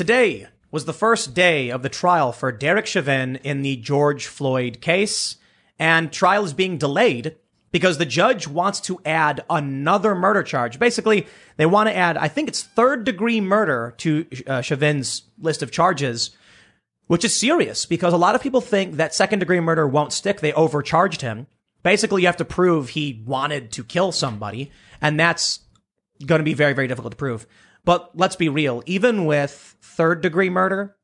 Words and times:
Today 0.00 0.46
was 0.70 0.86
the 0.86 0.94
first 0.94 1.34
day 1.34 1.68
of 1.68 1.82
the 1.82 1.90
trial 1.90 2.32
for 2.32 2.50
Derek 2.50 2.86
Chauvin 2.86 3.36
in 3.44 3.60
the 3.60 3.76
George 3.76 4.28
Floyd 4.28 4.80
case, 4.80 5.36
and 5.78 6.10
trial 6.10 6.42
is 6.42 6.54
being 6.54 6.78
delayed 6.78 7.36
because 7.70 7.98
the 7.98 8.06
judge 8.06 8.48
wants 8.48 8.80
to 8.80 8.98
add 9.04 9.44
another 9.50 10.14
murder 10.14 10.42
charge. 10.42 10.78
Basically, 10.78 11.26
they 11.58 11.66
want 11.66 11.90
to 11.90 11.94
add, 11.94 12.16
I 12.16 12.28
think 12.28 12.48
it's 12.48 12.62
third 12.62 13.04
degree 13.04 13.42
murder 13.42 13.92
to 13.98 14.24
uh, 14.46 14.62
Chauvin's 14.62 15.24
list 15.38 15.62
of 15.62 15.70
charges, 15.70 16.30
which 17.06 17.22
is 17.22 17.36
serious 17.36 17.84
because 17.84 18.14
a 18.14 18.16
lot 18.16 18.34
of 18.34 18.40
people 18.40 18.62
think 18.62 18.94
that 18.94 19.14
second 19.14 19.40
degree 19.40 19.60
murder 19.60 19.86
won't 19.86 20.14
stick. 20.14 20.40
They 20.40 20.54
overcharged 20.54 21.20
him. 21.20 21.46
Basically, 21.82 22.22
you 22.22 22.28
have 22.28 22.38
to 22.38 22.46
prove 22.46 22.88
he 22.88 23.22
wanted 23.26 23.70
to 23.72 23.84
kill 23.84 24.12
somebody, 24.12 24.72
and 25.02 25.20
that's 25.20 25.58
going 26.24 26.38
to 26.38 26.42
be 26.42 26.54
very, 26.54 26.72
very 26.72 26.88
difficult 26.88 27.12
to 27.12 27.18
prove. 27.18 27.46
But 27.84 28.10
let's 28.14 28.36
be 28.36 28.48
real. 28.48 28.82
Even 28.86 29.24
with 29.24 29.76
third 29.80 30.20
degree 30.20 30.50
murder, 30.50 30.96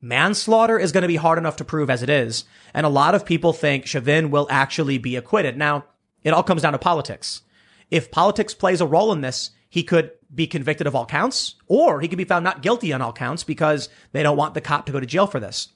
manslaughter 0.00 0.78
is 0.78 0.92
going 0.92 1.02
to 1.02 1.08
be 1.08 1.16
hard 1.16 1.38
enough 1.38 1.56
to 1.56 1.64
prove 1.64 1.90
as 1.90 2.02
it 2.02 2.10
is. 2.10 2.44
And 2.72 2.86
a 2.86 2.90
lot 2.90 3.14
of 3.14 3.26
people 3.26 3.52
think 3.52 3.86
Chauvin 3.86 4.30
will 4.30 4.46
actually 4.50 4.98
be 4.98 5.16
acquitted. 5.16 5.56
Now, 5.56 5.84
it 6.22 6.32
all 6.32 6.42
comes 6.42 6.62
down 6.62 6.72
to 6.72 6.78
politics. 6.78 7.42
If 7.90 8.10
politics 8.10 8.54
plays 8.54 8.80
a 8.80 8.86
role 8.86 9.12
in 9.12 9.20
this, 9.20 9.50
he 9.68 9.82
could 9.82 10.12
be 10.34 10.46
convicted 10.46 10.86
of 10.86 10.94
all 10.94 11.06
counts, 11.06 11.56
or 11.66 12.00
he 12.00 12.08
could 12.08 12.18
be 12.18 12.24
found 12.24 12.44
not 12.44 12.62
guilty 12.62 12.92
on 12.92 13.02
all 13.02 13.12
counts 13.12 13.44
because 13.44 13.88
they 14.12 14.22
don't 14.22 14.36
want 14.36 14.54
the 14.54 14.60
cop 14.60 14.86
to 14.86 14.92
go 14.92 15.00
to 15.00 15.06
jail 15.06 15.26
for 15.26 15.38
this. 15.38 15.68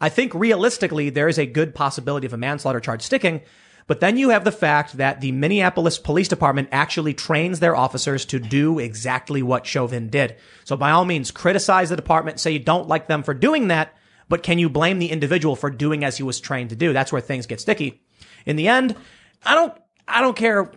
I 0.00 0.08
think 0.08 0.32
realistically, 0.34 1.10
there 1.10 1.28
is 1.28 1.38
a 1.38 1.46
good 1.46 1.74
possibility 1.74 2.26
of 2.26 2.32
a 2.32 2.38
manslaughter 2.38 2.80
charge 2.80 3.02
sticking, 3.02 3.42
but 3.88 4.00
then 4.00 4.18
you 4.18 4.28
have 4.28 4.44
the 4.44 4.52
fact 4.52 4.98
that 4.98 5.22
the 5.22 5.32
Minneapolis 5.32 5.98
Police 5.98 6.28
Department 6.28 6.68
actually 6.70 7.14
trains 7.14 7.58
their 7.58 7.74
officers 7.74 8.26
to 8.26 8.38
do 8.38 8.78
exactly 8.78 9.42
what 9.42 9.66
Chauvin 9.66 10.10
did. 10.10 10.36
So 10.64 10.76
by 10.76 10.90
all 10.90 11.06
means, 11.06 11.30
criticize 11.30 11.88
the 11.88 11.96
department, 11.96 12.38
say 12.38 12.52
you 12.52 12.58
don't 12.58 12.86
like 12.86 13.08
them 13.08 13.22
for 13.22 13.32
doing 13.32 13.68
that, 13.68 13.96
but 14.28 14.42
can 14.42 14.58
you 14.58 14.68
blame 14.68 14.98
the 14.98 15.10
individual 15.10 15.56
for 15.56 15.70
doing 15.70 16.04
as 16.04 16.18
he 16.18 16.22
was 16.22 16.38
trained 16.38 16.68
to 16.68 16.76
do? 16.76 16.92
That's 16.92 17.10
where 17.10 17.22
things 17.22 17.46
get 17.46 17.62
sticky. 17.62 18.02
In 18.44 18.56
the 18.56 18.68
end, 18.68 18.94
I 19.42 19.54
don't, 19.54 19.74
I 20.06 20.20
don't 20.20 20.36
care. 20.36 20.70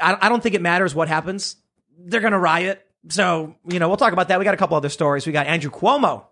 I, 0.00 0.30
don't 0.30 0.42
think 0.42 0.54
it 0.54 0.62
matters 0.62 0.94
what 0.94 1.08
happens. 1.08 1.56
They're 1.98 2.20
going 2.20 2.32
to 2.32 2.38
riot. 2.38 2.84
So, 3.10 3.54
you 3.68 3.78
know, 3.78 3.88
we'll 3.88 3.98
talk 3.98 4.14
about 4.14 4.28
that. 4.28 4.38
We 4.38 4.46
got 4.46 4.54
a 4.54 4.56
couple 4.56 4.78
other 4.78 4.88
stories. 4.88 5.26
We 5.26 5.32
got 5.32 5.46
Andrew 5.46 5.70
Cuomo 5.70 6.24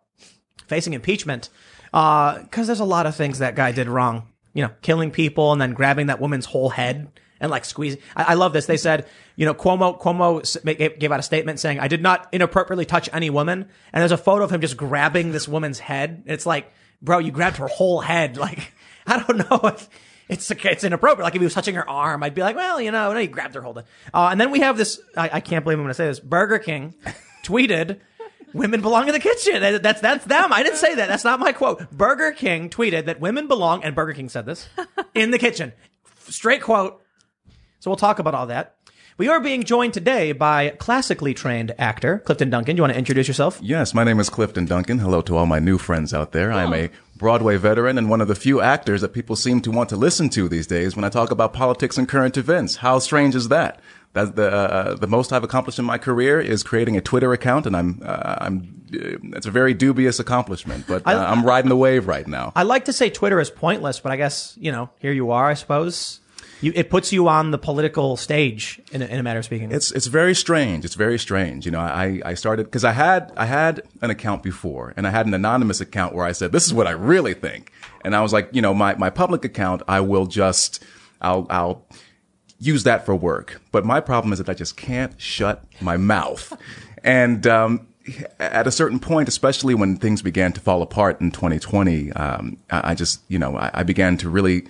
facing 0.66 0.94
impeachment. 0.94 1.50
Uh, 1.92 2.44
cause 2.44 2.66
there's 2.66 2.80
a 2.80 2.84
lot 2.84 3.04
of 3.04 3.14
things 3.14 3.40
that 3.40 3.54
guy 3.54 3.72
did 3.72 3.86
wrong 3.86 4.31
you 4.54 4.62
know, 4.62 4.70
killing 4.82 5.10
people 5.10 5.52
and 5.52 5.60
then 5.60 5.72
grabbing 5.72 6.06
that 6.06 6.20
woman's 6.20 6.46
whole 6.46 6.68
head 6.68 7.08
and 7.40 7.50
like 7.50 7.64
squeezing. 7.64 8.00
I, 8.16 8.22
I 8.22 8.34
love 8.34 8.52
this. 8.52 8.66
They 8.66 8.76
said, 8.76 9.06
you 9.36 9.44
know, 9.44 9.52
Cuomo, 9.52 10.00
Cuomo 10.00 10.98
gave, 10.98 11.12
out 11.12 11.20
a 11.20 11.22
statement 11.22 11.60
saying, 11.60 11.80
I 11.80 11.88
did 11.88 12.00
not 12.00 12.28
inappropriately 12.32 12.86
touch 12.86 13.10
any 13.12 13.30
woman. 13.30 13.68
And 13.92 14.00
there's 14.00 14.12
a 14.12 14.16
photo 14.16 14.44
of 14.44 14.50
him 14.50 14.60
just 14.60 14.76
grabbing 14.76 15.32
this 15.32 15.48
woman's 15.48 15.80
head. 15.80 16.22
It's 16.26 16.46
like, 16.46 16.72
bro, 17.02 17.18
you 17.18 17.32
grabbed 17.32 17.56
her 17.58 17.68
whole 17.68 18.00
head. 18.00 18.38
Like, 18.42 18.72
I 19.06 19.18
don't 19.18 19.38
know 19.38 19.60
if 19.68 19.88
it's, 20.28 20.50
it's 20.50 20.84
inappropriate. 20.84 21.24
Like 21.24 21.34
if 21.34 21.40
he 21.40 21.44
was 21.44 21.54
touching 21.54 21.74
her 21.74 21.88
arm, 21.88 22.22
I'd 22.22 22.34
be 22.34 22.42
like, 22.42 22.54
well, 22.54 22.80
you 22.80 22.92
know, 22.92 23.12
no, 23.12 23.18
he 23.18 23.26
grabbed 23.26 23.54
her 23.54 23.60
whole. 23.60 23.76
Uh, 23.78 24.28
and 24.30 24.40
then 24.40 24.50
we 24.50 24.60
have 24.60 24.76
this, 24.76 25.00
I, 25.16 25.30
I 25.34 25.40
can't 25.40 25.64
believe 25.64 25.78
I'm 25.78 25.84
going 25.84 25.90
to 25.90 25.94
say 25.94 26.06
this. 26.06 26.20
Burger 26.20 26.58
King 26.58 26.94
tweeted, 27.44 27.98
women 28.54 28.80
belong 28.80 29.08
in 29.08 29.12
the 29.12 29.20
kitchen. 29.20 29.60
That's 29.82 30.00
that's 30.00 30.24
them. 30.24 30.52
I 30.52 30.62
didn't 30.62 30.78
say 30.78 30.94
that. 30.94 31.08
That's 31.08 31.24
not 31.24 31.40
my 31.40 31.52
quote. 31.52 31.90
Burger 31.90 32.32
King 32.32 32.70
tweeted 32.70 33.06
that 33.06 33.20
women 33.20 33.48
belong, 33.48 33.84
and 33.84 33.94
Burger 33.94 34.12
King 34.12 34.28
said 34.28 34.46
this 34.46 34.68
in 35.14 35.30
the 35.30 35.38
kitchen. 35.38 35.72
Straight 36.20 36.62
quote. 36.62 37.02
So 37.80 37.90
we'll 37.90 37.96
talk 37.96 38.18
about 38.18 38.34
all 38.34 38.46
that. 38.46 38.76
We 39.18 39.28
are 39.28 39.40
being 39.40 39.62
joined 39.64 39.92
today 39.92 40.32
by 40.32 40.70
classically 40.70 41.34
trained 41.34 41.74
actor 41.78 42.20
Clifton 42.20 42.48
Duncan. 42.48 42.76
Do 42.76 42.80
you 42.80 42.82
want 42.82 42.94
to 42.94 42.98
introduce 42.98 43.28
yourself? 43.28 43.58
Yes, 43.62 43.92
my 43.92 44.04
name 44.04 44.18
is 44.18 44.30
Clifton 44.30 44.64
Duncan. 44.64 44.98
Hello 44.98 45.20
to 45.22 45.36
all 45.36 45.44
my 45.44 45.58
new 45.58 45.76
friends 45.76 46.14
out 46.14 46.32
there. 46.32 46.50
Oh. 46.50 46.56
I'm 46.56 46.72
a 46.72 46.90
Broadway 47.16 47.56
veteran 47.56 47.98
and 47.98 48.08
one 48.08 48.20
of 48.22 48.28
the 48.28 48.34
few 48.34 48.60
actors 48.62 49.02
that 49.02 49.12
people 49.12 49.36
seem 49.36 49.60
to 49.60 49.70
want 49.70 49.90
to 49.90 49.96
listen 49.96 50.30
to 50.30 50.48
these 50.48 50.66
days 50.66 50.96
when 50.96 51.04
I 51.04 51.10
talk 51.10 51.30
about 51.30 51.52
politics 51.52 51.98
and 51.98 52.08
current 52.08 52.36
events. 52.36 52.76
How 52.76 52.98
strange 52.98 53.34
is 53.34 53.48
that? 53.48 53.80
That's 54.12 54.32
the 54.32 54.50
uh, 54.50 54.94
the 54.96 55.06
most 55.06 55.32
I've 55.32 55.44
accomplished 55.44 55.78
in 55.78 55.84
my 55.86 55.96
career 55.96 56.38
is 56.38 56.62
creating 56.62 56.96
a 56.96 57.00
Twitter 57.00 57.32
account, 57.32 57.66
and 57.66 57.74
I'm 57.74 58.02
uh, 58.04 58.36
I'm 58.38 58.82
uh, 58.92 59.36
it's 59.36 59.46
a 59.46 59.50
very 59.50 59.72
dubious 59.72 60.20
accomplishment, 60.20 60.86
but 60.86 61.06
uh, 61.06 61.10
I, 61.10 61.32
am 61.32 61.46
riding 61.46 61.70
the 61.70 61.76
wave 61.76 62.06
right 62.06 62.26
now. 62.26 62.52
I 62.54 62.64
like 62.64 62.84
to 62.86 62.92
say 62.92 63.08
Twitter 63.08 63.40
is 63.40 63.48
pointless, 63.48 64.00
but 64.00 64.12
I 64.12 64.16
guess 64.16 64.54
you 64.60 64.70
know 64.70 64.90
here 64.98 65.12
you 65.12 65.30
are. 65.30 65.48
I 65.48 65.54
suppose 65.54 66.20
you, 66.60 66.72
it 66.74 66.90
puts 66.90 67.10
you 67.10 67.26
on 67.26 67.52
the 67.52 67.58
political 67.58 68.18
stage 68.18 68.80
in 68.92 69.00
a, 69.00 69.06
in 69.06 69.18
a 69.18 69.22
matter 69.22 69.38
of 69.38 69.46
speaking. 69.46 69.72
It's 69.72 69.90
it's 69.92 70.08
very 70.08 70.34
strange. 70.34 70.84
It's 70.84 70.94
very 70.94 71.18
strange. 71.18 71.64
You 71.64 71.72
know, 71.72 71.80
I 71.80 72.20
I 72.22 72.34
started 72.34 72.64
because 72.64 72.84
I 72.84 72.92
had 72.92 73.32
I 73.36 73.46
had 73.46 73.82
an 74.02 74.10
account 74.10 74.42
before, 74.42 74.92
and 74.94 75.06
I 75.06 75.10
had 75.10 75.26
an 75.26 75.32
anonymous 75.32 75.80
account 75.80 76.14
where 76.14 76.26
I 76.26 76.32
said 76.32 76.52
this 76.52 76.66
is 76.66 76.74
what 76.74 76.86
I 76.86 76.92
really 76.92 77.32
think, 77.32 77.72
and 78.04 78.14
I 78.14 78.20
was 78.20 78.34
like, 78.34 78.50
you 78.52 78.60
know, 78.60 78.74
my 78.74 78.94
my 78.94 79.08
public 79.08 79.44
account, 79.44 79.82
I 79.88 80.00
will 80.00 80.26
just 80.26 80.84
I'll 81.22 81.46
I'll 81.48 81.86
use 82.62 82.84
that 82.84 83.04
for 83.04 83.14
work. 83.14 83.60
But 83.72 83.84
my 83.84 84.00
problem 84.00 84.32
is 84.32 84.38
that 84.38 84.48
I 84.48 84.54
just 84.54 84.76
can't 84.76 85.20
shut 85.20 85.64
my 85.80 85.96
mouth. 85.96 86.56
And, 87.02 87.46
um, 87.46 87.86
at 88.38 88.66
a 88.66 88.70
certain 88.70 88.98
point, 88.98 89.28
especially 89.28 89.74
when 89.74 89.96
things 89.96 90.22
began 90.22 90.52
to 90.52 90.60
fall 90.60 90.82
apart 90.82 91.20
in 91.20 91.30
2020, 91.30 92.12
um, 92.12 92.56
I, 92.70 92.94
just, 92.94 93.20
you 93.28 93.38
know, 93.38 93.56
I, 93.56 93.70
I, 93.74 93.82
began 93.84 94.16
to 94.18 94.28
really 94.28 94.66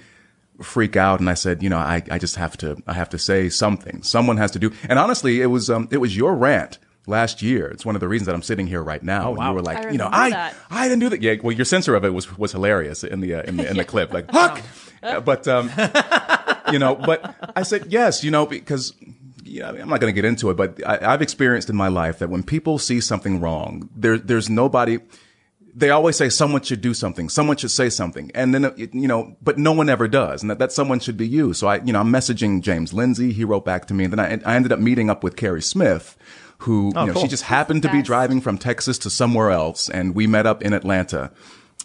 freak 0.60 0.96
out, 0.96 1.18
and 1.18 1.30
I 1.30 1.34
said, 1.34 1.62
you 1.62 1.70
know, 1.70 1.78
I, 1.78 2.02
I 2.10 2.18
just 2.18 2.36
have 2.36 2.58
to, 2.58 2.82
I 2.86 2.92
have 2.92 3.08
to 3.10 3.18
say 3.18 3.48
something. 3.48 4.02
Someone 4.02 4.36
has 4.36 4.50
to 4.50 4.58
do. 4.58 4.72
And 4.86 4.98
honestly, 4.98 5.40
it 5.40 5.46
was, 5.46 5.70
um, 5.70 5.88
it 5.90 5.96
was 5.96 6.14
your 6.14 6.34
rant 6.34 6.78
last 7.06 7.42
year. 7.42 7.68
It's 7.68 7.86
one 7.86 7.94
of 7.94 8.00
the 8.00 8.08
reasons 8.08 8.26
that 8.26 8.34
I'm 8.34 8.42
sitting 8.42 8.66
here 8.66 8.82
right 8.82 9.02
now. 9.02 9.30
Oh, 9.30 9.34
wow. 9.34 9.48
You 9.48 9.54
were 9.54 9.62
like, 9.62 9.90
you 9.90 9.98
know, 9.98 10.08
I, 10.10 10.30
that. 10.30 10.54
I 10.70 10.88
didn't 10.88 11.00
do 11.00 11.08
that. 11.10 11.22
Yeah. 11.22 11.36
Well, 11.42 11.56
your 11.56 11.64
censor 11.64 11.94
of 11.94 12.04
it 12.04 12.10
was 12.10 12.36
was 12.38 12.52
hilarious 12.52 13.02
in 13.02 13.20
the 13.20 13.36
uh, 13.36 13.42
in 13.42 13.56
the 13.56 13.68
in 13.68 13.76
the 13.76 13.84
clip. 13.92 14.12
Like, 14.12 14.30
Huck. 14.30 14.62
but 15.24 15.48
um, 15.48 15.70
you 16.72 16.78
know, 16.78 16.94
but 16.94 17.34
I 17.56 17.62
said 17.62 17.92
yes, 17.92 18.24
you 18.24 18.30
know, 18.30 18.46
because 18.46 18.94
yeah, 19.52 19.68
I'm 19.68 19.88
not 19.88 20.00
going 20.00 20.12
to 20.12 20.18
get 20.18 20.24
into 20.24 20.50
it, 20.50 20.56
but 20.56 20.82
I, 20.86 21.10
have 21.10 21.20
experienced 21.20 21.68
in 21.68 21.76
my 21.76 21.88
life 21.88 22.18
that 22.20 22.30
when 22.30 22.42
people 22.42 22.78
see 22.78 23.00
something 23.00 23.38
wrong, 23.40 23.90
there, 23.94 24.18
there's 24.18 24.48
nobody. 24.48 24.98
They 25.74 25.90
always 25.90 26.16
say 26.16 26.28
someone 26.30 26.62
should 26.62 26.80
do 26.80 26.94
something, 26.94 27.28
someone 27.28 27.56
should 27.56 27.70
say 27.70 27.90
something, 27.90 28.30
and 28.34 28.54
then 28.54 28.72
you 28.76 29.08
know, 29.08 29.36
but 29.42 29.58
no 29.58 29.72
one 29.72 29.88
ever 29.88 30.08
does, 30.08 30.42
and 30.42 30.50
that, 30.50 30.58
that 30.58 30.72
someone 30.72 31.00
should 31.00 31.16
be 31.16 31.26
you. 31.26 31.52
So 31.54 31.66
I, 31.66 31.76
you 31.82 31.92
know, 31.92 32.00
I'm 32.00 32.12
messaging 32.12 32.62
James 32.62 32.92
Lindsay. 32.92 33.32
He 33.32 33.44
wrote 33.44 33.64
back 33.64 33.86
to 33.86 33.94
me, 33.94 34.04
and 34.04 34.12
then 34.12 34.20
I, 34.20 34.50
I 34.50 34.56
ended 34.56 34.72
up 34.72 34.80
meeting 34.80 35.08
up 35.10 35.22
with 35.22 35.36
Carrie 35.36 35.62
Smith, 35.62 36.16
who 36.58 36.92
oh, 36.94 37.00
you 37.02 37.06
know, 37.08 37.12
cool. 37.14 37.22
she 37.22 37.28
just 37.28 37.44
happened 37.44 37.82
to 37.82 37.90
be 37.90 38.02
driving 38.02 38.40
from 38.40 38.58
Texas 38.58 38.98
to 38.98 39.10
somewhere 39.10 39.50
else, 39.50 39.88
and 39.88 40.14
we 40.14 40.26
met 40.26 40.46
up 40.46 40.62
in 40.62 40.72
Atlanta, 40.72 41.30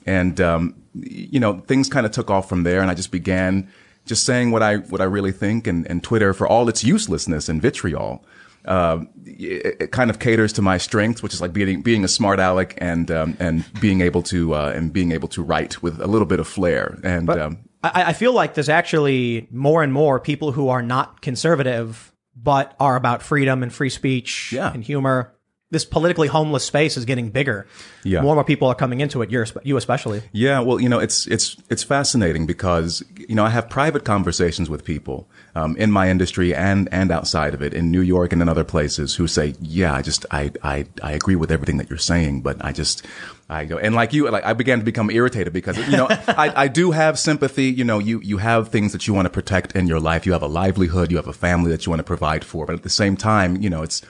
and 0.06 0.40
um, 0.42 0.76
you 0.94 1.40
know, 1.40 1.60
things 1.60 1.90
kind 1.90 2.06
of 2.06 2.12
took 2.12 2.30
off 2.30 2.48
from 2.48 2.64
there, 2.64 2.82
and 2.82 2.92
I 2.92 2.94
just 2.94 3.12
began 3.12 3.70
just 4.08 4.26
saying 4.26 4.52
what 4.52 4.64
I 4.64 4.78
what 4.78 5.02
I 5.02 5.06
really 5.06 5.32
think, 5.32 5.68
and, 5.68 5.86
and 5.88 6.04
Twitter 6.04 6.34
for 6.34 6.48
all 6.48 6.68
its 6.70 6.84
uselessness 6.84 7.50
and 7.50 7.62
vitriol. 7.62 8.26
Uh, 8.66 9.06
it, 9.26 9.78
it, 9.80 9.92
kind 9.94 10.10
of 10.10 10.20
caters 10.20 10.52
to 10.52 10.62
my 10.62 10.78
strengths, 10.78 11.24
which 11.24 11.34
is 11.34 11.40
like 11.40 11.54
being 11.54 11.82
being 11.82 12.04
a 12.04 12.08
smart 12.08 12.38
aleck 12.40 12.74
and 12.80 13.10
um, 13.12 13.38
and 13.40 13.64
being 13.80 14.02
able 14.02 14.22
to 14.24 14.54
uh, 14.56 14.74
and 14.76 14.92
being 14.92 15.14
able 15.14 15.30
to 15.30 15.42
write 15.42 15.82
with 15.82 16.02
a 16.02 16.08
little 16.08 16.28
bit 16.28 16.40
of 16.40 16.48
flair. 16.48 17.00
And 17.04 17.30
um, 17.30 17.60
I, 17.84 18.06
I 18.06 18.14
feel 18.14 18.34
like 18.34 18.56
there's 18.56 18.68
actually 18.68 19.48
more 19.52 19.84
and 19.84 19.94
more 19.94 20.20
people 20.20 20.52
who 20.52 20.68
are 20.68 20.82
not 20.82 21.22
conservative 21.22 22.12
but 22.36 22.76
are 22.80 22.96
about 22.96 23.24
freedom 23.24 23.64
and 23.64 23.74
free 23.74 23.90
speech 23.90 24.52
yeah. 24.54 24.72
and 24.72 24.84
humor 24.84 25.34
this 25.70 25.84
politically 25.84 26.30
homeless 26.30 26.64
space 26.64 26.96
is 26.96 27.04
getting 27.04 27.30
bigger. 27.30 27.68
Yeah. 28.06 28.22
More 28.22 28.32
and 28.32 28.38
more 28.38 28.46
people 28.46 28.70
are 28.70 28.76
coming 28.76 29.02
into 29.02 29.22
it, 29.22 29.30
you 29.30 29.76
especially. 29.76 30.22
Yeah, 30.32 30.62
well, 30.62 30.80
you 30.80 30.88
know, 30.88 31.00
it's, 31.00 31.28
it's, 31.28 31.58
it's 31.70 31.84
fascinating 31.84 32.46
because, 32.46 33.04
you 33.18 33.36
know, 33.36 33.44
I 33.44 33.50
have 33.50 33.70
private 33.70 34.06
conversations 34.06 34.70
with 34.70 34.86
people, 34.86 35.28
um, 35.56 35.76
in 35.76 35.92
my 35.92 36.10
industry 36.10 36.56
and, 36.56 36.88
and 36.94 37.12
outside 37.12 37.54
of 37.54 37.62
it 37.62 37.74
in 37.74 37.92
New 37.92 38.00
York 38.00 38.32
and 38.32 38.42
in 38.42 38.48
other 38.48 38.64
places 38.64 39.16
who 39.16 39.28
say, 39.28 39.56
yeah, 39.60 39.94
I 39.94 40.02
just, 40.02 40.26
I, 40.32 40.52
I, 40.64 40.86
I 41.04 41.12
agree 41.12 41.36
with 41.36 41.52
everything 41.52 41.78
that 41.78 41.90
you're 41.90 42.00
saying, 42.00 42.44
but 42.44 42.64
I 42.64 42.72
just, 42.72 43.06
I 43.50 43.66
go, 43.66 43.78
and 43.78 43.94
like 43.94 44.14
you, 44.14 44.30
like 44.30 44.46
I 44.46 44.54
began 44.54 44.80
to 44.80 44.86
become 44.86 45.10
irritated 45.10 45.52
because, 45.52 45.78
you 45.78 45.98
know, 45.98 46.08
I, 46.28 46.64
I 46.64 46.68
do 46.70 46.92
have 46.92 47.20
sympathy. 47.20 47.66
You 47.66 47.84
know, 47.84 48.00
you, 48.00 48.22
you 48.22 48.38
have 48.38 48.70
things 48.70 48.92
that 48.92 49.08
you 49.08 49.14
want 49.14 49.26
to 49.26 49.30
protect 49.30 49.74
in 49.74 49.88
your 49.88 50.00
life. 50.00 50.26
You 50.26 50.34
have 50.34 50.42
a 50.42 50.48
livelihood. 50.48 51.12
You 51.12 51.18
have 51.18 51.28
a 51.28 51.34
family 51.34 51.72
that 51.72 51.86
you 51.86 51.90
want 51.90 52.00
to 52.02 52.06
provide 52.06 52.44
for. 52.44 52.66
But 52.66 52.76
at 52.76 52.84
the 52.84 52.90
same 52.90 53.16
time, 53.16 53.62
you 53.62 53.70
know, 53.70 53.84
it's, 53.84 54.02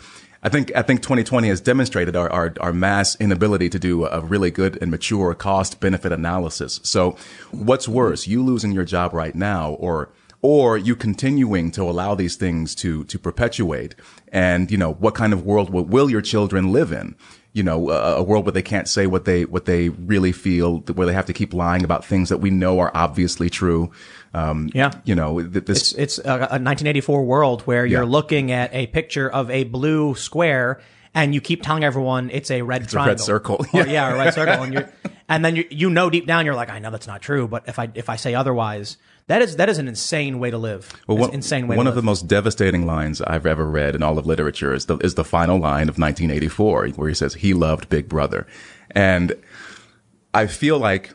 I 0.43 0.49
think 0.49 0.71
I 0.75 0.81
think 0.81 1.01
2020 1.01 1.47
has 1.47 1.61
demonstrated 1.61 2.15
our, 2.15 2.29
our, 2.31 2.53
our 2.59 2.73
mass 2.73 3.15
inability 3.19 3.69
to 3.69 3.79
do 3.79 4.05
a 4.05 4.21
really 4.21 4.51
good 4.51 4.77
and 4.81 4.91
mature 4.91 5.33
cost 5.33 5.79
benefit 5.79 6.11
analysis. 6.11 6.79
So, 6.83 7.17
what's 7.51 7.87
worse, 7.87 8.27
you 8.27 8.43
losing 8.43 8.71
your 8.71 8.85
job 8.85 9.13
right 9.13 9.35
now, 9.35 9.71
or 9.73 10.09
or 10.41 10.77
you 10.77 10.95
continuing 10.95 11.71
to 11.71 11.83
allow 11.83 12.15
these 12.15 12.35
things 12.35 12.75
to 12.75 13.03
to 13.05 13.17
perpetuate? 13.17 13.95
And 14.31 14.69
you 14.69 14.77
know, 14.77 14.93
what 14.93 15.15
kind 15.15 15.33
of 15.33 15.45
world 15.45 15.69
will, 15.69 15.85
will 15.85 16.09
your 16.09 16.21
children 16.21 16.71
live 16.71 16.91
in? 16.91 17.15
you 17.57 17.63
know, 17.63 17.89
a, 17.89 18.17
a, 18.17 18.23
world 18.23 18.45
where 18.45 18.51
they 18.51 18.61
can't 18.61 18.87
say 18.87 19.07
what 19.07 19.25
they 19.25 19.43
what 19.45 19.65
they 19.65 19.89
really 19.89 20.31
feel, 20.31 20.77
where 20.93 21.07
they 21.07 21.13
have 21.13 21.25
to 21.25 21.33
keep 21.33 21.55
lying 21.55 21.83
about 21.83 22.05
things 22.05 22.29
that 22.29 22.37
we 22.37 22.51
know 22.51 22.77
are 22.77 22.91
obviously 22.93 23.49
true. 23.49 23.91
Um, 24.33 24.69
yeah, 24.73 24.91
you 25.05 25.15
know, 25.15 25.41
this 25.41 25.93
it's, 25.93 26.17
it's 26.17 26.17
a, 26.19 26.31
a 26.31 26.59
1984 26.59 27.23
world 27.23 27.61
where 27.61 27.85
you're 27.85 28.03
yeah. 28.03 28.09
looking 28.09 28.51
at 28.51 28.73
a 28.73 28.87
picture 28.87 29.29
of 29.29 29.49
a 29.49 29.63
blue 29.63 30.15
square 30.15 30.79
and 31.17 31.33
you 31.33 31.41
keep 31.41 31.63
telling 31.63 31.83
everyone 31.83 32.29
it's 32.31 32.51
a 32.51 32.61
red 32.61 32.87
triangle, 32.87 33.09
a 33.09 33.15
red 33.15 33.19
circle. 33.19 33.65
Or, 33.73 33.87
yeah, 33.87 34.13
a 34.13 34.17
red 34.17 34.33
circle, 34.33 34.63
and 34.63 34.87
and 35.27 35.43
then 35.43 35.55
you 35.55 35.65
you 35.69 35.89
know 35.89 36.09
deep 36.09 36.27
down 36.27 36.45
you're 36.45 36.55
like, 36.55 36.69
I 36.69 36.79
know 36.79 36.91
that's 36.91 37.07
not 37.07 37.21
true, 37.21 37.47
but 37.47 37.67
if 37.67 37.79
I 37.79 37.89
if 37.95 38.09
I 38.09 38.17
say 38.17 38.35
otherwise, 38.35 38.97
that 39.25 39.41
is 39.41 39.55
that 39.55 39.67
is 39.67 39.79
an 39.79 39.87
insane 39.87 40.39
way 40.39 40.51
to 40.51 40.57
live. 40.57 40.93
Well, 41.07 41.17
one, 41.17 41.33
insane 41.33 41.67
way. 41.67 41.75
one 41.75 41.87
of 41.87 41.95
the 41.95 42.03
most 42.03 42.27
devastating 42.27 42.85
lines 42.85 43.21
I've 43.21 43.45
ever 43.45 43.65
read 43.65 43.95
in 43.95 44.03
all 44.03 44.17
of 44.19 44.25
literature 44.25 44.73
is 44.73 44.85
the 44.85 44.97
is 44.97 45.15
the 45.15 45.23
final 45.23 45.57
line 45.57 45.89
of 45.89 45.97
1984, 45.97 46.89
where 46.89 47.09
he 47.09 47.15
says 47.15 47.33
he 47.33 47.53
loved 47.53 47.89
Big 47.89 48.07
Brother, 48.07 48.45
and 48.91 49.33
I 50.33 50.47
feel 50.47 50.77
like. 50.77 51.13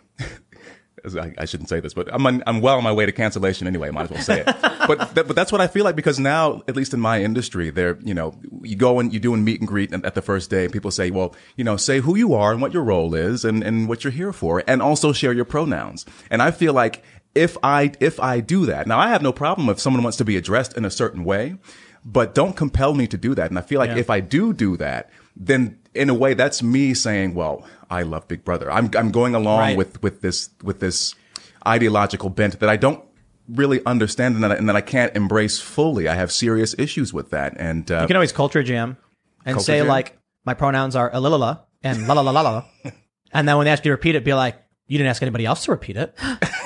I, 1.04 1.34
I 1.38 1.44
shouldn't 1.46 1.68
say 1.68 1.80
this, 1.80 1.94
but 1.94 2.08
I'm 2.12 2.26
on, 2.26 2.42
I'm 2.46 2.60
well 2.60 2.76
on 2.76 2.84
my 2.84 2.92
way 2.92 3.06
to 3.06 3.12
cancellation 3.12 3.66
anyway. 3.66 3.90
Might 3.90 4.04
as 4.04 4.10
well 4.10 4.22
say 4.22 4.40
it. 4.40 4.46
but 4.86 5.14
th- 5.14 5.26
but 5.26 5.34
that's 5.36 5.50
what 5.52 5.60
I 5.60 5.66
feel 5.66 5.84
like 5.84 5.96
because 5.96 6.18
now, 6.18 6.62
at 6.68 6.76
least 6.76 6.94
in 6.94 7.00
my 7.00 7.22
industry, 7.22 7.70
there 7.70 7.98
you 8.02 8.14
know 8.14 8.34
you 8.62 8.76
go 8.76 9.00
and 9.00 9.12
you 9.12 9.18
do 9.20 9.34
a 9.34 9.36
meet 9.36 9.60
and 9.60 9.68
greet 9.68 9.92
at 9.92 10.14
the 10.14 10.22
first 10.22 10.50
day. 10.50 10.64
and 10.64 10.72
People 10.72 10.90
say, 10.90 11.10
well, 11.10 11.34
you 11.56 11.64
know, 11.64 11.76
say 11.76 12.00
who 12.00 12.16
you 12.16 12.34
are 12.34 12.52
and 12.52 12.62
what 12.62 12.72
your 12.72 12.84
role 12.84 13.14
is 13.14 13.44
and 13.44 13.62
and 13.62 13.88
what 13.88 14.04
you're 14.04 14.12
here 14.12 14.32
for, 14.32 14.62
and 14.66 14.80
also 14.82 15.12
share 15.12 15.32
your 15.32 15.44
pronouns. 15.44 16.06
And 16.30 16.40
I 16.42 16.50
feel 16.50 16.72
like 16.72 17.02
if 17.34 17.56
I 17.62 17.92
if 18.00 18.20
I 18.20 18.40
do 18.40 18.66
that, 18.66 18.86
now 18.86 18.98
I 18.98 19.08
have 19.08 19.22
no 19.22 19.32
problem 19.32 19.68
if 19.68 19.80
someone 19.80 20.02
wants 20.02 20.18
to 20.18 20.24
be 20.24 20.36
addressed 20.36 20.76
in 20.76 20.84
a 20.84 20.90
certain 20.90 21.24
way, 21.24 21.56
but 22.04 22.34
don't 22.34 22.54
compel 22.56 22.94
me 22.94 23.06
to 23.08 23.16
do 23.16 23.34
that. 23.34 23.50
And 23.50 23.58
I 23.58 23.62
feel 23.62 23.78
like 23.78 23.90
Yeah. 23.90 23.98
if 23.98 24.10
I 24.10 24.20
do 24.20 24.52
do 24.52 24.76
that, 24.76 25.10
then 25.34 25.78
in 25.94 26.08
a 26.10 26.14
way 26.14 26.34
that's 26.34 26.62
me 26.62 26.94
saying, 26.94 27.34
well, 27.34 27.66
I 27.92 28.02
love 28.02 28.26
Big 28.28 28.42
Brother. 28.44 28.70
I'm 28.70 28.90
I'm 28.96 29.10
going 29.10 29.34
along 29.34 29.58
Right. 29.60 29.76
with 29.76 30.02
with 30.02 30.20
this 30.22 30.50
with 30.62 30.80
this 30.80 31.14
ideological 31.66 32.30
bent 32.30 32.58
that 32.60 32.68
I 32.68 32.76
don't 32.76 33.02
really 33.48 33.80
understand 33.86 34.34
and 34.36 34.42
that 34.44 34.52
I, 34.52 34.56
and 34.56 34.68
that 34.68 34.76
I 34.76 34.80
can't 34.80 35.14
embrace 35.16 35.60
fully. 35.60 36.08
I 36.08 36.14
have 36.14 36.30
serious 36.32 36.74
issues 36.78 37.12
with 37.12 37.30
that. 37.30 37.54
And 37.58 37.90
uh, 37.90 38.00
You 38.02 38.06
can 38.06 38.16
always 38.16 38.32
culture 38.32 38.62
jam 38.62 38.96
and 39.44 39.54
Culture 39.56 39.64
say 39.72 39.78
jam? 39.78 39.88
like, 39.88 40.16
my 40.44 40.54
pronouns 40.54 40.96
are 40.96 41.10
alilala 41.10 41.60
and 41.82 42.06
la 42.08 42.14
la 42.14 42.22
la 42.22 42.30
la 42.30 42.40
la. 42.40 42.64
and 43.32 43.46
then 43.48 43.56
when 43.58 43.64
they 43.66 43.70
ask 43.72 43.84
you 43.84 43.90
to 43.90 43.94
repeat 43.94 44.14
it, 44.14 44.24
be 44.24 44.32
like, 44.34 44.56
you 44.86 44.96
didn't 44.98 45.10
ask 45.10 45.22
anybody 45.22 45.44
else 45.44 45.64
to 45.66 45.70
repeat 45.72 45.96
it. 45.96 46.16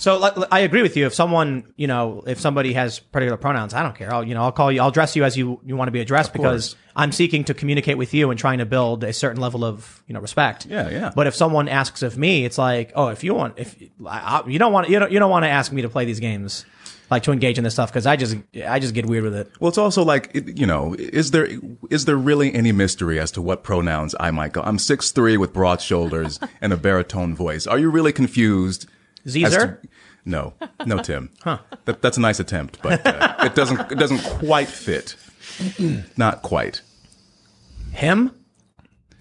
so 0.00 0.18
like, 0.18 0.34
I 0.50 0.60
agree 0.60 0.80
with 0.80 0.96
you. 0.96 1.04
If 1.04 1.12
someone, 1.12 1.74
you 1.76 1.86
know, 1.86 2.24
if 2.26 2.40
somebody 2.40 2.72
has 2.72 2.98
particular 2.98 3.36
pronouns, 3.36 3.74
I 3.74 3.82
don't 3.82 3.94
care. 3.94 4.12
I'll, 4.12 4.24
you 4.24 4.32
know, 4.32 4.42
I'll 4.42 4.52
call 4.52 4.72
you, 4.72 4.80
I'll 4.80 4.88
address 4.88 5.14
you 5.14 5.24
as 5.24 5.36
you, 5.36 5.60
you 5.62 5.76
want 5.76 5.88
to 5.88 5.92
be 5.92 6.00
addressed 6.00 6.32
because 6.32 6.74
I'm 6.96 7.12
seeking 7.12 7.44
to 7.44 7.54
communicate 7.54 7.98
with 7.98 8.14
you 8.14 8.30
and 8.30 8.40
trying 8.40 8.58
to 8.58 8.66
build 8.66 9.04
a 9.04 9.12
certain 9.12 9.42
level 9.42 9.62
of, 9.62 10.02
you 10.06 10.14
know, 10.14 10.20
respect. 10.20 10.64
Yeah, 10.64 10.88
yeah. 10.88 11.12
But 11.14 11.26
if 11.26 11.34
someone 11.34 11.68
asks 11.68 12.02
of 12.02 12.16
me, 12.16 12.46
it's 12.46 12.56
like, 12.56 12.92
oh, 12.94 13.08
if 13.08 13.22
you 13.22 13.34
want, 13.34 13.58
if 13.58 13.76
I, 14.06 14.40
I, 14.42 14.48
you 14.48 14.58
don't 14.58 14.72
want, 14.72 14.88
you 14.88 14.98
don't, 14.98 15.12
you 15.12 15.18
don't 15.18 15.30
want 15.30 15.44
to 15.44 15.50
ask 15.50 15.70
me 15.70 15.82
to 15.82 15.90
play 15.90 16.06
these 16.06 16.20
games. 16.20 16.64
Like 17.10 17.24
to 17.24 17.32
engage 17.32 17.58
in 17.58 17.64
this 17.64 17.72
stuff 17.72 17.90
because 17.90 18.06
I 18.06 18.14
just 18.14 18.36
I 18.64 18.78
just 18.78 18.94
get 18.94 19.04
weird 19.04 19.24
with 19.24 19.34
it. 19.34 19.50
Well, 19.58 19.68
it's 19.68 19.78
also 19.78 20.04
like 20.04 20.30
you 20.32 20.64
know, 20.64 20.94
is 20.94 21.32
there 21.32 21.48
is 21.90 22.04
there 22.04 22.16
really 22.16 22.54
any 22.54 22.70
mystery 22.70 23.18
as 23.18 23.32
to 23.32 23.42
what 23.42 23.64
pronouns 23.64 24.14
I 24.20 24.30
might 24.30 24.52
go? 24.52 24.62
I'm 24.62 24.78
six 24.78 25.10
three 25.10 25.36
with 25.36 25.52
broad 25.52 25.80
shoulders 25.80 26.38
and 26.60 26.72
a 26.72 26.76
baritone 26.76 27.34
voice. 27.34 27.66
Are 27.66 27.80
you 27.80 27.90
really 27.90 28.12
confused? 28.12 28.86
As 29.26 29.32
Caesar? 29.32 29.80
to- 29.82 29.88
no, 30.24 30.52
no, 30.86 30.98
Tim. 30.98 31.30
Huh. 31.42 31.58
That, 31.86 32.02
that's 32.02 32.16
a 32.18 32.20
nice 32.20 32.40
attempt, 32.40 32.80
but 32.82 33.04
uh, 33.06 33.36
it 33.44 33.54
doesn't 33.54 33.92
it 33.92 33.98
doesn't 33.98 34.22
quite 34.22 34.68
fit. 34.68 35.16
Not 36.16 36.42
quite. 36.42 36.82
Him? 37.92 38.32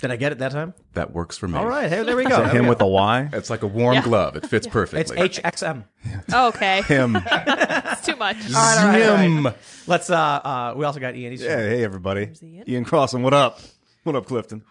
Did 0.02 0.12
I 0.12 0.16
get 0.16 0.32
it 0.32 0.38
that 0.40 0.52
time? 0.54 0.74
That 0.94 1.12
works 1.14 1.38
for 1.38 1.48
me. 1.48 1.58
All 1.58 1.66
right, 1.68 1.90
hey, 1.90 2.04
there 2.04 2.16
we 2.16 2.24
go. 2.26 2.44
Him 2.46 2.68
with 2.68 2.80
a 2.82 2.88
Y. 2.88 3.30
It's 3.34 3.50
like 3.50 3.64
a 3.64 3.68
warm 3.68 3.96
Yeah. 3.96 4.04
glove. 4.04 4.36
It 4.38 4.46
fits 4.46 4.66
perfectly. 4.68 5.02
It's 5.26 5.40
perfectly. 5.40 5.84
HXM. 6.32 6.48
Okay. 6.50 6.82
Him. 6.88 7.18
It's 7.92 8.06
too 8.06 8.16
much. 8.16 8.38
All 8.48 8.54
right, 8.54 8.78
all 8.80 8.88
right, 8.88 9.04
all 9.10 9.16
right. 9.16 9.22
Him. 9.24 9.48
Let's. 9.88 10.10
Uh, 10.10 10.16
uh, 10.18 10.74
we 10.78 10.86
also 10.86 11.00
got 11.02 11.16
Ian. 11.16 11.32
He's 11.32 11.42
Yeah, 11.42 11.58
hey 11.58 11.84
everybody. 11.84 12.30
Ian 12.68 12.86
Crossland, 12.86 13.24
what 13.26 13.34
up? 13.34 13.60
What 14.04 14.16
up, 14.16 14.26
Clifton? 14.28 14.64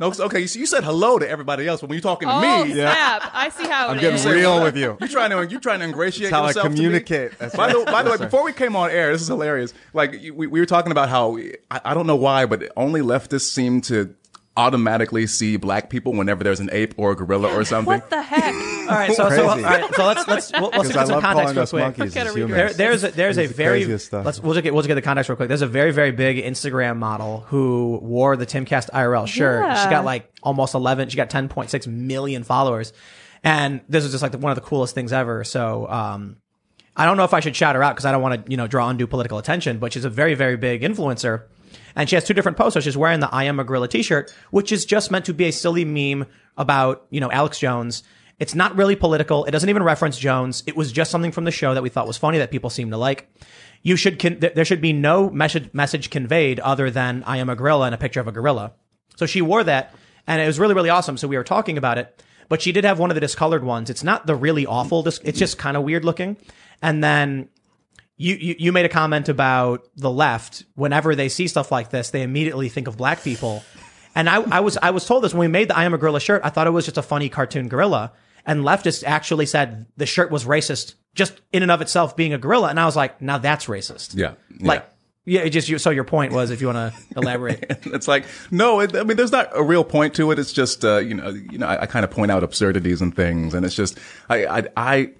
No, 0.00 0.12
okay. 0.20 0.38
You, 0.40 0.48
you 0.60 0.66
said 0.66 0.84
hello 0.84 1.18
to 1.18 1.28
everybody 1.28 1.66
else, 1.66 1.80
but 1.80 1.90
when 1.90 1.96
you're 1.96 2.02
talking 2.02 2.28
to 2.28 2.34
Oh, 2.34 2.64
me, 2.64 2.72
snap. 2.72 3.30
I 3.32 3.48
see 3.48 3.64
how 3.66 3.86
it 3.86 3.86
is. 3.86 3.90
I'm 3.90 3.98
it 3.98 4.00
getting 4.00 4.16
is. 4.16 4.26
real 4.26 4.62
with 4.62 4.76
you. 4.76 4.96
You're 5.00 5.08
trying 5.08 5.30
to 5.30 5.46
you're 5.50 5.60
trying 5.60 5.80
to 5.80 5.84
ingratiate 5.86 6.30
That's 6.30 6.34
how 6.34 6.44
I 6.44 6.48
yourself 6.48 6.64
to 6.66 6.70
me? 6.70 6.76
communicate. 6.76 7.38
That's 7.38 7.54
by 7.56 7.72
the 7.72 7.78
right. 7.78 7.86
by 7.86 8.02
the 8.02 8.10
way, 8.10 8.16
Yes, 8.18 8.26
before 8.26 8.44
we 8.44 8.52
came 8.52 8.76
on 8.76 8.90
air, 8.90 9.12
this 9.12 9.22
is 9.22 9.28
hilarious. 9.28 9.74
Like 9.92 10.12
we, 10.12 10.30
we 10.30 10.46
were 10.60 10.66
talking 10.66 10.92
about 10.92 11.08
how 11.08 11.36
I, 11.70 11.80
I 11.84 11.94
don't 11.94 12.06
know 12.06 12.16
why, 12.16 12.46
but 12.46 12.70
only 12.76 13.00
leftists 13.00 13.50
seem 13.52 13.80
to 13.82 14.14
automatically 14.56 15.26
see 15.26 15.56
black 15.56 15.90
people 15.90 16.12
whenever 16.12 16.44
there's 16.44 16.60
an 16.60 16.68
ape 16.72 16.94
or 16.96 17.10
a 17.12 17.16
gorilla 17.16 17.52
or 17.52 17.64
something. 17.64 17.86
What 17.98 18.08
the 18.10 18.22
heck? 18.22 18.54
all 18.90 18.96
right. 18.96 19.12
So, 19.12 19.28
so, 19.28 19.48
all 19.48 19.52
Crazy. 19.54 19.64
right, 19.64 19.94
so 19.94 20.06
let's 20.06 20.28
let's 20.28 20.52
we'll, 20.52 20.70
let's 20.70 20.88
Because 20.88 20.94
get 20.94 21.06
some 21.08 21.20
context 21.20 21.22
calling 21.22 21.54
real 21.54 21.62
us 21.62 21.70
quick. 21.70 21.82
monkeys 21.82 22.14
Gotta 22.14 22.28
as 22.30 22.34
read 22.36 22.40
humans. 22.42 22.56
There, 22.76 22.88
there's 22.88 23.04
a 23.04 23.10
there's 23.10 23.38
a 23.38 23.42
It's 23.42 23.50
the 23.52 23.56
very 23.56 23.98
stuff. 23.98 24.24
let's 24.24 24.40
we'll 24.40 24.54
just 24.54 24.62
get 24.62 24.72
we'll 24.72 24.82
just 24.82 24.88
get 24.88 24.94
the 24.94 25.02
context 25.02 25.28
real 25.28 25.36
quick. 25.36 25.48
There's 25.48 25.62
a 25.62 25.66
very 25.66 25.90
very 25.92 26.12
big 26.12 26.36
Instagram 26.44 26.98
model 26.98 27.40
who 27.48 27.98
wore 28.00 28.36
the 28.36 28.46
Timcast 28.46 28.90
IRL 28.90 29.26
shirt. 29.26 29.64
Yeah. 29.64 29.82
She 29.84 29.90
got 29.90 30.04
like 30.04 30.30
almost 30.42 30.74
11. 30.74 31.08
She 31.08 31.16
got 31.16 31.30
10.6 31.30 31.86
million 31.88 32.44
followers, 32.44 32.92
and 33.42 33.80
this 33.88 34.04
is 34.04 34.12
just 34.12 34.22
like 34.22 34.32
the, 34.32 34.38
one 34.38 34.52
of 34.52 34.56
the 34.56 34.62
coolest 34.62 34.94
things 34.94 35.12
ever. 35.12 35.42
So 35.42 35.88
um, 35.88 36.36
I 36.96 37.06
don't 37.06 37.16
know 37.16 37.24
if 37.24 37.34
I 37.34 37.40
should 37.40 37.56
shout 37.56 37.74
her 37.74 37.82
out 37.82 37.94
because 37.96 38.04
I 38.04 38.12
don't 38.12 38.22
want 38.22 38.44
to 38.46 38.50
you 38.52 38.56
know 38.56 38.68
draw 38.68 38.88
undue 38.88 39.08
political 39.08 39.38
attention, 39.38 39.78
but 39.78 39.92
she's 39.92 40.04
a 40.04 40.10
very 40.10 40.34
very 40.34 40.56
big 40.56 40.82
influencer. 40.82 41.44
And 41.96 42.08
she 42.08 42.16
has 42.16 42.24
two 42.24 42.34
different 42.34 42.58
posts. 42.58 42.74
So 42.74 42.80
she's 42.80 42.96
wearing 42.96 43.20
the 43.20 43.32
I 43.32 43.44
am 43.44 43.60
a 43.60 43.64
gorilla 43.64 43.88
t-shirt, 43.88 44.34
which 44.50 44.72
is 44.72 44.84
just 44.84 45.10
meant 45.10 45.26
to 45.26 45.34
be 45.34 45.44
a 45.44 45.52
silly 45.52 45.84
meme 45.84 46.26
about, 46.56 47.06
you 47.10 47.20
know, 47.20 47.30
Alex 47.30 47.58
Jones. 47.58 48.02
It's 48.40 48.54
not 48.54 48.76
really 48.76 48.96
political. 48.96 49.44
It 49.44 49.52
doesn't 49.52 49.68
even 49.68 49.82
reference 49.82 50.18
Jones. 50.18 50.64
It 50.66 50.76
was 50.76 50.90
just 50.90 51.10
something 51.10 51.30
from 51.30 51.44
the 51.44 51.52
show 51.52 51.74
that 51.74 51.82
we 51.82 51.88
thought 51.88 52.06
was 52.06 52.16
funny 52.16 52.38
that 52.38 52.50
people 52.50 52.68
seem 52.68 52.90
to 52.90 52.96
like. 52.96 53.32
You 53.82 53.96
should, 53.96 54.18
con- 54.18 54.40
th- 54.40 54.54
there 54.54 54.64
should 54.64 54.80
be 54.80 54.92
no 54.92 55.30
message, 55.30 55.72
message 55.72 56.10
conveyed 56.10 56.58
other 56.60 56.90
than 56.90 57.22
I 57.24 57.36
am 57.36 57.48
a 57.48 57.54
gorilla 57.54 57.86
and 57.86 57.94
a 57.94 57.98
picture 57.98 58.20
of 58.20 58.26
a 58.26 58.32
gorilla. 58.32 58.72
So 59.16 59.26
she 59.26 59.40
wore 59.40 59.62
that 59.62 59.94
and 60.26 60.40
it 60.42 60.46
was 60.46 60.58
really, 60.58 60.74
really 60.74 60.90
awesome. 60.90 61.16
So 61.16 61.28
we 61.28 61.36
were 61.36 61.44
talking 61.44 61.78
about 61.78 61.98
it, 61.98 62.22
but 62.48 62.60
she 62.60 62.72
did 62.72 62.84
have 62.84 62.98
one 62.98 63.10
of 63.10 63.14
the 63.14 63.20
discolored 63.20 63.62
ones. 63.62 63.90
It's 63.90 64.02
not 64.02 64.26
the 64.26 64.34
really 64.34 64.66
awful, 64.66 65.02
dis- 65.02 65.20
it's 65.22 65.38
just 65.38 65.58
kind 65.58 65.76
of 65.76 65.84
weird 65.84 66.04
looking. 66.04 66.36
And 66.82 67.04
then 67.04 67.48
you, 68.16 68.34
you 68.36 68.54
you 68.58 68.72
made 68.72 68.84
a 68.84 68.88
comment 68.88 69.28
about 69.28 69.88
the 69.96 70.10
left. 70.10 70.64
Whenever 70.74 71.14
they 71.14 71.28
see 71.28 71.48
stuff 71.48 71.72
like 71.72 71.90
this, 71.90 72.10
they 72.10 72.22
immediately 72.22 72.68
think 72.68 72.86
of 72.86 72.96
black 72.96 73.22
people. 73.22 73.64
And 74.14 74.28
I, 74.28 74.36
I 74.42 74.60
was 74.60 74.78
I 74.80 74.90
was 74.90 75.06
told 75.06 75.24
this 75.24 75.34
when 75.34 75.40
we 75.40 75.48
made 75.48 75.68
the 75.68 75.76
I 75.76 75.84
am 75.84 75.94
a 75.94 75.98
gorilla 75.98 76.20
shirt. 76.20 76.42
I 76.44 76.50
thought 76.50 76.66
it 76.66 76.70
was 76.70 76.84
just 76.84 76.98
a 76.98 77.02
funny 77.02 77.28
cartoon 77.28 77.68
gorilla. 77.68 78.12
And 78.46 78.62
leftists 78.62 79.02
actually 79.04 79.46
said 79.46 79.86
the 79.96 80.06
shirt 80.06 80.30
was 80.30 80.44
racist 80.44 80.94
just 81.14 81.40
in 81.52 81.62
and 81.62 81.72
of 81.72 81.80
itself 81.80 82.16
being 82.16 82.32
a 82.32 82.38
gorilla. 82.38 82.68
And 82.68 82.78
I 82.78 82.84
was 82.84 82.94
like, 82.94 83.20
now 83.22 83.38
that's 83.38 83.66
racist. 83.66 84.16
Yeah. 84.16 84.34
Like, 84.60 84.86
yeah, 85.24 85.40
it 85.40 85.50
just 85.50 85.68
you, 85.68 85.78
so 85.78 85.90
your 85.90 86.04
point 86.04 86.32
was 86.32 86.50
if 86.50 86.60
you 86.60 86.66
want 86.66 86.94
to 86.94 87.18
elaborate. 87.18 87.64
it's 87.86 88.06
like 88.06 88.26
no. 88.50 88.80
It, 88.80 88.94
I 88.94 89.04
mean, 89.04 89.16
there's 89.16 89.32
not 89.32 89.48
a 89.54 89.62
real 89.62 89.82
point 89.82 90.14
to 90.16 90.30
it. 90.30 90.38
It's 90.38 90.52
just 90.52 90.84
uh, 90.84 90.98
you 90.98 91.14
know, 91.14 91.30
you 91.30 91.58
know, 91.58 91.66
I, 91.66 91.82
I 91.82 91.86
kind 91.86 92.04
of 92.04 92.10
point 92.10 92.30
out 92.30 92.44
absurdities 92.44 93.00
and 93.00 93.16
things, 93.16 93.54
and 93.54 93.64
it's 93.64 93.74
just 93.74 93.98
I, 94.28 94.46
I, 94.46 94.68
I, 94.76 95.10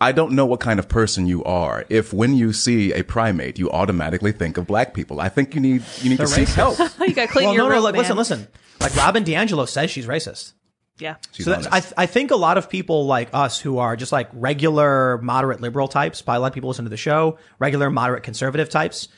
I 0.00 0.12
don't 0.12 0.32
know 0.32 0.46
what 0.46 0.60
kind 0.60 0.78
of 0.78 0.88
person 0.88 1.26
you 1.26 1.42
are 1.44 1.84
if 1.88 2.12
when 2.12 2.34
you 2.34 2.52
see 2.52 2.92
a 2.92 3.02
primate, 3.02 3.58
you 3.58 3.68
automatically 3.70 4.30
think 4.30 4.56
of 4.56 4.66
black 4.66 4.94
people. 4.94 5.20
I 5.20 5.28
think 5.28 5.54
you 5.54 5.60
need 5.60 5.82
you 6.00 6.10
need 6.10 6.18
to 6.18 6.28
seek 6.28 6.48
help. 6.48 6.78
you 7.00 7.14
gotta 7.14 7.26
clean 7.28 7.46
well, 7.46 7.54
your 7.54 7.64
no, 7.64 7.68
no, 7.68 7.74
room, 7.76 7.84
like, 7.84 7.94
listen, 7.96 8.10
man. 8.10 8.16
listen. 8.18 8.48
Like 8.80 8.94
Robin 8.94 9.24
DiAngelo 9.24 9.68
says 9.68 9.90
she's 9.90 10.06
racist. 10.06 10.52
Yeah. 10.98 11.16
She's 11.32 11.44
so 11.44 11.52
that's, 11.52 11.66
honest. 11.66 11.92
I, 11.96 12.04
I 12.04 12.06
think 12.06 12.30
a 12.30 12.36
lot 12.36 12.58
of 12.58 12.70
people 12.70 13.06
like 13.06 13.28
us 13.32 13.60
who 13.60 13.78
are 13.78 13.96
just 13.96 14.12
like 14.12 14.28
regular 14.32 15.18
moderate 15.18 15.60
liberal 15.60 15.88
types, 15.88 16.22
by 16.22 16.36
a 16.36 16.40
lot 16.40 16.48
of 16.48 16.54
people 16.54 16.68
listen 16.68 16.84
to 16.84 16.90
the 16.90 16.96
show, 16.96 17.38
regular 17.58 17.90
moderate 17.90 18.22
conservative 18.22 18.68
types, 18.68 19.08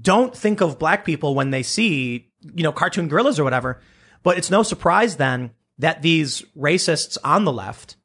don't 0.00 0.36
think 0.36 0.60
of 0.60 0.78
black 0.78 1.04
people 1.04 1.34
when 1.34 1.50
they 1.50 1.62
see, 1.62 2.30
you 2.54 2.62
know, 2.62 2.72
cartoon 2.72 3.08
gorillas 3.08 3.38
or 3.38 3.44
whatever. 3.44 3.80
But 4.22 4.38
it's 4.38 4.50
no 4.50 4.62
surprise 4.62 5.16
then 5.16 5.50
that 5.78 6.02
these 6.02 6.42
racists 6.56 7.18
on 7.24 7.44
the 7.44 7.52
left, 7.52 7.96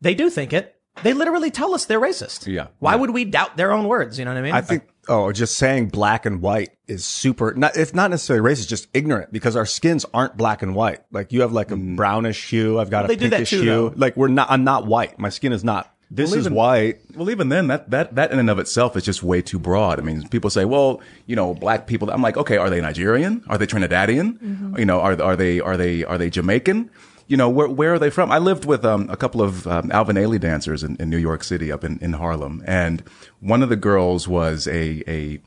they 0.00 0.14
do 0.14 0.30
think 0.30 0.52
it. 0.52 0.77
They 1.02 1.12
literally 1.12 1.50
tell 1.50 1.74
us 1.74 1.84
they're 1.86 2.00
racist. 2.00 2.46
Yeah. 2.46 2.68
Why 2.78 2.92
Yeah. 2.94 2.96
would 3.00 3.10
we 3.10 3.24
doubt 3.24 3.56
their 3.56 3.72
own 3.72 3.86
words? 3.88 4.18
You 4.18 4.24
know 4.24 4.32
what 4.32 4.38
I 4.38 4.42
mean? 4.42 4.52
I 4.54 4.60
think, 4.60 4.84
oh, 5.08 5.30
just 5.32 5.56
saying 5.56 5.88
black 5.88 6.26
and 6.26 6.40
white 6.42 6.70
is 6.86 7.04
super, 7.04 7.54
not, 7.54 7.76
it's 7.76 7.94
not 7.94 8.10
necessarily 8.10 8.48
racist, 8.52 8.68
just 8.68 8.88
ignorant 8.94 9.32
because 9.32 9.56
our 9.56 9.66
skins 9.66 10.04
aren't 10.12 10.36
black 10.36 10.62
and 10.62 10.74
white. 10.74 11.00
Like 11.12 11.32
you 11.32 11.40
have 11.42 11.52
like 11.52 11.70
a 11.70 11.76
mm. 11.76 11.96
brownish 11.96 12.48
hue. 12.50 12.78
I've 12.78 12.90
got 12.90 13.04
Well, 13.04 13.04
a 13.04 13.08
they 13.08 13.16
do 13.16 13.28
that 13.30 13.36
pinkish 13.36 13.50
too, 13.50 13.60
hue. 13.62 13.66
though. 13.66 13.92
Like 13.96 14.16
we're 14.16 14.28
not, 14.28 14.50
I'm 14.50 14.64
not 14.64 14.86
white. 14.86 15.18
My 15.18 15.28
skin 15.28 15.52
is 15.52 15.62
not. 15.64 15.94
This 16.10 16.30
Well, 16.30 16.40
is 16.40 16.48
white. 16.48 17.00
Well, 17.14 17.28
even 17.28 17.50
then, 17.50 17.66
that, 17.66 17.90
that, 17.90 18.14
that 18.14 18.32
in 18.32 18.38
and 18.38 18.48
of 18.48 18.58
itself 18.58 18.96
is 18.96 19.04
just 19.04 19.22
way 19.22 19.42
too 19.42 19.58
broad. 19.58 19.98
I 19.98 20.02
mean, 20.02 20.26
people 20.28 20.48
say, 20.48 20.64
well, 20.64 21.02
you 21.26 21.36
know, 21.36 21.52
black 21.52 21.86
people. 21.86 22.08
I'm 22.10 22.22
like, 22.22 22.38
okay, 22.38 22.56
are 22.56 22.70
they 22.70 22.80
Nigerian? 22.80 23.44
Are 23.46 23.58
they 23.58 23.66
Trinidadian? 23.66 24.38
Mm-hmm. 24.38 24.78
You 24.78 24.86
know, 24.86 25.00
are, 25.00 25.20
are 25.20 25.36
they, 25.36 25.60
are 25.60 25.76
they, 25.76 26.04
are 26.04 26.16
they 26.16 26.30
Jamaican? 26.30 26.90
You 27.28 27.36
know, 27.36 27.48
where, 27.48 27.68
where 27.68 27.94
are 27.94 27.98
they 27.98 28.10
from? 28.10 28.32
I 28.32 28.38
lived 28.38 28.64
with, 28.64 28.84
um, 28.84 29.08
a 29.10 29.16
couple 29.16 29.40
of, 29.42 29.66
um, 29.66 29.92
Alvin 29.92 30.16
Ailey 30.16 30.40
dancers 30.40 30.82
in, 30.82 30.96
in 30.96 31.08
New 31.10 31.18
York 31.18 31.44
City 31.44 31.70
up 31.70 31.84
in, 31.84 31.98
in 32.00 32.14
Harlem. 32.14 32.62
And 32.66 33.02
one 33.40 33.62
of 33.62 33.68
the 33.68 33.76
girls 33.76 34.26
was 34.26 34.66
a, 34.66 35.04
a, 35.06 35.38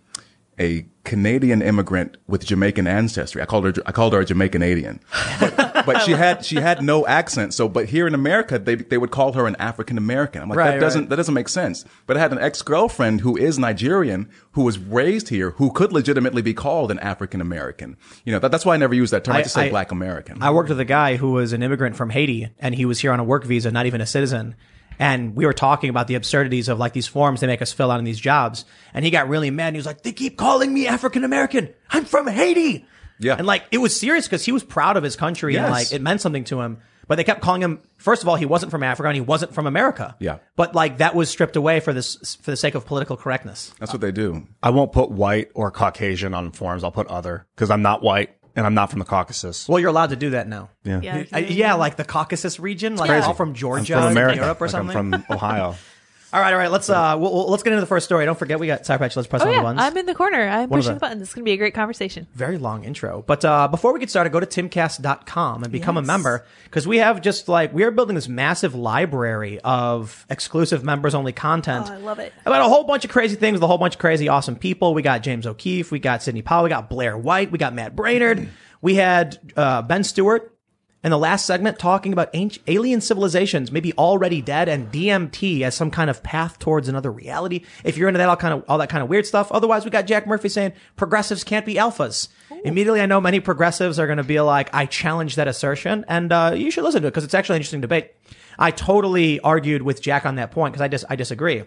a 0.61 0.85
Canadian 1.03 1.63
immigrant 1.63 2.15
with 2.27 2.45
Jamaican 2.45 2.85
ancestry. 2.85 3.41
I 3.41 3.45
called 3.45 3.65
her 3.65 3.73
I 3.87 3.91
called 3.91 4.13
her 4.13 4.19
a 4.21 4.25
Jamaicanadian, 4.25 4.99
but, 5.39 5.85
but 5.87 6.01
she 6.03 6.11
had 6.11 6.45
she 6.45 6.57
had 6.57 6.83
no 6.83 7.07
accent. 7.07 7.55
So, 7.55 7.67
but 7.67 7.87
here 7.87 8.05
in 8.05 8.13
America, 8.13 8.59
they 8.59 8.75
they 8.75 8.99
would 8.99 9.09
call 9.09 9.33
her 9.33 9.47
an 9.47 9.55
African 9.57 9.97
American. 9.97 10.43
I'm 10.43 10.49
like 10.49 10.57
Right, 10.59 10.71
that 10.75 10.79
doesn't 10.79 11.01
right. 11.01 11.09
that 11.09 11.15
doesn't 11.15 11.33
make 11.33 11.49
sense. 11.49 11.85
But 12.05 12.17
I 12.17 12.19
had 12.19 12.31
an 12.31 12.37
ex 12.37 12.61
girlfriend 12.61 13.21
who 13.21 13.35
is 13.35 13.57
Nigerian 13.57 14.29
who 14.51 14.63
was 14.63 14.77
raised 14.77 15.29
here 15.29 15.51
who 15.51 15.71
could 15.71 15.91
legitimately 15.91 16.43
be 16.43 16.53
called 16.53 16.91
an 16.91 16.99
African 16.99 17.41
American. 17.41 17.97
You 18.23 18.33
know 18.33 18.39
that, 18.39 18.51
that's 18.51 18.65
why 18.65 18.75
I 18.75 18.77
never 18.77 18.93
use 18.93 19.09
that 19.09 19.23
term. 19.23 19.35
I, 19.35 19.39
I- 19.39 19.41
just 19.43 19.55
say 19.55 19.65
I- 19.67 19.69
Black 19.69 19.91
American. 19.91 20.41
I 20.43 20.51
worked 20.51 20.69
with 20.69 20.79
a 20.79 20.85
guy 20.85 21.15
who 21.15 21.31
was 21.31 21.51
an 21.51 21.63
immigrant 21.63 21.95
from 21.95 22.11
Haiti 22.11 22.49
and 22.59 22.75
he 22.75 22.85
was 22.85 22.99
here 22.99 23.11
on 23.11 23.19
a 23.19 23.23
work 23.23 23.43
visa, 23.43 23.71
not 23.71 23.87
even 23.87 24.01
a 24.01 24.05
citizen. 24.05 24.55
And 25.01 25.35
we 25.35 25.47
were 25.47 25.53
talking 25.53 25.89
about 25.89 26.05
the 26.05 26.13
absurdities 26.13 26.69
of 26.69 26.77
like 26.77 26.93
these 26.93 27.07
forms 27.07 27.41
they 27.41 27.47
make 27.47 27.63
us 27.63 27.73
fill 27.73 27.89
out 27.89 27.97
in 27.97 28.05
these 28.05 28.19
jobs. 28.19 28.65
And 28.93 29.03
he 29.03 29.09
got 29.09 29.27
really 29.27 29.49
mad. 29.49 29.69
And 29.69 29.75
he 29.75 29.79
was 29.79 29.87
like, 29.87 30.03
they 30.03 30.11
keep 30.11 30.37
calling 30.37 30.71
me 30.71 30.85
African 30.87 31.23
American. 31.23 31.73
I'm 31.89 32.05
from 32.05 32.27
Haiti. 32.27 32.85
Yeah. 33.19 33.35
And 33.35 33.47
like, 33.47 33.63
it 33.71 33.79
was 33.79 33.99
serious 33.99 34.27
because 34.27 34.45
he 34.45 34.51
was 34.51 34.63
proud 34.63 34.97
of 34.97 35.03
his 35.03 35.15
country 35.15 35.55
and 35.55 35.71
like 35.71 35.91
it 35.91 36.03
meant 36.03 36.21
something 36.21 36.43
to 36.45 36.61
him. 36.61 36.77
But 37.07 37.15
they 37.15 37.23
kept 37.23 37.41
calling 37.41 37.63
him, 37.63 37.81
first 37.97 38.21
of 38.21 38.29
all, 38.29 38.35
he 38.35 38.45
wasn't 38.45 38.71
from 38.71 38.83
Africa 38.83 39.09
and 39.09 39.15
he 39.15 39.21
wasn't 39.21 39.55
from 39.55 39.65
America. 39.65 40.15
Yeah. 40.19 40.37
But 40.55 40.75
like 40.75 40.99
that 40.99 41.15
was 41.15 41.31
stripped 41.31 41.55
away 41.55 41.79
for 41.79 41.93
this, 41.93 42.35
for 42.35 42.51
the 42.51 42.57
sake 42.57 42.75
of 42.75 42.85
political 42.85 43.17
correctness. 43.17 43.73
that's 43.79 43.91
what 43.91 44.01
they 44.01 44.11
do. 44.11 44.47
I 44.61 44.69
won't 44.69 44.91
put 44.91 45.09
white 45.09 45.49
or 45.55 45.71
Caucasian 45.71 46.35
on 46.35 46.51
forms. 46.51 46.83
I'll 46.83 46.91
put 46.91 47.07
other 47.07 47.47
because 47.55 47.71
I'm 47.71 47.81
not 47.81 48.03
white 48.03 48.35
and 48.55 48.65
I'm 48.65 48.73
not 48.73 48.89
from 48.89 48.99
the 48.99 49.05
Caucasus. 49.05 49.67
Well, 49.67 49.79
you're 49.79 49.89
allowed 49.89 50.09
to 50.11 50.15
do 50.15 50.31
that 50.31 50.47
now. 50.47 50.69
Yeah. 50.83 51.01
Yeah. 51.01 51.23
Uh, 51.33 51.39
yeah, 51.39 51.73
like 51.75 51.95
the 51.95 52.03
Caucasus 52.03 52.59
region, 52.59 52.95
like 52.95 53.09
Crazy. 53.09 53.25
all 53.25 53.33
from 53.33 53.53
Georgia, 53.53 53.93
from 53.93 54.11
America, 54.11 54.41
Europe 54.41 54.61
or 54.61 54.67
Like, 54.67 54.75
I'm 54.75 54.89
from 54.89 55.25
Ohio. 55.29 55.75
All 56.33 56.39
right, 56.39 56.53
all 56.53 56.59
right. 56.59 56.71
Let's 56.71 56.89
uh, 56.89 57.17
we'll, 57.19 57.31
we'll- 57.33 57.49
let's 57.49 57.61
get 57.63 57.73
into 57.73 57.81
the 57.81 57.87
first 57.87 58.05
story. 58.05 58.23
Don't 58.25 58.39
forget, 58.39 58.57
we 58.59 58.65
got 58.67 58.85
Sour 58.85 58.99
Patch. 58.99 59.15
Let's 59.17 59.27
press 59.27 59.41
Oh 59.41 59.45
on 59.45 59.51
the 59.51 59.55
yeah, 59.57 59.61
buttons. 59.63 59.81
I'm 59.81 59.97
in 59.97 60.05
the 60.05 60.15
corner. 60.15 60.47
I'm 60.47 60.69
One 60.69 60.79
of 60.79 60.83
pushing 60.83 60.89
the- 60.89 60.93
the 60.93 60.99
button. 61.01 61.19
This 61.19 61.27
is 61.29 61.33
going 61.35 61.43
to 61.43 61.49
be 61.49 61.51
a 61.53 61.57
great 61.57 61.73
conversation. 61.73 62.27
Very 62.33 62.57
long 62.57 62.85
intro, 62.85 63.23
but 63.27 63.43
uh, 63.43 63.67
before 63.67 63.91
we 63.93 63.99
get 63.99 64.09
started, 64.09 64.31
go 64.31 64.39
to 64.39 64.45
timcast.com 64.45 65.63
and 65.63 65.71
become 65.71 65.97
a 65.97 66.01
Yes. 66.01 66.07
member 66.07 66.45
because 66.65 66.87
we 66.87 66.97
have 66.97 67.21
just 67.21 67.47
like 67.49 67.73
we 67.73 67.83
are 67.83 67.91
building 67.91 68.15
this 68.15 68.27
massive 68.27 68.75
library 68.75 69.59
of 69.63 70.25
exclusive 70.29 70.83
members 70.83 71.13
only 71.15 71.33
content. 71.33 71.87
Oh, 71.89 71.93
I 71.93 71.97
love 71.97 72.19
it. 72.19 72.33
About 72.45 72.61
a 72.61 72.69
whole 72.69 72.83
bunch 72.83 73.05
of 73.05 73.11
crazy 73.11 73.35
things 73.35 73.55
with 73.55 73.63
a 73.63 73.67
whole 73.67 73.77
bunch 73.77 73.95
of 73.95 73.99
crazy 73.99 74.29
awesome 74.29 74.55
people. 74.55 74.93
We 74.93 75.01
got 75.01 75.23
James 75.23 75.45
O'Keefe, 75.45 75.91
we 75.91 75.99
got 75.99 76.23
Sidney 76.23 76.41
Powell, 76.41 76.63
we 76.63 76.69
got 76.69 76.89
Blair 76.89 77.17
White, 77.17 77.51
we 77.51 77.57
got 77.57 77.73
Matt 77.73 77.95
Braynard, 77.95 78.47
we 78.81 78.95
had 78.95 79.37
uh, 79.57 79.81
Ben 79.81 80.03
Stewart 80.03 80.57
in 81.03 81.11
the 81.11 81.17
last 81.17 81.45
segment 81.45 81.79
talking 81.79 82.13
about 82.13 82.29
ancient 82.33 82.63
alien 82.67 83.01
civilizations, 83.01 83.71
maybe 83.71 83.93
already 83.93 84.41
dead, 84.41 84.69
and 84.69 84.91
DMT 84.91 85.61
as 85.61 85.75
some 85.75 85.89
kind 85.89 86.09
of 86.09 86.21
path 86.21 86.59
towards 86.59 86.87
another 86.87 87.11
reality. 87.11 87.65
If 87.83 87.97
you're 87.97 88.07
into 88.07 88.19
that, 88.19 88.29
all 88.29 88.35
kind 88.35 88.53
of 88.53 88.63
all 88.67 88.77
that 88.77 88.89
kind 88.89 89.01
of 89.01 89.09
weird 89.09 89.25
stuff. 89.25 89.51
Otherwise, 89.51 89.83
we 89.83 89.91
got 89.91 90.05
Jack 90.05 90.27
Murphy 90.27 90.49
saying 90.49 90.73
progressives 90.95 91.43
can't 91.43 91.65
be 91.65 91.75
alphas. 91.75 92.27
Immediately, 92.63 93.01
I 93.01 93.07
know 93.07 93.19
many 93.19 93.39
progressives 93.39 93.97
are 93.97 94.05
going 94.05 94.17
to 94.17 94.23
be 94.23 94.39
like, 94.39 94.69
I 94.73 94.85
challenge 94.85 95.35
that 95.35 95.47
assertion, 95.47 96.05
and 96.07 96.31
uh, 96.31 96.53
you 96.55 96.69
should 96.69 96.83
listen 96.83 97.01
to 97.01 97.07
it 97.07 97.11
because 97.11 97.23
it's 97.23 97.33
actually 97.33 97.55
an 97.55 97.61
interesting 97.61 97.81
debate. 97.81 98.11
I 98.59 98.69
totally 98.69 99.39
argued 99.39 99.81
with 99.81 100.01
Jack 100.01 100.25
on 100.25 100.35
that 100.35 100.51
point 100.51 100.73
because 100.73 100.83
I 100.83 100.87
dis- 100.87 101.05
I 101.09 101.15
disagree. 101.15 101.63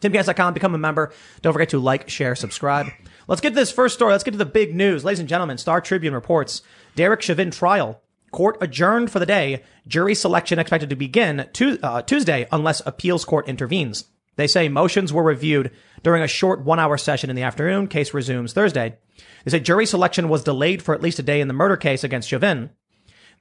TimCast.com, 0.00 0.54
become 0.54 0.74
a 0.74 0.78
member. 0.78 1.12
Don't 1.42 1.52
forget 1.52 1.70
to 1.70 1.78
like, 1.78 2.08
share, 2.08 2.34
subscribe. 2.34 2.88
Let's 3.28 3.40
get 3.40 3.50
to 3.50 3.54
this 3.54 3.70
first 3.70 3.94
story. 3.94 4.12
Let's 4.12 4.24
get 4.24 4.32
to 4.32 4.38
the 4.38 4.44
big 4.44 4.74
news. 4.74 5.04
Ladies 5.04 5.20
and 5.20 5.28
gentlemen, 5.28 5.58
Star 5.58 5.80
Tribune 5.80 6.12
reports 6.14 6.62
Derek 6.96 7.22
Chauvin 7.22 7.50
trial. 7.50 8.00
Court 8.32 8.56
adjourned 8.60 9.10
for 9.10 9.18
the 9.18 9.26
day. 9.26 9.62
Jury 9.86 10.14
selection 10.14 10.58
expected 10.58 10.90
to 10.90 10.96
begin 10.96 11.48
tu- 11.52 11.78
uh, 11.82 12.02
Tuesday 12.02 12.48
unless 12.50 12.82
appeals 12.84 13.24
court 13.24 13.46
intervenes. 13.46 14.06
They 14.36 14.46
say 14.46 14.68
motions 14.68 15.12
were 15.12 15.22
reviewed 15.22 15.70
during 16.02 16.22
a 16.22 16.28
short 16.28 16.64
one 16.64 16.80
hour 16.80 16.96
session 16.96 17.30
in 17.30 17.36
the 17.36 17.42
afternoon. 17.42 17.86
Case 17.86 18.14
resumes 18.14 18.52
Thursday. 18.52 18.96
They 19.44 19.50
say 19.50 19.60
jury 19.60 19.86
selection 19.86 20.28
was 20.28 20.42
delayed 20.42 20.82
for 20.82 20.94
at 20.94 21.02
least 21.02 21.18
a 21.18 21.22
day 21.22 21.40
in 21.40 21.48
the 21.48 21.54
murder 21.54 21.76
case 21.76 22.02
against 22.02 22.28
Chauvin 22.28 22.70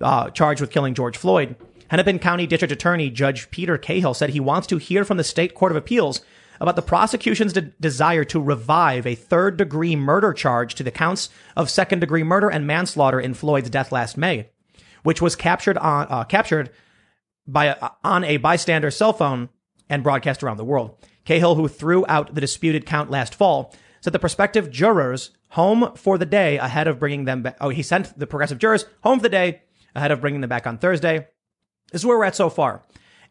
uh, 0.01 0.29
charged 0.31 0.61
with 0.61 0.71
killing 0.71 0.93
George 0.93 1.17
Floyd. 1.17 1.55
Hennepin 1.89 2.19
County 2.19 2.47
District 2.47 2.71
Attorney 2.71 3.09
Judge 3.09 3.49
Peter 3.51 3.77
Cahill 3.77 4.13
said 4.13 4.29
he 4.29 4.39
wants 4.39 4.67
to 4.67 4.77
hear 4.77 5.03
from 5.03 5.17
the 5.17 5.23
state 5.23 5.55
court 5.55 5.71
of 5.71 5.75
appeals 5.75 6.21
about 6.59 6.75
the 6.75 6.81
prosecution's 6.81 7.53
de- 7.53 7.61
desire 7.61 8.23
to 8.23 8.39
revive 8.39 9.05
a 9.05 9.15
third 9.15 9.57
degree 9.57 9.95
murder 9.95 10.31
charge 10.31 10.75
to 10.75 10.83
the 10.83 10.91
counts 10.91 11.29
of 11.57 11.69
second 11.69 11.99
degree 11.99 12.23
murder 12.23 12.49
and 12.49 12.67
manslaughter 12.67 13.19
in 13.19 13.33
Floyd's 13.33 13.69
death 13.69 13.91
last 13.91 14.15
May, 14.15 14.49
which 15.03 15.21
was 15.21 15.35
captured 15.35 15.77
on 15.77 16.07
uh, 16.09 16.23
captured 16.23 16.69
by 17.47 17.65
a, 17.65 17.89
on 18.03 18.23
a 18.23 18.37
bystander's 18.37 18.95
cell 18.95 19.13
phone 19.13 19.49
and 19.89 20.03
broadcast 20.03 20.43
around 20.43 20.57
the 20.57 20.65
world. 20.65 20.95
Cahill, 21.25 21.55
who 21.55 21.67
threw 21.67 22.05
out 22.07 22.33
the 22.33 22.41
disputed 22.41 22.85
count 22.85 23.11
last 23.11 23.35
fall, 23.35 23.73
said 24.01 24.13
the 24.13 24.19
prospective 24.19 24.71
jurors 24.71 25.31
home 25.49 25.91
for 25.95 26.17
the 26.17 26.25
day 26.25 26.57
ahead 26.57 26.87
of 26.87 26.99
bringing 26.99 27.25
them 27.25 27.43
back. 27.43 27.57
Oh, 27.61 27.69
he 27.69 27.83
sent 27.83 28.17
the 28.17 28.27
progressive 28.27 28.57
jurors 28.57 28.85
home 29.03 29.19
for 29.19 29.23
the 29.23 29.29
day 29.29 29.61
ahead 29.95 30.11
of 30.11 30.21
bringing 30.21 30.41
them 30.41 30.49
back 30.49 30.65
on 30.65 30.77
Thursday. 30.77 31.27
This 31.91 32.01
is 32.01 32.05
where 32.05 32.17
we're 32.17 32.25
at 32.25 32.35
so 32.35 32.49
far. 32.49 32.81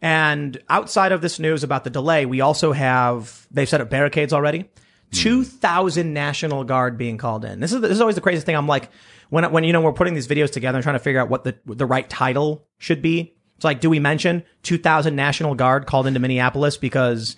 And 0.02 0.62
outside 0.68 1.12
of 1.12 1.20
this 1.20 1.38
news 1.38 1.62
about 1.64 1.84
the 1.84 1.90
delay, 1.90 2.26
we 2.26 2.40
also 2.40 2.72
have, 2.72 3.46
they've 3.50 3.68
set 3.68 3.80
up 3.80 3.90
barricades 3.90 4.32
already. 4.32 4.70
2,000 5.12 6.12
National 6.12 6.64
Guard 6.64 6.96
being 6.96 7.18
called 7.18 7.44
in. 7.44 7.60
This 7.60 7.72
is, 7.72 7.80
this 7.80 7.92
is 7.92 8.00
always 8.00 8.14
the 8.14 8.20
craziest 8.20 8.46
thing. 8.46 8.56
I'm 8.56 8.66
like, 8.66 8.90
when, 9.28 9.50
when, 9.52 9.64
you 9.64 9.72
know, 9.72 9.80
we're 9.80 9.92
putting 9.92 10.14
these 10.14 10.28
videos 10.28 10.50
together 10.50 10.78
and 10.78 10.82
trying 10.82 10.96
to 10.96 11.00
figure 11.00 11.20
out 11.20 11.28
what 11.28 11.44
the, 11.44 11.56
the 11.66 11.86
right 11.86 12.08
title 12.08 12.66
should 12.78 13.02
be. 13.02 13.34
It's 13.56 13.64
like, 13.64 13.80
do 13.80 13.90
we 13.90 13.98
mention 13.98 14.44
2,000 14.62 15.14
National 15.14 15.54
Guard 15.54 15.86
called 15.86 16.06
into 16.06 16.18
Minneapolis 16.18 16.76
because 16.76 17.36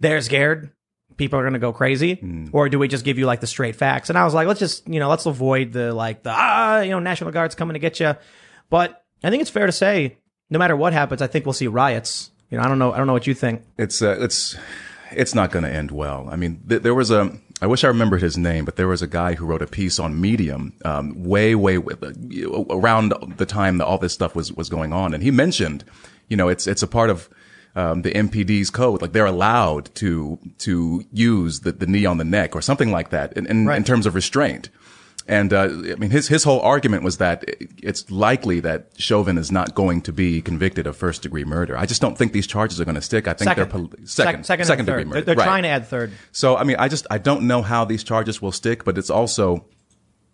they're 0.00 0.20
scared? 0.20 0.70
People 1.16 1.38
are 1.38 1.42
going 1.42 1.52
to 1.52 1.60
go 1.60 1.72
crazy, 1.72 2.48
or 2.52 2.68
do 2.70 2.78
we 2.78 2.88
just 2.88 3.04
give 3.04 3.18
you 3.18 3.26
like 3.26 3.40
the 3.40 3.46
straight 3.46 3.76
facts? 3.76 4.08
And 4.08 4.18
I 4.18 4.24
was 4.24 4.32
like, 4.32 4.48
let's 4.48 4.58
just, 4.58 4.88
you 4.88 4.98
know, 4.98 5.08
let's 5.08 5.26
avoid 5.26 5.70
the 5.72 5.92
like 5.92 6.22
the 6.22 6.32
ah, 6.34 6.80
you 6.80 6.90
know, 6.90 6.98
National 6.98 7.30
Guard's 7.30 7.54
coming 7.54 7.74
to 7.74 7.78
get 7.78 8.00
you. 8.00 8.16
But 8.70 9.04
I 9.22 9.30
think 9.30 9.42
it's 9.42 9.50
fair 9.50 9.66
to 9.66 9.72
say, 9.72 10.16
no 10.50 10.58
matter 10.58 10.74
what 10.74 10.94
happens, 10.94 11.20
I 11.22 11.26
think 11.26 11.44
we'll 11.44 11.52
see 11.52 11.68
riots. 11.68 12.30
You 12.50 12.58
know, 12.58 12.64
I 12.64 12.68
don't 12.68 12.78
know, 12.78 12.92
I 12.92 12.96
don't 12.96 13.06
know 13.06 13.12
what 13.12 13.26
you 13.26 13.34
think. 13.34 13.62
it's 13.78 14.02
uh, 14.02 14.16
it's 14.20 14.56
it's 15.16 15.34
not 15.34 15.50
going 15.50 15.64
to 15.64 15.70
end 15.70 15.90
well. 15.90 16.28
I 16.30 16.36
mean, 16.36 16.62
th- 16.68 16.82
there 16.82 16.94
was 16.94 17.10
a 17.10 17.30
I 17.60 17.66
wish 17.66 17.84
I 17.84 17.88
remembered 17.88 18.22
his 18.22 18.36
name, 18.36 18.64
but 18.64 18.76
there 18.76 18.88
was 18.88 19.02
a 19.02 19.06
guy 19.06 19.34
who 19.34 19.46
wrote 19.46 19.62
a 19.62 19.66
piece 19.68 19.98
on 20.00 20.20
Medium, 20.20 20.72
um, 20.84 21.22
way 21.24 21.54
way 21.54 21.76
uh, 21.78 22.64
around 22.70 23.12
the 23.36 23.46
time 23.46 23.78
that 23.78 23.86
all 23.86 23.98
this 23.98 24.12
stuff 24.12 24.34
was 24.34 24.52
was 24.52 24.68
going 24.68 24.92
on, 24.92 25.14
and 25.14 25.22
he 25.22 25.30
mentioned, 25.30 25.84
you 26.28 26.36
know, 26.36 26.48
it's 26.48 26.66
it's 26.66 26.82
a 26.82 26.88
part 26.88 27.10
of. 27.10 27.28
Um, 27.74 28.02
the 28.02 28.10
MPD's 28.12 28.68
code, 28.68 29.00
like 29.00 29.12
they're 29.12 29.24
allowed 29.24 29.94
to 29.94 30.38
to 30.58 31.06
use 31.10 31.60
the, 31.60 31.72
the 31.72 31.86
knee 31.86 32.04
on 32.04 32.18
the 32.18 32.24
neck 32.24 32.54
or 32.54 32.60
something 32.60 32.92
like 32.92 33.08
that 33.08 33.32
in, 33.32 33.46
in, 33.46 33.64
Right. 33.66 33.78
in 33.78 33.82
terms 33.84 34.04
of 34.04 34.14
restraint. 34.14 34.68
And 35.28 35.52
uh, 35.52 35.62
I 35.64 35.94
mean, 35.96 36.10
his 36.10 36.26
his 36.28 36.42
whole 36.44 36.60
argument 36.60 37.04
was 37.04 37.18
that 37.18 37.44
it's 37.80 38.10
likely 38.10 38.58
that 38.60 38.88
Chauvin 38.98 39.38
is 39.38 39.52
not 39.52 39.74
going 39.74 40.02
to 40.02 40.12
be 40.12 40.42
convicted 40.42 40.86
of 40.86 40.96
first 40.96 41.22
degree 41.22 41.44
murder. 41.44 41.76
I 41.78 41.86
just 41.86 42.00
don't 42.00 42.18
think 42.18 42.32
these 42.32 42.46
charges 42.46 42.80
are 42.80 42.84
going 42.84 42.96
to 42.96 43.00
stick. 43.02 43.28
I 43.28 43.32
think 43.34 43.48
Second, 43.48 43.70
they're 43.70 43.80
pol- 43.80 43.90
second, 44.04 44.44
second, 44.44 44.66
second 44.66 44.86
degree 44.86 45.04
murder. 45.04 45.20
They're, 45.20 45.34
they're 45.34 45.36
Right. 45.36 45.44
trying 45.46 45.62
to 45.62 45.68
add 45.68 45.86
third. 45.86 46.10
So 46.32 46.56
I 46.56 46.64
mean, 46.64 46.76
I 46.78 46.88
just 46.88 47.06
I 47.10 47.18
don't 47.18 47.42
know 47.46 47.62
how 47.62 47.84
these 47.84 48.02
charges 48.02 48.42
will 48.42 48.52
stick, 48.52 48.84
but 48.84 48.98
it's 48.98 49.10
also. 49.10 49.64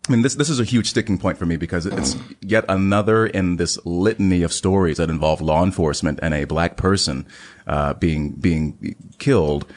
I 0.09 0.13
mean, 0.13 0.23
this 0.23 0.37
this 0.37 0.49
is 0.49 0.59
a 0.59 0.65
huge 0.65 0.89
sticking 0.89 1.19
point 1.19 1.37
for 1.37 1.45
me 1.45 1.57
because 1.59 1.85
it's 1.85 2.17
yet 2.41 2.65
another 2.67 3.27
in 3.27 3.57
this 3.57 3.79
litany 3.85 4.43
of 4.43 4.55
stories 4.55 4.97
that 4.97 5.11
involve 5.11 5.43
law 5.43 5.63
enforcement 5.63 6.19
and 6.23 6.33
a 6.33 6.45
black 6.45 6.79
person 6.79 7.27
uh, 7.67 7.93
being 7.93 8.33
being 8.33 8.97
killed 9.19 9.71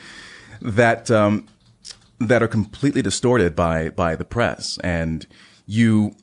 that 0.62 1.12
um, 1.12 1.48
that 2.28 2.44
are 2.44 2.48
completely 2.48 3.02
distorted 3.02 3.56
by 3.56 3.90
by 3.90 4.16
the 4.16 4.26
press, 4.26 4.78
and 4.84 5.26
you 5.66 6.16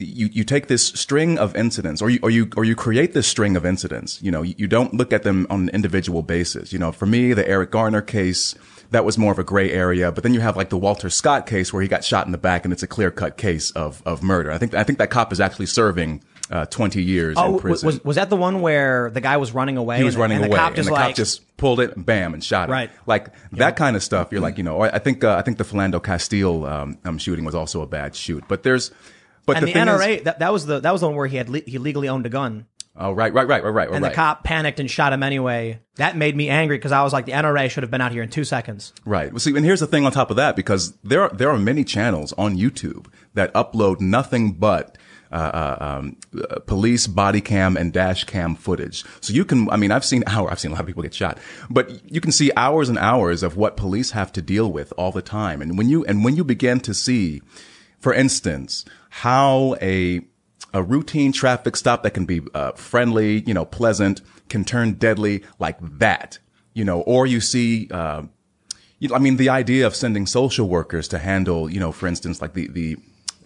you, 0.00 0.30
you 0.32 0.44
take 0.44 0.68
this 0.68 0.86
string 0.86 1.38
of 1.38 1.54
incidents 1.54 2.00
or 2.00 2.08
you, 2.10 2.18
or 2.22 2.30
you, 2.30 2.48
or 2.56 2.64
you 2.64 2.74
create 2.74 3.12
this 3.12 3.26
string 3.26 3.56
of 3.56 3.66
incidents. 3.66 4.20
You 4.22 4.30
know, 4.30 4.42
you, 4.42 4.66
don't 4.66 4.94
look 4.94 5.12
at 5.12 5.22
them 5.24 5.46
on 5.50 5.62
an 5.62 5.68
individual 5.70 6.22
basis. 6.22 6.72
You 6.72 6.78
know, 6.78 6.90
for 6.90 7.06
me, 7.06 7.34
the 7.34 7.46
Eric 7.46 7.70
Garner 7.70 8.00
case, 8.00 8.54
that 8.90 9.04
was 9.04 9.18
more 9.18 9.32
of 9.32 9.38
a 9.38 9.44
gray 9.44 9.70
area. 9.70 10.10
But 10.10 10.22
then 10.22 10.32
you 10.32 10.40
have 10.40 10.56
like 10.56 10.70
the 10.70 10.78
Walter 10.78 11.10
Scott 11.10 11.46
case 11.46 11.72
where 11.72 11.82
he 11.82 11.88
got 11.88 12.02
shot 12.02 12.24
in 12.24 12.32
the 12.32 12.38
back 12.38 12.64
and 12.64 12.72
it's 12.72 12.82
a 12.82 12.86
clear 12.86 13.10
cut 13.10 13.36
case 13.36 13.70
of, 13.72 14.02
of 14.06 14.22
murder. 14.22 14.50
I 14.50 14.58
think, 14.58 14.74
I 14.74 14.84
think 14.84 14.98
that 14.98 15.10
cop 15.10 15.32
is 15.32 15.40
actually 15.40 15.66
serving, 15.66 16.22
uh, 16.50 16.66
20 16.66 17.02
years 17.02 17.36
Oh, 17.38 17.54
in 17.54 17.60
prison. 17.60 17.86
was 17.86 18.04
was 18.04 18.16
that 18.16 18.28
the 18.30 18.36
one 18.36 18.60
where 18.60 19.10
the 19.10 19.20
guy 19.20 19.36
was 19.36 19.52
running 19.52 19.76
away? 19.76 19.98
he 19.98 20.04
was 20.04 20.14
and, 20.14 20.20
running 20.20 20.36
and 20.38 20.46
away 20.46 20.56
the 20.56 20.58
cop 20.58 20.74
just 20.74 20.78
and 20.78 20.88
the 20.88 20.92
like 20.92 21.08
cop 21.08 21.16
just 21.16 21.56
pulled 21.56 21.80
it, 21.80 21.92
bam, 22.04 22.34
and 22.34 22.42
shot 22.42 22.68
him. 22.68 22.72
Right. 22.72 22.90
Like 23.06 23.28
that 23.52 23.76
kind 23.76 23.96
of 23.96 24.02
stuff. 24.02 24.28
You're 24.32 24.40
like, 24.40 24.58
you 24.58 24.64
know, 24.64 24.80
I 24.80 24.98
think, 24.98 25.22
uh, 25.22 25.36
I 25.36 25.42
think 25.42 25.58
the 25.58 25.64
Philando 25.64 26.02
Castile, 26.02 26.64
um, 26.64 26.98
um, 27.04 27.18
shooting 27.18 27.44
was 27.44 27.54
also 27.54 27.82
a 27.82 27.86
bad 27.86 28.14
shoot, 28.14 28.44
but 28.48 28.62
there's, 28.62 28.90
but 29.46 29.56
and 29.56 29.66
the, 29.66 29.72
the, 29.72 29.78
NRA 29.78 30.18
is, 30.18 30.24
that, 30.24 30.38
that 30.40 30.52
was 30.52 30.66
the 30.66 30.80
that 30.80 30.92
was 30.92 31.00
the 31.00 31.08
one 31.08 31.16
where 31.16 31.26
he 31.26 31.36
had 31.36 31.48
le- 31.48 31.62
he 31.66 31.78
legally 31.78 32.08
owned 32.08 32.26
a 32.26 32.28
gun 32.28 32.66
oh, 33.00 33.12
right, 33.12 33.32
right, 33.32 33.48
right, 33.48 33.64
right, 33.64 33.70
right, 33.70 33.90
and 33.90 34.02
right. 34.02 34.10
the 34.10 34.14
cop 34.14 34.44
panicked 34.44 34.78
and 34.78 34.90
shot 34.90 35.12
him 35.12 35.22
anyway. 35.22 35.80
That 35.96 36.16
made 36.16 36.36
me 36.36 36.48
angry 36.48 36.76
because 36.76 36.92
I 36.92 37.02
was 37.02 37.12
like 37.12 37.26
the 37.26 37.32
NRA 37.32 37.70
should 37.70 37.82
have 37.82 37.90
been 37.90 38.00
out 38.00 38.12
here 38.12 38.22
in 38.22 38.28
two 38.28 38.44
seconds. 38.44 38.92
Right. 39.04 39.32
Well, 39.32 39.40
see, 39.40 39.54
and 39.56 39.64
here's 39.64 39.80
the 39.80 39.86
thing 39.86 40.04
on 40.04 40.12
top 40.12 40.30
of 40.30 40.36
that, 40.36 40.54
because 40.54 40.96
there 41.02 41.22
are, 41.22 41.30
there 41.30 41.50
are 41.50 41.58
many 41.58 41.82
channels 41.82 42.32
on 42.34 42.56
YouTube 42.56 43.06
that 43.34 43.52
upload 43.54 44.00
nothing 44.00 44.52
but 44.52 44.98
uh, 45.30 45.76
um, 45.80 46.16
uh, 46.34 46.60
police 46.60 47.06
body 47.06 47.40
cam 47.40 47.76
and 47.76 47.92
dash 47.92 48.24
cam 48.24 48.54
footage. 48.54 49.04
So 49.20 49.32
you 49.32 49.44
can, 49.44 49.70
I 49.70 49.76
mean, 49.76 49.92
I've 49.92 50.04
seen 50.04 50.24
hour, 50.26 50.50
I've 50.50 50.60
seen 50.60 50.70
a 50.70 50.74
lot 50.74 50.80
of 50.80 50.86
people 50.86 51.02
get 51.02 51.14
shot, 51.14 51.38
but 51.68 52.10
you 52.10 52.20
can 52.20 52.32
see 52.32 52.50
hours 52.56 52.88
and 52.88 52.98
hours 52.98 53.42
of 53.42 53.56
what 53.56 53.76
police 53.76 54.10
have 54.12 54.32
to 54.32 54.42
deal 54.42 54.70
with 54.70 54.92
all 54.96 55.12
the 55.12 55.22
time. 55.22 55.62
And 55.62 55.78
when 55.78 55.88
you, 55.88 56.04
and 56.04 56.24
when 56.24 56.36
you 56.36 56.44
begin 56.44 56.80
to 56.80 56.94
see, 56.94 57.42
for 57.98 58.12
instance, 58.12 58.84
how 59.10 59.76
a, 59.80 60.20
a 60.72 60.82
routine 60.82 61.32
traffic 61.32 61.76
stop 61.76 62.02
that 62.02 62.12
can 62.12 62.24
be 62.24 62.40
uh, 62.54 62.72
friendly, 62.72 63.40
you 63.40 63.54
know, 63.54 63.64
pleasant, 63.64 64.22
can 64.48 64.64
turn 64.64 64.94
deadly 64.94 65.44
like 65.58 65.76
that, 65.80 66.38
you 66.74 66.84
know, 66.84 67.02
or 67.02 67.26
you 67.26 67.40
see, 67.40 67.88
uh, 67.90 68.22
you 68.98 69.14
I 69.14 69.18
mean, 69.18 69.36
the 69.36 69.48
idea 69.48 69.86
of 69.86 69.94
sending 69.94 70.26
social 70.26 70.68
workers 70.68 71.08
to 71.08 71.18
handle, 71.18 71.70
you 71.70 71.80
know, 71.80 71.92
for 71.92 72.06
instance, 72.06 72.42
like 72.42 72.54
the, 72.54 72.68
the, 72.68 72.96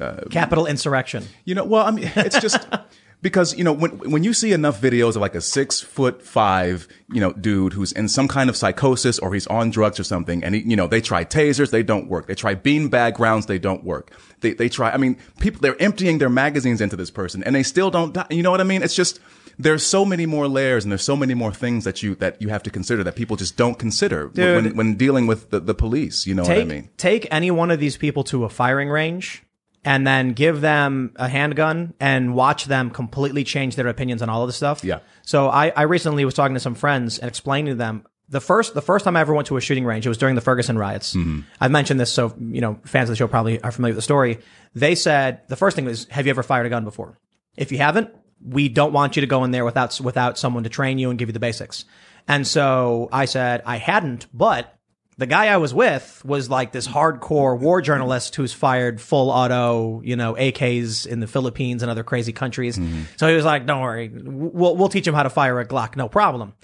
Uh, 0.00 0.22
Capitol 0.30 0.66
insurrection. 0.66 1.24
you 1.44 1.54
know, 1.54 1.64
well, 1.64 1.86
I 1.86 1.90
mean, 1.90 2.10
it's 2.16 2.40
just 2.40 2.66
because, 3.22 3.56
you 3.56 3.64
know, 3.64 3.72
when, 3.72 3.92
when 4.10 4.22
you 4.22 4.34
see 4.34 4.52
enough 4.52 4.80
videos 4.80 5.10
of 5.10 5.16
like 5.16 5.34
a 5.34 5.40
six 5.40 5.80
foot 5.80 6.20
five, 6.22 6.86
you 7.10 7.20
know, 7.20 7.32
dude 7.32 7.72
who's 7.72 7.92
in 7.92 8.08
some 8.08 8.28
kind 8.28 8.50
of 8.50 8.56
psychosis 8.56 9.18
or 9.18 9.32
he's 9.32 9.46
on 9.46 9.70
drugs 9.70 9.98
or 10.00 10.04
something 10.04 10.44
and, 10.44 10.54
he, 10.54 10.62
you 10.62 10.76
know, 10.76 10.86
they 10.86 11.00
try 11.00 11.24
tasers, 11.24 11.70
they 11.70 11.82
don't 11.82 12.08
work. 12.08 12.26
They 12.26 12.34
try 12.34 12.54
beanbag 12.54 13.18
rounds, 13.18 13.46
they 13.46 13.58
don't 13.58 13.84
work. 13.84 14.12
They, 14.40 14.52
they 14.52 14.68
try, 14.68 14.90
I 14.90 14.96
mean, 14.96 15.16
people, 15.38 15.60
they're 15.60 15.80
emptying 15.80 16.18
their 16.18 16.28
magazines 16.28 16.80
into 16.80 16.96
this 16.96 17.10
person 17.10 17.42
and 17.44 17.54
they 17.54 17.62
still 17.62 17.90
don't 17.90 18.12
die. 18.12 18.26
You 18.30 18.42
know 18.42 18.50
what 18.50 18.60
I 18.60 18.64
mean? 18.64 18.82
It's 18.82 18.94
just, 18.94 19.20
there's 19.58 19.86
so 19.86 20.04
many 20.04 20.26
more 20.26 20.48
layers 20.48 20.84
and 20.84 20.90
there's 20.90 21.04
so 21.04 21.14
many 21.16 21.32
more 21.32 21.52
things 21.52 21.84
that 21.84 22.02
you, 22.02 22.16
that 22.16 22.42
you 22.42 22.48
have 22.48 22.64
to 22.64 22.70
consider 22.70 23.04
that 23.04 23.14
people 23.14 23.36
just 23.36 23.56
don't 23.56 23.78
consider 23.78 24.26
when, 24.28 24.76
when 24.76 24.96
dealing 24.96 25.28
with 25.28 25.50
the, 25.50 25.60
the 25.60 25.74
police. 25.74 26.26
You 26.26 26.34
know 26.34 26.42
Take 26.42 26.56
what 26.56 26.72
I 26.72 26.74
mean? 26.74 26.90
take 26.96 27.28
any 27.30 27.52
one 27.52 27.70
of 27.70 27.78
these 27.78 27.96
people 27.96 28.24
to 28.24 28.42
a 28.44 28.48
firing 28.48 28.88
range 28.88 29.43
and 29.84 30.06
then 30.06 30.32
give 30.32 30.60
them 30.60 31.12
a 31.16 31.28
handgun 31.28 31.94
and 32.00 32.34
watch 32.34 32.64
them 32.64 32.90
completely 32.90 33.44
change 33.44 33.76
their 33.76 33.88
opinions 33.88 34.22
on 34.22 34.28
all 34.28 34.42
of 34.42 34.48
this 34.48 34.56
stuff. 34.56 34.82
Yeah. 34.82 35.00
So 35.22 35.48
I, 35.48 35.68
I 35.70 35.82
recently 35.82 36.24
was 36.24 36.34
talking 36.34 36.54
to 36.54 36.60
some 36.60 36.74
friends 36.74 37.18
and 37.18 37.28
explaining 37.28 37.72
to 37.72 37.74
them 37.76 38.06
the 38.28 38.40
first 38.40 38.74
the 38.74 38.82
first 38.82 39.04
time 39.04 39.16
I 39.16 39.20
ever 39.20 39.34
went 39.34 39.48
to 39.48 39.56
a 39.56 39.60
shooting 39.60 39.84
range, 39.84 40.06
it 40.06 40.08
was 40.08 40.18
during 40.18 40.34
the 40.34 40.40
Ferguson 40.40 40.78
riots. 40.78 41.14
Mm-hmm. 41.14 41.40
I've 41.60 41.70
mentioned 41.70 42.00
this, 42.00 42.12
so 42.12 42.34
you 42.38 42.60
know 42.60 42.78
fans 42.84 43.08
of 43.08 43.12
the 43.12 43.16
show 43.16 43.28
probably 43.28 43.60
are 43.62 43.70
familiar 43.70 43.92
with 43.92 43.98
the 43.98 44.02
story. 44.02 44.38
They 44.74 44.94
said 44.94 45.42
the 45.48 45.56
first 45.56 45.76
thing 45.76 45.84
was, 45.84 46.06
"Have 46.06 46.26
you 46.26 46.30
ever 46.30 46.42
fired 46.42 46.66
a 46.66 46.70
gun 46.70 46.84
before? 46.84 47.18
If 47.56 47.70
you 47.70 47.78
haven't, 47.78 48.10
we 48.42 48.68
don't 48.68 48.92
want 48.92 49.16
you 49.16 49.20
to 49.20 49.26
go 49.26 49.44
in 49.44 49.50
there 49.50 49.64
without 49.64 50.00
without 50.00 50.38
someone 50.38 50.64
to 50.64 50.70
train 50.70 50.98
you 50.98 51.10
and 51.10 51.18
give 51.18 51.28
you 51.28 51.34
the 51.34 51.40
basics." 51.40 51.84
And 52.26 52.46
so 52.46 53.10
I 53.12 53.26
said 53.26 53.62
I 53.66 53.76
hadn't, 53.76 54.26
but 54.32 54.73
the 55.16 55.26
guy 55.26 55.46
I 55.46 55.58
was 55.58 55.72
with 55.72 56.22
was 56.24 56.50
like 56.50 56.72
this 56.72 56.88
hardcore 56.88 57.58
war 57.58 57.80
journalist 57.80 58.34
who's 58.34 58.52
fired 58.52 59.00
full 59.00 59.30
auto, 59.30 60.00
you 60.02 60.16
know, 60.16 60.34
AKs 60.34 61.06
in 61.06 61.20
the 61.20 61.26
Philippines 61.26 61.82
and 61.82 61.90
other 61.90 62.02
crazy 62.02 62.32
countries. 62.32 62.78
So 63.16 63.28
he 63.28 63.34
was 63.34 63.44
like, 63.44 63.66
"Don't 63.66 63.80
worry, 63.80 64.10
we'll 64.12 64.76
we'll 64.76 64.88
teach 64.88 65.06
him 65.06 65.14
how 65.14 65.22
to 65.22 65.30
fire 65.30 65.60
a 65.60 65.66
Glock, 65.66 65.96
no 65.96 66.08
problem." 66.08 66.54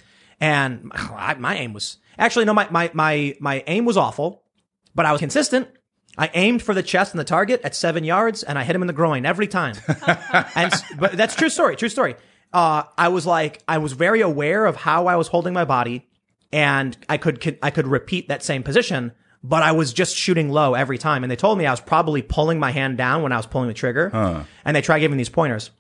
And 0.40 0.90
I, 0.94 1.34
my 1.34 1.56
aim 1.56 1.72
was 1.72 1.98
actually 2.18 2.44
no, 2.44 2.54
my 2.54 2.68
my 2.70 2.90
my 2.92 3.36
my 3.40 3.64
aim 3.66 3.84
was 3.84 3.96
awful, 3.96 4.42
but 4.94 5.06
I 5.06 5.12
was 5.12 5.20
consistent. 5.20 5.68
I 6.18 6.30
aimed 6.34 6.60
for 6.62 6.74
the 6.74 6.82
chest 6.82 7.12
and 7.12 7.20
the 7.20 7.24
target 7.24 7.60
at 7.62 7.74
seven 7.74 8.02
yards, 8.04 8.42
and 8.42 8.58
I 8.58 8.64
hit 8.64 8.74
him 8.74 8.82
in 8.82 8.88
the 8.88 8.92
groin 8.92 9.24
every 9.24 9.46
time. 9.46 9.76
and 10.56 10.72
but 10.98 11.12
that's 11.12 11.36
true 11.36 11.48
story. 11.48 11.76
True 11.76 11.88
story. 11.88 12.16
Uh, 12.52 12.82
I 12.98 13.08
was 13.08 13.26
like, 13.26 13.62
I 13.68 13.78
was 13.78 13.92
very 13.92 14.20
aware 14.22 14.66
of 14.66 14.74
how 14.74 15.06
I 15.06 15.16
was 15.16 15.28
holding 15.28 15.52
my 15.52 15.64
body, 15.64 16.09
and 16.52 16.96
I 17.08 17.16
could 17.16 17.58
I 17.62 17.70
could 17.70 17.86
repeat 17.86 18.28
that 18.28 18.42
same 18.42 18.62
position, 18.62 19.12
but 19.42 19.62
I 19.62 19.72
was 19.72 19.92
just 19.92 20.16
shooting 20.16 20.50
low 20.50 20.74
every 20.74 20.98
time. 20.98 21.22
And 21.24 21.30
they 21.30 21.36
told 21.36 21.58
me 21.58 21.66
I 21.66 21.70
was 21.70 21.80
probably 21.80 22.22
pulling 22.22 22.58
my 22.58 22.70
hand 22.70 22.98
down 22.98 23.22
when 23.22 23.32
I 23.32 23.36
was 23.36 23.46
pulling 23.46 23.68
the 23.68 23.74
trigger, 23.74 24.10
and 24.64 24.76
they 24.76 24.82
tried 24.82 25.00
giving 25.00 25.18
these 25.18 25.28
pointers. 25.28 25.70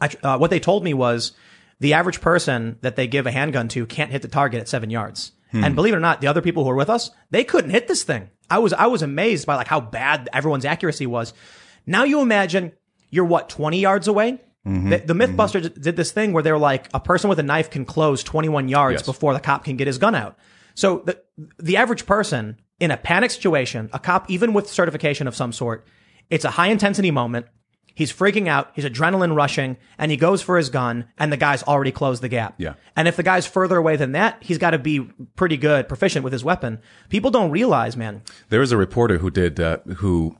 I, 0.00 0.10
uh, 0.22 0.38
what 0.38 0.50
they 0.50 0.60
told 0.60 0.82
me 0.84 0.94
was 0.94 1.32
the 1.80 1.94
average 1.94 2.20
person 2.20 2.78
that 2.82 2.96
they 2.96 3.06
give 3.06 3.26
a 3.26 3.30
handgun 3.30 3.68
to 3.68 3.86
can't 3.86 4.10
hit 4.10 4.22
the 4.22 4.28
target 4.28 4.60
at 4.60 4.68
seven 4.68 4.90
yards. 4.90 5.32
And 5.54 5.74
believe 5.76 5.92
it 5.92 5.98
or 5.98 6.00
not, 6.00 6.22
the 6.22 6.28
other 6.28 6.40
people 6.40 6.62
who 6.62 6.70
were 6.70 6.76
with 6.76 6.88
us, 6.88 7.10
they 7.30 7.44
couldn't 7.44 7.72
hit 7.72 7.86
this 7.86 8.04
thing. 8.04 8.30
I 8.48 8.58
was, 8.58 8.72
I 8.72 8.86
was 8.86 9.02
amazed 9.02 9.46
by 9.46 9.56
like 9.56 9.66
how 9.68 9.80
bad 9.80 10.30
everyone's 10.32 10.64
accuracy 10.64 11.06
was. 11.06 11.34
Now 11.86 12.04
you 12.04 12.20
imagine 12.22 12.72
you're 13.10 13.26
what, 13.26 13.50
20 13.50 13.78
yards 13.78 14.08
away? 14.08 14.40
The, 14.64 15.02
the 15.04 15.14
Mythbusters 15.14 15.80
did 15.80 15.96
this 15.96 16.12
thing 16.12 16.32
where 16.32 16.42
they're 16.42 16.56
like, 16.58 16.88
a 16.94 17.00
person 17.00 17.28
with 17.28 17.38
a 17.40 17.42
knife 17.42 17.68
can 17.70 17.84
close 17.84 18.22
21 18.22 18.68
yards 18.68 19.00
Yes. 19.00 19.06
before 19.06 19.34
the 19.34 19.40
cop 19.40 19.64
can 19.64 19.76
get 19.76 19.86
his 19.88 19.98
gun 19.98 20.14
out. 20.14 20.38
So 20.74 21.02
the, 21.04 21.20
the 21.58 21.76
average 21.76 22.06
person 22.06 22.58
in 22.78 22.90
a 22.92 22.96
panic 22.96 23.30
situation, 23.32 23.90
a 23.92 23.98
cop, 23.98 24.30
even 24.30 24.52
with 24.52 24.68
certification 24.68 25.26
of 25.26 25.34
some 25.34 25.52
sort, 25.52 25.84
it's 26.30 26.44
a 26.44 26.50
high 26.52 26.68
intensity 26.68 27.10
moment. 27.10 27.46
He's 27.94 28.10
freaking 28.12 28.48
out. 28.48 28.70
He's 28.74 28.86
adrenaline 28.86 29.36
rushing 29.36 29.76
and 29.98 30.10
he 30.10 30.16
goes 30.16 30.40
for 30.40 30.56
his 30.56 30.70
gun 30.70 31.08
and 31.18 31.30
the 31.30 31.36
guy's 31.36 31.62
already 31.64 31.92
closed 31.92 32.22
the 32.22 32.28
gap. 32.28 32.54
Yeah. 32.56 32.74
And 32.96 33.06
if 33.06 33.16
the 33.16 33.22
guy's 33.22 33.46
further 33.46 33.76
away 33.76 33.96
than 33.96 34.12
that, 34.12 34.38
he's 34.40 34.56
got 34.58 34.70
to 34.70 34.78
be 34.78 35.00
pretty 35.36 35.58
good, 35.58 35.88
proficient 35.88 36.24
with 36.24 36.32
his 36.32 36.42
weapon. 36.42 36.78
People 37.10 37.30
don't 37.30 37.50
realize, 37.50 37.94
man. 37.96 38.22
There 38.48 38.62
is 38.62 38.72
a 38.72 38.78
reporter 38.78 39.18
who 39.18 39.30
did 39.30 39.60
uh, 39.60 39.78
who 39.96 40.38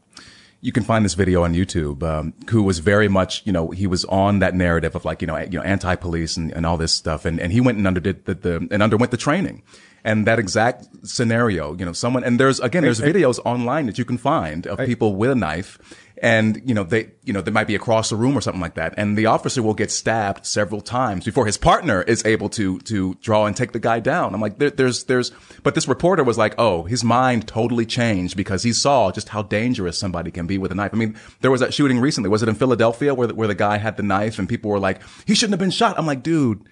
you 0.63 0.71
can 0.71 0.85
find 0.85 1.05
this 1.05 1.15
video 1.15 1.43
on 1.43 1.55
YouTube 1.55 2.05
um, 2.05 2.33
who 2.49 2.63
was 2.63 2.79
very 2.79 3.09
much 3.09 3.43
you 3.45 3.53
know 3.53 3.71
he 3.71 3.87
was 3.87 4.05
on 4.07 4.39
that 4.39 4.55
narrative 4.55 4.95
of 4.95 5.05
like 5.05 5.21
you 5.21 5.27
know 5.27 5.37
you 5.37 5.59
know 5.59 5.63
anti 5.63 5.95
police 5.97 6.37
and, 6.37 6.53
and 6.53 6.65
all 6.65 6.79
this 6.79 6.95
stuff. 6.95 7.25
And, 7.25 7.39
and 7.41 7.53
he 7.53 7.61
went 7.61 7.79
and 7.79 7.87
underdid 7.87 8.25
the, 8.25 8.35
the 8.35 8.69
and 8.71 8.83
underwent 8.83 9.11
the 9.11 9.19
training. 9.19 9.63
And 10.05 10.27
that 10.27 10.41
exact 10.41 10.87
scenario 11.07 11.77
you 11.77 11.85
know 11.85 11.93
someone 11.93 12.25
and 12.25 12.41
there's 12.41 12.59
again 12.59 12.83
there's 12.83 13.01
videos 13.01 13.39
online 13.45 13.87
that 13.87 13.99
you 13.99 14.05
can 14.05 14.19
find 14.19 14.67
of 14.67 14.79
people 14.79 15.15
with 15.15 15.31
a 15.31 15.37
knife 15.37 15.79
and 16.23 16.63
you 16.65 16.75
know 16.75 16.85
they 16.85 17.11
you 17.25 17.33
know 17.33 17.43
they 17.43 17.51
might 17.51 17.67
be 17.67 17.75
across 17.75 18.09
the 18.09 18.17
room 18.17 18.39
or 18.39 18.41
something 18.41 18.61
like 18.61 18.75
that. 18.75 18.95
And 18.97 19.19
the 19.19 19.27
officer 19.27 19.63
will 19.63 19.75
get 19.75 19.91
stabbed 19.91 20.47
several 20.47 20.81
times 20.81 21.25
before 21.25 21.45
his 21.45 21.59
partner 21.59 22.01
is 22.01 22.25
able 22.25 22.49
to 22.51 22.79
to 22.81 23.15
draw 23.15 23.45
and 23.45 23.55
take 23.55 23.73
the 23.73 23.81
guy 23.81 24.01
down. 24.01 24.33
I'm 24.33 24.41
like 24.41 24.59
there, 24.59 24.71
there's 24.71 25.05
there's 25.05 25.33
but 25.63 25.75
this 25.75 25.89
reporter 25.89 26.25
was 26.25 26.39
like 26.39 26.55
oh 26.59 26.85
his 26.85 27.03
mind 27.03 27.47
totally 27.49 27.85
changed 27.85 28.37
because 28.37 28.63
he 28.63 28.73
saw 28.73 29.11
just 29.11 29.31
how 29.31 29.43
dangerous 29.43 29.99
somebody 29.99 30.31
can 30.31 30.47
be 30.47 30.57
with 30.57 30.73
a 30.73 30.75
knife. 30.75 30.95
I 30.95 30.97
mean 30.97 31.19
there 31.41 31.51
was 31.51 31.61
that 31.61 31.75
shooting 31.75 31.99
recently. 31.99 32.31
Was 32.31 32.43
it 32.43 32.49
in 32.49 32.55
philadelphia 32.55 33.13
where 33.15 33.27
the, 33.27 33.35
where 33.35 33.49
the 33.49 33.55
guy 33.55 33.79
had 33.79 33.97
the 33.97 34.03
knife 34.05 34.39
and 34.39 34.49
people 34.49 34.71
were 34.71 34.79
like 34.79 35.01
he 35.27 35.35
shouldn't 35.35 35.53
have 35.53 35.61
been 35.61 35.71
shot? 35.71 35.99
I'm 35.99 36.07
like 36.07 36.23
dude 36.23 36.65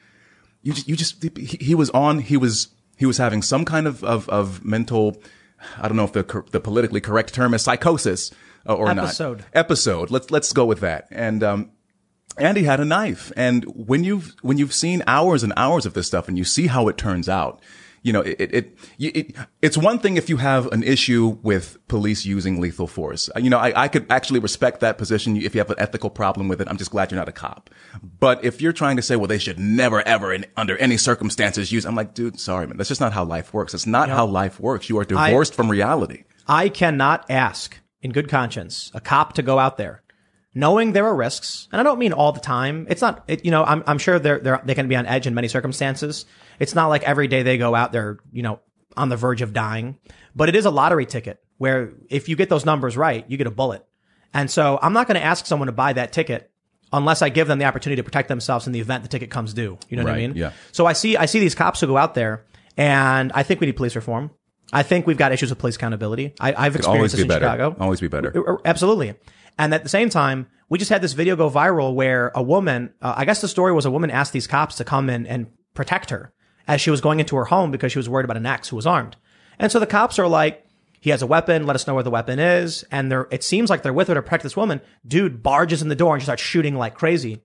you 0.62 0.72
just, 0.72 0.88
you 0.88 0.96
just, 0.96 1.22
he, 1.22 1.58
he 1.60 1.74
was 1.74 1.90
on, 1.90 2.18
he 2.18 2.36
was, 2.36 2.68
he 2.96 3.06
was 3.06 3.18
having 3.18 3.42
some 3.42 3.64
kind 3.64 3.86
of, 3.86 4.04
of, 4.04 4.28
of 4.28 4.64
mental, 4.64 5.16
I 5.78 5.88
don't 5.88 5.96
know 5.96 6.04
if 6.04 6.12
the, 6.12 6.44
the 6.50 6.60
politically 6.60 7.00
correct 7.00 7.32
term 7.32 7.54
is 7.54 7.62
psychosis 7.62 8.30
uh, 8.68 8.74
or 8.74 8.88
Episode. 8.88 9.38
not. 9.38 9.46
Episode. 9.54 10.10
Let's, 10.10 10.30
let's 10.30 10.52
go 10.52 10.64
with 10.64 10.80
that. 10.80 11.08
And, 11.10 11.42
um, 11.42 11.70
and 12.38 12.56
he 12.56 12.64
had 12.64 12.80
a 12.80 12.84
knife. 12.84 13.32
And 13.36 13.64
when 13.64 14.04
you've, 14.04 14.34
when 14.42 14.58
you've 14.58 14.74
seen 14.74 15.02
hours 15.06 15.42
and 15.42 15.52
hours 15.56 15.86
of 15.86 15.94
this 15.94 16.06
stuff 16.06 16.28
and 16.28 16.38
you 16.38 16.44
see 16.44 16.68
how 16.68 16.88
it 16.88 16.96
turns 16.96 17.28
out, 17.28 17.60
you 18.02 18.14
know, 18.14 18.20
it, 18.22 18.40
it, 18.40 18.54
it, 18.54 18.76
it, 18.98 19.36
it's 19.60 19.76
one 19.76 19.98
thing 19.98 20.16
if 20.16 20.30
you 20.30 20.38
have 20.38 20.66
an 20.72 20.82
issue 20.82 21.38
with 21.42 21.76
police 21.86 22.24
using 22.24 22.58
lethal 22.58 22.86
force. 22.86 23.28
You 23.36 23.50
know, 23.50 23.58
I, 23.58 23.84
I 23.84 23.88
could 23.88 24.06
actually 24.10 24.40
respect 24.40 24.80
that 24.80 24.96
position 24.96 25.36
if 25.36 25.54
you 25.54 25.60
have 25.60 25.68
an 25.70 25.76
ethical 25.78 26.08
problem 26.08 26.48
with 26.48 26.62
it. 26.62 26.68
I'm 26.68 26.78
just 26.78 26.90
glad 26.90 27.10
you're 27.10 27.20
not 27.20 27.28
a 27.28 27.32
cop. 27.32 27.68
But 28.18 28.42
if 28.42 28.62
you're 28.62 28.72
trying 28.72 28.96
to 28.96 29.02
say, 29.02 29.16
well, 29.16 29.28
they 29.28 29.38
should 29.38 29.58
never, 29.58 30.00
ever, 30.08 30.32
in, 30.32 30.46
under 30.56 30.78
any 30.78 30.96
circumstances 30.96 31.72
use, 31.72 31.84
I'm 31.84 31.94
like, 31.94 32.14
dude, 32.14 32.40
sorry, 32.40 32.66
man. 32.66 32.78
That's 32.78 32.88
just 32.88 33.02
not 33.02 33.12
how 33.12 33.24
life 33.24 33.52
works. 33.52 33.74
It's 33.74 33.86
not 33.86 34.08
how 34.08 34.24
life 34.24 34.58
works. 34.58 34.88
You 34.88 34.98
are 34.98 35.04
divorced 35.04 35.54
from 35.54 35.70
reality. 35.70 36.24
I 36.46 36.70
cannot 36.70 37.30
ask 37.30 37.76
in 38.02 38.12
good 38.12 38.28
conscience 38.28 38.90
a 38.94 39.00
cop 39.00 39.34
to 39.34 39.42
go 39.42 39.58
out 39.58 39.76
there 39.76 40.02
knowing 40.54 40.92
there 40.92 41.06
are 41.06 41.14
risks. 41.14 41.68
And 41.72 41.80
I 41.80 41.84
don't 41.84 41.98
mean 41.98 42.12
all 42.12 42.32
the 42.32 42.40
time. 42.40 42.86
It's 42.88 43.00
not, 43.00 43.24
it, 43.28 43.44
you 43.44 43.50
know, 43.50 43.64
I'm, 43.64 43.84
I'm 43.86 43.98
sure 43.98 44.18
they're, 44.18 44.38
they're, 44.38 44.60
they 44.64 44.74
can 44.74 44.88
be 44.88 44.96
on 44.96 45.06
edge 45.06 45.26
in 45.26 45.34
many 45.34 45.48
circumstances. 45.48 46.26
It's 46.58 46.74
not 46.74 46.88
like 46.88 47.02
every 47.02 47.28
day 47.28 47.42
they 47.42 47.58
go 47.58 47.74
out, 47.74 47.92
they're, 47.92 48.18
you 48.32 48.42
know, 48.42 48.60
on 48.96 49.08
the 49.08 49.16
verge 49.16 49.42
of 49.42 49.52
dying, 49.52 49.98
but 50.34 50.48
it 50.48 50.56
is 50.56 50.64
a 50.64 50.70
lottery 50.70 51.06
ticket 51.06 51.40
where 51.58 51.92
if 52.08 52.28
you 52.28 52.34
get 52.34 52.48
those 52.48 52.64
numbers 52.64 52.96
right, 52.96 53.24
you 53.28 53.36
get 53.36 53.46
a 53.46 53.52
bullet. 53.52 53.86
And 54.34 54.50
so 54.50 54.78
I'm 54.82 54.92
not 54.92 55.06
going 55.06 55.20
to 55.20 55.24
ask 55.24 55.46
someone 55.46 55.66
to 55.66 55.72
buy 55.72 55.92
that 55.92 56.12
ticket 56.12 56.50
unless 56.92 57.22
I 57.22 57.28
give 57.28 57.46
them 57.46 57.60
the 57.60 57.66
opportunity 57.66 58.00
to 58.00 58.04
protect 58.04 58.28
themselves 58.28 58.66
in 58.66 58.72
the 58.72 58.80
event 58.80 59.04
the 59.04 59.08
ticket 59.08 59.30
comes 59.30 59.54
due. 59.54 59.78
You 59.88 59.96
know 59.96 60.02
what 60.02 60.14
I 60.14 60.16
mean? 60.16 60.34
yeah. 60.34 60.52
So 60.72 60.86
I 60.86 60.92
see, 60.94 61.16
I 61.16 61.26
see 61.26 61.38
these 61.38 61.54
cops 61.54 61.80
who 61.80 61.86
go 61.86 61.96
out 61.96 62.14
there 62.14 62.44
and 62.76 63.30
I 63.32 63.44
think 63.44 63.60
we 63.60 63.66
need 63.66 63.76
police 63.76 63.94
reform. 63.94 64.32
I 64.72 64.82
think 64.82 65.06
we've 65.06 65.16
got 65.16 65.32
issues 65.32 65.50
with 65.50 65.58
police 65.58 65.76
accountability. 65.76 66.34
I, 66.38 66.50
I've 66.50 66.56
Always 66.56 66.76
experienced 66.76 67.12
this 67.16 67.20
be 67.20 67.22
in 67.22 67.28
better. 67.28 67.44
Chicago. 67.46 67.76
Always 67.80 68.00
be 68.00 68.08
better. 68.08 68.52
Uh, 68.52 68.56
Absolutely. 68.64 69.14
And 69.58 69.74
at 69.74 69.82
the 69.82 69.88
same 69.88 70.08
time, 70.08 70.46
we 70.68 70.78
just 70.78 70.90
had 70.90 71.02
this 71.02 71.12
video 71.12 71.36
go 71.36 71.50
viral 71.50 71.94
where 71.94 72.30
a 72.34 72.42
woman, 72.42 72.94
uh, 73.02 73.14
I 73.16 73.24
guess 73.24 73.40
the 73.40 73.48
story 73.48 73.72
was 73.72 73.84
a 73.84 73.90
woman 73.90 74.10
asked 74.10 74.32
these 74.32 74.46
cops 74.46 74.76
to 74.76 74.84
come 74.84 75.10
in 75.10 75.26
and 75.26 75.48
protect 75.74 76.10
her 76.10 76.32
as 76.68 76.80
she 76.80 76.90
was 76.90 77.00
going 77.00 77.20
into 77.20 77.36
her 77.36 77.46
home 77.46 77.70
because 77.70 77.92
she 77.92 77.98
was 77.98 78.08
worried 78.08 78.24
about 78.24 78.36
an 78.36 78.46
ex 78.46 78.68
who 78.68 78.76
was 78.76 78.86
armed. 78.86 79.16
And 79.58 79.70
so 79.70 79.80
the 79.80 79.86
cops 79.86 80.18
are 80.18 80.28
like, 80.28 80.64
he 81.00 81.10
has 81.10 81.22
a 81.22 81.26
weapon. 81.26 81.66
Let 81.66 81.76
us 81.76 81.86
know 81.86 81.94
where 81.94 82.02
the 82.02 82.10
weapon 82.10 82.38
is. 82.38 82.84
And 82.90 83.10
they're, 83.10 83.26
it 83.30 83.42
seems 83.42 83.70
like 83.70 83.82
they're 83.82 83.92
with 83.92 84.08
her 84.08 84.14
to 84.14 84.22
protect 84.22 84.42
this 84.42 84.56
woman. 84.56 84.80
Dude 85.06 85.42
barges 85.42 85.82
in 85.82 85.88
the 85.88 85.94
door 85.96 86.14
and 86.14 86.22
she 86.22 86.26
starts 86.26 86.42
shooting 86.42 86.76
like 86.76 86.94
crazy. 86.94 87.42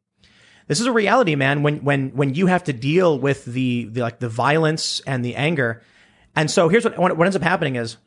This 0.68 0.80
is 0.80 0.86
a 0.86 0.92
reality, 0.92 1.36
man. 1.36 1.64
When, 1.64 1.84
when, 1.84 2.10
when 2.10 2.34
you 2.34 2.48
have 2.48 2.66
to 2.66 2.74
deal 2.74 3.18
with 3.18 3.46
the, 3.46 3.86
the, 3.86 4.02
like 4.02 4.20
the 4.20 4.30
violence 4.30 5.02
and 5.08 5.24
the 5.24 5.36
anger. 5.36 5.82
And 6.36 6.52
so 6.52 6.70
here's 6.70 6.84
what, 6.84 7.18
what 7.18 7.26
ends 7.26 7.36
up 7.36 7.42
happening 7.42 7.76
is 7.76 7.98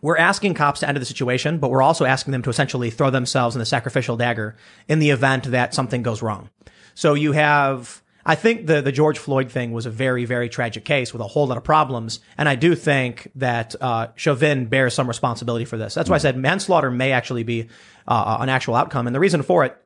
we're 0.00 0.18
asking 0.18 0.54
cops 0.54 0.80
to 0.80 0.88
enter 0.88 0.98
the 0.98 1.06
situation, 1.06 1.58
but 1.58 1.70
we're 1.70 1.82
also 1.82 2.04
asking 2.04 2.32
them 2.32 2.42
to 2.42 2.50
essentially 2.50 2.90
throw 2.90 3.10
themselves 3.10 3.54
in 3.54 3.60
the 3.60 3.66
sacrificial 3.66 4.16
dagger 4.16 4.56
in 4.88 4.98
the 4.98 5.10
event 5.10 5.44
that 5.44 5.74
something 5.74 6.02
goes 6.02 6.22
wrong. 6.22 6.50
So 6.94 7.14
you 7.14 7.32
have, 7.32 8.02
I 8.26 8.34
think 8.34 8.66
the, 8.66 8.82
the 8.82 8.92
George 8.92 9.18
Floyd 9.18 9.50
thing 9.50 9.72
was 9.72 9.86
a 9.86 9.90
very, 9.90 10.24
very 10.24 10.48
tragic 10.48 10.84
case 10.84 11.12
with 11.12 11.22
a 11.22 11.26
whole 11.26 11.46
lot 11.46 11.56
of 11.56 11.64
problems. 11.64 12.20
And 12.36 12.48
I 12.48 12.56
do 12.56 12.74
think 12.74 13.30
that, 13.36 13.76
uh, 13.80 14.08
Chauvin 14.16 14.66
bears 14.66 14.94
some 14.94 15.06
responsibility 15.06 15.64
for 15.64 15.76
this. 15.76 15.94
That's 15.94 16.10
why 16.10 16.16
I 16.16 16.18
said 16.18 16.36
manslaughter 16.36 16.90
may 16.90 17.12
actually 17.12 17.44
be, 17.44 17.68
uh, 18.08 18.38
an 18.40 18.48
actual 18.48 18.74
outcome. 18.74 19.06
And 19.06 19.14
the 19.14 19.20
reason 19.20 19.42
for 19.42 19.64
it, 19.64 19.76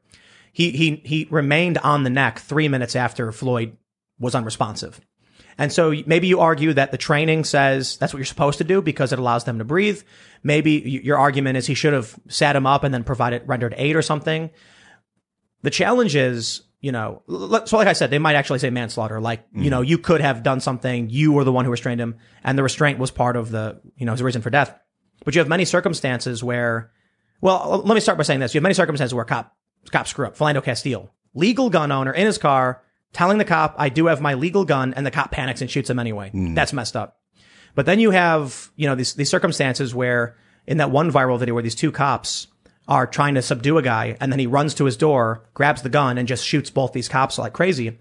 he, 0.53 0.71
he, 0.71 1.03
he 1.05 1.29
remained 1.31 1.77
on 1.79 2.05
the 2.05 2.11
neck 2.11 2.38
three 2.38 2.69
minutes 2.69 2.97
after 2.97 3.31
Floyd 3.33 3.77
was 4.19 4.35
unresponsive. 4.35 4.99
And 5.59 5.73
so 5.73 5.95
maybe 6.07 6.27
you 6.27 6.40
argue 6.40 6.75
that 6.75 6.90
the 6.90 6.99
training 6.99 7.45
says 7.45 7.97
that's 7.97 8.12
what 8.12 8.19
you're 8.19 8.27
supposed 8.27 8.59
to 8.59 8.64
do 8.64 8.83
because 8.83 9.12
it 9.12 9.19
allows 9.19 9.45
them 9.45 9.59
to 9.59 9.64
breathe. 9.64 10.03
Maybe 10.42 10.73
your 11.03 11.19
argument 11.19 11.57
is 11.57 11.66
he 11.66 11.75
should 11.75 11.95
have 11.95 12.14
sat 12.29 12.55
him 12.55 12.66
up 12.66 12.85
and 12.85 12.92
then 12.92 13.05
provided 13.05 13.42
rendered 13.47 13.75
aid 13.77 13.97
or 13.97 14.03
something. 14.03 14.51
The 15.62 15.71
challenge 15.71 16.14
is, 16.14 16.62
you 16.81 16.92
know, 16.92 17.23
so 17.64 17.79
like 17.79 17.88
I 17.88 17.95
said, 17.95 18.11
they 18.11 18.19
might 18.19 18.37
actually 18.37 18.59
say 18.59 18.71
manslaughter. 18.71 19.21
Like, 19.21 19.51
mm. 19.53 19.64
you 19.64 19.71
know, 19.71 19.81
you 19.81 19.97
could 19.97 20.21
have 20.21 20.42
done 20.42 20.61
something. 20.61 21.09
You 21.09 21.33
were 21.33 21.45
the 21.45 21.53
one 21.53 21.64
who 21.64 21.71
restrained 21.71 22.01
him 22.01 22.16
and 22.45 22.59
the 22.59 22.62
restraint 22.62 22.99
was 22.99 23.11
part 23.11 23.37
of 23.37 23.51
the, 23.51 23.81
you 23.97 24.05
know, 24.05 24.12
his 24.12 24.23
reason 24.23 24.42
for 24.42 24.51
death. 24.51 24.79
But 25.25 25.35
you 25.35 25.38
have 25.38 25.49
many 25.49 25.64
circumstances 25.64 26.45
where, 26.45 26.92
well, 27.40 27.83
let 27.85 27.95
me 27.95 28.01
start 28.01 28.19
by 28.19 28.25
saying 28.25 28.40
this. 28.40 28.55
You 28.55 28.59
have 28.59 28.62
many 28.62 28.75
circumstances 28.75 29.14
where 29.14 29.25
cop, 29.25 29.57
cops 29.90 30.11
screw 30.11 30.27
up. 30.27 30.37
Philando 30.37 30.62
Castile, 30.62 31.11
legal 31.35 31.71
gun 31.71 31.90
owner 31.90 32.12
in 32.12 32.27
his 32.27 32.38
car, 32.38 32.83
telling 33.12 33.38
the 33.38 33.45
cop, 33.45 33.75
I 33.79 33.88
do 33.88 34.07
have 34.07 34.21
my 34.21 34.35
legal 34.35 34.64
gun, 34.64 34.95
and 34.95 35.07
the 35.07 35.11
cop 35.11 35.31
panics 35.31 35.61
and 35.61 35.71
shoots 35.71 35.90
him 35.90 35.99
anyway. 35.99 36.31
Mm. 36.35 36.55
That's 36.55 36.73
messed 36.73 36.97
up. 36.97 37.19
But 37.75 37.87
then 37.87 38.01
you 38.01 38.11
have, 38.11 38.71
you 38.77 38.87
know, 38.88 38.95
these, 38.95 39.14
these 39.14 39.31
circumstances 39.31 39.95
where 39.95 40.37
in 40.66 40.79
that 40.79 40.90
one 40.90 41.12
viral 41.12 41.38
video 41.38 41.55
where 41.55 41.62
these 41.62 41.75
two 41.75 41.92
cops 41.92 42.49
are 42.88 43.07
trying 43.07 43.35
to 43.35 43.42
subdue 43.42 43.79
a 43.79 43.83
guy 43.83 44.16
and 44.21 44.33
then 44.33 44.38
he 44.38 44.47
runs 44.47 44.75
to 44.75 44.85
his 44.85 44.97
door, 44.97 45.45
grabs 45.55 45.83
the 45.83 45.88
gun 45.88 46.19
and 46.19 46.27
just 46.27 46.45
shoots 46.45 46.71
both 46.71 46.92
these 46.92 47.09
cops 47.09 47.38
like 47.38 47.53
crazy. 47.53 47.99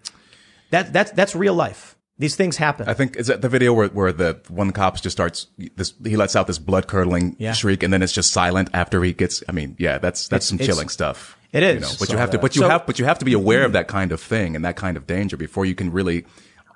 That, 0.71 0.93
that's, 0.93 1.11
that's 1.11 1.35
real 1.35 1.53
life. 1.53 1.95
These 2.17 2.37
things 2.37 2.55
happen. 2.55 2.87
I 2.87 2.93
think 2.93 3.17
is 3.17 3.27
that 3.27 3.41
the 3.41 3.49
video 3.49 3.73
where, 3.73 3.89
where 3.89 4.13
the 4.13 4.39
one 4.47 4.71
cop 4.71 5.01
just 5.01 5.17
starts 5.17 5.47
this 5.75 5.93
he 6.05 6.15
lets 6.15 6.33
out 6.37 6.47
this 6.47 6.59
blood 6.59 6.87
curdling 6.87 7.35
yeah. 7.39 7.51
shriek 7.51 7.83
and 7.83 7.91
then 7.91 8.01
it's 8.01 8.13
just 8.13 8.31
silent 8.31 8.69
after 8.73 9.03
he 9.03 9.11
gets 9.11 9.43
I 9.49 9.51
mean 9.51 9.75
yeah 9.79 9.97
that's 9.97 10.29
that's 10.29 10.45
it's, 10.45 10.47
some 10.47 10.57
chilling 10.57 10.87
stuff. 10.87 11.34
It 11.55 11.63
is. 11.63 11.75
You 11.75 11.79
know, 11.81 11.91
but 11.99 12.09
you 12.09 12.17
have 12.17 12.31
that. 12.31 12.37
to 12.37 12.41
but 12.41 12.55
you 12.55 12.61
so, 12.63 12.69
have 12.69 12.85
but 12.85 12.99
you 12.99 13.05
have 13.05 13.19
to 13.19 13.25
be 13.25 13.33
aware 13.33 13.63
of 13.63 13.71
that 13.71 13.87
kind 13.87 14.11
of 14.11 14.19
thing 14.19 14.55
and 14.55 14.65
that 14.65 14.75
kind 14.75 14.97
of 14.97 15.07
danger 15.07 15.37
before 15.37 15.65
you 15.65 15.73
can 15.73 15.91
really 15.91 16.25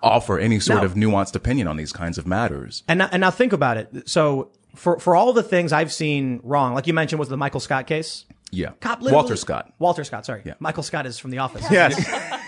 offer 0.01 0.39
any 0.39 0.59
sort 0.59 0.79
now, 0.79 0.85
of 0.85 0.93
nuanced 0.93 1.35
opinion 1.35 1.67
on 1.67 1.75
these 1.75 1.91
kinds 1.91 2.17
of 2.17 2.25
matters. 2.25 2.83
And 2.87 2.99
now, 2.99 3.09
and 3.11 3.19
now 3.19 3.31
think 3.31 3.51
about 3.51 3.75
it. 3.75 4.09
So 4.09 4.51
for 4.75 4.97
for 4.99 5.15
all 5.15 5.33
the 5.33 5.43
things 5.43 5.73
I've 5.73 5.91
seen 5.91 6.39
wrong, 6.43 6.73
like 6.73 6.87
you 6.87 6.93
mentioned, 6.93 7.19
was 7.19 7.27
the 7.27 7.37
Michael 7.37 7.59
Scott 7.59 7.87
case. 7.87 8.25
Yeah, 8.51 8.71
Cop 8.79 9.01
Walter 9.01 9.35
Scott. 9.35 9.73
Walter 9.79 10.03
Scott. 10.03 10.25
Sorry. 10.25 10.41
Yeah. 10.43 10.53
Michael 10.59 10.81
Scott 10.81 11.05
is 11.05 11.19
from 11.19 11.31
The 11.31 11.37
Office. 11.39 11.65
Yes. 11.71 11.95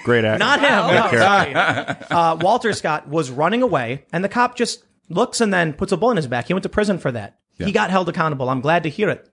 Great 0.03 0.25
actor. 0.25 0.39
Not 0.39 0.59
him. 0.59 0.95
No, 0.95 1.19
sorry. 1.19 1.53
Uh, 2.09 2.35
Walter 2.41 2.73
Scott 2.73 3.07
was 3.07 3.29
running 3.29 3.61
away, 3.61 4.05
and 4.11 4.23
the 4.23 4.29
cop 4.29 4.55
just 4.55 4.83
looks 5.09 5.41
and 5.41 5.53
then 5.53 5.73
puts 5.73 5.91
a 5.91 5.97
bullet 5.97 6.13
in 6.13 6.17
his 6.17 6.27
back. 6.27 6.47
He 6.47 6.53
went 6.53 6.63
to 6.63 6.69
prison 6.69 6.97
for 6.97 7.11
that. 7.11 7.37
Yeah. 7.57 7.67
He 7.67 7.71
got 7.71 7.91
held 7.91 8.09
accountable. 8.09 8.49
I'm 8.49 8.61
glad 8.61 8.83
to 8.83 8.89
hear 8.89 9.09
it. 9.09 9.29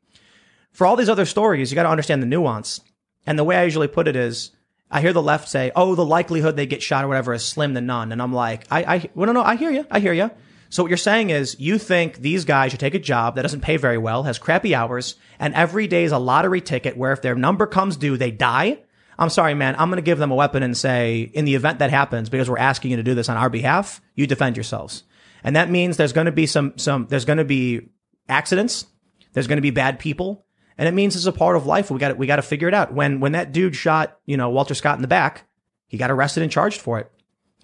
For 0.79 0.87
all 0.87 0.95
these 0.95 1.09
other 1.09 1.25
stories, 1.25 1.73
you 1.73 1.75
got 1.75 1.83
to 1.83 1.89
understand 1.89 2.23
the 2.23 2.27
nuance. 2.29 2.81
And 3.27 3.37
the 3.37 3.43
way 3.43 3.57
I 3.57 3.65
usually 3.65 3.89
put 3.89 4.07
it 4.07 4.15
is, 4.15 4.53
I 4.89 5.01
hear 5.01 5.13
the 5.13 5.21
left 5.21 5.49
say, 5.49 5.73
"Oh, 5.75 5.97
the 5.97 6.05
likelihood 6.05 6.55
they 6.55 6.67
get 6.67 6.85
shot 6.85 7.05
or 7.05 7.09
whatever 7.09 7.35
is 7.35 7.45
slim 7.45 7.75
to 7.75 7.81
none," 7.81 8.13
and 8.13 8.23
I'm 8.23 8.33
like, 8.33 8.65
"I, 8.71 8.85
I, 8.95 9.11
well, 9.13 9.27
no, 9.27 9.33
no, 9.33 9.43
I 9.43 9.57
hear 9.57 9.73
you, 9.73 9.85
I 9.91 9.99
hear 9.99 10.13
you." 10.13 10.31
So 10.71 10.85
what 10.85 10.89
you're 10.89 10.97
saying 10.97 11.31
is 11.31 11.59
you 11.59 11.79
think 11.79 12.19
these 12.19 12.45
guys 12.45 12.71
should 12.71 12.79
take 12.79 12.95
a 12.95 13.01
job 13.01 13.35
that 13.35 13.43
doesn't 13.43 13.63
pay 13.63 13.77
very 13.77 13.99
well, 13.99 14.23
has 14.23 14.39
crappy 14.39 14.73
hours, 14.73 15.17
and 15.41 15.53
every 15.53 15.89
day 15.89 16.05
is 16.05 16.13
a 16.13 16.19
lottery 16.19 16.61
ticket 16.61 16.97
where 16.97 17.11
if 17.11 17.23
their 17.23 17.35
number 17.35 17.67
comes 17.67 17.97
due, 17.97 18.17
they 18.17 18.31
die. 18.31 18.79
I'm 19.19 19.31
sorry, 19.31 19.55
man. 19.55 19.75
I'm 19.81 19.91
going 19.91 19.97
to 19.97 20.03
give 20.03 20.19
them 20.19 20.31
a 20.31 20.37
weapon 20.37 20.63
and 20.63 20.77
say, 20.77 21.23
in 21.35 21.45
the 21.45 21.57
event 21.57 21.81
that 21.81 21.91
happens, 21.91 22.29
because 22.29 22.49
we're 22.49 22.57
asking 22.57 22.93
you 22.93 22.99
to 22.99 23.03
do 23.03 23.17
this 23.17 23.29
on 23.29 23.37
our 23.37 23.51
behalf, 23.51 24.01
you 24.15 24.29
defend 24.29 24.57
yourselves. 24.57 25.03
And 25.43 25.57
that 25.57 25.71
means 25.71 25.97
there's 25.97 26.13
going 26.13 26.27
to 26.27 26.33
be 26.33 26.47
some, 26.47 26.79
some, 26.79 27.09
there's 27.09 27.25
going 27.25 27.39
to 27.39 27.45
be 27.45 27.89
accidents. 28.29 28.87
There's 29.33 29.49
going 29.49 29.57
to 29.57 29.63
be 29.63 29.71
bad 29.71 29.99
people. 29.99 30.45
And 30.79 30.89
it 30.89 30.95
means 30.95 31.17
it's 31.17 31.27
a 31.27 31.33
part 31.33 31.57
of 31.57 31.67
life. 31.67 31.91
We 31.91 31.99
got 31.99 32.17
we 32.17 32.27
got 32.27 32.37
to 32.37 32.43
figure 32.43 32.69
it 32.69 32.75
out. 32.75 32.95
When, 32.95 33.19
when 33.21 33.33
that 33.33 33.53
dude 33.53 33.75
shot, 33.75 34.19
you 34.27 34.37
know, 34.37 34.49
Walter 34.49 34.75
Scott 34.75 34.97
in 34.97 35.03
the 35.03 35.09
back, 35.09 35.49
he 35.89 35.99
got 35.99 36.11
arrested 36.11 36.43
and 36.43 36.53
charged 36.53 36.81
for 36.81 37.01
it. 37.01 37.11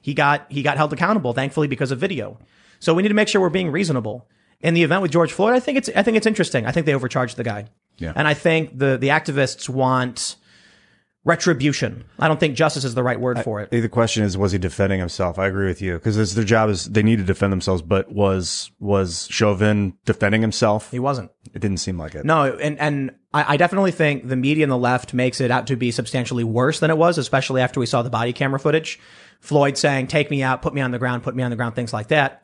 He 0.02 0.12
got, 0.12 0.46
he 0.50 0.62
got 0.62 0.76
held 0.76 0.92
accountable, 0.92 1.32
thankfully, 1.32 1.68
because 1.68 1.90
of 1.90 1.98
video. 1.98 2.38
So 2.80 2.92
we 2.92 3.02
need 3.02 3.08
to 3.08 3.14
make 3.14 3.28
sure 3.28 3.40
we're 3.40 3.48
being 3.48 3.70
reasonable. 3.70 4.28
In 4.60 4.74
the 4.74 4.82
event 4.82 5.02
with 5.02 5.10
George 5.10 5.32
Floyd, 5.32 5.54
I 5.54 5.60
think 5.60 5.78
it's 5.78 5.90
I 5.94 6.02
think 6.02 6.16
it's 6.16 6.26
interesting. 6.26 6.66
I 6.66 6.72
think 6.72 6.86
they 6.86 6.94
overcharged 6.94 7.36
the 7.36 7.44
guy. 7.44 7.66
Yeah. 7.98 8.12
And 8.16 8.26
I 8.26 8.34
think 8.34 8.78
the 8.78 8.96
the 8.96 9.08
activists 9.08 9.68
want 9.68 10.36
retribution. 11.24 12.04
I 12.18 12.28
don't 12.28 12.38
think 12.38 12.54
justice 12.54 12.84
is 12.84 12.94
the 12.94 13.02
right 13.02 13.18
word 13.18 13.42
for 13.42 13.60
it. 13.60 13.70
I, 13.72 13.80
the 13.80 13.88
question 13.88 14.22
is, 14.22 14.36
was 14.36 14.52
he 14.52 14.58
defending 14.58 15.00
himself? 15.00 15.38
I 15.38 15.46
agree 15.46 15.66
with 15.66 15.80
you 15.80 15.94
because 15.94 16.34
their 16.34 16.44
job 16.44 16.68
is 16.70 16.84
they 16.84 17.02
need 17.02 17.16
to 17.16 17.24
defend 17.24 17.52
themselves. 17.52 17.82
But 17.82 18.12
was 18.12 18.70
was 18.78 19.26
Chauvin 19.30 19.96
defending 20.04 20.42
himself? 20.42 20.90
He 20.90 20.98
wasn't. 20.98 21.30
It 21.54 21.60
didn't 21.60 21.78
seem 21.78 21.98
like 21.98 22.14
it. 22.14 22.24
No, 22.24 22.44
and 22.44 22.78
and 22.78 23.14
I, 23.32 23.54
I 23.54 23.56
definitely 23.56 23.92
think 23.92 24.28
the 24.28 24.36
media 24.36 24.64
and 24.64 24.72
the 24.72 24.78
left 24.78 25.14
makes 25.14 25.40
it 25.40 25.50
out 25.50 25.66
to 25.68 25.76
be 25.76 25.90
substantially 25.90 26.44
worse 26.44 26.80
than 26.80 26.90
it 26.90 26.98
was, 26.98 27.18
especially 27.18 27.62
after 27.62 27.80
we 27.80 27.86
saw 27.86 28.02
the 28.02 28.10
body 28.10 28.32
camera 28.32 28.60
footage. 28.60 29.00
Floyd 29.40 29.78
saying, 29.78 30.08
"Take 30.08 30.30
me 30.30 30.42
out, 30.42 30.62
put 30.62 30.74
me 30.74 30.80
on 30.80 30.90
the 30.90 30.98
ground, 30.98 31.22
put 31.22 31.34
me 31.34 31.42
on 31.42 31.50
the 31.50 31.56
ground," 31.56 31.74
things 31.74 31.92
like 31.92 32.08
that. 32.08 32.42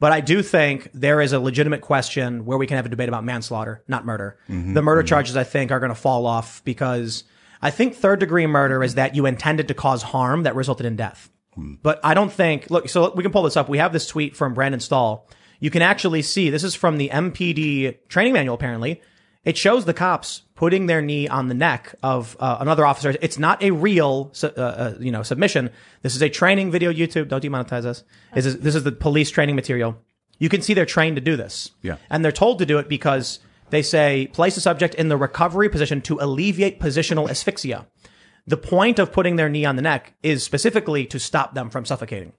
But 0.00 0.10
I 0.10 0.20
do 0.20 0.42
think 0.42 0.90
there 0.92 1.20
is 1.20 1.32
a 1.32 1.38
legitimate 1.38 1.80
question 1.80 2.44
where 2.44 2.58
we 2.58 2.66
can 2.66 2.76
have 2.76 2.86
a 2.86 2.88
debate 2.88 3.08
about 3.08 3.22
manslaughter, 3.22 3.84
not 3.86 4.04
murder. 4.04 4.36
Mm-hmm, 4.48 4.74
the 4.74 4.82
murder 4.82 5.02
mm-hmm. 5.02 5.06
charges, 5.06 5.36
I 5.36 5.44
think, 5.44 5.70
are 5.70 5.78
going 5.78 5.90
to 5.90 5.94
fall 5.94 6.26
off 6.26 6.60
because 6.64 7.22
I 7.62 7.70
think 7.70 7.94
third 7.94 8.20
degree 8.20 8.46
murder 8.46 8.82
is 8.82 8.96
that 8.96 9.14
you 9.14 9.24
intended 9.24 9.68
to 9.68 9.74
cause 9.74 10.02
harm 10.02 10.42
that 10.42 10.56
resulted 10.56 10.84
in 10.84 10.96
death. 10.96 11.30
Mm. 11.56 11.78
But 11.82 12.00
I 12.02 12.14
don't 12.14 12.32
think, 12.32 12.70
look, 12.70 12.88
so 12.88 13.12
we 13.14 13.22
can 13.22 13.32
pull 13.32 13.44
this 13.44 13.56
up. 13.56 13.68
We 13.68 13.78
have 13.78 13.92
this 13.92 14.06
tweet 14.06 14.36
from 14.36 14.52
Brandon 14.52 14.80
Stahl. 14.80 15.28
You 15.60 15.70
can 15.70 15.82
actually 15.82 16.22
see, 16.22 16.50
this 16.50 16.64
is 16.64 16.74
from 16.74 16.98
the 16.98 17.08
MPD 17.10 18.08
training 18.08 18.32
manual, 18.32 18.56
apparently. 18.56 19.00
It 19.44 19.56
shows 19.56 19.84
the 19.84 19.94
cops 19.94 20.42
putting 20.54 20.86
their 20.86 21.02
knee 21.02 21.26
on 21.26 21.48
the 21.48 21.54
neck 21.54 21.94
of 22.02 22.36
uh, 22.38 22.58
another 22.60 22.86
officer. 22.86 23.14
It's 23.20 23.38
not 23.38 23.62
a 23.62 23.72
real, 23.72 24.32
uh, 24.42 24.46
uh, 24.46 24.94
you 25.00 25.10
know, 25.10 25.22
submission. 25.22 25.70
This 26.02 26.14
is 26.14 26.22
a 26.22 26.28
training 26.28 26.70
video. 26.70 26.92
YouTube, 26.92 27.28
don't 27.28 27.42
demonetize 27.42 27.84
us. 27.84 28.04
This 28.34 28.46
is 28.46 28.60
this 28.60 28.76
is 28.76 28.84
the 28.84 28.92
police 28.92 29.30
training 29.30 29.56
material. 29.56 29.96
You 30.38 30.48
can 30.48 30.62
see 30.62 30.74
they're 30.74 30.86
trained 30.86 31.16
to 31.16 31.22
do 31.22 31.36
this. 31.36 31.72
Yeah, 31.82 31.96
and 32.08 32.24
they're 32.24 32.30
told 32.30 32.60
to 32.60 32.66
do 32.66 32.78
it 32.78 32.88
because 32.88 33.40
they 33.72 33.82
say 33.82 34.28
place 34.28 34.54
the 34.54 34.60
subject 34.60 34.94
in 34.94 35.08
the 35.08 35.16
recovery 35.16 35.68
position 35.70 36.02
to 36.02 36.18
alleviate 36.20 36.78
positional 36.78 37.28
asphyxia. 37.28 37.86
The 38.46 38.58
point 38.58 38.98
of 38.98 39.12
putting 39.12 39.36
their 39.36 39.48
knee 39.48 39.64
on 39.64 39.76
the 39.76 39.82
neck 39.82 40.14
is 40.22 40.44
specifically 40.44 41.06
to 41.06 41.18
stop 41.18 41.54
them 41.54 41.70
from 41.70 41.86
suffocating. 41.86 42.34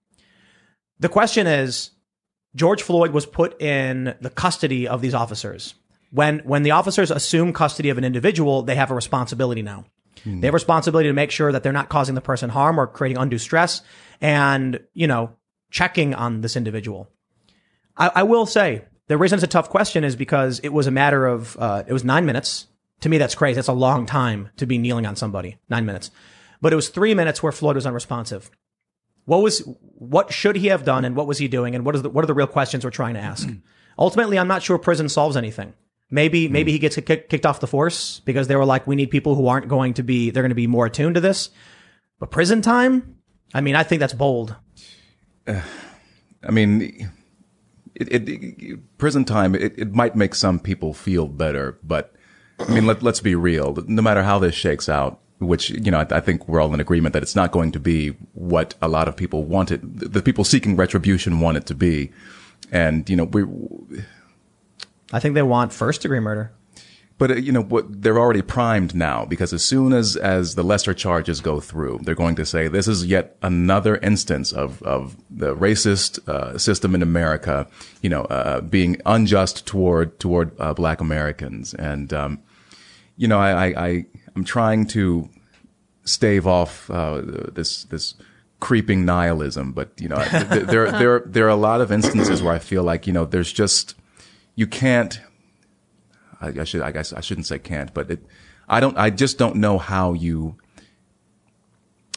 The 0.99 1.09
question 1.09 1.47
is, 1.47 1.91
George 2.55 2.83
Floyd 2.83 3.11
was 3.11 3.25
put 3.25 3.59
in 3.59 4.15
the 4.21 4.29
custody 4.29 4.87
of 4.87 5.01
these 5.01 5.15
officers 5.15 5.73
when 6.11 6.39
when 6.39 6.61
the 6.61 6.71
officers 6.71 7.09
assume 7.09 7.51
custody 7.51 7.89
of 7.89 7.97
an 7.97 8.03
individual, 8.03 8.61
they 8.61 8.75
have 8.75 8.91
a 8.91 8.95
responsibility 8.95 9.63
now. 9.63 9.85
Hmm. 10.23 10.39
They 10.39 10.47
have 10.47 10.53
a 10.53 10.61
responsibility 10.61 11.09
to 11.09 11.13
make 11.13 11.31
sure 11.31 11.51
that 11.51 11.63
they're 11.63 11.73
not 11.73 11.89
causing 11.89 12.13
the 12.13 12.21
person 12.21 12.51
harm 12.51 12.79
or 12.79 12.85
creating 12.85 13.17
undue 13.17 13.39
stress 13.39 13.81
and, 14.21 14.79
you 14.93 15.07
know, 15.07 15.35
checking 15.71 16.13
on 16.13 16.41
this 16.41 16.55
individual. 16.55 17.09
I, 17.97 18.11
I 18.15 18.23
will 18.23 18.45
say 18.45 18.85
the 19.13 19.17
reason 19.19 19.37
it's 19.37 19.43
a 19.43 19.47
tough 19.47 19.69
question 19.69 20.03
is 20.03 20.15
because 20.15 20.59
it 20.59 20.69
was 20.69 20.87
a 20.87 20.91
matter 20.91 21.27
of, 21.27 21.55
uh, 21.59 21.83
it 21.85 21.93
was 21.93 22.03
nine 22.03 22.25
minutes. 22.25 22.65
To 23.01 23.09
me, 23.09 23.19
that's 23.19 23.35
crazy. 23.35 23.55
That's 23.55 23.67
a 23.67 23.73
long 23.73 24.07
time 24.07 24.49
to 24.57 24.65
be 24.65 24.79
kneeling 24.79 25.05
on 25.05 25.15
somebody. 25.15 25.57
Nine 25.69 25.85
minutes. 25.85 26.09
But 26.61 26.73
it 26.73 26.75
was 26.75 26.89
three 26.89 27.13
minutes 27.13 27.43
where 27.43 27.51
Floyd 27.51 27.75
was 27.75 27.85
unresponsive. 27.85 28.49
What 29.25 29.43
was, 29.43 29.59
what 29.99 30.33
should 30.33 30.55
he 30.55 30.67
have 30.67 30.83
done 30.83 31.05
and 31.05 31.15
what 31.15 31.27
was 31.27 31.37
he 31.37 31.47
doing? 31.47 31.75
And 31.75 31.85
what 31.85 31.93
is 31.93 32.01
the, 32.01 32.09
what 32.09 32.23
are 32.23 32.27
the 32.27 32.33
real 32.33 32.47
questions 32.47 32.83
we're 32.83 32.89
trying 32.89 33.13
to 33.13 33.19
ask? 33.19 33.47
Ultimately, 33.99 34.39
I'm 34.39 34.47
not 34.47 34.63
sure 34.63 34.79
prison 34.79 35.09
solves 35.09 35.37
anything. 35.37 35.75
Maybe 36.09 36.47
maybe 36.47 36.71
he 36.71 36.79
gets 36.79 36.95
kick, 36.95 37.29
kicked 37.29 37.45
off 37.45 37.59
the 37.59 37.67
force 37.67 38.19
because 38.19 38.47
they 38.47 38.55
were 38.55 38.65
like, 38.65 38.87
we 38.87 38.95
need 38.95 39.11
people 39.11 39.35
who 39.35 39.47
aren't 39.47 39.67
going 39.67 39.95
to 39.95 40.03
be 40.03 40.29
they're 40.31 40.43
going 40.43 40.49
to 40.49 40.55
be 40.55 40.67
more 40.67 40.87
attuned 40.87 41.15
to 41.15 41.21
this. 41.21 41.49
But 42.19 42.31
prison 42.31 42.61
time, 42.63 43.17
I 43.53 43.61
mean, 43.61 43.75
I 43.75 43.83
think 43.83 43.99
that's 43.99 44.13
bold. 44.13 44.55
Uh, 45.47 45.61
I 46.43 46.51
mean, 46.51 47.09
it, 48.11 48.29
it, 48.29 48.97
prison 48.97 49.25
time 49.25 49.55
it, 49.55 49.73
it 49.77 49.93
might 49.93 50.15
make 50.15 50.35
some 50.35 50.59
people 50.59 50.93
feel 50.93 51.27
better, 51.27 51.77
but 51.83 52.13
I 52.59 52.73
mean, 52.73 52.85
let, 52.85 53.03
let's 53.03 53.19
be 53.19 53.35
real. 53.35 53.77
No 53.87 54.01
matter 54.01 54.23
how 54.23 54.39
this 54.39 54.55
shakes 54.55 54.87
out, 54.87 55.19
which 55.39 55.69
you 55.69 55.91
know, 55.91 55.99
I, 55.99 56.17
I, 56.17 56.19
think 56.19 56.47
we're 56.47 56.61
all 56.61 56.73
in 56.73 56.79
agreement 56.79 57.13
that 57.13 57.23
it's 57.23 57.35
not 57.35 57.51
going 57.51 57.71
to 57.73 57.79
be 57.79 58.09
what 58.33 58.75
a 58.81 58.87
lot 58.87 59.07
of 59.07 59.15
people 59.15 59.43
wanted. 59.43 59.99
The 59.99 60.21
people 60.21 60.43
seeking 60.43 60.75
retribution 60.75 61.39
want 61.39 61.57
it 61.57 61.65
to 61.67 61.75
be, 61.75 62.11
and 62.71 63.09
you 63.09 63.15
know, 63.15 63.25
we 63.25 63.43
I 65.11 65.19
think 65.19 65.35
they 65.35 65.43
want 65.43 65.73
first 65.73 66.01
degree 66.01 66.19
murder. 66.19 66.51
But 67.17 67.31
uh, 67.31 67.35
you 67.35 67.51
know 67.51 67.61
what? 67.61 68.01
They're 68.01 68.17
already 68.19 68.41
primed 68.41 68.95
now 68.95 69.25
because 69.25 69.53
as 69.53 69.63
soon 69.63 69.93
as 69.93 70.15
as 70.15 70.55
the 70.55 70.63
lesser 70.63 70.93
charges 70.93 71.41
go 71.41 71.59
through, 71.59 71.99
they're 72.03 72.15
going 72.15 72.35
to 72.35 72.45
say 72.45 72.67
this 72.67 72.87
is 72.87 73.05
yet 73.05 73.37
another 73.41 73.97
instance 73.97 74.51
of 74.51 74.81
of 74.83 75.15
the 75.29 75.55
racist 75.55 76.27
uh, 76.27 76.57
system 76.57 76.95
in 76.95 77.01
America, 77.01 77.67
you 78.01 78.09
know, 78.09 78.23
uh, 78.23 78.61
being 78.61 78.97
unjust 79.05 79.65
toward 79.67 80.19
toward 80.19 80.59
uh, 80.59 80.73
Black 80.73 81.01
Americans, 81.01 81.73
and 81.75 82.11
um, 82.13 82.39
you 83.15 83.27
know, 83.27 83.39
I, 83.39 83.67
I, 83.67 83.85
I 83.87 84.05
I'm 84.35 84.43
trying 84.43 84.87
to 84.87 85.29
stave 86.05 86.47
off 86.47 86.89
uh, 86.89 87.21
this 87.23 87.83
this 87.85 88.15
creeping 88.59 89.05
nihilism, 89.05 89.71
but 89.71 89.91
you 89.99 90.07
know, 90.07 90.23
th- 90.23 90.65
there 90.67 90.91
there 90.91 91.19
there 91.25 91.45
are 91.45 91.49
a 91.49 91.55
lot 91.55 91.81
of 91.81 91.91
instances 91.91 92.41
where 92.41 92.53
I 92.53 92.59
feel 92.59 92.83
like 92.83 93.05
you 93.05 93.13
know, 93.13 93.25
there's 93.25 93.53
just 93.53 93.95
you 94.55 94.67
can't 94.67 95.19
I, 96.43 96.61
I 96.61 96.63
should, 96.63 96.81
I 96.81 96.91
guess 96.91 97.13
I 97.13 97.21
shouldn't 97.21 97.47
say 97.47 97.59
can't, 97.59 97.93
but 97.93 98.11
it, 98.11 98.19
I 98.67 98.79
don't, 98.79 98.97
I 98.97 99.09
just 99.09 99.37
don't 99.37 99.55
know 99.55 99.77
how 99.77 100.13
you, 100.13 100.55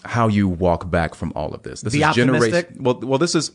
how 0.05 0.29
you 0.29 0.49
walk 0.49 0.91
back 0.91 1.15
from 1.15 1.33
all 1.35 1.55
of 1.55 1.63
this. 1.63 1.81
This 1.81 1.93
Be 1.93 2.03
is 2.03 2.15
generation. 2.15 2.77
Well, 2.81 2.99
well, 3.01 3.19
this 3.19 3.35
is, 3.35 3.53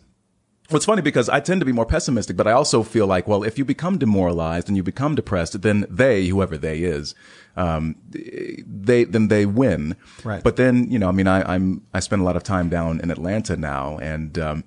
What's 0.72 0.86
funny 0.86 1.02
because 1.02 1.28
I 1.28 1.42
tend 1.42 1.60
to 1.60 1.66
be 1.66 1.74
more 1.74 1.86
pessimistic, 1.86 2.38
but 2.38 2.48
I 2.48 2.54
also 2.54 2.82
feel 2.82 3.06
like, 3.06 3.28
well, 3.28 3.44
if 3.44 3.58
you 3.58 3.66
become 3.66 3.98
demoralized 3.98 4.70
and 4.70 4.78
you 4.78 4.84
become 4.84 5.16
depressed, 5.16 5.62
then 5.62 5.86
they, 5.90 6.28
whoever 6.28 6.58
they 6.58 6.80
is, 6.80 7.14
um, 7.58 7.98
they, 8.10 9.04
then 9.04 9.28
they 9.28 9.46
win. 9.46 9.98
Right. 10.24 10.42
But 10.42 10.56
then, 10.56 10.90
you 10.90 10.98
know, 10.98 11.10
I 11.10 11.12
mean, 11.12 11.28
I, 11.28 11.56
I'm, 11.56 11.86
I 11.94 12.00
spend 12.00 12.22
a 12.22 12.26
lot 12.26 12.38
of 12.38 12.44
time 12.44 12.70
down 12.70 13.02
in 13.02 13.12
Atlanta 13.12 13.58
now 13.58 13.98
and, 13.98 14.40
um, 14.40 14.64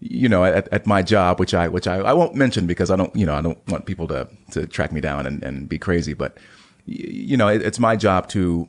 you 0.00 0.28
know, 0.28 0.44
at, 0.44 0.68
at 0.68 0.86
my 0.86 1.02
job, 1.02 1.40
which 1.40 1.54
I, 1.54 1.68
which 1.68 1.86
I, 1.86 1.96
I 1.96 2.12
won't 2.12 2.34
mention 2.34 2.66
because 2.66 2.90
I 2.90 2.96
don't, 2.96 3.14
you 3.16 3.26
know, 3.26 3.34
I 3.34 3.42
don't 3.42 3.58
want 3.68 3.86
people 3.86 4.06
to, 4.08 4.28
to 4.52 4.66
track 4.66 4.92
me 4.92 5.00
down 5.00 5.26
and, 5.26 5.42
and 5.42 5.68
be 5.68 5.78
crazy, 5.78 6.12
but, 6.12 6.38
you 6.84 7.36
know, 7.36 7.48
it, 7.48 7.62
it's 7.62 7.78
my 7.78 7.96
job 7.96 8.28
to 8.30 8.68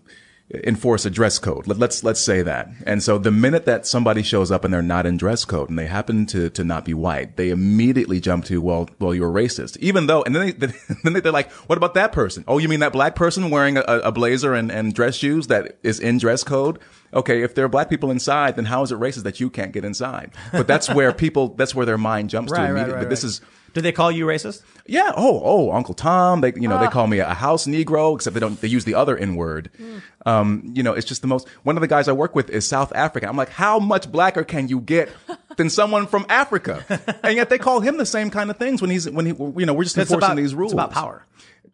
enforce 0.53 1.05
a 1.05 1.09
dress 1.09 1.39
code. 1.39 1.67
Let, 1.67 1.77
let's, 1.77 2.03
let's 2.05 2.21
say 2.23 2.41
that. 2.41 2.69
And 2.85 3.03
so 3.03 3.17
the 3.17 3.31
minute 3.31 3.65
that 3.65 3.85
somebody 3.85 4.23
shows 4.23 4.49
up 4.49 4.63
and 4.63 4.73
they're 4.73 4.81
not 4.81 5.05
in 5.05 5.17
dress 5.17 5.43
code 5.43 5.69
and 5.69 5.77
they 5.77 5.87
happen 5.87 6.25
to, 6.27 6.49
to 6.51 6.63
not 6.63 6.85
be 6.85 6.93
white, 6.93 7.35
they 7.35 7.49
immediately 7.49 8.21
jump 8.21 8.45
to, 8.45 8.61
well, 8.61 8.89
well, 8.99 9.13
you're 9.13 9.29
racist. 9.31 9.75
Even 9.77 10.07
though, 10.07 10.23
and 10.23 10.33
then 10.33 10.55
they, 10.57 10.67
then 11.03 11.13
they're 11.13 11.31
like, 11.33 11.51
what 11.51 11.77
about 11.77 11.95
that 11.95 12.13
person? 12.13 12.45
Oh, 12.47 12.59
you 12.59 12.69
mean 12.69 12.79
that 12.79 12.93
black 12.93 13.15
person 13.15 13.49
wearing 13.49 13.75
a, 13.77 13.81
a 13.81 14.11
blazer 14.11 14.53
and, 14.53 14.71
and 14.71 14.93
dress 14.93 15.15
shoes 15.15 15.47
that 15.47 15.77
is 15.83 15.99
in 15.99 16.17
dress 16.17 16.45
code? 16.45 16.79
Okay, 17.13 17.41
if 17.41 17.53
there 17.55 17.65
are 17.65 17.69
black 17.69 17.89
people 17.89 18.09
inside, 18.11 18.55
then 18.55 18.65
how 18.65 18.83
is 18.83 18.91
it 18.91 18.99
racist 18.99 19.23
that 19.23 19.39
you 19.39 19.49
can't 19.49 19.73
get 19.73 19.83
inside? 19.83 20.31
But 20.53 20.67
that's 20.67 20.89
where 20.89 21.11
people, 21.13 21.49
that's 21.49 21.75
where 21.75 21.85
their 21.85 21.97
mind 21.97 22.29
jumps 22.29 22.51
to 22.51 22.57
Right, 22.57 22.63
right, 22.63 22.69
immediately. 22.69 22.93
right, 22.95 23.01
But 23.01 23.09
this 23.09 23.23
right. 23.23 23.29
is, 23.29 23.41
Do 23.77 23.81
they 23.81 23.91
call 23.91 24.11
you 24.11 24.25
racist? 24.25 24.63
yeah. 24.87 25.11
Oh, 25.15 25.39
oh, 25.43 25.71
Uncle 25.71 25.93
Tom. 25.93 26.41
They, 26.41 26.51
you 26.55 26.67
know, 26.67 26.79
they 26.79 26.87
call 26.87 27.05
me 27.05 27.19
a 27.19 27.35
house 27.35 27.67
Negro, 27.67 28.15
except 28.15 28.33
they 28.33 28.39
don't, 28.39 28.59
they 28.59 28.67
use 28.67 28.85
the 28.85 28.95
other 28.95 29.15
N 29.15 29.35
word. 29.35 29.69
Hmm. 29.77 29.97
Um, 30.25 30.71
you 30.73 30.81
know, 30.81 30.93
it's 30.93 31.05
just 31.05 31.21
the 31.21 31.27
most, 31.27 31.47
one 31.61 31.77
of 31.77 31.81
the 31.81 31.87
guys 31.87 32.07
I 32.07 32.13
work 32.13 32.33
with 32.33 32.49
is 32.49 32.67
South 32.67 32.91
African. 32.95 33.29
I'm 33.29 33.37
like, 33.37 33.49
how 33.49 33.77
much 33.77 34.11
blacker 34.11 34.43
can 34.43 34.67
you 34.67 34.79
get 34.79 35.09
than 35.57 35.69
someone 35.69 36.07
from 36.07 36.25
Africa? 36.27 36.83
and 37.23 37.35
yet 37.35 37.51
they 37.51 37.59
call 37.59 37.81
him 37.81 37.97
the 37.97 38.05
same 38.07 38.31
kind 38.31 38.49
of 38.49 38.57
things 38.57 38.81
when 38.81 38.89
he's, 38.89 39.07
when 39.07 39.27
he, 39.27 39.33
you 39.33 39.67
know, 39.67 39.75
we're 39.75 39.83
just 39.83 39.95
It's 39.95 40.09
enforcing 40.09 40.17
about 40.17 40.37
these 40.37 40.55
rules. 40.55 40.71
It's 40.71 40.73
about 40.73 40.91
power. 40.91 41.23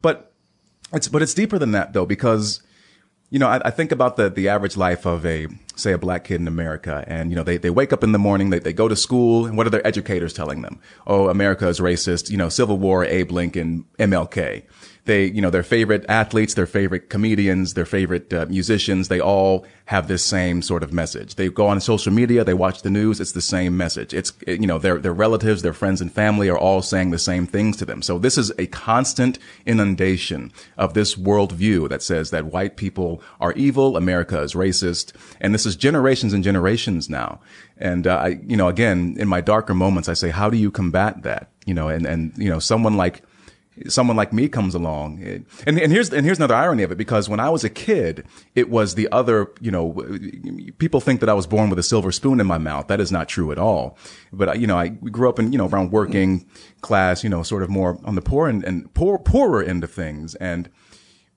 But 0.01 0.33
it's, 0.91 1.07
but 1.07 1.21
it's 1.21 1.33
deeper 1.33 1.57
than 1.57 1.71
that 1.71 1.93
though, 1.93 2.05
because, 2.05 2.61
you 3.33 3.39
know, 3.39 3.47
I, 3.47 3.59
I 3.65 3.71
think 3.71 3.91
about 3.91 4.15
the, 4.15 4.29
the 4.29 4.49
average 4.49 4.77
life 4.77 5.07
of 5.07 5.25
a, 5.25 5.47
say 5.75 5.91
a 5.91 5.97
black 5.97 6.23
kid 6.23 6.39
in 6.39 6.47
America 6.47 7.03
and, 7.07 7.31
you 7.31 7.35
know, 7.35 7.41
they, 7.41 7.57
they 7.57 7.71
wake 7.71 7.91
up 7.91 8.03
in 8.03 8.11
the 8.11 8.19
morning, 8.19 8.51
they, 8.51 8.59
they 8.59 8.73
go 8.73 8.87
to 8.87 8.95
school 8.95 9.47
and 9.47 9.57
what 9.57 9.65
are 9.65 9.71
their 9.71 9.85
educators 9.87 10.33
telling 10.33 10.61
them? 10.61 10.79
Oh, 11.07 11.29
America 11.29 11.67
is 11.67 11.79
racist, 11.79 12.29
you 12.29 12.37
know, 12.37 12.47
Civil 12.47 12.77
War, 12.77 13.03
Abe 13.03 13.31
Lincoln, 13.31 13.85
MLK. 13.97 14.61
They, 15.05 15.25
you 15.25 15.41
know, 15.41 15.49
their 15.49 15.63
favorite 15.63 16.05
athletes, 16.07 16.53
their 16.53 16.65
favorite 16.65 17.09
comedians, 17.09 17.73
their 17.73 17.85
favorite 17.85 18.33
uh, 18.33 18.45
musicians, 18.47 19.09
they 19.09 19.19
all 19.19 19.65
have 19.87 20.07
this 20.07 20.23
same 20.23 20.61
sort 20.61 20.81
of 20.81 20.93
message. 20.93 21.35
They 21.35 21.49
go 21.49 21.67
on 21.67 21.81
social 21.81 22.13
media, 22.13 22.45
they 22.45 22.53
watch 22.53 22.83
the 22.83 22.89
news, 22.89 23.19
it's 23.19 23.33
the 23.33 23.41
same 23.41 23.75
message. 23.75 24.13
It's, 24.13 24.31
you 24.47 24.65
know, 24.65 24.79
their, 24.79 24.99
their 24.99 25.13
relatives, 25.13 25.61
their 25.61 25.73
friends 25.73 25.99
and 25.99 26.09
family 26.09 26.47
are 26.47 26.57
all 26.57 26.81
saying 26.81 27.11
the 27.11 27.19
same 27.19 27.45
things 27.45 27.75
to 27.77 27.85
them. 27.85 28.01
So 28.01 28.17
this 28.17 28.37
is 28.37 28.53
a 28.57 28.67
constant 28.67 29.39
inundation 29.65 30.53
of 30.77 30.93
this 30.93 31.15
worldview 31.15 31.89
that 31.89 32.01
says 32.01 32.31
that 32.31 32.45
white 32.45 32.77
people 32.77 33.21
are 33.41 33.51
evil, 33.53 33.97
America 33.97 34.41
is 34.41 34.53
racist, 34.53 35.11
and 35.41 35.53
this 35.53 35.65
is 35.65 35.75
generations 35.75 36.31
and 36.31 36.45
generations 36.45 37.09
now. 37.09 37.41
And, 37.77 38.07
uh, 38.07 38.15
I, 38.19 38.27
you 38.47 38.55
know, 38.55 38.69
again, 38.69 39.17
in 39.19 39.27
my 39.27 39.41
darker 39.41 39.73
moments, 39.73 40.07
I 40.07 40.13
say, 40.13 40.29
how 40.29 40.49
do 40.49 40.55
you 40.55 40.71
combat 40.71 41.23
that? 41.23 41.49
You 41.65 41.73
know, 41.73 41.89
and, 41.89 42.05
and, 42.05 42.31
you 42.37 42.49
know, 42.49 42.59
someone 42.59 42.95
like, 42.95 43.21
someone 43.87 44.15
like 44.15 44.31
me 44.33 44.47
comes 44.47 44.75
along. 44.75 45.21
And, 45.65 45.79
and 45.79 45.91
here's, 45.91 46.13
and 46.13 46.25
here's 46.25 46.37
another 46.37 46.55
irony 46.55 46.83
of 46.83 46.91
it, 46.91 46.97
because 46.97 47.29
when 47.29 47.39
I 47.39 47.49
was 47.49 47.63
a 47.63 47.69
kid, 47.69 48.25
it 48.55 48.69
was 48.69 48.95
the 48.95 49.07
other, 49.11 49.51
you 49.61 49.71
know, 49.71 49.93
people 50.77 51.01
think 51.01 51.19
that 51.19 51.29
I 51.29 51.33
was 51.33 51.47
born 51.47 51.69
with 51.69 51.79
a 51.79 51.83
silver 51.83 52.11
spoon 52.11 52.39
in 52.39 52.47
my 52.47 52.57
mouth. 52.57 52.87
That 52.87 52.99
is 52.99 53.11
not 53.11 53.27
true 53.27 53.51
at 53.51 53.57
all. 53.57 53.97
But, 54.31 54.59
you 54.59 54.67
know, 54.67 54.77
I 54.77 54.89
grew 54.89 55.29
up 55.29 55.39
in, 55.39 55.51
you 55.51 55.57
know, 55.57 55.67
around 55.67 55.91
working 55.91 56.45
class, 56.81 57.23
you 57.23 57.29
know, 57.29 57.43
sort 57.43 57.63
of 57.63 57.69
more 57.69 57.99
on 58.03 58.15
the 58.15 58.21
poor 58.21 58.47
and, 58.47 58.63
and 58.63 58.93
poor, 58.93 59.17
poorer 59.17 59.63
end 59.63 59.83
of 59.83 59.91
things. 59.91 60.35
And, 60.35 60.69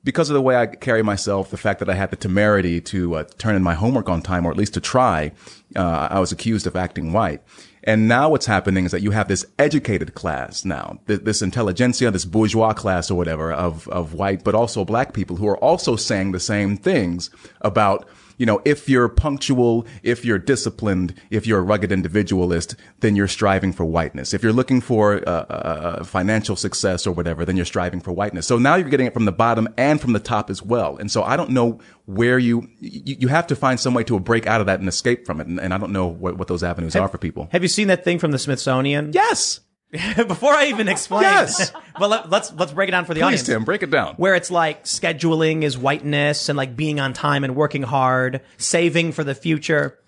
because 0.05 0.31
of 0.31 0.35
the 0.35 0.41
way 0.41 0.55
I 0.55 0.67
carry 0.67 1.03
myself, 1.03 1.51
the 1.51 1.57
fact 1.57 1.81
that 1.81 1.91
I 1.91 1.95
had 1.95 2.13
the 2.13 2.17
temerity 2.17 2.81
to 2.81 3.17
uh, 3.17 3.25
turn 3.39 3.57
in 3.57 3.63
my 3.65 3.75
homework 3.75 4.09
on 4.09 4.23
time, 4.23 4.47
or 4.47 4.53
at 4.53 4.57
least 4.57 4.75
to 4.75 4.81
try, 4.81 5.33
uh, 5.75 6.07
I 6.09 6.21
was 6.21 6.31
accused 6.31 6.69
of 6.69 6.77
acting 6.77 7.13
white. 7.13 7.43
And 7.87 8.09
now 8.09 8.29
what's 8.29 8.47
happening 8.47 8.85
is 8.85 8.91
that 8.91 9.03
you 9.03 9.13
have 9.13 9.29
this 9.29 9.47
educated 9.61 10.15
class 10.15 10.65
now, 10.65 10.99
th- 11.07 11.21
this 11.21 11.41
intelligentsia, 11.41 12.11
this 12.11 12.25
bourgeois 12.25 12.73
class 12.73 13.13
or 13.13 13.15
whatever 13.15 13.53
of, 13.53 13.87
of 13.89 14.13
white, 14.13 14.43
but 14.43 14.57
also 14.57 14.85
black 14.85 15.13
people 15.13 15.37
who 15.37 15.47
are 15.47 15.59
also 15.59 15.95
saying 15.95 16.33
the 16.33 16.41
same 16.41 16.77
things 16.77 17.31
about 17.61 18.09
you 18.37 18.47
know, 18.47 18.61
if 18.65 18.89
you're 18.89 19.09
punctual, 19.09 19.87
if 20.03 20.25
you're 20.25 20.39
disciplined, 20.39 21.15
if 21.31 21.47
you're 21.47 21.59
a 21.59 21.63
rugged 21.63 21.93
individualist, 21.93 22.77
then 23.01 23.17
you're 23.17 23.29
striving 23.29 23.73
for 23.73 23.85
whiteness. 23.85 24.35
If 24.35 24.43
you're 24.43 24.53
looking 24.53 24.81
for 24.81 25.27
uh, 25.29 25.31
uh, 25.31 26.05
financial 26.05 26.57
success 26.57 27.07
or 27.07 27.13
whatever, 27.13 27.45
then 27.45 27.57
you're 27.57 27.65
striving 27.65 28.01
for 28.01 28.13
whiteness. 28.13 28.47
So 28.47 28.59
now 28.59 28.77
you're 28.77 28.89
getting 28.89 29.07
it 29.07 29.15
from 29.15 29.25
the 29.25 29.33
bottom 29.33 29.69
and 29.77 30.01
from 30.01 30.13
the 30.13 30.21
top 30.21 30.51
as 30.51 30.63
well. 30.63 30.97
And 30.97 31.11
so 31.11 31.23
I 31.23 31.37
don't 31.37 31.51
know 31.51 31.81
where 32.07 32.39
you, 32.39 32.69
you, 32.79 33.17
you 33.21 33.29
have 33.29 33.47
to 33.49 33.57
find 33.57 33.81
some 33.81 33.95
way 33.95 34.05
to 34.05 34.19
break 34.21 34.47
out 34.47 34.61
of 34.61 34.67
that 34.67 34.81
and 34.81 34.89
escape 34.89 35.27
from 35.27 35.41
it. 35.41 35.47
And, 35.47 35.59
and 35.61 35.75
I 35.75 35.79
don't 35.79 35.93
know 35.93 36.07
what, 36.07 36.37
what 36.39 36.49
those 36.49 36.63
avenues 36.63 36.95
are 36.97 37.09
for 37.09 37.19
people. 37.19 37.49
Have 37.53 37.63
you 37.63 37.69
seen 37.69 37.89
that 37.89 38.05
thing 38.05 38.19
from 38.19 38.31
the 38.31 38.39
Smithsonian? 38.39 39.13
Yes. 39.13 39.61
Before 40.17 40.53
I 40.53 40.67
even 40.67 40.89
explain, 40.89 41.23
Yes. 41.23 41.73
well, 42.01 42.09
let, 42.11 42.31
let's 42.31 42.53
let's 42.53 42.73
break 42.73 42.89
it 42.89 42.93
down 42.93 43.05
for 43.05 43.15
the 43.15 43.21
Please, 43.21 43.25
audience. 43.27 43.43
Tim, 43.45 43.65
break 43.65 43.83
it 43.83 43.91
down. 43.91 44.15
where 44.17 44.35
it's 44.35 44.51
like 44.51 44.85
scheduling 44.85 45.63
is 45.63 45.77
whiteness 45.79 46.49
and 46.49 46.57
like 46.57 46.77
being 46.77 47.01
on 47.01 47.13
time 47.13 47.45
and 47.45 47.55
working 47.57 47.83
hard, 47.83 48.41
saving 48.59 49.13
for 49.13 49.25
the 49.25 49.35
future. 49.35 49.99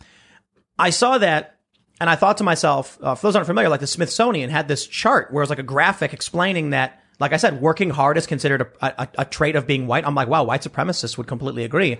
I 0.78 0.90
saw 0.90 1.18
that 1.18 1.56
and 2.00 2.08
I 2.08 2.14
thought 2.14 2.36
to 2.38 2.44
myself, 2.44 2.98
uh, 3.02 3.14
for 3.14 3.26
those 3.26 3.34
aren't 3.36 3.46
familiar, 3.48 3.68
like 3.68 3.80
the 3.80 3.86
Smithsonian 3.86 4.50
had 4.50 4.68
this 4.68 4.86
chart 4.86 5.32
where 5.32 5.42
it 5.42 5.44
was 5.44 5.50
like 5.50 5.58
a 5.58 5.64
graphic 5.64 6.12
explaining 6.12 6.70
that, 6.70 7.02
like 7.18 7.32
I 7.32 7.36
said, 7.36 7.60
working 7.60 7.90
hard 7.90 8.16
is 8.16 8.26
considered 8.26 8.62
a, 8.80 9.02
a, 9.02 9.08
a 9.18 9.24
trait 9.24 9.56
of 9.56 9.66
being 9.66 9.88
white. 9.88 10.06
I'm 10.06 10.14
like, 10.14 10.28
wow, 10.28 10.44
white 10.44 10.62
supremacists 10.62 11.18
would 11.18 11.26
completely 11.26 11.64
agree. 11.64 11.96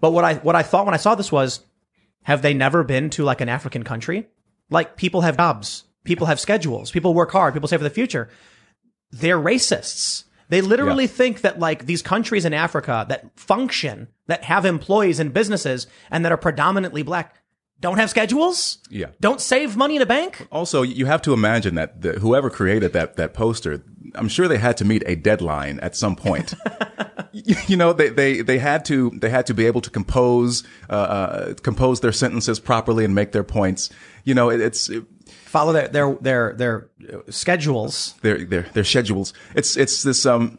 But 0.00 0.12
what 0.12 0.24
I, 0.24 0.34
what 0.34 0.54
I 0.54 0.62
thought 0.62 0.84
when 0.84 0.94
I 0.94 0.98
saw 0.98 1.16
this 1.16 1.32
was, 1.32 1.60
have 2.22 2.42
they 2.42 2.54
never 2.54 2.84
been 2.84 3.10
to 3.10 3.24
like 3.24 3.40
an 3.40 3.48
African 3.48 3.82
country? 3.82 4.28
Like 4.70 4.96
people 4.96 5.22
have 5.22 5.36
jobs, 5.36 5.82
people 6.10 6.26
have 6.26 6.40
schedules, 6.40 6.90
people 6.90 7.14
work 7.14 7.30
hard, 7.30 7.54
people 7.54 7.68
save 7.68 7.80
for 7.80 7.84
the 7.84 7.98
future 8.02 8.28
they're 9.12 9.38
racists. 9.38 10.24
They 10.50 10.60
literally 10.60 11.04
Yeah. 11.04 11.10
think 11.20 11.40
that 11.40 11.58
like 11.58 11.86
these 11.86 12.02
countries 12.02 12.44
in 12.44 12.52
Africa 12.54 13.06
that 13.08 13.26
function, 13.36 14.08
that 14.26 14.44
have 14.44 14.64
employees 14.64 15.18
and 15.20 15.32
businesses 15.32 15.86
and 16.10 16.24
that 16.24 16.32
are 16.32 16.36
predominantly 16.36 17.02
black 17.02 17.34
don't 17.80 17.98
have 17.98 18.10
schedules? 18.10 18.78
Yeah. 18.90 19.06
Don't 19.22 19.40
save 19.40 19.74
money 19.74 19.96
in 19.96 20.02
a 20.02 20.06
bank? 20.06 20.46
Also, 20.52 20.82
you 20.82 21.06
have 21.06 21.22
to 21.22 21.32
imagine 21.32 21.76
that 21.76 22.02
the, 22.02 22.12
whoever 22.12 22.50
created 22.50 22.92
that 22.92 23.16
that 23.16 23.32
poster, 23.32 23.82
I'm 24.14 24.28
sure 24.28 24.48
they 24.48 24.58
had 24.58 24.76
to 24.78 24.84
meet 24.84 25.02
a 25.06 25.14
deadline 25.16 25.80
at 25.80 25.96
some 25.96 26.14
point. 26.14 26.52
you, 27.32 27.78
know, 27.78 27.94
they, 27.94 28.10
they 28.10 28.42
they 28.42 28.58
had 28.58 28.84
to 28.86 29.10
they 29.10 29.30
had 29.30 29.46
to 29.46 29.54
be 29.54 29.64
able 29.64 29.80
to 29.80 29.90
compose 29.90 30.62
uh, 30.90 30.92
uh, 30.92 31.54
compose 31.62 32.00
their 32.00 32.12
sentences 32.12 32.60
properly 32.60 33.02
and 33.04 33.14
make 33.14 33.32
their 33.32 33.44
points. 33.44 33.88
You 34.24 34.34
know, 34.34 34.50
it, 34.50 34.60
it's 34.60 34.90
it, 34.90 35.04
Follow 35.50 35.72
their 35.72 35.88
their 35.88 36.14
their 36.20 36.52
their 36.54 36.88
schedules. 37.28 38.14
their 38.22 38.44
their 38.44 38.62
their 38.72 38.84
schedules. 38.84 39.32
It's 39.54 39.76
it's 39.76 40.02
this 40.02 40.24
um. 40.26 40.58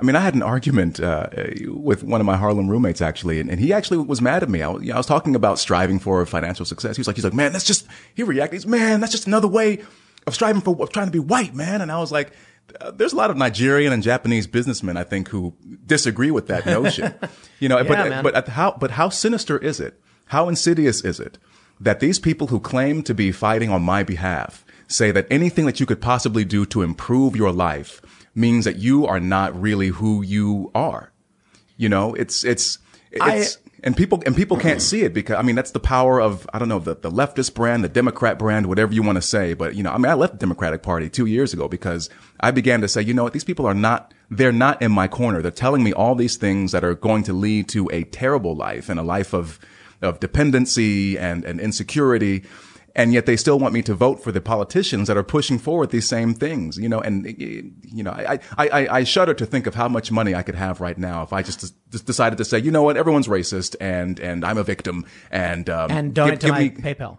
I 0.00 0.04
mean, 0.04 0.16
I 0.16 0.20
had 0.20 0.34
an 0.34 0.42
argument 0.42 0.98
uh, 0.98 1.28
with 1.68 2.02
one 2.02 2.20
of 2.20 2.26
my 2.26 2.36
Harlem 2.36 2.68
roommates 2.68 3.00
actually, 3.00 3.38
and, 3.38 3.48
and 3.48 3.60
he 3.60 3.72
actually 3.72 3.98
was 3.98 4.20
mad 4.20 4.42
at 4.42 4.48
me. 4.48 4.60
I, 4.60 4.68
was- 4.68 4.82
you 4.82 4.88
know, 4.88 4.94
I 4.94 4.98
was 4.98 5.06
talking 5.06 5.36
about 5.36 5.60
striving 5.60 6.00
for 6.00 6.26
financial 6.26 6.66
success. 6.66 6.96
He 6.96 7.00
was 7.00 7.06
like, 7.06 7.14
he's 7.16 7.24
like, 7.24 7.34
man, 7.34 7.52
that's 7.52 7.64
just. 7.64 7.86
He 8.14 8.22
reacted, 8.24 8.56
he's, 8.56 8.66
man, 8.66 8.98
that's 9.00 9.12
just 9.12 9.28
another 9.28 9.46
way 9.46 9.80
of 10.26 10.34
striving 10.34 10.60
for 10.60 10.76
of 10.82 10.90
trying 10.90 11.06
to 11.06 11.12
be 11.12 11.20
white, 11.20 11.54
man. 11.54 11.80
And 11.82 11.92
I 11.92 12.00
was 12.00 12.10
like, 12.10 12.32
uh, 12.80 12.90
there's 12.90 13.12
a 13.12 13.16
lot 13.16 13.30
of 13.30 13.36
Nigerian 13.36 13.92
and 13.92 14.02
Japanese 14.02 14.46
businessmen, 14.48 14.96
I 14.96 15.04
think, 15.04 15.28
who 15.28 15.54
disagree 15.86 16.32
with 16.32 16.48
that 16.48 16.66
notion. 16.66 17.14
you 17.60 17.68
know, 17.68 17.76
Yeah, 17.78 17.84
but 17.84 18.08
man. 18.08 18.22
but 18.24 18.34
at 18.34 18.48
how 18.48 18.72
but 18.78 18.90
how 18.92 19.08
sinister 19.08 19.56
is 19.56 19.78
it? 19.78 20.00
How 20.26 20.48
insidious 20.48 21.04
is 21.04 21.20
it 21.20 21.38
that 21.82 22.00
these 22.00 22.18
people 22.18 22.46
who 22.46 22.60
claim 22.60 23.02
to 23.02 23.14
be 23.14 23.32
fighting 23.32 23.68
on 23.68 23.82
my 23.82 24.02
behalf 24.02 24.64
say 24.86 25.10
that 25.10 25.26
anything 25.30 25.66
that 25.66 25.80
you 25.80 25.86
could 25.86 26.00
possibly 26.00 26.44
do 26.44 26.64
to 26.66 26.82
improve 26.82 27.34
your 27.34 27.52
life 27.52 28.00
means 28.34 28.64
that 28.64 28.76
you 28.76 29.06
are 29.06 29.20
not 29.20 29.60
really 29.60 29.88
who 29.88 30.22
you 30.22 30.70
are. 30.74 31.12
You 31.76 31.88
know, 31.88 32.14
it's 32.14 32.44
it's 32.44 32.78
it's 33.10 33.58
and 33.82 33.96
people 33.96 34.22
and 34.24 34.36
people 34.36 34.56
can't 34.56 34.80
see 34.80 35.02
it 35.02 35.12
because 35.12 35.36
I 35.36 35.42
mean 35.42 35.56
that's 35.56 35.72
the 35.72 35.80
power 35.80 36.20
of 36.20 36.48
I 36.52 36.60
don't 36.60 36.68
know 36.68 36.78
the, 36.78 36.94
the 36.94 37.10
leftist 37.10 37.54
brand, 37.54 37.82
the 37.82 37.88
Democrat 37.88 38.38
brand, 38.38 38.66
whatever 38.66 38.94
you 38.94 39.02
want 39.02 39.16
to 39.16 39.22
say. 39.22 39.54
But 39.54 39.74
you 39.74 39.82
know, 39.82 39.90
I 39.90 39.98
mean, 39.98 40.10
I 40.10 40.14
left 40.14 40.34
the 40.34 40.38
Democratic 40.38 40.82
Party 40.82 41.10
two 41.10 41.26
years 41.26 41.52
ago 41.52 41.66
because 41.66 42.08
I 42.38 42.52
began 42.52 42.80
to 42.82 42.88
say, 42.88 43.02
you 43.02 43.12
know 43.12 43.24
what, 43.24 43.32
these 43.32 43.44
people 43.44 43.66
are 43.66 43.74
not 43.74 44.14
they're 44.30 44.52
not 44.52 44.80
in 44.80 44.92
my 44.92 45.08
corner. 45.08 45.42
They're 45.42 45.50
telling 45.50 45.82
me 45.82 45.92
all 45.92 46.14
these 46.14 46.36
things 46.36 46.70
that 46.72 46.84
are 46.84 46.94
going 46.94 47.24
to 47.24 47.32
lead 47.32 47.68
to 47.70 47.90
a 47.92 48.04
terrible 48.04 48.54
life 48.54 48.88
and 48.88 49.00
a 49.00 49.02
life 49.02 49.34
of 49.34 49.58
of 50.02 50.20
dependency 50.20 51.18
and 51.18 51.44
and 51.44 51.60
insecurity 51.60 52.44
and 52.94 53.12
yet 53.12 53.26
they 53.26 53.36
still 53.36 53.58
want 53.58 53.72
me 53.72 53.82
to 53.82 53.94
vote 53.94 54.22
for 54.22 54.32
the 54.32 54.40
politicians 54.40 55.08
that 55.08 55.16
are 55.16 55.22
pushing 55.22 55.58
forward 55.58 55.90
these 55.90 56.06
same 56.06 56.34
things, 56.34 56.76
you 56.76 56.88
know, 56.88 57.00
and, 57.00 57.24
you 57.26 58.02
know, 58.02 58.10
I, 58.10 58.38
I, 58.58 58.68
I, 58.68 58.96
I 58.98 59.04
shudder 59.04 59.32
to 59.34 59.46
think 59.46 59.66
of 59.66 59.74
how 59.74 59.88
much 59.88 60.12
money 60.12 60.34
I 60.34 60.42
could 60.42 60.54
have 60.56 60.80
right 60.80 60.98
now 60.98 61.22
if 61.22 61.32
I 61.32 61.42
just, 61.42 61.74
just 61.90 62.04
decided 62.06 62.36
to 62.38 62.44
say, 62.44 62.58
you 62.58 62.70
know 62.70 62.82
what, 62.82 62.96
everyone's 62.96 63.28
racist 63.28 63.76
and, 63.80 64.20
and 64.20 64.44
I'm 64.44 64.58
a 64.58 64.62
victim 64.62 65.06
and, 65.30 65.70
um, 65.70 65.90
And 65.90 66.14
donate 66.14 66.40
to 66.40 66.46
give 66.48 66.54
my 66.54 66.60
me- 66.60 66.70
PayPal. 66.70 67.16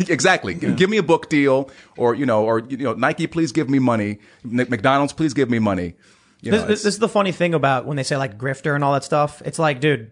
exactly. 0.10 0.54
Give 0.54 0.90
me 0.90 0.96
a 0.96 1.02
book 1.02 1.28
deal 1.28 1.70
or, 1.96 2.14
you 2.14 2.26
know, 2.26 2.44
or, 2.44 2.58
you 2.58 2.78
know, 2.78 2.94
Nike, 2.94 3.28
please 3.28 3.52
give 3.52 3.70
me 3.70 3.78
money. 3.78 4.18
McDonald's, 4.42 5.12
please 5.12 5.34
give 5.34 5.48
me 5.48 5.60
money. 5.60 5.94
You 6.40 6.50
know, 6.50 6.58
This, 6.58 6.66
this, 6.66 6.82
this 6.82 6.94
is 6.94 7.00
the 7.00 7.08
funny 7.08 7.30
thing 7.30 7.54
about 7.54 7.86
when 7.86 7.96
they 7.96 8.02
say 8.02 8.16
like 8.16 8.36
grifter 8.36 8.74
and 8.74 8.82
all 8.82 8.94
that 8.94 9.04
stuff. 9.04 9.40
It's 9.44 9.60
like, 9.60 9.80
dude, 9.80 10.10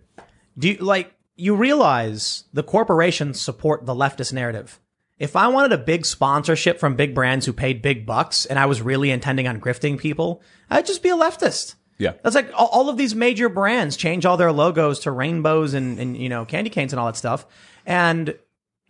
do 0.56 0.68
you 0.68 0.76
like 0.76 1.12
you 1.40 1.56
realize 1.56 2.44
the 2.52 2.62
corporations 2.62 3.40
support 3.40 3.86
the 3.86 3.94
leftist 3.94 4.32
narrative? 4.32 4.80
If 5.18 5.36
I 5.36 5.48
wanted 5.48 5.72
a 5.72 5.78
big 5.78 6.06
sponsorship 6.06 6.78
from 6.78 6.96
big 6.96 7.14
brands 7.14 7.44
who 7.44 7.52
paid 7.52 7.82
big 7.82 8.06
bucks 8.06 8.46
and 8.46 8.58
I 8.58 8.66
was 8.66 8.80
really 8.80 9.10
intending 9.10 9.46
on 9.46 9.60
grifting 9.60 9.98
people, 9.98 10.42
I'd 10.70 10.86
just 10.86 11.02
be 11.02 11.10
a 11.10 11.16
leftist. 11.16 11.74
Yeah. 11.98 12.14
That's 12.22 12.34
like 12.34 12.50
all, 12.54 12.68
all 12.68 12.88
of 12.88 12.96
these 12.96 13.14
major 13.14 13.50
brands 13.50 13.96
change 13.96 14.24
all 14.24 14.38
their 14.38 14.52
logos 14.52 15.00
to 15.00 15.10
rainbows 15.10 15.74
and, 15.74 15.98
and, 15.98 16.16
you 16.16 16.30
know, 16.30 16.46
candy 16.46 16.70
canes 16.70 16.94
and 16.94 17.00
all 17.00 17.06
that 17.06 17.16
stuff. 17.16 17.46
And 17.84 18.34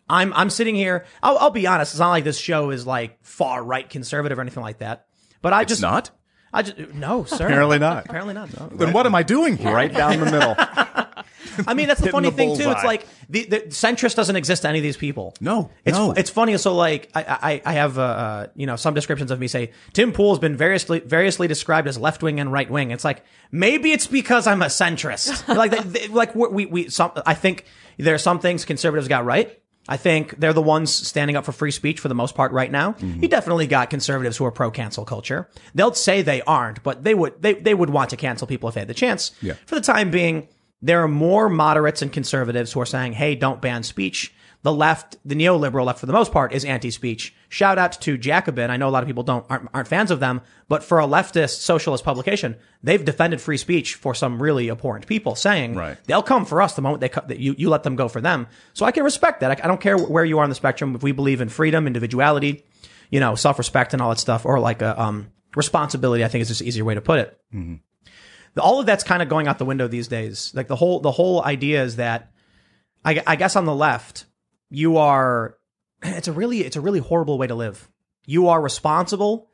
I'm, 0.09 0.33
I'm 0.33 0.51
sitting 0.51 0.77
here. 0.77 1.05
I'll, 1.21 1.37
I'll 1.39 1.51
be 1.51 1.67
honest. 1.67 1.93
It's 1.93 1.99
not 1.99 2.11
like 2.11 2.25
this 2.25 2.39
show 2.39 2.71
is 2.71 2.87
like 2.87 3.19
far 3.25 3.65
right 3.65 3.89
conservative 3.89 4.39
or 4.39 4.43
anything 4.43 4.63
like 4.63 4.79
that. 4.79 5.07
But 5.43 5.53
I 5.53 5.63
it's 5.63 5.71
just, 5.71 5.83
not. 5.83 6.11
I 6.53 6.63
just, 6.63 6.95
no, 6.95 7.25
sir. 7.25 7.47
Apparently 7.47 7.81
not. 7.81 8.07
Apparently 8.07 8.35
not. 8.35 8.51
Then 8.79 8.93
what 8.93 9.07
am 9.07 9.15
I 9.17 9.25
doing 9.25 9.57
here? 9.57 9.75
Right 9.75 9.93
down 9.93 10.21
the 10.21 10.27
middle. 10.27 10.55
I 11.66 11.74
mean, 11.74 11.88
that's 11.88 12.00
the 12.00 12.11
funny 12.12 12.31
the 12.31 12.37
thing 12.37 12.57
too. 12.57 12.70
It's 12.70 12.85
like 12.85 13.07
the, 13.29 13.44
the 13.44 13.61
centrist 13.68 14.14
doesn't 14.14 14.37
exist 14.37 14.62
to 14.62 14.68
any 14.68 14.79
of 14.79 14.83
these 14.83 14.96
people. 14.96 15.35
No, 15.40 15.70
it's 15.85 15.96
no. 15.96 16.12
it's 16.12 16.31
funny. 16.31 16.57
So 16.59 16.74
like, 16.74 17.11
I 17.14 17.22
I, 17.24 17.62
I 17.64 17.72
have 17.74 17.98
uh, 17.98 18.03
uh 18.03 18.46
you 18.55 18.66
know 18.66 18.76
some 18.76 18.94
descriptions 18.94 19.31
of 19.31 19.38
me 19.40 19.48
say 19.48 19.72
Tim 19.92 20.12
Pool 20.12 20.31
has 20.31 20.38
been 20.38 20.57
variously 20.57 21.00
variously 21.00 21.48
described 21.48 21.88
as 21.88 21.98
left 21.98 22.22
wing 22.22 22.40
and 22.40 22.53
right 22.53 22.70
wing. 22.70 22.90
It's 22.90 23.05
like 23.05 23.24
maybe 23.50 23.92
it's 23.92 24.07
because 24.07 24.46
I'm 24.46 24.62
a 24.62 24.66
centrist. 24.66 25.48
like 25.55 25.70
they, 25.70 25.81
they- 25.81 26.09
like 26.09 26.35
we 26.35 26.48
we 26.48 26.66
we 26.66 26.88
some 26.88 27.12
I 27.26 27.35
think 27.35 27.64
there 27.98 28.14
are 28.14 28.18
some 28.18 28.38
things 28.40 28.64
conservatives 28.64 29.09
got 29.09 29.24
right. 29.24 29.57
I 29.88 29.96
think 29.96 30.38
they're 30.38 30.53
the 30.53 30.62
ones 30.62 30.92
standing 30.92 31.37
up 31.37 31.44
for 31.44 31.53
free 31.53 31.70
speech 31.70 31.98
for 32.00 32.09
the 32.09 32.14
most 32.14 32.35
part 32.35 32.53
right 32.53 32.70
now. 32.70 32.92
Mm-hmm. 32.92 33.22
You 33.22 33.29
definitely 33.29 33.66
got 33.66 33.90
conservatives 33.90 34.37
who 34.37 34.44
are 34.44 34.53
pro 34.53 34.70
cancel 34.70 35.05
culture. 35.05 35.48
They'll 35.74 35.94
say 35.94 36.22
they 36.22 36.42
aren't, 36.42 36.83
but 36.83 37.03
they 37.03 37.14
would 37.14 37.40
they 37.42 37.55
they 37.55 37.74
would 37.74 37.90
want 37.90 38.11
to 38.11 38.16
cancel 38.16 38.46
people 38.46 38.68
if 38.68 38.74
they 38.74 38.83
had 38.83 38.88
the 38.88 38.94
chance. 38.94 39.33
Yeah. 39.40 39.55
For 39.66 39.74
the 39.74 39.81
time 39.81 40.11
being, 40.11 40.48
there 40.83 41.03
are 41.03 41.09
more 41.09 41.49
moderates 41.49 42.03
and 42.03 42.12
conservatives 42.12 42.73
who 42.73 42.81
are 42.81 42.87
saying, 42.87 43.12
"Hey, 43.14 43.35
don't 43.35 43.61
ban 43.61 43.83
speech." 43.83 44.33
The 44.62 44.73
left, 44.75 45.16
the 45.25 45.35
neoliberal 45.35 45.87
left, 45.87 46.01
for 46.01 46.05
the 46.07 46.12
most 46.12 46.33
part, 46.33 46.53
is 46.53 46.66
anti-speech. 46.66 47.35
Shout 47.49 47.79
out 47.79 47.93
to 48.03 48.19
Jacobin. 48.19 48.71
I 48.71 48.77
know 48.77 48.90
a 48.90 48.90
lot 48.90 49.03
of 49.03 49.07
people 49.07 49.23
don't 49.23 49.47
aren't, 49.49 49.71
aren't 49.73 49.88
fans 49.88 50.11
of 50.11 50.21
them, 50.21 50.43
but 50.69 50.85
for 50.85 51.01
a 51.01 51.07
leftist 51.07 51.61
socialist 51.62 52.05
publication, 52.05 52.57
they've 52.83 53.03
defended 53.03 53.40
free 53.40 53.57
speech 53.57 53.95
for 53.95 54.14
some 54.14 54.40
really 54.43 54.69
abhorrent 54.69 55.07
people, 55.07 55.35
saying 55.35 55.77
Right. 55.77 55.97
they'll 56.07 56.23
come 56.23 56.45
for 56.45 56.61
us 56.61 56.75
the 56.75 56.83
moment 56.83 57.01
they 57.01 57.09
co- 57.09 57.25
that 57.27 57.38
you 57.38 57.55
you 57.57 57.71
let 57.71 57.85
them 57.85 57.97
go 57.97 58.07
for 58.07 58.21
them. 58.21 58.49
So 58.75 58.85
I 58.85 58.93
can 58.93 59.03
respect 59.03 59.40
that. 59.40 59.51
I, 59.51 59.64
I 59.64 59.66
don't 59.66 59.81
care 59.81 59.97
where 59.97 60.27
you 60.27 60.38
are 60.40 60.43
on 60.45 60.51
the 60.51 60.55
spectrum. 60.55 60.95
If 60.95 61.03
we 61.03 61.12
believe 61.12 61.40
in 61.40 61.49
freedom, 61.49 61.87
individuality, 61.87 62.62
you 63.11 63.19
know, 63.19 63.35
self-respect, 63.37 63.95
and 63.95 64.03
all 64.03 64.11
that 64.11 64.19
stuff, 64.19 64.45
or 64.45 64.61
like 64.61 64.83
a 64.83 65.01
um, 65.01 65.29
responsibility, 65.57 66.23
I 66.23 66.29
think 66.29 66.43
is 66.43 66.49
just 66.49 66.61
an 66.61 66.66
easier 66.66 66.85
way 66.85 66.95
to 66.95 67.01
put 67.01 67.19
it 67.19 67.38
the- 67.51 67.81
all 68.59 68.81
of 68.81 68.87
that's 68.87 69.05
kind 69.05 69.23
of 69.23 69.29
going 69.29 69.49
out 69.49 69.59
the 69.59 69.65
window 69.65 69.89
these 69.89 70.09
days. 70.09 70.53
Like 70.55 70.69
the 70.69 70.77
whole 70.77 71.01
the 71.01 71.11
whole 71.11 71.43
idea 71.45 71.83
is 71.83 71.97
that 71.97 72.33
I, 73.05 73.23
I 73.27 73.37
guess 73.37 73.57
on 73.57 73.65
the 73.65 73.75
left 73.75 74.27
you 74.69 74.97
are 74.97 75.57
it's 76.03 76.29
a 76.29 76.33
really 76.33 76.61
it's 76.61 76.77
a 76.77 76.81
really 76.81 77.01
horrible 77.01 77.39
way 77.39 77.47
to 77.47 77.55
live. 77.55 77.89
You 78.27 78.49
are 78.49 78.61
responsible. 78.61 79.49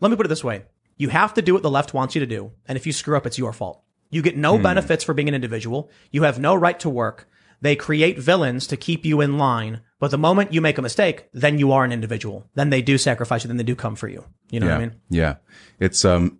Let 0.00 0.10
me 0.10 0.16
put 0.16 0.26
it 0.26 0.30
this 0.30 0.44
way: 0.44 0.64
you 0.96 1.08
have 1.08 1.34
to 1.34 1.42
do 1.42 1.54
what 1.54 1.62
the 1.62 1.70
left 1.70 1.94
wants 1.94 2.14
you 2.14 2.20
to 2.20 2.26
do, 2.26 2.52
and 2.66 2.76
if 2.76 2.86
you 2.86 2.92
screw 2.92 3.16
up, 3.16 3.26
it's 3.26 3.38
your 3.38 3.52
fault. 3.52 3.82
You 4.10 4.22
get 4.22 4.36
no 4.36 4.58
benefits 4.58 5.04
for 5.04 5.14
being 5.14 5.28
an 5.28 5.34
individual. 5.34 5.88
You 6.10 6.24
have 6.24 6.40
no 6.40 6.54
right 6.56 6.78
to 6.80 6.90
work. 6.90 7.28
They 7.60 7.76
create 7.76 8.18
villains 8.18 8.66
to 8.68 8.76
keep 8.76 9.04
you 9.04 9.20
in 9.20 9.38
line. 9.38 9.82
But 9.98 10.10
the 10.10 10.18
moment 10.18 10.52
you 10.52 10.60
make 10.60 10.78
a 10.78 10.82
mistake, 10.82 11.28
then 11.32 11.58
you 11.58 11.72
are 11.72 11.84
an 11.84 11.92
individual. 11.92 12.48
Then 12.54 12.70
they 12.70 12.82
do 12.82 12.98
sacrifice 12.98 13.44
you. 13.44 13.48
Then 13.48 13.58
they 13.58 13.62
do 13.62 13.76
come 13.76 13.96
for 13.96 14.08
you. 14.08 14.24
You 14.50 14.60
know 14.60 14.66
yeah. 14.66 14.72
what 14.72 14.82
I 14.82 14.86
mean? 14.86 14.96
Yeah. 15.10 15.34
It's, 15.78 16.04
um, 16.04 16.39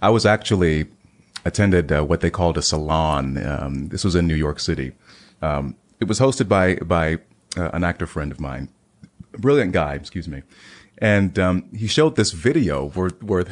I 0.00 0.10
was 0.10 0.26
actually 0.26 0.86
attended 1.44 1.90
uh, 1.92 2.02
what 2.04 2.20
they 2.20 2.30
called 2.30 2.58
a 2.58 2.62
salon. 2.62 3.44
Um, 3.44 3.88
this 3.88 4.04
was 4.04 4.14
in 4.14 4.26
New 4.26 4.34
York 4.34 4.60
City. 4.60 4.92
Um, 5.42 5.76
it 6.00 6.08
was 6.08 6.20
hosted 6.20 6.48
by, 6.48 6.76
by 6.76 7.18
uh, 7.56 7.70
an 7.72 7.84
actor 7.84 8.06
friend 8.06 8.30
of 8.30 8.40
mine, 8.40 8.68
brilliant 9.32 9.72
guy, 9.72 9.94
excuse 9.94 10.28
me. 10.28 10.42
And, 10.98 11.38
um, 11.38 11.68
he 11.74 11.86
showed 11.86 12.16
this 12.16 12.32
video 12.32 12.88
where, 12.90 13.10
where 13.20 13.44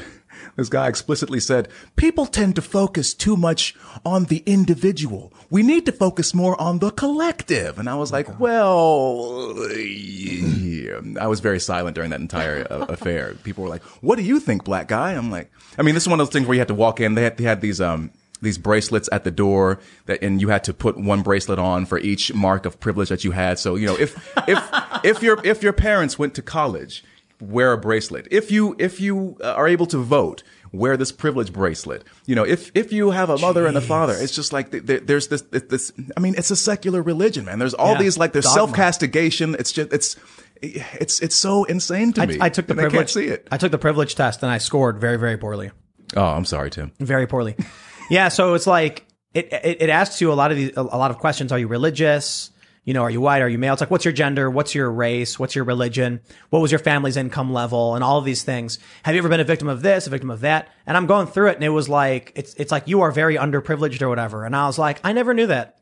this 0.57 0.69
guy 0.69 0.89
explicitly 0.89 1.39
said, 1.39 1.69
people 1.97 2.27
tend 2.27 2.57
to 2.57 2.63
focus 2.63 3.15
too 3.15 3.37
much 3.37 3.75
on 4.05 4.25
the 4.25 4.43
individual. 4.47 5.33
We 5.51 5.63
need 5.63 5.87
to 5.87 5.93
focus 5.93 6.35
more 6.35 6.61
on 6.61 6.79
the 6.79 6.91
collective. 6.91 7.79
And 7.79 7.89
I 7.89 7.95
was 7.95 8.11
like, 8.11 8.41
well, 8.41 9.55
yeah. 9.77 11.01
I 11.21 11.27
was 11.27 11.41
very 11.41 11.61
silent 11.61 11.95
during 11.95 12.11
that 12.11 12.21
entire 12.21 12.67
uh, 12.71 12.87
affair. 12.89 13.35
People 13.45 13.65
were 13.65 13.71
like, 13.71 13.83
what 14.03 14.17
do 14.17 14.23
you 14.23 14.41
think, 14.41 14.65
black 14.65 14.89
guy? 14.89 15.13
I'm 15.13 15.31
like, 15.31 15.51
I 15.79 15.83
mean, 15.83 15.95
this 15.95 16.05
is 16.05 16.09
one 16.09 16.19
of 16.19 16.27
those 16.27 16.33
things 16.33 16.47
where 16.47 16.55
you 16.55 16.61
had 16.61 16.69
to 16.69 16.75
walk 16.75 17.01
in. 17.01 17.15
They 17.15 17.23
had, 17.23 17.37
they 17.37 17.45
had 17.45 17.61
these, 17.61 17.81
um, 17.81 18.11
these 18.41 18.59
bracelets 18.59 19.09
at 19.13 19.25
the 19.25 19.31
door 19.31 19.79
that, 20.07 20.23
and 20.23 20.41
you 20.41 20.49
had 20.49 20.65
to 20.65 20.75
put 20.75 20.97
one 20.97 21.23
bracelet 21.23 21.59
on 21.59 21.85
for 21.85 21.99
each 21.99 22.33
mark 22.33 22.65
of 22.65 22.81
privilege 22.81 23.11
that 23.11 23.25
you 23.25 23.33
had. 23.33 23.59
So, 23.59 23.77
you 23.77 23.87
know, 23.87 23.97
if, 23.97 24.17
if, 24.49 24.71
if 25.05 25.23
your, 25.23 25.39
if 25.45 25.63
your 25.63 25.73
parents 25.73 26.19
went 26.19 26.35
to 26.35 26.43
college, 26.43 27.05
wear 27.41 27.73
a 27.73 27.79
bracelet. 27.79 28.29
If 28.31 28.51
you, 28.51 28.75
if 28.79 29.01
you 29.01 29.37
uh, 29.43 29.53
are 29.55 29.69
able 29.69 29.87
to 29.87 29.99
vote, 29.99 30.43
wear 30.73 30.97
this 30.97 31.13
privilege 31.13 31.53
bracelet. 31.53 32.05
You 32.27 32.35
know, 32.35 32.45
if, 32.45 32.71
if 32.75 32.93
you 32.93 33.11
have 33.11 33.31
a 33.31 33.39
mother 33.39 33.67
and 33.67 33.77
a 33.77 33.81
father, 33.81 34.15
it's 34.19 34.35
just 34.35 34.53
like 34.53 34.71
th- 34.71 34.87
th- 34.87 35.03
there's 35.05 35.29
this, 35.29 35.43
this, 35.43 35.93
I 36.17 36.21
mean, 36.21 36.35
it's 36.37 36.51
a 36.51 36.57
secular 36.57 37.03
religion, 37.03 37.45
man. 37.45 37.59
There's 37.59 37.75
all 37.75 37.93
Yeah. 37.93 37.99
these, 38.03 38.19
like, 38.19 38.33
there's 38.33 38.53
self-castigation. 38.53 39.55
It's 39.59 39.73
just, 39.73 39.93
it's, 39.93 40.17
it's, 40.63 41.21
it's 41.21 41.37
so 41.37 41.65
insane 41.65 42.13
to 42.15 42.27
me. 42.27 42.39
I, 42.41 42.47
I 42.47 42.49
took 42.49 42.67
the 42.67 42.75
I 42.75 42.77
privilege. 42.77 42.93
can't 42.99 43.11
see 43.11 43.27
it. 43.27 43.47
I 43.51 43.57
took 43.59 43.71
the 43.73 43.79
privilege 43.79 44.15
test 44.15 44.43
and 44.43 44.51
I 44.51 44.59
scored 44.59 44.99
very, 45.01 45.19
very 45.19 45.37
poorly. 45.37 45.71
Oh, 46.17 46.25
I'm 46.25 46.45
sorry, 46.45 46.71
Tim. 46.71 46.93
Very 47.01 47.27
poorly. 47.27 47.57
yeah. 48.11 48.29
So 48.29 48.55
it's 48.55 48.67
like 48.67 49.05
it, 49.35 49.53
it 49.53 49.83
it 49.83 49.91
asks 49.91 50.21
you 50.21 50.33
a 50.33 50.35
lot 50.35 50.51
of 50.53 50.57
these 50.57 50.71
a 50.77 50.83
lot 50.83 51.11
of 51.11 51.19
questions. 51.19 51.51
Are 51.53 51.59
you 51.59 51.67
religious? 51.69 52.51
You 52.87 52.95
know, 52.95 53.03
are 53.03 53.11
you 53.11 53.21
white? 53.21 53.43
Are 53.43 53.49
you 53.49 53.59
male? 53.59 53.73
It's 53.73 53.81
like, 53.81 53.91
what's 53.91 54.05
your 54.05 54.13
gender? 54.13 54.49
What's 54.49 54.73
your 54.73 54.91
race? 54.91 55.41
What's 55.41 55.57
your 55.57 55.65
religion? 55.65 56.21
What 56.51 56.63
was 56.63 56.71
your 56.71 56.79
family's 56.79 57.17
income 57.17 57.53
level? 57.53 57.97
And 57.97 58.05
all 58.05 58.17
of 58.17 58.25
these 58.25 58.45
things. 58.45 58.79
Have 59.03 59.15
you 59.15 59.19
ever 59.19 59.29
been 59.29 59.41
a 59.41 59.45
victim 59.45 59.69
of 59.69 59.83
this, 59.83 60.07
a 60.07 60.11
victim 60.11 60.31
of 60.31 60.41
that? 60.41 60.69
And 60.87 60.97
I'm 60.97 61.07
going 61.07 61.27
through 61.27 61.49
it, 61.49 61.57
and 61.57 61.65
it 61.65 61.71
was 61.71 61.89
like, 61.89 62.33
it's 62.37 62.55
it's 62.55 62.71
like 62.71 62.87
you 62.87 63.01
are 63.01 63.11
very 63.11 63.37
underprivileged 63.37 64.01
or 64.03 64.09
whatever. 64.09 64.45
And 64.45 64.55
I 64.55 64.67
was 64.67 64.79
like, 64.79 65.01
I 65.03 65.13
never 65.13 65.35
knew 65.35 65.49
that. 65.49 65.81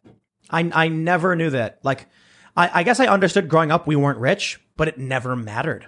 I 0.49 0.71
I 0.75 0.89
never 0.89 1.37
knew 1.37 1.51
that. 1.51 1.79
Like, 1.83 2.07
I, 2.57 2.81
I 2.81 2.83
guess 2.85 3.01
I 3.01 3.07
understood 3.07 3.49
growing 3.49 3.71
up 3.71 3.87
we 3.87 3.97
weren't 3.97 4.19
rich, 4.19 4.59
but 4.77 4.89
it 4.89 4.99
never 4.99 5.37
mattered. 5.37 5.87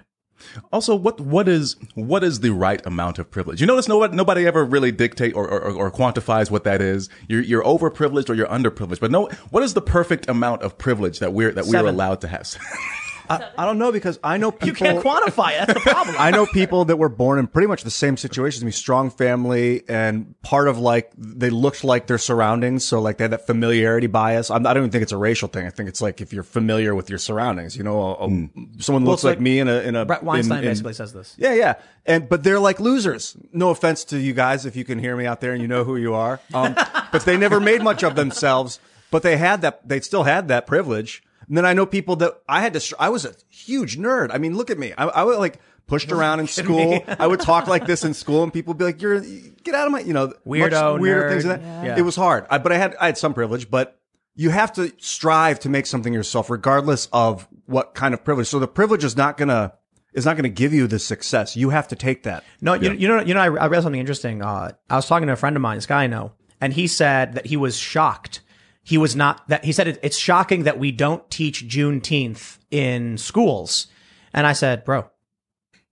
Also, 0.71 0.95
what 0.95 1.19
what 1.19 1.47
is 1.47 1.75
what 1.95 2.23
is 2.23 2.39
the 2.41 2.51
right 2.51 2.85
amount 2.85 3.19
of 3.19 3.29
privilege? 3.29 3.61
You 3.61 3.67
notice 3.67 3.87
nobody 3.87 4.15
nobody 4.15 4.47
ever 4.47 4.63
really 4.63 4.91
dictate 4.91 5.35
or, 5.35 5.47
or, 5.47 5.71
or 5.71 5.91
quantifies 5.91 6.51
what 6.51 6.63
that 6.63 6.81
is. 6.81 7.09
You're 7.27 7.41
you're 7.41 7.63
overprivileged 7.63 8.29
or 8.29 8.33
you're 8.33 8.47
underprivileged, 8.47 8.99
but 8.99 9.11
no, 9.11 9.27
what 9.49 9.63
is 9.63 9.73
the 9.73 9.81
perfect 9.81 10.29
amount 10.29 10.61
of 10.61 10.77
privilege 10.77 11.19
that 11.19 11.33
we're 11.33 11.51
that 11.51 11.65
we're 11.65 11.85
allowed 11.85 12.21
to 12.21 12.27
have? 12.27 12.55
I, 13.29 13.49
I 13.57 13.65
don't 13.65 13.77
know 13.77 13.91
because 13.91 14.19
I 14.23 14.37
know 14.37 14.51
people. 14.51 14.67
You 14.67 14.73
can't 14.73 15.03
quantify 15.03 15.61
it. 15.61 15.67
That's 15.67 15.73
the 15.83 15.91
problem. 15.91 16.15
I 16.19 16.31
know 16.31 16.45
people 16.45 16.85
that 16.85 16.97
were 16.97 17.09
born 17.09 17.39
in 17.39 17.47
pretty 17.47 17.67
much 17.67 17.83
the 17.83 17.91
same 17.91 18.17
situation 18.17 18.59
as 18.59 18.63
me, 18.65 18.71
strong 18.71 19.09
family, 19.09 19.83
and 19.89 20.39
part 20.41 20.67
of 20.67 20.77
like 20.77 21.11
they 21.17 21.49
looked 21.49 21.83
like 21.83 22.07
their 22.07 22.17
surroundings, 22.17 22.85
so 22.85 23.01
like 23.01 23.17
they 23.17 23.23
had 23.25 23.31
that 23.31 23.45
familiarity 23.47 24.07
bias. 24.07 24.49
I'm, 24.49 24.65
I 24.65 24.73
don't 24.73 24.83
even 24.83 24.91
think 24.91 25.03
it's 25.03 25.11
a 25.11 25.17
racial 25.17 25.47
thing. 25.47 25.65
I 25.65 25.69
think 25.69 25.89
it's 25.89 26.01
like 26.01 26.21
if 26.21 26.31
you're 26.33 26.43
familiar 26.43 26.95
with 26.95 27.09
your 27.09 27.19
surroundings, 27.19 27.75
you 27.75 27.83
know, 27.83 28.01
a, 28.15 28.27
a- 28.27 28.81
someone 28.81 29.05
looks 29.05 29.19
it's 29.19 29.23
like, 29.25 29.37
like 29.37 29.41
me 29.41 29.59
in 29.59 29.67
a 29.67 29.79
in 29.81 29.95
a 29.95 30.05
Bret 30.05 30.23
Weinstein 30.23 30.59
in- 30.59 30.63
in- 30.65 30.69
basically 30.71 30.93
says 30.93 31.13
this. 31.13 31.35
Yeah, 31.37 31.53
yeah, 31.53 31.75
and 32.05 32.27
but 32.29 32.43
they're 32.43 32.59
like 32.59 32.79
losers. 32.79 33.35
No 33.53 33.69
offense 33.69 34.03
to 34.05 34.19
you 34.19 34.33
guys 34.33 34.65
if 34.65 34.75
you 34.75 34.85
can 34.85 34.99
hear 34.99 35.15
me 35.17 35.25
out 35.25 35.41
there 35.41 35.53
and 35.53 35.61
you 35.61 35.67
know 35.67 35.83
who 35.83 35.95
you 35.97 36.13
are, 36.13 36.39
um, 36.53 36.75
but 37.11 37.23
they 37.25 37.37
never 37.37 37.59
made 37.59 37.81
much 37.83 38.03
of 38.03 38.15
themselves. 38.15 38.79
But 39.09 39.23
they 39.23 39.37
had 39.37 39.61
that. 39.61 39.87
They 39.87 40.01
still 40.01 40.23
had 40.23 40.49
that 40.49 40.67
privilege. 40.67 41.23
And 41.47 41.57
then 41.57 41.65
I 41.65 41.73
know 41.73 41.85
people 41.85 42.17
that 42.17 42.41
I 42.47 42.61
had 42.61 42.73
to. 42.73 42.79
str- 42.79 42.95
I 42.99 43.09
was 43.09 43.25
a 43.25 43.33
huge 43.49 43.97
nerd. 43.97 44.31
I 44.33 44.37
mean, 44.37 44.55
look 44.55 44.69
at 44.69 44.77
me. 44.77 44.93
I, 44.97 45.05
I 45.05 45.23
was 45.23 45.37
like 45.37 45.59
pushed 45.87 46.11
around 46.11 46.41
in 46.41 46.47
school. 46.47 46.99
I 47.07 47.25
would 47.25 47.39
talk 47.39 47.67
like 47.67 47.85
this 47.87 48.03
in 48.03 48.13
school, 48.13 48.43
and 48.43 48.51
people 48.51 48.71
would 48.71 48.77
be 48.77 48.85
like, 48.85 49.01
"You're 49.01 49.21
get 49.21 49.73
out 49.73 49.85
of 49.87 49.93
my," 49.93 50.01
you 50.01 50.13
know, 50.13 50.33
Weirdo, 50.45 50.93
much 50.93 51.01
weirder 51.01 51.27
nerd. 51.27 51.29
things 51.29 51.43
than 51.45 51.61
that. 51.61 51.85
Yeah. 51.85 51.97
It 51.97 52.01
was 52.01 52.15
hard, 52.15 52.45
I, 52.49 52.57
but 52.57 52.71
I 52.71 52.77
had 52.77 52.95
I 52.99 53.05
had 53.07 53.17
some 53.17 53.33
privilege, 53.33 53.69
but 53.71 53.99
you 54.35 54.49
have 54.49 54.73
to 54.73 54.91
strive 54.97 55.59
to 55.61 55.69
make 55.69 55.85
something 55.85 56.13
yourself, 56.13 56.49
regardless 56.49 57.07
of 57.13 57.47
what 57.65 57.95
kind 57.95 58.13
of 58.13 58.23
privilege. 58.23 58.47
So 58.47 58.59
the 58.59 58.67
privilege 58.67 59.03
is 59.03 59.15
not 59.15 59.37
gonna 59.37 59.73
is 60.13 60.25
not 60.25 60.35
gonna 60.35 60.49
give 60.49 60.73
you 60.73 60.87
the 60.87 60.99
success. 60.99 61.55
You 61.55 61.69
have 61.69 61.87
to 61.87 61.95
take 61.95 62.23
that. 62.23 62.43
No, 62.59 62.73
you, 62.73 62.91
you 62.91 63.07
know, 63.07 63.21
you 63.21 63.33
know, 63.33 63.39
I, 63.39 63.45
I 63.45 63.67
read 63.67 63.83
something 63.83 63.99
interesting. 63.99 64.41
Uh, 64.41 64.71
I 64.89 64.95
was 64.95 65.07
talking 65.07 65.27
to 65.27 65.33
a 65.33 65.37
friend 65.37 65.55
of 65.55 65.61
mine, 65.61 65.77
this 65.77 65.85
guy 65.85 66.03
I 66.03 66.07
know, 66.07 66.33
and 66.59 66.73
he 66.73 66.87
said 66.87 67.33
that 67.33 67.45
he 67.45 67.55
was 67.55 67.77
shocked. 67.77 68.41
He 68.87 68.97
was 68.97 69.17
not 69.17 69.45
that 69.49 69.65
he 69.65 69.73
said 69.73 69.89
it, 69.89 69.99
it's 70.01 70.17
shocking 70.17 70.63
that 70.63 70.79
we 70.79 70.93
don't 70.93 71.29
teach 71.29 71.67
Juneteenth 71.67 72.57
in 72.71 73.17
schools. 73.17 73.87
And 74.33 74.47
I 74.47 74.53
said, 74.53 74.85
bro, 74.85 75.09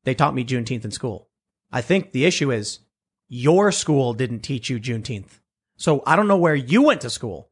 they 0.05 0.15
taught 0.15 0.33
me 0.33 0.45
Juneteenth 0.45 0.85
in 0.85 0.91
school. 0.91 1.27
I 1.73 1.81
think 1.81 2.13
the 2.13 2.23
issue 2.23 2.53
is 2.53 2.79
your 3.27 3.73
school 3.73 4.13
didn't 4.13 4.39
teach 4.39 4.69
you 4.69 4.79
Juneteenth. 4.79 5.39
So 5.75 6.03
I 6.05 6.15
don't 6.15 6.29
know 6.29 6.37
where 6.37 6.55
you 6.55 6.83
went 6.83 7.01
to 7.01 7.09
school. 7.09 7.49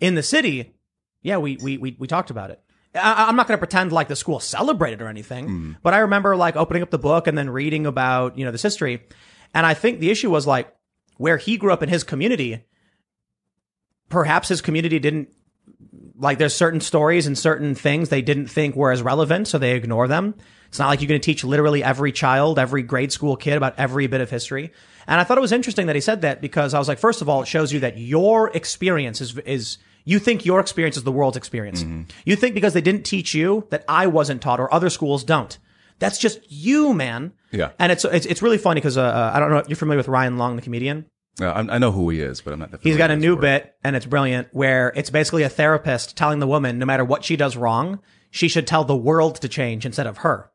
In 0.00 0.14
the 0.14 0.22
city, 0.22 0.74
yeah, 1.20 1.36
we 1.36 1.58
we 1.58 1.76
we, 1.76 1.94
we 1.98 2.06
talked 2.06 2.30
about 2.30 2.50
it. 2.50 2.62
I, 2.94 3.28
I'm 3.28 3.36
not 3.36 3.46
going 3.46 3.58
to 3.58 3.60
pretend 3.60 3.92
like 3.92 4.08
the 4.08 4.16
school 4.16 4.40
celebrated 4.40 5.02
or 5.02 5.08
anything, 5.08 5.46
mm. 5.46 5.76
but 5.82 5.92
I 5.92 5.98
remember 5.98 6.36
like 6.36 6.56
opening 6.56 6.82
up 6.82 6.88
the 6.88 6.98
book 6.98 7.26
and 7.26 7.36
then 7.36 7.50
reading 7.50 7.84
about 7.84 8.38
you 8.38 8.46
know 8.46 8.50
this 8.50 8.62
history, 8.62 9.06
and 9.52 9.66
I 9.66 9.74
think 9.74 10.00
the 10.00 10.10
issue 10.10 10.30
was 10.30 10.46
like 10.46 10.74
where 11.18 11.36
he 11.36 11.58
grew 11.58 11.74
up 11.74 11.82
in 11.82 11.90
his 11.90 12.02
community. 12.02 12.64
Perhaps 14.08 14.48
his 14.48 14.60
community 14.60 14.98
didn't 14.98 15.28
like. 16.18 16.38
There's 16.38 16.54
certain 16.54 16.80
stories 16.80 17.26
and 17.26 17.36
certain 17.36 17.74
things 17.74 18.08
they 18.08 18.22
didn't 18.22 18.46
think 18.48 18.76
were 18.76 18.92
as 18.92 19.02
relevant, 19.02 19.48
so 19.48 19.58
they 19.58 19.74
ignore 19.74 20.08
them. 20.08 20.34
It's 20.68 20.78
not 20.78 20.88
like 20.88 21.00
you're 21.00 21.08
going 21.08 21.20
to 21.20 21.24
teach 21.24 21.44
literally 21.44 21.82
every 21.82 22.12
child, 22.12 22.58
every 22.58 22.82
grade 22.82 23.12
school 23.12 23.36
kid 23.36 23.56
about 23.56 23.78
every 23.78 24.06
bit 24.08 24.20
of 24.20 24.30
history. 24.30 24.72
And 25.06 25.20
I 25.20 25.24
thought 25.24 25.38
it 25.38 25.40
was 25.40 25.52
interesting 25.52 25.86
that 25.86 25.94
he 25.96 26.00
said 26.00 26.22
that 26.22 26.40
because 26.40 26.74
I 26.74 26.78
was 26.78 26.88
like, 26.88 26.98
first 26.98 27.22
of 27.22 27.28
all, 27.28 27.42
it 27.42 27.48
shows 27.48 27.72
you 27.72 27.80
that 27.80 27.98
your 27.98 28.50
experience 28.50 29.20
is, 29.20 29.38
is, 29.38 29.78
you 30.04 30.18
think 30.18 30.44
your 30.44 30.60
experience 30.60 30.96
is 30.96 31.04
the 31.04 31.12
world's 31.12 31.36
experience. 31.36 31.84
You 32.24 32.36
think 32.36 32.54
because 32.54 32.74
they 32.74 32.80
didn't 32.80 33.04
teach 33.04 33.32
you 33.32 33.66
that 33.70 33.84
I 33.88 34.08
wasn't 34.08 34.42
taught 34.42 34.60
or 34.60 34.72
other 34.74 34.90
schools 34.90 35.24
don't. 35.24 35.56
That's 35.98 36.18
just 36.18 36.40
you, 36.50 36.92
man. 36.92 37.32
Yeah. 37.52 37.70
And 37.78 37.90
it's, 37.90 38.04
it's, 38.04 38.26
it's 38.26 38.42
really 38.42 38.58
funny 38.58 38.80
because, 38.80 38.98
uh, 38.98 39.02
uh, 39.02 39.30
I 39.34 39.38
don't 39.38 39.50
know, 39.50 39.58
if 39.58 39.68
you're 39.68 39.76
familiar 39.76 39.98
with 39.98 40.08
Ryan 40.08 40.36
Long, 40.36 40.56
the 40.56 40.62
comedian? 40.62 41.06
Uh, 41.40 41.46
I, 41.46 41.74
I 41.74 41.78
know 41.78 41.92
who 41.92 42.08
he 42.10 42.20
is, 42.20 42.40
but 42.40 42.52
I'm 42.52 42.60
not. 42.60 42.70
He's 42.80 42.96
got 42.96 43.10
a 43.10 43.16
new 43.16 43.36
bit 43.36 43.74
and 43.84 43.94
it's 43.94 44.06
brilliant 44.06 44.48
where 44.52 44.92
it's 44.96 45.10
basically 45.10 45.42
a 45.42 45.48
therapist 45.48 46.16
telling 46.16 46.38
the 46.38 46.46
woman 46.46 46.78
no 46.78 46.86
matter 46.86 47.04
what 47.04 47.24
she 47.24 47.36
does 47.36 47.56
wrong, 47.56 48.00
she 48.30 48.48
should 48.48 48.66
tell 48.66 48.84
the 48.84 48.96
world 48.96 49.36
to 49.36 49.48
change 49.48 49.84
instead 49.84 50.06
of 50.06 50.18
her. 50.18 50.50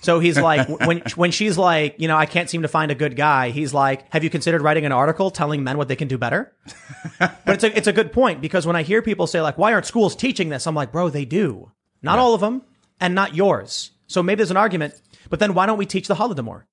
So 0.00 0.20
he's 0.20 0.38
like, 0.38 0.68
when, 0.86 1.02
when 1.16 1.30
she's 1.30 1.56
like, 1.56 1.96
you 1.98 2.08
know, 2.08 2.16
I 2.16 2.26
can't 2.26 2.48
seem 2.48 2.62
to 2.62 2.68
find 2.68 2.90
a 2.90 2.94
good 2.94 3.16
guy, 3.16 3.50
he's 3.50 3.72
like, 3.74 4.10
have 4.12 4.22
you 4.22 4.30
considered 4.30 4.62
writing 4.62 4.84
an 4.84 4.92
article 4.92 5.30
telling 5.30 5.64
men 5.64 5.78
what 5.78 5.88
they 5.88 5.96
can 5.96 6.08
do 6.08 6.18
better? 6.18 6.54
but 7.18 7.40
it's 7.46 7.64
a, 7.64 7.76
it's 7.76 7.86
a 7.86 7.92
good 7.92 8.12
point 8.12 8.40
because 8.40 8.66
when 8.66 8.76
I 8.76 8.82
hear 8.82 9.02
people 9.02 9.26
say 9.26 9.40
like, 9.40 9.58
why 9.58 9.72
aren't 9.72 9.86
schools 9.86 10.14
teaching 10.14 10.50
this? 10.50 10.66
I'm 10.66 10.74
like, 10.74 10.92
bro, 10.92 11.08
they 11.08 11.24
do. 11.24 11.72
Not 12.02 12.18
all 12.18 12.34
of 12.34 12.40
them 12.40 12.62
and 13.00 13.14
not 13.14 13.34
yours. 13.34 13.92
So 14.06 14.22
maybe 14.22 14.38
there's 14.38 14.50
an 14.50 14.58
argument, 14.58 15.00
but 15.30 15.40
then 15.40 15.54
why 15.54 15.64
don't 15.66 15.78
we 15.78 15.86
teach 15.86 16.06
the 16.06 16.14
Holodomor? 16.14 16.64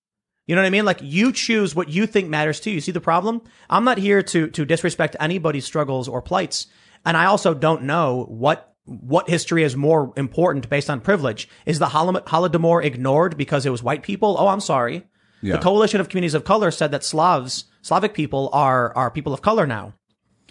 You 0.52 0.56
know 0.56 0.64
what 0.64 0.68
I 0.68 0.72
mean? 0.72 0.84
Like 0.84 0.99
you 1.02 1.32
choose 1.32 1.74
what 1.74 1.88
you 1.88 2.06
think 2.06 2.28
matters 2.28 2.60
to 2.60 2.72
you. 2.72 2.82
See 2.82 2.91
the 2.91 2.99
problem? 2.99 3.41
I'm 3.70 3.86
not 3.86 3.97
here 3.97 4.22
to 4.22 4.49
to 4.49 4.66
disrespect 4.66 5.16
anybody's 5.18 5.64
struggles 5.64 6.10
or 6.10 6.22
plights, 6.22 6.68
and 7.06 7.16
I 7.16 7.28
also 7.28 7.54
don't 7.54 7.84
know 7.84 8.26
what 8.28 8.76
what 8.84 9.30
history 9.30 9.64
is 9.64 9.78
more 9.78 10.12
important 10.18 10.70
based 10.70 10.89
on 10.89 10.99
privilege. 10.99 11.47
Is 11.66 11.80
the 11.80 11.86
Holodomor 11.86 12.84
ignored 12.84 13.38
because 13.38 13.66
it 13.66 13.70
was 13.70 13.82
white 13.82 14.04
people? 14.04 14.36
Oh, 14.38 14.49
I'm 14.49 14.60
sorry. 14.60 15.08
Yeah. 15.41 15.56
The 15.56 15.62
Coalition 15.62 16.02
of 16.02 16.10
Communities 16.10 16.34
of 16.34 16.43
Color 16.43 16.72
said 16.72 16.91
that 16.91 17.06
Slavs, 17.06 17.64
Slavic 17.82 18.14
people 18.14 18.49
are 18.52 18.93
are 18.93 19.10
people 19.10 19.34
of 19.34 19.41
color 19.41 19.66
now. 19.66 19.93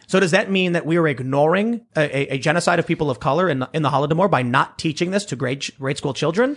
So 0.07 0.19
does 0.19 0.31
that 0.31 0.51
mean 0.51 0.73
that 0.73 0.87
we 0.87 0.97
are 0.97 1.07
ignoring 1.07 1.83
a, 1.95 2.01
a, 2.01 2.35
a 2.37 2.39
genocide 2.39 2.79
of 2.79 2.87
people 2.87 3.11
of 3.11 3.21
color 3.21 3.51
in 3.51 3.59
the, 3.59 3.69
in 3.75 3.83
the 3.83 3.91
Holodomor 3.91 4.31
by 4.31 4.41
not 4.41 4.79
teaching 4.79 5.11
this 5.11 5.27
to 5.27 5.37
grade 5.37 5.67
grade 5.79 5.99
school 5.99 6.15
children? 6.15 6.57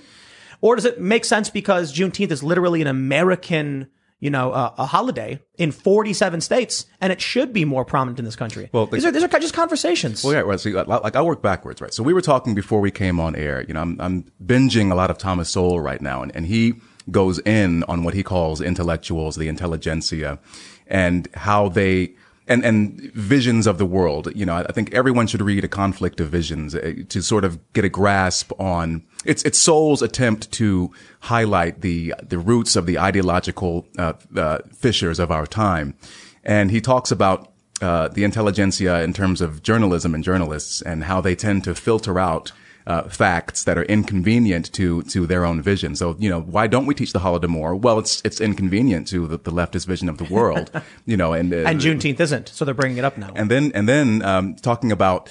Or 0.63 0.77
does 0.77 0.85
it 0.85 0.95
make 1.01 1.25
sense 1.25 1.49
because 1.49 1.93
Juneteenth 1.93 2.31
is 2.31 2.41
literally 2.41 2.81
an 2.81 2.87
American, 2.87 3.89
you 4.21 4.29
know, 4.29 4.53
uh, 4.53 4.73
a 4.77 4.85
holiday 4.85 5.41
in 5.57 5.73
47 5.73 6.39
states, 6.39 6.85
and 7.01 7.11
it 7.11 7.19
should 7.19 7.51
be 7.51 7.65
more 7.65 7.83
prominent 7.83 8.17
in 8.17 8.23
this 8.23 8.37
country? 8.37 8.69
Well, 8.71 8.85
the- 8.85 8.95
these 8.95 9.05
are 9.05 9.11
these 9.11 9.23
are 9.25 9.27
just 9.27 9.53
conversations. 9.53 10.23
Well, 10.23 10.33
yeah, 10.33 10.39
right. 10.39 10.57
So, 10.57 10.69
like, 10.69 10.87
like 10.87 11.15
I 11.17 11.21
work 11.21 11.41
backwards, 11.41 11.81
right? 11.81 11.93
So 11.93 12.01
we 12.01 12.13
were 12.13 12.21
talking 12.21 12.55
before 12.55 12.79
we 12.79 12.91
came 12.91 13.19
on 13.19 13.35
air. 13.35 13.65
You 13.67 13.73
know, 13.73 13.81
I'm, 13.81 13.97
I'm 13.99 14.23
binging 14.41 14.89
a 14.89 14.95
lot 14.95 15.09
of 15.11 15.17
Thomas 15.17 15.49
Sowell 15.49 15.81
right 15.81 16.01
now, 16.01 16.23
and, 16.23 16.33
and 16.33 16.45
he 16.45 16.75
goes 17.11 17.39
in 17.39 17.83
on 17.89 18.03
what 18.05 18.13
he 18.13 18.23
calls 18.23 18.61
intellectuals, 18.61 19.35
the 19.35 19.49
intelligentsia, 19.49 20.39
and 20.87 21.27
how 21.33 21.67
they 21.67 22.13
and 22.47 22.63
and 22.63 23.01
visions 23.13 23.67
of 23.67 23.77
the 23.77 23.85
world. 23.85 24.29
You 24.33 24.45
know, 24.45 24.55
I 24.55 24.71
think 24.71 24.93
everyone 24.93 25.27
should 25.27 25.41
read 25.41 25.65
a 25.65 25.67
conflict 25.67 26.21
of 26.21 26.29
visions 26.29 26.73
uh, 26.73 26.93
to 27.09 27.21
sort 27.21 27.43
of 27.43 27.59
get 27.73 27.83
a 27.83 27.89
grasp 27.89 28.53
on 28.59 29.03
it's 29.25 29.43
it's 29.43 29.59
Sowell's 29.59 30.01
attempt 30.01 30.51
to 30.53 30.91
highlight 31.21 31.81
the 31.81 32.13
the 32.21 32.37
roots 32.37 32.75
of 32.75 32.85
the 32.85 32.99
ideological 32.99 33.87
uh, 33.97 34.13
uh, 34.35 34.59
fissures 34.75 35.19
of 35.19 35.31
our 35.31 35.45
time, 35.45 35.95
and 36.43 36.71
he 36.71 36.81
talks 36.81 37.11
about 37.11 37.51
uh, 37.81 38.07
the 38.09 38.23
intelligentsia 38.23 39.01
in 39.01 39.13
terms 39.13 39.41
of 39.41 39.63
journalism 39.63 40.15
and 40.15 40.23
journalists 40.23 40.81
and 40.81 41.03
how 41.05 41.21
they 41.21 41.35
tend 41.35 41.63
to 41.65 41.75
filter 41.75 42.19
out 42.19 42.51
uh, 42.85 43.03
facts 43.03 43.63
that 43.63 43.77
are 43.77 43.83
inconvenient 43.83 44.71
to 44.73 45.03
to 45.03 45.25
their 45.25 45.45
own 45.45 45.61
vision. 45.61 45.95
So 45.95 46.15
you 46.19 46.29
know, 46.29 46.41
why 46.41 46.67
don't 46.67 46.85
we 46.85 46.93
teach 46.93 47.13
the 47.13 47.19
Holodomor? 47.19 47.79
Well, 47.79 47.99
it's 47.99 48.21
it's 48.25 48.41
inconvenient 48.41 49.07
to 49.09 49.27
the, 49.27 49.37
the 49.37 49.51
leftist 49.51 49.87
vision 49.87 50.09
of 50.09 50.17
the 50.17 50.25
world. 50.25 50.71
you 51.05 51.17
know, 51.17 51.33
and 51.33 51.53
uh, 51.53 51.57
and 51.57 51.79
Juneteenth 51.79 52.19
isn't, 52.19 52.49
so 52.49 52.65
they're 52.65 52.73
bringing 52.73 52.97
it 52.97 53.05
up 53.05 53.17
now. 53.17 53.31
and 53.35 53.49
then 53.49 53.71
and 53.73 53.87
then 53.87 54.21
um, 54.23 54.55
talking 54.55 54.91
about 54.91 55.29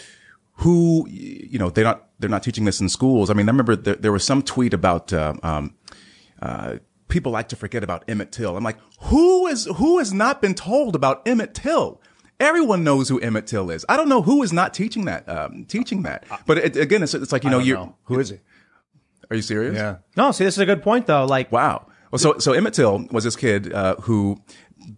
who 0.63 1.07
you 1.09 1.59
know 1.59 1.71
they're 1.71 1.85
not 1.85 2.09
they're 2.19 2.31
not 2.31 2.43
teaching 2.43 2.65
this 2.65 2.81
in 2.81 2.89
schools. 2.89 3.31
I 3.31 3.35
mean, 3.35 3.49
I 3.49 3.53
remember 3.53 3.77
there, 3.77 3.97
there 3.97 4.13
was 4.13 4.25
some 4.25 4.43
tweet 4.43 4.75
about. 4.75 5.13
Uh, 5.13 5.35
um, 5.43 5.75
uh, 6.41 6.79
people 7.09 7.31
like 7.31 7.49
to 7.49 7.57
forget 7.57 7.85
about 7.85 8.03
Emmett 8.09 8.33
Till. 8.33 8.57
I'm 8.57 8.65
like, 8.65 8.79
who 9.03 9.47
is 9.47 9.69
who 9.77 9.99
has 9.99 10.13
not 10.13 10.41
been 10.41 10.55
told 10.55 10.97
about 10.97 11.27
Emmett 11.29 11.55
Till? 11.55 12.01
Everyone 12.41 12.83
knows 12.83 13.09
who 13.09 13.21
Emmett 13.21 13.47
Till 13.47 13.71
is. 13.71 13.85
I 13.89 13.97
don't 13.97 14.09
know 14.09 14.23
who 14.23 14.43
is 14.43 14.53
not 14.53 14.75
teaching 14.75 15.05
that. 15.05 15.29
Um, 15.29 15.65
teaching 15.67 16.03
that, 16.03 16.25
but 16.47 16.59
it, 16.59 16.77
again, 16.77 17.03
it's, 17.03 17.15
it's 17.15 17.31
like 17.31 17.45
you 17.45 17.51
know, 17.51 17.61
you 17.61 17.95
Who 18.05 18.19
is 18.19 18.31
it? 18.33 18.41
are 19.31 19.37
you 19.37 19.43
serious? 19.43 19.77
Yeah. 19.77 19.99
no, 20.17 20.33
see, 20.33 20.45
this 20.45 20.55
is 20.55 20.59
a 20.59 20.67
good 20.67 20.83
point 20.83 21.07
though. 21.07 21.25
Like, 21.25 21.53
Wow. 21.53 21.87
Well, 22.11 22.19
so 22.19 22.39
so 22.39 22.53
Emmett 22.53 22.75
Till 22.75 23.07
was 23.11 23.25
this 23.25 23.37
kid 23.37 23.73
uh, 23.73 23.97
who 23.97 24.43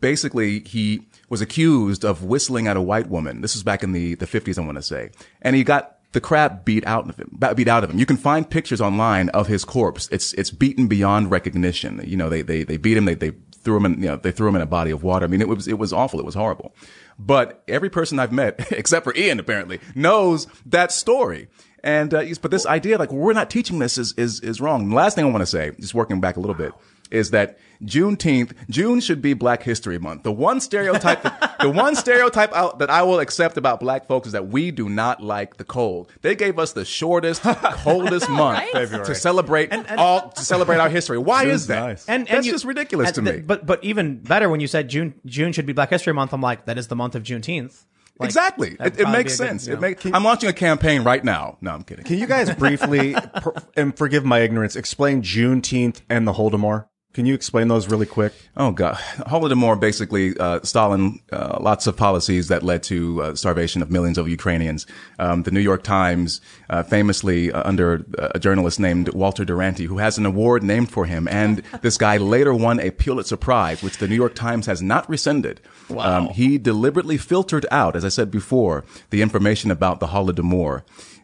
basically 0.01 0.61
he 0.61 1.07
was 1.29 1.41
accused 1.41 2.05
of 2.05 2.25
whistling 2.25 2.67
at 2.67 2.77
a 2.77 2.83
white 2.83 3.09
woman. 3.09 3.41
This 3.41 3.55
was 3.55 3.63
back 3.63 3.83
in 3.83 3.93
the 3.93 4.15
the 4.15 4.27
fifties, 4.27 4.59
I 4.59 4.63
want 4.63 4.77
to 4.77 4.83
say, 4.83 5.11
and 5.43 5.57
he 5.57 5.65
got 5.65 5.95
the 6.15 6.21
crap 6.21 6.65
beat 6.65 6.87
out 6.87 7.09
of 7.09 7.19
him. 7.19 7.39
Beat 7.55 7.69
out 7.69 7.85
of 7.85 7.91
him. 7.91 7.99
You 7.99 8.07
can 8.07 8.17
find 8.17 8.49
pictures 8.49 8.81
online 8.81 9.29
of 9.31 9.49
his 9.49 9.65
corpse. 9.65 10.09
It's 10.11 10.33
it's 10.35 10.51
beaten 10.51 10.87
beyond 10.87 11.31
recognition. 11.31 12.01
You 12.05 12.17
know, 12.17 12.31
they 12.31 12.41
they 12.41 12.63
they 12.63 12.79
beat 12.79 12.97
him. 12.97 13.05
They 13.05 13.15
they 13.15 13.33
threw 13.57 13.77
him 13.77 13.85
in. 13.85 13.95
You 13.95 14.09
know, 14.11 14.17
they 14.17 14.31
threw 14.31 14.49
him 14.49 14.57
in 14.57 14.63
a 14.63 14.67
body 14.67 14.93
of 14.93 15.03
water. 15.03 15.27
I 15.27 15.29
mean, 15.29 15.41
it 15.43 15.49
was 15.49 15.69
it 15.69 15.79
was 15.79 15.93
awful. 15.93 16.21
It 16.21 16.25
was 16.25 16.35
horrible. 16.35 16.75
But 17.19 17.63
every 17.69 17.91
person 17.91 18.19
I've 18.19 18.33
met, 18.33 18.73
except 18.73 19.05
for 19.05 19.15
Ian, 19.15 19.39
apparently, 19.39 19.81
knows 19.95 20.47
that 20.67 20.93
story. 20.93 21.49
And 21.83 22.15
uh, 22.15 22.25
but 22.41 22.51
this 22.51 22.65
idea, 22.65 22.97
like 22.97 23.13
we're 23.13 23.35
not 23.35 23.51
teaching 23.51 23.79
this, 23.81 23.99
is 23.99 24.15
is 24.17 24.41
is 24.41 24.61
wrong. 24.61 24.89
The 24.89 24.95
last 24.95 25.17
thing 25.17 25.25
I 25.25 25.29
want 25.29 25.43
to 25.43 25.47
say, 25.47 25.73
just 25.79 25.95
working 25.95 26.21
back 26.21 26.37
a 26.37 26.41
little 26.41 26.55
bit, 26.55 26.73
is 27.11 27.31
that 27.31 27.59
Juneteenth, 27.83 28.53
June 28.71 28.99
should 29.01 29.21
be 29.21 29.35
Black 29.35 29.63
History 29.63 29.99
Month. 29.99 30.23
The 30.23 30.33
one 30.33 30.61
stereotype, 30.61 31.23
that, 31.23 31.57
the 31.61 31.69
one 31.69 31.95
stereotype 31.97 32.53
out, 32.55 32.79
that 32.79 32.89
I 32.89 33.03
will 33.03 33.21
accept 33.21 33.57
about 33.57 33.79
Black 33.81 34.07
folks 34.07 34.27
is 34.29 34.33
that 34.33 34.49
we 34.49 34.71
do 34.71 34.89
not 34.89 35.23
like 35.23 35.57
the 35.59 35.65
cold. 35.65 36.11
They 36.23 36.35
gave 36.35 36.59
us 36.59 36.73
the 36.73 36.85
shortest, 36.85 37.43
coldest 37.63 38.29
month 38.31 38.61
right? 38.75 38.89
to 39.05 39.15
celebrate 39.15 39.73
all 39.99 40.31
to 40.31 40.45
celebrate 40.45 40.79
our 40.79 40.89
history. 40.89 41.19
Why 41.19 41.45
June's 41.45 41.63
is 41.63 41.67
that? 41.69 41.81
nice. 41.81 42.09
and, 42.09 42.27
and 42.29 42.37
That's 42.39 42.47
you- 42.47 42.53
just 42.53 42.65
ridiculous 42.65 43.09
and 43.09 43.15
to 43.17 43.23
th- 43.23 43.37
me. 43.37 43.43
But 43.43 43.67
but 43.67 43.85
even 43.85 44.19
better 44.21 44.49
when 44.49 44.61
you 44.61 44.67
said 44.67 44.89
June 44.89 45.15
June 45.27 45.53
should 45.53 45.67
be 45.67 45.73
Black 45.75 45.91
History 45.91 46.13
Month. 46.15 46.33
I'm 46.33 46.41
like, 46.41 46.65
that 46.67 46.79
is 46.79 46.89
the 46.89 46.97
month 46.97 47.15
of 47.15 47.23
Juneteenth. 47.23 47.85
Like, 48.19 48.29
exactly, 48.29 48.77
it, 48.79 49.01
it 49.01 49.09
makes 49.09 49.37
be 49.39 49.45
a 49.45 49.49
good, 49.49 49.51
sense. 49.61 49.67
you 49.67 49.73
It 49.73 49.77
know. 49.77 49.81
make, 49.81 50.07
I'm 50.07 50.23
launching 50.23 50.49
a 50.49 50.53
campaign 50.53 51.03
right 51.03 51.25
now. 51.25 51.59
No, 51.61 51.73
I'm 51.73 51.83
kidding. 51.83 52.05
Can 52.05 52.17
you 52.19 52.29
guys 52.29 52.49
briefly, 52.55 53.13
per, 53.15 53.53
and 53.77 53.95
forgive 53.99 54.25
my 54.25 54.39
ignorance, 54.39 54.77
explain 54.77 55.21
Juneteenth 55.21 56.01
and 56.09 56.25
the 56.25 56.33
Holodomor? 56.35 56.87
Can 57.15 57.27
you 57.27 57.35
explain 57.35 57.69
those 57.69 57.89
really 57.89 58.07
quick? 58.07 58.35
Oh 58.57 58.73
God, 58.73 58.97
Holodomor 58.97 59.79
basically 59.79 60.37
uh, 60.37 60.59
Stalin 60.65 61.21
uh, 61.33 61.59
lots 61.61 61.87
of 61.87 61.97
policies 61.97 62.49
that 62.49 62.65
led 62.65 62.83
to 62.85 63.23
uh, 63.23 63.35
starvation 63.37 63.83
of 63.83 63.91
millions 63.91 64.19
of 64.19 64.29
Ukrainians. 64.29 64.85
Um, 65.21 65.45
the 65.45 65.53
New 65.53 65.61
York 65.61 65.85
Times, 65.85 66.41
uh, 66.71 66.83
famously 66.83 67.53
uh, 67.53 67.63
under 67.65 68.05
a 68.19 68.41
journalist 68.41 68.81
named 68.81 69.11
Walter 69.11 69.45
Duranty, 69.45 69.85
who 69.85 69.99
has 69.99 70.19
an 70.19 70.27
award 70.27 70.65
named 70.65 70.91
for 70.91 71.07
him, 71.07 71.29
and 71.29 71.59
this 71.83 71.97
guy 71.97 72.17
later 72.17 72.53
won 72.53 72.81
a 72.81 72.91
Pulitzer 72.91 73.37
Prize, 73.37 73.81
which 73.81 73.99
the 73.99 74.09
New 74.09 74.17
York 74.17 74.35
Times 74.35 74.67
has 74.67 74.83
not 74.83 75.09
rescinded. 75.09 75.61
Um, 75.97 76.31
he 76.31 76.59
deliberately 76.59 77.17
filtered 77.17 77.65
out, 77.71 77.95
as 77.95 78.05
I 78.05 78.09
said 78.09 78.33
before, 78.33 78.85
the 79.11 79.23
information 79.23 79.71
about 79.71 80.01
the 80.01 80.09
Holodomor. 80.09 80.83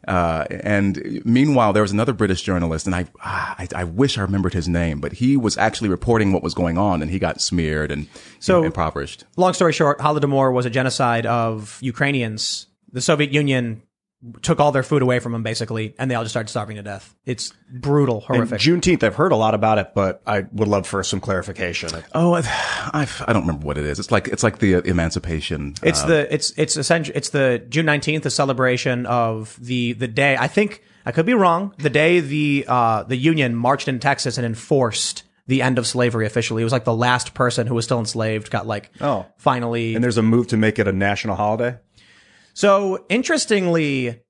Uh, 0.08 0.44
and 0.50 1.22
meanwhile, 1.24 1.72
there 1.72 1.82
was 1.82 1.92
another 1.92 2.12
British 2.12 2.42
journalist, 2.42 2.86
and 2.86 2.94
I, 2.94 3.06
ah, 3.22 3.54
I, 3.58 3.68
I 3.74 3.84
wish 3.84 4.16
I 4.18 4.22
remembered 4.22 4.54
his 4.54 4.66
name, 4.68 5.00
but 5.00 5.12
he 5.12 5.36
was 5.36 5.58
actually 5.58 5.90
reporting 5.90 6.32
what 6.32 6.42
was 6.42 6.54
going 6.54 6.78
on, 6.78 7.02
and 7.02 7.10
he 7.10 7.18
got 7.18 7.40
smeared 7.40 7.90
and 7.90 8.08
So- 8.38 8.64
impoverished. 8.64 9.24
Long 9.36 9.52
story 9.52 9.72
short, 9.72 9.98
Holodomor 9.98 10.52
was 10.52 10.66
a 10.66 10.70
genocide 10.70 11.26
of 11.26 11.78
Ukrainians. 11.82 12.66
The 12.92 13.00
Soviet 13.00 13.30
Union 13.32 13.82
took 14.42 14.60
all 14.60 14.70
their 14.72 14.82
food 14.82 15.00
away 15.02 15.18
from 15.18 15.32
them, 15.32 15.42
basically, 15.42 15.94
and 15.98 16.10
they 16.10 16.14
all 16.14 16.22
just 16.24 16.32
started 16.32 16.50
starving 16.50 16.76
to 16.76 16.82
death. 16.82 17.14
It's 17.24 17.52
brutal, 17.72 18.24
And 18.28 18.36
horrific. 18.36 18.60
Juneteenth, 18.60 19.02
I've 19.02 19.14
heard 19.14 19.32
a 19.32 19.36
lot 19.36 19.54
about 19.54 19.78
it, 19.78 19.92
but 19.94 20.20
I 20.26 20.40
would 20.52 20.68
love 20.68 20.86
for 20.86 21.02
some 21.02 21.20
clarification. 21.20 21.88
Oh, 22.14 22.34
I, 22.34 22.42
I, 22.44 23.08
I 23.26 23.32
don't 23.32 23.42
remember 23.46 23.66
what 23.66 23.78
it 23.78 23.84
is. 23.86 23.98
It's 23.98 24.10
like 24.10 24.28
it's 24.28 24.42
like 24.42 24.58
the 24.58 24.74
uh, 24.76 24.80
emancipation. 24.82 25.74
It's 25.82 26.02
uh, 26.02 26.06
the 26.06 26.34
it's 26.34 26.52
it's 26.58 26.76
essentially 26.76 27.16
it's 27.16 27.30
the 27.30 27.64
June 27.68 27.86
nineteenth, 27.86 28.24
the 28.24 28.30
celebration 28.30 29.06
of 29.06 29.56
the 29.60 29.94
the 29.94 30.08
day. 30.08 30.36
I 30.38 30.48
think 30.48 30.82
I 31.06 31.12
could 31.12 31.24
be 31.26 31.34
wrong. 31.34 31.74
The 31.78 31.90
day 31.90 32.20
the 32.20 32.66
uh 32.68 33.04
the 33.04 33.16
Union 33.16 33.54
marched 33.56 33.88
in 33.88 34.00
Texas 34.00 34.36
and 34.36 34.44
enforced 34.46 35.22
the 35.46 35.62
end 35.62 35.78
of 35.78 35.86
slavery 35.86 36.26
officially. 36.26 36.62
It 36.62 36.64
was 36.64 36.72
like 36.72 36.84
the 36.84 36.94
last 36.94 37.34
person 37.34 37.66
who 37.66 37.74
was 37.74 37.84
still 37.84 37.98
enslaved 37.98 38.50
got 38.52 38.66
like 38.68 38.90
Oh. 39.00 39.26
finally. 39.36 39.96
And 39.96 40.04
there's 40.04 40.18
a 40.18 40.22
move 40.22 40.46
to 40.48 40.56
make 40.56 40.78
it 40.78 40.86
a 40.86 40.92
national 40.92 41.34
holiday. 41.34 41.76
So 42.54 43.04
interestingly, 43.08 44.22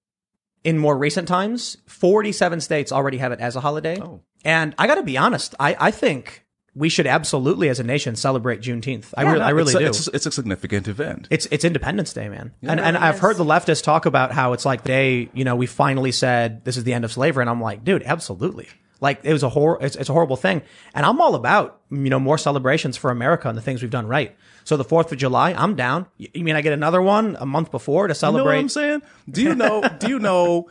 in 0.65 0.79
more 0.79 0.97
recent 0.97 1.29
times, 1.29 1.77
forty 1.87 2.33
seven 2.33 2.61
states 2.61 2.93
already 2.93 3.19
have 3.19 3.33
it 3.33 3.41
as 3.41 3.57
a 3.57 3.61
holiday. 3.61 3.99
Oh. 4.01 4.21
And 4.45 4.75
I 4.79 4.87
got 4.87 4.97
to 4.97 5.03
be 5.03 5.17
honest, 5.17 5.55
I 5.59 5.77
I 5.79 5.91
think 5.91 6.45
we 6.75 6.89
should 6.89 7.07
absolutely, 7.07 7.69
as 7.69 7.81
a 7.81 7.83
nation, 7.83 8.15
celebrate 8.15 8.61
Juneteenth. 8.61 9.13
I 9.17 9.23
really 9.23 9.41
I 9.41 9.51
really 9.51 9.73
it's, 9.73 9.75
a, 9.75 9.79
do. 9.79 9.87
It's, 9.87 10.09
it's 10.09 10.27
a 10.27 10.31
significant 10.31 10.87
event. 10.87 11.27
It's 11.31 11.47
it's 11.51 11.65
Independence 11.65 12.13
Day, 12.13 12.29
man. 12.29 12.53
and 12.63 12.79
and 12.79 12.97
it 12.97 13.03
I've 13.03 13.19
heard 13.19 13.37
the 13.37 13.45
leftists 13.45 13.83
talk 13.83 14.07
about 14.07 14.33
how 14.33 14.53
it's 14.53 14.65
like 14.65 14.83
the 14.83 14.89
day, 14.89 15.31
you 15.35 15.45
know, 15.45 15.57
we 15.57 15.67
finally 15.67 16.13
said 16.13 16.65
this 16.65 16.77
is 16.77 16.85
the 16.85 16.93
end 16.93 17.05
of 17.05 17.13
slavery. 17.13 17.43
And 17.43 17.51
I'm 17.51 17.61
like, 17.61 17.85
dude, 17.85 18.03
absolutely. 18.05 18.69
Like 19.01 19.21
it 19.25 19.33
was 19.33 19.43
a 19.43 19.49
hor- 19.49 19.83
it's, 19.83 19.97
it's 19.97 20.11
a 20.11 20.13
horrible 20.13 20.37
thing. 20.37 20.63
And 20.95 21.07
I'm 21.07 21.21
all 21.21 21.35
about, 21.35 21.81
you 21.91 22.11
know, 22.11 22.21
more 22.21 22.39
celebrations 22.39 22.97
for 22.97 23.11
America 23.11 23.49
and 23.49 23.57
the 23.57 23.63
things 23.63 23.83
we've 23.83 23.91
done 23.91 24.07
right. 24.07 24.37
So 24.65 24.77
the 24.77 24.85
4th 24.85 25.13
of 25.13 25.19
July, 25.19 25.53
I'm 25.53 25.75
down. 25.75 26.07
You 26.19 26.45
mean 26.45 26.57
I 26.57 26.61
get 26.61 26.73
another 26.73 27.01
one 27.03 27.37
a 27.41 27.47
month 27.47 27.71
before 27.71 28.07
to 28.07 28.13
You 28.13 28.15
know 28.15 28.33
what 28.33 28.39
celebrate? 28.39 28.59
I'm 28.59 28.69
saying? 28.69 29.03
Do 29.31 29.43
you 29.43 29.55
know? 29.55 29.83
do 29.99 30.09
you 30.09 30.19
know? 30.19 30.69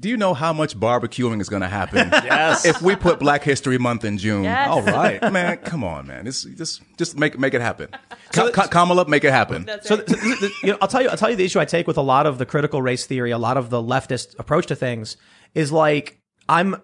Do 0.00 0.08
you 0.08 0.16
know 0.16 0.34
how 0.34 0.52
much 0.52 0.76
barbecuing 0.78 1.40
is 1.40 1.48
going 1.48 1.62
to 1.62 1.68
happen? 1.68 2.08
yes. 2.12 2.64
If 2.66 2.82
we 2.82 2.96
put 2.96 3.20
Black 3.20 3.44
History 3.44 3.78
Month 3.78 4.04
in 4.04 4.18
June, 4.18 4.42
Yes. 4.42 4.68
all 4.68 4.82
right, 4.82 5.22
man. 5.32 5.58
Come 5.58 5.84
on, 5.84 6.08
man. 6.08 6.26
It's, 6.26 6.42
just 6.42 6.82
just 6.98 7.16
make 7.16 7.38
make 7.38 7.54
it 7.54 7.60
happen. 7.60 7.88
Ka- 8.32 8.50
Ka- 8.50 8.66
Kamala, 8.66 9.06
make 9.08 9.22
it 9.22 9.30
happen. 9.30 9.64
That's 9.64 9.86
So, 9.86 9.96
right. 9.96 10.08
so 10.08 10.16
th- 10.16 10.38
th- 10.40 10.52
you 10.64 10.72
know, 10.72 10.78
I'll 10.82 10.88
tell 10.88 11.00
you, 11.00 11.08
I'll 11.10 11.16
tell 11.16 11.30
you 11.30 11.36
the 11.36 11.44
issue 11.44 11.60
I 11.60 11.64
take 11.64 11.86
with 11.86 11.96
a 11.96 12.02
lot 12.02 12.26
of 12.26 12.38
the 12.38 12.44
critical 12.46 12.82
race 12.82 13.06
theory, 13.06 13.30
a 13.30 13.38
lot 13.38 13.56
of 13.56 13.70
the 13.70 13.80
leftist 13.80 14.36
approach 14.40 14.66
to 14.66 14.74
things 14.74 15.16
is 15.54 15.70
like, 15.70 16.18
I'm, 16.48 16.74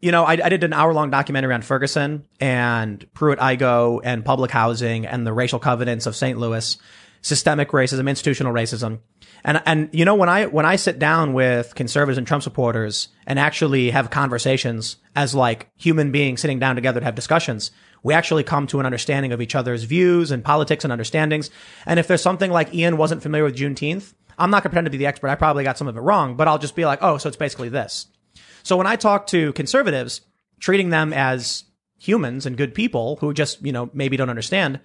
you 0.00 0.12
know, 0.12 0.24
I, 0.24 0.32
I 0.32 0.48
did 0.48 0.64
an 0.64 0.72
hour 0.72 0.92
long 0.92 1.10
documentary 1.10 1.54
on 1.54 1.62
Ferguson 1.62 2.26
and 2.40 3.06
Pruitt 3.14 3.38
Igoe 3.38 4.00
and 4.04 4.24
public 4.24 4.50
housing 4.50 5.06
and 5.06 5.26
the 5.26 5.32
racial 5.32 5.58
covenants 5.58 6.06
of 6.06 6.14
St. 6.14 6.38
Louis, 6.38 6.76
systemic 7.22 7.70
racism, 7.70 8.08
institutional 8.08 8.52
racism. 8.52 8.98
And, 9.44 9.62
and, 9.66 9.88
you 9.92 10.04
know, 10.04 10.14
when 10.14 10.28
I, 10.28 10.46
when 10.46 10.66
I 10.66 10.76
sit 10.76 10.98
down 10.98 11.32
with 11.32 11.74
conservatives 11.74 12.18
and 12.18 12.26
Trump 12.26 12.42
supporters 12.42 13.08
and 13.26 13.38
actually 13.38 13.90
have 13.90 14.10
conversations 14.10 14.96
as 15.16 15.34
like 15.34 15.70
human 15.76 16.12
beings 16.12 16.40
sitting 16.40 16.58
down 16.58 16.74
together 16.74 17.00
to 17.00 17.04
have 17.04 17.14
discussions, 17.14 17.70
we 18.02 18.14
actually 18.14 18.44
come 18.44 18.66
to 18.68 18.80
an 18.80 18.86
understanding 18.86 19.32
of 19.32 19.40
each 19.40 19.54
other's 19.54 19.84
views 19.84 20.30
and 20.30 20.44
politics 20.44 20.84
and 20.84 20.92
understandings. 20.92 21.50
And 21.86 21.98
if 21.98 22.06
there's 22.06 22.22
something 22.22 22.50
like 22.50 22.74
Ian 22.74 22.96
wasn't 22.96 23.22
familiar 23.22 23.44
with 23.44 23.56
Juneteenth, 23.56 24.12
I'm 24.38 24.50
not 24.50 24.62
going 24.62 24.64
to 24.64 24.68
pretend 24.70 24.86
to 24.86 24.90
be 24.90 24.98
the 24.98 25.06
expert. 25.06 25.28
I 25.28 25.34
probably 25.34 25.64
got 25.64 25.78
some 25.78 25.88
of 25.88 25.96
it 25.96 26.00
wrong, 26.00 26.36
but 26.36 26.48
I'll 26.48 26.58
just 26.58 26.76
be 26.76 26.84
like, 26.84 26.98
oh, 27.02 27.18
so 27.18 27.28
it's 27.28 27.36
basically 27.36 27.68
this. 27.68 28.06
So 28.64 28.76
when 28.76 28.86
I 28.88 28.96
talk 28.96 29.28
to 29.28 29.52
conservatives, 29.52 30.22
treating 30.58 30.90
them 30.90 31.12
as 31.12 31.64
humans 31.98 32.46
and 32.46 32.56
good 32.56 32.74
people 32.74 33.16
who 33.20 33.32
just, 33.32 33.64
you 33.64 33.72
know, 33.72 33.90
maybe 33.92 34.16
don't 34.16 34.30
understand, 34.30 34.80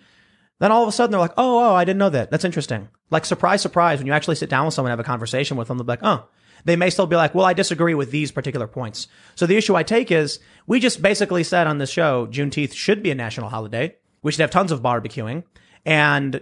then 0.59 0.71
all 0.71 0.83
of 0.83 0.89
a 0.89 0.91
sudden 0.91 1.11
they're 1.11 1.19
like, 1.19 1.33
oh, 1.37 1.71
oh, 1.71 1.73
I 1.73 1.85
didn't 1.85 1.99
know 1.99 2.09
that. 2.09 2.29
That's 2.29 2.45
interesting. 2.45 2.89
Like, 3.09 3.25
surprise, 3.25 3.61
surprise, 3.61 3.97
when 3.97 4.07
you 4.07 4.13
actually 4.13 4.35
sit 4.35 4.49
down 4.49 4.65
with 4.65 4.73
someone 4.73 4.91
and 4.91 4.99
have 4.99 5.05
a 5.05 5.07
conversation 5.07 5.57
with 5.57 5.67
them, 5.67 5.77
they'll 5.77 5.85
be 5.85 5.93
like, 5.93 6.03
oh, 6.03 6.27
they 6.65 6.75
may 6.75 6.89
still 6.89 7.07
be 7.07 7.15
like, 7.15 7.33
well, 7.33 7.45
I 7.45 7.53
disagree 7.53 7.93
with 7.93 8.11
these 8.11 8.31
particular 8.31 8.67
points. 8.67 9.07
So 9.35 9.45
the 9.45 9.55
issue 9.55 9.75
I 9.75 9.83
take 9.83 10.11
is 10.11 10.39
we 10.67 10.79
just 10.79 11.01
basically 11.01 11.43
said 11.43 11.65
on 11.65 11.77
this 11.77 11.89
show, 11.89 12.27
Juneteenth 12.27 12.73
should 12.73 13.01
be 13.01 13.11
a 13.11 13.15
national 13.15 13.49
holiday. 13.49 13.95
We 14.21 14.31
should 14.31 14.41
have 14.41 14.51
tons 14.51 14.73
of 14.73 14.81
barbecuing. 14.81 15.45
And 15.85 16.41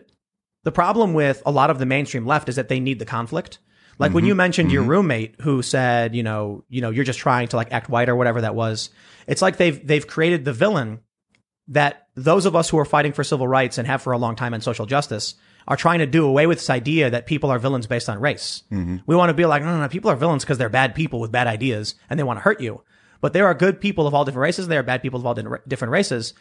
the 0.63 0.71
problem 0.71 1.13
with 1.13 1.43
a 1.45 1.51
lot 1.51 1.69
of 1.69 1.77
the 1.77 1.85
mainstream 1.85 2.25
left 2.25 2.49
is 2.49 2.55
that 2.55 2.67
they 2.67 2.79
need 2.79 2.97
the 2.97 3.05
conflict. 3.05 3.59
Like 3.99 4.13
when 4.13 4.25
you 4.25 4.33
mm-hmm. 4.33 4.37
mentioned 4.37 4.71
your 4.71 4.83
mm-hmm. 4.83 4.91
roommate 4.91 5.41
who 5.41 5.61
said, 5.61 6.15
you 6.15 6.23
know, 6.23 6.63
you 6.69 6.81
know, 6.81 6.91
you're 6.91 7.03
just 7.03 7.19
trying 7.19 7.47
to 7.49 7.55
like 7.55 7.71
act 7.71 7.89
white 7.89 8.09
or 8.09 8.15
whatever 8.15 8.41
that 8.41 8.55
was. 8.55 8.89
It's 9.25 9.41
like 9.41 9.57
they've 9.57 9.85
they've 9.85 10.05
created 10.05 10.45
the 10.45 10.53
villain 10.53 10.99
that 11.69 12.07
those 12.15 12.45
of 12.45 12.55
us 12.55 12.69
who 12.69 12.77
are 12.77 12.85
fighting 12.85 13.11
for 13.11 13.23
civil 13.23 13.47
rights 13.47 13.77
and 13.77 13.87
have 13.87 14.01
for 14.01 14.13
a 14.13 14.17
long 14.17 14.35
time 14.35 14.53
and 14.53 14.63
social 14.63 14.85
justice 14.85 15.35
are 15.67 15.75
trying 15.75 15.99
to 15.99 16.05
do 16.05 16.25
away 16.25 16.47
with 16.47 16.59
this 16.59 16.69
idea 16.69 17.09
that 17.09 17.25
people 17.25 17.49
are 17.49 17.59
villains 17.59 17.87
based 17.87 18.07
on 18.07 18.21
race. 18.21 18.63
Mm-hmm. 18.71 18.97
We 19.05 19.15
want 19.15 19.29
to 19.29 19.33
be 19.33 19.45
like, 19.45 19.63
no, 19.63 19.73
no, 19.73 19.81
no, 19.81 19.89
people 19.89 20.09
are 20.09 20.15
villains 20.15 20.43
because 20.43 20.57
they're 20.57 20.69
bad 20.69 20.95
people 20.95 21.19
with 21.19 21.31
bad 21.31 21.47
ideas 21.47 21.95
and 22.09 22.17
they 22.17 22.23
want 22.23 22.37
to 22.37 22.41
hurt 22.41 22.61
you. 22.61 22.83
But 23.19 23.33
there 23.33 23.47
are 23.47 23.53
good 23.53 23.81
people 23.81 24.07
of 24.07 24.13
all 24.13 24.23
different 24.23 24.43
races. 24.43 24.65
and 24.65 24.71
There 24.71 24.79
are 24.79 24.83
bad 24.83 25.01
people 25.01 25.19
of 25.19 25.25
all 25.25 25.33
different 25.33 25.91
races. 25.91 26.33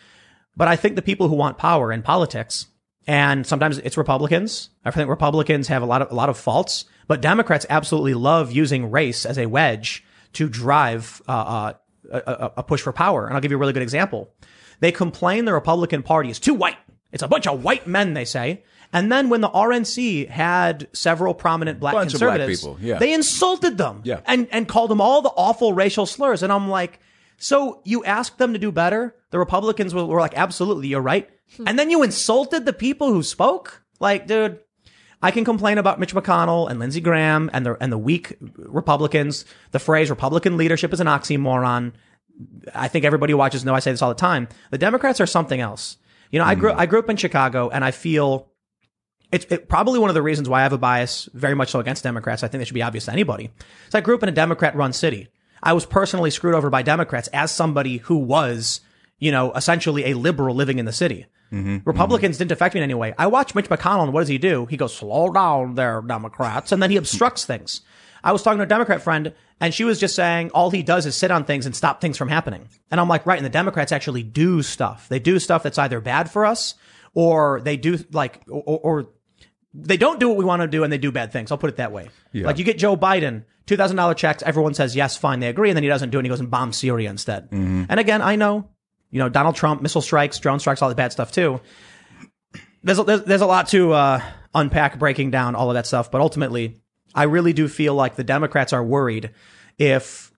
But 0.56 0.68
I 0.68 0.76
think 0.76 0.94
the 0.94 1.02
people 1.02 1.28
who 1.28 1.34
want 1.34 1.58
power 1.58 1.92
in 1.92 2.02
politics, 2.02 2.66
and 3.06 3.46
sometimes 3.46 3.78
it's 3.78 3.96
Republicans. 3.96 4.70
I 4.84 4.90
think 4.90 5.08
Republicans 5.08 5.68
have 5.68 5.82
a 5.82 5.86
lot 5.86 6.02
of 6.02 6.10
a 6.10 6.14
lot 6.14 6.28
of 6.28 6.38
faults, 6.38 6.86
but 7.08 7.20
Democrats 7.20 7.66
absolutely 7.70 8.14
love 8.14 8.52
using 8.52 8.90
race 8.90 9.24
as 9.26 9.38
a 9.38 9.46
wedge 9.46 10.04
to 10.34 10.48
drive 10.48 11.22
uh, 11.28 11.32
uh, 11.32 11.72
a, 12.10 12.18
a, 12.18 12.52
a 12.58 12.62
push 12.62 12.80
for 12.82 12.92
power. 12.92 13.26
And 13.26 13.34
I'll 13.34 13.40
give 13.40 13.50
you 13.50 13.56
a 13.56 13.60
really 13.60 13.72
good 13.72 13.82
example. 13.82 14.32
They 14.80 14.92
complain 14.92 15.44
the 15.44 15.52
Republican 15.54 16.02
Party 16.02 16.30
is 16.30 16.38
too 16.38 16.54
white. 16.54 16.76
It's 17.12 17.22
a 17.22 17.28
bunch 17.28 17.46
of 17.46 17.64
white 17.64 17.86
men, 17.86 18.14
they 18.14 18.24
say. 18.24 18.64
And 18.92 19.10
then 19.10 19.28
when 19.30 19.40
the 19.40 19.48
RNC 19.48 20.28
had 20.28 20.88
several 20.92 21.34
prominent 21.34 21.80
black 21.80 21.94
Bunch 21.94 22.14
of 22.14 22.20
black 22.20 22.30
conservatives, 22.38 22.60
people, 22.60 22.78
yeah. 22.80 22.98
they 22.98 23.12
insulted 23.12 23.78
them 23.78 24.02
Yeah. 24.04 24.20
and, 24.26 24.48
and 24.52 24.68
called 24.68 24.90
them 24.90 25.00
all 25.00 25.22
the 25.22 25.30
awful 25.30 25.72
racial 25.72 26.06
slurs. 26.06 26.42
And 26.42 26.52
I'm 26.52 26.68
like, 26.68 27.00
so 27.38 27.80
you 27.84 28.04
asked 28.04 28.38
them 28.38 28.52
to 28.52 28.58
do 28.58 28.70
better? 28.70 29.14
The 29.30 29.38
Republicans 29.38 29.94
were, 29.94 30.04
were 30.04 30.20
like, 30.20 30.36
absolutely, 30.36 30.88
you're 30.88 31.00
right. 31.00 31.28
And 31.66 31.78
then 31.78 31.90
you 31.90 32.02
insulted 32.02 32.64
the 32.64 32.72
people 32.72 33.12
who 33.12 33.22
spoke? 33.22 33.82
Like, 34.00 34.26
dude, 34.26 34.60
I 35.22 35.30
can 35.30 35.44
complain 35.44 35.78
about 35.78 35.98
Mitch 35.98 36.14
McConnell 36.14 36.70
and 36.70 36.78
Lindsey 36.78 37.00
Graham 37.00 37.50
and 37.52 37.64
the, 37.64 37.76
and 37.80 37.90
the 37.90 37.98
weak 37.98 38.36
Republicans. 38.56 39.44
The 39.70 39.78
phrase 39.78 40.10
Republican 40.10 40.56
leadership 40.56 40.92
is 40.92 41.00
an 41.00 41.06
oxymoron. 41.06 41.92
I 42.74 42.88
think 42.88 43.04
everybody 43.04 43.32
who 43.32 43.38
watches 43.38 43.64
know 43.64 43.74
I 43.74 43.78
say 43.80 43.92
this 43.92 44.02
all 44.02 44.10
the 44.10 44.14
time. 44.14 44.48
The 44.70 44.78
Democrats 44.78 45.20
are 45.20 45.26
something 45.26 45.60
else. 45.60 45.96
You 46.30 46.38
know, 46.38 46.44
I 46.44 46.54
grew, 46.54 46.72
hmm. 46.72 46.78
I 46.78 46.86
grew 46.86 46.98
up 46.98 47.08
in 47.08 47.16
Chicago 47.16 47.70
and 47.70 47.84
I 47.84 47.92
feel 47.92 48.50
it's 49.32 49.46
it, 49.50 49.68
probably 49.68 49.98
one 49.98 50.10
of 50.10 50.14
the 50.14 50.22
reasons 50.22 50.48
why 50.48 50.60
I 50.60 50.62
have 50.64 50.72
a 50.72 50.78
bias 50.78 51.28
very 51.32 51.54
much 51.54 51.70
so 51.70 51.80
against 51.80 52.02
Democrats. 52.02 52.42
I 52.42 52.48
think 52.48 52.60
that 52.60 52.66
should 52.66 52.74
be 52.74 52.82
obvious 52.82 53.06
to 53.06 53.12
anybody. 53.12 53.50
So 53.88 53.98
I 53.98 54.00
grew 54.00 54.14
up 54.14 54.22
in 54.22 54.28
a 54.28 54.32
Democrat 54.32 54.76
run 54.76 54.92
city. 54.92 55.28
I 55.62 55.72
was 55.72 55.86
personally 55.86 56.30
screwed 56.30 56.54
over 56.54 56.70
by 56.70 56.82
Democrats 56.82 57.28
as 57.28 57.50
somebody 57.50 57.98
who 57.98 58.16
was, 58.16 58.80
you 59.18 59.32
know, 59.32 59.52
essentially 59.52 60.04
a 60.06 60.14
liberal 60.14 60.54
living 60.54 60.78
in 60.78 60.84
the 60.84 60.92
city. 60.92 61.26
Mm-hmm. 61.52 61.78
Republicans 61.84 62.38
didn't 62.38 62.52
affect 62.52 62.74
me 62.74 62.80
in 62.80 62.84
any 62.84 62.94
way. 62.94 63.14
I 63.18 63.26
watch 63.28 63.54
Mitch 63.54 63.68
McConnell 63.68 64.04
and 64.04 64.12
what 64.12 64.20
does 64.20 64.28
he 64.28 64.38
do? 64.38 64.66
He 64.66 64.76
goes, 64.76 64.94
slow 64.94 65.30
down 65.30 65.74
there, 65.74 66.02
Democrats. 66.02 66.72
And 66.72 66.82
then 66.82 66.90
he 66.90 66.96
obstructs 66.96 67.44
things. 67.44 67.82
I 68.24 68.32
was 68.32 68.42
talking 68.42 68.58
to 68.58 68.64
a 68.64 68.66
Democrat 68.66 69.02
friend 69.02 69.32
and 69.60 69.72
she 69.72 69.84
was 69.84 70.00
just 70.00 70.16
saying 70.16 70.50
all 70.50 70.70
he 70.70 70.82
does 70.82 71.06
is 71.06 71.14
sit 71.14 71.30
on 71.30 71.44
things 71.44 71.66
and 71.66 71.74
stop 71.74 72.00
things 72.00 72.18
from 72.18 72.28
happening. 72.28 72.68
And 72.90 73.00
I'm 73.00 73.08
like, 73.08 73.24
right. 73.26 73.38
And 73.38 73.46
the 73.46 73.50
Democrats 73.50 73.92
actually 73.92 74.22
do 74.22 74.62
stuff. 74.62 75.08
They 75.08 75.18
do 75.18 75.38
stuff 75.38 75.62
that's 75.62 75.78
either 75.78 76.00
bad 76.00 76.30
for 76.30 76.44
us 76.44 76.74
or 77.14 77.60
they 77.60 77.76
do 77.76 77.98
like, 78.12 78.42
or, 78.48 78.80
or 78.82 79.08
they 79.72 79.96
don't 79.96 80.18
do 80.18 80.28
what 80.28 80.36
we 80.38 80.44
want 80.44 80.62
to 80.62 80.68
do 80.68 80.82
and 80.82 80.92
they 80.92 80.98
do 80.98 81.12
bad 81.12 81.32
things. 81.32 81.52
I'll 81.52 81.58
put 81.58 81.70
it 81.70 81.76
that 81.76 81.92
way. 81.92 82.08
Yeah. 82.32 82.46
Like 82.46 82.58
you 82.58 82.64
get 82.64 82.78
Joe 82.78 82.96
Biden, 82.96 83.44
$2,000 83.66 84.16
checks. 84.16 84.42
Everyone 84.42 84.74
says, 84.74 84.96
yes, 84.96 85.16
fine. 85.16 85.40
They 85.40 85.48
agree. 85.48 85.70
And 85.70 85.76
then 85.76 85.82
he 85.82 85.88
doesn't 85.88 86.10
do 86.10 86.18
it. 86.18 86.20
And 86.20 86.26
he 86.26 86.30
goes 86.30 86.40
and 86.40 86.50
bombs 86.50 86.76
Syria 86.76 87.10
instead. 87.10 87.50
Mm-hmm. 87.50 87.84
And 87.88 88.00
again, 88.00 88.22
I 88.22 88.36
know, 88.36 88.70
you 89.16 89.22
know, 89.22 89.30
Donald 89.30 89.56
Trump, 89.56 89.80
missile 89.80 90.02
strikes, 90.02 90.38
drone 90.38 90.60
strikes, 90.60 90.82
all 90.82 90.90
the 90.90 90.94
bad 90.94 91.10
stuff 91.10 91.32
too. 91.32 91.58
There's 92.82 92.98
a, 92.98 93.04
there's, 93.04 93.22
there's 93.22 93.40
a 93.40 93.46
lot 93.46 93.68
to, 93.68 93.94
uh, 93.94 94.20
unpack 94.54 94.98
breaking 94.98 95.30
down 95.30 95.54
all 95.54 95.70
of 95.70 95.74
that 95.74 95.86
stuff. 95.86 96.10
But 96.10 96.20
ultimately, 96.20 96.76
I 97.14 97.22
really 97.22 97.54
do 97.54 97.66
feel 97.66 97.94
like 97.94 98.16
the 98.16 98.24
Democrats 98.24 98.74
are 98.74 98.84
worried 98.84 99.30
if 99.78 100.30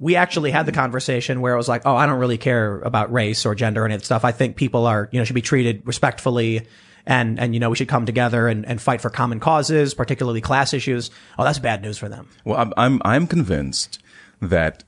we 0.00 0.16
actually 0.16 0.50
had 0.50 0.66
the 0.66 0.72
conversation 0.72 1.40
where 1.40 1.54
it 1.54 1.56
was 1.56 1.68
like, 1.68 1.82
oh, 1.84 1.94
I 1.94 2.06
don't 2.06 2.18
really 2.18 2.38
care 2.38 2.80
about 2.80 3.12
race 3.12 3.46
or 3.46 3.54
gender 3.54 3.82
or 3.82 3.84
any 3.84 3.94
of 3.94 4.00
that 4.00 4.06
stuff. 4.06 4.24
I 4.24 4.32
think 4.32 4.56
people 4.56 4.86
are, 4.86 5.08
you 5.12 5.20
know, 5.20 5.24
should 5.24 5.34
be 5.34 5.42
treated 5.42 5.82
respectfully 5.86 6.66
and, 7.06 7.38
and, 7.38 7.54
you 7.54 7.60
know, 7.60 7.70
we 7.70 7.76
should 7.76 7.88
come 7.88 8.04
together 8.04 8.48
and, 8.48 8.66
and 8.66 8.82
fight 8.82 9.00
for 9.00 9.10
common 9.10 9.38
causes, 9.38 9.94
particularly 9.94 10.40
class 10.40 10.74
issues. 10.74 11.12
Oh, 11.38 11.44
that's 11.44 11.60
bad 11.60 11.82
news 11.82 11.98
for 11.98 12.08
them. 12.08 12.28
Well, 12.44 12.58
I'm 12.58 12.72
I'm, 12.76 13.00
I'm 13.04 13.26
convinced 13.28 14.00
that 14.42 14.84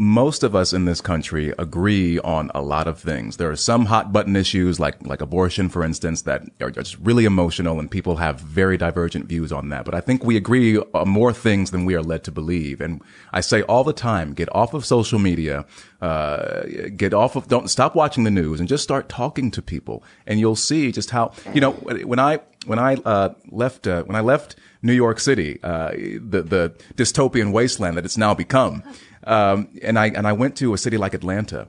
most 0.00 0.44
of 0.44 0.54
us 0.54 0.72
in 0.72 0.84
this 0.84 1.00
country 1.00 1.52
agree 1.58 2.20
on 2.20 2.52
a 2.54 2.62
lot 2.62 2.86
of 2.86 3.00
things. 3.00 3.36
There 3.36 3.50
are 3.50 3.56
some 3.56 3.86
hot 3.86 4.12
button 4.12 4.36
issues 4.36 4.78
like, 4.78 5.04
like 5.04 5.20
abortion, 5.20 5.68
for 5.68 5.82
instance, 5.82 6.22
that 6.22 6.44
are 6.60 6.70
just 6.70 6.96
really 7.00 7.24
emotional 7.24 7.80
and 7.80 7.90
people 7.90 8.14
have 8.16 8.38
very 8.38 8.78
divergent 8.78 9.26
views 9.26 9.50
on 9.50 9.70
that. 9.70 9.84
But 9.84 9.96
I 9.96 10.00
think 10.00 10.22
we 10.22 10.36
agree 10.36 10.78
on 10.78 11.08
more 11.08 11.32
things 11.32 11.72
than 11.72 11.84
we 11.84 11.96
are 11.96 12.02
led 12.02 12.22
to 12.24 12.30
believe. 12.30 12.80
And 12.80 13.02
I 13.32 13.40
say 13.40 13.62
all 13.62 13.82
the 13.82 13.92
time, 13.92 14.34
get 14.34 14.48
off 14.54 14.72
of 14.72 14.86
social 14.86 15.18
media, 15.18 15.66
uh, 16.00 16.62
get 16.96 17.12
off 17.12 17.34
of, 17.34 17.48
don't 17.48 17.68
stop 17.68 17.96
watching 17.96 18.22
the 18.22 18.30
news 18.30 18.60
and 18.60 18.68
just 18.68 18.84
start 18.84 19.08
talking 19.08 19.50
to 19.50 19.60
people. 19.60 20.04
And 20.28 20.38
you'll 20.38 20.54
see 20.54 20.92
just 20.92 21.10
how, 21.10 21.32
you 21.52 21.60
know, 21.60 21.72
when 21.72 22.20
I, 22.20 22.38
when 22.66 22.78
I, 22.78 22.94
uh, 23.04 23.34
left, 23.50 23.88
uh, 23.88 24.04
when 24.04 24.14
I 24.14 24.20
left 24.20 24.54
New 24.80 24.92
York 24.92 25.18
City, 25.18 25.58
uh, 25.64 25.90
the, 25.90 26.42
the 26.42 26.74
dystopian 26.94 27.50
wasteland 27.50 27.96
that 27.96 28.04
it's 28.04 28.16
now 28.16 28.32
become, 28.32 28.84
um, 29.24 29.68
and 29.82 29.98
I 29.98 30.06
and 30.08 30.26
I 30.26 30.32
went 30.32 30.56
to 30.56 30.74
a 30.74 30.78
city 30.78 30.96
like 30.96 31.14
Atlanta, 31.14 31.68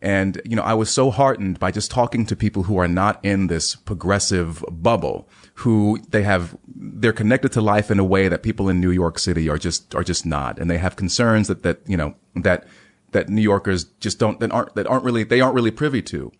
and 0.00 0.40
you 0.44 0.56
know 0.56 0.62
I 0.62 0.74
was 0.74 0.90
so 0.90 1.10
heartened 1.10 1.58
by 1.58 1.70
just 1.70 1.90
talking 1.90 2.26
to 2.26 2.36
people 2.36 2.64
who 2.64 2.78
are 2.78 2.88
not 2.88 3.24
in 3.24 3.46
this 3.46 3.74
progressive 3.74 4.64
bubble, 4.70 5.28
who 5.54 5.98
they 6.10 6.22
have 6.22 6.56
they're 6.66 7.12
connected 7.12 7.52
to 7.52 7.60
life 7.60 7.90
in 7.90 7.98
a 7.98 8.04
way 8.04 8.28
that 8.28 8.42
people 8.42 8.68
in 8.68 8.80
New 8.80 8.90
York 8.90 9.18
City 9.18 9.48
are 9.48 9.58
just 9.58 9.94
are 9.94 10.04
just 10.04 10.26
not, 10.26 10.58
and 10.58 10.70
they 10.70 10.78
have 10.78 10.96
concerns 10.96 11.48
that 11.48 11.62
that 11.62 11.80
you 11.86 11.96
know 11.96 12.14
that 12.34 12.66
that 13.12 13.28
New 13.28 13.42
Yorkers 13.42 13.84
just 14.00 14.18
don't 14.18 14.40
that 14.40 14.52
aren't 14.52 14.74
that 14.74 14.86
aren't 14.86 15.04
really 15.04 15.24
they 15.24 15.40
aren't 15.40 15.54
really 15.54 15.70
privy 15.70 16.02
to, 16.02 16.32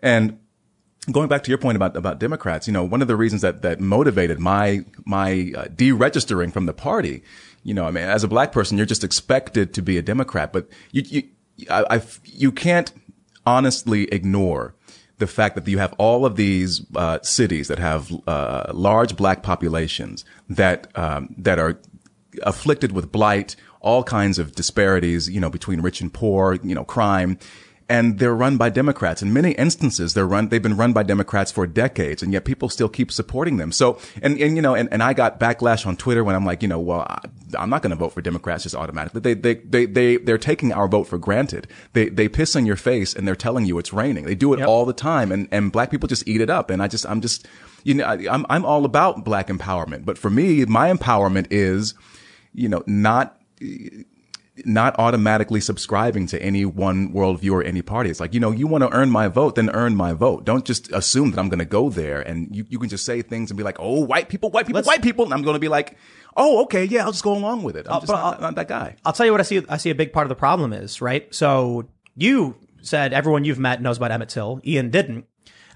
and 0.00 0.38
going 1.12 1.28
back 1.28 1.42
to 1.44 1.50
your 1.50 1.58
point 1.58 1.76
about 1.76 1.96
about 1.96 2.18
Democrats, 2.18 2.66
you 2.66 2.72
know, 2.72 2.84
one 2.84 3.02
of 3.02 3.08
the 3.08 3.16
reasons 3.16 3.42
that 3.42 3.62
that 3.62 3.80
motivated 3.80 4.38
my 4.38 4.84
my 5.04 5.52
uh, 5.56 5.64
deregistering 5.66 6.52
from 6.52 6.66
the 6.66 6.72
party 6.72 7.22
you 7.66 7.74
know, 7.74 7.84
I 7.84 7.90
mean, 7.90 8.04
as 8.04 8.22
a 8.22 8.28
black 8.28 8.52
person, 8.52 8.76
you're 8.76 8.86
just 8.86 9.02
expected 9.02 9.74
to 9.74 9.82
be 9.82 9.98
a 9.98 10.02
Democrat, 10.02 10.52
but 10.52 10.68
you, 10.92 11.02
you, 11.06 11.22
I, 11.68 11.96
I, 11.96 12.02
you 12.22 12.52
can't 12.52 12.92
honestly 13.44 14.04
ignore 14.12 14.76
the 15.18 15.26
fact 15.26 15.56
that 15.56 15.66
you 15.66 15.78
have 15.78 15.92
all 15.98 16.24
of 16.24 16.36
these 16.36 16.86
uh, 16.94 17.18
cities 17.22 17.66
that 17.66 17.80
have 17.80 18.12
uh, 18.28 18.70
large 18.72 19.16
black 19.16 19.42
populations 19.42 20.24
that 20.48 20.96
um, 20.96 21.34
that 21.38 21.58
are 21.58 21.80
afflicted 22.44 22.92
with 22.92 23.10
blight, 23.10 23.56
all 23.80 24.04
kinds 24.04 24.38
of 24.38 24.54
disparities, 24.54 25.28
you 25.28 25.40
know, 25.40 25.50
between 25.50 25.80
rich 25.80 26.00
and 26.00 26.14
poor, 26.14 26.54
you 26.62 26.74
know, 26.74 26.84
crime, 26.84 27.36
and 27.88 28.18
they're 28.18 28.34
run 28.34 28.56
by 28.56 28.68
Democrats. 28.68 29.22
In 29.22 29.32
many 29.32 29.52
instances, 29.52 30.14
they're 30.14 30.26
run, 30.26 30.48
they've 30.48 30.62
been 30.62 30.76
run 30.76 30.92
by 30.92 31.04
Democrats 31.04 31.52
for 31.52 31.66
decades, 31.66 32.22
and 32.22 32.32
yet 32.32 32.44
people 32.44 32.68
still 32.68 32.88
keep 32.88 33.12
supporting 33.12 33.58
them. 33.58 33.70
So, 33.70 33.98
and, 34.22 34.40
and, 34.40 34.56
you 34.56 34.62
know, 34.62 34.74
and, 34.74 34.88
and 34.92 35.02
I 35.02 35.12
got 35.12 35.38
backlash 35.38 35.86
on 35.86 35.96
Twitter 35.96 36.24
when 36.24 36.34
I'm 36.34 36.44
like, 36.44 36.62
you 36.62 36.68
know, 36.68 36.80
well, 36.80 37.00
I, 37.02 37.20
am 37.62 37.70
not 37.70 37.82
going 37.82 37.90
to 37.90 37.96
vote 37.96 38.12
for 38.12 38.20
Democrats 38.20 38.64
just 38.64 38.74
automatically. 38.74 39.20
They, 39.20 39.34
they, 39.34 39.54
they, 39.54 39.86
they, 39.86 40.16
they're 40.16 40.38
taking 40.38 40.72
our 40.72 40.88
vote 40.88 41.04
for 41.04 41.16
granted. 41.16 41.68
They, 41.92 42.08
they 42.08 42.28
piss 42.28 42.56
in 42.56 42.66
your 42.66 42.76
face 42.76 43.14
and 43.14 43.26
they're 43.26 43.36
telling 43.36 43.66
you 43.66 43.78
it's 43.78 43.92
raining. 43.92 44.24
They 44.24 44.34
do 44.34 44.52
it 44.52 44.58
yep. 44.58 44.68
all 44.68 44.84
the 44.84 44.92
time, 44.92 45.30
and, 45.30 45.48
and 45.52 45.70
black 45.70 45.90
people 45.90 46.08
just 46.08 46.26
eat 46.26 46.40
it 46.40 46.50
up. 46.50 46.70
And 46.70 46.82
I 46.82 46.88
just, 46.88 47.06
I'm 47.06 47.20
just, 47.20 47.46
you 47.84 47.94
know, 47.94 48.04
I, 48.04 48.14
I'm, 48.28 48.44
I'm 48.50 48.64
all 48.64 48.84
about 48.84 49.24
black 49.24 49.46
empowerment. 49.46 50.04
But 50.04 50.18
for 50.18 50.30
me, 50.30 50.64
my 50.64 50.92
empowerment 50.92 51.46
is, 51.50 51.94
you 52.52 52.68
know, 52.68 52.82
not, 52.86 53.40
not 54.64 54.98
automatically 54.98 55.60
subscribing 55.60 56.26
to 56.28 56.42
any 56.42 56.64
one 56.64 57.12
worldview 57.12 57.52
or 57.52 57.62
any 57.62 57.82
party. 57.82 58.10
It's 58.10 58.20
like, 58.20 58.32
you 58.32 58.40
know, 58.40 58.50
you 58.50 58.66
want 58.66 58.82
to 58.82 58.92
earn 58.92 59.10
my 59.10 59.28
vote, 59.28 59.54
then 59.56 59.70
earn 59.70 59.94
my 59.94 60.12
vote. 60.12 60.44
Don't 60.44 60.64
just 60.64 60.90
assume 60.92 61.32
that 61.32 61.38
I'm 61.38 61.48
going 61.48 61.58
to 61.58 61.64
go 61.64 61.90
there 61.90 62.20
and 62.20 62.54
you, 62.54 62.64
you 62.68 62.78
can 62.78 62.88
just 62.88 63.04
say 63.04 63.22
things 63.22 63.50
and 63.50 63.58
be 63.58 63.64
like, 63.64 63.76
oh, 63.78 64.04
white 64.04 64.28
people, 64.28 64.50
white 64.50 64.66
people, 64.66 64.78
Let's, 64.78 64.86
white 64.86 65.02
people. 65.02 65.24
And 65.24 65.34
I'm 65.34 65.42
going 65.42 65.54
to 65.54 65.60
be 65.60 65.68
like, 65.68 65.96
oh, 66.36 66.62
okay, 66.64 66.84
yeah, 66.84 67.04
I'll 67.04 67.12
just 67.12 67.24
go 67.24 67.34
along 67.34 67.62
with 67.64 67.76
it. 67.76 67.86
I'm 67.86 67.96
uh, 67.96 68.00
just 68.00 68.12
not, 68.12 68.40
not, 68.40 68.54
that 68.54 68.68
guy. 68.68 68.96
I'll 69.04 69.12
tell 69.12 69.26
you 69.26 69.32
what 69.32 69.40
I 69.40 69.44
see. 69.44 69.62
I 69.68 69.76
see 69.76 69.90
a 69.90 69.94
big 69.94 70.12
part 70.12 70.24
of 70.24 70.28
the 70.30 70.36
problem 70.36 70.72
is, 70.72 71.00
right? 71.00 71.32
So 71.34 71.88
you 72.16 72.56
said 72.80 73.12
everyone 73.12 73.44
you've 73.44 73.58
met 73.58 73.82
knows 73.82 73.98
about 73.98 74.10
Emmett 74.10 74.30
Till. 74.30 74.60
Ian 74.64 74.90
didn't. 74.90 75.26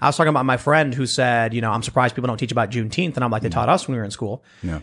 I 0.01 0.07
was 0.07 0.17
talking 0.17 0.29
about 0.29 0.45
my 0.45 0.57
friend 0.57 0.95
who 0.95 1.05
said, 1.05 1.53
you 1.53 1.61
know, 1.61 1.71
I'm 1.71 1.83
surprised 1.83 2.15
people 2.15 2.27
don't 2.27 2.37
teach 2.37 2.51
about 2.51 2.71
Juneteenth. 2.71 3.15
And 3.15 3.23
I'm 3.23 3.29
like, 3.29 3.43
they 3.43 3.49
taught 3.49 3.69
us 3.69 3.87
when 3.87 3.93
we 3.93 3.99
were 3.99 4.03
in 4.03 4.09
school. 4.09 4.43
Yeah. 4.63 4.79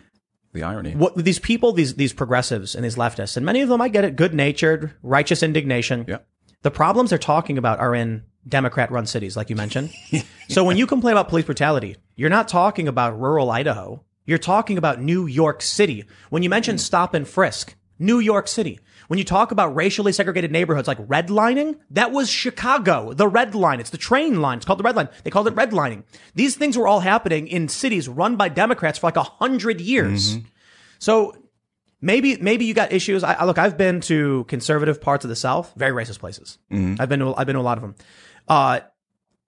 The 0.53 0.62
irony. 0.62 0.94
What 0.94 1.14
these 1.14 1.38
people, 1.38 1.72
these 1.72 1.94
these 1.96 2.12
progressives 2.12 2.74
and 2.74 2.84
these 2.84 2.96
leftists, 2.96 3.36
and 3.36 3.44
many 3.44 3.61
of 3.61 3.68
them, 3.68 3.80
I 3.80 3.88
get 3.88 4.05
it, 4.05 4.16
good 4.16 4.34
natured, 4.34 4.92
righteous 5.03 5.42
indignation. 5.42 6.07
Yeah. 6.09 6.18
The 6.62 6.70
problems 6.70 7.11
they're 7.11 7.18
talking 7.18 7.59
about 7.59 7.78
are 7.78 7.94
in 7.94 8.24
Democrat 8.49 8.90
run 8.90 9.07
cities, 9.07 9.36
like 9.36 9.51
you 9.51 9.57
mentioned. 9.57 9.92
so 10.49 10.64
when 10.64 10.76
you 10.76 10.86
complain 10.86 11.12
about 11.12 11.28
police 11.28 11.44
brutality, 11.44 11.96
you're 12.16 12.30
not 12.30 12.49
talking 12.49 12.88
about 12.88 13.20
rural 13.20 13.51
Idaho. 13.51 14.03
You're 14.24 14.38
talking 14.38 14.78
about 14.78 15.01
New 15.01 15.26
York 15.26 15.62
City. 15.62 16.05
When 16.30 16.42
you 16.42 16.51
mention 16.51 16.78
stop 16.78 17.14
and 17.14 17.26
frisk, 17.26 17.74
New 17.99 18.18
York 18.18 18.49
City. 18.49 18.80
When 19.09 19.18
you 19.18 19.24
talk 19.24 19.52
about 19.52 19.74
racially 19.74 20.12
segregated 20.12 20.52
neighborhoods 20.52 20.86
like 20.86 20.98
redlining, 21.09 21.78
that 21.90 22.12
was 22.12 22.30
Chicago, 22.30 23.14
the 23.14 23.26
red 23.26 23.54
line. 23.54 23.80
It's 23.80 23.90
the 23.90 23.98
train 23.98 24.40
line. 24.42 24.59
It's 24.59 24.66
called 24.66 24.78
the 24.78 24.84
red 24.84 24.96
line. 24.96 25.09
They 25.24 25.30
called 25.30 25.48
it 25.48 25.54
redlining. 25.54 26.04
These 26.34 26.56
things 26.56 26.76
were 26.76 26.86
all 26.86 27.00
happening 27.00 27.48
in 27.48 27.68
cities 27.68 28.06
run 28.06 28.36
by 28.36 28.50
Democrats 28.50 28.98
for 28.98 29.06
like 29.06 29.16
a 29.16 29.22
hundred 29.22 29.80
years. 29.80 30.36
Mm-hmm. 30.36 30.46
So 30.98 31.36
maybe 32.00 32.36
maybe 32.36 32.66
you 32.66 32.74
got 32.74 32.92
issues. 32.92 33.24
I, 33.24 33.44
look, 33.44 33.56
I've 33.59 33.78
been 33.78 34.00
to 34.02 34.44
conservative 34.44 35.00
parts 35.00 35.24
of 35.24 35.30
the 35.30 35.36
South, 35.36 35.72
very 35.74 35.92
racist 35.92 36.18
places. 36.18 36.59
Mm-hmm. 36.70 37.00
I've 37.00 37.09
been 37.09 37.20
to, 37.20 37.34
I've 37.34 37.46
been 37.46 37.54
to 37.54 37.61
a 37.61 37.62
lot 37.62 37.78
of 37.78 37.82
them. 37.82 37.94
Uh, 38.46 38.80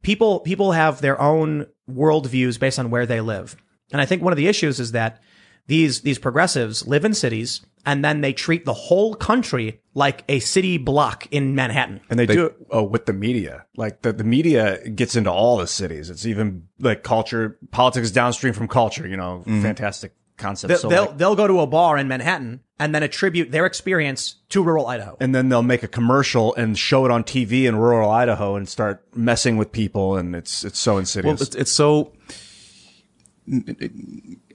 people 0.03 0.41
people 0.41 0.73
have 0.73 1.03
their 1.03 1.21
own 1.21 1.67
worldviews 1.91 2.59
based 2.59 2.79
on 2.79 2.89
where 2.91 3.05
they 3.05 3.21
live, 3.21 3.57
and 3.93 4.01
I 4.01 4.07
think 4.07 4.23
one 4.23 4.33
of 4.33 4.39
the 4.39 4.49
issues 4.49 4.81
is 4.81 4.93
that 4.93 5.21
these 5.67 6.01
these 6.01 6.19
progressives 6.19 6.87
live 6.87 7.05
in 7.05 7.13
cities 7.13 7.61
and 7.87 8.05
then 8.05 8.21
they 8.21 8.33
treat 8.33 8.65
the 8.65 8.75
whole 8.75 9.15
country 9.15 9.81
like 9.95 10.25
a 10.29 10.39
city 10.41 10.79
block 10.79 11.27
in 11.31 11.55
Manhattan. 11.55 12.01
And 12.11 12.19
they, 12.19 12.27
they 12.27 12.35
do 12.35 12.47
it 12.47 12.57
oh, 12.71 12.83
with 12.83 13.07
the 13.07 13.13
media. 13.13 13.67
Like 13.77 14.03
the, 14.03 14.13
the 14.13 14.25
media 14.25 14.89
gets 14.89 15.17
into 15.17 15.31
all 15.31 15.57
the 15.57 15.67
cities. 15.67 16.11
It's 16.11 16.27
even 16.27 16.69
like 16.79 17.03
culture, 17.03 17.59
politics 17.71 18.11
downstream 18.11 18.53
from 18.53 18.69
culture, 18.69 19.07
you 19.07 19.17
know, 19.17 19.43
mm-hmm. 19.47 19.63
fantastic 19.63 20.15
concept. 20.37 20.69
They'll, 20.69 20.79
so 20.79 20.89
they'll, 20.89 21.07
like, 21.07 21.19
they'll 21.19 21.37
go 21.37 21.47
to 21.47 21.61
a 21.61 21.67
bar 21.67 21.99
in 21.99 22.09
Manhattan 22.09 22.61
and 22.79 22.95
then 22.95 23.03
attribute 23.03 23.51
their 23.51 23.67
experience 23.67 24.37
to 24.51 24.63
rural 24.63 24.87
Idaho. 24.87 25.17
And 25.21 25.35
then 25.35 25.49
they'll 25.49 25.63
make 25.63 25.83
a 25.83 25.89
commercial 25.89 26.55
and 26.55 26.79
show 26.79 27.05
it 27.05 27.11
on 27.11 27.25
TV 27.25 27.65
in 27.65 27.77
rural 27.77 28.11
Idaho 28.11 28.57
and 28.57 28.69
start 28.69 29.05
messing 29.15 29.57
with 29.57 29.73
people. 29.73 30.17
And 30.17 30.35
it's, 30.35 30.65
it's 30.65 30.79
so 30.79 30.99
insidious. 30.99 31.41
Well, 31.41 31.47
it's, 31.47 31.57
it's 31.57 31.73
so, 31.73 32.13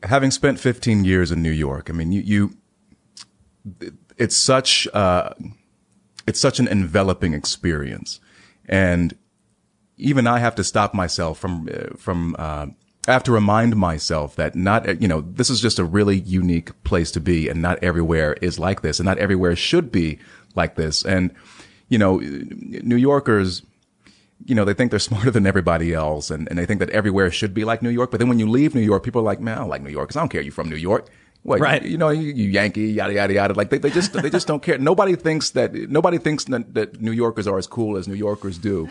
having 0.03 0.31
spent 0.31 0.59
15 0.59 1.05
years 1.05 1.31
in 1.31 1.41
New 1.41 1.51
York, 1.51 1.89
I 1.89 1.93
mean, 1.93 2.11
you, 2.11 2.21
you, 2.21 2.57
it's 4.17 4.37
such 4.37 4.87
uh, 4.93 5.33
it's 6.27 6.39
such 6.39 6.59
an 6.59 6.67
enveloping 6.67 7.33
experience, 7.33 8.19
and 8.67 9.15
even 9.97 10.27
I 10.27 10.39
have 10.39 10.55
to 10.55 10.63
stop 10.63 10.93
myself 10.93 11.39
from 11.39 11.69
uh, 11.73 11.95
from 11.97 12.35
uh, 12.37 12.67
I 13.07 13.11
have 13.11 13.23
to 13.23 13.31
remind 13.31 13.75
myself 13.75 14.35
that 14.35 14.55
not 14.55 15.01
you 15.01 15.07
know 15.07 15.21
this 15.21 15.49
is 15.49 15.61
just 15.61 15.79
a 15.79 15.83
really 15.83 16.19
unique 16.19 16.83
place 16.83 17.11
to 17.11 17.19
be, 17.19 17.49
and 17.49 17.61
not 17.61 17.83
everywhere 17.83 18.33
is 18.41 18.59
like 18.59 18.81
this, 18.81 18.99
and 18.99 19.05
not 19.05 19.17
everywhere 19.17 19.55
should 19.55 19.91
be 19.91 20.19
like 20.55 20.75
this, 20.75 21.03
and 21.03 21.33
you 21.89 21.97
know 21.97 22.17
New 22.19 22.97
Yorkers 22.97 23.61
you 24.43 24.53
know, 24.53 24.65
they 24.65 24.73
think 24.73 24.91
they're 24.91 24.99
smarter 25.11 25.31
than 25.31 25.47
everybody 25.47 25.93
else 25.93 26.29
and, 26.29 26.47
and 26.49 26.57
they 26.57 26.65
think 26.65 26.79
that 26.79 26.89
everywhere 26.89 27.31
should 27.31 27.53
be 27.53 27.63
like 27.63 27.81
New 27.81 27.89
York. 27.89 28.11
But 28.11 28.19
then 28.19 28.29
when 28.29 28.39
you 28.39 28.49
leave 28.49 28.75
New 28.75 28.81
York, 28.81 29.03
people 29.03 29.21
are 29.21 29.25
like, 29.25 29.39
man, 29.39 29.57
I 29.57 29.61
don't 29.61 29.69
like 29.69 29.81
New 29.81 29.89
York 29.89 30.09
because 30.09 30.17
I 30.17 30.21
don't 30.21 30.29
care 30.29 30.41
you're 30.41 30.51
from 30.51 30.69
New 30.69 30.75
York. 30.75 31.07
What, 31.45 31.59
right. 31.59 31.83
You, 31.83 31.91
you 31.91 31.97
know, 31.99 32.09
you, 32.09 32.33
you, 32.33 32.49
Yankee, 32.49 32.87
yada, 32.87 33.13
yada, 33.13 33.31
yada. 33.31 33.53
Like 33.53 33.69
they, 33.69 33.77
they 33.77 33.91
just, 33.91 34.13
they 34.13 34.31
just 34.31 34.47
don't 34.47 34.63
care. 34.63 34.79
Nobody 34.79 35.15
thinks 35.15 35.51
that, 35.51 35.75
nobody 35.75 36.17
thinks 36.17 36.45
that, 36.45 36.73
that 36.73 36.99
New 36.99 37.11
Yorkers 37.11 37.45
are 37.45 37.59
as 37.59 37.67
cool 37.67 37.97
as 37.97 38.07
New 38.07 38.15
Yorkers 38.15 38.57
do. 38.57 38.89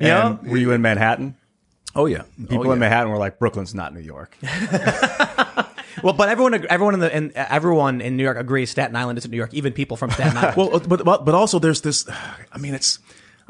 Yeah. 0.00 0.36
Were 0.42 0.56
you 0.56 0.72
in 0.72 0.82
Manhattan? 0.82 1.36
Oh 1.94 2.06
yeah. 2.06 2.22
People 2.40 2.58
oh, 2.58 2.64
yeah. 2.64 2.72
in 2.72 2.78
Manhattan 2.80 3.12
were 3.12 3.18
like, 3.18 3.38
Brooklyn's 3.38 3.72
not 3.72 3.94
New 3.94 4.00
York. 4.00 4.36
well, 6.02 6.12
but 6.12 6.28
everyone, 6.28 6.66
everyone 6.68 6.94
in 6.94 7.00
the, 7.00 7.14
and 7.14 7.30
everyone 7.36 8.00
in 8.00 8.16
New 8.16 8.24
York 8.24 8.36
agrees 8.36 8.70
Staten 8.70 8.96
Island 8.96 9.18
isn't 9.18 9.30
New 9.30 9.36
York. 9.36 9.54
Even 9.54 9.72
people 9.72 9.96
from 9.96 10.10
Staten 10.10 10.36
Island. 10.36 10.56
well, 10.56 10.80
but, 10.80 11.04
but, 11.04 11.24
but 11.24 11.34
also 11.36 11.60
there's 11.60 11.82
this, 11.82 12.04
I 12.50 12.58
mean, 12.58 12.74
it's, 12.74 12.98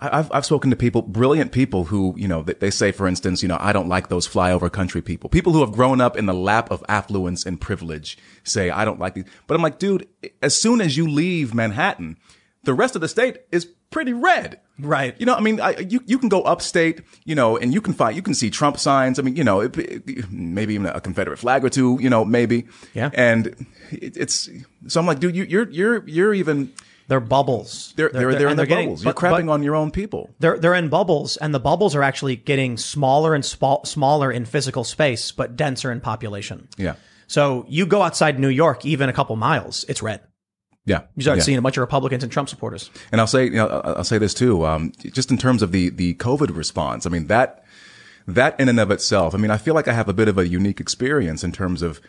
I've, 0.03 0.32
I've 0.32 0.44
spoken 0.44 0.70
to 0.70 0.76
people, 0.76 1.03
brilliant 1.03 1.53
people 1.53 1.84
who, 1.84 2.14
you 2.16 2.26
know, 2.26 2.42
they 2.42 2.70
say, 2.70 2.92
for 2.92 3.07
instance, 3.07 3.42
you 3.42 3.48
know, 3.48 3.59
I 3.61 3.72
don't 3.72 3.88
like 3.88 4.09
those 4.09 4.26
flyover 4.26 4.70
country 4.70 5.03
people. 5.03 5.30
People 5.30 5.53
who 5.53 5.61
have 5.61 5.72
grown 5.72 6.00
up 6.00 6.16
in 6.16 6.26
the 6.26 6.34
lap 6.34 6.70
of 6.70 6.84
affluence 6.88 7.46
and 7.46 7.61
privilege 7.61 8.18
say, 8.44 8.70
I 8.70 8.84
don't 8.84 8.98
like 8.98 9.14
these. 9.14 9.24
But 9.46 9.55
I'm 9.55 9.62
like, 9.62 9.78
dude, 9.78 10.09
as 10.42 10.57
soon 10.57 10.80
as 10.80 10.96
you 10.96 11.09
leave 11.09 11.55
Manhattan, 11.55 12.16
the 12.64 12.74
rest 12.74 12.94
of 12.94 13.00
the 13.00 13.09
state 13.09 13.38
is 13.50 13.66
pretty 13.90 14.12
red. 14.12 14.61
Right. 14.78 15.14
You 15.18 15.26
know, 15.26 15.34
I 15.34 15.40
mean, 15.40 15.61
I, 15.61 15.76
you, 15.78 16.00
you 16.07 16.18
can 16.18 16.28
go 16.28 16.42
upstate, 16.42 17.03
you 17.24 17.34
know, 17.34 17.57
and 17.57 17.74
you 17.74 17.80
can 17.80 17.92
find, 17.92 18.16
you 18.16 18.22
can 18.22 18.34
see 18.34 18.50
Trump 18.50 18.78
signs. 18.78 19.18
I 19.18 19.22
mean, 19.22 19.36
you 19.36 19.44
know, 19.44 19.61
it, 19.61 19.76
it, 19.76 20.30
maybe 20.30 20.74
even 20.74 20.86
a 20.86 21.00
Confederate 21.00 21.38
flag 21.38 21.64
or 21.64 21.68
two, 21.68 21.98
you 22.00 22.09
know, 22.09 22.24
maybe. 22.24 22.66
Yeah. 22.94 23.11
And 23.12 23.66
it, 23.90 24.16
it's, 24.16 24.48
so 24.86 24.98
I'm 24.98 25.07
like, 25.07 25.20
dude, 25.20 25.36
you, 25.36 25.44
you're, 25.44 25.70
you're, 25.70 26.09
you're 26.09 26.34
even, 26.34 26.72
they're 27.09 27.20
bubbles. 27.20 27.92
They're 27.96 28.09
they're, 28.09 28.30
they're, 28.30 28.38
they're 28.38 28.48
in 28.48 28.57
the 28.57 28.66
getting, 28.66 28.88
bubbles. 28.88 29.05
You're 29.05 29.14
crapping 29.14 29.50
on 29.50 29.62
your 29.62 29.76
own 29.76 29.90
people. 29.90 30.30
They're 30.38 30.59
they're 30.59 30.74
in 30.74 30.88
bubbles, 30.88 31.36
and 31.36 31.55
the 31.55 31.61
bubbles 31.61 31.94
are 31.94 32.03
actually 32.03 32.36
getting 32.36 32.76
smaller 32.76 33.34
and 33.34 33.44
sp- 33.44 33.84
smaller 33.84 34.30
in 34.30 34.44
physical 34.44 34.84
space, 34.84 35.32
but 35.32 35.57
denser 35.57 35.92
in 35.92 36.00
population. 36.00 36.68
Yeah. 36.76 36.94
So 37.26 37.64
you 37.68 37.86
go 37.86 38.03
outside 38.03 38.38
New 38.38 38.48
York, 38.48 38.84
even 38.84 39.09
a 39.09 39.12
couple 39.12 39.36
miles, 39.36 39.84
it's 39.88 40.03
red. 40.03 40.20
Yeah. 40.84 41.03
You 41.14 41.22
start 41.22 41.38
yeah. 41.38 41.44
seeing 41.44 41.59
a 41.59 41.62
bunch 41.62 41.76
of 41.76 41.80
Republicans 41.80 42.22
and 42.22 42.32
Trump 42.32 42.48
supporters. 42.48 42.90
And 43.12 43.20
I'll 43.20 43.26
say, 43.26 43.44
you 43.44 43.53
know, 43.53 43.68
I'll 43.68 43.98
I'll 43.98 44.05
say 44.05 44.18
this 44.18 44.34
too, 44.34 44.66
um, 44.66 44.92
just 44.98 45.30
in 45.30 45.38
terms 45.38 45.62
of 45.62 45.72
the, 45.72 45.90
the 45.90 46.14
COVID 46.14 46.55
response. 46.57 47.07
I 47.07 47.11
mean, 47.11 47.28
that, 47.28 47.64
that 48.26 48.59
in 48.59 48.68
and 48.68 48.80
of 48.80 48.90
itself, 48.90 49.34
I 49.34 49.38
mean, 49.38 49.50
I 49.50 49.59
feel 49.59 49.74
like 49.74 49.88
I 49.88 49.92
have 49.92 50.09
a 50.09 50.12
bit 50.12 50.28
of 50.28 50.38
a 50.38 50.46
unique 50.46 50.80
experience 50.80 51.44
in 51.44 51.53
terms 51.53 51.82
of 51.82 52.00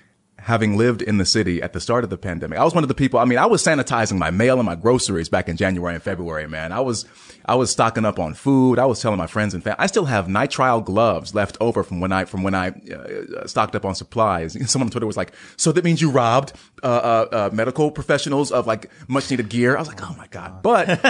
having 0.43 0.77
lived 0.77 1.01
in 1.01 1.17
the 1.17 1.25
city 1.25 1.61
at 1.61 1.71
the 1.71 1.79
start 1.79 2.03
of 2.03 2.09
the 2.09 2.17
pandemic. 2.17 2.59
I 2.59 2.65
was 2.65 2.75
one 2.75 2.83
of 2.83 2.89
the 2.89 2.93
people, 2.93 3.19
I 3.19 3.25
mean, 3.25 3.39
I 3.39 3.45
was 3.45 3.63
sanitizing 3.63 4.17
my 4.17 4.29
mail 4.29 4.59
and 4.59 4.65
my 4.65 4.75
groceries 4.75 5.29
back 5.29 5.47
in 5.47 5.55
January 5.55 5.93
and 5.93 6.03
February, 6.03 6.47
man. 6.47 6.73
I 6.73 6.81
was, 6.81 7.05
I 7.45 7.55
was 7.55 7.71
stocking 7.71 8.03
up 8.03 8.19
on 8.19 8.33
food. 8.33 8.77
I 8.77 8.85
was 8.85 9.01
telling 9.01 9.17
my 9.17 9.27
friends 9.27 9.53
and 9.53 9.63
family, 9.63 9.77
I 9.79 9.87
still 9.87 10.05
have 10.05 10.27
nitrile 10.27 10.83
gloves 10.83 11.33
left 11.33 11.57
over 11.61 11.81
from 11.81 12.01
when 12.01 12.11
I, 12.11 12.25
from 12.25 12.43
when 12.43 12.55
I 12.55 12.69
uh, 12.69 13.47
stocked 13.47 13.73
up 13.73 13.85
on 13.85 13.95
supplies. 13.95 14.57
Someone 14.69 14.87
on 14.87 14.91
Twitter 14.91 15.07
was 15.07 15.17
like, 15.17 15.33
so 15.55 15.71
that 15.71 15.85
means 15.85 16.01
you 16.01 16.11
robbed, 16.11 16.51
uh, 16.83 16.87
uh, 16.87 17.35
uh, 17.35 17.49
medical 17.53 17.91
professionals 17.91 18.51
of 18.51 18.67
like 18.67 18.91
much 19.07 19.31
needed 19.31 19.49
gear. 19.49 19.75
I 19.75 19.79
was 19.79 19.87
like, 19.87 20.01
oh 20.03 20.13
my 20.17 20.27
God. 20.27 20.61
But, 20.61 21.01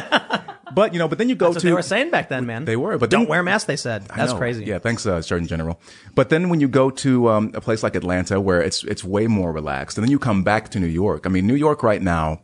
but, 0.73 0.93
you 0.93 0.99
know, 0.99 1.07
but 1.07 1.17
then 1.17 1.29
you 1.29 1.35
go 1.35 1.47
That's 1.47 1.55
what 1.55 1.61
to, 1.61 1.67
they 1.67 1.73
were 1.73 1.81
saying 1.81 2.11
back 2.11 2.29
then, 2.29 2.45
man. 2.45 2.65
They 2.65 2.75
were, 2.75 2.97
but 2.97 3.09
don't 3.09 3.27
wear 3.27 3.41
masks. 3.41 3.65
They 3.65 3.75
said 3.75 4.05
that's 4.05 4.33
crazy. 4.33 4.65
Yeah, 4.65 4.79
thanks, 4.79 5.05
uh, 5.05 5.21
Surgeon 5.21 5.47
General. 5.47 5.79
But 6.13 6.29
then 6.29 6.49
when 6.49 6.61
you 6.61 6.67
go 6.67 6.91
to 6.91 7.29
um, 7.29 7.51
a 7.55 7.61
place 7.61 7.81
like 7.81 7.95
Atlanta, 7.95 8.39
where 8.39 8.61
it's 8.61 8.83
it's 8.83 9.03
way 9.03 9.27
more 9.27 9.51
relaxed, 9.51 9.97
and 9.97 10.05
then 10.05 10.11
you 10.11 10.19
come 10.19 10.43
back 10.43 10.69
to 10.69 10.79
New 10.79 10.87
York. 10.87 11.25
I 11.25 11.29
mean, 11.29 11.47
New 11.47 11.55
York 11.55 11.83
right 11.83 12.01
now. 12.01 12.41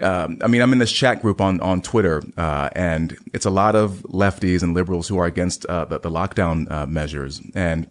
Um, 0.00 0.38
I 0.42 0.48
mean, 0.48 0.62
I'm 0.62 0.72
in 0.72 0.78
this 0.78 0.90
chat 0.90 1.20
group 1.20 1.40
on 1.40 1.60
on 1.60 1.82
Twitter, 1.82 2.22
uh, 2.38 2.70
and 2.72 3.16
it's 3.34 3.44
a 3.44 3.50
lot 3.50 3.76
of 3.76 4.02
lefties 4.08 4.62
and 4.62 4.74
liberals 4.74 5.06
who 5.06 5.18
are 5.18 5.26
against 5.26 5.66
uh, 5.66 5.84
the, 5.84 6.00
the 6.00 6.10
lockdown 6.10 6.70
uh, 6.70 6.86
measures, 6.86 7.42
and 7.54 7.90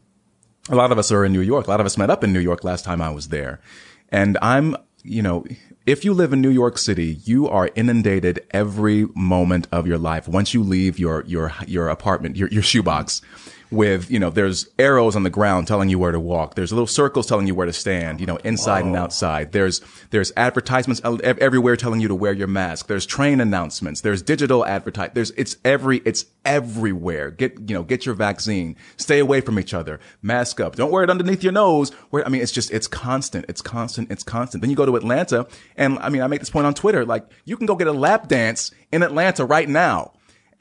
a 0.69 0.75
lot 0.75 0.91
of 0.91 0.97
us 0.97 1.11
are 1.11 1.23
in 1.23 1.31
New 1.31 1.41
York. 1.41 1.67
A 1.67 1.69
lot 1.69 1.79
of 1.79 1.85
us 1.85 1.97
met 1.97 2.09
up 2.09 2.23
in 2.23 2.33
New 2.33 2.39
York 2.39 2.63
last 2.63 2.85
time 2.85 3.01
I 3.01 3.09
was 3.09 3.29
there. 3.29 3.61
And 4.11 4.37
I'm, 4.41 4.75
you 5.03 5.21
know, 5.21 5.45
if 5.85 6.05
you 6.05 6.13
live 6.13 6.33
in 6.33 6.41
New 6.41 6.49
York 6.49 6.77
City, 6.77 7.19
you 7.23 7.47
are 7.47 7.69
inundated 7.75 8.45
every 8.51 9.07
moment 9.15 9.67
of 9.71 9.87
your 9.87 9.97
life. 9.97 10.27
Once 10.27 10.53
you 10.53 10.61
leave 10.61 10.99
your, 10.99 11.23
your, 11.25 11.53
your 11.65 11.89
apartment, 11.89 12.35
your, 12.35 12.49
your 12.49 12.61
shoebox 12.61 13.21
with, 13.71 14.11
you 14.11 14.19
know, 14.19 14.29
there's 14.29 14.69
arrows 14.77 15.15
on 15.15 15.23
the 15.23 15.29
ground 15.29 15.65
telling 15.65 15.87
you 15.87 15.97
where 15.97 16.11
to 16.11 16.19
walk. 16.19 16.55
There's 16.55 16.73
little 16.73 16.87
circles 16.87 17.25
telling 17.25 17.47
you 17.47 17.55
where 17.55 17.65
to 17.65 17.73
stand, 17.73 18.19
you 18.19 18.27
know, 18.27 18.35
inside 18.37 18.83
and 18.83 18.95
outside. 18.95 19.53
There's, 19.53 19.81
there's 20.09 20.33
advertisements 20.35 21.01
everywhere 21.03 21.77
telling 21.77 22.01
you 22.01 22.09
to 22.09 22.15
wear 22.15 22.33
your 22.33 22.47
mask. 22.47 22.87
There's 22.87 23.05
train 23.05 23.39
announcements. 23.39 24.01
There's 24.01 24.21
digital 24.21 24.65
advertise. 24.65 25.11
There's, 25.13 25.31
it's 25.31 25.55
every, 25.63 25.99
it's 25.99 26.25
everywhere. 26.43 27.31
Get, 27.31 27.69
you 27.69 27.73
know, 27.73 27.83
get 27.83 28.05
your 28.05 28.13
vaccine. 28.13 28.75
Stay 28.97 29.19
away 29.19 29.39
from 29.39 29.57
each 29.57 29.73
other. 29.73 30.01
Mask 30.21 30.59
up. 30.59 30.75
Don't 30.75 30.91
wear 30.91 31.03
it 31.03 31.09
underneath 31.09 31.41
your 31.41 31.53
nose. 31.53 31.91
Where, 32.09 32.25
I 32.25 32.29
mean, 32.29 32.41
it's 32.41 32.51
just, 32.51 32.71
it's 32.71 32.87
constant. 32.87 33.45
It's 33.47 33.61
constant. 33.61 34.11
It's 34.11 34.23
constant. 34.23 34.61
Then 34.61 34.69
you 34.69 34.75
go 34.75 34.85
to 34.85 34.97
Atlanta 34.97 35.47
and 35.77 35.97
I 35.99 36.09
mean, 36.09 36.21
I 36.21 36.27
make 36.27 36.41
this 36.41 36.49
point 36.49 36.65
on 36.65 36.73
Twitter, 36.73 37.05
like 37.05 37.25
you 37.45 37.55
can 37.55 37.67
go 37.67 37.75
get 37.75 37.87
a 37.87 37.93
lap 37.93 38.27
dance 38.27 38.71
in 38.91 39.01
Atlanta 39.01 39.45
right 39.45 39.69
now 39.69 40.11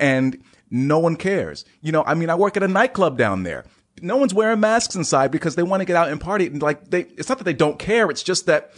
and 0.00 0.42
no 0.70 0.98
one 0.98 1.16
cares. 1.16 1.64
You 1.80 1.92
know, 1.92 2.04
I 2.06 2.14
mean, 2.14 2.30
I 2.30 2.34
work 2.34 2.56
at 2.56 2.62
a 2.62 2.68
nightclub 2.68 3.18
down 3.18 3.42
there. 3.42 3.64
No 4.02 4.16
one's 4.16 4.32
wearing 4.32 4.60
masks 4.60 4.94
inside 4.94 5.30
because 5.30 5.56
they 5.56 5.62
want 5.62 5.80
to 5.80 5.84
get 5.84 5.96
out 5.96 6.08
and 6.08 6.20
party. 6.20 6.46
And 6.46 6.62
like 6.62 6.88
they, 6.90 7.02
it's 7.02 7.28
not 7.28 7.38
that 7.38 7.44
they 7.44 7.52
don't 7.52 7.78
care. 7.78 8.08
It's 8.10 8.22
just 8.22 8.46
that, 8.46 8.72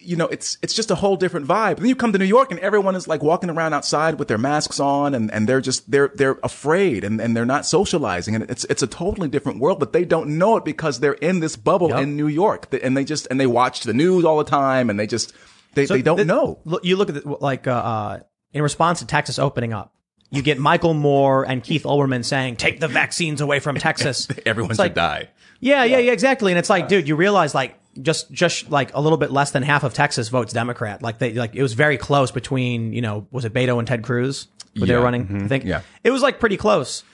you 0.00 0.14
know, 0.16 0.28
it's, 0.28 0.56
it's 0.62 0.72
just 0.72 0.90
a 0.92 0.94
whole 0.94 1.16
different 1.16 1.46
vibe. 1.48 1.78
Then 1.78 1.86
you 1.88 1.96
come 1.96 2.12
to 2.12 2.18
New 2.18 2.24
York 2.24 2.52
and 2.52 2.60
everyone 2.60 2.94
is 2.94 3.08
like 3.08 3.22
walking 3.22 3.50
around 3.50 3.74
outside 3.74 4.18
with 4.18 4.28
their 4.28 4.38
masks 4.38 4.78
on 4.78 5.14
and, 5.14 5.32
and 5.32 5.48
they're 5.48 5.60
just, 5.60 5.90
they're, 5.90 6.12
they're 6.14 6.38
afraid 6.44 7.02
and, 7.02 7.20
and 7.20 7.36
they're 7.36 7.44
not 7.44 7.66
socializing. 7.66 8.36
And 8.36 8.48
it's, 8.48 8.64
it's 8.66 8.82
a 8.82 8.86
totally 8.86 9.28
different 9.28 9.58
world, 9.58 9.80
but 9.80 9.92
they 9.92 10.04
don't 10.04 10.38
know 10.38 10.56
it 10.56 10.64
because 10.64 11.00
they're 11.00 11.14
in 11.14 11.40
this 11.40 11.56
bubble 11.56 11.88
Yep. 11.90 11.98
in 12.02 12.16
New 12.16 12.28
York. 12.28 12.72
And 12.82 12.96
they 12.96 13.04
just, 13.04 13.26
and 13.30 13.40
they 13.40 13.48
watch 13.48 13.82
the 13.82 13.94
news 13.94 14.24
all 14.24 14.38
the 14.38 14.44
time 14.44 14.88
and 14.90 14.98
they 15.00 15.08
just, 15.08 15.34
they, 15.74 15.86
they 15.86 16.02
don't 16.02 16.18
th- 16.18 16.28
know. 16.28 16.60
Look, 16.64 16.84
you 16.84 16.94
look 16.96 17.08
at 17.08 17.22
the, 17.24 17.36
like 17.40 17.66
uh, 17.66 17.72
uh, 17.72 18.20
in 18.52 18.62
response 18.62 19.00
to 19.00 19.06
Texas 19.06 19.40
opening 19.40 19.72
up, 19.74 19.92
you 20.30 20.42
get 20.42 20.58
Michael 20.58 20.94
Moore 20.94 21.44
and 21.44 21.62
Keith 21.62 21.84
Olbermann 21.84 22.24
saying, 22.24 22.56
"Take 22.56 22.80
the 22.80 22.88
vaccines 22.88 23.40
away 23.40 23.60
from 23.60 23.76
Texas." 23.76 24.28
Everyone 24.46 24.70
It's 24.70 24.76
should 24.78 24.82
like- 24.82 24.94
die. 24.94 25.28
Yeah, 25.60 25.84
yeah, 25.84 25.98
yeah, 25.98 26.12
exactly. 26.12 26.52
And 26.52 26.58
it's 26.58 26.68
like, 26.68 26.86
dude, 26.88 27.08
you 27.08 27.16
realize 27.16 27.54
like 27.54 27.78
just 28.02 28.30
just 28.30 28.70
like 28.70 28.92
a 28.94 29.00
little 29.00 29.16
bit 29.16 29.30
less 29.30 29.52
than 29.52 29.62
half 29.62 29.84
of 29.84 29.94
Texas 29.94 30.28
votes 30.28 30.52
Democrat. 30.52 31.00
Like 31.02 31.18
they 31.18 31.32
like 31.32 31.54
it 31.54 31.62
was 31.62 31.72
very 31.72 31.96
close 31.96 32.30
between 32.30 32.92
you 32.92 33.00
know 33.00 33.26
was 33.30 33.44
it 33.46 33.54
Beto 33.54 33.78
and 33.78 33.88
Ted 33.88 34.02
Cruz 34.02 34.48
where 34.76 34.86
they 34.86 34.92
were 34.92 34.98
Yeah. 35.00 35.04
running? 35.04 35.24
Mm-hmm. 35.26 35.44
I 35.44 35.48
think 35.48 35.64
Yeah. 35.64 35.80
it 36.04 36.10
was 36.10 36.20
like 36.20 36.38
pretty 36.40 36.58
close. 36.58 37.04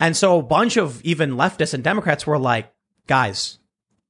And 0.00 0.16
so 0.16 0.40
a 0.40 0.42
bunch 0.42 0.76
of 0.76 1.00
even 1.04 1.32
leftists 1.36 1.74
and 1.74 1.84
Democrats 1.84 2.26
were 2.26 2.38
like, 2.40 2.72
guys, 3.06 3.58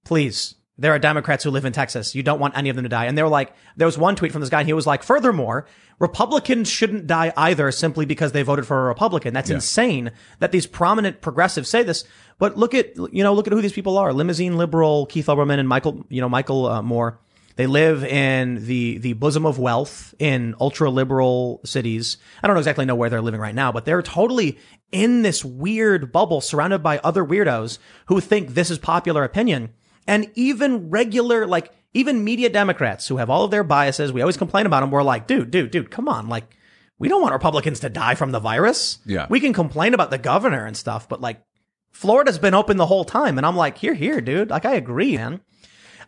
please. 0.06 0.54
There 0.82 0.92
are 0.92 0.98
Democrats 0.98 1.44
who 1.44 1.50
live 1.52 1.64
in 1.64 1.72
Texas. 1.72 2.16
You 2.16 2.24
don't 2.24 2.40
want 2.40 2.56
any 2.56 2.68
of 2.68 2.74
them 2.74 2.82
to 2.82 2.88
die. 2.88 3.04
And 3.04 3.16
they 3.16 3.22
were 3.22 3.28
like, 3.28 3.54
there 3.76 3.86
was 3.86 3.96
one 3.96 4.16
tweet 4.16 4.32
from 4.32 4.40
this 4.40 4.50
guy, 4.50 4.58
and 4.58 4.68
he 4.68 4.72
was 4.72 4.84
like, 4.84 5.04
furthermore, 5.04 5.64
Republicans 6.00 6.68
shouldn't 6.68 7.06
die 7.06 7.32
either 7.36 7.70
simply 7.70 8.04
because 8.04 8.32
they 8.32 8.42
voted 8.42 8.66
for 8.66 8.80
a 8.80 8.88
Republican. 8.88 9.32
That's 9.32 9.48
insane 9.48 10.10
that 10.40 10.50
these 10.50 10.66
prominent 10.66 11.20
progressives 11.20 11.68
say 11.68 11.84
this. 11.84 12.02
But 12.40 12.58
look 12.58 12.74
at, 12.74 12.96
you 12.96 13.22
know, 13.22 13.32
look 13.32 13.46
at 13.46 13.52
who 13.52 13.62
these 13.62 13.72
people 13.72 13.96
are. 13.96 14.12
Limousine 14.12 14.56
liberal 14.56 15.06
Keith 15.06 15.26
Olbermann 15.26 15.60
and 15.60 15.68
Michael, 15.68 16.04
you 16.08 16.20
know, 16.20 16.28
Michael 16.28 16.66
uh, 16.66 16.82
Moore. 16.82 17.20
They 17.54 17.68
live 17.68 18.02
in 18.02 18.66
the, 18.66 18.98
the 18.98 19.12
bosom 19.12 19.46
of 19.46 19.60
wealth 19.60 20.16
in 20.18 20.56
ultra 20.60 20.90
liberal 20.90 21.60
cities. 21.64 22.16
I 22.42 22.48
don't 22.48 22.56
exactly 22.56 22.86
know 22.86 22.96
where 22.96 23.08
they're 23.08 23.20
living 23.20 23.40
right 23.40 23.54
now, 23.54 23.70
but 23.70 23.84
they're 23.84 24.02
totally 24.02 24.58
in 24.90 25.22
this 25.22 25.44
weird 25.44 26.10
bubble 26.10 26.40
surrounded 26.40 26.82
by 26.82 26.98
other 26.98 27.24
weirdos 27.24 27.78
who 28.06 28.20
think 28.20 28.54
this 28.54 28.68
is 28.68 28.78
popular 28.78 29.22
opinion. 29.22 29.74
And 30.06 30.30
even 30.34 30.90
regular, 30.90 31.46
like, 31.46 31.72
even 31.94 32.24
media 32.24 32.48
Democrats 32.48 33.06
who 33.06 33.18
have 33.18 33.30
all 33.30 33.44
of 33.44 33.50
their 33.50 33.64
biases, 33.64 34.12
we 34.12 34.22
always 34.22 34.36
complain 34.36 34.66
about 34.66 34.80
them. 34.80 34.90
We're 34.90 35.02
like, 35.02 35.26
dude, 35.26 35.50
dude, 35.50 35.70
dude, 35.70 35.90
come 35.90 36.08
on. 36.08 36.28
Like, 36.28 36.56
we 36.98 37.08
don't 37.08 37.22
want 37.22 37.32
Republicans 37.32 37.80
to 37.80 37.88
die 37.88 38.14
from 38.14 38.30
the 38.32 38.40
virus. 38.40 38.98
Yeah. 39.04 39.26
We 39.28 39.40
can 39.40 39.52
complain 39.52 39.94
about 39.94 40.10
the 40.10 40.18
governor 40.18 40.64
and 40.64 40.76
stuff, 40.76 41.08
but 41.08 41.20
like, 41.20 41.42
Florida's 41.90 42.38
been 42.38 42.54
open 42.54 42.78
the 42.78 42.86
whole 42.86 43.04
time. 43.04 43.36
And 43.36 43.46
I'm 43.46 43.56
like, 43.56 43.76
here, 43.76 43.94
here, 43.94 44.20
dude. 44.20 44.50
Like, 44.50 44.64
I 44.64 44.74
agree, 44.74 45.16
man. 45.16 45.40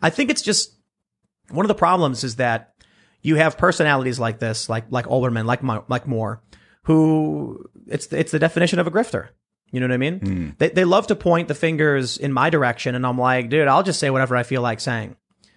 I 0.01 0.11
think 0.11 0.31
it's 0.31 0.43
just 0.43 0.75
one 1.51 1.65
of 1.65 1.69
the 1.69 1.75
problems 1.75 2.25
is 2.25 2.37
that 2.37 2.73
you 3.21 3.37
have 3.37 3.59
personalities 3.59 4.19
like 4.19 4.39
this, 4.39 4.69
like, 4.69 4.87
like 4.91 5.07
Olbermann, 5.07 5.45
like, 5.45 5.63
Mo- 5.63 5.85
like 5.89 6.07
Moore, 6.07 6.43
who 6.85 7.69
it's, 7.87 8.07
it's 8.13 8.33
the 8.33 8.39
definition 8.39 8.79
of 8.79 8.87
a 8.87 8.91
grifter. 8.91 9.29
You 9.75 9.81
know 9.81 9.89
what 9.89 9.95
I 9.95 9.97
mean? 9.97 10.21
Hmm. 10.21 10.51
They, 10.59 10.69
they 10.69 10.85
love 10.85 11.09
to 11.09 11.17
point 11.17 11.49
the 11.49 11.55
fingers 11.55 12.17
in 12.17 12.33
my 12.33 12.49
direction. 12.49 12.95
And 12.95 13.05
I'm 13.05 13.19
like, 13.19 13.49
dude, 13.49 13.67
I'll 13.67 13.83
just 13.83 13.99
say 13.99 14.09
whatever 14.09 14.37
I 14.37 14.45
feel 14.45 14.63
like 14.63 14.79
saying. 14.79 15.17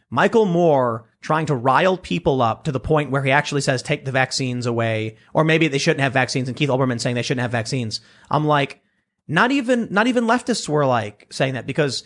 Michael 0.10 0.46
Moore 0.46 1.08
trying 1.22 1.46
to 1.46 1.56
rile 1.56 1.98
people 1.98 2.42
up 2.42 2.64
to 2.64 2.72
the 2.72 2.80
point 2.80 3.12
where 3.12 3.22
he 3.22 3.30
actually 3.30 3.62
says, 3.62 3.84
take 3.84 4.06
the 4.06 4.12
vaccines 4.12 4.66
away, 4.66 5.18
or 5.36 5.44
maybe 5.44 5.68
they 5.68 5.78
shouldn't 5.78 6.02
have 6.02 6.14
vaccines. 6.14 6.48
And 6.48 6.58
Keith 6.58 6.70
Olbermann 6.70 7.00
saying 7.00 7.14
they 7.14 7.22
shouldn't 7.22 7.44
have 7.44 7.52
vaccines. 7.52 8.02
I'm 8.32 8.46
like, 8.46 8.82
not 9.28 9.52
even, 9.52 9.88
not 9.92 10.08
even 10.08 10.24
leftists 10.24 10.68
were 10.68 10.88
like 10.88 11.28
saying 11.30 11.54
that 11.54 11.68
because 11.68 12.04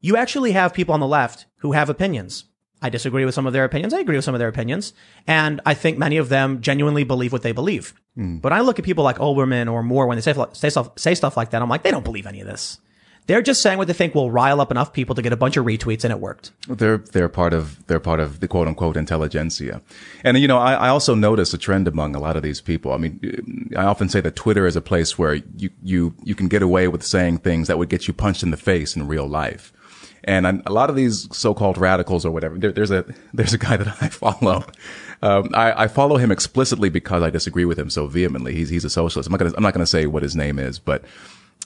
you 0.00 0.16
actually 0.16 0.52
have 0.52 0.72
people 0.72 0.94
on 0.94 1.00
the 1.00 1.08
left 1.08 1.46
who 1.56 1.72
have 1.72 1.90
opinions. 1.90 2.44
I 2.80 2.90
disagree 2.90 3.24
with 3.24 3.34
some 3.34 3.46
of 3.46 3.52
their 3.52 3.64
opinions. 3.64 3.92
I 3.92 4.00
agree 4.00 4.16
with 4.16 4.24
some 4.24 4.34
of 4.34 4.38
their 4.38 4.48
opinions. 4.48 4.92
And 5.26 5.60
I 5.66 5.74
think 5.74 5.98
many 5.98 6.16
of 6.16 6.28
them 6.28 6.60
genuinely 6.60 7.04
believe 7.04 7.32
what 7.32 7.42
they 7.42 7.52
believe. 7.52 7.94
Hmm. 8.14 8.38
But 8.38 8.52
I 8.52 8.60
look 8.60 8.78
at 8.78 8.84
people 8.84 9.04
like 9.04 9.18
Olbermann 9.18 9.70
or 9.70 9.82
Moore 9.82 10.06
when 10.06 10.16
they 10.16 10.22
say, 10.22 10.34
say, 10.52 10.70
stuff, 10.70 10.98
say 10.98 11.14
stuff 11.14 11.36
like 11.36 11.50
that. 11.50 11.62
I'm 11.62 11.68
like, 11.68 11.82
they 11.82 11.90
don't 11.90 12.04
believe 12.04 12.26
any 12.26 12.40
of 12.40 12.46
this. 12.46 12.78
They're 13.28 13.42
just 13.42 13.60
saying 13.60 13.76
what 13.76 13.88
they 13.88 13.92
think 13.92 14.14
will 14.14 14.30
rile 14.30 14.58
up 14.58 14.70
enough 14.70 14.94
people 14.94 15.14
to 15.14 15.20
get 15.20 15.34
a 15.34 15.36
bunch 15.36 15.58
of 15.58 15.66
retweets 15.66 16.02
and 16.02 16.10
it 16.10 16.18
worked. 16.18 16.50
They're 16.66 16.96
they're 16.96 17.28
part 17.28 17.52
of 17.52 17.86
they're 17.86 18.00
part 18.00 18.20
of 18.20 18.40
the 18.40 18.48
quote 18.48 18.66
unquote 18.66 18.96
intelligentsia, 18.96 19.82
and 20.24 20.38
you 20.38 20.48
know 20.48 20.56
I, 20.56 20.72
I 20.72 20.88
also 20.88 21.14
notice 21.14 21.52
a 21.52 21.58
trend 21.58 21.86
among 21.86 22.16
a 22.16 22.20
lot 22.20 22.36
of 22.36 22.42
these 22.42 22.62
people. 22.62 22.90
I 22.90 22.96
mean, 22.96 23.70
I 23.76 23.84
often 23.84 24.08
say 24.08 24.22
that 24.22 24.34
Twitter 24.34 24.66
is 24.66 24.76
a 24.76 24.80
place 24.80 25.18
where 25.18 25.34
you 25.34 25.68
you 25.82 26.14
you 26.24 26.34
can 26.34 26.48
get 26.48 26.62
away 26.62 26.88
with 26.88 27.02
saying 27.02 27.38
things 27.38 27.68
that 27.68 27.76
would 27.76 27.90
get 27.90 28.08
you 28.08 28.14
punched 28.14 28.42
in 28.42 28.50
the 28.50 28.56
face 28.56 28.96
in 28.96 29.06
real 29.06 29.28
life. 29.28 29.74
And 30.28 30.62
a 30.66 30.72
lot 30.72 30.90
of 30.90 30.96
these 30.96 31.26
so-called 31.34 31.78
radicals 31.78 32.26
or 32.26 32.30
whatever, 32.30 32.58
there, 32.58 32.70
there's 32.70 32.90
a 32.90 33.06
there's 33.32 33.54
a 33.54 33.58
guy 33.58 33.78
that 33.78 34.02
I 34.02 34.08
follow. 34.08 34.64
Um, 35.22 35.50
I, 35.54 35.84
I 35.84 35.88
follow 35.88 36.18
him 36.18 36.30
explicitly 36.30 36.90
because 36.90 37.22
I 37.22 37.30
disagree 37.30 37.64
with 37.64 37.78
him 37.78 37.88
so 37.88 38.06
vehemently. 38.06 38.54
He's 38.54 38.68
he's 38.68 38.84
a 38.84 38.90
socialist. 38.90 39.26
I'm 39.26 39.32
not 39.32 39.38
gonna 39.38 39.54
I'm 39.56 39.62
not 39.62 39.72
gonna 39.72 39.86
say 39.86 40.06
what 40.06 40.22
his 40.22 40.36
name 40.36 40.58
is, 40.58 40.78
but 40.78 41.02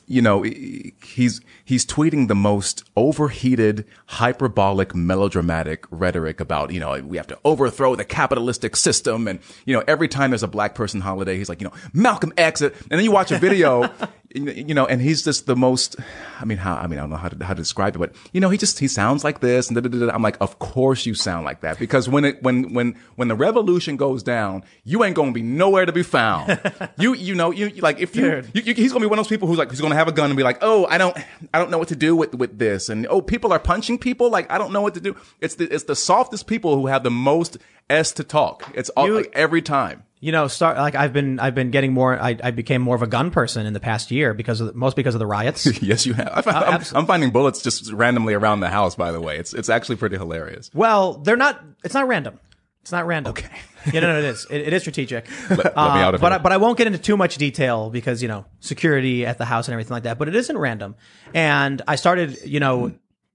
you 0.07 0.21
know, 0.21 0.43
he's 0.43 1.41
he's 1.65 1.87
tweeting 1.87 2.29
the 2.29 2.35
most 2.35 2.85
overheated, 2.97 3.87
hyperbolic, 4.07 4.95
melodramatic 4.95 5.87
rhetoric 5.91 6.41
about, 6.41 6.73
you 6.73 6.81
know, 6.81 7.01
we 7.01 7.17
have 7.17 7.29
to 7.29 7.39
overthrow 7.45 7.95
the 7.95 8.05
capitalistic 8.05 8.77
system. 8.77 9.29
And, 9.29 9.39
you 9.65 9.75
know, 9.75 9.83
every 9.87 10.09
time 10.09 10.31
there's 10.31 10.43
a 10.43 10.49
black 10.49 10.75
person 10.75 11.01
holiday, 11.01 11.37
he's 11.37 11.49
like, 11.49 11.61
you 11.61 11.69
know, 11.69 11.75
Malcolm 11.93 12.33
X. 12.37 12.61
And 12.61 12.73
then 12.89 13.05
you 13.05 13.13
watch 13.13 13.31
a 13.31 13.39
video, 13.39 13.91
you 14.35 14.75
know, 14.75 14.87
and 14.87 15.01
he's 15.01 15.23
just 15.23 15.47
the 15.47 15.57
most. 15.57 15.97
I 16.41 16.45
mean, 16.45 16.59
how? 16.59 16.75
I 16.77 16.87
mean, 16.87 16.99
I 16.99 17.03
don't 17.03 17.11
know 17.11 17.17
how 17.17 17.29
to 17.29 17.45
how 17.45 17.55
to 17.55 17.61
describe 17.61 17.95
it, 17.97 17.99
but 17.99 18.15
you 18.33 18.41
know, 18.41 18.51
he 18.51 18.59
just 18.59 18.79
he 18.79 18.89
sounds 18.89 19.25
like 19.25 19.41
this, 19.41 19.69
and 19.69 19.75
da, 19.75 19.89
da, 19.89 20.07
da, 20.07 20.13
I'm 20.13 20.23
like, 20.23 20.37
of 20.41 20.59
course 20.59 21.07
you 21.07 21.15
sound 21.15 21.45
like 21.45 21.61
that 21.61 21.79
because 21.79 22.09
when 22.09 22.25
it 22.25 22.43
when 22.43 22.73
when 22.75 22.97
when 23.17 23.29
the 23.29 23.35
revolution 23.35 23.97
goes 23.97 24.23
down, 24.23 24.65
you 24.85 25.05
ain't 25.05 25.15
gonna 25.17 25.33
be 25.33 25.43
nowhere 25.43 25.87
to 25.87 25.93
be 25.93 26.03
found. 26.03 26.61
you 26.99 27.15
you 27.15 27.35
know 27.35 27.51
you 27.51 27.69
like 27.81 28.01
if 28.01 28.17
you, 28.17 28.43
you, 28.55 28.63
you 28.63 28.75
he's 28.75 28.93
gonna 28.93 29.05
be 29.05 29.09
one 29.09 29.19
of 29.19 29.25
those 29.25 29.31
people 29.31 29.49
who's 29.49 29.59
like 29.59 29.71
he's 29.71 29.81
gonna 29.81 29.95
have 29.95 30.09
a 30.09 30.13
gun 30.13 30.31
and 30.31 30.37
be 30.37 30.43
like, 30.43 30.59
oh, 30.63 30.87
I 30.87 30.99
don't 30.99 31.17
I 31.53 31.59
don't 31.59 31.71
know 31.71 31.79
what 31.79 31.89
to 31.89 31.97
do 31.97 32.17
with 32.17 32.35
with 32.35 32.59
this, 32.59 32.89
and 32.89 33.07
oh, 33.09 33.21
people 33.23 33.53
are 33.53 33.59
punching 33.59 33.99
people, 33.99 34.31
like 34.31 34.51
I 34.51 34.59
don't 34.59 34.73
know 34.73 34.81
what 34.83 34.95
to 34.95 35.01
do. 35.01 35.17
It's 35.41 35.57
the 35.57 35.73
it's 35.73 35.85
the 35.85 35.97
softest 35.97 36.47
people 36.47 36.75
who 36.77 36.87
have 36.87 37.03
the 37.03 37.11
most 37.11 37.59
s 37.91 38.13
to 38.13 38.25
talk. 38.25 38.71
It's 38.75 38.89
all 38.91 39.07
You- 39.07 39.17
like, 39.17 39.31
every 39.35 39.63
time. 39.63 40.05
You 40.23 40.31
know, 40.31 40.47
start 40.47 40.77
like 40.77 40.95
I've 40.95 41.13
been 41.13 41.41
I've 41.41 41.57
been 41.57 41.73
getting 41.73 41.93
more. 41.93 42.17
I, 42.17 42.39
I 42.45 42.53
became 42.53 42.81
more 42.81 42.95
of 42.95 43.03
a 43.03 43.09
gun 43.09 43.33
person 43.33 43.67
in 43.67 43.73
the 43.73 43.81
past 43.81 44.13
year 44.13 44.35
because 44.35 44.61
of 44.61 44.73
most 44.73 44.95
because 44.95 45.17
of 45.17 45.19
the 45.19 45.27
riots. 45.27 45.67
Yes, 45.83 46.07
you 46.07 46.15
have. 46.15 46.31
I 46.33 46.43
find, 46.43 46.57
I'm. 46.57 46.83
I'm 46.95 47.07
finding 47.07 47.31
bullets 47.31 47.61
just 47.61 47.93
randomly 47.93 48.33
around 48.33 48.61
the 48.61 48.69
house. 48.69 48.95
By 48.95 49.11
the 49.11 49.21
way, 49.21 49.37
it's 49.37 49.53
it's 49.53 49.69
actually 49.69 49.97
pretty 49.97 50.17
hilarious. 50.17 50.71
well, 50.73 51.15
they're 51.15 51.37
not. 51.37 51.61
It's 51.83 51.93
not 51.93 52.07
random. 52.07 52.39
It's 52.83 52.93
not 52.93 53.05
random. 53.09 53.33
Okay. 53.33 53.49
yeah, 53.93 53.99
no, 53.99 54.13
no, 54.13 54.19
it 54.21 54.25
is. 54.25 54.47
It, 54.49 54.61
it 54.61 54.73
is 54.73 54.83
strategic. 54.83 55.29
Let, 55.51 55.59
let 55.59 55.67
me 55.67 55.73
uh, 55.75 55.83
out 55.83 56.15
of 56.15 56.21
but 56.21 56.31
here. 56.31 56.39
I, 56.39 56.43
but 56.43 56.53
I 56.53 56.57
won't 56.59 56.79
get 56.79 56.87
into 56.87 57.01
too 57.01 57.17
much 57.17 57.37
detail 57.37 57.91
because 57.91 58.23
you 58.23 58.29
know 58.29 58.45
security 58.61 59.27
at 59.27 59.39
the 59.39 59.45
house 59.45 59.67
and 59.67 59.73
everything 59.73 59.93
like 59.93 60.05
that. 60.05 60.19
But 60.19 60.29
it 60.29 60.37
isn't 60.37 60.57
random. 60.57 60.95
And 61.35 61.83
I 61.89 61.97
started, 61.97 62.39
you 62.45 62.61
know, 62.61 62.93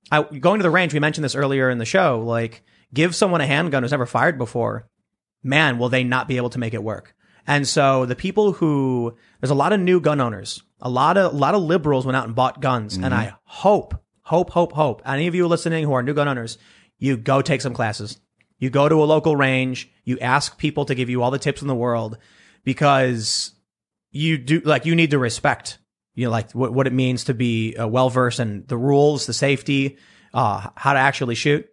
I 0.10 0.24
going 0.24 0.60
to 0.60 0.64
the 0.64 0.70
range. 0.70 0.94
We 0.94 1.02
mentioned 1.02 1.26
this 1.26 1.36
earlier 1.36 1.70
in 1.70 1.80
the 1.80 1.86
show. 1.86 2.22
Like, 2.22 2.64
give 2.94 3.14
someone 3.14 3.42
a 3.42 3.48
handgun 3.48 3.84
who's 3.84 3.92
never 3.92 4.06
fired 4.06 4.38
before. 4.38 4.88
Man, 5.48 5.78
will 5.78 5.90
they 5.90 6.04
not 6.04 6.28
be 6.28 6.38
able 6.38 6.50
to 6.52 6.60
make 6.60 6.74
it 6.74 6.84
work? 6.84 7.16
And 7.48 7.68
so 7.68 8.06
the 8.06 8.16
people 8.16 8.52
who 8.52 9.16
there's 9.40 9.52
a 9.52 9.56
lot 9.56 9.74
of 9.74 9.80
new 9.80 10.02
gun 10.02 10.20
owners, 10.20 10.62
a 10.82 10.90
lot 10.90 11.18
of 11.18 11.34
a 11.34 11.38
lot 11.38 11.56
of 11.56 11.64
liberals 11.64 12.06
went 12.06 12.18
out 12.18 12.26
and 12.26 12.36
bought 12.36 12.62
guns, 12.62 12.98
and 12.98 13.14
I 13.14 13.34
hope, 13.46 13.96
hope, 14.22 14.50
hope, 14.50 14.74
hope. 14.74 15.02
Any 15.06 15.28
of 15.28 15.36
you 15.36 15.48
listening 15.48 15.86
who 15.86 15.94
are 15.94 16.04
new 16.04 16.14
gun 16.14 16.28
owners, 16.28 16.58
you 17.00 17.16
go 17.16 17.42
take 17.42 17.62
some 17.62 17.74
classes. 17.74 18.20
You 18.60 18.70
go 18.70 18.90
to 18.90 19.02
a 19.02 19.06
local 19.06 19.36
range. 19.36 19.90
You 20.04 20.20
ask 20.20 20.58
people 20.58 20.86
to 20.86 20.96
give 20.96 21.10
you 21.10 21.24
all 21.24 21.32
the 21.32 21.40
tips 21.40 21.62
in 21.62 21.68
the 21.68 21.76
world 21.76 22.18
because 22.66 23.54
you 24.12 24.38
do 24.38 24.60
like 24.60 24.86
you 24.86 24.96
need 24.96 25.12
to 25.12 25.20
respect 25.20 25.78
you 26.18 26.26
know 26.26 26.32
like 26.32 26.52
what, 26.52 26.74
what 26.74 26.88
it 26.88 26.94
means 26.94 27.26
to 27.26 27.34
be 27.34 27.78
uh, 27.78 27.88
well 27.88 28.10
versed 28.10 28.42
in 28.42 28.66
the 28.68 28.76
rules, 28.76 29.28
the 29.28 29.34
safety, 29.34 29.98
uh, 30.34 30.68
how 30.76 30.94
to 30.94 31.00
actually 31.00 31.36
shoot. 31.36 31.70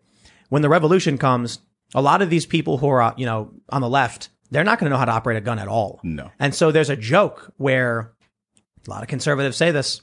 When 0.50 0.62
the 0.62 0.68
revolution 0.68 1.18
comes, 1.18 1.58
a 1.94 2.02
lot 2.02 2.22
of 2.22 2.30
these 2.30 2.46
people 2.46 2.78
who 2.78 2.88
are 2.88 3.02
uh, 3.02 3.14
you 3.16 3.26
know 3.26 3.52
on 3.68 3.80
the 3.80 3.88
left, 3.88 4.28
they're 4.50 4.64
not 4.64 4.78
going 4.78 4.90
to 4.90 4.94
know 4.94 4.98
how 4.98 5.04
to 5.04 5.12
operate 5.12 5.36
a 5.36 5.40
gun 5.40 5.58
at 5.58 5.68
all. 5.68 6.00
No. 6.02 6.30
And 6.38 6.54
so 6.54 6.70
there's 6.72 6.90
a 6.90 6.96
joke 6.96 7.52
where 7.56 8.12
a 8.86 8.90
lot 8.90 9.02
of 9.02 9.08
conservatives 9.08 9.56
say 9.56 9.70
this. 9.70 10.00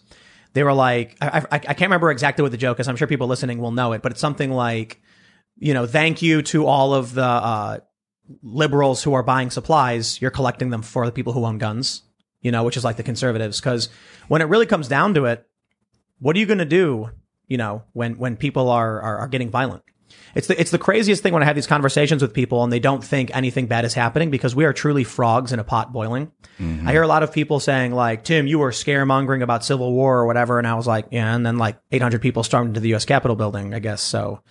They 0.53 0.63
were 0.63 0.73
like, 0.73 1.15
I, 1.21 1.39
I, 1.39 1.45
I 1.51 1.59
can't 1.59 1.81
remember 1.81 2.11
exactly 2.11 2.43
what 2.43 2.51
the 2.51 2.57
joke 2.57 2.79
is. 2.79 2.87
I'm 2.87 2.97
sure 2.97 3.07
people 3.07 3.27
listening 3.27 3.59
will 3.59 3.71
know 3.71 3.93
it, 3.93 4.01
but 4.01 4.11
it's 4.11 4.19
something 4.19 4.51
like, 4.51 4.99
you 5.57 5.73
know, 5.73 5.85
thank 5.85 6.21
you 6.21 6.41
to 6.41 6.65
all 6.65 6.93
of 6.93 7.13
the 7.13 7.23
uh, 7.23 7.79
liberals 8.43 9.01
who 9.03 9.13
are 9.13 9.23
buying 9.23 9.49
supplies. 9.49 10.21
You're 10.21 10.31
collecting 10.31 10.69
them 10.69 10.81
for 10.81 11.05
the 11.05 11.11
people 11.11 11.31
who 11.31 11.45
own 11.45 11.57
guns, 11.57 12.01
you 12.41 12.51
know, 12.51 12.63
which 12.63 12.75
is 12.75 12.83
like 12.83 12.97
the 12.97 13.03
conservatives. 13.03 13.61
Because 13.61 13.87
when 14.27 14.41
it 14.41 14.45
really 14.45 14.65
comes 14.65 14.89
down 14.89 15.13
to 15.13 15.25
it, 15.25 15.47
what 16.19 16.35
are 16.35 16.39
you 16.39 16.45
going 16.45 16.57
to 16.57 16.65
do, 16.65 17.09
you 17.47 17.57
know, 17.57 17.83
when 17.93 18.17
when 18.17 18.35
people 18.35 18.69
are, 18.69 19.01
are 19.01 19.19
are 19.19 19.27
getting 19.27 19.49
violent? 19.49 19.83
It's 20.36 20.47
the 20.47 20.59
it's 20.59 20.72
the 20.72 20.78
craziest 20.78 21.24
thing 21.24 21.34
when 21.34 21.43
I 21.43 21.45
have 21.45 21.55
these 21.55 21.68
conversations 21.68 22.22
with 22.22 22.34
people 22.34 22.64
and 22.64 22.72
they 22.72 22.80
don't 22.80 23.03
think 23.03 23.36
anything 23.36 23.68
bad 23.68 23.86
is 23.86 23.93
happening 23.93 24.32
because 24.32 24.55
we 24.55 24.66
are 24.66 24.74
truly 24.74 25.03
frogs 25.03 25.51
in 25.51 25.59
a 25.59 25.64
pot 25.64 25.91
boiling. 25.91 26.32
Mm-hmm. 26.59 26.88
I 26.88 26.91
hear 26.91 27.01
a 27.01 27.07
lot 27.07 27.24
of 27.24 27.32
people 27.34 27.59
saying 27.59 27.93
like, 27.93 28.24
"Tim, 28.24 28.47
you 28.47 28.59
were 28.59 28.72
scaremongering 28.72 29.41
about 29.41 29.66
civil 29.66 29.91
war 29.91 30.20
or 30.20 30.26
whatever," 30.26 30.57
and 30.57 30.68
I 30.68 30.76
was 30.76 30.88
like, 30.88 31.07
"Yeah," 31.12 31.36
and 31.36 31.45
then 31.45 31.57
like 31.57 31.78
800 31.91 32.22
people 32.22 32.43
stormed 32.43 32.70
into 32.70 32.80
the 32.80 32.89
U.S. 32.89 33.05
Capitol 33.05 33.36
building. 33.36 33.74
I 33.74 33.80
guess 33.80 34.01
so. 34.01 34.41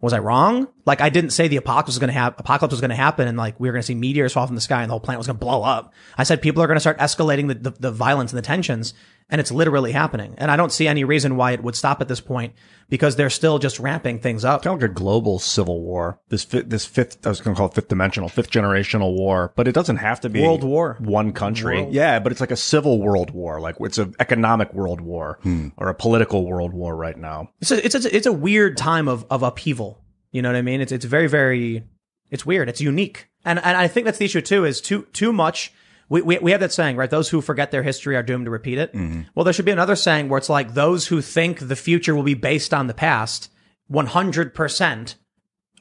Was 0.00 0.12
I 0.12 0.18
wrong? 0.18 0.66
Like 0.84 1.00
I 1.00 1.10
didn't 1.10 1.30
say 1.30 1.46
the 1.46 1.58
apocalypse 1.58 1.90
was 1.90 2.00
going 2.00 2.08
to 2.12 2.14
have 2.14 2.34
apocalypse 2.36 2.72
was 2.72 2.80
going 2.80 2.90
to 2.90 2.96
happen 2.96 3.28
and 3.28 3.38
like 3.38 3.60
we 3.60 3.68
were 3.68 3.72
going 3.72 3.82
to 3.82 3.86
see 3.86 3.94
meteors 3.94 4.32
fall 4.32 4.48
from 4.48 4.56
the 4.56 4.60
sky 4.60 4.82
and 4.82 4.90
the 4.90 4.92
whole 4.92 5.00
planet 5.00 5.18
was 5.18 5.28
going 5.28 5.38
to 5.38 5.44
blow 5.44 5.62
up. 5.62 5.94
I 6.18 6.24
said 6.24 6.42
people 6.42 6.60
are 6.60 6.66
going 6.66 6.76
to 6.76 6.80
start 6.80 6.98
escalating 6.98 7.46
the, 7.46 7.54
the 7.54 7.70
the 7.70 7.92
violence 7.92 8.32
and 8.32 8.38
the 8.38 8.42
tensions 8.42 8.94
and 9.32 9.40
it's 9.40 9.50
literally 9.50 9.92
happening. 9.92 10.34
And 10.36 10.50
I 10.50 10.56
don't 10.56 10.70
see 10.70 10.86
any 10.86 11.04
reason 11.04 11.36
why 11.36 11.52
it 11.52 11.62
would 11.64 11.74
stop 11.74 12.02
at 12.02 12.06
this 12.06 12.20
point 12.20 12.52
because 12.90 13.16
they're 13.16 13.30
still 13.30 13.58
just 13.58 13.80
ramping 13.80 14.18
things 14.18 14.44
up. 14.44 14.62
kind 14.62 14.76
of 14.76 14.82
like 14.82 14.90
a 14.90 14.94
global 14.94 15.38
civil 15.38 15.80
war. 15.80 16.20
This 16.28 16.44
fi- 16.44 16.60
this 16.60 16.84
fifth, 16.84 17.26
I 17.26 17.30
was 17.30 17.40
going 17.40 17.54
to 17.54 17.58
call 17.58 17.68
it 17.68 17.74
fifth 17.74 17.88
dimensional, 17.88 18.28
fifth 18.28 18.50
generational 18.50 19.16
war, 19.16 19.54
but 19.56 19.66
it 19.66 19.72
doesn't 19.72 19.96
have 19.96 20.20
to 20.20 20.28
be 20.28 20.42
World 20.42 20.62
war. 20.62 20.98
one 21.00 21.32
country. 21.32 21.88
Yeah, 21.90 22.18
but 22.18 22.30
it's 22.30 22.42
like 22.42 22.50
a 22.50 22.56
civil 22.56 23.00
world 23.00 23.30
war, 23.30 23.58
like 23.58 23.76
it's 23.80 23.96
an 23.96 24.14
economic 24.20 24.74
world 24.74 25.00
war 25.00 25.38
hmm. 25.42 25.68
or 25.78 25.88
a 25.88 25.94
political 25.94 26.44
world 26.44 26.74
war 26.74 26.94
right 26.94 27.16
now. 27.16 27.48
It's 27.62 27.70
a, 27.70 27.82
it's 27.82 27.94
a, 27.94 28.14
it's 28.14 28.26
a 28.26 28.32
weird 28.32 28.76
time 28.76 29.08
of, 29.08 29.24
of 29.30 29.42
upheaval. 29.42 29.98
You 30.30 30.42
know 30.42 30.50
what 30.50 30.56
I 30.56 30.62
mean? 30.62 30.82
It's, 30.82 30.92
it's 30.92 31.06
very, 31.06 31.26
very, 31.26 31.84
it's 32.30 32.44
weird. 32.44 32.68
It's 32.68 32.82
unique. 32.82 33.28
And, 33.46 33.58
and 33.64 33.78
I 33.78 33.88
think 33.88 34.04
that's 34.04 34.18
the 34.18 34.26
issue 34.26 34.42
too, 34.42 34.66
is 34.66 34.82
too, 34.82 35.06
too 35.14 35.32
much. 35.32 35.72
We, 36.12 36.20
we, 36.20 36.38
we 36.40 36.50
have 36.50 36.60
that 36.60 36.74
saying, 36.74 36.96
right? 36.96 37.08
Those 37.08 37.30
who 37.30 37.40
forget 37.40 37.70
their 37.70 37.82
history 37.82 38.16
are 38.16 38.22
doomed 38.22 38.44
to 38.44 38.50
repeat 38.50 38.76
it. 38.76 38.92
Mm-hmm. 38.92 39.22
Well, 39.34 39.44
there 39.44 39.54
should 39.54 39.64
be 39.64 39.70
another 39.72 39.96
saying 39.96 40.28
where 40.28 40.36
it's 40.36 40.50
like 40.50 40.74
those 40.74 41.06
who 41.06 41.22
think 41.22 41.58
the 41.58 41.74
future 41.74 42.14
will 42.14 42.22
be 42.22 42.34
based 42.34 42.74
on 42.74 42.86
the 42.86 42.92
past 42.92 43.48
100% 43.90 45.14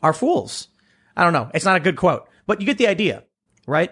are 0.02 0.14
fools. 0.14 0.70
I 1.18 1.26
don't 1.26 1.34
know. 1.34 1.52
It's 1.54 1.66
not 1.66 1.76
a 1.76 1.82
good 1.82 1.98
quote, 1.98 2.30
but 2.48 2.62
you 2.62 2.66
get 2.66 2.78
the 2.78 2.88
idea, 2.88 3.26
right? 3.68 3.92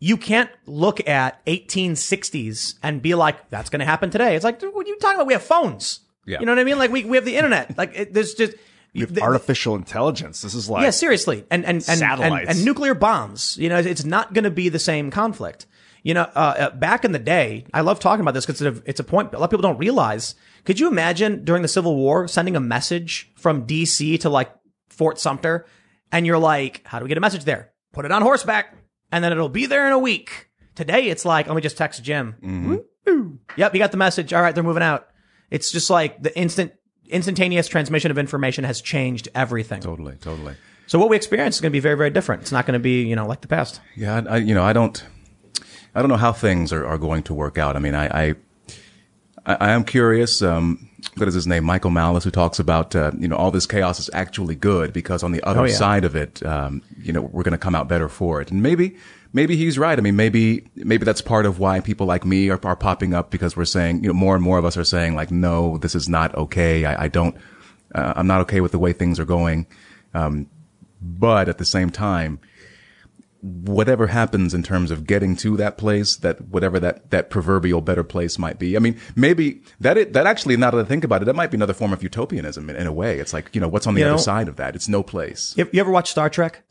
You 0.00 0.16
can't 0.16 0.50
look 0.66 1.06
at 1.08 1.46
1860s 1.46 2.74
and 2.82 3.00
be 3.00 3.14
like, 3.14 3.48
that's 3.48 3.70
going 3.70 3.78
to 3.78 3.86
happen 3.86 4.10
today. 4.10 4.34
It's 4.34 4.44
like, 4.44 4.60
what 4.60 4.84
are 4.84 4.88
you 4.88 4.98
talking 4.98 5.14
about? 5.14 5.28
We 5.28 5.34
have 5.34 5.44
phones. 5.44 6.00
Yeah. 6.26 6.40
You 6.40 6.46
know 6.46 6.52
what 6.52 6.58
I 6.58 6.64
mean? 6.64 6.78
Like 6.78 6.90
we, 6.90 7.04
we 7.04 7.16
have 7.16 7.24
the 7.24 7.36
internet. 7.36 7.78
Like 7.78 7.92
it, 7.94 8.12
there's 8.12 8.34
just, 8.34 8.54
With 8.94 9.14
the- 9.14 9.22
artificial 9.22 9.74
intelligence, 9.74 10.42
this 10.42 10.54
is 10.54 10.68
like 10.68 10.82
yeah, 10.82 10.90
seriously, 10.90 11.46
and 11.50 11.64
and 11.64 11.76
and, 11.76 11.88
and, 11.88 11.98
Satellites. 11.98 12.50
and 12.50 12.64
nuclear 12.64 12.94
bombs. 12.94 13.56
You 13.58 13.68
know, 13.68 13.78
it's 13.78 14.04
not 14.04 14.34
going 14.34 14.44
to 14.44 14.50
be 14.50 14.68
the 14.68 14.78
same 14.78 15.10
conflict. 15.10 15.66
You 16.02 16.14
know, 16.14 16.22
uh, 16.34 16.54
uh, 16.58 16.70
back 16.70 17.04
in 17.04 17.12
the 17.12 17.18
day, 17.18 17.64
I 17.72 17.82
love 17.82 18.00
talking 18.00 18.20
about 18.22 18.34
this 18.34 18.44
because 18.44 18.60
it's 18.60 18.78
a, 18.78 18.82
it's 18.84 19.00
a 19.00 19.04
point 19.04 19.32
a 19.32 19.38
lot 19.38 19.44
of 19.44 19.50
people 19.50 19.62
don't 19.62 19.78
realize. 19.78 20.34
Could 20.64 20.78
you 20.80 20.88
imagine 20.88 21.44
during 21.44 21.62
the 21.62 21.68
Civil 21.68 21.96
War 21.96 22.26
sending 22.28 22.56
a 22.56 22.60
message 22.60 23.30
from 23.36 23.64
D.C. 23.66 24.18
to 24.18 24.28
like 24.28 24.52
Fort 24.90 25.18
Sumter, 25.18 25.64
and 26.10 26.26
you're 26.26 26.38
like, 26.38 26.82
"How 26.84 26.98
do 26.98 27.04
we 27.04 27.08
get 27.08 27.18
a 27.18 27.22
message 27.22 27.44
there? 27.44 27.72
Put 27.92 28.04
it 28.04 28.12
on 28.12 28.20
horseback, 28.22 28.74
and 29.10 29.22
then 29.24 29.32
it'll 29.32 29.48
be 29.48 29.66
there 29.66 29.86
in 29.86 29.92
a 29.92 29.98
week." 29.98 30.48
Today, 30.74 31.08
it's 31.08 31.24
like, 31.24 31.46
let 31.46 31.54
me 31.54 31.60
just 31.62 31.76
text 31.76 32.02
Jim. 32.02 32.34
Woo-hoo. 32.42 33.38
Yep, 33.56 33.74
you 33.74 33.78
got 33.78 33.90
the 33.90 33.96
message. 33.98 34.32
All 34.32 34.40
right, 34.42 34.54
they're 34.54 34.64
moving 34.64 34.82
out. 34.82 35.06
It's 35.50 35.70
just 35.70 35.90
like 35.90 36.22
the 36.22 36.36
instant 36.36 36.72
instantaneous 37.12 37.68
transmission 37.68 38.10
of 38.10 38.18
information 38.18 38.64
has 38.64 38.80
changed 38.80 39.28
everything. 39.34 39.80
Totally, 39.80 40.16
totally. 40.16 40.54
So 40.86 40.98
what 40.98 41.08
we 41.08 41.16
experience 41.16 41.56
is 41.56 41.60
going 41.60 41.70
to 41.70 41.76
be 41.76 41.80
very, 41.80 41.96
very 41.96 42.10
different. 42.10 42.42
It's 42.42 42.52
not 42.52 42.66
going 42.66 42.74
to 42.74 42.80
be, 42.80 43.02
you 43.02 43.14
know, 43.16 43.26
like 43.26 43.40
the 43.40 43.48
past. 43.48 43.80
Yeah, 43.96 44.22
I, 44.26 44.34
I 44.34 44.36
you 44.38 44.54
know, 44.54 44.64
I 44.64 44.72
don't, 44.72 45.04
I 45.94 46.00
don't 46.00 46.08
know 46.08 46.16
how 46.16 46.32
things 46.32 46.72
are, 46.72 46.84
are 46.86 46.98
going 46.98 47.22
to 47.24 47.34
work 47.34 47.56
out. 47.58 47.76
I 47.76 47.78
mean, 47.78 47.94
I, 47.94 48.06
I, 48.06 48.34
I 49.46 49.54
I 49.54 49.70
am 49.70 49.84
curious. 49.84 50.42
Um, 50.42 50.88
what 51.16 51.28
is 51.28 51.34
his 51.34 51.46
name? 51.46 51.64
Michael 51.64 51.90
Malice, 51.90 52.24
who 52.24 52.30
talks 52.30 52.58
about, 52.58 52.94
uh, 52.94 53.10
you 53.18 53.26
know, 53.26 53.36
all 53.36 53.50
this 53.50 53.66
chaos 53.66 53.98
is 53.98 54.08
actually 54.12 54.54
good 54.54 54.92
because 54.92 55.22
on 55.22 55.32
the 55.32 55.42
other 55.42 55.60
Oh, 55.60 55.64
yeah. 55.64 55.74
side 55.74 56.04
of 56.04 56.14
it, 56.14 56.44
um, 56.46 56.82
you 57.00 57.12
know, 57.12 57.22
we're 57.22 57.42
going 57.42 57.52
to 57.52 57.58
come 57.58 57.74
out 57.74 57.88
better 57.88 58.08
for 58.08 58.40
it. 58.40 58.50
And 58.50 58.62
maybe, 58.62 58.96
maybe 59.32 59.56
he's 59.56 59.78
right. 59.78 59.98
I 59.98 60.02
mean, 60.02 60.16
maybe, 60.16 60.68
maybe 60.76 61.04
that's 61.04 61.22
part 61.22 61.46
of 61.46 61.58
why 61.58 61.80
people 61.80 62.06
like 62.06 62.24
me 62.24 62.50
are, 62.50 62.60
are 62.64 62.76
popping 62.76 63.14
up 63.14 63.30
because 63.30 63.56
we're 63.56 63.64
saying, 63.64 64.02
you 64.02 64.08
know, 64.08 64.14
more 64.14 64.34
and 64.34 64.44
more 64.44 64.58
of 64.58 64.64
us 64.64 64.76
are 64.76 64.84
saying 64.84 65.14
like, 65.14 65.30
no, 65.30 65.78
this 65.78 65.94
is 65.94 66.08
not 66.08 66.34
okay. 66.34 66.84
I, 66.84 67.04
I 67.04 67.08
don't, 67.08 67.36
uh, 67.94 68.14
I'm 68.16 68.26
not 68.26 68.40
okay 68.42 68.60
with 68.60 68.72
the 68.72 68.78
way 68.78 68.92
things 68.92 69.18
are 69.20 69.24
going. 69.24 69.66
Um, 70.14 70.48
but 71.00 71.48
at 71.48 71.58
the 71.58 71.64
same 71.64 71.90
time, 71.90 72.40
whatever 73.40 74.06
happens 74.06 74.54
in 74.54 74.62
terms 74.62 74.92
of 74.92 75.04
getting 75.04 75.34
to 75.34 75.56
that 75.56 75.76
place, 75.76 76.14
that 76.18 76.40
whatever 76.48 76.78
that, 76.78 77.10
that 77.10 77.28
proverbial 77.28 77.80
better 77.80 78.04
place 78.04 78.38
might 78.38 78.56
be. 78.58 78.76
I 78.76 78.78
mean, 78.78 79.00
maybe 79.16 79.62
that 79.80 79.98
it, 79.98 80.12
that 80.12 80.26
actually, 80.26 80.56
now 80.56 80.70
that 80.70 80.78
I 80.78 80.84
think 80.88 81.02
about 81.02 81.22
it, 81.22 81.24
that 81.24 81.34
might 81.34 81.50
be 81.50 81.56
another 81.56 81.72
form 81.72 81.92
of 81.92 82.04
utopianism 82.04 82.70
in, 82.70 82.76
in 82.76 82.86
a 82.86 82.92
way. 82.92 83.18
It's 83.18 83.32
like, 83.32 83.52
you 83.52 83.60
know, 83.60 83.66
what's 83.66 83.86
on 83.88 83.94
the 83.94 84.00
You 84.02 84.06
other 84.06 84.14
know- 84.14 84.22
side 84.22 84.46
of 84.46 84.56
that? 84.56 84.76
It's 84.76 84.88
no 84.88 85.02
place. 85.02 85.54
You, 85.56 85.68
you 85.72 85.80
ever 85.80 85.90
watch 85.90 86.10
Star 86.10 86.30
Trek? 86.30 86.62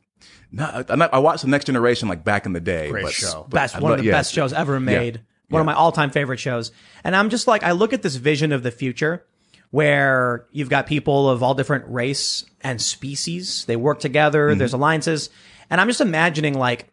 No, 0.51 0.83
I'm 0.89 0.99
not, 0.99 1.13
I 1.13 1.19
watched 1.19 1.43
the 1.43 1.49
Next 1.49 1.65
Generation 1.65 2.09
like 2.09 2.23
back 2.23 2.45
in 2.45 2.53
the 2.53 2.59
day. 2.59 2.89
Great 2.89 3.05
but, 3.05 3.13
show. 3.13 3.45
but 3.49 3.55
Best, 3.55 3.75
I 3.77 3.79
one 3.79 3.93
of 3.93 3.99
the 3.99 4.05
yeah. 4.05 4.11
best 4.11 4.33
shows 4.33 4.51
ever 4.51 4.79
made. 4.79 5.21
One 5.49 5.59
of 5.59 5.65
my 5.65 5.73
all-time 5.73 6.11
favorite 6.11 6.39
shows. 6.39 6.71
And 7.03 7.13
I'm 7.13 7.29
just 7.29 7.45
like, 7.45 7.63
I 7.63 7.71
look 7.71 7.91
at 7.91 8.01
this 8.01 8.15
vision 8.15 8.53
of 8.53 8.63
the 8.63 8.71
future 8.71 9.25
where 9.69 10.45
you've 10.51 10.69
got 10.69 10.87
people 10.87 11.29
of 11.29 11.43
all 11.43 11.53
different 11.53 11.85
race 11.87 12.45
and 12.61 12.81
species. 12.81 13.65
They 13.65 13.75
work 13.75 13.99
together. 13.99 14.49
Mm-hmm. 14.49 14.59
There's 14.59 14.73
alliances. 14.73 15.29
And 15.69 15.81
I'm 15.81 15.87
just 15.87 15.99
imagining 15.99 16.53
like 16.53 16.87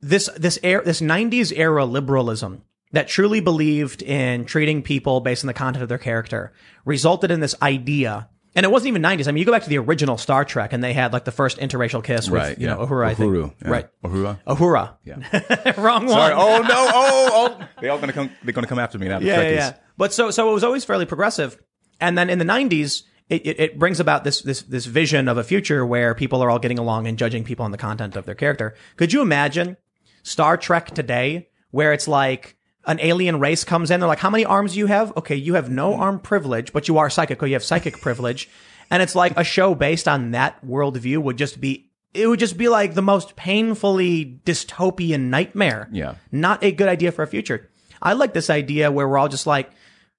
this, 0.00 0.28
this 0.36 0.58
air, 0.64 0.82
this 0.84 1.00
90s 1.00 1.52
era 1.56 1.84
liberalism 1.84 2.62
that 2.92 3.08
truly 3.08 3.40
believed 3.40 4.02
in 4.02 4.44
treating 4.44 4.82
people 4.82 5.20
based 5.20 5.44
on 5.44 5.46
the 5.46 5.54
content 5.54 5.82
of 5.82 5.88
their 5.88 5.98
character 5.98 6.52
resulted 6.84 7.30
in 7.30 7.40
this 7.40 7.54
idea 7.62 8.28
And 8.54 8.64
it 8.64 8.70
wasn't 8.70 8.88
even 8.88 9.02
90s. 9.02 9.28
I 9.28 9.32
mean, 9.32 9.38
you 9.38 9.46
go 9.46 9.52
back 9.52 9.62
to 9.62 9.68
the 9.70 9.78
original 9.78 10.18
Star 10.18 10.44
Trek 10.44 10.72
and 10.74 10.84
they 10.84 10.92
had 10.92 11.12
like 11.12 11.24
the 11.24 11.32
first 11.32 11.58
interracial 11.58 12.04
kiss 12.04 12.28
with, 12.28 12.40
Right. 12.40 12.58
you 12.58 12.66
yeah. 12.66 12.74
know, 12.74 12.86
Uhura, 12.86 13.06
I 13.06 13.14
think. 13.14 13.32
Uhuru, 13.32 13.54
yeah. 13.62 13.68
Right. 13.70 13.88
Uhura. 14.04 14.38
Uhura. 14.46 14.94
Yeah. 15.04 15.72
Wrong 15.80 16.04
one. 16.04 16.14
Sorry. 16.14 16.34
Oh 16.34 16.60
no. 16.62 16.68
Oh, 16.94 17.56
oh. 17.60 17.66
They 17.80 17.88
all 17.88 17.98
gonna 17.98 18.12
come. 18.12 18.30
They're 18.44 18.52
gonna 18.52 18.66
come 18.66 18.78
after 18.78 18.98
me 18.98 19.08
now. 19.08 19.20
the 19.20 19.24
yeah, 19.26 19.40
yeah, 19.42 19.50
yeah. 19.50 19.74
But 19.96 20.12
so, 20.12 20.30
so 20.30 20.50
it 20.50 20.54
was 20.54 20.64
always 20.64 20.84
fairly 20.84 21.06
progressive. 21.06 21.58
And 22.00 22.18
then 22.18 22.28
in 22.28 22.38
the 22.38 22.44
90s, 22.44 23.02
it, 23.28 23.46
it, 23.46 23.60
it 23.60 23.78
brings 23.78 24.00
about 24.00 24.24
this, 24.24 24.42
this, 24.42 24.62
this 24.62 24.84
vision 24.86 25.28
of 25.28 25.38
a 25.38 25.44
future 25.44 25.86
where 25.86 26.14
people 26.14 26.42
are 26.42 26.50
all 26.50 26.58
getting 26.58 26.78
along 26.78 27.06
and 27.06 27.16
judging 27.16 27.44
people 27.44 27.64
on 27.64 27.70
the 27.70 27.78
content 27.78 28.16
of 28.16 28.26
their 28.26 28.34
character. 28.34 28.74
Could 28.96 29.12
you 29.12 29.22
imagine 29.22 29.76
Star 30.22 30.56
Trek 30.56 30.90
today 30.90 31.48
where 31.70 31.92
it's 31.92 32.08
like, 32.08 32.56
an 32.86 32.98
alien 33.00 33.38
race 33.38 33.64
comes 33.64 33.90
in. 33.90 34.00
They're 34.00 34.08
like, 34.08 34.18
how 34.18 34.30
many 34.30 34.44
arms 34.44 34.72
do 34.72 34.78
you 34.78 34.86
have? 34.86 35.16
Okay, 35.16 35.36
you 35.36 35.54
have 35.54 35.70
no 35.70 35.94
arm 35.94 36.18
privilege, 36.18 36.72
but 36.72 36.88
you 36.88 36.98
are 36.98 37.10
psychic. 37.10 37.42
Or 37.42 37.46
you 37.46 37.54
have 37.54 37.64
psychic 37.64 38.00
privilege. 38.00 38.48
And 38.90 39.02
it's 39.02 39.14
like 39.14 39.36
a 39.36 39.44
show 39.44 39.74
based 39.74 40.08
on 40.08 40.32
that 40.32 40.64
worldview 40.64 41.18
would 41.18 41.38
just 41.38 41.60
be, 41.60 41.90
it 42.12 42.26
would 42.26 42.40
just 42.40 42.58
be 42.58 42.68
like 42.68 42.94
the 42.94 43.02
most 43.02 43.36
painfully 43.36 44.40
dystopian 44.44 45.30
nightmare. 45.30 45.88
Yeah. 45.92 46.16
Not 46.30 46.62
a 46.62 46.72
good 46.72 46.88
idea 46.88 47.12
for 47.12 47.22
a 47.22 47.26
future. 47.26 47.70
I 48.02 48.14
like 48.14 48.34
this 48.34 48.50
idea 48.50 48.90
where 48.90 49.08
we're 49.08 49.18
all 49.18 49.28
just 49.28 49.46
like, 49.46 49.70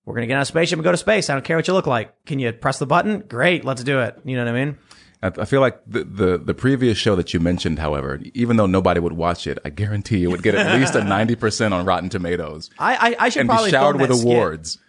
we're 0.06 0.16
going 0.16 0.24
to 0.24 0.28
get 0.28 0.36
on 0.36 0.42
a 0.42 0.46
spaceship 0.46 0.78
and 0.78 0.84
go 0.84 0.92
to 0.92 0.98
space. 0.98 1.30
I 1.30 1.34
don't 1.34 1.46
care 1.46 1.56
what 1.56 1.68
you 1.68 1.74
look 1.74 1.88
like. 1.88 2.26
Can 2.26 2.40
you 2.40 2.52
press 2.52 2.80
the 2.80 2.86
button? 2.86 3.20
Great. 3.20 3.64
Let's 3.64 3.84
do 3.84 4.00
it. 4.00 4.20
You 4.26 4.36
know 4.36 4.46
what 4.46 4.56
I 4.56 4.66
mean? 4.66 4.78
I, 5.24 5.32
I 5.42 5.46
feel 5.46 5.62
like 5.62 5.80
the, 5.88 6.04
the 6.04 6.38
the 6.38 6.54
previous 6.54 6.98
show 6.98 7.16
that 7.16 7.34
you 7.34 7.40
mentioned, 7.40 7.80
however, 7.80 8.20
even 8.34 8.58
though 8.58 8.66
nobody 8.66 9.00
would 9.00 9.14
watch 9.14 9.48
it, 9.48 9.58
I 9.64 9.70
guarantee 9.70 10.24
it 10.24 10.28
would 10.28 10.44
get 10.44 10.56
at 10.56 10.80
least 10.80 10.96
a 10.96 11.04
ninety 11.04 11.36
percent 11.36 11.74
on 11.74 11.86
Rotten 11.86 12.10
Tomatoes 12.10 12.70
I, 12.78 12.96
I, 12.96 13.16
I 13.26 13.30
should 13.30 13.42
and 13.42 13.50
probably 13.50 13.70
be 13.70 13.72
showered 13.72 14.00
with 14.00 14.10
that 14.10 14.18
skit. 14.18 14.26
awards. 14.26 14.80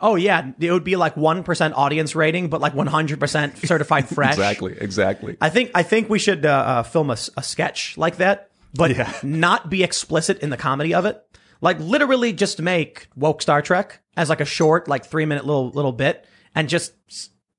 Oh 0.00 0.14
yeah. 0.14 0.52
It 0.60 0.70
would 0.70 0.84
be 0.84 0.94
like 0.94 1.16
1% 1.16 1.72
audience 1.74 2.14
rating, 2.14 2.48
but 2.48 2.60
like 2.60 2.72
100% 2.72 3.66
certified 3.66 4.08
fresh. 4.14 4.34
Exactly. 4.34 4.76
Exactly. 4.80 5.36
I 5.40 5.48
think 5.50 5.72
I 5.74 5.82
think 5.82 6.08
we 6.08 6.20
should 6.20 6.46
uh, 6.46 6.50
uh, 6.50 6.82
film 6.84 7.10
a, 7.10 7.16
a 7.36 7.42
sketch 7.42 7.98
like 7.98 8.18
that, 8.18 8.50
but 8.74 8.94
yeah. 8.94 9.12
not 9.24 9.70
be 9.70 9.82
explicit 9.82 10.38
in 10.38 10.50
the 10.50 10.56
comedy 10.56 10.94
of 10.94 11.04
it. 11.04 11.20
Like 11.60 11.78
literally, 11.80 12.32
just 12.32 12.60
make 12.60 13.08
woke 13.16 13.42
Star 13.42 13.62
Trek 13.62 14.00
as 14.16 14.28
like 14.28 14.40
a 14.40 14.44
short, 14.44 14.88
like 14.88 15.06
three 15.06 15.26
minute 15.26 15.46
little 15.46 15.70
little 15.70 15.92
bit, 15.92 16.26
and 16.54 16.68
just 16.68 16.92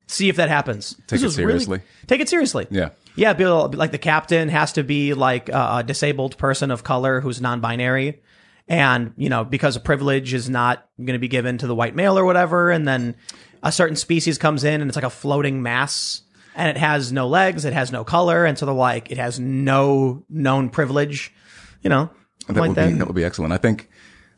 see 0.08 0.30
if 0.30 0.36
that 0.36 0.50
happens. 0.50 0.96
This 1.08 1.22
it 1.22 1.26
was 1.26 1.38
really- 1.38 1.50
seriously. 1.52 1.82
take 2.08 2.22
it 2.22 2.30
seriously. 2.30 2.68
Yeah. 2.70 2.90
yeah. 3.16 3.34
Be 3.34 3.44
able- 3.44 3.72
like 3.74 3.92
the 3.92 3.98
captain 3.98 4.50
has 4.50 4.74
to 4.74 4.84
be 4.84 5.14
like 5.14 5.50
a, 5.50 5.84
disabled 5.86 6.38
person 6.38 6.72
of 6.72 6.84
color 6.84 7.22
who's 7.22 7.42
non-binary. 7.42 8.22
And, 8.68 9.14
you 9.18 9.30
know, 9.30 9.44
because 9.44 9.76
a 9.76 9.80
privilege 9.82 10.34
is 10.34 10.50
not 10.50 10.88
going 10.98 11.14
to 11.14 11.20
be 11.20 11.28
given 11.28 11.58
to 11.58 11.68
the 11.68 11.76
white 11.76 11.96
male 11.96 12.18
or 12.18 12.24
whatever. 12.24 12.72
And 12.72 12.88
then 12.88 13.16
a 13.62 13.72
certain 13.72 13.96
species 13.98 14.38
comes 14.38 14.64
in 14.64 14.82
and 14.82 14.90
it's 14.90 14.96
like 14.96 15.04
a 15.04 15.10
floating 15.10 15.62
mass 15.62 16.22
and 16.56 16.70
it 16.70 16.78
has 16.78 17.12
no 17.12 17.28
legs. 17.28 17.66
It 17.66 17.74
has 17.74 17.92
no 17.92 18.04
color. 18.04 18.46
And 18.46 18.58
so 18.58 18.66
they're 18.66 18.74
like, 18.76 19.12
it 19.12 19.18
has 19.18 19.40
no 19.40 20.24
known 20.30 20.70
privilege, 20.70 21.34
you 21.82 21.90
know, 21.90 22.10
that 22.48 22.56
like 22.56 22.70
would 22.70 22.76
that. 22.78 22.90
be 22.90 22.98
that 23.00 23.08
would 23.08 23.16
be 23.16 23.24
excellent. 23.24 23.54
I 23.54 23.58
think 23.58 23.90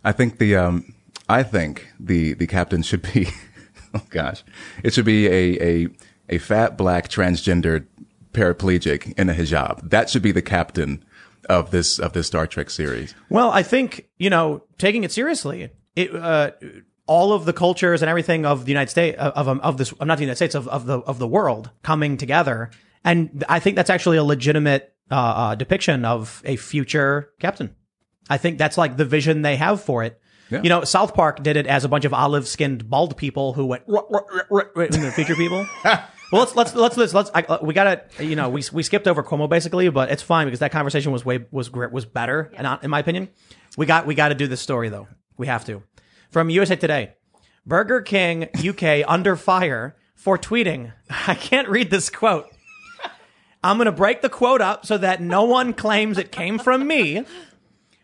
I 0.04 0.12
think 0.12 0.38
the 0.40 0.56
um 0.56 0.94
I 1.28 1.44
think 1.44 1.88
the 2.00 2.34
the 2.34 2.48
captain 2.48 2.82
should 2.82 3.02
be 3.14 3.28
oh 4.02 4.04
gosh. 4.10 4.44
It 4.84 4.94
should 4.94 5.06
be 5.06 5.28
a 5.28 5.62
a 5.62 5.88
a 6.30 6.38
fat 6.38 6.78
black 6.78 7.10
transgendered 7.10 7.86
paraplegic 8.34 9.18
in 9.18 9.30
a 9.30 9.34
hijab. 9.34 9.90
That 9.90 10.10
should 10.10 10.22
be 10.22 10.32
the 10.32 10.42
captain 10.42 11.04
of 11.50 11.72
this 11.72 12.00
of 12.00 12.14
this 12.14 12.28
Star 12.28 12.48
Trek 12.48 12.70
series. 12.70 13.16
Well, 13.30 13.52
I 13.52 13.64
think 13.64 14.10
you 14.18 14.30
know, 14.30 14.64
taking 14.78 15.04
it 15.04 15.12
seriously, 15.12 15.70
it 15.96 16.16
uh, 16.16 16.52
all 17.08 17.34
of 17.34 17.46
the 17.46 17.54
cultures 17.54 18.02
and 18.02 18.10
everything 18.10 18.46
of 18.46 18.66
the 18.66 18.72
United 18.72 18.90
States 18.90 19.18
of 19.18 19.48
of, 19.48 19.60
of 19.60 19.78
this, 19.78 19.94
I'm 20.00 20.08
not 20.08 20.18
the 20.18 20.24
United 20.24 20.38
States 20.38 20.56
of 20.56 20.68
of 20.68 20.86
the 20.86 21.00
of 21.00 21.20
the 21.20 21.28
world 21.28 21.70
coming 21.84 22.18
together, 22.18 22.72
and 23.04 23.44
I 23.48 23.60
think 23.60 23.76
that's 23.76 23.90
actually 23.90 24.18
a 24.18 24.24
legitimate 24.24 24.94
uh, 25.12 25.16
uh, 25.16 25.56
depiction 25.56 26.06
of 26.06 26.42
a 26.46 26.56
future 26.56 27.30
captain. 27.40 27.76
I 28.30 28.38
think 28.38 28.58
that's 28.58 28.78
like 28.78 28.98
the 28.98 29.06
vision 29.06 29.44
they 29.44 29.56
have 29.56 29.84
for 29.84 30.04
it. 30.04 30.20
Yeah. 30.50 30.62
You 30.62 30.70
know, 30.70 30.84
South 30.84 31.14
Park 31.14 31.42
did 31.42 31.58
it 31.58 31.66
as 31.66 31.84
a 31.84 31.90
bunch 31.90 32.06
of 32.06 32.14
olive-skinned 32.14 32.90
bald 32.90 33.18
people 33.18 33.54
who 33.54 33.66
went 33.66 33.84
"Ruh, 33.88 34.04
ruh, 34.10 34.22
ruh, 34.32 34.44
ruh, 34.50 34.64
ruh," 34.76 34.86
in 34.86 35.02
the 35.02 35.12
future 35.12 35.36
people. 35.36 35.68
well, 35.84 36.08
let's 36.32 36.56
let's 36.56 36.76
let's 36.76 36.98
let's, 36.98 37.14
let's 37.14 37.32
I, 37.34 37.42
uh, 37.42 37.58
we 37.62 37.74
gotta 37.74 38.04
you 38.20 38.36
know 38.36 38.50
we 38.50 38.64
we 38.72 38.84
skipped 38.84 39.08
over 39.08 39.24
Cuomo 39.24 39.50
basically, 39.50 39.90
but 39.90 40.12
it's 40.12 40.22
fine 40.22 40.46
because 40.46 40.60
that 40.60 40.72
conversation 40.72 41.12
was 41.12 41.26
way 41.26 41.46
was 41.52 41.72
was 41.72 42.06
better, 42.06 42.52
and 42.56 42.80
in 42.84 42.90
my 42.90 43.00
opinion, 43.00 43.30
we 43.78 43.86
got 43.86 44.06
we 44.06 44.14
got 44.14 44.30
to 44.30 44.36
do 44.36 44.48
this 44.48 44.62
story 44.62 44.90
though. 44.90 45.08
We 45.38 45.48
have 45.48 45.66
to. 45.66 45.84
From 46.30 46.50
USA 46.50 46.76
Today, 46.76 47.14
Burger 47.66 48.02
King 48.02 48.50
UK 48.56 49.04
under 49.08 49.36
fire 49.36 49.96
for 50.16 50.38
tweeting. 50.38 50.94
I 51.28 51.36
can't 51.36 51.70
read 51.70 51.90
this 51.90 52.10
quote. 52.10 52.48
I'm 53.64 53.78
going 53.78 53.86
to 53.86 53.92
break 53.92 54.22
the 54.22 54.30
quote 54.30 54.62
up 54.62 54.86
so 54.86 54.96
that 55.00 55.22
no 55.22 55.44
one 55.44 55.74
claims 55.74 56.20
it 56.20 56.32
came 56.32 56.60
from 56.60 56.86
me. 56.86 57.26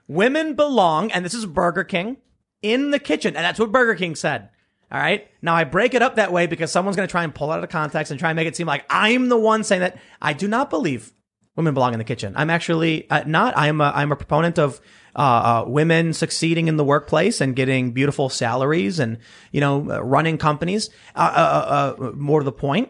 Women 0.08 0.56
belong, 0.56 1.12
and 1.12 1.24
this 1.24 1.36
is 1.36 1.46
Burger 1.46 1.84
King, 1.84 2.18
in 2.62 2.92
the 2.92 3.00
kitchen. 3.00 3.36
And 3.36 3.44
that's 3.44 3.60
what 3.60 3.72
Burger 3.72 3.96
King 3.96 4.16
said. 4.16 4.50
All 4.92 5.00
right. 5.00 5.28
Now 5.42 5.56
I 5.56 5.64
break 5.64 5.94
it 5.94 6.02
up 6.02 6.16
that 6.16 6.34
way 6.34 6.48
because 6.48 6.72
someone's 6.72 6.98
going 6.98 7.08
to 7.08 7.12
try 7.12 7.24
and 7.24 7.34
pull 7.34 7.52
it 7.52 7.56
out 7.56 7.64
of 7.64 7.70
context 7.70 8.12
and 8.12 8.20
try 8.20 8.30
and 8.30 8.36
make 8.36 8.48
it 8.48 8.56
seem 8.56 8.68
like 8.68 8.86
I'm 8.90 9.30
the 9.30 9.38
one 9.38 9.64
saying 9.64 9.82
that. 9.82 9.98
I 10.22 10.34
do 10.34 10.48
not 10.48 10.70
believe 10.70 11.14
women 11.56 11.74
belong 11.74 11.94
in 11.94 12.00
the 12.00 12.04
kitchen. 12.06 12.34
I'm 12.36 12.50
actually 12.50 13.10
uh, 13.10 13.24
not. 13.26 13.58
I'm 13.58 13.80
a, 13.80 13.92
I'm 13.96 14.12
a 14.12 14.16
proponent 14.18 14.60
of 14.60 14.82
uh, 15.16 15.20
uh, 15.20 15.66
women 15.70 16.14
succeeding 16.14 16.68
in 16.68 16.76
the 16.78 16.84
workplace 16.84 17.40
and 17.42 17.56
getting 17.56 17.92
beautiful 17.92 18.30
salaries 18.30 19.00
and, 19.00 19.18
you 19.52 19.62
know, 19.62 19.90
uh, 19.90 20.02
running 20.02 20.38
companies. 20.38 20.90
Uh, 21.16 21.32
uh, 21.36 21.96
uh, 22.00 22.12
more 22.16 22.42
to 22.42 22.46
the 22.46 22.52
point, 22.52 22.90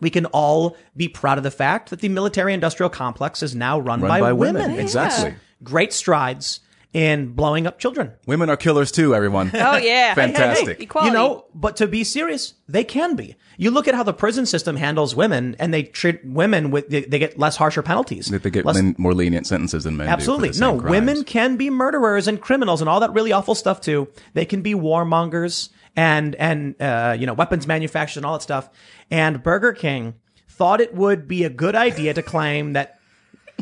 we 0.00 0.10
can 0.10 0.26
all 0.26 0.76
be 0.96 1.08
proud 1.08 1.38
of 1.38 1.44
the 1.44 1.50
fact 1.50 1.90
that 1.90 2.00
the 2.00 2.08
military 2.08 2.54
industrial 2.54 2.90
complex 2.90 3.42
is 3.42 3.54
now 3.54 3.78
run, 3.78 4.00
Run 4.00 4.08
by, 4.08 4.20
by 4.20 4.32
women. 4.32 4.62
women. 4.62 4.78
Exactly. 4.80 5.34
Great 5.62 5.92
strides 5.92 6.60
in 6.96 7.28
blowing 7.34 7.66
up 7.66 7.78
children. 7.78 8.10
Women 8.26 8.48
are 8.48 8.56
killers 8.56 8.90
too, 8.90 9.14
everyone. 9.14 9.50
Oh 9.52 9.76
yeah, 9.76 10.14
Fantastic. 10.24 10.80
Equality. 10.80 11.10
You 11.10 11.14
know, 11.14 11.44
but 11.54 11.76
to 11.76 11.86
be 11.86 12.04
serious, 12.04 12.54
they 12.68 12.84
can 12.84 13.16
be. 13.16 13.36
You 13.58 13.70
look 13.70 13.86
at 13.86 13.94
how 13.94 14.02
the 14.02 14.14
prison 14.14 14.46
system 14.46 14.76
handles 14.76 15.14
women, 15.14 15.56
and 15.58 15.74
they 15.74 15.82
treat 15.82 16.24
women 16.24 16.70
with 16.70 16.88
they, 16.88 17.02
they 17.02 17.18
get 17.18 17.38
less 17.38 17.56
harsher 17.56 17.82
penalties. 17.82 18.28
That 18.28 18.42
they 18.42 18.48
get 18.50 18.64
Less- 18.64 18.76
len- 18.76 18.94
more 18.96 19.12
lenient 19.12 19.46
sentences 19.46 19.84
than 19.84 19.98
men. 19.98 20.06
do 20.06 20.10
for 20.10 20.14
Absolutely. 20.14 20.48
the 20.48 20.54
same 20.54 20.60
No, 20.76 20.80
crimes. 20.80 20.90
women 20.90 21.24
can 21.24 21.56
be 21.58 21.68
murderers 21.68 22.26
and 22.28 22.40
criminals 22.40 22.80
and 22.80 22.88
all 22.88 23.00
that 23.00 23.12
really 23.12 23.30
awful 23.32 23.54
stuff 23.54 23.82
too. 23.82 24.08
They 24.32 24.46
can 24.46 24.62
be 24.62 24.72
warmongers 24.74 25.68
and, 25.96 26.34
and, 26.36 26.80
uh, 26.80 27.14
you 27.18 27.26
know, 27.26 27.34
weapons 27.34 27.66
manufacturers 27.66 28.16
and 28.16 28.24
all 28.26 28.32
that 28.38 28.42
stuff. 28.42 28.70
And 29.10 29.42
Burger 29.42 29.72
King 29.74 30.14
thought 30.48 30.80
it 30.80 30.94
would 30.94 31.28
be 31.28 31.44
a 31.44 31.50
good 31.50 31.74
idea 31.74 32.14
to 32.14 32.22
claim 32.22 32.72
that 32.72 32.98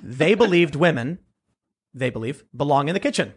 they 0.03 0.35
believed 0.35 0.77
women, 0.77 1.19
they 1.95 2.11
believe, 2.11 2.45
belong 2.55 2.89
in 2.89 2.95
the 2.95 3.01
kitchen. 3.01 3.35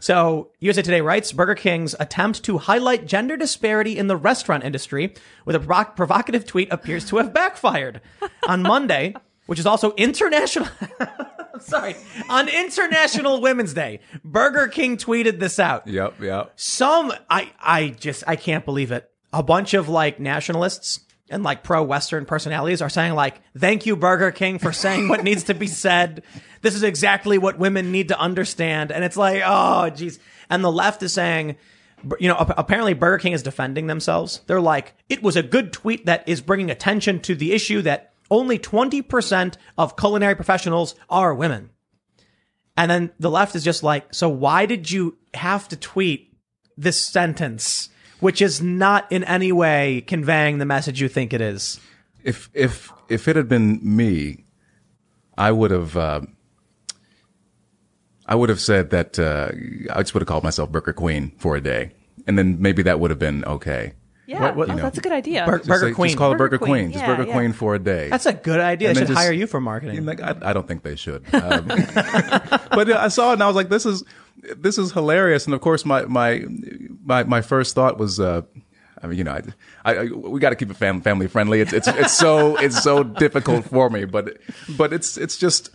So 0.00 0.52
USA 0.60 0.82
Today 0.82 1.00
writes 1.00 1.32
Burger 1.32 1.54
King's 1.54 1.94
attempt 1.98 2.44
to 2.44 2.58
highlight 2.58 3.06
gender 3.06 3.36
disparity 3.36 3.98
in 3.98 4.06
the 4.06 4.16
restaurant 4.16 4.62
industry 4.62 5.14
with 5.44 5.56
a 5.56 5.58
provoc- 5.58 5.96
provocative 5.96 6.46
tweet 6.46 6.72
appears 6.72 7.04
to 7.06 7.16
have 7.16 7.34
backfired. 7.34 8.00
On 8.46 8.62
Monday, 8.62 9.14
which 9.46 9.58
is 9.58 9.66
also 9.66 9.92
international 9.96 10.68
sorry, 11.60 11.96
on 12.28 12.48
International 12.48 13.40
Women's 13.40 13.74
Day, 13.74 14.00
Burger 14.24 14.68
King 14.68 14.96
tweeted 14.96 15.40
this 15.40 15.58
out. 15.58 15.86
Yep. 15.86 16.20
Yep. 16.20 16.52
Some 16.56 17.12
I 17.28 17.52
I 17.60 17.88
just 17.88 18.24
I 18.26 18.36
can't 18.36 18.64
believe 18.64 18.92
it. 18.92 19.10
A 19.32 19.42
bunch 19.42 19.74
of 19.74 19.88
like 19.88 20.20
nationalists 20.20 21.00
and 21.30 21.42
like 21.42 21.62
pro 21.62 21.82
Western 21.82 22.24
personalities 22.24 22.82
are 22.82 22.88
saying 22.88 23.14
like, 23.14 23.40
"Thank 23.56 23.86
you, 23.86 23.96
Burger 23.96 24.30
King, 24.30 24.58
for 24.58 24.72
saying 24.72 25.08
what 25.08 25.24
needs 25.24 25.44
to 25.44 25.54
be 25.54 25.66
said. 25.66 26.22
This 26.62 26.74
is 26.74 26.82
exactly 26.82 27.38
what 27.38 27.58
women 27.58 27.92
need 27.92 28.08
to 28.08 28.18
understand." 28.18 28.90
And 28.92 29.04
it's 29.04 29.16
like, 29.16 29.42
oh, 29.44 29.90
geez. 29.90 30.18
And 30.50 30.62
the 30.64 30.72
left 30.72 31.02
is 31.02 31.12
saying. 31.12 31.56
You 32.20 32.28
know, 32.28 32.36
apparently 32.38 32.94
Burger 32.94 33.18
King 33.18 33.32
is 33.32 33.42
defending 33.42 33.88
themselves. 33.88 34.40
They're 34.46 34.60
like, 34.60 34.94
it 35.08 35.20
was 35.20 35.34
a 35.34 35.42
good 35.42 35.72
tweet 35.72 36.06
that 36.06 36.28
is 36.28 36.40
bringing 36.40 36.70
attention 36.70 37.18
to 37.22 37.34
the 37.34 37.50
issue 37.50 37.82
that 37.82 38.12
only 38.30 38.56
20% 38.56 39.56
of 39.76 39.96
culinary 39.96 40.36
professionals 40.36 40.94
are 41.10 41.34
women. 41.34 41.70
And 42.76 42.88
then 42.88 43.10
the 43.18 43.30
left 43.30 43.56
is 43.56 43.64
just 43.64 43.82
like, 43.82 44.14
so 44.14 44.28
why 44.28 44.66
did 44.66 44.88
you 44.90 45.18
have 45.34 45.66
to 45.68 45.76
tweet 45.76 46.32
this 46.76 47.04
sentence, 47.04 47.88
which 48.20 48.40
is 48.42 48.60
not 48.62 49.10
in 49.10 49.24
any 49.24 49.52
way 49.52 50.02
conveying 50.06 50.58
the 50.58 50.66
message 50.66 51.00
you 51.00 51.08
think 51.08 51.32
it 51.32 51.40
is? 51.40 51.80
If 52.24 52.50
if 52.54 52.92
if 53.08 53.28
it 53.28 53.36
had 53.36 53.48
been 53.48 53.80
me, 53.82 54.44
I 55.36 55.52
would 55.52 55.70
have. 55.70 55.96
Uh, 55.96 56.20
I 58.26 58.34
would 58.34 58.50
have 58.50 58.60
said 58.60 58.90
that 58.90 59.18
uh, 59.18 59.50
I 59.94 60.02
just 60.02 60.12
would 60.14 60.20
have 60.20 60.28
called 60.28 60.44
myself 60.44 60.70
Burger 60.70 60.92
Queen 60.92 61.32
for 61.38 61.56
a 61.56 61.60
day, 61.62 61.92
and 62.26 62.36
then 62.38 62.60
maybe 62.60 62.82
that 62.82 63.00
would 63.00 63.10
have 63.10 63.18
been 63.18 63.42
okay. 63.46 63.94
yeah, 64.26 64.42
what- 64.42 64.56
what- 64.56 64.70
oh, 64.70 64.76
that's 64.76 64.98
a 64.98 65.00
good 65.00 65.12
idea. 65.12 65.46
Bur- 65.46 65.60
Burger 65.60 65.88
say- 65.88 65.94
Queen. 65.94 66.08
Just 66.10 66.18
call 66.18 66.32
it 66.32 66.36
Burger 66.36 66.58
Burger 66.58 66.64
Queen. 66.66 66.82
Queen. 66.84 66.92
Just 66.92 67.04
Yeah, 67.06 67.16
Burger 67.16 67.28
yeah. 67.28 67.34
Queen 67.34 67.52
for 67.54 67.74
a 67.74 67.78
day. 67.78 68.10
That's 68.10 68.26
a 68.26 68.34
good 68.34 68.60
idea. 68.60 68.88
And 68.88 68.96
They 68.96 69.00
should 69.02 69.08
just- 69.08 69.18
hire 69.18 69.32
you 69.32 69.46
for 69.46 69.62
marketing. 69.62 70.04
Like, 70.04 70.20
I, 70.20 70.34
I 70.42 70.52
don't 70.52 70.68
think 70.68 70.82
they 70.82 70.96
should. 70.96 71.24
Um, 71.34 71.66
but 71.68 72.90
I 72.92 73.08
saw 73.08 73.30
it 73.30 73.34
and 73.34 73.42
I 73.42 73.46
was 73.46 73.56
like, 73.56 73.70
this 73.70 73.86
is 73.86 74.04
this 74.56 74.78
is 74.78 74.92
hilarious. 74.92 75.44
And 75.46 75.54
of 75.54 75.60
course, 75.60 75.84
my 75.84 76.02
my 76.06 76.44
my 77.04 77.24
my 77.24 77.40
first 77.42 77.74
thought 77.74 77.98
was, 77.98 78.18
uh, 78.20 78.42
I 79.02 79.06
mean, 79.06 79.18
you 79.18 79.24
know, 79.24 79.40
I, 79.84 79.94
I, 79.94 80.04
we 80.06 80.40
got 80.40 80.50
to 80.50 80.56
keep 80.56 80.70
it 80.70 80.76
fam- 80.76 81.00
family 81.00 81.28
friendly. 81.28 81.60
It's, 81.60 81.72
it's, 81.72 81.86
it's 81.88 82.16
so, 82.16 82.56
it's 82.56 82.82
so 82.82 83.04
difficult 83.04 83.64
for 83.66 83.88
me, 83.90 84.04
but, 84.04 84.38
but 84.76 84.92
it's, 84.92 85.16
it's 85.16 85.36
just, 85.36 85.70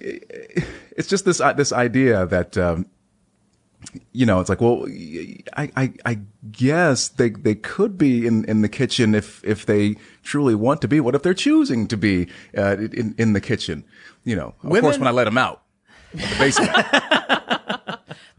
it's 0.00 1.06
just 1.08 1.24
this, 1.24 1.38
this 1.56 1.72
idea 1.72 2.26
that, 2.26 2.58
um, 2.58 2.86
you 4.12 4.26
know, 4.26 4.40
it's 4.40 4.48
like, 4.48 4.60
well, 4.60 4.86
I, 5.56 5.70
I, 5.76 5.92
I 6.04 6.18
guess 6.50 7.06
they, 7.06 7.30
they 7.30 7.54
could 7.54 7.96
be 7.96 8.26
in, 8.26 8.44
in 8.46 8.62
the 8.62 8.68
kitchen 8.68 9.14
if, 9.14 9.42
if 9.44 9.64
they 9.64 9.94
truly 10.24 10.56
want 10.56 10.80
to 10.82 10.88
be. 10.88 10.98
What 10.98 11.14
if 11.14 11.22
they're 11.22 11.34
choosing 11.34 11.86
to 11.86 11.96
be, 11.96 12.26
uh, 12.56 12.76
in, 12.76 13.14
in 13.18 13.34
the 13.34 13.40
kitchen? 13.40 13.84
You 14.24 14.34
know, 14.34 14.48
of 14.62 14.64
Women- 14.64 14.80
course, 14.82 14.98
when 14.98 15.06
I 15.06 15.12
let 15.12 15.24
them 15.24 15.38
out 15.38 15.62
the 16.12 16.36
basement. 16.38 16.72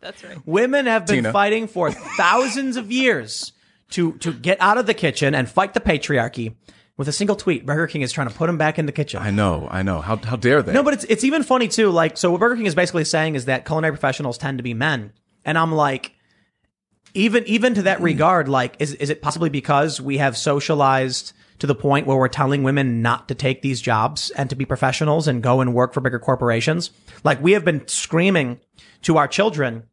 That's 0.10 0.24
right. 0.24 0.38
Women 0.47 0.88
have 0.88 1.05
been 1.05 1.18
Tina. 1.18 1.32
fighting 1.32 1.68
for 1.68 1.91
thousands 2.18 2.78
of 2.78 2.91
years 2.91 3.51
to 3.91 4.14
to 4.20 4.34
get 4.34 4.60
out 4.60 4.80
of 4.80 4.88
the 4.88 4.95
kitchen 4.95 5.36
and 5.36 5.47
fight 5.47 5.74
the 5.76 5.80
patriarchy. 5.80 6.55
With 6.97 7.07
a 7.07 7.14
single 7.14 7.38
tweet, 7.38 7.66
Burger 7.66 7.88
King 7.88 8.01
is 8.01 8.12
trying 8.12 8.28
to 8.28 8.34
put 8.34 8.47
them 8.47 8.57
back 8.57 8.78
in 8.78 8.86
the 8.86 8.91
kitchen. 8.91 9.22
I 9.22 9.32
know, 9.32 9.70
I 9.72 9.84
know. 9.84 10.01
How, 10.01 10.18
how 10.18 10.36
dare 10.36 10.62
they? 10.62 10.74
No, 10.74 10.84
but 10.84 10.95
it's 10.95 11.05
it's 11.05 11.24
even 11.24 11.43
funny 11.43 11.70
too. 11.70 11.91
Like, 11.91 12.18
so 12.18 12.32
what 12.32 12.39
Burger 12.39 12.55
King 12.55 12.66
is 12.66 12.76
basically 12.76 13.05
saying 13.05 13.36
is 13.36 13.45
that 13.45 13.66
culinary 13.66 13.93
professionals 13.93 14.38
tend 14.38 14.57
to 14.57 14.64
be 14.64 14.74
men, 14.74 15.14
and 15.45 15.57
I'm 15.57 15.72
like, 15.72 16.14
even 17.14 17.45
even 17.45 17.76
to 17.76 17.84
that 17.84 17.99
hmm. 17.99 18.05
regard, 18.05 18.49
like, 18.49 18.76
is 18.80 18.95
is 18.95 19.12
it 19.12 19.22
possibly 19.22 19.49
because 19.49 20.01
we 20.01 20.18
have 20.18 20.36
socialized 20.36 21.34
to 21.60 21.68
the 21.68 21.76
point 21.76 22.07
where 22.07 22.18
we're 22.18 22.28
telling 22.28 22.64
women 22.64 23.01
not 23.01 23.28
to 23.28 23.36
take 23.36 23.62
these 23.62 23.80
jobs 23.80 24.30
and 24.32 24.49
to 24.49 24.55
be 24.55 24.66
professionals 24.66 25.28
and 25.28 25.43
go 25.43 25.62
and 25.62 25.74
work 25.74 25.93
for 25.93 26.01
bigger 26.01 26.20
corporations? 26.20 26.91
Like, 27.24 27.41
we 27.41 27.51
have 27.51 27.64
been 27.64 27.88
screaming 27.88 28.60
to 29.03 29.18
our 29.18 29.28
children, 29.28 29.84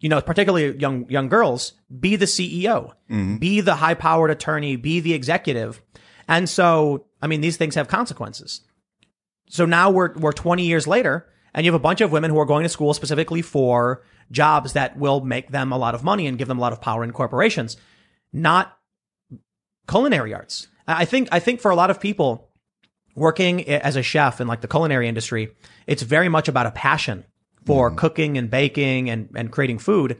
you 0.00 0.08
know, 0.08 0.20
particularly 0.20 0.76
young 0.78 1.08
young 1.08 1.28
girls, 1.28 1.72
be 1.98 2.16
the 2.16 2.26
CEO, 2.26 2.92
mm-hmm. 3.10 3.36
be 3.36 3.60
the 3.60 3.76
high 3.76 3.94
powered 3.94 4.30
attorney, 4.30 4.76
be 4.76 5.00
the 5.00 5.14
executive. 5.14 5.80
And 6.28 6.48
so, 6.48 7.06
I 7.22 7.26
mean, 7.26 7.40
these 7.40 7.56
things 7.56 7.74
have 7.74 7.88
consequences. 7.88 8.62
So 9.48 9.64
now 9.64 9.90
we're 9.90 10.12
we're 10.14 10.32
20 10.32 10.64
years 10.64 10.86
later, 10.86 11.28
and 11.52 11.64
you 11.64 11.72
have 11.72 11.80
a 11.80 11.82
bunch 11.82 12.00
of 12.00 12.12
women 12.12 12.30
who 12.30 12.38
are 12.38 12.46
going 12.46 12.64
to 12.64 12.68
school 12.68 12.94
specifically 12.94 13.42
for 13.42 14.02
jobs 14.30 14.72
that 14.72 14.96
will 14.96 15.20
make 15.20 15.50
them 15.50 15.72
a 15.72 15.78
lot 15.78 15.94
of 15.94 16.02
money 16.02 16.26
and 16.26 16.38
give 16.38 16.48
them 16.48 16.58
a 16.58 16.60
lot 16.60 16.72
of 16.72 16.80
power 16.80 17.04
in 17.04 17.12
corporations, 17.12 17.76
not 18.32 18.76
culinary 19.88 20.34
arts. 20.34 20.68
I 20.86 21.02
I 21.02 21.04
think 21.04 21.28
I 21.30 21.40
think 21.40 21.60
for 21.60 21.70
a 21.70 21.76
lot 21.76 21.90
of 21.90 22.00
people 22.00 22.50
working 23.14 23.66
as 23.68 23.96
a 23.96 24.02
chef 24.02 24.40
in 24.40 24.48
like 24.48 24.60
the 24.60 24.68
culinary 24.68 25.08
industry, 25.08 25.54
it's 25.86 26.02
very 26.02 26.28
much 26.28 26.48
about 26.48 26.66
a 26.66 26.72
passion 26.72 27.24
for 27.66 27.90
cooking 27.90 28.38
and 28.38 28.50
baking 28.50 29.10
and, 29.10 29.28
and 29.34 29.50
creating 29.50 29.78
food. 29.78 30.18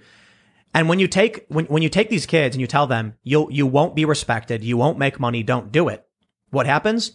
And 0.73 0.89
when 0.89 0.99
you 0.99 1.07
take 1.07 1.45
when, 1.49 1.67
when 1.67 1.83
you 1.83 1.89
take 1.89 2.11
these 2.11 2.27
kids 2.27 2.57
and 2.57 2.61
you 2.61 2.67
tell 2.67 2.87
them 2.87 3.15
you'll 3.23 3.51
you 3.53 3.67
won't 3.67 3.95
be 3.95 4.05
respected, 4.05 4.65
you 4.65 4.77
won't 4.77 4.99
make 4.99 5.21
money, 5.21 5.43
don't 5.43 5.71
do 5.71 5.89
it. 5.89 6.05
What 6.51 6.67
happens? 6.67 7.13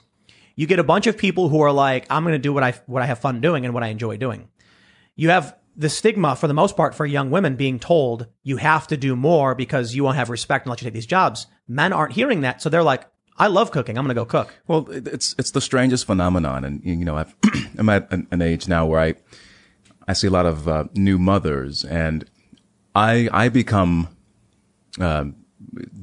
You 0.56 0.68
get 0.68 0.80
a 0.80 0.84
bunch 0.84 1.08
of 1.08 1.18
people 1.18 1.50
who 1.50 1.62
are 1.62 1.72
like, 1.72 2.06
I'm 2.10 2.24
going 2.24 2.34
to 2.34 2.40
do 2.40 2.54
what 2.54 2.64
I 2.64 2.72
what 2.86 3.04
I 3.04 3.06
have 3.06 3.20
fun 3.20 3.42
doing 3.42 3.66
and 3.66 3.74
what 3.74 3.84
I 3.84 3.88
enjoy 3.88 4.18
doing. 4.18 4.50
You 5.16 5.30
have 5.30 5.58
the 5.76 5.90
stigma 5.90 6.36
for 6.36 6.48
the 6.48 6.54
most 6.54 6.76
part 6.76 6.96
for 6.96 7.06
young 7.06 7.32
women 7.32 7.56
being 7.56 7.80
told 7.80 8.28
you 8.44 8.58
have 8.58 8.88
to 8.88 8.98
do 8.98 9.16
more 9.16 9.56
because 9.56 9.96
you 9.96 10.04
won't 10.04 10.18
have 10.18 10.30
respect 10.30 10.66
unless 10.66 10.82
you 10.82 10.86
take 10.86 10.94
these 10.94 11.06
jobs. 11.06 11.48
Men 11.68 11.94
aren't 11.94 12.14
hearing 12.14 12.42
that, 12.42 12.62
so 12.62 12.70
they're 12.70 12.84
like, 12.84 13.06
I 13.38 13.48
love 13.48 13.72
cooking. 13.72 13.98
I'm 13.98 14.04
going 14.04 14.16
to 14.16 14.22
go 14.22 14.26
cook. 14.26 14.54
Well, 14.68 14.88
it's 14.90 15.34
it's 15.38 15.52
the 15.52 15.62
strangest 15.62 16.06
phenomenon, 16.06 16.66
and 16.66 16.82
you 16.84 17.06
know, 17.06 17.16
I've, 17.16 17.34
I'm 17.78 17.88
at 17.88 18.12
an, 18.12 18.28
an 18.32 18.42
age 18.42 18.68
now 18.68 18.86
where 18.86 19.00
I 19.00 19.16
I 20.10 20.14
see 20.14 20.28
a 20.28 20.32
lot 20.32 20.48
of 20.48 20.68
uh, 20.68 20.86
new 20.96 21.20
mothers, 21.20 21.86
and 21.86 22.26
I 22.96 23.30
I 23.32 23.50
become 23.50 24.10
um, 25.00 25.36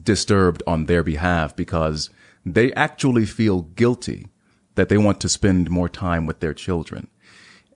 disturbed 0.02 0.62
on 0.64 0.86
their 0.86 1.02
behalf 1.02 1.56
because 1.56 2.10
they 2.44 2.72
actually 2.74 3.26
feel 3.26 3.62
guilty 3.62 4.28
that 4.76 4.88
they 4.88 4.96
want 4.96 5.20
to 5.22 5.28
spend 5.28 5.70
more 5.70 5.88
time 5.88 6.24
with 6.24 6.38
their 6.38 6.54
children. 6.54 7.08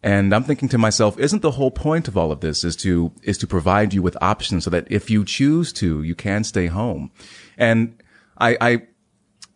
And 0.03 0.33
I'm 0.33 0.45
thinking 0.45 0.69
to 0.69 0.79
myself, 0.79 1.19
isn't 1.19 1.43
the 1.43 1.51
whole 1.53 1.73
point 1.73 2.09
of 2.09 2.17
all 2.17 2.31
of 2.33 2.41
this 2.41 2.65
is 2.65 2.77
to, 2.77 3.13
is 3.23 3.37
to 3.39 3.47
provide 3.47 3.93
you 3.93 4.01
with 4.01 4.17
options 4.23 4.65
so 4.65 4.71
that 4.71 4.87
if 4.91 5.11
you 5.11 5.25
choose 5.25 5.73
to, 5.75 6.03
you 6.03 6.15
can 6.15 6.45
stay 6.45 6.69
home. 6.69 7.11
And 7.59 8.03
I, 8.39 8.57
I, 8.61 8.83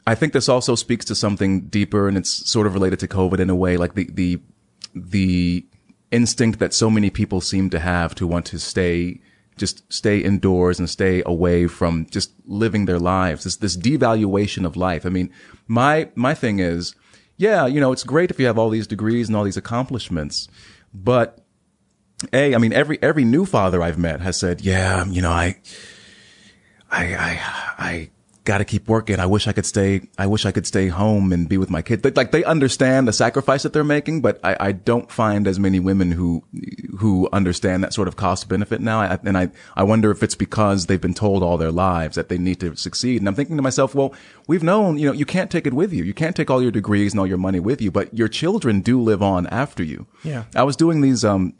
I 0.06 0.14
think 0.14 0.34
this 0.34 0.48
also 0.48 0.74
speaks 0.74 1.06
to 1.06 1.14
something 1.14 1.68
deeper 1.68 2.08
and 2.08 2.18
it's 2.18 2.50
sort 2.50 2.66
of 2.66 2.74
related 2.74 2.98
to 3.00 3.08
COVID 3.08 3.40
in 3.40 3.48
a 3.48 3.54
way, 3.54 3.78
like 3.78 3.94
the, 3.94 4.10
the, 4.12 4.42
the 4.94 5.64
instinct 6.14 6.58
that 6.58 6.72
so 6.72 6.88
many 6.88 7.10
people 7.10 7.40
seem 7.40 7.70
to 7.70 7.78
have 7.78 8.14
to 8.14 8.26
want 8.26 8.46
to 8.46 8.58
stay, 8.58 9.20
just 9.56 9.92
stay 9.92 10.18
indoors 10.18 10.78
and 10.78 10.88
stay 10.88 11.22
away 11.26 11.66
from 11.66 12.06
just 12.10 12.32
living 12.46 12.86
their 12.86 12.98
lives. 12.98 13.44
This, 13.44 13.56
this 13.56 13.76
devaluation 13.76 14.64
of 14.64 14.76
life. 14.76 15.04
I 15.04 15.10
mean, 15.10 15.30
my, 15.66 16.08
my 16.14 16.34
thing 16.34 16.60
is, 16.60 16.94
yeah, 17.36 17.66
you 17.66 17.80
know, 17.80 17.92
it's 17.92 18.04
great 18.04 18.30
if 18.30 18.38
you 18.38 18.46
have 18.46 18.58
all 18.58 18.70
these 18.70 18.86
degrees 18.86 19.28
and 19.28 19.36
all 19.36 19.44
these 19.44 19.56
accomplishments, 19.56 20.48
but 20.92 21.44
a, 22.32 22.54
I 22.54 22.58
mean, 22.58 22.72
every 22.72 23.02
every 23.02 23.24
new 23.24 23.44
father 23.44 23.82
I've 23.82 23.98
met 23.98 24.20
has 24.20 24.38
said, 24.38 24.60
yeah, 24.60 25.04
you 25.06 25.20
know, 25.20 25.32
I, 25.32 25.56
I, 26.90 27.04
I, 27.16 27.40
I 27.78 28.10
got 28.44 28.58
to 28.58 28.64
keep 28.64 28.88
working. 28.88 29.18
I 29.20 29.26
wish 29.26 29.48
I 29.48 29.52
could 29.52 29.64
stay. 29.64 30.02
I 30.18 30.26
wish 30.26 30.44
I 30.44 30.52
could 30.52 30.66
stay 30.66 30.88
home 30.88 31.32
and 31.32 31.48
be 31.48 31.56
with 31.56 31.70
my 31.70 31.80
kids. 31.80 32.02
They, 32.02 32.10
like 32.10 32.30
they 32.30 32.44
understand 32.44 33.08
the 33.08 33.12
sacrifice 33.12 33.62
that 33.62 33.72
they're 33.72 33.82
making, 33.84 34.20
but 34.20 34.38
I, 34.44 34.56
I 34.60 34.72
don't 34.72 35.10
find 35.10 35.46
as 35.48 35.58
many 35.58 35.80
women 35.80 36.12
who 36.12 36.44
who 36.98 37.28
understand 37.32 37.82
that 37.82 37.94
sort 37.94 38.06
of 38.06 38.16
cost 38.16 38.48
benefit 38.48 38.80
now. 38.80 39.00
I, 39.00 39.18
and 39.24 39.38
I 39.38 39.48
I 39.74 39.82
wonder 39.82 40.10
if 40.10 40.22
it's 40.22 40.34
because 40.34 40.86
they've 40.86 41.00
been 41.00 41.14
told 41.14 41.42
all 41.42 41.56
their 41.56 41.72
lives 41.72 42.16
that 42.16 42.28
they 42.28 42.36
need 42.36 42.60
to 42.60 42.76
succeed. 42.76 43.20
And 43.22 43.28
I'm 43.28 43.34
thinking 43.34 43.56
to 43.56 43.62
myself, 43.62 43.94
well, 43.94 44.14
we've 44.46 44.62
known, 44.62 44.98
you 44.98 45.06
know, 45.06 45.14
you 45.14 45.24
can't 45.24 45.50
take 45.50 45.66
it 45.66 45.72
with 45.72 45.92
you. 45.92 46.04
You 46.04 46.14
can't 46.14 46.36
take 46.36 46.50
all 46.50 46.62
your 46.62 46.70
degrees 46.70 47.12
and 47.14 47.20
all 47.20 47.26
your 47.26 47.38
money 47.38 47.60
with 47.60 47.80
you, 47.80 47.90
but 47.90 48.12
your 48.12 48.28
children 48.28 48.80
do 48.80 49.00
live 49.00 49.22
on 49.22 49.46
after 49.46 49.82
you. 49.82 50.06
Yeah. 50.22 50.44
I 50.54 50.64
was 50.64 50.76
doing 50.76 51.00
these 51.00 51.24
um 51.24 51.54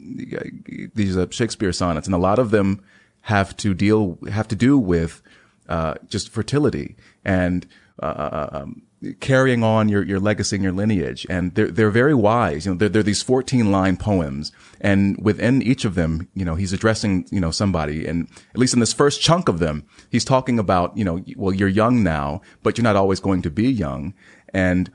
these 0.93 1.17
uh, 1.17 1.27
Shakespeare 1.31 1.73
sonnets, 1.73 2.07
and 2.07 2.13
a 2.13 2.19
lot 2.19 2.37
of 2.37 2.51
them 2.51 2.83
have 3.21 3.57
to 3.57 3.73
deal 3.73 4.19
have 4.31 4.47
to 4.49 4.55
do 4.55 4.77
with 4.77 5.23
uh, 5.69 5.95
just 6.07 6.29
fertility 6.29 6.95
and 7.23 7.65
uh, 8.01 8.47
um, 8.51 8.81
carrying 9.19 9.63
on 9.63 9.89
your, 9.89 10.03
your 10.03 10.19
legacy 10.19 10.55
and 10.55 10.63
your 10.63 10.73
lineage. 10.73 11.25
And 11.29 11.53
they're, 11.55 11.69
they're 11.69 11.91
very 11.91 12.13
wise. 12.13 12.65
You 12.65 12.73
know, 12.73 12.77
they're, 12.77 12.89
they're 12.89 13.03
these 13.03 13.21
14 13.21 13.71
line 13.71 13.97
poems. 13.97 14.51
And 14.81 15.17
within 15.23 15.61
each 15.61 15.85
of 15.85 15.95
them, 15.95 16.27
you 16.33 16.45
know, 16.45 16.55
he's 16.55 16.73
addressing, 16.73 17.27
you 17.31 17.39
know, 17.39 17.51
somebody. 17.51 18.05
And 18.05 18.27
at 18.51 18.57
least 18.57 18.73
in 18.73 18.79
this 18.79 18.93
first 18.93 19.21
chunk 19.21 19.47
of 19.47 19.59
them, 19.59 19.85
he's 20.09 20.25
talking 20.25 20.59
about, 20.59 20.97
you 20.97 21.03
know, 21.03 21.23
well, 21.35 21.53
you're 21.53 21.69
young 21.69 22.03
now, 22.03 22.41
but 22.63 22.77
you're 22.77 22.83
not 22.83 22.95
always 22.95 23.19
going 23.19 23.41
to 23.43 23.49
be 23.49 23.71
young. 23.71 24.13
And 24.53 24.91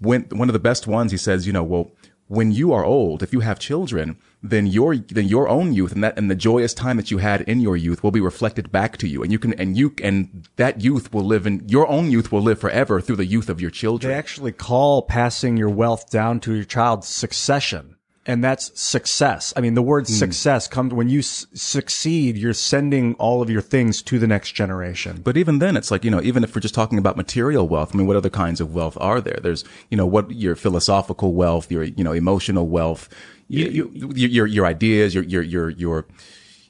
when, 0.00 0.22
one 0.24 0.48
of 0.48 0.52
the 0.52 0.58
best 0.58 0.86
ones, 0.86 1.12
he 1.12 1.18
says, 1.18 1.46
you 1.46 1.52
know, 1.52 1.64
well, 1.64 1.90
when 2.26 2.52
you 2.52 2.72
are 2.72 2.84
old, 2.84 3.22
if 3.22 3.32
you 3.32 3.40
have 3.40 3.58
children, 3.58 4.18
then 4.42 4.66
your 4.66 4.96
then 4.96 5.26
your 5.26 5.48
own 5.48 5.72
youth 5.72 5.92
and 5.92 6.04
that 6.04 6.16
and 6.16 6.30
the 6.30 6.36
joyous 6.36 6.72
time 6.72 6.96
that 6.96 7.10
you 7.10 7.18
had 7.18 7.40
in 7.42 7.60
your 7.60 7.76
youth 7.76 8.02
will 8.02 8.10
be 8.10 8.20
reflected 8.20 8.70
back 8.70 8.96
to 8.98 9.08
you, 9.08 9.22
and 9.22 9.32
you 9.32 9.38
can 9.38 9.52
and 9.54 9.76
you 9.76 9.94
and 10.02 10.48
that 10.56 10.80
youth 10.80 11.12
will 11.12 11.24
live 11.24 11.46
in 11.46 11.68
your 11.68 11.88
own 11.88 12.10
youth 12.10 12.30
will 12.30 12.42
live 12.42 12.60
forever 12.60 13.00
through 13.00 13.16
the 13.16 13.26
youth 13.26 13.48
of 13.48 13.60
your 13.60 13.70
children. 13.70 14.12
They 14.12 14.18
actually 14.18 14.52
call 14.52 15.02
passing 15.02 15.56
your 15.56 15.70
wealth 15.70 16.10
down 16.10 16.40
to 16.40 16.54
your 16.54 16.64
child 16.64 17.04
succession. 17.04 17.96
And 18.28 18.44
that's 18.44 18.78
success. 18.78 19.54
I 19.56 19.62
mean, 19.62 19.72
the 19.72 19.80
word 19.80 20.06
hmm. 20.06 20.12
success 20.12 20.68
comes 20.68 20.92
when 20.92 21.08
you 21.08 21.20
s- 21.20 21.46
succeed, 21.54 22.36
you're 22.36 22.52
sending 22.52 23.14
all 23.14 23.40
of 23.40 23.48
your 23.48 23.62
things 23.62 24.02
to 24.02 24.18
the 24.18 24.26
next 24.26 24.52
generation. 24.52 25.22
But 25.24 25.38
even 25.38 25.60
then, 25.60 25.78
it's 25.78 25.90
like, 25.90 26.04
you 26.04 26.10
know, 26.10 26.20
even 26.20 26.44
if 26.44 26.54
we're 26.54 26.60
just 26.60 26.74
talking 26.74 26.98
about 26.98 27.16
material 27.16 27.66
wealth, 27.66 27.94
I 27.94 27.96
mean, 27.96 28.06
what 28.06 28.16
other 28.16 28.28
kinds 28.28 28.60
of 28.60 28.74
wealth 28.74 28.98
are 29.00 29.22
there? 29.22 29.38
There's, 29.42 29.64
you 29.88 29.96
know, 29.96 30.04
what 30.04 30.30
your 30.30 30.56
philosophical 30.56 31.32
wealth, 31.32 31.72
your, 31.72 31.84
you 31.84 32.04
know, 32.04 32.12
emotional 32.12 32.68
wealth, 32.68 33.08
you, 33.48 33.90
you, 33.92 34.28
your, 34.28 34.46
your 34.46 34.66
ideas, 34.66 35.14
your, 35.14 35.24
your, 35.24 35.42
your, 35.42 35.70
your, 35.70 36.06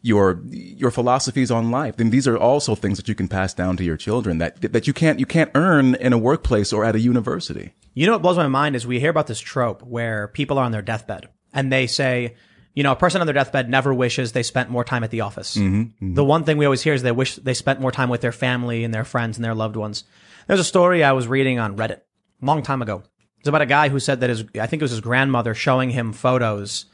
your, 0.02 0.40
your 0.50 0.90
philosophies 0.90 1.50
on 1.50 1.70
life. 1.70 1.96
Then 1.96 2.10
these 2.10 2.28
are 2.28 2.38
also 2.38 2.74
things 2.74 2.98
that 2.98 3.08
you 3.08 3.14
can 3.14 3.28
pass 3.28 3.52
down 3.52 3.76
to 3.76 3.84
your 3.84 3.96
children 3.96 4.38
that, 4.38 4.60
that 4.72 4.86
you 4.86 4.92
can't, 4.92 5.18
you 5.18 5.26
can't 5.26 5.50
earn 5.54 5.96
in 5.96 6.12
a 6.12 6.18
workplace 6.18 6.72
or 6.72 6.84
at 6.84 6.94
a 6.94 7.00
university. 7.00 7.74
You 7.94 8.06
know 8.06 8.12
what 8.12 8.22
blows 8.22 8.36
my 8.36 8.48
mind 8.48 8.76
is 8.76 8.86
we 8.86 9.00
hear 9.00 9.10
about 9.10 9.26
this 9.26 9.40
trope 9.40 9.82
where 9.82 10.28
people 10.28 10.58
are 10.58 10.64
on 10.64 10.72
their 10.72 10.82
deathbed 10.82 11.28
and 11.52 11.72
they 11.72 11.86
say, 11.86 12.36
you 12.74 12.84
know, 12.84 12.92
a 12.92 12.96
person 12.96 13.20
on 13.20 13.26
their 13.26 13.34
deathbed 13.34 13.68
never 13.68 13.92
wishes 13.92 14.30
they 14.30 14.44
spent 14.44 14.70
more 14.70 14.84
time 14.84 15.02
at 15.02 15.10
the 15.10 15.22
office. 15.22 15.56
Mm-hmm, 15.56 15.80
mm-hmm. 15.80 16.14
The 16.14 16.24
one 16.24 16.44
thing 16.44 16.58
we 16.58 16.64
always 16.64 16.82
hear 16.82 16.94
is 16.94 17.02
they 17.02 17.10
wish 17.10 17.34
they 17.34 17.54
spent 17.54 17.80
more 17.80 17.90
time 17.90 18.08
with 18.08 18.20
their 18.20 18.30
family 18.30 18.84
and 18.84 18.94
their 18.94 19.04
friends 19.04 19.36
and 19.36 19.44
their 19.44 19.54
loved 19.54 19.74
ones. 19.74 20.04
There's 20.46 20.60
a 20.60 20.64
story 20.64 21.02
I 21.02 21.10
was 21.10 21.26
reading 21.26 21.58
on 21.58 21.76
Reddit 21.76 22.02
a 22.40 22.46
long 22.46 22.62
time 22.62 22.80
ago. 22.80 23.02
It's 23.38 23.48
about 23.48 23.62
a 23.62 23.66
guy 23.66 23.88
who 23.88 24.00
said 24.00 24.20
that 24.20 24.30
his, 24.30 24.44
I 24.60 24.66
think 24.66 24.82
it 24.82 24.84
was 24.84 24.90
his 24.90 25.00
grandmother 25.00 25.54
showing 25.54 25.90
him 25.90 26.12
photos 26.12 26.86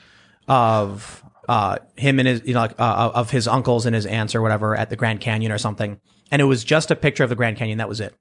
of 0.47 1.25
uh, 1.49 1.79
him 1.97 2.19
and 2.19 2.29
his, 2.29 2.43
you 2.45 2.55
know, 2.55 2.61
like, 2.61 2.79
uh, 2.79 3.11
of 3.15 3.31
his 3.31 3.49
uncles 3.49 3.87
and 3.87 3.95
his 3.95 4.07
aunts 4.07 4.35
or 4.35 4.43
whatever 4.43 4.77
at 4.77 4.91
the 4.91 4.97
Grand 4.97 5.21
Canyon 5.21 5.53
or 5.53 5.59
something. 5.59 6.01
And 6.31 6.43
it 6.43 6.47
was 6.47 6.65
just 6.65 6.91
a 6.91 6.97
picture 6.97 7.25
of 7.25 7.31
the 7.31 7.37
Grand 7.37 7.57
Canyon. 7.57 7.79
That 7.79 7.89
was 7.89 8.01
it. 8.01 8.15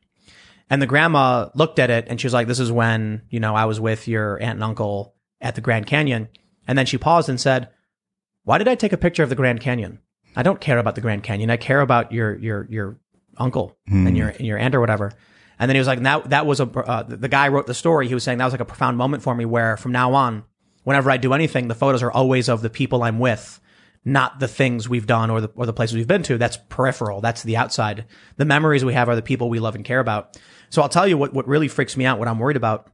And 0.69 0.81
the 0.81 0.87
grandma 0.87 1.49
looked 1.53 1.79
at 1.79 1.89
it 1.89 2.07
and 2.07 2.19
she 2.19 2.27
was 2.27 2.33
like, 2.33 2.47
this 2.47 2.59
is 2.59 2.71
when, 2.71 3.23
you 3.29 3.39
know, 3.39 3.55
I 3.55 3.65
was 3.65 3.79
with 3.79 4.07
your 4.07 4.41
aunt 4.41 4.55
and 4.55 4.63
uncle 4.63 5.13
at 5.41 5.55
the 5.55 5.61
Grand 5.61 5.85
Canyon. 5.85 6.29
And 6.67 6.77
then 6.77 6.85
she 6.85 6.97
paused 6.97 7.29
and 7.29 7.39
said, 7.39 7.69
why 8.43 8.57
did 8.57 8.67
I 8.67 8.75
take 8.75 8.93
a 8.93 8.97
picture 8.97 9.23
of 9.23 9.29
the 9.29 9.35
Grand 9.35 9.59
Canyon? 9.59 9.99
I 10.35 10.43
don't 10.43 10.61
care 10.61 10.79
about 10.79 10.95
the 10.95 11.01
Grand 11.01 11.23
Canyon. 11.23 11.49
I 11.49 11.57
care 11.57 11.81
about 11.81 12.11
your, 12.11 12.37
your, 12.37 12.67
your 12.69 12.99
uncle 13.37 13.77
and 14.07 14.17
your 14.17 14.29
and 14.29 14.47
your 14.47 14.57
aunt 14.57 14.75
or 14.75 14.79
whatever. 14.79 15.11
And 15.63 15.69
then 15.69 15.75
he 15.75 15.79
was 15.79 15.87
like, 15.87 16.01
that 16.01 16.29
that 16.31 16.45
was 16.45 16.59
a 16.59 16.65
uh, 16.65 17.03
the 17.03 17.29
guy 17.29 17.47
wrote 17.47 17.67
the 17.67 17.73
story. 17.73 18.09
He 18.09 18.13
was 18.13 18.21
saying 18.21 18.37
that 18.37 18.43
was 18.43 18.53
like 18.53 18.59
a 18.59 18.65
profound 18.65 18.97
moment 18.97 19.23
for 19.23 19.33
me, 19.33 19.45
where 19.45 19.77
from 19.77 19.93
now 19.93 20.13
on, 20.13 20.43
whenever 20.83 21.09
I 21.09 21.15
do 21.15 21.31
anything, 21.31 21.69
the 21.69 21.73
photos 21.73 22.03
are 22.03 22.11
always 22.11 22.49
of 22.49 22.61
the 22.61 22.69
people 22.69 23.01
I'm 23.01 23.17
with, 23.17 23.61
not 24.03 24.41
the 24.41 24.49
things 24.49 24.89
we've 24.89 25.07
done 25.07 25.29
or 25.29 25.39
the 25.39 25.51
or 25.55 25.65
the 25.65 25.71
places 25.71 25.95
we've 25.95 26.05
been 26.05 26.23
to. 26.23 26.37
That's 26.37 26.57
peripheral. 26.67 27.21
That's 27.21 27.43
the 27.43 27.55
outside. 27.55 28.03
The 28.35 28.43
memories 28.43 28.83
we 28.83 28.93
have 28.93 29.07
are 29.07 29.15
the 29.15 29.21
people 29.21 29.47
we 29.47 29.61
love 29.61 29.75
and 29.75 29.85
care 29.85 30.01
about. 30.01 30.37
So 30.69 30.81
I'll 30.81 30.89
tell 30.89 31.07
you 31.07 31.17
what 31.17 31.33
what 31.33 31.47
really 31.47 31.69
freaks 31.69 31.95
me 31.95 32.05
out. 32.05 32.19
What 32.19 32.27
I'm 32.27 32.39
worried 32.39 32.57
about 32.57 32.91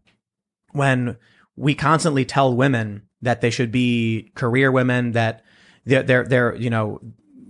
when 0.74 1.18
we 1.56 1.74
constantly 1.74 2.24
tell 2.24 2.56
women 2.56 3.08
that 3.24 3.42
they 3.42 3.50
should 3.50 3.72
be 3.72 4.32
career 4.36 4.72
women, 4.72 5.14
that 5.14 5.44
they're, 5.86 6.04
they're, 6.04 6.24
they're, 6.24 6.56
you 6.56 6.70
know, 6.70 7.02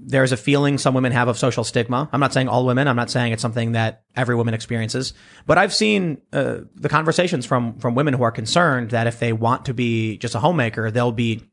there's 0.09 0.31
a 0.31 0.37
feeling 0.37 0.79
some 0.79 0.95
women 0.95 1.11
have 1.11 1.27
of 1.27 1.37
social 1.37 1.63
stigma. 1.63 2.09
I'm 2.11 2.19
not 2.19 2.33
saying 2.33 2.47
all 2.47 2.65
women. 2.65 2.87
I'm 2.87 2.95
not 2.95 3.11
saying 3.11 3.31
it's 3.31 3.41
something 3.41 3.73
that 3.73 4.03
every 4.15 4.35
woman 4.35 4.55
experiences, 4.55 5.13
but 5.45 5.57
I've 5.59 5.73
seen 5.73 6.21
uh, 6.33 6.61
the 6.75 6.89
conversations 6.89 7.45
from 7.45 7.77
from 7.77 7.93
women 7.93 8.15
who 8.15 8.23
are 8.23 8.31
concerned 8.31 8.89
that 8.89 9.07
if 9.07 9.19
they 9.19 9.33
want 9.33 9.65
to 9.65 9.73
be 9.73 10.17
just 10.17 10.33
a 10.33 10.39
homemaker, 10.39 10.89
they'll 10.89 11.11
be 11.11 11.43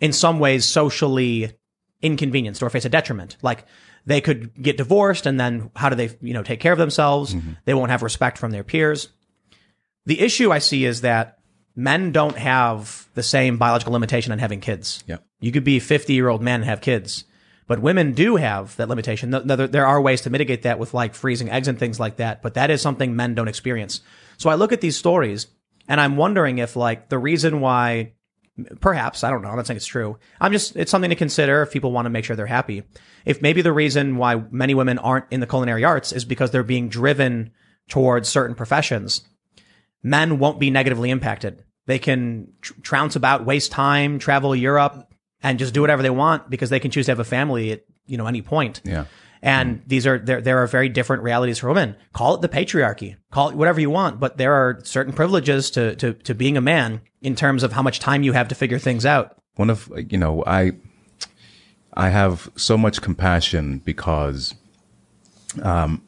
in 0.00 0.12
some 0.12 0.38
ways 0.38 0.64
socially 0.64 1.52
inconvenienced 2.00 2.62
or 2.62 2.70
face 2.70 2.86
a 2.86 2.88
detriment. 2.88 3.36
Like 3.42 3.66
they 4.06 4.22
could 4.22 4.54
get 4.60 4.78
divorced, 4.78 5.26
and 5.26 5.38
then 5.38 5.70
how 5.76 5.90
do 5.90 5.96
they, 5.96 6.10
you 6.22 6.32
know, 6.32 6.42
take 6.42 6.60
care 6.60 6.72
of 6.72 6.78
themselves? 6.78 7.36
They 7.66 7.74
won't 7.74 7.90
have 7.90 8.02
respect 8.02 8.38
from 8.38 8.52
their 8.52 8.64
peers. 8.64 9.08
The 10.06 10.20
issue 10.20 10.50
I 10.50 10.60
see 10.60 10.86
is 10.86 11.02
that 11.02 11.38
men 11.76 12.10
don't 12.12 12.38
have 12.38 13.06
the 13.14 13.22
same 13.22 13.58
biological 13.58 13.92
limitation 13.92 14.32
on 14.32 14.38
having 14.38 14.60
kids. 14.60 15.04
Yep. 15.06 15.24
You 15.40 15.52
could 15.52 15.64
be 15.64 15.76
a 15.76 15.80
50 15.80 16.14
year 16.14 16.28
old 16.28 16.40
man 16.40 16.60
and 16.60 16.64
have 16.64 16.80
kids, 16.80 17.24
but 17.68 17.78
women 17.78 18.12
do 18.12 18.34
have 18.34 18.74
that 18.76 18.88
limitation. 18.88 19.30
Th- 19.30 19.44
There, 19.44 19.68
there 19.68 19.86
are 19.86 20.00
ways 20.00 20.22
to 20.22 20.30
mitigate 20.30 20.62
that 20.62 20.80
with 20.80 20.94
like 20.94 21.14
freezing 21.14 21.48
eggs 21.50 21.68
and 21.68 21.78
things 21.78 22.00
like 22.00 22.16
that, 22.16 22.42
but 22.42 22.54
that 22.54 22.70
is 22.70 22.82
something 22.82 23.14
men 23.14 23.34
don't 23.36 23.46
experience. 23.46 24.00
So 24.38 24.50
I 24.50 24.56
look 24.56 24.72
at 24.72 24.80
these 24.80 24.96
stories 24.96 25.46
and 25.86 26.00
I'm 26.00 26.16
wondering 26.16 26.58
if 26.58 26.74
like 26.74 27.08
the 27.08 27.18
reason 27.18 27.60
why 27.60 28.14
perhaps 28.80 29.22
I 29.22 29.30
don't 29.30 29.42
know. 29.42 29.50
I'm 29.50 29.56
not 29.56 29.66
saying 29.66 29.76
it's 29.76 29.86
true. 29.86 30.18
I'm 30.40 30.50
just 30.52 30.74
it's 30.74 30.90
something 30.90 31.10
to 31.10 31.16
consider 31.16 31.62
if 31.62 31.70
people 31.70 31.92
want 31.92 32.06
to 32.06 32.10
make 32.10 32.24
sure 32.24 32.34
they're 32.34 32.46
happy. 32.46 32.82
If 33.24 33.40
maybe 33.42 33.62
the 33.62 33.72
reason 33.72 34.16
why 34.16 34.42
many 34.50 34.74
women 34.74 34.98
aren't 34.98 35.26
in 35.30 35.40
the 35.40 35.46
culinary 35.46 35.84
arts 35.84 36.12
is 36.12 36.24
because 36.24 36.50
they're 36.50 36.62
being 36.64 36.88
driven 36.88 37.52
towards 37.88 38.28
certain 38.28 38.56
professions, 38.56 39.22
men 40.02 40.38
won't 40.38 40.58
be 40.58 40.70
negatively 40.70 41.10
impacted. 41.10 41.64
They 41.86 41.98
can 41.98 42.52
tr- 42.60 42.74
trounce 42.82 43.16
about, 43.16 43.46
waste 43.46 43.72
time, 43.72 44.18
travel 44.18 44.54
Europe, 44.54 45.07
and 45.42 45.58
just 45.58 45.74
do 45.74 45.80
whatever 45.80 46.02
they 46.02 46.10
want 46.10 46.50
because 46.50 46.70
they 46.70 46.80
can 46.80 46.90
choose 46.90 47.06
to 47.06 47.12
have 47.12 47.20
a 47.20 47.24
family 47.24 47.72
at 47.72 47.84
you 48.06 48.16
know 48.16 48.26
any 48.26 48.42
point. 48.42 48.80
Yeah. 48.84 49.04
And 49.40 49.82
these 49.86 50.04
are 50.06 50.18
there 50.18 50.40
there 50.40 50.58
are 50.58 50.66
very 50.66 50.88
different 50.88 51.22
realities 51.22 51.58
for 51.58 51.68
women. 51.68 51.94
Call 52.12 52.34
it 52.34 52.40
the 52.40 52.48
patriarchy. 52.48 53.16
Call 53.30 53.50
it 53.50 53.56
whatever 53.56 53.80
you 53.80 53.90
want, 53.90 54.18
but 54.18 54.36
there 54.36 54.52
are 54.52 54.80
certain 54.82 55.12
privileges 55.12 55.70
to 55.72 55.94
to 55.96 56.14
to 56.14 56.34
being 56.34 56.56
a 56.56 56.60
man 56.60 57.02
in 57.22 57.36
terms 57.36 57.62
of 57.62 57.72
how 57.72 57.82
much 57.82 58.00
time 58.00 58.22
you 58.22 58.32
have 58.32 58.48
to 58.48 58.54
figure 58.54 58.78
things 58.78 59.06
out. 59.06 59.36
one 59.56 59.70
of 59.70 59.90
you 60.08 60.18
know 60.18 60.44
i 60.46 60.70
i 61.94 62.08
have 62.10 62.48
so 62.54 62.78
much 62.78 63.02
compassion 63.02 63.78
because 63.84 64.54
um 65.62 66.00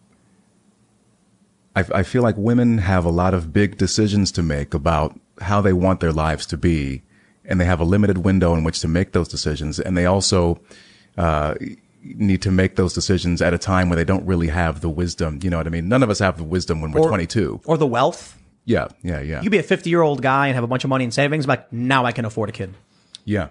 I, 1.74 1.84
I 1.94 2.02
feel 2.02 2.22
like 2.22 2.36
women 2.36 2.78
have 2.78 3.04
a 3.04 3.10
lot 3.10 3.34
of 3.34 3.52
big 3.52 3.76
decisions 3.76 4.32
to 4.32 4.42
make 4.42 4.74
about 4.74 5.18
how 5.40 5.60
they 5.60 5.72
want 5.72 6.00
their 6.00 6.12
lives 6.12 6.46
to 6.46 6.56
be 6.56 7.02
and 7.50 7.60
they 7.60 7.64
have 7.66 7.80
a 7.80 7.84
limited 7.84 8.18
window 8.18 8.54
in 8.54 8.64
which 8.64 8.80
to 8.80 8.88
make 8.88 9.12
those 9.12 9.28
decisions. 9.28 9.78
And 9.78 9.96
they 9.98 10.06
also 10.06 10.60
uh 11.18 11.54
need 12.02 12.40
to 12.40 12.50
make 12.50 12.76
those 12.76 12.94
decisions 12.94 13.42
at 13.42 13.52
a 13.52 13.58
time 13.58 13.90
where 13.90 13.96
they 13.96 14.04
don't 14.04 14.24
really 14.24 14.48
have 14.48 14.80
the 14.80 14.88
wisdom. 14.88 15.38
You 15.42 15.50
know 15.50 15.58
what 15.58 15.66
i 15.66 15.70
mean? 15.70 15.88
None 15.88 16.02
of 16.02 16.08
us 16.08 16.18
have 16.20 16.38
the 16.38 16.44
wisdom 16.44 16.80
when 16.80 16.92
we're 16.92 17.06
22 17.06 17.60
Or 17.66 17.76
the 17.76 17.86
wealth. 17.86 18.38
yeah 18.64 18.88
yeah 19.02 19.20
yeah. 19.20 19.36
You 19.38 19.42
could 19.44 19.52
be 19.52 19.58
a 19.58 19.62
50 19.62 19.90
year 19.90 20.00
old 20.00 20.22
guy 20.22 20.46
and 20.46 20.54
have 20.54 20.64
a 20.64 20.66
bunch 20.66 20.84
of 20.84 20.88
money 20.88 21.04
in 21.04 21.10
savings, 21.10 21.46
like 21.46 21.70
now 21.72 22.06
I 22.06 22.12
can 22.12 22.24
afford 22.24 22.48
a 22.48 22.52
kid. 22.52 22.72
yeah 23.26 23.48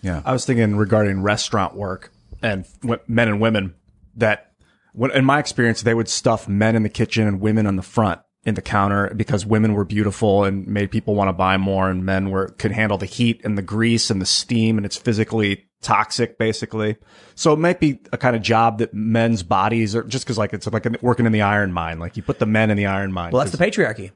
yeah. 0.00 0.22
I 0.24 0.32
was 0.32 0.44
thinking 0.46 0.76
regarding 0.76 1.22
restaurant 1.22 1.74
work 1.74 2.12
and 2.40 2.64
w- 2.82 3.00
men 3.08 3.26
and 3.28 3.40
women 3.40 3.74
that 4.16 4.52
when, 4.92 5.10
in 5.10 5.24
my 5.24 5.38
experience, 5.40 5.82
they 5.82 5.92
would 5.92 6.08
stuff 6.08 6.46
men 6.48 6.76
in 6.76 6.84
the 6.84 6.88
kitchen 6.88 7.26
and 7.26 7.40
women 7.40 7.66
on 7.66 7.74
the 7.76 7.82
front 7.82 8.20
in 8.48 8.54
the 8.54 8.62
counter 8.62 9.12
because 9.14 9.46
women 9.46 9.74
were 9.74 9.84
beautiful 9.84 10.42
and 10.44 10.66
made 10.66 10.90
people 10.90 11.14
want 11.14 11.28
to 11.28 11.32
buy 11.32 11.56
more 11.56 11.88
and 11.90 12.04
men 12.04 12.30
were, 12.30 12.48
could 12.58 12.72
handle 12.72 12.98
the 12.98 13.06
heat 13.06 13.40
and 13.44 13.56
the 13.56 13.62
grease 13.62 14.10
and 14.10 14.20
the 14.20 14.26
steam 14.26 14.76
and 14.76 14.84
it's 14.84 14.96
physically 14.96 15.66
toxic 15.82 16.38
basically. 16.38 16.96
So 17.36 17.52
it 17.52 17.58
might 17.60 17.78
be 17.78 18.00
a 18.12 18.18
kind 18.18 18.34
of 18.34 18.42
job 18.42 18.78
that 18.78 18.92
men's 18.92 19.44
bodies 19.44 19.94
are 19.94 20.02
just 20.02 20.26
cause 20.26 20.36
like 20.38 20.52
it's 20.52 20.66
like 20.66 20.86
working 21.02 21.26
in 21.26 21.30
the 21.32 21.42
iron 21.42 21.72
mine. 21.72 22.00
Like 22.00 22.16
you 22.16 22.22
put 22.24 22.40
the 22.40 22.46
men 22.46 22.70
in 22.70 22.76
the 22.76 22.86
iron 22.86 23.12
mine. 23.12 23.30
Well, 23.30 23.44
that's 23.44 23.56
the 23.56 23.64
patriarchy. 23.64 24.10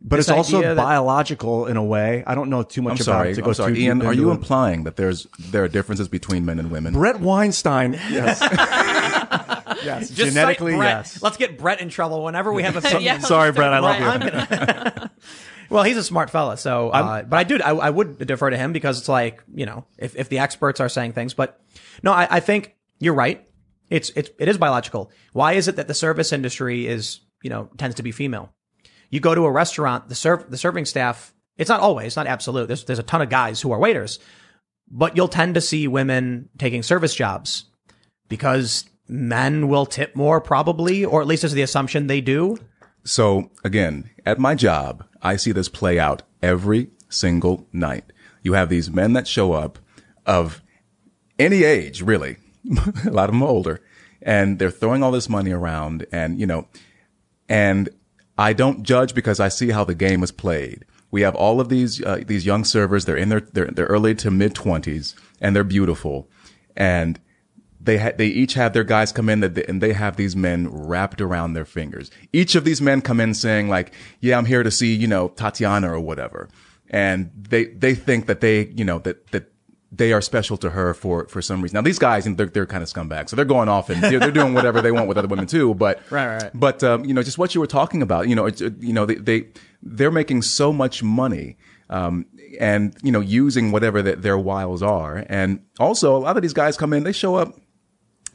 but 0.00 0.18
it's 0.18 0.30
also 0.30 0.62
that- 0.62 0.76
biological 0.76 1.66
in 1.66 1.76
a 1.76 1.84
way. 1.84 2.22
I 2.26 2.34
don't 2.34 2.48
know 2.48 2.62
too 2.62 2.80
much 2.80 2.92
I'm 2.92 2.94
about 2.96 3.04
sorry. 3.04 3.30
it 3.32 3.34
to 3.34 3.40
I'm 3.42 3.44
go 3.46 3.52
sorry. 3.52 3.74
too 3.74 3.80
Ian, 3.80 4.00
are 4.02 4.14
you 4.14 4.30
it. 4.30 4.34
implying 4.34 4.84
that 4.84 4.96
there's 4.96 5.26
there 5.50 5.62
are 5.64 5.68
differences 5.68 6.08
between 6.08 6.46
men 6.46 6.58
and 6.58 6.70
women? 6.70 6.94
Bret 6.94 7.20
Weinstein. 7.20 7.92
Yes. 8.10 8.40
yes. 9.84 10.10
Just 10.10 10.32
Genetically, 10.34 10.76
Bret. 10.76 10.88
yes. 10.88 11.22
Let's 11.22 11.36
get 11.36 11.58
Bret 11.58 11.80
in 11.80 11.88
trouble 11.88 12.24
whenever 12.24 12.52
we 12.52 12.62
have 12.62 12.76
a 12.76 12.80
something. 12.82 13.02
Yeah. 13.02 13.18
Sorry, 13.18 13.52
Bret. 13.52 13.72
I 13.72 13.78
love 13.78 14.00
Right, 14.00 14.24
you. 14.24 14.30
Gonna- 14.30 15.10
well, 15.70 15.82
he's 15.84 15.96
a 15.96 16.04
smart 16.04 16.30
fella, 16.30 16.56
so. 16.56 16.90
Uh, 16.90 17.22
but 17.22 17.36
I 17.38 17.44
do. 17.44 17.58
I, 17.62 17.70
I 17.70 17.90
would 17.90 18.18
defer 18.26 18.50
to 18.50 18.56
him 18.56 18.72
because 18.72 18.98
it's 18.98 19.08
like 19.08 19.42
you 19.54 19.66
know, 19.66 19.84
if 19.98 20.16
if 20.16 20.28
the 20.28 20.38
experts 20.38 20.80
are 20.80 20.88
saying 20.88 21.12
things, 21.12 21.34
but 21.34 21.60
no, 22.02 22.12
I, 22.12 22.26
I 22.30 22.40
think 22.40 22.74
you're 22.98 23.14
right. 23.14 23.44
It's 23.90 24.10
it's 24.10 24.30
it 24.38 24.48
is 24.48 24.58
biological. 24.58 25.10
Why 25.32 25.54
is 25.54 25.68
it 25.68 25.76
that 25.76 25.88
the 25.88 25.94
service 25.94 26.32
industry 26.32 26.86
is 26.86 27.20
you 27.42 27.50
know 27.50 27.70
tends 27.78 27.96
to 27.96 28.02
be 28.02 28.12
female? 28.12 28.52
You 29.10 29.20
go 29.20 29.34
to 29.34 29.46
a 29.46 29.50
restaurant, 29.50 30.08
the 30.08 30.14
serve 30.14 30.50
the 30.50 30.58
serving 30.58 30.84
staff. 30.84 31.32
It's 31.56 31.70
not 31.70 31.80
always, 31.80 32.14
not 32.16 32.26
absolute. 32.26 32.66
There's 32.68 32.84
there's 32.84 32.98
a 32.98 33.02
ton 33.04 33.22
of 33.22 33.30
guys 33.30 33.60
who 33.60 33.72
are 33.72 33.78
waiters, 33.78 34.18
but 34.90 35.16
you'll 35.16 35.28
tend 35.28 35.54
to 35.54 35.60
see 35.60 35.88
women 35.88 36.50
taking 36.58 36.82
service 36.82 37.14
jobs 37.14 37.64
because 38.28 38.84
men 39.08 39.68
will 39.68 39.86
tip 39.86 40.14
more 40.14 40.40
probably, 40.40 41.04
or 41.04 41.20
at 41.20 41.26
least 41.26 41.44
is 41.44 41.52
the 41.52 41.62
assumption 41.62 42.06
they 42.06 42.20
do. 42.20 42.58
So 43.04 43.50
again, 43.64 44.10
at 44.26 44.38
my 44.38 44.54
job, 44.54 45.04
I 45.22 45.36
see 45.36 45.52
this 45.52 45.68
play 45.68 45.98
out 45.98 46.22
every 46.42 46.90
single 47.08 47.66
night. 47.72 48.04
You 48.42 48.52
have 48.52 48.68
these 48.68 48.90
men 48.90 49.14
that 49.14 49.26
show 49.26 49.52
up 49.52 49.78
of 50.26 50.62
any 51.38 51.64
age, 51.64 52.02
really. 52.02 52.36
a 53.06 53.10
lot 53.10 53.28
of 53.28 53.34
them 53.34 53.42
are 53.42 53.48
older 53.48 53.80
and 54.20 54.58
they're 54.58 54.70
throwing 54.70 55.02
all 55.02 55.10
this 55.10 55.28
money 55.28 55.52
around 55.52 56.06
and, 56.12 56.38
you 56.38 56.46
know, 56.46 56.66
and 57.48 57.88
I 58.36 58.52
don't 58.52 58.82
judge 58.82 59.14
because 59.14 59.40
I 59.40 59.48
see 59.48 59.70
how 59.70 59.84
the 59.84 59.94
game 59.94 60.22
is 60.22 60.30
played. 60.30 60.84
We 61.10 61.22
have 61.22 61.34
all 61.34 61.60
of 61.60 61.70
these, 61.70 62.04
uh, 62.04 62.22
these 62.26 62.44
young 62.44 62.64
servers. 62.64 63.06
They're 63.06 63.16
in 63.16 63.30
their, 63.30 63.40
their, 63.40 63.66
their 63.66 63.86
early 63.86 64.14
to 64.16 64.30
mid 64.30 64.54
twenties 64.54 65.16
and 65.40 65.56
they're 65.56 65.64
beautiful 65.64 66.28
and 66.76 67.18
they 67.88 67.96
ha- 67.96 68.12
they 68.14 68.26
each 68.26 68.52
have 68.52 68.74
their 68.74 68.84
guys 68.84 69.12
come 69.12 69.30
in 69.30 69.40
that 69.40 69.54
they, 69.54 69.64
and 69.64 69.80
they 69.80 69.94
have 69.94 70.16
these 70.16 70.36
men 70.36 70.68
wrapped 70.70 71.22
around 71.22 71.54
their 71.54 71.64
fingers. 71.64 72.10
Each 72.34 72.54
of 72.54 72.64
these 72.64 72.82
men 72.82 73.00
come 73.00 73.18
in 73.18 73.32
saying 73.32 73.70
like, 73.70 73.92
"Yeah, 74.20 74.36
I'm 74.36 74.44
here 74.44 74.62
to 74.62 74.70
see 74.70 74.94
you 74.94 75.06
know 75.06 75.28
Tatiana 75.28 75.90
or 75.90 75.98
whatever," 75.98 76.50
and 76.90 77.30
they 77.34 77.64
they 77.64 77.94
think 77.94 78.26
that 78.26 78.42
they 78.42 78.66
you 78.66 78.84
know 78.84 78.98
that 79.00 79.28
that 79.28 79.50
they 79.90 80.12
are 80.12 80.20
special 80.20 80.58
to 80.58 80.70
her 80.70 80.92
for 80.92 81.26
for 81.28 81.40
some 81.40 81.62
reason. 81.62 81.76
Now 81.76 81.80
these 81.80 81.98
guys, 81.98 82.26
and 82.26 82.36
they're 82.36 82.46
they're 82.46 82.66
kind 82.66 82.82
of 82.82 82.90
scumbags, 82.90 83.30
so 83.30 83.36
they're 83.36 83.46
going 83.46 83.70
off 83.70 83.88
and 83.88 84.02
they're, 84.02 84.20
they're 84.20 84.30
doing 84.30 84.52
whatever 84.52 84.82
they 84.82 84.92
want 84.92 85.08
with 85.08 85.16
other 85.16 85.28
women 85.28 85.46
too. 85.46 85.72
But 85.74 86.02
Right, 86.10 86.42
right. 86.42 86.50
But 86.52 86.84
um, 86.84 87.06
you 87.06 87.14
know, 87.14 87.22
just 87.22 87.38
what 87.38 87.54
you 87.54 87.60
were 87.62 87.66
talking 87.66 88.02
about, 88.02 88.28
you 88.28 88.34
know, 88.34 88.44
it's, 88.44 88.60
uh, 88.60 88.68
you 88.80 88.92
know, 88.92 89.06
they 89.06 89.14
they 89.14 89.46
they're 89.82 90.10
making 90.10 90.42
so 90.42 90.74
much 90.74 91.02
money. 91.02 91.56
Um, 91.90 92.26
and 92.60 92.94
you 93.02 93.10
know, 93.10 93.20
using 93.20 93.72
whatever 93.72 94.02
that 94.02 94.20
their 94.20 94.36
wiles 94.36 94.82
are, 94.82 95.24
and 95.30 95.60
also 95.80 96.14
a 96.14 96.18
lot 96.18 96.36
of 96.36 96.42
these 96.42 96.52
guys 96.52 96.76
come 96.76 96.92
in, 96.92 97.02
they 97.02 97.12
show 97.12 97.36
up 97.36 97.58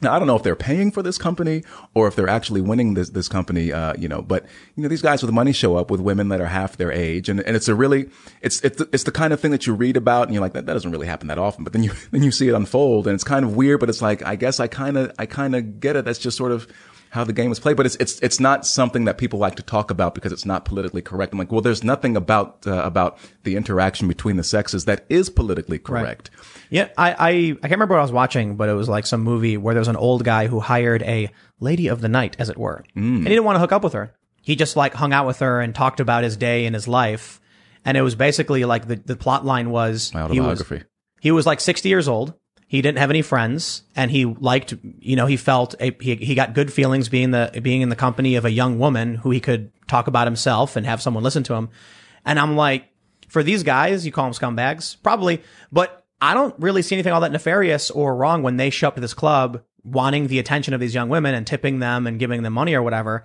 now, 0.02 0.14
I 0.14 0.18
don't 0.18 0.26
know 0.26 0.36
if 0.36 0.42
they're 0.42 0.56
paying 0.56 0.90
for 0.90 1.02
this 1.02 1.18
company 1.18 1.62
or 1.94 2.08
if 2.08 2.16
they're 2.16 2.28
actually 2.28 2.60
winning 2.60 2.94
this, 2.94 3.10
this 3.10 3.28
company, 3.28 3.72
uh, 3.72 3.94
you 3.96 4.08
know, 4.08 4.22
but, 4.22 4.44
you 4.76 4.82
know, 4.82 4.88
these 4.88 5.02
guys 5.02 5.22
with 5.22 5.32
money 5.32 5.52
show 5.52 5.76
up 5.76 5.90
with 5.90 6.00
women 6.00 6.28
that 6.28 6.40
are 6.40 6.46
half 6.46 6.76
their 6.76 6.92
age. 6.92 7.28
And, 7.28 7.40
and 7.40 7.56
it's 7.56 7.68
a 7.68 7.74
really, 7.74 8.10
it's, 8.42 8.60
it's, 8.62 8.80
it's 8.92 9.04
the 9.04 9.12
kind 9.12 9.32
of 9.32 9.40
thing 9.40 9.50
that 9.50 9.66
you 9.66 9.74
read 9.74 9.96
about 9.96 10.28
and 10.28 10.34
you're 10.34 10.40
like, 10.40 10.52
that, 10.52 10.66
that 10.66 10.72
doesn't 10.72 10.90
really 10.90 11.06
happen 11.06 11.28
that 11.28 11.38
often. 11.38 11.64
But 11.64 11.72
then 11.72 11.82
you, 11.82 11.92
then 12.10 12.22
you 12.22 12.30
see 12.30 12.48
it 12.48 12.54
unfold 12.54 13.06
and 13.06 13.14
it's 13.14 13.24
kind 13.24 13.44
of 13.44 13.56
weird, 13.56 13.80
but 13.80 13.88
it's 13.88 14.02
like, 14.02 14.24
I 14.24 14.36
guess 14.36 14.60
I 14.60 14.66
kind 14.66 14.96
of, 14.96 15.12
I 15.18 15.26
kind 15.26 15.54
of 15.54 15.80
get 15.80 15.96
it. 15.96 16.04
That's 16.04 16.18
just 16.18 16.36
sort 16.36 16.52
of 16.52 16.66
how 17.14 17.24
the 17.24 17.32
game 17.32 17.50
is 17.52 17.60
played. 17.60 17.76
But 17.76 17.86
it's, 17.86 17.94
it's, 17.96 18.20
it's 18.20 18.40
not 18.40 18.66
something 18.66 19.04
that 19.04 19.18
people 19.18 19.38
like 19.38 19.54
to 19.54 19.62
talk 19.62 19.90
about 19.90 20.14
because 20.14 20.32
it's 20.32 20.44
not 20.44 20.64
politically 20.64 21.00
correct. 21.00 21.32
I'm 21.32 21.38
like, 21.38 21.52
well, 21.52 21.60
there's 21.60 21.84
nothing 21.84 22.16
about, 22.16 22.66
uh, 22.66 22.82
about 22.82 23.18
the 23.44 23.56
interaction 23.56 24.08
between 24.08 24.36
the 24.36 24.44
sexes 24.44 24.84
that 24.86 25.06
is 25.08 25.30
politically 25.30 25.78
correct. 25.78 26.30
Yeah, 26.70 26.88
I, 26.98 27.12
I 27.12 27.28
I 27.28 27.52
can't 27.54 27.70
remember 27.72 27.94
what 27.94 28.00
I 28.00 28.02
was 28.02 28.12
watching, 28.12 28.56
but 28.56 28.68
it 28.68 28.72
was 28.72 28.88
like 28.88 29.06
some 29.06 29.22
movie 29.22 29.56
where 29.56 29.74
there 29.74 29.80
was 29.80 29.88
an 29.88 29.96
old 29.96 30.24
guy 30.24 30.48
who 30.48 30.58
hired 30.60 31.02
a 31.04 31.30
lady 31.60 31.86
of 31.86 32.00
the 32.00 32.08
night, 32.08 32.34
as 32.40 32.48
it 32.48 32.58
were, 32.58 32.82
and 32.96 33.18
he 33.22 33.28
didn't 33.28 33.44
want 33.44 33.56
to 33.56 33.60
hook 33.60 33.70
up 33.72 33.84
with 33.84 33.92
her. 33.92 34.12
He 34.42 34.56
just 34.56 34.74
like 34.76 34.92
hung 34.94 35.12
out 35.12 35.26
with 35.26 35.38
her 35.38 35.60
and 35.60 35.74
talked 35.74 36.00
about 36.00 36.24
his 36.24 36.36
day 36.36 36.66
and 36.66 36.74
his 36.74 36.88
life, 36.88 37.40
and 37.84 37.96
it 37.96 38.02
was 38.02 38.16
basically 38.16 38.64
like 38.64 38.88
the 38.88 38.96
the 38.96 39.14
plot 39.14 39.44
line 39.44 39.70
was 39.70 40.12
My 40.12 40.26
he 40.28 40.40
was 40.40 40.60
autobiography. 40.60 40.84
he 41.20 41.30
was 41.30 41.46
like 41.46 41.60
sixty 41.60 41.90
years 41.90 42.08
old, 42.08 42.34
He 42.66 42.82
didn't 42.82 42.98
have 42.98 43.10
any 43.10 43.22
friends 43.22 43.82
and 43.94 44.10
he 44.10 44.24
liked, 44.24 44.74
you 44.98 45.16
know, 45.16 45.26
he 45.26 45.36
felt 45.36 45.74
a, 45.80 45.96
he, 46.00 46.16
he 46.16 46.34
got 46.34 46.54
good 46.54 46.72
feelings 46.72 47.08
being 47.08 47.30
the, 47.30 47.58
being 47.62 47.82
in 47.82 47.88
the 47.88 47.96
company 47.96 48.36
of 48.36 48.44
a 48.44 48.50
young 48.50 48.78
woman 48.78 49.16
who 49.16 49.30
he 49.30 49.40
could 49.40 49.70
talk 49.86 50.06
about 50.06 50.26
himself 50.26 50.76
and 50.76 50.86
have 50.86 51.00
someone 51.00 51.22
listen 51.22 51.42
to 51.44 51.54
him. 51.54 51.68
And 52.24 52.38
I'm 52.38 52.56
like, 52.56 52.88
for 53.28 53.42
these 53.42 53.62
guys, 53.62 54.06
you 54.06 54.12
call 54.12 54.30
them 54.30 54.32
scumbags, 54.32 54.96
probably, 55.02 55.42
but 55.70 56.04
I 56.20 56.34
don't 56.34 56.54
really 56.58 56.82
see 56.82 56.94
anything 56.94 57.12
all 57.12 57.20
that 57.20 57.32
nefarious 57.32 57.90
or 57.90 58.16
wrong 58.16 58.42
when 58.42 58.56
they 58.56 58.70
show 58.70 58.88
up 58.88 58.94
to 58.94 59.00
this 59.00 59.14
club 59.14 59.62
wanting 59.82 60.28
the 60.28 60.38
attention 60.38 60.72
of 60.72 60.80
these 60.80 60.94
young 60.94 61.08
women 61.08 61.34
and 61.34 61.46
tipping 61.46 61.78
them 61.78 62.06
and 62.06 62.18
giving 62.18 62.42
them 62.42 62.54
money 62.54 62.74
or 62.74 62.82
whatever. 62.82 63.24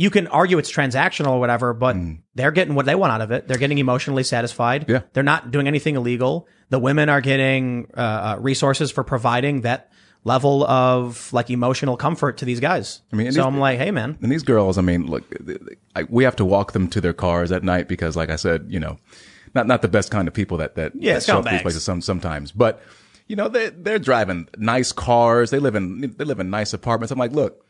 You 0.00 0.08
can 0.08 0.28
argue 0.28 0.56
it's 0.56 0.72
transactional 0.72 1.32
or 1.32 1.40
whatever, 1.40 1.74
but 1.74 1.94
they're 2.34 2.52
getting 2.52 2.74
what 2.74 2.86
they 2.86 2.94
want 2.94 3.12
out 3.12 3.20
of 3.20 3.30
it. 3.32 3.46
They're 3.46 3.58
getting 3.58 3.76
emotionally 3.76 4.22
satisfied. 4.22 4.86
Yeah. 4.88 5.02
They're 5.12 5.22
not 5.22 5.50
doing 5.50 5.68
anything 5.68 5.94
illegal. 5.96 6.48
The 6.70 6.78
women 6.78 7.10
are 7.10 7.20
getting 7.20 7.90
uh, 7.94 8.00
uh, 8.00 8.36
resources 8.40 8.90
for 8.90 9.04
providing 9.04 9.60
that 9.60 9.90
level 10.24 10.64
of 10.64 11.30
like 11.34 11.50
emotional 11.50 11.98
comfort 11.98 12.38
to 12.38 12.46
these 12.46 12.60
guys. 12.60 13.02
I 13.12 13.16
mean, 13.16 13.30
so 13.30 13.40
these- 13.40 13.46
I'm 13.46 13.58
like, 13.58 13.78
hey 13.78 13.90
man, 13.90 14.16
And 14.22 14.32
these 14.32 14.42
girls, 14.42 14.78
I 14.78 14.80
mean, 14.80 15.06
look, 15.06 15.24
I, 15.94 16.04
we 16.04 16.24
have 16.24 16.36
to 16.36 16.46
walk 16.46 16.72
them 16.72 16.88
to 16.88 17.00
their 17.02 17.12
cars 17.12 17.52
at 17.52 17.62
night 17.62 17.86
because, 17.86 18.16
like 18.16 18.30
I 18.30 18.36
said, 18.36 18.66
you 18.68 18.80
know, 18.80 18.98
not 19.54 19.66
not 19.66 19.82
the 19.82 19.88
best 19.88 20.10
kind 20.10 20.28
of 20.28 20.32
people 20.32 20.56
that 20.58 20.76
that, 20.76 20.92
Yeah, 20.94 21.14
that 21.14 21.24
show 21.24 21.40
up 21.40 21.44
these 21.44 21.60
places 21.62 21.84
some, 21.84 22.00
sometimes. 22.00 22.52
But 22.52 22.80
you 23.26 23.36
know, 23.36 23.48
they 23.48 23.68
they're 23.68 23.98
driving 23.98 24.48
nice 24.56 24.92
cars. 24.92 25.50
They 25.50 25.58
live 25.58 25.74
in 25.74 26.14
they 26.16 26.24
live 26.24 26.40
in 26.40 26.48
nice 26.48 26.72
apartments. 26.72 27.12
I'm 27.12 27.18
like, 27.18 27.32
look, 27.32 27.66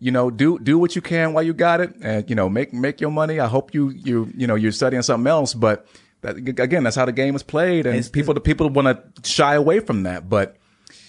you 0.00 0.10
know, 0.10 0.30
do 0.30 0.58
do 0.58 0.78
what 0.78 0.94
you 0.96 1.02
can 1.02 1.32
while 1.32 1.42
you 1.42 1.52
got 1.52 1.80
it, 1.80 1.94
and 2.00 2.28
you 2.28 2.36
know, 2.36 2.48
make 2.48 2.72
make 2.72 3.00
your 3.00 3.10
money. 3.10 3.40
I 3.40 3.46
hope 3.46 3.74
you 3.74 3.90
you 3.90 4.32
you 4.36 4.46
know 4.46 4.54
you're 4.54 4.72
studying 4.72 5.02
something 5.02 5.28
else, 5.28 5.54
but. 5.54 5.86
That, 6.20 6.36
again, 6.36 6.82
that's 6.82 6.96
how 6.96 7.04
the 7.04 7.12
game 7.12 7.36
is 7.36 7.44
played, 7.44 7.86
and 7.86 7.94
It's- 7.94 8.08
people 8.08 8.34
people 8.40 8.68
want 8.70 8.88
to 8.88 9.30
shy 9.30 9.54
away 9.54 9.78
from 9.78 10.02
that. 10.02 10.28
But 10.28 10.56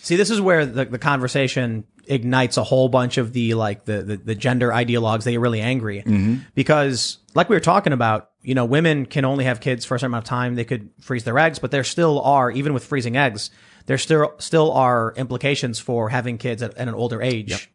See, 0.01 0.15
this 0.15 0.29
is 0.29 0.41
where 0.41 0.65
the, 0.65 0.85
the 0.85 0.97
conversation 0.97 1.83
ignites 2.07 2.57
a 2.57 2.63
whole 2.63 2.89
bunch 2.89 3.17
of 3.17 3.33
the 3.33 3.53
like 3.53 3.85
the 3.85 4.01
the, 4.01 4.17
the 4.17 4.35
gender 4.35 4.69
ideologues. 4.69 5.23
They 5.23 5.31
get 5.31 5.39
really 5.39 5.61
angry 5.61 5.99
mm-hmm. 5.99 6.37
because, 6.55 7.19
like 7.35 7.49
we 7.49 7.55
were 7.55 7.61
talking 7.61 7.93
about, 7.93 8.31
you 8.41 8.55
know, 8.55 8.65
women 8.65 9.05
can 9.05 9.25
only 9.25 9.45
have 9.45 9.59
kids 9.59 9.85
for 9.85 9.95
a 9.95 9.99
certain 9.99 10.11
amount 10.11 10.25
of 10.25 10.29
time. 10.29 10.55
They 10.55 10.65
could 10.65 10.89
freeze 10.99 11.23
their 11.23 11.37
eggs, 11.37 11.59
but 11.59 11.71
there 11.71 11.83
still 11.83 12.21
are, 12.21 12.49
even 12.51 12.73
with 12.73 12.85
freezing 12.85 13.17
eggs, 13.17 13.51
there 13.85 13.97
still 13.97 14.33
still 14.39 14.71
are 14.71 15.13
implications 15.15 15.79
for 15.79 16.09
having 16.09 16.37
kids 16.37 16.63
at, 16.63 16.75
at 16.75 16.87
an 16.87 16.95
older 16.95 17.21
age. 17.21 17.69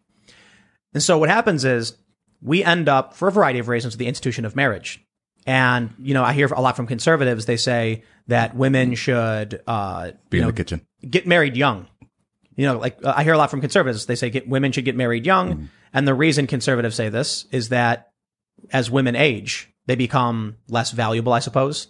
And 0.95 1.03
so 1.03 1.19
what 1.19 1.29
happens 1.29 1.65
is 1.65 1.97
we 2.41 2.63
end 2.65 2.89
up, 2.89 3.15
for 3.15 3.29
a 3.29 3.33
variety 3.33 3.59
of 3.59 3.69
reasons, 3.69 3.95
with 3.95 3.99
the 3.99 4.07
institution 4.07 4.45
of 4.45 4.55
marriage. 4.57 5.05
And 5.47 5.93
you 6.01 6.15
know, 6.15 6.25
I 6.25 6.33
hear 6.33 6.47
a 6.47 6.61
lot 6.61 6.77
from 6.77 6.87
conservatives. 6.87 7.45
They 7.47 7.57
say 7.59 8.05
that 8.29 8.57
women 8.57 8.95
should 8.95 9.61
uh, 9.67 10.13
be 10.31 10.39
in 10.39 10.43
know, 10.45 10.51
the 10.51 10.57
kitchen. 10.57 10.87
get 11.09 11.27
married 11.27 11.57
young. 11.57 11.87
You 12.57 12.67
know, 12.67 12.79
like 12.79 12.99
uh, 13.05 13.13
I 13.17 13.25
hear 13.25 13.35
a 13.35 13.39
lot 13.39 13.51
from 13.51 13.61
conservatives. 13.61 14.07
They 14.07 14.15
say 14.15 14.31
get, 14.31 14.49
women 14.49 14.73
should 14.73 14.85
get 14.85 14.97
married 14.97 15.27
young. 15.27 15.53
Mm-hmm. 15.53 15.65
And 15.93 16.09
the 16.09 16.15
reason 16.15 16.47
conservatives 16.47 16.97
say 16.97 17.09
this 17.09 17.47
is 17.51 17.69
that 17.71 18.11
as 18.71 18.91
women 18.91 19.17
age, 19.17 19.71
they 19.87 19.97
become 19.97 20.57
less 20.69 20.93
valuable, 20.93 21.33
I 21.33 21.41
suppose. 21.41 21.89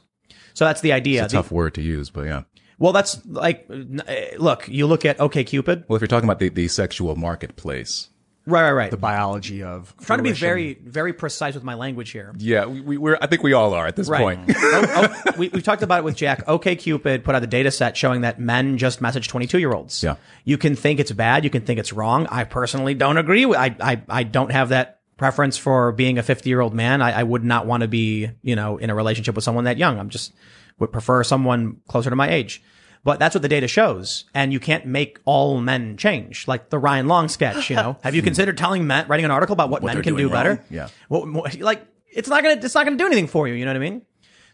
So 0.55 0.65
that's 0.65 0.81
the 0.81 0.93
idea. 0.93 1.25
It's 1.25 1.33
a 1.33 1.37
The- 1.37 1.43
tough 1.43 1.53
word 1.53 1.75
to 1.75 1.83
use, 1.83 2.11
but 2.11 2.23
yeah. 2.23 2.43
well, 2.79 2.93
that's 2.93 3.25
like, 3.27 3.67
uh, 3.71 4.15
look, 4.39 4.67
you 4.69 4.87
look 4.87 5.05
at 5.05 5.21
OK 5.21 5.45
Cupid. 5.45 5.85
Well, 5.87 5.97
if 5.97 6.03
you're 6.03 6.09
talking 6.09 6.29
about 6.29 6.39
the, 6.39 6.49
the 6.49 6.69
sexual 6.69 7.15
marketplace, 7.15 8.09
Right, 8.47 8.63
right, 8.63 8.73
right. 8.73 8.91
The 8.91 8.99
biology 8.99 9.63
of 9.63 9.95
I'm 9.99 10.05
trying 10.05 10.19
to 10.19 10.23
be 10.23 10.29
fruition. 10.31 10.47
very, 10.47 10.75
very 10.75 11.13
precise 11.15 11.55
with 11.55 11.65
my 11.65 11.75
language 11.75 12.11
here. 12.11 12.35
yeah, 12.37 12.67
we, 12.67 12.81
we, 12.83 12.99
we're 12.99 13.17
I 13.21 13.27
think 13.27 13.43
we 13.43 13.55
all 13.55 13.73
are 13.73 13.87
at 13.87 13.97
this 13.97 14.09
Right. 14.09 14.21
point. 14.21 14.53
oh, 14.57 15.23
oh, 15.27 15.33
we, 15.39 15.49
we 15.49 15.63
talked 15.63 15.83
about 15.83 16.01
it 16.01 16.05
with 16.05 16.15
Jack. 16.15 16.47
OK 16.47 16.77
Cupid 16.77 17.25
put 17.25 17.35
out 17.35 17.43
a 17.43 17.47
data 17.47 17.71
set 17.71 17.97
showing 17.97 18.21
that 18.21 18.39
men 18.39 18.77
just 18.77 19.01
message 19.01 19.29
22 19.29 19.59
year 19.59 19.73
olds. 19.73 20.03
Yeah. 20.03 20.17
You 20.45 20.59
can 20.59 20.77
think 20.77 21.01
it's 21.01 21.13
bad. 21.13 21.45
You 21.45 21.49
can 21.51 21.63
think 21.63 21.81
it's 21.81 21.93
wrong. 21.95 22.27
I 22.31 22.45
personally 22.45 22.93
don't 22.95 23.17
agree. 23.17 23.47
with 23.47 23.57
I, 23.59 23.75
I, 23.81 24.03
I 24.11 24.23
don't 24.25 24.53
have 24.53 24.69
that 24.69 25.01
preference 25.17 25.57
for 25.57 25.93
being 25.93 26.19
a 26.19 26.23
50 26.23 26.51
year 26.51 26.61
old 26.61 26.75
man. 26.75 27.01
I, 27.01 27.21
I 27.21 27.23
would 27.23 27.45
not 27.45 27.65
want 27.67 27.81
to 27.81 27.89
be, 27.89 28.29
you 28.43 28.57
know, 28.57 28.77
in 28.77 28.91
a 28.91 28.95
relationship 28.95 29.37
with 29.37 29.45
someone 29.45 29.65
that 29.65 29.79
young. 29.79 29.99
I'm 29.99 30.11
just 30.11 30.35
would 30.79 30.93
prefer 30.93 31.25
someone 31.25 31.77
closer 31.89 32.11
to 32.11 32.17
my 32.17 32.29
age. 32.29 32.63
But 33.05 33.19
that's 33.19 33.35
what 33.35 33.43
the 33.43 33.49
data 33.49 33.69
shows. 33.69 34.25
And 34.35 34.53
you 34.53 34.59
can't 34.59 34.87
make 34.87 35.21
all 35.27 35.61
men 35.61 35.99
change. 35.99 36.49
Like 36.49 36.71
the 36.71 36.79
Ryan 36.79 37.07
Long 37.07 37.29
sketch, 37.29 37.69
you 37.69 37.77
know. 37.77 37.99
Have 38.03 38.15
you 38.15 38.23
hmm. 38.23 38.27
considered 38.27 38.57
telling 38.57 38.87
men, 38.87 39.07
writing 39.09 39.27
an 39.27 39.31
article 39.31 39.53
about 39.53 39.71
what, 39.71 39.83
men 39.83 40.03
can 40.03 40.15
do 40.15 40.19
doing 40.19 40.33
wrong? 40.33 40.43
better? 40.43 40.65
Yeah. 40.71 40.89
Well, 41.11 41.27
mo- 41.27 41.47
like 41.61 41.87
it's 42.11 42.29
not 42.29 42.43
gonna 42.43 42.61
it's 42.63 42.75
not 42.75 42.85
gonna 42.85 42.97
do 42.97 43.07
anything 43.07 43.27
for 43.27 43.47
you. 43.47 43.55
You 43.55 43.67
know 43.67 43.73
what 43.73 43.77
I 43.77 43.81
mean? 43.81 44.03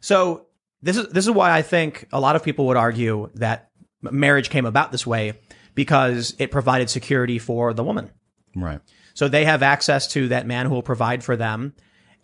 So 0.01 0.47
this 0.83 0.97
is 0.97 1.09
this 1.09 1.27
is 1.27 1.31
why 1.31 1.53
I 1.53 1.63
think 1.63 2.09
a 2.13 2.19
lot 2.19 2.35
of 2.35 2.43
people 2.43 2.67
would 2.67 2.77
argue 2.77 3.31
that 3.35 3.71
marriage 4.03 4.51
came 4.51 4.67
about 4.67 4.91
this 4.91 5.07
way 5.07 5.35
because 5.75 6.35
it 6.39 6.51
provided 6.51 6.91
security 6.91 7.39
for 7.39 7.73
the 7.73 7.85
woman. 7.85 8.11
right. 8.57 8.81
So 9.15 9.29
they 9.29 9.45
have 9.45 9.63
access 9.63 10.09
to 10.13 10.29
that 10.29 10.47
man 10.47 10.67
who 10.67 10.75
will 10.75 10.83
provide 10.83 11.23
for 11.23 11.37
them, 11.37 11.75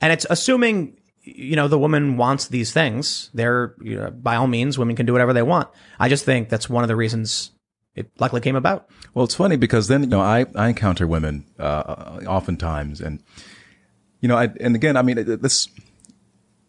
and 0.01 0.13
it's 0.13 0.27
assuming 0.29 0.99
you 1.27 1.57
know 1.57 1.69
the 1.69 1.79
woman 1.79 2.17
wants 2.17 2.49
these 2.49 2.73
things. 2.73 3.31
They're 3.35 3.75
you 3.83 3.97
know, 3.97 4.11
by 4.11 4.37
all 4.37 4.47
means, 4.47 4.79
women 4.79 4.97
can 4.97 5.07
do 5.07 5.13
whatever 5.13 5.33
they 5.33 5.43
want. 5.43 5.69
I 5.99 6.09
just 6.09 6.25
think 6.25 6.49
that's 6.49 6.71
one 6.71 6.85
of 6.85 6.89
the 6.89 6.97
reasons 6.97 7.51
it 7.95 8.11
likely 8.21 8.41
came 8.41 8.57
about. 8.57 8.89
Well, 9.15 9.25
it's 9.25 9.35
funny 9.35 9.57
because 9.57 9.89
then 9.89 10.03
you 10.03 10.09
know 10.09 10.21
I 10.21 10.47
I 10.55 10.69
encounter 10.69 11.07
women 11.07 11.45
uh, 11.59 12.21
oftentimes, 12.27 13.01
and 13.01 13.23
you 14.21 14.29
know, 14.29 14.37
I, 14.37 14.51
and 14.61 14.75
again, 14.75 14.97
I 14.97 15.03
mean, 15.03 15.17
this 15.41 15.69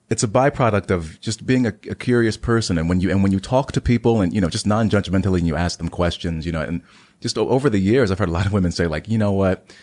it's 0.10 0.24
a 0.24 0.28
byproduct 0.28 0.90
of 0.90 1.20
just 1.20 1.46
being 1.46 1.66
a, 1.66 1.74
a 1.90 1.96
curious 1.96 2.38
person, 2.38 2.78
and 2.78 2.90
when 2.90 3.02
you 3.02 3.12
and 3.12 3.24
when 3.24 3.32
you 3.32 3.40
talk 3.40 3.72
to 3.74 3.82
people, 3.82 4.22
and 4.22 4.34
you 4.34 4.42
know, 4.42 4.50
just 4.50 4.66
non-judgmentally, 4.66 5.40
and 5.40 5.48
you 5.48 5.56
ask 5.56 5.78
them 5.78 5.90
questions, 5.90 6.46
you 6.46 6.52
know, 6.52 6.62
and 6.62 6.82
just 7.20 7.38
over 7.38 7.70
the 7.70 7.80
years, 7.80 8.10
I've 8.10 8.20
heard 8.20 8.30
a 8.30 8.34
lot 8.34 8.46
of 8.46 8.54
women 8.54 8.72
say 8.72 8.88
like, 8.88 9.08
you 9.08 9.18
know 9.18 9.32
what. 9.32 9.74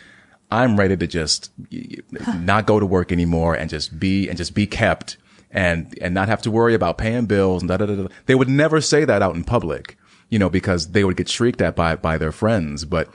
I'm 0.54 0.78
ready 0.78 0.96
to 0.96 1.06
just 1.06 1.50
not 2.36 2.66
go 2.66 2.78
to 2.78 2.86
work 2.86 3.10
anymore 3.10 3.54
and 3.54 3.68
just 3.68 3.98
be 3.98 4.28
and 4.28 4.38
just 4.38 4.54
be 4.54 4.66
kept 4.66 5.16
and 5.50 5.96
and 6.00 6.14
not 6.14 6.28
have 6.28 6.42
to 6.42 6.50
worry 6.50 6.74
about 6.74 6.98
paying 6.98 7.26
bills 7.26 7.62
and 7.62 7.68
da 7.68 7.76
da 7.76 7.86
da. 7.86 7.94
da. 7.94 8.08
They 8.26 8.34
would 8.34 8.48
never 8.48 8.80
say 8.80 9.04
that 9.04 9.22
out 9.22 9.34
in 9.34 9.44
public, 9.44 9.98
you 10.28 10.38
know, 10.38 10.48
because 10.48 10.92
they 10.92 11.04
would 11.04 11.16
get 11.16 11.28
shrieked 11.28 11.60
at 11.60 11.74
by 11.74 11.96
by 11.96 12.18
their 12.18 12.32
friends. 12.32 12.84
But 12.84 13.08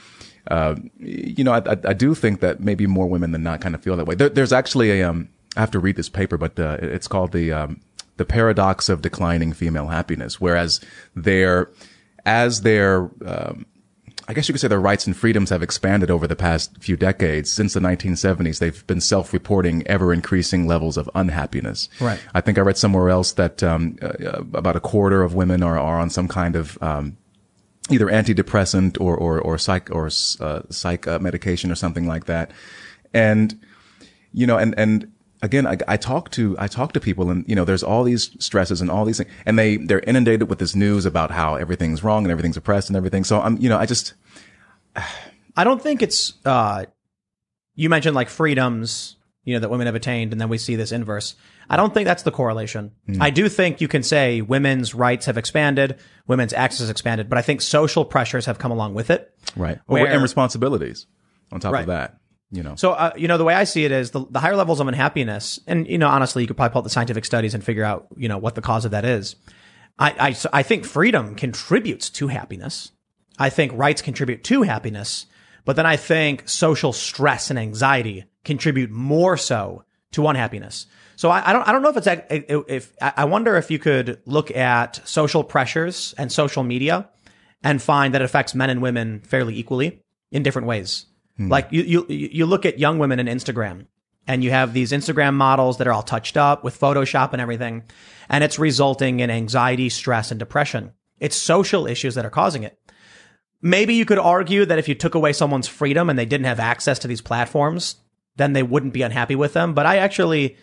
uh, 0.50 0.76
you 1.00 1.44
know, 1.44 1.54
I, 1.54 1.60
I, 1.60 1.78
I 1.86 1.94
do 1.94 2.16
think 2.16 2.42
that 2.42 2.60
maybe 2.60 2.88
more 2.88 3.08
women 3.08 3.32
than 3.32 3.44
not 3.44 3.62
kind 3.62 3.76
of 3.76 3.82
feel 3.82 3.96
that 3.98 4.06
way. 4.06 4.16
There, 4.16 4.30
there's 4.30 4.54
actually 4.54 5.00
a 5.00 5.10
um, 5.10 5.30
I 5.56 5.62
have 5.62 5.72
to 5.72 5.80
read 5.80 5.96
this 5.96 6.10
paper, 6.10 6.38
but 6.38 6.60
uh, 6.60 6.78
it's 6.82 7.08
called 7.08 7.32
the 7.32 7.52
um, 7.52 7.82
the 8.18 8.26
paradox 8.26 8.90
of 8.90 9.02
declining 9.02 9.54
female 9.54 9.88
happiness. 9.88 10.42
Whereas 10.42 10.82
their 11.16 11.70
as 12.26 12.62
their 12.62 13.10
um, 13.26 13.66
I 14.30 14.34
guess 14.34 14.48
you 14.48 14.54
could 14.54 14.62
say 14.62 14.68
their 14.68 14.80
rights 14.80 15.08
and 15.08 15.18
freedoms 15.18 15.50
have 15.50 15.64
expanded 15.64 16.12
over 16.12 16.28
the 16.28 16.36
past 16.36 16.78
few 16.80 16.96
decades. 16.96 17.52
Since 17.52 17.74
the 17.74 17.80
1970s, 17.80 18.60
they've 18.60 18.86
been 18.86 19.02
self-reporting 19.02 19.88
ever 19.88 20.14
increasing 20.14 20.68
levels 20.68 20.98
of 20.98 21.10
unhappiness. 21.16 21.90
Right. 22.00 22.20
I 22.36 22.42
think 22.42 22.60
I 22.60 22.62
read 22.62 22.78
somewhere 22.78 23.10
else 23.10 23.32
that 23.34 23.64
um, 23.64 23.98
uh, 24.04 24.44
about 24.54 24.76
a 24.76 24.80
quarter 24.80 25.24
of 25.24 25.34
women 25.34 25.64
are, 25.64 25.80
are 25.80 26.00
on 26.00 26.12
some 26.12 26.28
kind 26.28 26.56
of 26.56 26.78
um, 26.80 27.18
either 27.90 28.06
antidepressant 28.06 29.02
or 29.02 29.18
or 29.18 29.42
or 29.42 29.58
psych 29.58 29.90
or 29.90 30.12
uh, 30.40 30.62
psych 30.70 31.08
uh, 31.08 31.18
medication 31.18 31.72
or 31.72 31.76
something 31.76 32.06
like 32.06 32.26
that. 32.26 32.52
And 33.16 33.60
you 34.32 34.46
know, 34.46 34.60
and 34.60 34.78
and 34.78 35.12
again, 35.42 35.66
I, 35.68 35.78
I 35.88 35.98
talk 35.98 36.30
to 36.32 36.56
I 36.60 36.68
talk 36.68 36.94
to 36.94 37.00
people, 37.00 37.30
and 37.30 37.44
you 37.48 37.56
know, 37.56 37.66
there's 37.66 37.84
all 37.84 38.04
these 38.04 38.32
stresses 38.44 38.82
and 38.82 38.90
all 38.92 39.06
these 39.06 39.18
things, 39.18 39.30
and 39.46 39.58
they 39.58 39.78
they're 39.78 40.00
inundated 40.02 40.50
with 40.50 40.60
this 40.60 40.76
news 40.76 41.06
about 41.06 41.32
how 41.32 41.56
everything's 41.56 42.04
wrong 42.04 42.24
and 42.26 42.32
everything's 42.32 42.58
oppressed 42.58 42.90
and 42.90 42.98
everything. 42.98 43.24
So 43.24 43.42
I'm, 43.42 43.58
you 43.58 43.70
know, 43.70 43.78
I 43.78 43.86
just 43.86 44.14
I 45.56 45.64
don't 45.64 45.82
think 45.82 46.02
it's 46.02 46.34
uh 46.46 46.86
you 47.76 47.90
mentioned 47.90 48.16
like 48.16 48.30
freedoms, 48.30 49.16
you 49.44 49.54
know, 49.54 49.60
that 49.62 49.70
women 49.70 49.86
have 49.88 49.96
attained 49.96 50.32
and 50.34 50.42
then 50.42 50.50
we 50.50 50.58
see 50.58 50.76
this 50.76 50.92
inverse. 50.92 51.36
I 51.70 51.76
don't 51.78 51.94
think 51.94 52.06
that's 52.06 52.24
the 52.24 52.32
correlation. 52.32 52.92
I 53.22 53.30
do 53.30 53.48
think 53.48 53.80
you 53.80 53.88
can 53.88 54.04
say 54.04 54.42
women's 54.42 54.94
rights 54.96 55.28
have 55.28 55.38
expanded, 55.38 56.00
women's 56.28 56.52
access 56.52 56.80
has 56.82 56.90
expanded, 56.90 57.30
but 57.30 57.38
I 57.38 57.42
think 57.42 57.62
social 57.62 58.04
pressures 58.04 58.48
have 58.48 58.58
come 58.60 58.72
along 58.72 58.96
with 58.96 59.10
it. 59.10 59.34
right 59.56 59.80
Where- 59.86 60.08
and 60.08 60.22
responsibilities 60.22 61.06
on 61.52 61.60
top 61.60 61.74
Right. 61.74 61.82
of 61.82 61.88
that. 61.88 62.19
You 62.52 62.64
know, 62.64 62.76
So, 62.76 62.94
uh, 62.94 63.12
you 63.16 63.28
know, 63.28 63.38
the 63.38 63.44
way 63.44 63.54
I 63.54 63.64
see 63.64 63.86
it 63.86 63.92
is 63.92 64.10
the, 64.10 64.26
the 64.30 64.40
higher 64.40 64.56
levels 64.56 64.80
of 64.80 64.88
unhappiness, 64.88 65.60
and, 65.68 65.88
you 65.88 66.00
know, 66.00 66.08
honestly, 66.08 66.42
you 66.42 66.48
could 66.48 66.58
probably 66.58 66.74
pull 66.74 66.80
up 66.80 66.84
the 66.84 66.90
scientific 66.90 67.26
studies 67.26 67.54
and 67.54 67.64
figure 67.64 67.84
out, 67.84 68.08
you 68.18 68.28
know, 68.28 68.40
what 68.40 68.56
the 68.56 68.62
cause 68.62 68.86
of 68.86 68.92
that 68.92 69.06
is. 69.06 69.36
I, 70.00 70.30
I, 70.30 70.36
I 70.52 70.64
think 70.64 70.86
freedom 70.86 71.36
contributes 71.36 72.10
to 72.12 72.28
happiness. 72.30 72.92
I 73.38 73.50
think 73.50 73.72
rights 73.76 74.02
contribute 74.02 74.44
to 74.46 74.64
happiness, 74.64 75.28
but 75.64 75.76
then 75.76 75.86
I 75.86 75.96
think 75.96 76.50
social 76.50 76.92
stress 76.92 77.52
and 77.52 77.60
anxiety 77.60 78.26
contribute 78.44 78.90
more 78.90 79.38
so 79.38 79.84
to 80.14 80.28
unhappiness. 80.28 80.88
So 81.18 81.30
I, 81.30 81.50
I 81.50 81.54
don't, 81.54 81.68
I 81.68 81.72
don't 81.72 81.84
know 81.84 81.90
if 81.90 81.98
it's, 81.98 82.08
if, 82.68 82.94
I 83.00 83.14
I 83.18 83.26
wonder 83.26 83.58
if 83.58 83.70
you 83.70 83.78
could 83.78 84.22
look 84.26 84.50
at 84.56 85.08
social 85.08 85.44
pressures 85.44 86.16
and 86.18 86.32
social 86.32 86.64
media 86.64 87.10
and 87.62 87.82
find 87.82 88.14
that 88.14 88.22
it 88.22 88.26
affects 88.26 88.56
men 88.56 88.70
and 88.70 88.82
women 88.82 89.20
fairly 89.20 89.56
equally 89.56 90.02
in 90.32 90.42
different 90.44 90.68
ways. 90.68 91.06
Hmm. 91.40 91.48
Like 91.48 91.70
you, 91.72 91.84
you, 91.84 92.06
you 92.10 92.46
look 92.46 92.66
at 92.66 92.80
young 92.80 93.00
women 93.00 93.20
in 93.20 93.28
Instagram 93.28 93.88
and 94.28 94.44
you 94.44 94.52
have 94.52 94.74
these 94.74 94.92
Instagram 94.92 95.34
models 95.34 95.78
that 95.78 95.88
are 95.88 95.94
all 95.94 96.04
touched 96.04 96.36
up 96.36 96.64
with 96.66 96.80
Photoshop 96.80 97.32
and 97.32 97.42
everything. 97.42 97.84
And 98.28 98.44
it's 98.44 98.60
resulting 98.60 99.22
in 99.22 99.32
anxiety, 99.32 99.88
stress, 99.88 100.32
and 100.32 100.40
depression. 100.40 100.92
It's 101.20 101.38
social 101.38 101.88
issues 101.88 102.16
that 102.16 102.26
are 102.26 102.30
causing 102.30 102.64
it. 102.64 102.78
Maybe 103.62 103.96
you 103.96 104.06
could 104.06 104.20
argue 104.20 104.66
that 104.66 104.80
if 104.80 104.88
you 104.88 104.96
took 104.96 105.16
away 105.16 105.34
someone's 105.34 105.68
freedom 105.68 106.10
and 106.10 106.20
they 106.20 106.26
didn't 106.26 106.46
have 106.46 106.60
access 106.60 107.00
to 107.00 107.08
these 107.08 107.22
platforms, 107.22 107.96
then 108.36 108.54
they 108.54 108.64
wouldn't 108.64 108.94
be 108.94 109.02
unhappy 109.02 109.36
with 109.36 109.54
them. 109.54 109.74
But 109.74 109.86
I 109.86 109.98
actually, 109.98 110.58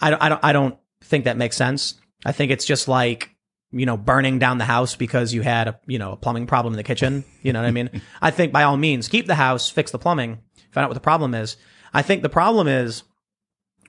I 0.00 0.10
don't, 0.10 0.22
I 0.22 0.28
don't, 0.28 0.44
I 0.44 0.52
don't 0.52 0.78
think 1.00 1.24
that 1.24 1.36
makes 1.38 1.56
sense. 1.56 1.94
I 2.24 2.32
think 2.32 2.52
it's 2.52 2.64
just 2.64 2.86
like, 2.86 3.34
you 3.70 3.86
know, 3.86 3.96
burning 3.96 4.38
down 4.38 4.58
the 4.58 4.64
house 4.64 4.96
because 4.96 5.34
you 5.34 5.42
had 5.42 5.68
a, 5.68 5.80
you 5.86 5.98
know, 5.98 6.12
a 6.12 6.16
plumbing 6.16 6.46
problem 6.46 6.72
in 6.72 6.78
the 6.78 6.84
kitchen. 6.84 7.24
You 7.42 7.52
know 7.52 7.60
what 7.60 7.68
I 7.68 7.72
mean? 7.72 7.90
I 8.22 8.30
think 8.30 8.52
by 8.52 8.62
all 8.62 8.76
means, 8.76 9.08
keep 9.08 9.26
the 9.26 9.34
house, 9.34 9.68
fix 9.68 9.90
the 9.90 9.98
plumbing, 9.98 10.38
find 10.72 10.84
out 10.84 10.88
what 10.88 10.94
the 10.94 11.00
problem 11.00 11.34
is. 11.34 11.56
I 11.92 12.02
think 12.02 12.22
the 12.22 12.28
problem 12.28 12.68
is 12.68 13.02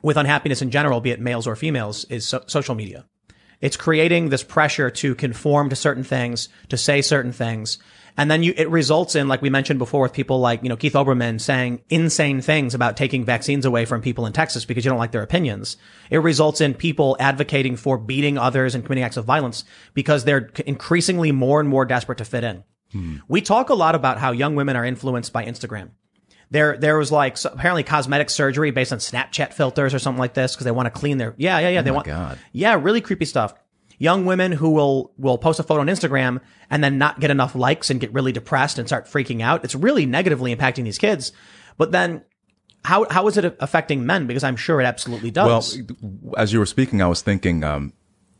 with 0.02 0.18
unhappiness 0.18 0.62
in 0.62 0.72
general, 0.72 1.02
be 1.02 1.12
it 1.12 1.20
males 1.20 1.48
or 1.48 1.56
females, 1.56 2.06
is 2.06 2.28
so- 2.28 2.44
social 2.48 2.76
media. 2.76 3.06
It's 3.62 3.78
creating 3.78 4.30
this 4.30 4.44
pressure 4.44 4.90
to 4.90 5.16
conform 5.16 5.70
to 5.70 5.76
certain 5.76 6.04
things, 6.04 6.48
to 6.70 6.78
say 6.78 7.02
certain 7.02 7.34
things. 7.34 7.78
And 8.18 8.30
then 8.30 8.44
you, 8.44 8.54
it 8.56 8.70
results 8.70 9.16
in, 9.16 9.28
like 9.28 9.42
we 9.42 9.50
mentioned 9.50 9.80
before 9.80 10.02
with 10.02 10.14
people 10.14 10.40
like, 10.40 10.64
you 10.64 10.70
know, 10.70 10.76
Keith 10.76 10.94
Olbermann 10.94 11.40
saying 11.40 11.82
insane 11.90 12.42
things 12.42 12.74
about 12.74 12.98
taking 12.98 13.24
vaccines 13.24 13.66
away 13.66 13.86
from 13.86 14.02
people 14.02 14.26
in 14.26 14.34
Texas 14.34 14.66
because 14.66 14.84
you 14.84 14.90
don't 14.90 15.00
like 15.00 15.12
their 15.12 15.24
opinions. 15.24 15.78
It 16.10 16.18
results 16.18 16.62
in 16.62 16.74
people 16.74 17.16
advocating 17.20 17.76
for 17.76 17.98
beating 17.98 18.38
others 18.38 18.76
and 18.76 18.84
committing 18.84 19.04
acts 19.04 19.18
of 19.18 19.26
violence 19.26 19.64
because 19.94 20.24
they're 20.24 20.50
increasingly 20.66 21.32
more 21.32 21.60
and 21.60 21.70
more 21.70 21.86
desperate 21.86 22.18
to 22.18 22.26
fit 22.26 22.44
in. 22.44 22.64
Hmm. 22.92 23.18
We 23.28 23.42
talk 23.42 23.70
a 23.70 23.76
lot 23.76 23.96
about 23.96 24.18
how 24.18 24.32
young 24.32 24.56
women 24.56 24.76
are 24.76 24.86
influenced 24.86 25.32
by 25.32 25.46
Instagram. 25.46 25.92
There, 26.52 26.78
there 26.78 26.98
was 26.98 27.12
like 27.12 27.38
so- 27.38 27.52
apparently 27.52 27.84
cosmetic 27.84 28.30
surgery 28.30 28.72
based 28.72 28.92
on 28.92 29.00
Snapchat 29.00 29.54
filters 29.54 29.94
or 29.94 30.00
something 30.00 30.20
like 30.20 30.34
this 30.34 30.56
because 30.56 30.66
they 30.66 30.72
want 30.72 30.88
to 30.88 31.00
clean 31.00 31.18
their. 31.20 31.36
Yeah, 31.38 31.60
yeah, 31.60 31.70
yeah. 31.70 31.80
Oh 31.80 31.84
they 31.84 31.92
want. 31.92 32.08
God. 32.08 32.40
Yeah, 32.52 32.80
really 32.82 33.02
creepy 33.02 33.26
stuff. 33.26 33.54
Young 34.00 34.26
women 34.26 34.54
who 34.54 34.72
will 34.72 35.12
will 35.18 35.38
post 35.38 35.60
a 35.60 35.64
photo 35.64 35.82
on 35.82 35.88
Instagram 35.88 36.40
and 36.70 36.84
then 36.84 36.98
not 36.98 37.20
get 37.20 37.30
enough 37.30 37.54
likes 37.54 37.90
and 37.90 38.00
get 38.00 38.14
really 38.14 38.32
depressed 38.32 38.80
and 38.80 38.88
start 38.88 39.06
freaking 39.06 39.42
out. 39.42 39.64
It's 39.64 39.76
really 39.76 40.06
negatively 40.06 40.56
impacting 40.56 40.86
these 40.86 40.98
kids. 40.98 41.34
But 41.78 41.92
then, 41.92 42.24
how 42.86 43.08
how 43.10 43.28
is 43.28 43.38
it 43.38 43.58
affecting 43.60 44.06
men? 44.06 44.26
Because 44.26 44.44
I'm 44.44 44.56
sure 44.56 44.80
it 44.80 44.86
absolutely 44.86 45.32
does. 45.32 45.78
Well, 46.02 46.34
as 46.38 46.54
you 46.54 46.60
were 46.60 46.66
speaking, 46.66 47.02
I 47.02 47.08
was 47.08 47.22
thinking, 47.22 47.64
um, 47.64 47.92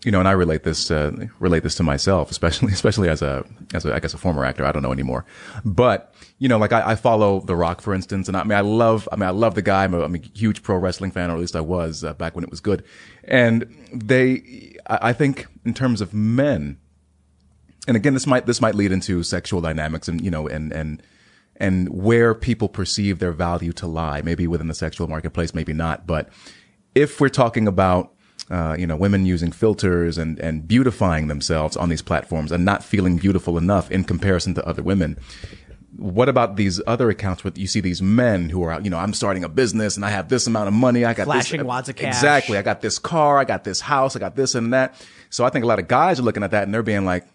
you 0.06 0.12
know, 0.12 0.20
and 0.20 0.30
I 0.30 0.32
relate 0.32 0.64
this 0.64 0.90
uh, 0.90 1.12
relate 1.40 1.64
this 1.64 1.76
to 1.76 1.84
myself, 1.84 2.32
especially 2.32 2.72
especially 2.74 3.10
as 3.10 3.22
a 3.22 3.44
as 3.74 3.86
a 3.86 3.94
I 3.94 4.00
guess 4.00 4.14
a 4.14 4.18
former 4.18 4.46
actor. 4.46 4.66
I 4.66 4.72
don't 4.72 4.82
know 4.82 4.94
anymore, 4.94 5.26
but 5.66 6.16
you 6.40 6.48
know, 6.48 6.58
like 6.58 6.72
I, 6.72 6.92
I 6.92 6.96
follow 6.96 7.42
The 7.42 7.56
Rock, 7.56 7.82
for 7.82 7.94
instance, 7.94 8.30
and 8.30 8.38
I 8.38 8.44
mean, 8.44 8.58
I 8.58 8.62
love, 8.62 9.10
I 9.12 9.18
mean, 9.18 9.28
I 9.28 9.32
love 9.32 9.56
the 9.56 9.62
guy. 9.62 9.84
I'm 9.84 9.94
a, 9.94 10.02
I'm 10.02 10.16
a 10.16 10.20
huge 10.20 10.64
pro 10.64 10.78
wrestling 10.78 11.12
fan, 11.12 11.30
or 11.30 11.34
at 11.34 11.40
least 11.40 11.56
I 11.56 11.62
was 11.62 12.04
uh, 12.06 12.14
back 12.14 12.34
when 12.34 12.46
it 12.46 12.50
was 12.50 12.62
good. 12.62 12.86
And 13.26 13.76
they, 13.94 14.78
I, 14.90 15.10
I 15.10 15.14
think, 15.14 15.48
in 15.64 15.74
terms 15.74 16.02
of 16.02 16.14
men, 16.14 16.78
and 17.88 17.96
again, 17.96 18.14
this 18.14 18.28
might 18.28 18.46
this 18.46 18.62
might 18.62 18.76
lead 18.76 18.92
into 18.92 19.24
sexual 19.24 19.62
dynamics, 19.62 20.08
and 20.08 20.20
you 20.22 20.32
know, 20.32 20.48
and 20.48 20.74
and 20.74 21.02
and 21.56 21.90
where 21.90 22.34
people 22.34 22.70
perceive 22.70 23.20
their 23.20 23.32
value 23.32 23.72
to 23.74 23.88
lie, 23.88 24.22
maybe 24.22 24.48
within 24.48 24.68
the 24.68 24.74
sexual 24.74 25.08
marketplace, 25.08 25.54
maybe 25.54 25.74
not. 25.74 26.08
But 26.08 26.30
if 26.96 27.20
we're 27.20 27.30
talking 27.30 27.68
about 27.68 28.14
uh, 28.50 28.76
you 28.78 28.88
know 28.88 28.96
women 28.96 29.26
using 29.26 29.52
filters 29.52 30.18
and 30.18 30.40
and 30.40 30.68
beautifying 30.68 31.28
themselves 31.28 31.78
on 31.78 31.90
these 31.90 32.02
platforms 32.02 32.52
and 32.52 32.66
not 32.66 32.84
feeling 32.84 33.18
beautiful 33.18 33.58
enough 33.58 33.92
in 33.92 34.04
comparison 34.04 34.54
to 34.56 34.66
other 34.66 34.82
women, 34.84 35.18
what 36.00 36.30
about 36.30 36.56
these 36.56 36.82
other 36.88 37.10
accounts 37.10 37.44
where 37.44 37.52
you 37.56 37.68
see 37.68 37.82
these 37.82 38.02
men 38.02 38.50
who 38.50 38.64
are 38.64 38.72
out, 38.72 38.86
you 38.86 38.90
know, 38.90 38.98
I'm 38.98 39.14
starting 39.14 39.44
a 39.44 39.50
business 39.50 39.98
and 39.98 40.06
I 40.06 40.10
have 40.10 40.30
this 40.30 40.48
amount 40.48 40.70
of 40.70 40.74
money. 40.74 41.04
I 41.04 41.14
got 41.14 41.26
Flashing 41.26 41.60
this, 41.60 41.68
wads 41.68 41.90
of 41.90 41.98
cash. 41.98 42.16
Exactly. 42.16 42.58
I 42.58 42.62
got 42.62 42.82
this 42.82 42.98
car. 42.98 43.38
I 43.38 43.44
got 43.44 43.66
this 43.66 43.82
house. 43.82 44.16
I 44.16 44.20
got 44.20 44.36
this 44.36 44.56
and 44.56 44.74
that. 44.74 44.96
So 45.30 45.44
I 45.44 45.50
think 45.50 45.66
a 45.66 45.68
lot 45.68 45.78
of 45.78 45.88
guys 45.88 46.20
are 46.20 46.24
looking 46.24 46.44
at 46.44 46.52
that 46.52 46.64
and 46.64 46.74
they're 46.74 46.84
being 46.84 47.06
like, 47.06 47.26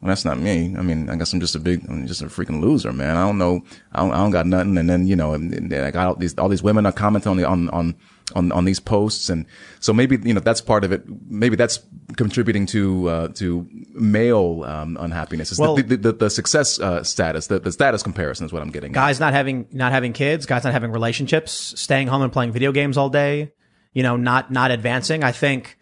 well, 0.00 0.08
that's 0.08 0.24
not 0.24 0.38
me. 0.38 0.74
I 0.76 0.82
mean, 0.82 1.10
I 1.10 1.16
guess 1.16 1.32
I'm 1.32 1.40
just 1.40 1.54
a 1.54 1.58
big, 1.58 1.84
I'm 1.88 2.06
just 2.06 2.22
a 2.22 2.26
freaking 2.26 2.60
loser, 2.60 2.92
man. 2.92 3.16
I 3.16 3.26
don't 3.26 3.38
know. 3.38 3.62
I 3.92 4.00
don't, 4.00 4.12
I 4.12 4.16
don't 4.16 4.30
got 4.30 4.46
nothing. 4.46 4.78
And 4.78 4.88
then, 4.88 5.06
you 5.06 5.16
know, 5.16 5.34
and, 5.34 5.52
and 5.52 5.72
I 5.74 5.90
got 5.90 6.06
all 6.06 6.14
these, 6.14 6.36
all 6.38 6.48
these 6.48 6.62
women 6.62 6.86
are 6.86 6.92
commenting 6.92 7.30
on 7.30 7.36
the, 7.36 7.44
on, 7.44 7.68
on, 7.70 7.94
on, 8.34 8.50
on 8.52 8.64
these 8.64 8.80
posts. 8.80 9.28
And 9.28 9.44
so 9.80 9.92
maybe, 9.92 10.18
you 10.22 10.32
know, 10.32 10.40
that's 10.40 10.60
part 10.60 10.82
of 10.84 10.92
it. 10.92 11.04
Maybe 11.28 11.56
that's 11.56 11.78
contributing 12.16 12.64
to, 12.66 13.08
uh, 13.08 13.28
to 13.34 13.68
male, 13.92 14.64
um, 14.64 14.96
unhappiness. 14.98 15.50
It's 15.50 15.60
Well- 15.60 15.76
the, 15.76 15.82
the, 15.82 15.96
the, 15.96 16.12
the 16.12 16.30
success, 16.30 16.80
uh, 16.80 17.02
status, 17.04 17.48
the, 17.48 17.58
the 17.58 17.70
status 17.72 18.02
comparison 18.02 18.46
is 18.46 18.52
what 18.52 18.62
I'm 18.62 18.70
getting 18.70 18.92
at. 18.92 18.94
guys 18.94 19.20
not 19.20 19.32
having 19.34 19.66
not 19.72 19.92
having 19.92 20.12
kids, 20.12 20.46
guys 20.46 20.64
not 20.64 20.72
having 20.72 20.90
relationships, 20.90 21.52
staying 21.78 22.08
home 22.08 22.22
and 22.22 22.32
playing 22.32 22.52
video 22.52 22.72
games 22.72 22.96
all 22.96 23.10
day, 23.10 23.52
you 23.92 24.02
know, 24.02 24.16
not 24.16 24.50
not 24.50 24.70
advancing. 24.70 25.22
I 25.22 25.32
think 25.32 25.76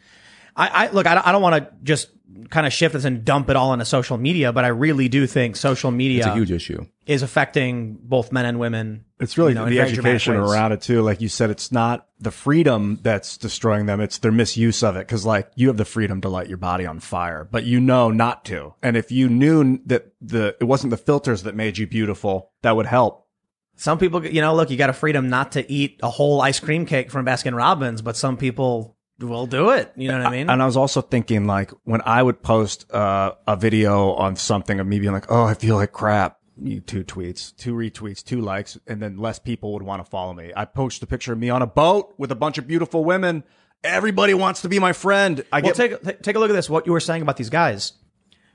I, 0.57 0.69
I 0.69 0.91
look, 0.91 1.07
I 1.07 1.15
don't, 1.15 1.27
I 1.27 1.33
don't 1.33 1.43
want 1.43 1.65
to 1.65 1.73
just 1.85 2.09
kind 2.51 2.67
of 2.67 2.73
shift 2.73 2.95
this 2.95 3.05
and 3.05 3.25
dump 3.25 3.49
it 3.51 3.57
all 3.57 3.73
into 3.73 3.85
social 3.85 4.17
media, 4.19 4.53
but 4.53 4.65
I 4.65 4.69
really 4.69 5.09
do 5.09 5.27
think 5.27 5.55
social 5.57 5.91
media 5.91 6.19
It's 6.19 6.27
a 6.27 6.35
huge 6.35 6.51
issue. 6.51 6.87
is 7.07 7.23
affecting 7.23 7.99
both 8.03 8.33
men 8.33 8.45
and 8.47 8.59
women. 8.59 9.05
It's 9.23 9.39
really 9.39 9.53
you 9.53 9.55
know, 9.55 9.67
the 9.67 9.81
education 9.81 10.35
around 10.35 10.73
it 10.73 10.81
too. 10.81 11.01
Like 11.01 11.21
you 11.21 11.29
said, 11.29 11.51
it's 11.51 11.71
not 11.71 12.09
the 12.19 12.33
freedom 12.33 12.99
that's 13.03 13.37
destroying 13.37 13.87
them. 13.87 14.01
It's 14.01 14.19
their 14.19 14.33
misuse 14.33 14.83
of 14.83 14.97
it. 14.97 15.07
Cause 15.07 15.25
like 15.25 15.51
you 15.55 15.69
have 15.69 15.77
the 15.77 15.85
freedom 15.85 16.21
to 16.23 16.29
light 16.29 16.49
your 16.49 16.59
body 16.59 16.87
on 16.87 16.99
fire, 16.99 17.47
but 17.51 17.65
you 17.65 17.81
know 17.81 18.11
not 18.11 18.45
to. 18.47 18.75
And 18.83 18.97
if 18.97 19.13
you 19.13 19.29
knew 19.29 19.79
that 19.87 20.13
the, 20.21 20.57
it 20.61 20.65
wasn't 20.65 20.91
the 20.91 20.97
filters 20.97 21.45
that 21.45 21.55
made 21.55 21.79
you 21.79 21.87
beautiful, 21.87 22.51
that 22.63 22.75
would 22.75 22.87
help. 22.87 23.29
Some 23.77 23.99
people, 23.99 24.27
you 24.27 24.41
know, 24.41 24.55
look, 24.55 24.71
you 24.71 24.77
got 24.77 24.91
a 24.91 24.95
freedom 24.95 25.29
not 25.29 25.53
to 25.53 25.71
eat 25.71 26.01
a 26.03 26.11
whole 26.11 26.41
ice 26.41 26.61
cream 26.61 26.85
cake 26.85 27.11
from 27.11 27.25
Baskin 27.25 27.57
Robbins, 27.57 28.03
but 28.03 28.17
some 28.17 28.37
people 28.37 28.97
will 29.21 29.47
do 29.47 29.71
it. 29.71 29.93
You 29.97 30.09
know 30.09 30.19
what 30.19 30.27
I 30.27 30.31
mean? 30.31 30.51
And 30.51 30.63
I 30.63 30.67
was 30.67 30.77
also 30.77 31.01
thinking 31.01 31.47
like 31.47 31.71
when 31.85 32.03
I 32.05 32.23
would 32.23 32.43
post 32.43 32.93
uh, 32.93 33.33
a 33.47 33.57
video 33.57 34.13
on 34.13 34.37
something 34.37 34.81
of 34.81 34.87
me 34.87 34.99
being 34.99 35.13
like, 35.13 35.31
"Oh, 35.31 35.45
I 35.45 35.55
feel 35.55 35.77
like 35.77 35.93
crap." 35.93 36.39
You 36.65 36.81
two 36.81 37.05
tweets, 37.05 37.57
two 37.57 37.75
retweets, 37.75 38.25
two 38.25 38.41
likes, 38.41 38.79
and 38.87 39.03
then 39.03 39.17
less 39.17 39.39
people 39.39 39.73
would 39.73 39.83
want 39.83 40.05
to 40.05 40.09
follow 40.09 40.33
me. 40.33 40.53
I 40.55 40.65
post 40.65 41.03
a 41.03 41.07
picture 41.07 41.33
of 41.33 41.39
me 41.39 41.51
on 41.51 41.63
a 41.63 41.67
boat 41.67 42.15
with 42.19 42.31
a 42.31 42.37
bunch 42.37 42.59
of 42.59 42.67
beautiful 42.67 43.05
women. 43.05 43.45
Everybody 43.83 44.35
wants 44.35 44.63
to 44.63 44.69
be 44.69 44.79
my 44.79 44.93
friend. 44.93 45.45
I 45.53 45.61
well, 45.61 45.73
get 45.73 46.01
take 46.03 46.23
take 46.23 46.37
a 46.37 46.39
look 46.39 46.51
at 46.51 46.55
this. 46.55 46.71
What 46.71 46.87
you 46.87 46.93
were 46.93 47.01
saying 47.01 47.23
about 47.23 47.37
these 47.37 47.51
guys, 47.51 47.95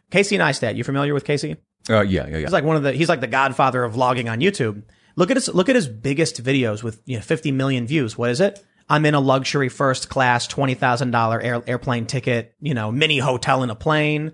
Casey 0.09 0.37
Neistat. 0.37 0.75
You 0.75 0.83
familiar 0.83 1.13
with 1.13 1.25
Casey? 1.25 1.57
Uh, 1.89 2.01
yeah, 2.01 2.25
yeah, 2.27 2.27
yeah. 2.27 2.37
He's 2.39 2.51
like 2.51 2.63
one 2.63 2.75
of 2.77 2.83
the 2.83 2.93
he's 2.93 3.09
like 3.09 3.21
the 3.21 3.27
godfather 3.27 3.83
of 3.83 3.93
vlogging 3.93 4.31
on 4.31 4.39
YouTube. 4.39 4.83
Look 5.15 5.31
at 5.31 5.37
his 5.37 5.47
look 5.49 5.67
at 5.67 5.75
his 5.75 5.87
biggest 5.87 6.43
videos 6.43 6.83
with 6.83 7.01
you 7.05 7.17
know 7.17 7.21
50 7.21 7.51
million 7.51 7.87
views. 7.87 8.17
What 8.17 8.29
is 8.29 8.39
it? 8.39 8.63
I'm 8.89 9.05
in 9.05 9.15
a 9.15 9.19
luxury 9.19 9.69
first 9.69 10.09
class 10.09 10.47
twenty 10.47 10.75
thousand 10.75 11.11
dollar 11.11 11.41
airplane 11.41 12.05
ticket, 12.05 12.55
you 12.61 12.73
know, 12.73 12.91
mini 12.91 13.19
hotel 13.19 13.63
in 13.63 13.69
a 13.69 13.75
plane. 13.75 14.33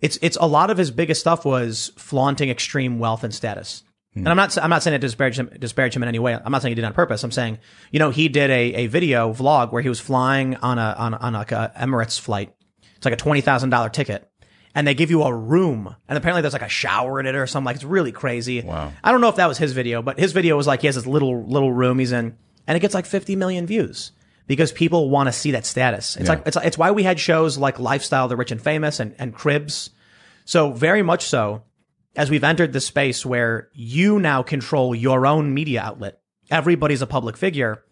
It's 0.00 0.18
it's 0.22 0.36
a 0.40 0.46
lot 0.46 0.70
of 0.70 0.78
his 0.78 0.90
biggest 0.90 1.20
stuff 1.20 1.44
was 1.44 1.90
flaunting 1.96 2.50
extreme 2.50 2.98
wealth 2.98 3.24
and 3.24 3.34
status. 3.34 3.82
Hmm. 4.14 4.20
And 4.20 4.28
I'm 4.28 4.36
not 4.36 4.56
I'm 4.58 4.70
not 4.70 4.82
saying 4.82 4.94
it 4.94 4.98
to 5.00 5.06
disparage 5.06 5.38
him 5.38 5.50
disparage 5.58 5.94
him 5.96 6.02
in 6.02 6.08
any 6.08 6.18
way. 6.18 6.34
I'm 6.34 6.52
not 6.52 6.62
saying 6.62 6.70
he 6.70 6.74
did 6.76 6.84
it 6.84 6.88
on 6.88 6.94
purpose. 6.94 7.24
I'm 7.24 7.32
saying 7.32 7.58
you 7.90 7.98
know 7.98 8.10
he 8.10 8.28
did 8.28 8.50
a, 8.50 8.74
a 8.74 8.86
video 8.86 9.32
vlog 9.32 9.72
where 9.72 9.82
he 9.82 9.88
was 9.88 10.00
flying 10.00 10.56
on 10.56 10.78
a 10.78 10.94
on 10.98 11.14
on 11.14 11.32
like 11.32 11.52
a 11.52 11.72
Emirates 11.76 12.18
flight. 12.18 12.54
It's 12.96 13.04
like 13.04 13.14
a 13.14 13.18
twenty 13.18 13.40
thousand 13.40 13.70
dollar 13.70 13.88
ticket 13.90 14.30
and 14.74 14.86
they 14.86 14.94
give 14.94 15.10
you 15.10 15.22
a 15.22 15.34
room 15.34 15.94
and 16.08 16.18
apparently 16.18 16.42
there's 16.42 16.52
like 16.52 16.62
a 16.62 16.68
shower 16.68 17.18
in 17.18 17.26
it 17.26 17.34
or 17.34 17.46
something 17.46 17.64
like 17.64 17.76
it's 17.76 17.84
really 17.84 18.12
crazy 18.12 18.60
Wow. 18.60 18.92
i 19.02 19.10
don't 19.10 19.22
know 19.22 19.28
if 19.30 19.36
that 19.36 19.46
was 19.48 19.56
his 19.56 19.72
video 19.72 20.02
but 20.02 20.18
his 20.18 20.32
video 20.32 20.56
was 20.58 20.66
like 20.66 20.82
he 20.82 20.86
has 20.88 20.94
this 20.94 21.06
little 21.06 21.42
little 21.46 21.72
room 21.72 21.98
he's 21.98 22.12
in 22.12 22.36
and 22.66 22.76
it 22.76 22.80
gets 22.80 22.92
like 22.94 23.06
50 23.06 23.34
million 23.34 23.66
views 23.66 24.12
because 24.48 24.72
people 24.72 25.08
want 25.08 25.28
to 25.28 25.32
see 25.32 25.52
that 25.52 25.64
status 25.64 26.16
it's 26.16 26.24
Yeah. 26.28 26.34
like 26.34 26.46
it's, 26.46 26.56
it's 26.56 26.78
why 26.78 26.90
we 26.90 27.04
had 27.04 27.20
shows 27.20 27.56
like 27.56 27.78
lifestyle 27.78 28.26
the 28.26 28.36
rich 28.36 28.50
and 28.50 28.60
famous 28.60 28.98
and, 28.98 29.14
and 29.18 29.32
cribs 29.32 29.90
so 30.44 30.72
very 30.72 31.02
much 31.02 31.24
so 31.26 31.62
as 32.16 32.28
we've 32.30 32.42
entered 32.42 32.72
the 32.72 32.80
space 32.80 33.24
where 33.24 33.68
you 33.72 34.18
now 34.18 34.42
control 34.42 34.94
your 34.94 35.24
own 35.26 35.54
media 35.54 35.80
outlet 35.82 36.18
everybody's 36.50 37.02
a 37.02 37.06
public 37.06 37.36
figure 37.36 37.84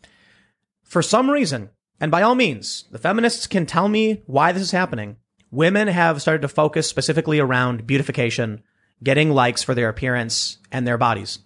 for 0.83 1.03
some 1.03 1.29
reason, 1.29 1.71
and 2.01 2.13
by 2.13 2.23
all 2.23 2.37
means, 2.37 2.85
the 2.93 2.99
feminists 2.99 3.49
can 3.49 3.67
tell 3.67 3.89
me 3.89 4.23
why 4.27 4.53
this 4.53 4.63
is 4.63 4.71
happening. 4.71 5.17
Women 5.51 5.89
have 5.89 6.23
started 6.23 6.43
to 6.43 6.49
focus 6.49 6.89
specifically 6.89 7.41
around 7.41 7.89
beautification, 7.89 8.63
getting 9.03 9.31
likes 9.31 9.65
for 9.65 9.75
their 9.75 9.89
appearance 9.89 10.59
and 10.71 10.87
their 10.87 10.97
bodies. 10.97 11.41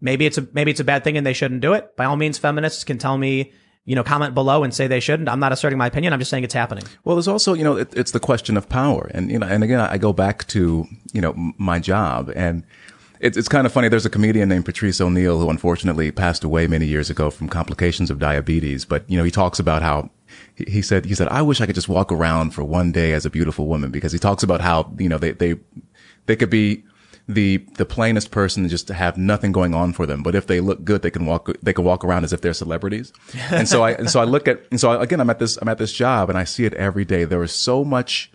Maybe 0.00 0.24
it's 0.24 0.38
a 0.38 0.46
maybe 0.52 0.70
it's 0.70 0.78
a 0.78 0.84
bad 0.84 1.02
thing 1.02 1.16
and 1.16 1.26
they 1.26 1.32
shouldn't 1.32 1.62
do 1.62 1.72
it. 1.72 1.96
By 1.96 2.04
all 2.04 2.14
means, 2.16 2.38
feminists 2.38 2.84
can 2.84 2.98
tell 2.98 3.18
me, 3.18 3.52
you 3.90 3.96
know, 3.96 4.04
comment 4.04 4.34
below 4.34 4.62
and 4.62 4.72
say 4.72 4.86
they 4.86 5.00
shouldn't. 5.00 5.28
I'm 5.28 5.40
not 5.40 5.50
asserting 5.50 5.76
my 5.76 5.88
opinion. 5.88 6.12
I'm 6.12 6.20
just 6.20 6.30
saying 6.30 6.44
it's 6.44 6.54
happening. 6.54 6.84
Well, 7.02 7.16
there's 7.16 7.26
also, 7.26 7.54
you 7.54 7.64
know, 7.64 7.76
it, 7.76 7.92
it's 7.96 8.12
the 8.12 8.20
question 8.20 8.56
of 8.56 8.68
power. 8.68 9.10
And, 9.12 9.32
you 9.32 9.38
know, 9.40 9.48
and 9.48 9.64
again, 9.64 9.80
I 9.80 9.98
go 9.98 10.12
back 10.12 10.46
to, 10.48 10.86
you 11.12 11.20
know, 11.20 11.34
my 11.58 11.80
job 11.80 12.30
and 12.36 12.62
it's, 13.18 13.36
it's 13.36 13.48
kind 13.48 13.66
of 13.66 13.72
funny. 13.72 13.88
There's 13.88 14.06
a 14.06 14.10
comedian 14.10 14.48
named 14.48 14.64
Patrice 14.64 15.00
O'Neal 15.00 15.40
who 15.40 15.50
unfortunately 15.50 16.12
passed 16.12 16.44
away 16.44 16.68
many 16.68 16.86
years 16.86 17.10
ago 17.10 17.30
from 17.30 17.48
complications 17.48 18.12
of 18.12 18.20
diabetes. 18.20 18.84
But, 18.84 19.10
you 19.10 19.18
know, 19.18 19.24
he 19.24 19.32
talks 19.32 19.58
about 19.58 19.82
how 19.82 20.08
he, 20.54 20.66
he 20.70 20.82
said, 20.82 21.04
he 21.04 21.16
said, 21.16 21.26
I 21.26 21.42
wish 21.42 21.60
I 21.60 21.66
could 21.66 21.74
just 21.74 21.88
walk 21.88 22.12
around 22.12 22.54
for 22.54 22.62
one 22.62 22.92
day 22.92 23.12
as 23.12 23.26
a 23.26 23.30
beautiful 23.30 23.66
woman 23.66 23.90
because 23.90 24.12
he 24.12 24.20
talks 24.20 24.44
about 24.44 24.60
how, 24.60 24.94
you 25.00 25.08
know, 25.08 25.18
they, 25.18 25.32
they, 25.32 25.56
they 26.26 26.36
could 26.36 26.48
be, 26.48 26.84
the 27.34 27.58
the 27.76 27.84
plainest 27.84 28.30
person 28.30 28.68
just 28.68 28.88
have 28.88 29.16
nothing 29.16 29.52
going 29.52 29.74
on 29.74 29.92
for 29.92 30.06
them. 30.06 30.22
But 30.22 30.34
if 30.34 30.46
they 30.46 30.60
look 30.60 30.84
good, 30.84 31.02
they 31.02 31.10
can 31.10 31.26
walk 31.26 31.50
they 31.62 31.72
can 31.72 31.84
walk 31.84 32.04
around 32.04 32.24
as 32.24 32.32
if 32.32 32.40
they're 32.40 32.54
celebrities. 32.54 33.12
And 33.50 33.68
so 33.68 33.82
I 33.82 33.92
and 33.92 34.10
so 34.10 34.20
I 34.20 34.24
look 34.24 34.48
at 34.48 34.64
and 34.70 34.80
so 34.80 34.90
I, 34.90 35.02
again 35.02 35.20
I'm 35.20 35.30
at 35.30 35.38
this 35.38 35.56
I'm 35.56 35.68
at 35.68 35.78
this 35.78 35.92
job 35.92 36.28
and 36.28 36.38
I 36.38 36.44
see 36.44 36.64
it 36.64 36.74
every 36.74 37.04
day. 37.04 37.24
There 37.24 37.42
is 37.42 37.52
so 37.52 37.84
much 37.84 38.32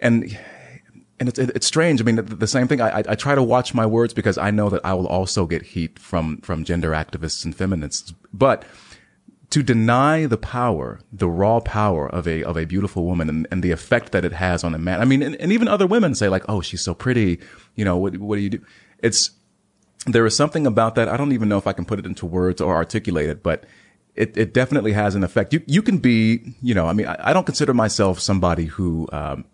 and 0.00 0.36
and 1.20 1.28
it's 1.28 1.38
it's 1.38 1.66
strange. 1.66 2.00
I 2.00 2.04
mean, 2.04 2.16
the, 2.16 2.22
the 2.22 2.46
same 2.46 2.66
thing. 2.66 2.80
I, 2.80 2.98
I 2.98 3.02
I 3.10 3.14
try 3.14 3.34
to 3.34 3.42
watch 3.42 3.74
my 3.74 3.86
words 3.86 4.12
because 4.12 4.38
I 4.38 4.50
know 4.50 4.68
that 4.70 4.80
I 4.84 4.94
will 4.94 5.06
also 5.06 5.46
get 5.46 5.62
heat 5.62 5.98
from 5.98 6.38
from 6.38 6.64
gender 6.64 6.90
activists 6.90 7.44
and 7.44 7.54
feminists. 7.54 8.12
But 8.32 8.64
to 9.52 9.62
deny 9.62 10.26
the 10.26 10.38
power, 10.38 10.98
the 11.12 11.28
raw 11.28 11.60
power 11.60 12.08
of 12.08 12.26
a 12.26 12.42
of 12.42 12.56
a 12.56 12.64
beautiful 12.64 13.04
woman 13.04 13.28
and, 13.28 13.46
and 13.50 13.62
the 13.62 13.70
effect 13.70 14.12
that 14.12 14.24
it 14.24 14.32
has 14.32 14.64
on 14.64 14.74
a 14.74 14.78
man. 14.78 15.00
I 15.00 15.04
mean, 15.04 15.22
and, 15.22 15.36
and 15.36 15.52
even 15.52 15.68
other 15.68 15.86
women 15.86 16.14
say 16.14 16.28
like, 16.28 16.44
"Oh, 16.48 16.60
she's 16.60 16.80
so 16.80 16.94
pretty." 16.94 17.38
You 17.76 17.84
know, 17.84 17.96
what 17.96 18.16
what 18.16 18.36
do 18.36 18.42
you 18.42 18.50
do? 18.50 18.64
It's 18.98 19.30
there 20.06 20.26
is 20.26 20.34
something 20.34 20.66
about 20.66 20.94
that. 20.94 21.08
I 21.08 21.16
don't 21.16 21.32
even 21.32 21.48
know 21.48 21.58
if 21.58 21.66
I 21.66 21.74
can 21.74 21.84
put 21.84 21.98
it 21.98 22.06
into 22.06 22.26
words 22.26 22.60
or 22.60 22.74
articulate 22.74 23.28
it, 23.28 23.42
but 23.42 23.64
it, 24.14 24.36
it 24.36 24.52
definitely 24.52 24.92
has 24.92 25.14
an 25.14 25.22
effect. 25.22 25.52
You 25.52 25.62
you 25.66 25.82
can 25.82 25.98
be, 25.98 26.54
you 26.62 26.74
know, 26.74 26.86
I 26.86 26.94
mean, 26.94 27.06
I, 27.06 27.30
I 27.30 27.32
don't 27.32 27.46
consider 27.46 27.74
myself 27.74 28.20
somebody 28.20 28.64
who 28.64 29.06
um, 29.12 29.44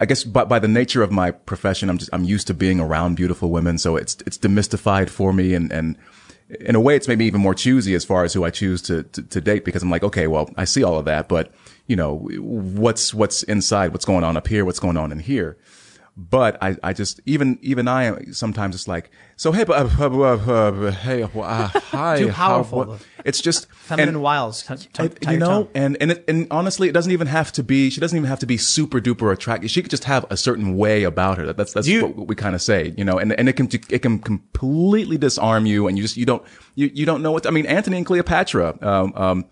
I 0.00 0.06
guess 0.06 0.24
by, 0.24 0.44
by 0.44 0.58
the 0.58 0.68
nature 0.68 1.02
of 1.02 1.12
my 1.12 1.30
profession, 1.30 1.88
I'm 1.88 1.98
just, 1.98 2.10
I'm 2.12 2.24
used 2.24 2.48
to 2.48 2.54
being 2.54 2.80
around 2.80 3.14
beautiful 3.14 3.50
women. 3.50 3.78
So 3.78 3.96
it's, 3.96 4.16
it's 4.26 4.36
demystified 4.36 5.08
for 5.08 5.32
me. 5.32 5.54
And, 5.54 5.72
and 5.72 5.96
in 6.60 6.74
a 6.74 6.80
way, 6.80 6.96
it's 6.96 7.08
made 7.08 7.18
me 7.18 7.26
even 7.26 7.40
more 7.40 7.54
choosy 7.54 7.94
as 7.94 8.04
far 8.04 8.24
as 8.24 8.32
who 8.32 8.44
I 8.44 8.50
choose 8.50 8.82
to, 8.82 9.02
to, 9.02 9.22
to 9.22 9.40
date 9.40 9.64
because 9.64 9.82
I'm 9.82 9.90
like, 9.90 10.02
okay, 10.02 10.26
well, 10.26 10.50
I 10.56 10.64
see 10.64 10.82
all 10.82 10.98
of 10.98 11.04
that, 11.04 11.28
but 11.28 11.52
you 11.86 11.96
know, 11.96 12.16
what's, 12.38 13.12
what's 13.12 13.42
inside, 13.42 13.92
what's 13.92 14.04
going 14.04 14.24
on 14.24 14.36
up 14.36 14.48
here, 14.48 14.64
what's 14.64 14.80
going 14.80 14.96
on 14.96 15.12
in 15.12 15.18
here. 15.18 15.56
But 16.16 16.62
I, 16.62 16.76
I 16.80 16.92
just 16.92 17.20
even 17.26 17.58
even 17.60 17.88
I 17.88 18.26
sometimes 18.30 18.76
it's 18.76 18.86
like 18.86 19.10
so 19.34 19.50
hey 19.50 19.64
uh, 19.64 19.88
uh, 19.98 20.08
uh, 20.08 20.90
hey 20.92 21.24
uh, 21.24 21.28
hi 21.68 22.18
Too 22.20 22.28
powerful. 22.30 22.84
what- 22.84 23.00
it's 23.24 23.40
just 23.40 23.66
Feminine 23.72 24.10
and- 24.10 24.22
wiles. 24.22 24.62
T- 24.62 24.76
t- 24.76 25.08
tie 25.08 25.32
you 25.32 25.38
know, 25.38 25.68
and 25.74 25.96
and 26.00 26.12
it, 26.12 26.24
and 26.28 26.46
honestly, 26.52 26.88
it 26.88 26.92
doesn't 26.92 27.10
even 27.10 27.26
have 27.26 27.50
to 27.52 27.64
be. 27.64 27.90
She 27.90 28.00
doesn't 28.00 28.16
even 28.16 28.28
have 28.28 28.38
to 28.40 28.46
be 28.46 28.56
super 28.56 29.00
duper 29.00 29.32
attractive. 29.32 29.70
She 29.72 29.82
could 29.82 29.90
just 29.90 30.04
have 30.04 30.24
a 30.30 30.36
certain 30.36 30.76
way 30.76 31.02
about 31.02 31.38
her. 31.38 31.52
That's 31.52 31.72
that's 31.72 31.88
you- 31.88 32.06
what 32.06 32.28
we 32.28 32.36
kind 32.36 32.54
of 32.54 32.62
say, 32.62 32.94
you 32.96 33.04
know. 33.04 33.18
And 33.18 33.32
and 33.32 33.48
it 33.48 33.54
can 33.54 33.68
it 33.90 34.00
can 34.02 34.20
completely 34.20 35.18
disarm 35.18 35.66
you, 35.66 35.88
and 35.88 35.96
you 35.98 36.04
just 36.04 36.16
you 36.16 36.26
don't 36.26 36.44
you 36.76 36.90
you 36.94 37.06
don't 37.06 37.22
know 37.22 37.32
what. 37.32 37.44
I 37.46 37.50
mean, 37.50 37.66
Antony 37.66 37.96
and 37.96 38.06
Cleopatra. 38.06 38.78
Um, 38.82 39.12
um, 39.16 39.44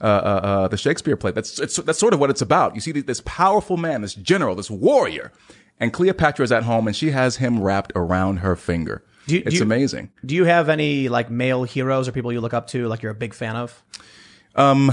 uh, 0.00 0.04
uh, 0.04 0.08
uh, 0.08 0.68
the 0.68 0.76
Shakespeare 0.76 1.16
play. 1.16 1.30
That's 1.32 1.58
it's, 1.58 1.76
that's 1.76 1.98
sort 1.98 2.12
of 2.14 2.20
what 2.20 2.28
it's 2.30 2.42
about. 2.42 2.74
You 2.74 2.80
see 2.82 2.92
this 2.92 3.22
powerful 3.24 3.76
man, 3.78 4.02
this 4.02 4.14
general, 4.14 4.54
this 4.54 4.70
warrior, 4.70 5.32
and 5.80 5.92
Cleopatra 5.92 6.42
is 6.44 6.52
at 6.52 6.62
home, 6.64 6.86
and 6.86 6.96
she 6.96 7.10
has 7.10 7.36
him 7.36 7.62
wrapped 7.62 7.92
around 7.94 8.38
her 8.38 8.56
finger. 8.56 9.04
Do 9.26 9.34
you- 9.34 9.40
do 9.42 9.46
it's 9.48 9.56
you- 9.56 9.62
amazing. 9.62 10.10
Do 10.24 10.34
you 10.34 10.44
have 10.44 10.68
any 10.68 11.08
like 11.08 11.30
male 11.30 11.64
heroes 11.64 12.06
or 12.08 12.12
people 12.12 12.32
you 12.32 12.40
look 12.40 12.54
up 12.54 12.66
to, 12.68 12.86
like 12.88 13.02
you're 13.02 13.12
a 13.12 13.14
big 13.14 13.34
fan 13.34 13.56
of? 13.56 13.82
Um, 14.54 14.92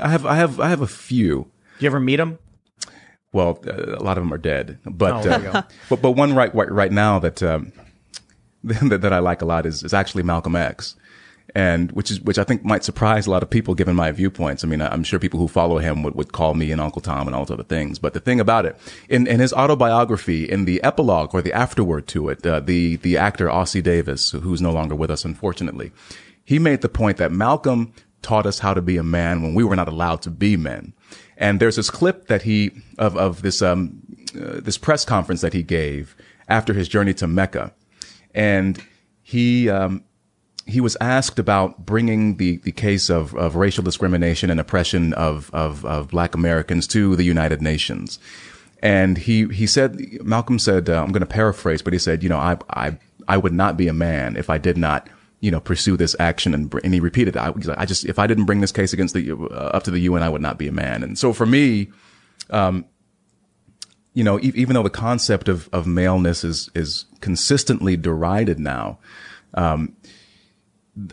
I 0.00 0.08
have 0.08 0.26
I 0.26 0.36
have 0.36 0.60
I 0.60 0.68
have 0.68 0.80
a 0.82 0.86
few. 0.86 1.50
Do 1.78 1.84
you 1.84 1.86
ever 1.86 2.00
meet 2.00 2.16
them? 2.16 2.38
Well, 3.32 3.58
uh, 3.66 3.96
a 3.96 4.02
lot 4.02 4.16
of 4.18 4.24
them 4.24 4.32
are 4.32 4.38
dead, 4.38 4.78
but 4.84 5.26
Oh, 5.26 5.30
uh, 5.30 5.62
but 5.90 6.02
but 6.02 6.12
one 6.12 6.34
right 6.34 6.54
right, 6.54 6.70
right 6.70 6.92
now 6.92 7.18
that, 7.18 7.42
um, 7.42 7.72
that 8.64 9.00
that 9.02 9.12
I 9.12 9.18
like 9.18 9.42
a 9.42 9.44
lot 9.46 9.66
is 9.66 9.82
is 9.82 9.92
actually 9.94 10.22
Malcolm 10.22 10.54
X, 10.56 10.94
and 11.54 11.92
which 11.92 12.10
is 12.10 12.20
which 12.20 12.38
I 12.38 12.44
think 12.44 12.64
might 12.64 12.84
surprise 12.84 13.26
a 13.26 13.30
lot 13.30 13.42
of 13.42 13.50
people 13.50 13.74
given 13.74 13.96
my 13.96 14.12
viewpoints. 14.12 14.64
I 14.64 14.66
mean, 14.66 14.82
I'm 14.82 15.04
sure 15.04 15.18
people 15.18 15.40
who 15.40 15.48
follow 15.48 15.78
him 15.78 16.02
would, 16.02 16.14
would 16.14 16.32
call 16.32 16.54
me 16.54 16.70
and 16.72 16.80
Uncle 16.80 17.00
Tom 17.00 17.26
and 17.26 17.34
all 17.34 17.44
those 17.44 17.54
other 17.54 17.62
things. 17.64 17.98
But 17.98 18.12
the 18.12 18.20
thing 18.20 18.40
about 18.40 18.66
it, 18.66 18.76
in 19.08 19.26
in 19.26 19.40
his 19.40 19.52
autobiography, 19.52 20.44
in 20.48 20.64
the 20.64 20.82
epilogue 20.82 21.34
or 21.34 21.42
the 21.42 21.52
afterword 21.52 22.06
to 22.08 22.28
it, 22.28 22.46
uh, 22.46 22.60
the 22.60 22.96
the 22.96 23.16
actor 23.16 23.48
Ossie 23.48 23.82
Davis, 23.82 24.30
who's 24.32 24.60
no 24.60 24.70
longer 24.72 24.94
with 24.94 25.10
us, 25.10 25.24
unfortunately, 25.24 25.92
he 26.44 26.58
made 26.58 26.82
the 26.82 26.88
point 26.88 27.16
that 27.16 27.32
Malcolm 27.32 27.92
taught 28.20 28.46
us 28.46 28.58
how 28.58 28.74
to 28.74 28.82
be 28.82 28.96
a 28.96 29.02
man 29.02 29.42
when 29.42 29.54
we 29.54 29.64
were 29.64 29.76
not 29.76 29.88
allowed 29.88 30.22
to 30.22 30.30
be 30.30 30.56
men. 30.56 30.92
And 31.36 31.60
there's 31.60 31.76
this 31.76 31.90
clip 31.90 32.26
that 32.26 32.42
he 32.42 32.72
of 32.98 33.16
of 33.16 33.42
this 33.42 33.62
um 33.62 34.02
uh, 34.34 34.60
this 34.60 34.76
press 34.76 35.04
conference 35.04 35.40
that 35.40 35.54
he 35.54 35.62
gave 35.62 36.14
after 36.48 36.74
his 36.74 36.88
journey 36.88 37.14
to 37.14 37.26
Mecca, 37.26 37.72
and 38.34 38.82
he 39.22 39.70
um 39.70 40.04
he 40.68 40.82
was 40.82 40.96
asked 41.00 41.38
about 41.38 41.86
bringing 41.86 42.36
the, 42.36 42.58
the 42.58 42.72
case 42.72 43.08
of, 43.08 43.34
of 43.34 43.56
racial 43.56 43.82
discrimination 43.82 44.50
and 44.50 44.60
oppression 44.60 45.14
of, 45.14 45.50
of, 45.54 45.84
of 45.86 46.08
black 46.08 46.34
Americans 46.34 46.86
to 46.88 47.16
the 47.16 47.24
United 47.24 47.62
Nations. 47.62 48.18
And 48.82 49.16
he, 49.16 49.46
he 49.46 49.66
said, 49.66 49.98
Malcolm 50.22 50.58
said, 50.58 50.90
uh, 50.90 51.02
I'm 51.02 51.10
going 51.10 51.20
to 51.20 51.26
paraphrase, 51.26 51.80
but 51.80 51.94
he 51.94 51.98
said, 51.98 52.22
you 52.22 52.28
know, 52.28 52.36
I, 52.36 52.58
I, 52.70 52.98
I 53.26 53.38
would 53.38 53.54
not 53.54 53.78
be 53.78 53.88
a 53.88 53.94
man 53.94 54.36
if 54.36 54.50
I 54.50 54.58
did 54.58 54.76
not, 54.76 55.08
you 55.40 55.50
know, 55.50 55.58
pursue 55.58 55.96
this 55.96 56.14
action. 56.20 56.52
And, 56.52 56.72
and 56.84 56.92
he 56.92 57.00
repeated, 57.00 57.38
I, 57.38 57.54
I 57.76 57.86
just, 57.86 58.04
if 58.04 58.18
I 58.18 58.26
didn't 58.26 58.44
bring 58.44 58.60
this 58.60 58.70
case 58.70 58.92
against 58.92 59.14
the, 59.14 59.32
uh, 59.32 59.54
up 59.54 59.84
to 59.84 59.90
the 59.90 60.00
UN, 60.00 60.22
I 60.22 60.28
would 60.28 60.42
not 60.42 60.58
be 60.58 60.68
a 60.68 60.72
man. 60.72 61.02
And 61.02 61.18
so 61.18 61.32
for 61.32 61.46
me, 61.46 61.90
um, 62.50 62.84
you 64.12 64.22
know, 64.22 64.38
e- 64.38 64.52
even 64.54 64.74
though 64.74 64.82
the 64.82 64.90
concept 64.90 65.48
of, 65.48 65.70
of 65.72 65.86
maleness 65.86 66.44
is, 66.44 66.68
is 66.74 67.06
consistently 67.20 67.96
derided 67.96 68.60
now, 68.60 68.98
um, 69.54 69.96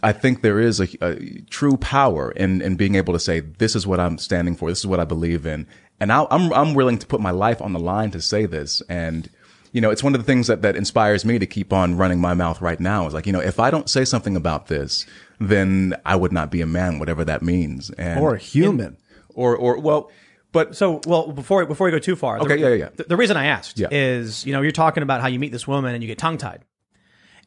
I 0.01 0.11
think 0.13 0.41
there 0.41 0.59
is 0.59 0.79
a, 0.79 0.87
a 1.01 1.41
true 1.49 1.77
power 1.77 2.31
in, 2.31 2.61
in 2.61 2.75
being 2.75 2.95
able 2.95 3.13
to 3.13 3.19
say, 3.19 3.39
this 3.41 3.75
is 3.75 3.85
what 3.85 3.99
I'm 3.99 4.17
standing 4.17 4.55
for. 4.55 4.69
This 4.69 4.79
is 4.79 4.87
what 4.87 4.99
I 4.99 5.05
believe 5.05 5.45
in. 5.45 5.67
And 5.99 6.11
I'll, 6.11 6.27
I'm, 6.31 6.51
I'm 6.53 6.73
willing 6.73 6.97
to 6.97 7.05
put 7.07 7.21
my 7.21 7.31
life 7.31 7.61
on 7.61 7.73
the 7.73 7.79
line 7.79 8.11
to 8.11 8.21
say 8.21 8.45
this. 8.45 8.81
And, 8.89 9.29
you 9.71 9.81
know, 9.81 9.91
it's 9.91 10.03
one 10.03 10.15
of 10.15 10.19
the 10.21 10.25
things 10.25 10.47
that, 10.47 10.61
that 10.61 10.75
inspires 10.75 11.23
me 11.25 11.39
to 11.39 11.45
keep 11.45 11.71
on 11.71 11.97
running 11.97 12.19
my 12.19 12.33
mouth 12.33 12.61
right 12.61 12.79
now 12.79 13.05
is 13.07 13.13
like, 13.13 13.27
you 13.27 13.33
know, 13.33 13.39
if 13.41 13.59
I 13.59 13.69
don't 13.71 13.89
say 13.89 14.05
something 14.05 14.35
about 14.35 14.67
this, 14.67 15.05
then 15.39 15.93
I 16.05 16.15
would 16.15 16.31
not 16.33 16.49
be 16.51 16.61
a 16.61 16.65
man, 16.65 16.99
whatever 16.99 17.23
that 17.25 17.41
means. 17.41 17.89
And, 17.91 18.19
or 18.19 18.35
a 18.35 18.39
human. 18.39 18.97
or, 19.35 19.55
or, 19.55 19.79
well, 19.79 20.09
but 20.51 20.75
So, 20.75 21.01
well, 21.05 21.31
before 21.33 21.65
before 21.65 21.85
we 21.85 21.91
go 21.91 21.99
too 21.99 22.15
far, 22.15 22.39
the- 22.39 22.45
Okay, 22.45 22.57
yeah, 22.57 22.69
yeah, 22.69 22.75
yeah. 22.75 22.89
The, 22.95 23.03
the 23.03 23.17
reason 23.17 23.35
I 23.35 23.47
asked 23.47 23.77
Yeah. 23.77 23.89
is, 23.91 24.45
you 24.45 24.53
know, 24.53 24.61
you're 24.61 24.71
talking 24.71 25.03
about 25.03 25.19
how 25.21 25.27
you 25.27 25.37
meet 25.37 25.51
this 25.51 25.67
woman 25.67 25.93
and 25.93 26.01
you 26.01 26.07
get 26.07 26.17
tongue 26.17 26.37
tied, 26.37 26.63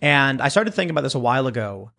and 0.03 0.41
I 0.43 0.49
started 0.49 0.75
thinking 0.75 0.91
about 0.91 1.03
this 1.03 1.15
a 1.15 1.19
while 1.19 1.47
ago. 1.47 1.91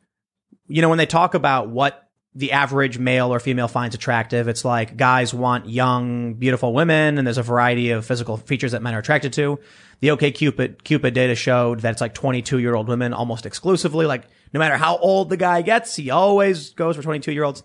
You 0.70 0.82
know, 0.82 0.90
when 0.90 0.98
they 0.98 1.06
talk 1.06 1.34
about 1.34 1.70
what 1.70 2.10
the 2.36 2.52
average 2.52 3.00
male 3.00 3.34
or 3.34 3.40
female 3.40 3.68
finds 3.68 3.96
attractive, 3.96 4.48
it's 4.48 4.64
like 4.64 4.96
guys 4.96 5.34
want 5.34 5.68
young, 5.68 6.36
beautiful 6.36 6.74
women, 6.74 7.18
and 7.18 7.26
there's 7.26 7.40
a 7.40 7.44
variety 7.44 7.90
of 7.90 8.06
physical 8.06 8.38
features 8.38 8.72
that 8.72 8.82
men 8.82 8.94
are 8.94 9.00
attracted 9.00 9.34
to. 9.34 9.60
The 10.02 10.12
OK 10.12 10.32
Cupid 10.32 10.84
Cupid 10.84 11.14
data 11.14 11.36
showed 11.36 11.82
that 11.82 11.91
it's 11.91 12.02
like 12.02 12.14
22 12.14 12.60
year 12.60 12.76
old 12.76 12.88
women 12.88 13.14
almost 13.14 13.46
exclusively. 13.46 14.06
Like, 14.06 14.26
no 14.54 14.60
matter 14.60 14.78
how 14.78 14.98
old 14.98 15.30
the 15.30 15.38
guy 15.38 15.62
gets, 15.62 15.96
he 15.96 16.12
always 16.12 16.70
goes 16.72 16.96
for 16.96 17.02
22 17.02 17.32
year 17.32 17.44
olds. 17.44 17.64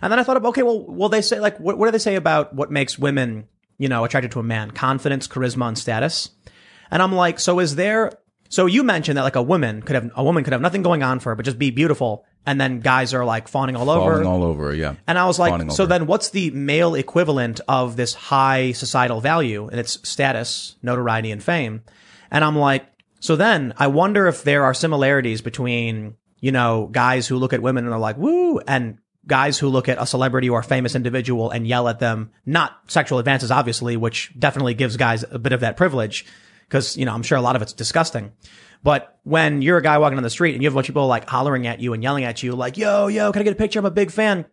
And 0.00 0.12
then 0.12 0.18
I 0.18 0.22
thought, 0.22 0.42
okay, 0.42 0.62
well, 0.62 0.84
well, 0.86 1.08
they 1.08 1.22
say 1.22 1.40
like, 1.40 1.58
what, 1.58 1.76
what 1.76 1.86
do 1.86 1.92
they 1.92 1.98
say 1.98 2.14
about 2.14 2.54
what 2.54 2.70
makes 2.70 2.98
women, 2.98 3.48
you 3.78 3.88
know, 3.88 4.04
attracted 4.04 4.32
to 4.32 4.40
a 4.40 4.42
man? 4.42 4.70
Confidence, 4.70 5.28
charisma, 5.28 5.68
and 5.68 5.78
status. 5.78 6.30
And 6.90 7.02
I'm 7.02 7.12
like, 7.12 7.40
so 7.40 7.58
is 7.58 7.76
there? 7.76 8.12
So 8.48 8.66
you 8.66 8.82
mentioned 8.82 9.18
that 9.18 9.22
like 9.22 9.36
a 9.36 9.42
woman 9.42 9.82
could 9.82 9.96
have 9.96 10.10
a 10.14 10.22
woman 10.22 10.44
could 10.44 10.52
have 10.52 10.62
nothing 10.62 10.82
going 10.82 11.02
on 11.02 11.18
for 11.18 11.30
her, 11.30 11.34
but 11.34 11.44
just 11.44 11.58
be 11.58 11.70
beautiful, 11.70 12.24
and 12.46 12.60
then 12.60 12.80
guys 12.80 13.12
are 13.12 13.24
like 13.24 13.48
fawning 13.48 13.76
all 13.76 13.90
over. 13.90 14.12
falling 14.12 14.26
all 14.26 14.44
over, 14.44 14.72
yeah. 14.72 14.94
And 15.06 15.18
I 15.18 15.26
was 15.26 15.36
Fawning 15.38 15.68
like, 15.68 15.76
so 15.76 15.82
over. 15.82 15.90
then 15.90 16.06
what's 16.06 16.30
the 16.30 16.50
male 16.52 16.94
equivalent 16.94 17.60
of 17.68 17.96
this 17.96 18.14
high 18.14 18.72
societal 18.72 19.20
value 19.20 19.68
and 19.68 19.80
its 19.80 19.98
status, 20.08 20.76
notoriety, 20.82 21.32
and 21.32 21.42
fame? 21.42 21.82
And 22.30 22.44
I'm 22.44 22.56
like, 22.56 22.86
so 23.20 23.34
then 23.36 23.74
I 23.76 23.88
wonder 23.88 24.28
if 24.28 24.44
there 24.44 24.64
are 24.64 24.74
similarities 24.74 25.40
between, 25.42 26.16
you 26.40 26.52
know, 26.52 26.88
guys 26.90 27.26
who 27.26 27.36
look 27.36 27.52
at 27.52 27.60
women 27.60 27.84
and 27.84 27.92
are 27.92 27.98
like, 27.98 28.16
woo, 28.16 28.60
and 28.60 28.98
guys 29.26 29.58
who 29.58 29.68
look 29.68 29.88
at 29.88 30.00
a 30.00 30.06
celebrity 30.06 30.48
or 30.48 30.60
a 30.60 30.64
famous 30.64 30.94
individual 30.94 31.50
and 31.50 31.66
yell 31.66 31.88
at 31.88 31.98
them, 31.98 32.30
not 32.44 32.78
sexual 32.86 33.18
advances, 33.18 33.50
obviously, 33.50 33.96
which 33.96 34.32
definitely 34.38 34.74
gives 34.74 34.96
guys 34.96 35.24
a 35.30 35.38
bit 35.38 35.52
of 35.52 35.60
that 35.60 35.76
privilege. 35.76 36.24
Cause, 36.68 36.96
you 36.96 37.04
know, 37.04 37.12
I'm 37.12 37.22
sure 37.22 37.38
a 37.38 37.42
lot 37.42 37.56
of 37.56 37.62
it's 37.62 37.72
disgusting. 37.72 38.32
But 38.82 39.18
when 39.24 39.62
you're 39.62 39.78
a 39.78 39.82
guy 39.82 39.98
walking 39.98 40.18
on 40.18 40.22
the 40.22 40.30
street 40.30 40.54
and 40.54 40.62
you 40.62 40.66
have 40.66 40.74
a 40.74 40.76
bunch 40.76 40.88
of 40.88 40.94
people 40.94 41.06
like 41.06 41.28
hollering 41.28 41.66
at 41.66 41.80
you 41.80 41.92
and 41.92 42.02
yelling 42.02 42.24
at 42.24 42.42
you, 42.42 42.54
like, 42.54 42.76
yo, 42.76 43.08
yo, 43.08 43.32
can 43.32 43.40
I 43.40 43.44
get 43.44 43.52
a 43.52 43.56
picture? 43.56 43.78
I'm 43.78 43.86
a 43.86 43.90
big 43.90 44.10
fan. 44.10 44.46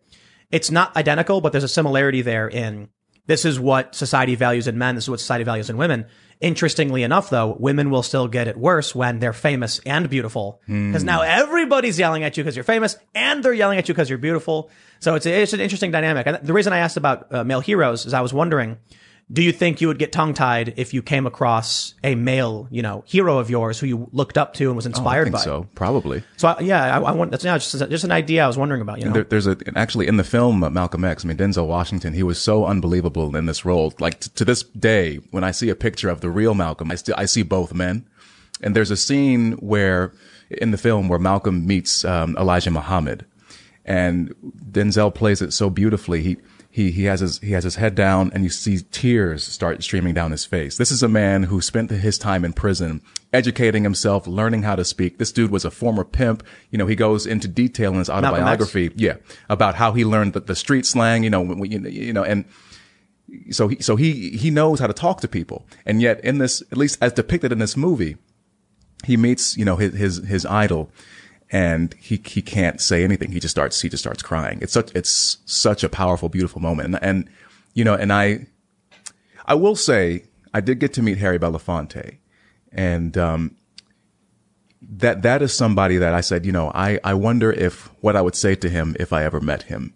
It's 0.50 0.70
not 0.70 0.96
identical, 0.96 1.40
but 1.40 1.52
there's 1.52 1.64
a 1.64 1.68
similarity 1.68 2.22
there 2.22 2.48
in 2.48 2.88
this 3.26 3.44
is 3.44 3.58
what 3.58 3.94
society 3.94 4.34
values 4.34 4.68
in 4.68 4.76
men. 4.76 4.94
This 4.96 5.04
is 5.04 5.10
what 5.10 5.20
society 5.20 5.44
values 5.44 5.70
in 5.70 5.78
women. 5.78 6.06
Interestingly 6.40 7.02
enough, 7.02 7.30
though, 7.30 7.56
women 7.58 7.88
will 7.88 8.02
still 8.02 8.28
get 8.28 8.48
it 8.48 8.56
worse 8.58 8.94
when 8.94 9.18
they're 9.18 9.32
famous 9.32 9.80
and 9.86 10.10
beautiful. 10.10 10.60
Because 10.66 11.04
now 11.04 11.22
everybody's 11.22 11.98
yelling 11.98 12.22
at 12.22 12.36
you 12.36 12.44
because 12.44 12.54
you're 12.54 12.64
famous 12.64 12.98
and 13.14 13.42
they're 13.42 13.54
yelling 13.54 13.78
at 13.78 13.88
you 13.88 13.94
because 13.94 14.10
you're 14.10 14.18
beautiful. 14.18 14.70
So 15.00 15.14
it's, 15.14 15.24
it's 15.24 15.54
an 15.54 15.60
interesting 15.60 15.90
dynamic. 15.90 16.26
And 16.26 16.38
the 16.42 16.52
reason 16.52 16.74
I 16.74 16.78
asked 16.78 16.98
about 16.98 17.32
uh, 17.32 17.44
male 17.44 17.60
heroes 17.60 18.04
is 18.04 18.12
I 18.12 18.20
was 18.20 18.34
wondering, 18.34 18.78
do 19.32 19.42
you 19.42 19.52
think 19.52 19.80
you 19.80 19.88
would 19.88 19.98
get 19.98 20.12
tongue 20.12 20.34
tied 20.34 20.74
if 20.76 20.92
you 20.92 21.00
came 21.02 21.26
across 21.26 21.94
a 22.04 22.14
male, 22.14 22.68
you 22.70 22.82
know, 22.82 23.02
hero 23.06 23.38
of 23.38 23.48
yours 23.48 23.80
who 23.80 23.86
you 23.86 24.08
looked 24.12 24.36
up 24.36 24.52
to 24.54 24.66
and 24.66 24.76
was 24.76 24.84
Oh, 24.86 24.88
I 24.88 24.90
inspired 24.90 25.24
think 25.24 25.36
by? 25.36 25.40
so, 25.40 25.66
probably. 25.74 26.22
So 26.36 26.48
I, 26.48 26.60
yeah, 26.60 26.96
I, 26.98 27.00
I 27.00 27.12
want 27.12 27.30
that's 27.30 27.42
yeah, 27.44 27.56
just 27.56 27.72
just 27.90 28.04
an 28.04 28.12
idea 28.12 28.44
I 28.44 28.46
was 28.46 28.58
wondering 28.58 28.82
about. 28.82 28.98
You 28.98 29.06
know, 29.06 29.12
There, 29.12 29.24
there's 29.24 29.46
a 29.46 29.56
actually 29.74 30.08
in 30.08 30.18
the 30.18 30.24
film 30.24 30.62
uh, 30.62 30.68
Malcolm 30.70 31.04
X. 31.04 31.24
I 31.24 31.28
mean 31.28 31.38
Denzel 31.38 31.66
Washington. 31.66 32.12
He 32.12 32.22
was 32.22 32.38
so 32.38 32.66
unbelievable 32.66 33.34
in 33.34 33.46
this 33.46 33.64
role. 33.64 33.94
Like 33.98 34.20
t- 34.20 34.30
to 34.34 34.44
this 34.44 34.62
day, 34.62 35.16
when 35.30 35.42
I 35.42 35.52
see 35.52 35.70
a 35.70 35.74
picture 35.74 36.10
of 36.10 36.20
the 36.20 36.28
real 36.30 36.54
Malcolm, 36.54 36.90
I 36.90 36.96
still 36.96 37.14
I 37.16 37.24
see 37.24 37.42
both 37.42 37.72
men. 37.72 38.04
And 38.60 38.76
there's 38.76 38.90
a 38.90 38.96
scene 38.96 39.52
where 39.52 40.12
in 40.50 40.70
the 40.70 40.78
film 40.78 41.08
where 41.08 41.18
Malcolm 41.18 41.66
meets 41.66 42.04
um, 42.04 42.36
Elijah 42.38 42.70
Muhammad, 42.70 43.24
and 43.86 44.34
Denzel 44.70 45.14
plays 45.14 45.40
it 45.42 45.52
so 45.52 45.70
beautifully. 45.70 46.22
He 46.22 46.36
he 46.74 46.90
he 46.90 47.04
has 47.04 47.20
his 47.20 47.38
he 47.38 47.52
has 47.52 47.62
his 47.62 47.76
head 47.76 47.94
down 47.94 48.32
and 48.34 48.42
you 48.42 48.50
see 48.50 48.80
tears 48.90 49.44
start 49.44 49.80
streaming 49.84 50.12
down 50.12 50.32
his 50.32 50.44
face. 50.44 50.76
This 50.76 50.90
is 50.90 51.04
a 51.04 51.08
man 51.08 51.44
who 51.44 51.60
spent 51.60 51.88
his 51.88 52.18
time 52.18 52.44
in 52.44 52.52
prison 52.52 53.00
educating 53.32 53.84
himself, 53.84 54.26
learning 54.26 54.64
how 54.64 54.74
to 54.74 54.84
speak. 54.84 55.18
This 55.18 55.30
dude 55.30 55.52
was 55.52 55.64
a 55.64 55.70
former 55.70 56.02
pimp. 56.02 56.42
You 56.72 56.78
know, 56.78 56.88
he 56.88 56.96
goes 56.96 57.28
into 57.28 57.46
detail 57.46 57.92
in 57.92 58.00
his 58.00 58.10
autobiography, 58.10 58.90
yeah, 58.96 59.18
about 59.48 59.76
how 59.76 59.92
he 59.92 60.04
learned 60.04 60.32
the, 60.32 60.40
the 60.40 60.56
street 60.56 60.84
slang, 60.84 61.22
you 61.22 61.30
know, 61.30 61.42
when, 61.42 61.64
you, 61.70 61.78
you 61.88 62.12
know, 62.12 62.24
and 62.24 62.44
so 63.52 63.68
he 63.68 63.80
so 63.80 63.94
he 63.94 64.30
he 64.30 64.50
knows 64.50 64.80
how 64.80 64.88
to 64.88 64.92
talk 64.92 65.20
to 65.20 65.28
people. 65.28 65.68
And 65.86 66.02
yet 66.02 66.24
in 66.24 66.38
this 66.38 66.60
at 66.72 66.76
least 66.76 66.98
as 67.00 67.12
depicted 67.12 67.52
in 67.52 67.60
this 67.60 67.76
movie, 67.76 68.16
he 69.04 69.16
meets, 69.16 69.56
you 69.56 69.64
know, 69.64 69.76
his 69.76 69.94
his 69.94 70.16
his 70.26 70.44
idol 70.44 70.90
and 71.54 71.94
he 72.00 72.20
he 72.26 72.42
can't 72.42 72.80
say 72.80 73.04
anything. 73.04 73.30
He 73.30 73.38
just 73.38 73.52
starts 73.54 73.80
he 73.80 73.88
just 73.88 74.02
starts 74.02 74.24
crying. 74.24 74.58
It's 74.60 74.72
such 74.72 74.90
it's 74.92 75.38
such 75.46 75.84
a 75.84 75.88
powerful, 75.88 76.28
beautiful 76.28 76.60
moment. 76.60 76.96
And, 76.96 77.04
and 77.04 77.30
you 77.74 77.84
know, 77.84 77.94
and 77.94 78.12
I 78.12 78.48
I 79.46 79.54
will 79.54 79.76
say 79.76 80.24
I 80.52 80.60
did 80.60 80.80
get 80.80 80.92
to 80.94 81.02
meet 81.02 81.18
Harry 81.18 81.38
Belafonte, 81.38 82.18
and 82.72 83.16
um, 83.16 83.56
that 84.82 85.22
that 85.22 85.42
is 85.42 85.54
somebody 85.54 85.96
that 85.96 86.12
I 86.12 86.22
said, 86.22 86.44
you 86.44 86.50
know, 86.50 86.72
I 86.74 86.98
I 87.04 87.14
wonder 87.14 87.52
if 87.52 87.88
what 88.00 88.16
I 88.16 88.20
would 88.20 88.34
say 88.34 88.56
to 88.56 88.68
him 88.68 88.96
if 88.98 89.12
I 89.12 89.22
ever 89.22 89.40
met 89.40 89.62
him. 89.62 89.94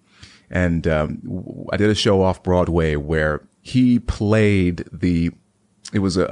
And 0.51 0.86
um, 0.86 1.66
I 1.72 1.76
did 1.76 1.90
a 1.90 1.94
show 1.94 2.22
off 2.22 2.44
Broadway 2.44 2.94
where 2.94 3.43
he 3.62 3.98
played 3.98 4.85
the 4.93 5.32
it 5.93 6.01
was 6.01 6.16
a, 6.16 6.24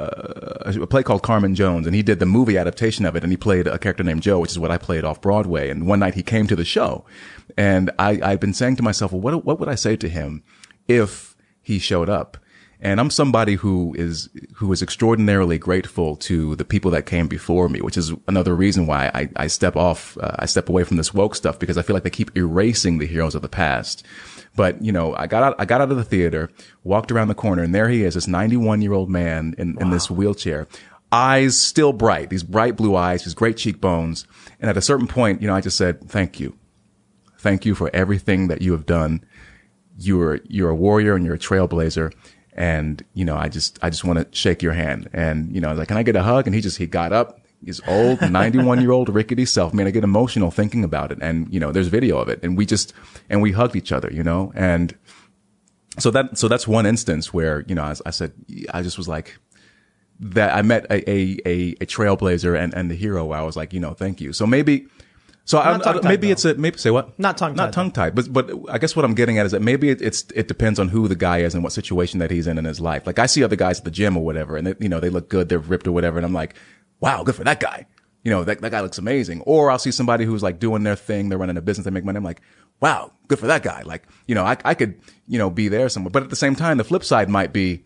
a, 0.81 0.87
play 0.87 1.03
called 1.03 1.23
Carmen 1.23 1.55
Jones, 1.55 1.87
and 1.87 1.97
he 1.97 2.03
did 2.03 2.19
the 2.19 2.27
movie 2.27 2.59
adaptation 2.59 3.07
of 3.07 3.17
it, 3.17 3.23
and 3.23 3.33
he 3.33 3.37
played 3.37 3.67
a 3.67 3.79
character 3.79 4.05
named 4.05 4.23
Joe, 4.23 4.39
which 4.39 4.51
is 4.51 4.59
what 4.59 4.71
I 4.71 4.77
played 4.77 5.05
off 5.05 5.21
Broadway. 5.21 5.71
And 5.71 5.87
one 5.87 6.01
night 6.01 6.15
he 6.15 6.23
came 6.23 6.47
to 6.49 6.57
the 6.57 6.65
show, 6.65 7.05
and 7.57 7.91
I, 7.99 8.21
I'd 8.23 8.41
been 8.41 8.53
saying 8.53 8.77
to 8.77 8.83
myself, 8.83 9.13
well, 9.13 9.21
what, 9.21 9.45
what 9.45 9.59
would 9.59 9.69
I 9.69 9.75
say 9.75 9.97
to 9.97 10.09
him 10.09 10.43
if 10.89 11.35
he 11.63 11.79
showed 11.79 12.11
up? 12.11 12.37
And 12.79 13.01
I'm 13.01 13.09
somebody 13.09 13.55
who 13.55 13.95
is, 13.97 14.29
who 14.57 14.71
is 14.71 14.83
extraordinarily 14.83 15.57
grateful 15.57 16.17
to 16.17 16.55
the 16.57 16.65
people 16.65 16.91
that 16.91 17.07
came 17.07 17.27
before 17.27 17.71
me, 17.71 17.81
which 17.81 17.97
is 17.97 18.13
another 18.29 18.55
reason 18.55 18.87
why 18.87 19.11
I, 19.15 19.31
I 19.37 19.47
step 19.47 19.77
off, 19.77 20.19
uh, 20.19 20.37
I 20.39 20.45
step 20.45 20.69
away 20.69 20.85
from 20.85 20.99
this 20.99 21.15
woke 21.15 21.35
stuff 21.35 21.59
because 21.59 21.79
I 21.79 21.83
feel 21.83 21.95
like 21.95 22.03
they 22.03 22.11
keep 22.11 22.37
erasing 22.37 22.99
the 22.99 23.07
heroes 23.07 23.35
of 23.35 23.41
the 23.41 23.49
past. 23.49 24.05
But, 24.57 24.83
you 24.83 24.91
know, 24.91 25.15
I 25.15 25.27
got 25.27 25.43
out, 25.43 25.55
I 25.59 25.67
got 25.67 25.81
out 25.81 25.91
of 25.91 25.97
the 25.97 26.05
theater, 26.05 26.51
walked 26.83 27.13
around 27.13 27.29
the 27.29 27.35
corner 27.35 27.63
and 27.63 27.75
there 27.75 27.89
he 27.89 28.03
is, 28.03 28.15
this 28.15 28.27
91 28.27 28.83
year 28.83 28.95
old 28.95 29.11
man 29.11 29.55
in, 29.59 29.75
wow. 29.75 29.83
in 29.83 29.91
this 29.91 30.11
wheelchair. 30.11 30.67
Eyes 31.13 31.63
still 31.63 31.93
bright, 31.93 32.31
these 32.31 32.43
bright 32.43 32.77
blue 32.77 32.97
eyes, 32.97 33.23
his 33.23 33.35
great 33.35 33.57
cheekbones. 33.57 34.27
And 34.59 34.69
at 34.69 34.77
a 34.77 34.83
certain 34.83 35.07
point, 35.07 35.41
you 35.41 35.47
know, 35.47 35.55
I 35.55 35.61
just 35.61 35.77
said, 35.77 36.09
thank 36.09 36.41
you. 36.41 36.59
Thank 37.39 37.65
you 37.65 37.75
for 37.75 37.95
everything 37.95 38.49
that 38.49 38.63
you 38.63 38.73
have 38.73 38.87
done. 38.87 39.25
You're, 39.99 40.41
you're 40.49 40.71
a 40.71 40.75
warrior 40.75 41.15
and 41.15 41.25
you're 41.25 41.37
a 41.37 41.39
trailblazer. 41.39 42.13
And, 42.55 43.05
you 43.13 43.25
know, 43.25 43.37
I 43.37 43.49
just, 43.49 43.79
I 43.83 43.91
just 43.91 44.05
want 44.05 44.19
to 44.19 44.37
shake 44.37 44.63
your 44.63 44.73
hand. 44.73 45.11
And, 45.13 45.55
you 45.55 45.61
know, 45.61 45.69
I 45.69 45.73
was 45.73 45.79
like, 45.79 45.89
can 45.89 45.99
I 45.99 46.03
get 46.03 46.17
a 46.17 46.23
hug? 46.23 46.47
And 46.47 46.55
he 46.55 46.63
just, 46.63 46.79
he 46.79 46.87
got 46.87 47.13
up, 47.13 47.46
his 47.65 47.81
old 47.87 48.21
91 48.31 48.81
year 48.81 48.91
old 48.91 49.09
rickety 49.09 49.45
self. 49.45 49.75
Man, 49.75 49.87
I 49.87 49.91
get 49.91 50.05
emotional 50.05 50.51
thinking 50.51 50.85
about 50.85 51.13
it. 51.13 51.19
And, 51.21 51.53
you 51.53 51.61
know, 51.61 51.73
there's 51.73 51.89
video 51.89 52.19
of 52.19 52.29
it 52.29 52.41
and 52.43 52.57
we 52.57 52.67
just, 52.67 52.93
and 53.29 53.43
we 53.43 53.53
hugged 53.53 53.77
each 53.77 53.93
other, 53.93 54.11
you 54.13 54.23
know, 54.23 54.53
and 54.55 54.95
so 55.99 56.11
that, 56.11 56.37
so 56.37 56.49
that's 56.49 56.69
one 56.69 56.85
instance 56.87 57.33
where, 57.33 57.65
you 57.67 57.75
know, 57.75 57.83
I, 57.83 57.95
I 58.05 58.11
said, 58.11 58.33
I 58.73 58.83
just 58.83 58.99
was 58.99 59.09
like, 59.09 59.39
that 60.19 60.55
I 60.55 60.63
met 60.63 60.87
a, 60.91 61.11
a, 61.11 61.39
a, 61.45 61.77
a 61.81 61.87
trailblazer 61.87 62.59
and, 62.59 62.73
and 62.75 62.91
the 62.91 62.95
hero. 62.95 63.33
I 63.33 63.43
was 63.43 63.57
like, 63.57 63.73
you 63.73 63.81
know, 63.81 63.95
thank 63.95 64.21
you. 64.21 64.33
So 64.33 64.47
maybe, 64.47 64.87
so 65.47 65.59
I, 65.59 65.79
I, 65.79 66.01
maybe 66.01 66.27
though. 66.27 66.33
it's 66.33 66.45
a 66.45 66.55
maybe 66.57 66.77
say 66.77 66.91
what 66.91 67.17
not 67.21 67.39
tongue 67.39 67.55
not 67.55 67.73
tongue 67.73 67.93
tied, 67.93 68.17
but 68.17 68.33
but 68.33 68.51
I 68.69 68.79
guess 68.79 68.97
what 68.97 69.05
I'm 69.05 69.15
getting 69.15 69.39
at 69.39 69.47
is 69.47 69.53
that 69.53 69.63
maybe 69.63 69.91
it, 69.91 70.03
it's 70.03 70.25
it 70.35 70.49
depends 70.49 70.81
on 70.81 70.89
who 70.89 71.07
the 71.07 71.15
guy 71.15 71.39
is 71.39 71.55
and 71.55 71.63
what 71.63 71.73
situation 71.73 72.19
that 72.19 72.33
he's 72.33 72.49
in 72.49 72.59
in 72.59 72.65
his 72.65 72.81
life. 72.81 73.07
Like 73.07 73.21
I 73.21 73.27
see 73.27 73.45
other 73.45 73.55
guys 73.55 73.79
at 73.79 73.85
the 73.85 73.93
gym 73.93 74.17
or 74.17 74.25
whatever, 74.25 74.57
and 74.57 74.67
they, 74.67 74.75
you 74.81 74.89
know 74.89 74.99
they 74.99 75.09
look 75.09 75.29
good, 75.29 75.49
they're 75.49 75.61
ripped 75.61 75.87
or 75.87 75.93
whatever, 75.93 76.19
and 76.19 76.27
I'm 76.27 76.33
like, 76.33 76.57
wow, 77.01 77.23
good 77.23 77.35
for 77.35 77.45
that 77.45 77.61
guy. 77.61 77.87
You 78.23 78.31
know, 78.31 78.43
that, 78.45 78.61
that 78.61 78.71
guy 78.71 78.81
looks 78.81 78.99
amazing. 78.99 79.43
Or 79.43 79.71
I'll 79.71 79.79
see 79.79 79.93
somebody 79.93 80.25
who's 80.25 80.43
like 80.43 80.59
doing 80.59 80.83
their 80.83 80.97
thing. 80.97 81.29
They're 81.29 81.39
running 81.39 81.57
a 81.57 81.63
business. 81.63 81.85
They 81.85 81.91
make 81.91 82.05
money. 82.05 82.17
I'm 82.17 82.25
like, 82.25 82.41
wow, 82.81 83.13
good 83.29 83.39
for 83.39 83.47
that 83.47 83.63
guy. 83.63 83.83
Like, 83.83 84.03
you 84.27 84.35
know, 84.35 84.45
I, 84.45 84.57
I 84.65 84.75
could, 84.75 85.01
you 85.29 85.39
know, 85.39 85.49
be 85.49 85.69
there 85.69 85.89
somewhere. 85.89 86.11
But 86.11 86.25
at 86.25 86.31
the 86.31 86.37
same 86.37 86.57
time, 86.57 86.79
the 86.79 86.85
flip 86.85 87.05
side 87.05 87.29
might 87.29 87.53
be, 87.53 87.85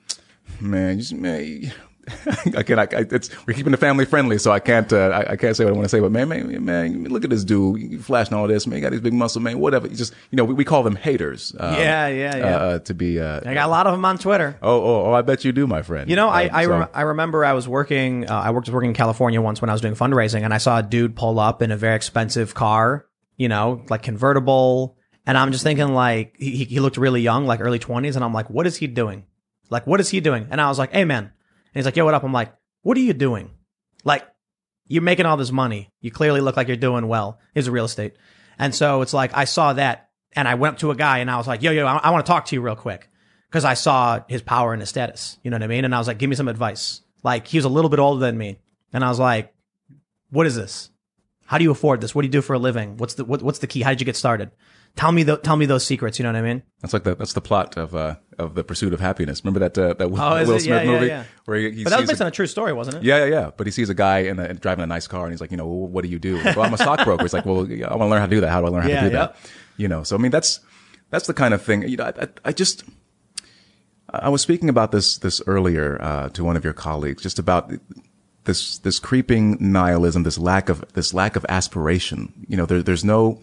man, 0.59 0.97
you 0.97 1.03
just, 1.03 1.13
man, 1.13 1.73
I 2.57 2.63
can't. 2.63 2.81
I, 2.81 2.89
it's 3.11 3.31
we're 3.47 3.55
keeping 3.55 3.73
the 3.73 3.79
family 3.79 4.05
friendly, 4.05 4.39
so 4.39 4.51
I 4.51 4.59
can't. 4.59 4.93
Uh, 4.93 5.09
I, 5.09 5.33
I, 5.33 5.37
can't 5.37 5.57
say 5.57 5.65
what 5.65 5.73
I 5.73 5.77
want 5.77 5.85
to 5.85 5.89
say. 5.89 6.01
But 6.01 6.13
man, 6.13 6.29
man, 6.29 6.65
man, 6.65 7.05
look 7.05 7.25
at 7.25 7.31
this 7.31 7.45
dude 7.45 8.05
flashing 8.05 8.35
all 8.35 8.47
this. 8.47 8.67
Man, 8.67 8.77
he 8.77 8.81
got 8.81 8.93
these 8.93 9.01
big 9.01 9.13
muscle, 9.13 9.41
man. 9.41 9.59
Whatever. 9.59 9.87
You 9.87 9.97
just 9.97 10.15
you 10.31 10.37
know, 10.37 10.45
we, 10.45 10.55
we 10.55 10.65
call 10.65 10.83
them 10.83 10.97
haters. 10.97 11.55
Um, 11.59 11.75
yeah, 11.75 12.09
yeah, 12.09 12.37
yeah. 12.37 12.57
Uh, 12.57 12.79
to 12.81 12.95
be. 12.95 13.21
Uh, 13.21 13.41
I 13.45 13.55
got 13.55 13.67
a 13.67 13.71
lot 13.71 13.87
of 13.87 13.93
them 13.93 14.05
on 14.05 14.19
Twitter. 14.19 14.59
Oh, 14.63 14.83
oh, 14.83 15.07
oh! 15.07 15.13
I 15.13 15.23
bet 15.23 15.45
you 15.45 15.53
do, 15.53 15.67
my 15.67 15.83
friend. 15.83 16.09
You 16.09 16.17
know, 16.17 16.29
I 16.29 16.51
I, 16.53 16.65
so. 16.65 16.71
rem- 16.71 16.89
I 16.95 17.03
remember 17.03 17.45
I 17.45 17.53
was 17.53 17.69
working. 17.69 18.29
Uh, 18.29 18.41
I 18.41 18.51
worked 18.51 18.69
working 18.69 18.91
in 18.91 18.95
California 18.95 19.41
once 19.41 19.61
when 19.61 19.69
I 19.69 19.73
was 19.73 19.83
doing 19.83 19.95
fundraising, 19.95 20.43
and 20.43 20.55
I 20.55 20.59
saw 20.59 20.79
a 20.79 20.83
dude 20.83 21.17
pull 21.17 21.39
up 21.39 21.63
in 21.63 21.71
a 21.71 21.77
very 21.77 21.97
expensive 21.97 22.55
car. 22.55 23.07
You 23.37 23.49
know, 23.49 23.85
like 23.89 24.03
convertible. 24.03 24.97
And 25.27 25.37
I'm 25.37 25.53
just 25.53 25.63
thinking 25.63 25.95
like 25.95 26.35
he 26.39 26.65
he 26.65 26.81
looked 26.81 26.97
really 26.97 27.21
young, 27.21 27.47
like 27.47 27.61
early 27.61 27.79
20s, 27.79 28.17
and 28.17 28.25
I'm 28.25 28.33
like, 28.33 28.49
what 28.51 28.67
is 28.67 28.77
he 28.77 28.87
doing? 28.87 29.25
Like, 29.69 29.87
what 29.87 30.01
is 30.01 30.09
he 30.09 30.21
doing? 30.21 30.49
And 30.51 30.61
I 30.61 30.69
was 30.69 30.79
like, 30.79 30.93
hey 30.93 31.05
man. 31.05 31.33
And 31.73 31.81
he's 31.81 31.85
like, 31.85 31.97
yo, 31.97 32.05
what 32.05 32.15
up? 32.15 32.25
I'm 32.25 32.33
like, 32.33 32.53
what 32.83 32.97
are 32.97 33.01
you 33.01 33.13
doing? 33.13 33.51
Like, 34.05 34.27
you're 34.87 35.03
making 35.03 35.27
all 35.27 35.37
this 35.37 35.53
money. 35.53 35.91
You 36.01 36.11
clearly 36.11 36.41
look 36.41 36.57
like 36.57 36.67
you're 36.67 36.77
doing 36.77 37.07
well. 37.07 37.39
Is 37.55 37.71
real 37.71 37.85
estate. 37.85 38.17
And 38.59 38.75
so 38.75 39.03
it's 39.03 39.15
like, 39.15 39.31
I 39.35 39.45
saw 39.45 39.73
that 39.75 40.11
and 40.33 40.47
I 40.47 40.55
went 40.55 40.75
up 40.75 40.81
to 40.81 40.91
a 40.91 40.97
guy 40.97 41.19
and 41.19 41.31
I 41.31 41.37
was 41.37 41.47
like, 41.47 41.63
yo, 41.63 41.71
yo, 41.71 41.87
I, 41.87 41.97
I 41.97 42.11
want 42.11 42.27
to 42.27 42.31
talk 42.31 42.47
to 42.47 42.57
you 42.57 42.61
real 42.61 42.77
quick. 42.77 43.09
Cause 43.51 43.65
I 43.65 43.75
saw 43.75 44.21
his 44.29 44.43
power 44.43 44.73
and 44.73 44.81
his 44.81 44.89
status. 44.89 45.39
You 45.43 45.51
know 45.51 45.57
what 45.57 45.65
I 45.65 45.67
mean? 45.67 45.85
And 45.85 45.95
I 45.95 45.99
was 45.99 46.07
like, 46.07 46.19
give 46.19 46.31
me 46.31 46.37
some 46.37 46.47
advice. 46.47 47.01
Like, 47.25 47.49
he 47.49 47.59
was 47.59 47.65
a 47.65 47.69
little 47.69 47.91
bit 47.91 47.99
older 47.99 48.21
than 48.21 48.39
me. 48.39 48.59
And 48.93 49.05
I 49.05 49.09
was 49.09 49.19
like, 49.19 49.53
what 50.31 50.47
is 50.47 50.55
this? 50.55 50.91
How 51.47 51.59
do 51.59 51.65
you 51.65 51.73
afford 51.73 52.01
this? 52.01 52.15
What 52.15 52.23
do 52.23 52.27
you 52.27 52.33
do 52.33 52.43
for 52.43 52.55
a 52.55 52.59
living? 52.59 52.97
What's 52.97 53.15
the, 53.15 53.25
what, 53.25 53.43
what's 53.43 53.59
the 53.59 53.67
key? 53.67 53.83
How 53.83 53.91
did 53.91 54.01
you 54.01 54.05
get 54.05 54.17
started? 54.17 54.53
Tell 54.95 55.11
me 55.11 55.25
the, 55.25 55.37
tell 55.37 55.57
me 55.57 55.67
those 55.67 55.85
secrets. 55.85 56.19
You 56.19 56.23
know 56.23 56.33
what 56.33 56.39
I 56.39 56.43
mean? 56.43 56.63
That's 56.81 56.93
like 56.93 57.03
the, 57.03 57.17
that's 57.17 57.33
the 57.33 57.41
plot 57.41 57.77
of, 57.77 57.95
uh, 57.95 58.17
of 58.41 58.55
the 58.55 58.65
pursuit 58.65 58.93
of 58.93 59.01
happiness. 59.01 59.45
Remember 59.45 59.61
that, 59.61 59.79
uh, 59.79 59.95
that 59.95 60.11
Will, 60.11 60.21
oh, 60.21 60.45
Will 60.45 60.59
Smith 60.59 60.65
yeah, 60.67 60.85
movie 60.85 61.07
yeah, 61.07 61.21
yeah. 61.21 61.25
where 61.45 61.59
he, 61.59 61.71
he 61.71 61.85
but 61.85 61.91
that 61.91 62.01
was 62.01 62.09
based 62.09 62.21
a, 62.21 62.25
on 62.25 62.29
a 62.29 62.33
true 62.33 62.47
story, 62.47 62.73
wasn't 62.73 62.97
it? 62.97 63.03
Yeah, 63.03 63.25
yeah, 63.25 63.31
yeah. 63.31 63.51
But 63.57 63.67
he 63.67 63.71
sees 63.71 63.91
a 63.91 63.95
guy 63.95 64.21
in 64.21 64.39
a, 64.39 64.55
driving 64.55 64.83
a 64.83 64.87
nice 64.87 65.07
car 65.07 65.25
and 65.25 65.33
he's 65.33 65.41
like, 65.41 65.51
you 65.51 65.57
know, 65.57 65.67
well, 65.67 65.89
what 65.89 66.03
do 66.03 66.11
you 66.11 66.19
do? 66.19 66.37
Well, 66.43 66.63
I'm 66.63 66.75
a 66.75 66.79
stockbroker. 66.89 67.23
He's 67.23 67.33
like, 67.33 67.45
well, 67.45 67.59
I 67.59 67.61
want 67.61 67.71
to 67.71 68.07
learn 68.07 68.21
how 68.21 68.27
to 68.27 68.31
do 68.31 68.41
that. 68.41 68.51
How 68.51 68.61
do 68.61 68.67
I 68.67 68.71
learn 68.71 68.83
how 68.83 68.89
to 68.89 69.01
do 69.01 69.11
that? 69.11 69.37
You 69.77 69.89
know, 69.89 70.03
so 70.03 70.17
I 70.17 70.19
mean, 70.19 70.31
that's, 70.31 70.61
that's 71.11 71.27
the 71.27 71.35
kind 71.35 71.55
of 71.55 71.63
thing, 71.63 71.83
you 71.89 71.97
know, 71.97 72.05
I, 72.05 72.23
I, 72.23 72.29
I 72.47 72.53
just, 72.53 72.85
I 74.09 74.29
was 74.29 74.43
speaking 74.43 74.69
about 74.69 74.93
this, 74.93 75.19
this 75.19 75.41
earlier, 75.47 76.01
uh, 76.01 76.29
to 76.31 76.45
one 76.45 76.57
of 76.57 76.65
your 76.65 76.73
colleagues, 76.73 77.23
just 77.23 77.39
about 77.39 77.73
this, 78.45 78.79
this 78.79 78.99
creeping 78.99 79.57
nihilism, 79.61 80.23
this 80.23 80.39
lack 80.39 80.69
of, 80.69 80.85
this 80.95 81.15
lack 81.15 81.37
of 81.37 81.47
aspiration. 81.49 82.47
You 82.49 82.57
know, 82.57 82.67
there, 82.67 82.83
there's 82.83 83.05
no, 83.05 83.41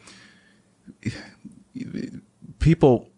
people, 2.59 3.09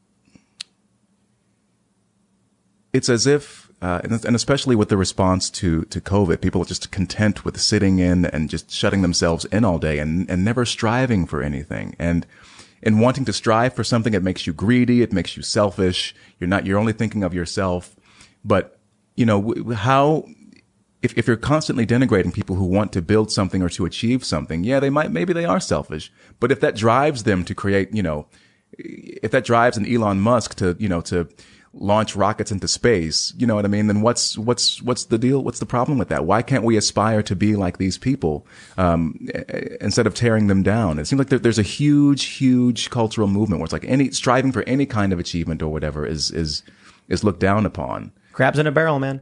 it's 2.94 3.10
as 3.10 3.28
if, 3.28 3.70
uh, 3.82 4.02
and 4.04 4.36
especially 4.36 4.76
with 4.76 4.90
the 4.90 4.98
response 4.98 5.50
to, 5.52 5.84
to 5.86 6.02
COVID, 6.02 6.42
people 6.42 6.62
are 6.62 6.66
just 6.66 6.92
content 6.92 7.46
with 7.46 7.60
sitting 7.60 8.00
in 8.00 8.26
and 8.26 8.50
just 8.50 8.72
shutting 8.72 9.02
themselves 9.02 9.46
in 9.46 9.64
all 9.64 9.80
day 9.80 10.00
and, 10.00 10.30
and 10.30 10.44
never 10.44 10.66
striving 10.66 11.26
for 11.26 11.42
anything. 11.42 11.96
And, 12.00 12.26
in 12.82 13.00
wanting 13.00 13.26
to 13.26 13.34
strive 13.34 13.74
for 13.74 13.84
something, 13.84 14.14
it 14.14 14.24
makes 14.24 14.48
you 14.48 14.54
greedy. 14.54 15.02
It 15.02 15.12
makes 15.12 15.36
you 15.36 15.44
selfish. 15.44 16.16
You're 16.40 16.48
not, 16.48 16.66
you're 16.66 16.80
only 16.80 16.94
thinking 16.94 17.24
of 17.24 17.34
yourself. 17.34 17.96
But, 18.44 18.80
you 19.16 19.26
know, 19.26 19.54
how, 19.74 20.26
if, 21.02 21.18
if 21.18 21.28
you're 21.28 21.38
constantly 21.38 21.86
denigrating 21.86 22.34
people 22.34 22.56
who 22.56 22.66
want 22.66 22.94
to 22.94 23.02
build 23.02 23.32
something 23.32 23.62
or 23.62 23.70
to 23.70 23.86
achieve 23.86 24.24
something, 24.24 24.64
yeah, 24.64 24.80
they 24.80 24.90
might, 24.90 25.12
maybe 25.12 25.34
they 25.34 25.46
are 25.46 25.60
selfish. 25.60 26.12
But 26.40 26.52
if 26.52 26.62
that 26.62 26.76
drives 26.76 27.24
them 27.24 27.44
to 27.46 27.56
create, 27.56 27.94
you 27.94 28.04
know, 28.04 28.28
if 28.78 29.32
that 29.32 29.44
drives 29.44 29.76
an 29.76 29.86
Elon 29.86 30.22
Musk 30.22 30.56
to, 30.56 30.78
you 30.80 30.88
know, 30.88 31.02
to 31.02 31.28
launch 31.74 32.16
rockets 32.16 32.52
into 32.52 32.68
space, 32.68 33.34
you 33.38 33.46
know 33.46 33.56
what 33.56 33.66
I 33.66 33.68
mean? 33.68 33.88
Then 33.88 34.02
what's, 34.02 34.38
what's, 34.38 34.82
what's 34.82 35.06
the 35.06 35.18
deal? 35.18 35.44
What's 35.44 35.60
the 35.60 35.66
problem 35.66 35.98
with 35.98 36.10
that? 36.10 36.26
Why 36.26 36.42
can't 36.42 36.64
we 36.64 36.78
aspire 36.78 37.22
to 37.24 37.36
be 37.36 37.56
like 37.56 37.78
these 37.78 37.98
people, 37.98 38.48
um, 38.78 39.28
instead 39.80 40.08
of 40.08 40.16
tearing 40.16 40.48
them 40.48 40.64
down? 40.64 41.00
It 41.00 41.06
seems 41.06 41.20
like 41.20 41.30
there, 41.30 41.40
there's 41.40 41.60
a 41.60 41.64
huge, 41.64 42.26
huge 42.26 42.90
cultural 42.90 43.28
movement 43.28 43.60
where 43.60 43.66
it's 43.66 43.74
like 43.74 43.86
any, 43.86 44.12
striving 44.12 44.52
for 44.52 44.64
any 44.64 44.86
kind 44.86 45.14
of 45.14 45.20
achievement 45.20 45.62
or 45.62 45.70
whatever 45.70 46.06
is, 46.06 46.32
is, 46.32 46.64
is 47.08 47.24
looked 47.24 47.40
down 47.40 47.66
upon. 47.66 48.12
Crabs 48.32 48.58
in 48.58 48.68
a 48.68 48.72
barrel, 48.72 49.00
man. 49.00 49.22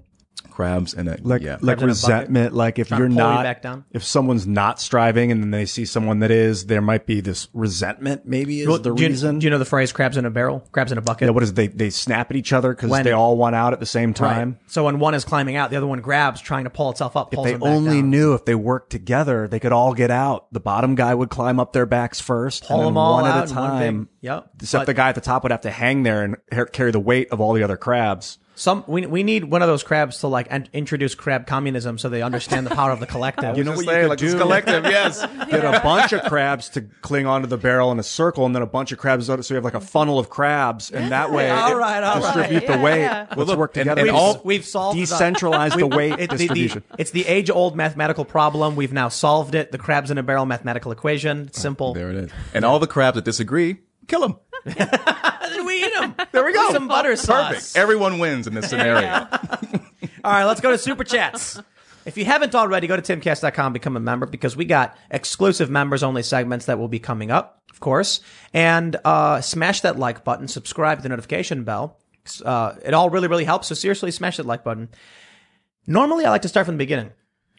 Crabs 0.57 0.95
in 0.95 1.07
a 1.07 1.15
like 1.21 1.43
yeah. 1.43 1.57
like 1.61 1.77
Crabs 1.77 1.81
in 1.83 1.83
a 1.83 1.87
resentment 1.87 2.53
like 2.55 2.79
if 2.79 2.87
Trying 2.87 2.97
to 2.97 3.01
you're 3.03 3.09
pull 3.09 3.29
you 3.29 3.35
not 3.37 3.43
back 3.43 3.61
down. 3.61 3.85
if 3.91 4.03
someone's 4.03 4.47
not 4.47 4.81
striving 4.81 5.31
and 5.31 5.43
then 5.43 5.51
they 5.51 5.67
see 5.67 5.85
someone 5.85 6.17
that 6.19 6.31
is 6.31 6.65
there 6.65 6.81
might 6.81 7.05
be 7.05 7.21
this 7.21 7.47
resentment 7.53 8.25
maybe 8.25 8.61
is 8.61 8.67
Well, 8.67 8.79
the 8.79 8.91
do 8.93 9.03
you, 9.03 9.09
reason 9.09 9.37
do 9.37 9.45
you 9.45 9.51
know 9.51 9.59
the 9.59 9.65
phrase 9.65 9.91
"crabs 9.91 10.17
in 10.17 10.25
a 10.25 10.31
barrel"? 10.31 10.67
Crabs 10.71 10.91
in 10.91 10.97
a 10.97 11.01
bucket. 11.01 11.27
yeah, 11.27 11.29
what 11.31 11.43
is 11.43 11.51
it? 11.51 11.55
they 11.55 11.67
they 11.67 11.89
snap 11.91 12.31
at 12.31 12.37
each 12.37 12.53
other 12.53 12.73
because 12.73 12.89
When- 12.89 13.03
they 13.03 13.11
all 13.11 13.37
want 13.37 13.55
out 13.55 13.71
at 13.73 13.79
the 13.79 13.85
same 13.85 14.09
Right. 14.09 14.15
time 14.15 14.59
So 14.65 14.83
when 14.85 14.97
one 14.97 15.13
is 15.13 15.23
climbing 15.25 15.55
out, 15.57 15.69
the 15.69 15.77
other 15.77 15.85
one 15.85 16.01
grabs, 16.01 16.41
trying 16.41 16.63
to 16.63 16.71
pull 16.71 16.89
itself 16.89 17.15
up. 17.15 17.31
if 17.31 17.35
Pulls 17.35 17.45
they 17.45 17.51
them 17.51 17.61
back 17.61 17.69
only 17.69 18.01
down. 18.01 18.09
knew 18.09 18.33
if 18.33 18.45
they 18.45 18.55
worked 18.55 18.89
together 18.89 19.47
they 19.47 19.59
could 19.59 19.71
all 19.71 19.93
get 19.93 20.09
out 20.09 20.51
the 20.51 20.59
bottom 20.59 20.95
guy 20.95 21.13
would 21.13 21.29
climb 21.29 21.59
up 21.59 21.71
their 21.73 21.85
backs 21.85 22.19
first 22.19 22.63
Pull 22.65 22.77
and 22.77 22.81
then 22.81 22.93
them 22.93 22.97
all 22.97 23.21
one 23.21 23.29
out 23.29 23.43
at 23.43 23.49
a 23.49 23.51
in 23.51 23.55
one 23.59 23.69
big- 23.79 23.79
time 23.91 24.09
Yep. 24.21 24.49
except 24.63 24.81
But- 24.81 24.85
the 24.87 24.93
guy 24.95 25.09
at 25.09 25.15
the 25.15 25.21
top 25.21 25.43
would 25.43 25.51
have 25.51 25.61
to 25.61 25.69
hang 25.69 26.01
there 26.01 26.23
and 26.23 26.35
ha- 26.51 26.65
carry 26.65 26.91
the 26.91 26.99
weight 26.99 27.29
of 27.31 27.39
all 27.39 27.53
the 27.53 27.61
other 27.63 27.77
crabs 27.77 28.39
Some 28.59 28.83
we 28.87 29.05
we 29.05 29.21
need 29.21 29.43
one 29.43 29.61
of 29.61 29.67
those 29.67 29.83
crabs 29.83 30.17
to 30.21 30.27
like 30.27 30.47
en- 30.49 30.67
introduce 30.73 31.13
crab 31.13 31.45
communism 31.45 31.99
so 31.99 32.09
they 32.09 32.23
understand 32.23 32.65
the 32.65 32.73
power 32.73 32.89
of 32.91 32.99
the 32.99 33.05
collective. 33.05 33.55
You 33.57 33.63
know 33.63 33.73
Just 33.75 33.85
what 33.85 33.93
say, 33.93 34.01
you 34.01 34.07
like 34.07 34.17
could 34.17 34.25
this 34.27 34.33
do? 34.33 34.39
collective, 34.39 34.83
yes. 34.85 35.21
get 35.51 35.63
a 35.63 35.79
bunch 35.83 36.11
of 36.11 36.23
crabs 36.23 36.67
to 36.69 36.81
cling 37.01 37.27
onto 37.27 37.47
the 37.47 37.57
barrel 37.57 37.91
in 37.91 37.99
a 37.99 38.03
circle, 38.03 38.47
and 38.47 38.55
then 38.55 38.63
a 38.63 38.67
bunch 38.67 38.91
of 38.91 38.97
crabs. 38.97 39.27
So 39.27 39.35
you 39.49 39.55
have 39.55 39.63
like 39.63 39.75
a 39.75 39.79
funnel 39.79 40.17
of 40.17 40.29
crabs, 40.31 40.89
and 40.89 41.11
that 41.11 41.31
way, 41.31 41.51
All 41.51 41.71
it 41.71 41.75
right, 41.75 42.03
all 42.03 42.19
distribute 42.19 42.57
right. 42.59 42.67
the 42.67 42.73
Yeah, 42.73 42.83
weight. 42.83 43.01
yeah. 43.01 43.25
Let's 43.35 43.47
look, 43.47 43.59
work 43.59 43.73
together. 43.73 44.01
and 44.01 44.07
we've, 44.07 44.15
all- 44.15 44.41
we've 44.43 44.65
solved 44.65 44.97
the- 44.97 45.05
the 45.77 45.87
weight 45.95 46.13
It- 46.13 46.17
the- 46.17 46.27
the- 46.27 46.37
distribution. 46.37 46.83
it's 46.97 47.11
the 47.11 47.27
age 47.27 47.51
old 47.51 47.75
mathematical 47.75 48.25
problem. 48.25 48.75
We've 48.75 48.91
now 48.93 49.09
solved 49.09 49.53
it. 49.53 49.71
The 49.71 49.77
crabs 49.77 50.09
in 50.09 50.17
a 50.17 50.23
barrel 50.23 50.47
mathematical 50.47 50.91
equation. 50.91 51.45
It's 51.47 51.61
simple. 51.61 51.93
There 51.93 52.09
it 52.09 52.15
is. 52.15 52.31
And 52.55 52.65
all 52.65 52.79
the 52.79 52.87
crabs 52.87 53.15
that 53.15 53.23
disagree, 53.25 53.77
kill 54.07 54.21
them. 54.21 54.35
Then 55.49 55.65
we 55.65 55.83
eat 55.83 55.93
them. 55.93 56.15
There 56.31 56.45
we 56.45 56.53
go. 56.53 56.71
Some 56.71 56.87
butter 56.87 57.15
sauce. 57.15 57.53
Perfect. 57.53 57.77
Everyone 57.77 58.19
wins 58.19 58.47
in 58.47 58.53
this 58.53 58.69
scenario. 58.69 59.27
All 60.23 60.31
right, 60.31 60.45
let's 60.45 60.61
go 60.61 60.71
to 60.71 60.77
super 60.77 61.03
chats. 61.03 61.59
If 62.05 62.17
you 62.17 62.25
haven't 62.25 62.55
already, 62.55 62.87
go 62.87 62.95
to 62.95 63.01
timcast.com, 63.01 63.73
become 63.73 63.97
a 63.97 63.99
member 63.99 64.25
because 64.25 64.55
we 64.55 64.65
got 64.65 64.97
exclusive 65.11 65.69
members 65.69 66.03
only 66.03 66.23
segments 66.23 66.67
that 66.67 66.79
will 66.79 66.87
be 66.87 66.99
coming 66.99 67.31
up, 67.31 67.61
of 67.69 67.79
course. 67.79 68.21
And 68.53 68.95
uh, 69.03 69.41
smash 69.41 69.81
that 69.81 69.99
like 69.99 70.23
button, 70.23 70.47
subscribe 70.47 70.99
to 70.99 71.03
the 71.03 71.09
notification 71.09 71.63
bell. 71.63 71.99
Uh, 72.45 72.75
it 72.85 72.93
all 72.93 73.09
really, 73.09 73.27
really 73.27 73.43
helps. 73.43 73.67
So 73.67 73.75
seriously, 73.75 74.11
smash 74.11 74.37
that 74.37 74.45
like 74.45 74.63
button. 74.63 74.89
Normally, 75.85 76.25
I 76.25 76.29
like 76.29 76.43
to 76.43 76.49
start 76.49 76.65
from 76.65 76.75
the 76.75 76.83
beginning, 76.83 77.11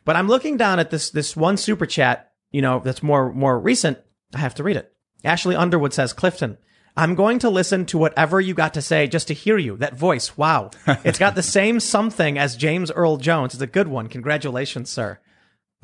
but 0.05 0.17
I'm 0.17 0.29
looking 0.29 0.57
down 0.57 0.79
at 0.79 0.91
this 0.91 1.11
this 1.11 1.37
one 1.37 1.57
super 1.57 1.87
chat. 1.87 2.33
You 2.51 2.63
know, 2.63 2.81
that's 2.83 3.03
more 3.03 3.33
more 3.33 3.59
recent. 3.59 3.99
I 4.35 4.39
have 4.39 4.55
to 4.57 4.63
read 4.63 4.77
it. 4.77 4.93
Ashley 5.25 5.57
Underwood 5.57 5.93
says, 5.93 6.13
Clifton, 6.13 6.59
I'm 6.99 7.15
going 7.15 7.39
to 7.39 7.49
listen 7.49 7.87
to 7.87 7.99
whatever 7.99 8.41
you 8.41 8.55
got 8.55 8.75
to 8.75 8.83
say 8.83 9.07
just 9.07 9.29
to 9.29 9.35
hear 9.35 9.57
you. 9.57 9.77
That 9.77 9.95
voice, 9.95 10.37
wow. 10.37 10.73
It's 11.05 11.19
got 11.19 11.37
the 11.37 11.45
same 11.45 11.79
something 11.79 12.37
as 12.37 12.57
James 12.57 12.91
Earl 12.91 13.19
Jones. 13.19 13.55
It's 13.55 13.63
a 13.63 13.69
good 13.69 13.87
one. 13.87 14.09
Congratulations, 14.09 14.91
sir. 14.91 15.21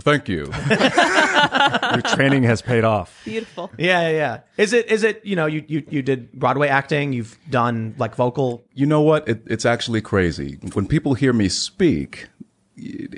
Thank 0.03 0.29
you. 0.29 0.47
Your 0.71 2.03
training 2.03 2.43
has 2.43 2.63
paid 2.63 2.83
off. 2.83 3.23
Beautiful. 3.25 3.71
Yeah, 3.79 4.09
yeah, 4.09 4.17
yeah. 4.17 4.41
Is 4.57 4.73
it, 4.73 4.91
is 4.91 5.05
it, 5.05 5.25
you 5.25 5.37
know, 5.37 5.47
you, 5.47 5.65
you, 5.69 5.85
you 5.89 6.03
did 6.03 6.33
Broadway 6.33 6.67
acting, 6.67 7.13
you've 7.13 7.39
done 7.49 7.95
like 7.97 8.17
vocal. 8.17 8.65
You 8.75 8.87
know 8.87 9.03
what? 9.03 9.29
It, 9.29 9.45
it's 9.47 9.65
actually 9.65 10.01
crazy. 10.01 10.59
When 10.73 10.89
people 10.89 11.15
hear 11.15 11.33
me 11.33 11.49
speak, 11.49 12.27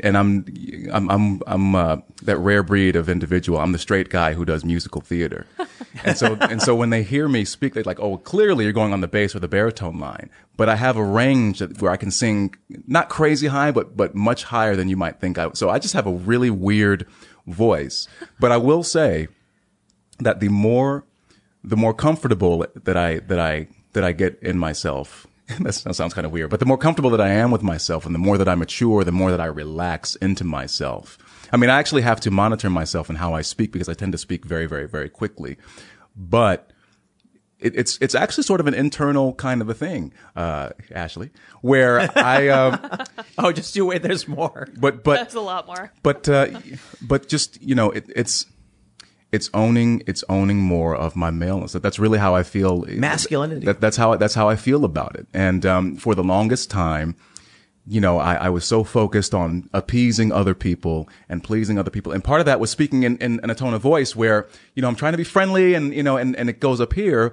and 0.02 0.18
I'm, 0.18 0.44
I'm, 0.92 1.10
I'm, 1.10 1.42
I'm 1.46 1.74
uh, 1.74 1.96
that 2.22 2.36
rare 2.38 2.62
breed 2.62 2.96
of 2.96 3.08
individual. 3.08 3.58
I'm 3.58 3.72
the 3.72 3.78
straight 3.78 4.10
guy 4.10 4.34
who 4.34 4.44
does 4.44 4.64
musical 4.64 5.00
theater, 5.00 5.46
and 6.04 6.16
so, 6.16 6.34
and 6.40 6.60
so 6.62 6.74
when 6.74 6.90
they 6.90 7.02
hear 7.02 7.28
me 7.28 7.44
speak, 7.44 7.74
they're 7.74 7.84
like, 7.84 8.00
"Oh, 8.00 8.18
clearly 8.18 8.64
you're 8.64 8.72
going 8.72 8.92
on 8.92 9.00
the 9.00 9.08
bass 9.08 9.34
or 9.34 9.40
the 9.40 9.48
baritone 9.48 9.98
line." 9.98 10.30
But 10.56 10.68
I 10.68 10.76
have 10.76 10.96
a 10.96 11.04
range 11.04 11.58
that, 11.60 11.80
where 11.80 11.90
I 11.90 11.96
can 11.96 12.10
sing 12.10 12.54
not 12.86 13.08
crazy 13.08 13.46
high, 13.46 13.70
but 13.70 13.96
but 13.96 14.14
much 14.14 14.44
higher 14.44 14.76
than 14.76 14.88
you 14.88 14.96
might 14.96 15.20
think. 15.20 15.38
I 15.38 15.50
so 15.54 15.70
I 15.70 15.78
just 15.78 15.94
have 15.94 16.06
a 16.06 16.12
really 16.12 16.50
weird 16.50 17.06
voice. 17.46 18.08
But 18.38 18.52
I 18.52 18.56
will 18.56 18.82
say 18.82 19.28
that 20.18 20.40
the 20.40 20.48
more 20.48 21.04
the 21.64 21.76
more 21.76 21.94
comfortable 21.94 22.66
that 22.74 22.96
I 22.96 23.20
that 23.20 23.40
I 23.40 23.68
that 23.92 24.04
I 24.04 24.12
get 24.12 24.38
in 24.42 24.58
myself. 24.58 25.26
That 25.60 25.72
sounds 25.74 26.12
kind 26.14 26.26
of 26.26 26.32
weird, 26.32 26.50
but 26.50 26.58
the 26.60 26.66
more 26.66 26.78
comfortable 26.78 27.10
that 27.10 27.20
I 27.20 27.28
am 27.28 27.50
with 27.50 27.62
myself, 27.62 28.04
and 28.04 28.14
the 28.14 28.18
more 28.18 28.36
that 28.38 28.48
I 28.48 28.54
mature, 28.56 29.04
the 29.04 29.12
more 29.12 29.30
that 29.30 29.40
I 29.40 29.46
relax 29.46 30.16
into 30.16 30.44
myself. 30.44 31.18
I 31.52 31.56
mean, 31.56 31.70
I 31.70 31.78
actually 31.78 32.02
have 32.02 32.18
to 32.20 32.30
monitor 32.30 32.68
myself 32.68 33.08
and 33.08 33.18
how 33.18 33.32
I 33.34 33.42
speak 33.42 33.70
because 33.72 33.88
I 33.88 33.94
tend 33.94 34.12
to 34.12 34.18
speak 34.18 34.44
very, 34.44 34.66
very, 34.66 34.88
very 34.88 35.08
quickly. 35.08 35.56
But 36.16 36.72
it, 37.60 37.74
it's 37.76 37.96
it's 38.00 38.14
actually 38.16 38.42
sort 38.42 38.60
of 38.60 38.66
an 38.66 38.74
internal 38.74 39.34
kind 39.34 39.62
of 39.62 39.68
a 39.68 39.74
thing, 39.74 40.12
uh, 40.34 40.70
Ashley, 40.92 41.30
where 41.62 42.00
I. 42.18 42.48
Um, 42.48 43.04
Oh, 43.38 43.52
just 43.52 43.76
you 43.76 43.86
wait, 43.86 44.02
there's 44.02 44.26
more. 44.26 44.66
but 44.78 45.04
but 45.04 45.16
That's 45.16 45.34
a 45.34 45.40
lot 45.40 45.66
more. 45.66 45.92
but 46.02 46.28
uh, 46.28 46.58
but 47.02 47.28
just 47.28 47.62
you 47.62 47.74
know, 47.74 47.90
it, 47.92 48.06
it's 48.16 48.46
it's 49.32 49.50
owning 49.52 50.02
it's 50.06 50.22
owning 50.28 50.58
more 50.58 50.94
of 50.94 51.16
my 51.16 51.30
maleness. 51.30 51.72
That 51.72 51.82
that's 51.82 51.98
really 51.98 52.18
how 52.18 52.34
I 52.34 52.42
feel. 52.42 52.84
Masculinity. 52.88 53.66
That, 53.66 53.80
that's 53.80 53.96
how 53.96 54.12
I- 54.12 54.16
that's 54.16 54.34
how 54.34 54.48
I 54.48 54.56
feel 54.56 54.84
about 54.84 55.16
it. 55.16 55.26
And 55.34 55.64
um, 55.66 55.96
for 55.96 56.14
the 56.14 56.22
longest 56.24 56.70
time, 56.70 57.16
you 57.88 58.00
know, 58.00 58.18
I, 58.18 58.34
I 58.34 58.48
was 58.48 58.64
so 58.64 58.82
focused 58.84 59.34
on 59.34 59.68
appeasing 59.72 60.32
other 60.32 60.54
people 60.54 61.08
and 61.28 61.42
pleasing 61.42 61.78
other 61.78 61.90
people, 61.90 62.12
and 62.12 62.22
part 62.24 62.40
of 62.40 62.46
that 62.46 62.58
was 62.60 62.70
speaking 62.70 63.02
in, 63.04 63.16
in, 63.18 63.38
in 63.42 63.50
a 63.50 63.54
tone 63.54 63.74
of 63.74 63.82
voice 63.82 64.16
where 64.16 64.48
you 64.74 64.82
know 64.82 64.88
I'm 64.88 64.96
trying 64.96 65.12
to 65.12 65.18
be 65.18 65.24
friendly 65.24 65.74
and 65.74 65.92
you 65.94 66.02
know 66.02 66.16
and, 66.16 66.34
and 66.36 66.48
it 66.48 66.60
goes 66.60 66.80
up 66.80 66.92
here, 66.94 67.32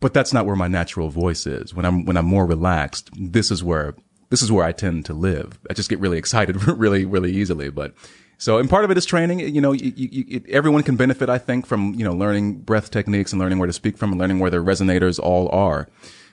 but 0.00 0.12
that's 0.12 0.32
not 0.32 0.46
where 0.46 0.56
my 0.56 0.68
natural 0.68 1.08
voice 1.08 1.46
is. 1.46 1.72
When 1.74 1.84
I'm 1.86 2.04
when 2.04 2.16
I'm 2.16 2.26
more 2.26 2.46
relaxed, 2.46 3.10
this 3.16 3.50
is 3.50 3.62
where 3.64 3.94
this 4.28 4.42
is 4.42 4.50
where 4.52 4.64
I 4.64 4.72
tend 4.72 5.04
to 5.06 5.14
live. 5.14 5.58
I 5.70 5.72
just 5.74 5.88
get 5.88 6.00
really 6.00 6.18
excited 6.18 6.64
really 6.68 7.04
really 7.04 7.32
easily. 7.32 7.70
But 7.70 7.94
so 8.38 8.58
and 8.58 8.68
part 8.68 8.84
of 8.84 8.90
it 8.90 8.98
is 8.98 9.04
training. 9.06 9.40
You 9.40 9.60
know, 9.60 9.72
you, 9.72 9.92
you, 9.96 10.24
it, 10.28 10.48
everyone 10.50 10.82
can 10.82 10.96
benefit. 10.96 11.28
I 11.28 11.38
think 11.38 11.66
from 11.66 11.94
you 11.94 12.04
know 12.04 12.12
learning 12.12 12.60
breath 12.60 12.90
techniques 12.90 13.32
and 13.32 13.40
learning 13.40 13.58
where 13.58 13.66
to 13.66 13.72
speak 13.72 13.96
from 13.98 14.12
and 14.12 14.20
learning 14.20 14.38
where 14.38 14.50
their 14.50 14.62
resonators 14.62 15.18
all 15.18 15.48
are. 15.50 15.88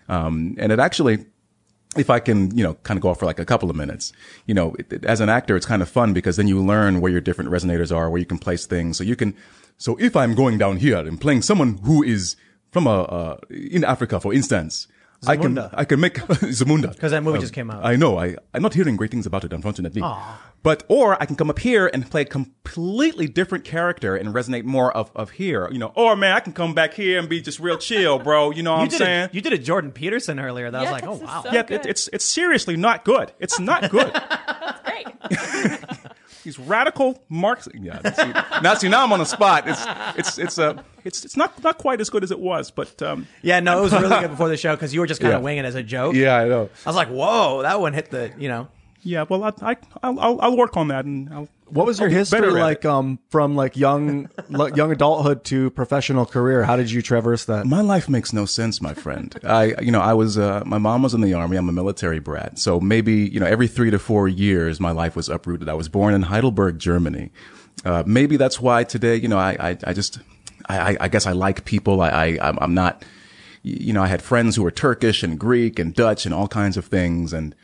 Um, 0.09 0.55
and 0.57 0.71
it 0.71 0.79
actually 0.79 1.25
if 1.95 2.09
I 2.09 2.19
can, 2.19 2.57
you 2.57 2.63
know, 2.63 2.73
kind 2.81 2.97
of 2.97 3.03
go 3.03 3.09
off 3.09 3.19
for 3.19 3.27
like 3.27 3.37
a 3.39 3.45
couple 3.45 3.69
of 3.69 3.75
minutes, 3.75 4.11
you 4.47 4.55
know, 4.55 4.73
it, 4.79 4.91
it- 4.91 5.05
as 5.05 5.19
an 5.21 5.29
actor, 5.29 5.55
it's 5.55 5.67
kind 5.67 5.79
of 5.83 5.87
fun 5.87 6.11
because 6.11 6.37
then 6.37 6.47
you 6.47 6.59
learn 6.59 7.01
where 7.01 7.11
your 7.11 7.21
different 7.21 7.51
resonators 7.51 7.95
are, 7.95 8.09
where 8.09 8.17
you 8.19 8.25
can 8.25 8.39
place 8.39 8.65
things. 8.65 8.97
So 8.97 9.03
you 9.03 9.15
can, 9.15 9.35
so 9.77 9.95
if 9.99 10.15
I'm 10.15 10.33
going 10.33 10.57
down 10.57 10.77
here 10.77 10.97
and 10.97 11.21
playing 11.21 11.43
someone 11.43 11.77
who 11.83 12.01
is 12.01 12.35
from 12.71 12.87
a, 12.87 13.03
uh, 13.03 13.37
in 13.51 13.83
Africa, 13.83 14.19
for 14.19 14.33
instance, 14.33 14.87
I 15.27 15.35
can, 15.37 15.53
I 15.81 15.85
can 15.85 15.99
make 15.99 16.15
Zamunda 16.59 16.93
because 16.95 17.11
that 17.11 17.21
movie 17.21 17.37
just 17.39 17.53
came 17.53 17.69
out. 17.69 17.85
I 17.85 17.95
know. 17.95 18.17
I, 18.17 18.37
I'm 18.55 18.63
not 18.63 18.73
hearing 18.73 18.95
great 18.97 19.11
things 19.11 19.27
about 19.27 19.43
it, 19.45 19.53
unfortunately. 19.53 20.01
But, 20.63 20.83
or 20.87 21.21
I 21.21 21.25
can 21.25 21.35
come 21.35 21.49
up 21.49 21.59
here 21.59 21.89
and 21.93 22.09
play 22.09 22.21
a 22.21 22.25
completely 22.25 23.27
different 23.27 23.65
character 23.65 24.15
and 24.15 24.33
resonate 24.33 24.63
more 24.63 24.95
of, 24.95 25.11
of 25.13 25.31
here, 25.31 25.67
you 25.71 25.77
know, 25.77 25.91
or 25.93 26.15
man, 26.15 26.31
I 26.35 26.39
can 26.39 26.53
come 26.53 26.73
back 26.73 26.93
here 26.93 27.19
and 27.19 27.27
be 27.27 27.41
just 27.41 27.59
real 27.59 27.77
chill, 27.77 28.17
bro. 28.17 28.51
You 28.51 28.63
know 28.63 28.71
what 28.71 28.77
You 28.77 28.83
I'm 28.83 28.87
did, 28.87 28.97
saying? 28.97 29.23
a, 29.25 29.29
you 29.33 29.41
did 29.41 29.51
a 29.51 29.57
Jordan 29.57 29.91
Peterson 29.91 30.39
earlier 30.39 30.71
that 30.71 30.77
I 30.79 30.81
was 30.83 30.91
like, 30.91 31.03
oh, 31.05 31.15
wow. 31.15 31.43
so 31.43 31.51
yeah, 31.51 31.65
it, 31.69 31.85
it's 31.85 32.07
it's 32.13 32.23
seriously 32.23 32.77
not 32.77 33.03
good. 33.03 33.33
It's 33.39 33.59
not 33.59 33.89
good. 33.91 34.13
That's 34.13 34.81
great. 34.89 35.05
He's 36.43 36.59
radical 36.59 37.23
Marx. 37.29 37.67
Yeah, 37.73 37.99
see, 38.11 38.61
now 38.61 38.73
see 38.75 38.89
now 38.89 39.03
I'm 39.03 39.13
on 39.13 39.19
the 39.19 39.25
spot. 39.25 39.63
It's 39.67 39.81
it's 40.17 40.37
it's 40.37 40.59
uh, 40.59 40.81
it's 41.05 41.23
it's 41.25 41.37
not 41.37 41.61
not 41.63 41.77
quite 41.77 42.01
as 42.01 42.09
good 42.09 42.23
as 42.23 42.31
it 42.31 42.39
was, 42.39 42.69
but 42.71 43.01
um, 43.01 43.27
Yeah, 43.41 43.59
no, 43.61 43.79
it 43.79 43.81
was 43.81 43.93
really 43.93 44.09
good 44.21 44.29
before 44.31 44.49
the 44.49 44.57
show 44.57 44.75
because 44.75 44.93
you 44.93 44.99
were 44.99 45.07
just 45.07 45.21
kind 45.21 45.33
of 45.33 45.39
Yeah. 45.39 45.43
winging 45.43 45.63
it 45.63 45.67
as 45.67 45.75
a 45.75 45.83
joke. 45.83 46.15
yeah, 46.15 46.35
I 46.37 46.47
know. 46.47 46.69
I 46.85 46.89
was 46.89 46.95
like, 46.97 47.07
whoa, 47.09 47.61
that 47.63 47.79
one 47.79 47.93
hit 47.93 48.11
the, 48.11 48.31
you 48.37 48.49
know. 48.49 48.67
Yeah, 49.03 49.25
well, 49.27 49.43
I, 49.43 49.51
I 49.61 49.75
I'll, 50.01 50.39
I'll 50.41 50.57
work 50.57 50.77
on 50.77 50.87
that 50.89 51.05
and 51.05 51.31
I'll. 51.33 51.49
What 51.67 51.87
was 51.87 51.99
your 51.99 52.07
I'll 52.09 52.13
history 52.15 52.51
like 52.51 52.85
um, 52.85 53.17
from 53.29 53.55
like 53.55 53.75
young 53.75 54.29
young 54.49 54.91
adulthood 54.91 55.43
to 55.45 55.71
professional 55.71 56.25
career? 56.25 56.63
How 56.63 56.75
did 56.75 56.91
you 56.91 57.01
traverse 57.01 57.45
that? 57.45 57.65
My 57.65 57.81
life 57.81 58.07
makes 58.07 58.31
no 58.31 58.45
sense, 58.45 58.79
my 58.81 58.93
friend. 58.93 59.35
I, 59.43 59.73
you 59.81 59.91
know, 59.91 59.99
I 60.01 60.13
was, 60.13 60.37
uh, 60.37 60.61
my 60.67 60.77
mom 60.77 61.01
was 61.01 61.13
in 61.15 61.21
the 61.21 61.33
army. 61.33 61.57
I'm 61.57 61.67
a 61.67 61.71
military 61.71 62.19
brat. 62.19 62.59
So 62.59 62.79
maybe, 62.79 63.13
you 63.27 63.39
know, 63.39 63.47
every 63.47 63.67
three 63.67 63.89
to 63.89 63.97
four 63.97 64.27
years, 64.27 64.79
my 64.79 64.91
life 64.91 65.15
was 65.15 65.29
uprooted. 65.29 65.67
I 65.67 65.73
was 65.73 65.89
born 65.89 66.13
in 66.13 66.21
Heidelberg, 66.23 66.77
Germany. 66.77 67.31
Uh, 67.83 68.03
maybe 68.05 68.37
that's 68.37 68.61
why 68.61 68.83
today, 68.83 69.15
you 69.15 69.27
know, 69.27 69.39
I, 69.39 69.57
I, 69.71 69.77
I 69.87 69.93
just, 69.93 70.19
I, 70.69 70.95
I- 70.99 71.07
guess 71.07 71.25
I 71.25 71.31
like 71.31 71.65
people. 71.65 72.01
I, 72.01 72.09
I, 72.09 72.25
I'm 72.41 72.57
I'm 72.61 72.73
not, 72.75 73.03
you 73.63 73.93
know, 73.93 74.03
I 74.03 74.07
had 74.07 74.21
friends 74.21 74.55
who 74.57 74.63
were 74.63 74.71
Turkish 74.71 75.23
and 75.23 75.39
Greek 75.39 75.79
and 75.79 75.93
Dutch 75.95 76.25
and 76.27 76.35
all 76.35 76.47
kinds 76.47 76.77
of 76.77 76.85
things. 76.85 77.33
And, 77.33 77.55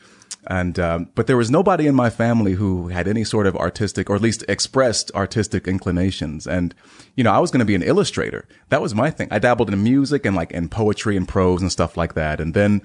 and, 0.49 0.79
um, 0.79 1.09
but 1.13 1.27
there 1.27 1.37
was 1.37 1.51
nobody 1.51 1.85
in 1.85 1.93
my 1.93 2.09
family 2.09 2.53
who 2.53 2.87
had 2.87 3.07
any 3.07 3.23
sort 3.23 3.45
of 3.45 3.55
artistic 3.55 4.09
or 4.09 4.15
at 4.15 4.21
least 4.21 4.43
expressed 4.49 5.11
artistic 5.13 5.67
inclinations. 5.67 6.47
And, 6.47 6.73
you 7.15 7.23
know, 7.23 7.31
I 7.31 7.37
was 7.37 7.51
going 7.51 7.59
to 7.59 7.65
be 7.65 7.75
an 7.75 7.83
illustrator. 7.83 8.47
That 8.69 8.81
was 8.81 8.95
my 8.95 9.11
thing. 9.11 9.27
I 9.29 9.37
dabbled 9.37 9.71
in 9.71 9.83
music 9.83 10.25
and 10.25 10.35
like 10.35 10.51
in 10.51 10.67
poetry 10.67 11.15
and 11.15 11.27
prose 11.27 11.61
and 11.61 11.71
stuff 11.71 11.95
like 11.95 12.15
that. 12.15 12.41
And 12.41 12.55
then, 12.55 12.81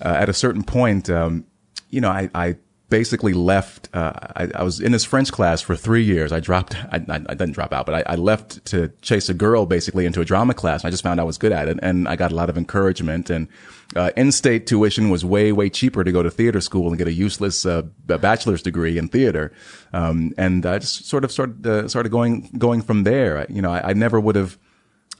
uh, 0.00 0.14
at 0.16 0.28
a 0.28 0.32
certain 0.32 0.62
point, 0.62 1.10
um, 1.10 1.44
you 1.90 2.00
know, 2.00 2.10
I, 2.10 2.30
I, 2.34 2.56
basically 2.88 3.32
left. 3.32 3.88
Uh, 3.92 4.12
I, 4.36 4.48
I 4.54 4.62
was 4.62 4.80
in 4.80 4.92
this 4.92 5.04
French 5.04 5.30
class 5.30 5.60
for 5.60 5.76
three 5.76 6.02
years. 6.02 6.32
I 6.32 6.40
dropped. 6.40 6.74
I, 6.90 6.96
I, 7.08 7.16
I 7.16 7.34
didn't 7.34 7.52
drop 7.52 7.72
out, 7.72 7.86
but 7.86 7.94
I, 7.94 8.12
I 8.12 8.16
left 8.16 8.64
to 8.66 8.88
chase 9.02 9.28
a 9.28 9.34
girl 9.34 9.66
basically 9.66 10.06
into 10.06 10.20
a 10.20 10.24
drama 10.24 10.54
class. 10.54 10.84
I 10.84 10.90
just 10.90 11.02
found 11.02 11.20
I 11.20 11.24
was 11.24 11.38
good 11.38 11.52
at 11.52 11.68
it, 11.68 11.78
and 11.82 12.08
I 12.08 12.16
got 12.16 12.32
a 12.32 12.34
lot 12.34 12.48
of 12.48 12.56
encouragement. 12.56 13.30
And 13.30 13.48
uh, 13.94 14.10
in-state 14.16 14.66
tuition 14.66 15.10
was 15.10 15.24
way 15.24 15.52
way 15.52 15.68
cheaper 15.68 16.04
to 16.04 16.12
go 16.12 16.22
to 16.22 16.30
theater 16.30 16.60
school 16.60 16.88
and 16.88 16.98
get 16.98 17.06
a 17.06 17.12
useless 17.12 17.66
uh, 17.66 17.82
bachelor's 18.06 18.62
degree 18.62 18.98
in 18.98 19.08
theater. 19.08 19.52
Um, 19.92 20.32
and 20.38 20.64
I 20.64 20.78
just 20.78 21.06
sort 21.06 21.24
of 21.24 21.32
started 21.32 21.66
uh, 21.66 21.88
started 21.88 22.10
going 22.10 22.50
going 22.58 22.82
from 22.82 23.04
there. 23.04 23.46
You 23.50 23.62
know, 23.62 23.72
I, 23.72 23.90
I 23.90 23.92
never 23.92 24.18
would 24.18 24.36
have 24.36 24.58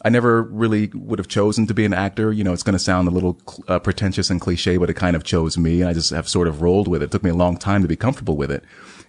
I 0.03 0.11
never 0.11 0.43
really 0.43 0.91
would 0.95 1.19
have 1.19 1.29
chosen 1.29 1.67
to 1.67 1.75
be 1.75 1.85
an 1.85 1.93
actor. 1.93 2.33
You 2.33 2.45
know, 2.45 2.53
it's 2.53 2.63
going 2.63 2.75
to 2.75 2.79
sound 2.79 3.09
a 3.09 3.11
little 3.11 3.41
uh, 3.67 3.79
pretentious 3.81 4.31
and 4.31 4.41
cliche, 4.41 4.77
but 4.77 4.89
it 4.89 4.95
kind 4.95 5.17
of 5.17 5.25
chose 5.25 5.59
me. 5.59 5.83
I 5.83 5.93
just 5.93 6.11
have 6.11 6.29
sort 6.29 6.47
of 6.47 6.63
rolled 6.63 6.87
with 6.87 7.03
it. 7.03 7.07
It 7.07 7.11
took 7.11 7.25
me 7.25 7.31
a 7.31 7.35
long 7.35 7.57
time 7.57 7.83
to 7.83 7.89
be 7.89 7.97
comfortable 7.97 8.37
with 8.37 8.51
it. 8.51 8.63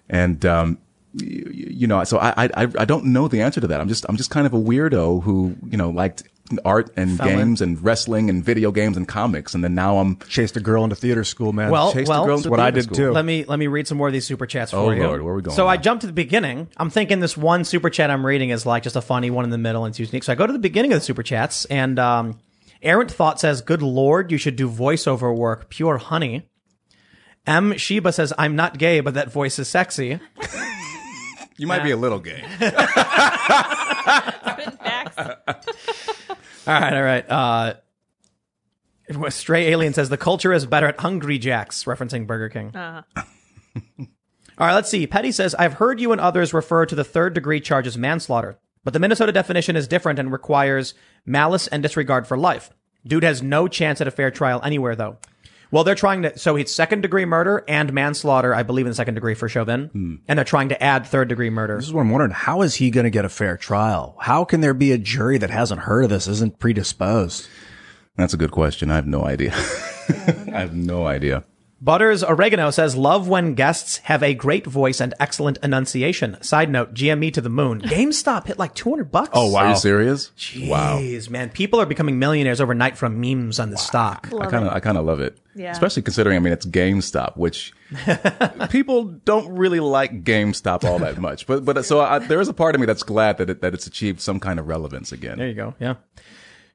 And, 0.10 0.44
um, 0.46 0.80
you, 1.14 1.46
you 1.52 1.88
know, 1.88 2.04
so 2.04 2.18
I, 2.20 2.34
I, 2.38 2.68
I 2.78 2.86
don't 2.86 3.06
know 3.06 3.28
the 3.28 3.42
answer 3.42 3.62
to 3.62 3.68
that. 3.68 3.80
I'm 3.80 3.88
just, 3.88 4.06
I'm 4.10 4.18
just 4.18 4.32
kind 4.32 4.48
of 4.48 4.54
a 4.54 4.60
weirdo 4.60 5.24
who, 5.24 5.56
you 5.68 5.78
know, 5.78 5.90
liked 5.90 6.24
art 6.66 6.92
and 6.96 7.18
Fell 7.18 7.28
in. 7.30 7.38
games 7.38 7.62
and 7.62 7.84
wrestling 7.84 8.30
and 8.30 8.44
video 8.44 8.72
games 8.72 8.98
and 8.98 9.08
comics. 9.08 9.54
And 9.54 9.64
then 9.64 9.76
now 9.76 9.98
I'm 10.00 10.18
Chased 10.28 10.58
a 10.58 10.60
girl 10.60 10.84
into 10.84 10.96
theater 10.96 11.24
school, 11.24 11.54
man. 11.54 11.70
Well, 11.72 11.94
chased 11.94 12.10
well, 12.10 12.24
a 12.24 12.28
girl 12.28 12.38
into 12.38 12.50
what 12.50 12.60
I 12.60 12.72
did 12.72 12.86
school. 12.86 12.96
too. 12.98 13.12
Let 13.12 13.26
me 13.26 13.44
let 13.46 13.60
me 13.60 13.68
read 13.68 13.88
some 13.88 13.98
more 13.98 14.08
of 14.08 14.14
these 14.14 14.26
super 14.26 14.46
chats 14.46 14.72
for 14.72 14.78
Oh, 14.78 14.90
you. 14.92 15.04
Lord, 15.04 15.22
where 15.22 15.34
are 15.34 15.36
we 15.38 15.42
going 15.44 15.56
So 15.56 15.68
I 15.68 15.76
now? 15.76 15.82
jumped 15.82 16.02
to 16.02 16.08
the 16.08 16.14
beginning. 16.14 16.68
I'm 16.78 16.90
thinking 16.90 17.20
this 17.20 17.36
one 17.38 17.64
super 17.64 17.90
chat 17.90 18.10
I'm 18.10 18.26
reading 18.26 18.50
is 18.50 18.66
like 18.66 18.84
just 18.84 18.96
a 18.96 19.02
funny 19.02 19.30
one 19.30 19.44
in 19.46 19.52
the 19.52 19.58
middle 19.58 19.86
and 19.86 19.92
it's 19.92 20.00
unique. 20.00 20.24
So 20.24 20.32
I 20.32 20.36
go 20.36 20.48
to 20.48 20.54
the 20.54 20.60
beginning 20.60 20.92
of 20.94 20.98
the 21.00 21.06
super 21.06 21.24
chats 21.24 21.66
and 21.66 22.00
um, 22.00 22.40
Errant 22.82 23.12
Thought 23.12 23.40
says, 23.40 23.62
"Good 23.62 23.82
Lord, 23.82 24.32
you 24.32 24.38
should 24.38 24.56
do 24.56 24.70
voiceover 24.70 25.36
work, 25.36 25.70
pure 25.70 25.98
honey." 25.98 26.48
M 27.46 27.76
Sheba 27.78 28.12
says, 28.14 28.32
"I'm 28.38 28.56
not 28.56 28.78
gay, 28.78 29.00
but 29.02 29.14
that 29.16 29.32
voice 29.32 29.60
is 29.60 29.68
sexy." 29.68 30.20
you 31.58 31.68
might 31.68 31.84
be 31.84 31.92
a 31.92 31.98
little 31.98 32.20
gay. 32.20 32.44
All 36.70 36.80
right, 36.80 36.94
all 36.94 37.02
right. 37.02 37.30
Uh, 37.30 37.74
Stray 39.30 39.70
Alien 39.70 39.94
says 39.94 40.10
the 40.10 40.18
culture 40.18 40.54
is 40.54 40.68
better 40.68 40.86
at 40.86 41.00
Hungry 41.00 41.40
Jacks, 41.40 41.86
referencing 41.86 42.28
Burger 42.28 42.50
King. 42.50 42.76
Uh, 42.76 43.02
All 43.16 44.68
right, 44.68 44.76
let's 44.76 44.90
see. 44.90 45.08
Petty 45.08 45.32
says, 45.32 45.56
I've 45.56 45.74
heard 45.74 46.00
you 46.00 46.12
and 46.12 46.22
others 46.22 46.54
refer 46.54 46.86
to 46.86 46.94
the 46.94 47.04
third 47.04 47.34
degree 47.34 47.60
charge 47.60 47.88
as 47.88 47.98
manslaughter, 47.98 48.60
but 48.84 48.94
the 48.94 49.00
Minnesota 49.00 49.32
definition 49.32 49.76
is 49.76 49.88
different 49.88 50.20
and 50.20 50.32
requires 50.32 50.94
malice 51.26 51.66
and 51.68 51.82
disregard 51.82 52.28
for 52.28 52.38
life. 52.38 52.70
Dude 53.04 53.24
has 53.24 53.42
no 53.42 53.68
chance 53.68 54.00
at 54.00 54.08
a 54.08 54.12
fair 54.12 54.30
trial 54.30 54.62
anywhere, 54.64 54.96
though. 54.96 55.18
Well, 55.72 55.84
they're 55.84 55.96
trying 55.96 56.24
to, 56.24 56.38
so 56.38 56.56
it's 56.56 56.74
second 56.74 57.02
degree 57.02 57.26
murder 57.26 57.64
and 57.68 57.94
manslaughter, 57.94 58.56
I 58.56 58.64
believe 58.64 58.86
in 58.86 58.92
the 58.92 58.96
second 58.96 59.14
degree 59.16 59.36
for 59.36 59.48
Chauvin, 59.48 59.88
hmm. 59.88 60.16
and 60.28 60.38
they're 60.38 60.46
trying 60.46 60.70
to 60.70 60.84
add 60.84 61.06
third 61.06 61.30
degree 61.30 61.50
murder. 61.50 61.76
This 61.76 61.86
is 61.86 61.94
what 61.94 62.02
I'm 62.02 62.10
wondering. 62.10 62.32
How 62.32 62.62
is 62.64 62.76
he 62.76 62.90
going 62.90 63.04
to 63.04 63.12
get 63.12 63.26
a 63.26 63.30
fair 63.30 63.56
trial? 63.56 64.16
How 64.20 64.46
can 64.46 64.62
there 64.62 64.74
be 64.74 64.92
a 64.92 64.98
jury 64.98 65.38
that 65.38 65.52
hasn't 65.52 65.82
heard 65.82 66.06
of 66.06 66.10
this, 66.10 66.28
isn't 66.28 66.60
predisposed? 66.60 67.48
That's 68.16 68.34
a 68.34 68.38
good 68.38 68.52
question. 68.52 68.90
I 68.90 68.96
have 68.96 69.08
no 69.08 69.24
idea. 69.26 69.52
I 70.10 70.60
have 70.60 70.76
no 70.76 71.06
idea. 71.06 71.46
Butters 71.82 72.24
Oregano 72.26 72.72
says, 72.72 72.98
Love 72.98 73.30
when 73.30 73.54
guests 73.54 73.98
have 74.00 74.22
a 74.22 74.34
great 74.34 74.66
voice 74.66 75.00
and 75.00 75.14
excellent 75.20 75.58
enunciation. 75.64 76.42
Side 76.42 76.70
note, 76.70 76.94
GME 76.94 77.34
to 77.34 77.42
the 77.42 77.50
moon. 77.50 77.82
GameStop 77.84 78.48
hit 78.48 78.60
like 78.60 78.76
200 78.76 79.10
bucks. 79.12 79.30
Oh, 79.34 79.50
wow. 79.50 79.66
Are 79.66 79.70
you 79.70 79.76
serious? 79.78 80.32
Wow. 80.58 81.00
Jeez, 81.00 81.30
man. 81.30 81.50
People 81.50 81.80
are 81.80 81.86
becoming 81.86 82.20
millionaires 82.20 82.60
overnight 82.60 82.98
from 82.98 83.22
memes 83.22 83.60
on 83.60 83.70
the 83.70 83.78
stock. 83.78 84.28
I 84.38 84.48
kind 84.48 84.66
of, 84.66 84.74
I 84.74 84.82
kind 84.82 84.98
of 84.98 85.06
love 85.06 85.22
it. 85.22 85.38
Yeah. 85.56 85.72
Especially 85.72 86.02
considering, 86.02 86.36
I 86.36 86.40
mean, 86.40 86.54
it's 86.54 86.66
GameStop, 86.66 87.38
which 87.38 87.74
people 88.70 89.06
don't 89.06 89.56
really 89.56 89.80
like 89.80 90.24
GameStop 90.26 90.84
all 90.84 91.00
that 91.00 91.18
much. 91.18 91.48
But, 91.48 91.64
but 91.64 91.86
so 91.86 92.02
I, 92.02 92.20
there 92.20 92.42
is 92.42 92.50
a 92.50 92.54
part 92.54 92.76
of 92.76 92.82
me 92.82 92.88
that's 92.88 93.04
glad 93.04 93.38
that 93.38 93.50
it, 93.50 93.62
that 93.62 93.74
it's 93.74 93.88
achieved 93.88 94.20
some 94.20 94.42
kind 94.42 94.60
of 94.60 94.68
relevance 94.68 95.14
again. 95.14 95.38
There 95.38 95.48
you 95.48 95.54
go. 95.54 95.76
Yeah. 95.80 95.96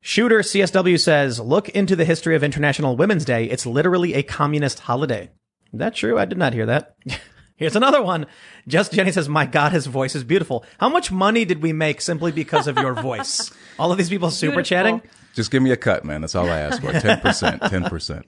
Shooter 0.07 0.41
CSW 0.41 1.01
says, 1.01 1.41
look 1.41 1.71
into 1.71 1.97
the 1.97 2.05
history 2.05 2.37
of 2.37 2.45
International 2.45 2.95
Women's 2.95 3.25
Day. 3.25 3.47
It's 3.47 3.65
literally 3.65 4.13
a 4.13 4.23
communist 4.23 4.81
holiday. 4.81 5.31
Is 5.73 5.79
that 5.79 5.95
true? 5.95 6.19
I 6.19 6.27
did 6.27 6.37
not 6.37 6.53
hear 6.53 6.67
that. 6.67 6.95
Here's 7.57 7.75
another 7.75 8.03
one. 8.03 8.27
Just 8.69 8.93
Jenny 8.93 9.13
says, 9.13 9.31
my 9.31 9.47
God, 9.47 9.73
his 9.73 9.87
voice 9.87 10.15
is 10.15 10.23
beautiful. 10.23 10.63
How 10.79 10.91
much 10.91 11.11
money 11.11 11.47
did 11.47 11.63
we 11.63 11.73
make 11.73 12.03
simply 12.03 12.33
because 12.33 12.67
of 12.67 12.77
your 12.77 12.93
voice? 12.93 13.51
All 13.79 13.93
of 13.93 13.97
these 13.97 14.11
people 14.11 14.31
super 14.31 14.63
chatting. 14.63 15.01
Just 15.33 15.51
give 15.51 15.63
me 15.63 15.71
a 15.71 15.77
cut, 15.77 16.05
man. 16.05 16.21
That's 16.21 16.35
all 16.35 16.51
I 16.51 16.59
ask 16.59 16.83
for. 16.83 16.89
10%, 16.93 17.61
10%. 17.61 18.25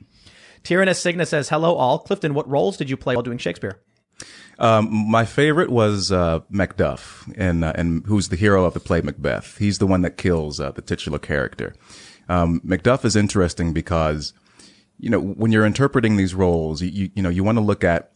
Tyrannus 0.64 0.98
Signa 0.98 1.26
says, 1.26 1.50
hello 1.50 1.74
all. 1.74 1.98
Clifton, 1.98 2.32
what 2.32 2.48
roles 2.48 2.78
did 2.78 2.88
you 2.88 2.96
play 2.96 3.16
while 3.16 3.22
doing 3.22 3.36
Shakespeare? 3.36 3.82
Um, 4.58 5.10
my 5.10 5.24
favorite 5.24 5.70
was 5.70 6.10
uh, 6.10 6.40
Macduff, 6.50 7.32
and 7.36 7.64
uh, 7.64 7.72
and 7.74 8.04
who's 8.06 8.28
the 8.28 8.36
hero 8.36 8.64
of 8.64 8.74
the 8.74 8.80
play 8.80 9.00
Macbeth. 9.00 9.58
He's 9.58 9.78
the 9.78 9.86
one 9.86 10.02
that 10.02 10.16
kills 10.16 10.60
uh, 10.60 10.70
the 10.72 10.82
titular 10.82 11.18
character. 11.18 11.74
Um, 12.28 12.60
Macduff 12.60 13.04
is 13.04 13.16
interesting 13.16 13.72
because, 13.72 14.32
you 14.98 15.10
know, 15.10 15.20
when 15.20 15.52
you're 15.52 15.66
interpreting 15.66 16.16
these 16.16 16.34
roles, 16.34 16.82
you 16.82 16.88
you, 16.88 17.10
you 17.16 17.22
know 17.22 17.28
you 17.28 17.44
want 17.44 17.58
to 17.58 17.64
look 17.64 17.84
at 17.84 18.12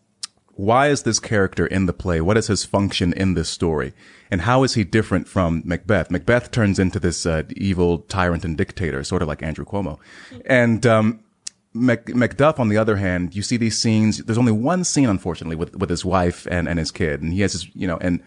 why 0.61 0.89
is 0.89 1.05
this 1.05 1.19
character 1.19 1.67
in 1.67 1.87
the 1.87 1.93
play? 1.93 2.21
What 2.21 2.37
is 2.37 2.49
his 2.49 2.65
function 2.65 3.15
in 3.15 3.33
this 3.33 3.49
story? 3.49 3.95
And 4.31 4.43
how 4.43 4.63
is 4.63 4.75
he 4.75 4.85
different 4.85 5.27
from 5.27 5.63
Macbeth? 5.65 6.11
Macbeth 6.11 6.51
turns 6.51 6.79
into 6.79 7.01
this 7.01 7.25
uh, 7.25 7.45
evil 7.57 8.01
tyrant 8.01 8.45
and 8.45 8.59
dictator, 8.59 9.03
sort 9.03 9.23
of 9.23 9.29
like 9.29 9.43
Andrew 9.43 9.65
Cuomo. 9.65 9.99
And 10.45 10.85
um, 10.85 11.21
Mac- 11.73 12.07
Macduff, 12.07 12.59
on 12.59 12.69
the 12.69 12.77
other 12.77 12.97
hand, 12.97 13.35
you 13.35 13.43
see 13.43 13.57
these 13.57 13.81
scenes. 13.81 14.19
There's 14.19 14.39
only 14.39 14.53
one 14.53 14.85
scene, 14.85 15.09
unfortunately, 15.09 15.57
with 15.57 15.77
with 15.77 15.91
his 15.91 16.05
wife 16.05 16.47
and 16.51 16.69
and 16.69 16.79
his 16.79 16.91
kid, 16.91 17.23
and 17.23 17.33
he 17.33 17.43
has 17.43 17.53
his, 17.53 17.75
you 17.77 17.87
know, 17.87 17.99
and 18.01 18.21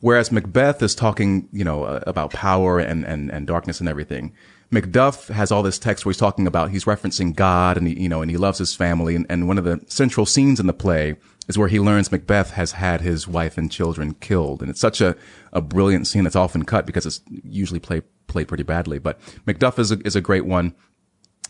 whereas 0.00 0.30
Macbeth 0.30 0.82
is 0.82 0.94
talking, 0.94 1.48
you 1.52 1.64
know, 1.64 1.84
uh, 1.84 2.00
about 2.06 2.32
power 2.32 2.78
and 2.78 3.04
and 3.04 3.30
and 3.30 3.46
darkness 3.46 3.80
and 3.80 3.88
everything. 3.88 4.32
Macduff 4.72 5.28
has 5.28 5.52
all 5.52 5.62
this 5.62 5.78
text 5.78 6.04
where 6.04 6.10
he's 6.10 6.18
talking 6.18 6.46
about 6.46 6.70
he's 6.70 6.84
referencing 6.84 7.34
God 7.34 7.76
and 7.76 7.86
he, 7.86 8.00
you 8.02 8.08
know 8.08 8.20
and 8.20 8.30
he 8.30 8.36
loves 8.36 8.58
his 8.58 8.74
family 8.74 9.14
and, 9.14 9.24
and 9.28 9.46
one 9.46 9.58
of 9.58 9.64
the 9.64 9.80
central 9.86 10.26
scenes 10.26 10.58
in 10.58 10.66
the 10.66 10.72
play 10.72 11.16
is 11.48 11.56
where 11.56 11.68
he 11.68 11.78
learns 11.78 12.10
Macbeth 12.10 12.50
has 12.50 12.72
had 12.72 13.00
his 13.00 13.28
wife 13.28 13.56
and 13.56 13.70
children 13.70 14.14
killed 14.14 14.62
and 14.62 14.70
it's 14.70 14.80
such 14.80 15.00
a, 15.00 15.14
a 15.52 15.60
brilliant 15.60 16.08
scene 16.08 16.24
that's 16.24 16.34
often 16.34 16.64
cut 16.64 16.84
because 16.84 17.06
it's 17.06 17.20
usually 17.44 17.78
played 17.78 18.02
played 18.26 18.48
pretty 18.48 18.64
badly 18.64 18.98
but 18.98 19.20
Macduff 19.46 19.78
is 19.78 19.92
a, 19.92 20.00
is 20.04 20.16
a 20.16 20.20
great 20.20 20.44
one 20.44 20.74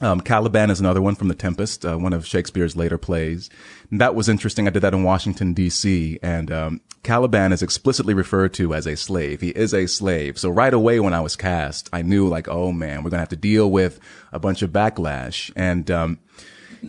um, 0.01 0.21
Caliban 0.21 0.71
is 0.71 0.79
another 0.79 1.01
one 1.01 1.15
from 1.15 1.29
The 1.29 1.35
Tempest, 1.35 1.87
uh, 1.87 1.97
one 1.97 2.13
of 2.13 2.27
Shakespeare's 2.27 2.77
later 2.77 2.99
plays. 2.99 3.49
And 3.91 4.01
that 4.01 4.15
was 4.15 4.29
interesting. 4.29 4.67
I 4.67 4.71
did 4.71 4.83
that 4.83 4.93
in 4.93 5.05
Washington, 5.05 5.55
D.C. 5.55 6.19
And 6.23 6.53
um, 6.53 6.81
Caliban 7.03 7.53
is 7.53 7.63
explicitly 7.63 8.13
referred 8.13 8.53
to 8.55 8.75
as 8.75 8.87
a 8.87 8.97
slave. 8.97 9.41
He 9.41 9.51
is 9.51 9.73
a 9.73 9.87
slave. 9.87 10.39
So 10.39 10.51
right 10.51 10.75
away 10.75 11.01
when 11.01 11.15
I 11.15 11.21
was 11.21 11.35
cast, 11.35 11.89
I 11.93 12.03
knew 12.03 12.29
like, 12.29 12.47
oh 12.47 12.73
man, 12.73 12.99
we're 12.99 13.11
going 13.11 13.19
to 13.19 13.21
have 13.21 13.29
to 13.31 13.37
deal 13.37 13.71
with 13.71 13.99
a 14.33 14.39
bunch 14.39 14.61
of 14.61 14.71
backlash. 14.71 15.51
And, 15.57 15.91
um, 15.91 16.19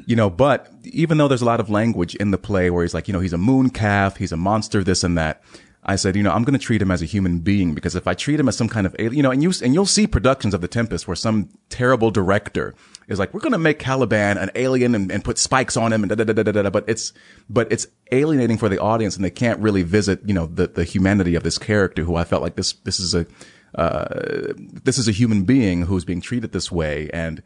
you 0.06 0.16
know, 0.16 0.30
but 0.30 0.70
even 0.84 1.18
though 1.18 1.30
there's 1.30 1.42
a 1.42 1.46
lot 1.46 1.62
of 1.62 1.70
language 1.70 2.14
in 2.16 2.32
the 2.32 2.38
play 2.38 2.70
where 2.70 2.84
he's 2.84 2.94
like, 2.94 3.08
you 3.08 3.14
know, 3.14 3.22
he's 3.22 3.34
a 3.34 3.38
moon 3.38 3.70
calf, 3.70 4.18
he's 4.18 4.34
a 4.34 4.38
monster, 4.38 4.84
this 4.84 5.04
and 5.04 5.18
that. 5.18 5.42
I 5.90 5.96
said, 5.96 6.18
you 6.18 6.24
know, 6.24 6.32
I'm 6.32 6.44
going 6.44 6.58
to 6.58 6.64
treat 6.64 6.82
him 6.82 6.92
as 6.92 7.02
a 7.02 7.06
human 7.06 7.40
being 7.40 7.74
because 7.74 7.96
if 7.96 8.08
I 8.08 8.14
treat 8.14 8.40
him 8.40 8.50
as 8.50 8.58
some 8.58 8.68
kind 8.68 8.86
of 8.86 8.94
alien, 9.00 9.16
you 9.16 9.24
know, 9.24 9.32
and 9.32 9.42
you 9.42 9.54
and 9.64 9.74
you'll 9.74 9.86
see 9.86 10.06
productions 10.06 10.54
of 10.54 10.60
The 10.60 10.68
Tempest 10.68 11.08
where 11.08 11.16
some 11.16 11.50
terrible 11.70 12.12
director 12.12 12.76
is 13.08 13.20
like, 13.20 13.34
we're 13.34 13.40
going 13.40 13.54
to 13.54 13.58
make 13.58 13.80
Caliban 13.80 14.38
an 14.38 14.52
alien 14.56 14.96
and, 14.96 15.10
and 15.10 15.24
put 15.24 15.38
spikes 15.38 15.78
on 15.78 15.94
him 15.94 16.04
and 16.04 16.10
da 16.10 16.16
da 16.16 16.26
da 16.26 16.44
da 16.44 16.52
da 16.52 16.62
da. 16.64 16.70
But 16.70 16.84
it's 16.88 17.14
but 17.50 17.72
it's 17.72 17.88
alienating 18.12 18.58
for 18.58 18.68
the 18.68 18.80
audience 18.80 19.16
and 19.16 19.24
they 19.24 19.32
can't 19.32 19.60
really 19.62 19.84
visit, 19.84 20.20
you 20.26 20.34
know, 20.34 20.46
the 20.48 20.68
the 20.68 20.84
humanity 20.84 21.36
of 21.36 21.44
this 21.44 21.58
character 21.58 22.04
who 22.04 22.16
I 22.16 22.26
felt 22.26 22.42
like 22.42 22.56
this 22.56 22.74
this 22.84 23.00
is 23.00 23.16
a 23.16 23.26
uh, 23.76 24.54
this 24.58 24.98
is 24.98 25.08
a 25.08 25.12
human 25.12 25.44
being 25.44 25.84
who's 25.84 26.04
being 26.04 26.22
treated 26.22 26.52
this 26.52 26.70
way 26.70 27.10
and 27.14 27.42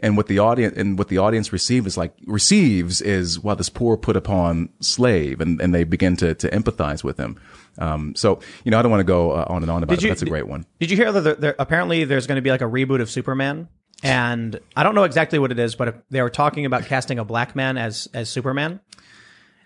and 0.00 0.16
what 0.16 0.26
the 0.26 0.38
audience 0.38 0.76
and 0.76 0.98
what 0.98 1.08
the 1.08 1.18
audience 1.18 1.52
receives 1.52 1.86
is 1.86 1.96
like 1.96 2.12
receives 2.26 3.00
is 3.00 3.38
well 3.40 3.56
this 3.56 3.68
poor 3.68 3.96
put 3.96 4.16
upon 4.16 4.68
slave 4.80 5.40
and, 5.40 5.60
and 5.60 5.74
they 5.74 5.84
begin 5.84 6.16
to 6.16 6.34
to 6.34 6.48
empathize 6.50 7.02
with 7.04 7.16
him 7.18 7.38
um 7.78 8.14
so 8.14 8.40
you 8.64 8.70
know 8.70 8.78
i 8.78 8.82
don't 8.82 8.90
want 8.90 9.00
to 9.00 9.04
go 9.04 9.32
uh, 9.32 9.46
on 9.48 9.62
and 9.62 9.70
on 9.70 9.82
about 9.82 9.94
Did 9.94 9.98
it 10.00 10.02
you- 10.04 10.10
that's 10.10 10.22
a 10.22 10.26
great 10.26 10.46
one 10.46 10.66
Did 10.80 10.90
you 10.90 10.96
hear 10.96 11.12
that 11.12 11.20
there, 11.20 11.34
there, 11.34 11.54
apparently 11.58 12.04
there's 12.04 12.26
going 12.26 12.36
to 12.36 12.42
be 12.42 12.50
like 12.50 12.60
a 12.62 12.64
reboot 12.64 13.00
of 13.00 13.10
Superman? 13.10 13.68
And 14.02 14.60
I 14.76 14.82
don't 14.82 14.94
know 14.94 15.04
exactly 15.04 15.38
what 15.38 15.50
it 15.52 15.58
is, 15.58 15.74
but 15.74 16.04
they 16.10 16.20
were 16.20 16.28
talking 16.28 16.66
about 16.66 16.84
casting 16.84 17.18
a 17.18 17.24
black 17.24 17.56
man 17.56 17.78
as 17.78 18.06
as 18.12 18.28
Superman. 18.28 18.80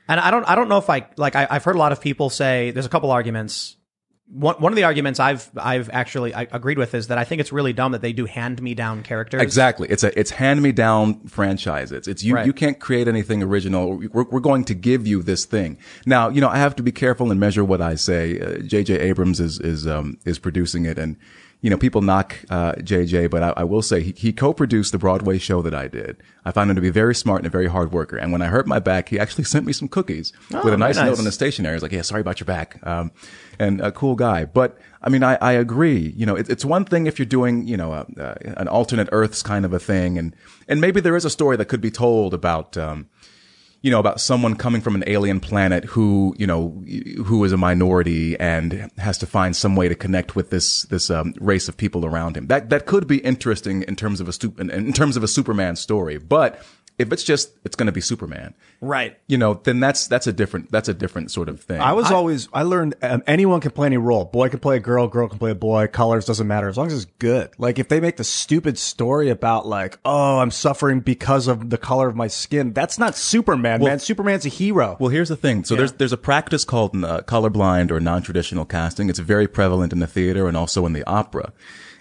And 0.06 0.20
I 0.20 0.30
don't 0.30 0.44
I 0.48 0.54
don't 0.54 0.68
know 0.68 0.78
if 0.78 0.88
I 0.88 1.08
like 1.16 1.34
I, 1.34 1.48
I've 1.50 1.64
heard 1.64 1.74
a 1.74 1.78
lot 1.80 1.90
of 1.90 2.00
people 2.00 2.30
say 2.30 2.70
there's 2.70 2.86
a 2.86 2.88
couple 2.88 3.10
arguments. 3.10 3.76
One 4.32 4.54
one 4.56 4.72
of 4.72 4.76
the 4.76 4.84
arguments 4.84 5.18
I've 5.18 5.50
I've 5.56 5.90
actually 5.92 6.32
I 6.34 6.42
agreed 6.52 6.78
with 6.78 6.94
is 6.94 7.08
that 7.08 7.18
I 7.18 7.24
think 7.24 7.40
it's 7.40 7.52
really 7.52 7.72
dumb 7.72 7.92
that 7.92 8.00
they 8.02 8.12
do 8.12 8.26
hand 8.26 8.62
me 8.62 8.74
down 8.74 9.02
characters. 9.02 9.42
exactly 9.42 9.88
it's 9.88 10.04
a 10.04 10.16
it's 10.18 10.30
hand 10.30 10.62
me 10.62 10.70
down 10.70 11.20
franchise 11.26 11.90
it's 11.90 12.06
it's 12.06 12.22
you 12.22 12.34
Right. 12.36 12.46
you 12.46 12.52
can't 12.52 12.78
create 12.78 13.08
anything 13.08 13.42
original 13.42 13.96
we're, 13.96 14.24
we're 14.24 14.40
going 14.40 14.64
to 14.66 14.74
give 14.74 15.06
you 15.06 15.22
this 15.22 15.44
thing 15.44 15.78
now 16.06 16.28
you 16.28 16.40
know 16.40 16.48
i 16.48 16.58
have 16.58 16.76
to 16.76 16.82
be 16.82 16.92
careful 16.92 17.30
and 17.32 17.40
measure 17.40 17.64
what 17.64 17.80
i 17.80 17.96
say 17.96 18.38
uh, 18.38 18.46
jj 18.58 18.90
abrams 19.00 19.40
is 19.40 19.58
is 19.58 19.86
um 19.88 20.16
is 20.24 20.38
producing 20.38 20.84
it 20.86 20.96
and 20.98 21.16
you 21.62 21.68
know, 21.68 21.76
people 21.76 22.00
knock 22.00 22.36
uh, 22.48 22.72
JJ, 22.72 23.28
but 23.28 23.42
I, 23.42 23.52
I 23.54 23.64
will 23.64 23.82
say 23.82 24.00
he, 24.02 24.14
he 24.16 24.32
co-produced 24.32 24.92
the 24.92 24.98
Broadway 24.98 25.36
show 25.36 25.60
that 25.60 25.74
I 25.74 25.88
did. 25.88 26.16
I 26.42 26.52
found 26.52 26.70
him 26.70 26.76
to 26.76 26.80
be 26.80 26.88
very 26.88 27.14
smart 27.14 27.40
and 27.40 27.46
a 27.46 27.50
very 27.50 27.66
hard 27.66 27.92
worker. 27.92 28.16
And 28.16 28.32
when 28.32 28.40
I 28.40 28.46
hurt 28.46 28.66
my 28.66 28.78
back, 28.78 29.10
he 29.10 29.18
actually 29.18 29.44
sent 29.44 29.66
me 29.66 29.74
some 29.74 29.86
cookies 29.86 30.32
with 30.50 30.72
a 30.72 30.78
nice, 30.78 30.96
nice. 30.96 31.04
note 31.04 31.18
on 31.18 31.26
the 31.26 31.32
stationery. 31.32 31.74
He's 31.74 31.82
like, 31.82 31.92
"Yeah, 31.92 32.00
sorry 32.00 32.22
about 32.22 32.40
your 32.40 32.46
back," 32.46 32.80
um, 32.86 33.12
and 33.60 33.80
a 33.80 33.92
cool 33.92 34.16
guy. 34.16 34.46
But 34.46 34.78
I 35.02 35.10
mean, 35.10 35.22
I, 35.22 35.36
I 35.36 35.52
agree. 35.52 36.12
You 36.16 36.26
know, 36.26 36.34
it, 36.34 36.48
it's 36.48 36.64
one 36.64 36.84
thing 36.84 37.06
if 37.06 37.18
you're 37.18 37.26
doing, 37.26 37.68
you 37.68 37.76
know, 37.76 37.92
a, 37.92 38.06
a, 38.16 38.36
an 38.56 38.66
alternate 38.68 39.08
Earths 39.12 39.42
kind 39.42 39.64
of 39.64 39.72
a 39.72 39.78
thing, 39.78 40.18
and 40.18 40.34
and 40.66 40.80
maybe 40.80 41.00
there 41.00 41.14
is 41.14 41.24
a 41.24 41.30
story 41.30 41.56
that 41.58 41.66
could 41.66 41.80
be 41.80 41.90
told 41.90 42.34
about. 42.34 42.76
Um, 42.76 43.08
you 43.82 43.90
know, 43.90 43.98
about 43.98 44.20
someone 44.20 44.56
coming 44.56 44.82
from 44.82 44.94
an 44.94 45.02
alien 45.06 45.40
planet 45.40 45.86
who, 45.86 46.34
you 46.36 46.46
know, 46.46 46.84
who 47.24 47.42
is 47.44 47.52
a 47.52 47.56
minority 47.56 48.38
and 48.38 48.90
has 48.98 49.16
to 49.16 49.26
find 49.26 49.56
some 49.56 49.74
way 49.74 49.88
to 49.88 49.94
connect 49.94 50.36
with 50.36 50.50
this, 50.50 50.82
this, 50.90 51.08
um, 51.08 51.32
race 51.40 51.66
of 51.66 51.78
people 51.78 52.04
around 52.04 52.36
him. 52.36 52.46
That, 52.48 52.68
that 52.68 52.84
could 52.84 53.06
be 53.06 53.20
interesting 53.20 53.82
in 53.84 53.96
terms 53.96 54.20
of 54.20 54.28
a 54.28 54.34
stu- 54.34 54.54
in, 54.58 54.68
in 54.68 54.92
terms 54.92 55.16
of 55.16 55.22
a 55.24 55.28
Superman 55.28 55.76
story. 55.76 56.18
But 56.18 56.62
if 57.00 57.12
it's 57.12 57.24
just, 57.24 57.52
it's 57.64 57.74
going 57.74 57.86
to 57.86 57.92
be 57.92 58.00
Superman. 58.00 58.54
Right. 58.80 59.18
You 59.26 59.38
know, 59.38 59.54
then 59.54 59.80
that's, 59.80 60.06
that's 60.06 60.26
a 60.26 60.32
different, 60.32 60.70
that's 60.70 60.88
a 60.88 60.94
different 60.94 61.30
sort 61.30 61.48
of 61.48 61.60
thing. 61.60 61.80
I 61.80 61.94
was 61.94 62.10
always, 62.10 62.48
I 62.52 62.62
learned 62.62 62.94
um, 63.02 63.22
anyone 63.26 63.60
can 63.60 63.70
play 63.70 63.86
any 63.86 63.96
role. 63.96 64.26
Boy 64.26 64.50
can 64.50 64.60
play 64.60 64.76
a 64.76 64.80
girl, 64.80 65.08
girl 65.08 65.28
can 65.28 65.38
play 65.38 65.50
a 65.50 65.54
boy. 65.54 65.86
Colors 65.86 66.26
doesn't 66.26 66.46
matter 66.46 66.68
as 66.68 66.76
long 66.76 66.88
as 66.88 66.92
it's 66.92 67.10
good. 67.18 67.50
Like 67.58 67.78
if 67.78 67.88
they 67.88 68.00
make 68.00 68.16
the 68.16 68.24
stupid 68.24 68.78
story 68.78 69.30
about 69.30 69.66
like, 69.66 69.98
oh, 70.04 70.38
I'm 70.38 70.50
suffering 70.50 71.00
because 71.00 71.48
of 71.48 71.70
the 71.70 71.78
color 71.78 72.08
of 72.08 72.16
my 72.16 72.28
skin, 72.28 72.72
that's 72.72 72.98
not 72.98 73.16
Superman, 73.16 73.82
man. 73.82 73.98
Superman's 73.98 74.44
a 74.44 74.50
hero. 74.50 74.96
Well, 75.00 75.10
here's 75.10 75.30
the 75.30 75.36
thing. 75.36 75.64
So 75.64 75.74
there's 75.74 75.92
there's 75.92 76.12
a 76.12 76.18
practice 76.18 76.64
called 76.64 76.94
uh, 76.96 77.22
colorblind 77.22 77.90
or 77.90 78.00
non-traditional 78.00 78.66
casting. 78.66 79.08
It's 79.08 79.18
very 79.18 79.48
prevalent 79.48 79.92
in 79.92 80.00
the 80.00 80.06
theater 80.06 80.46
and 80.46 80.56
also 80.56 80.84
in 80.84 80.92
the 80.92 81.04
opera. 81.04 81.52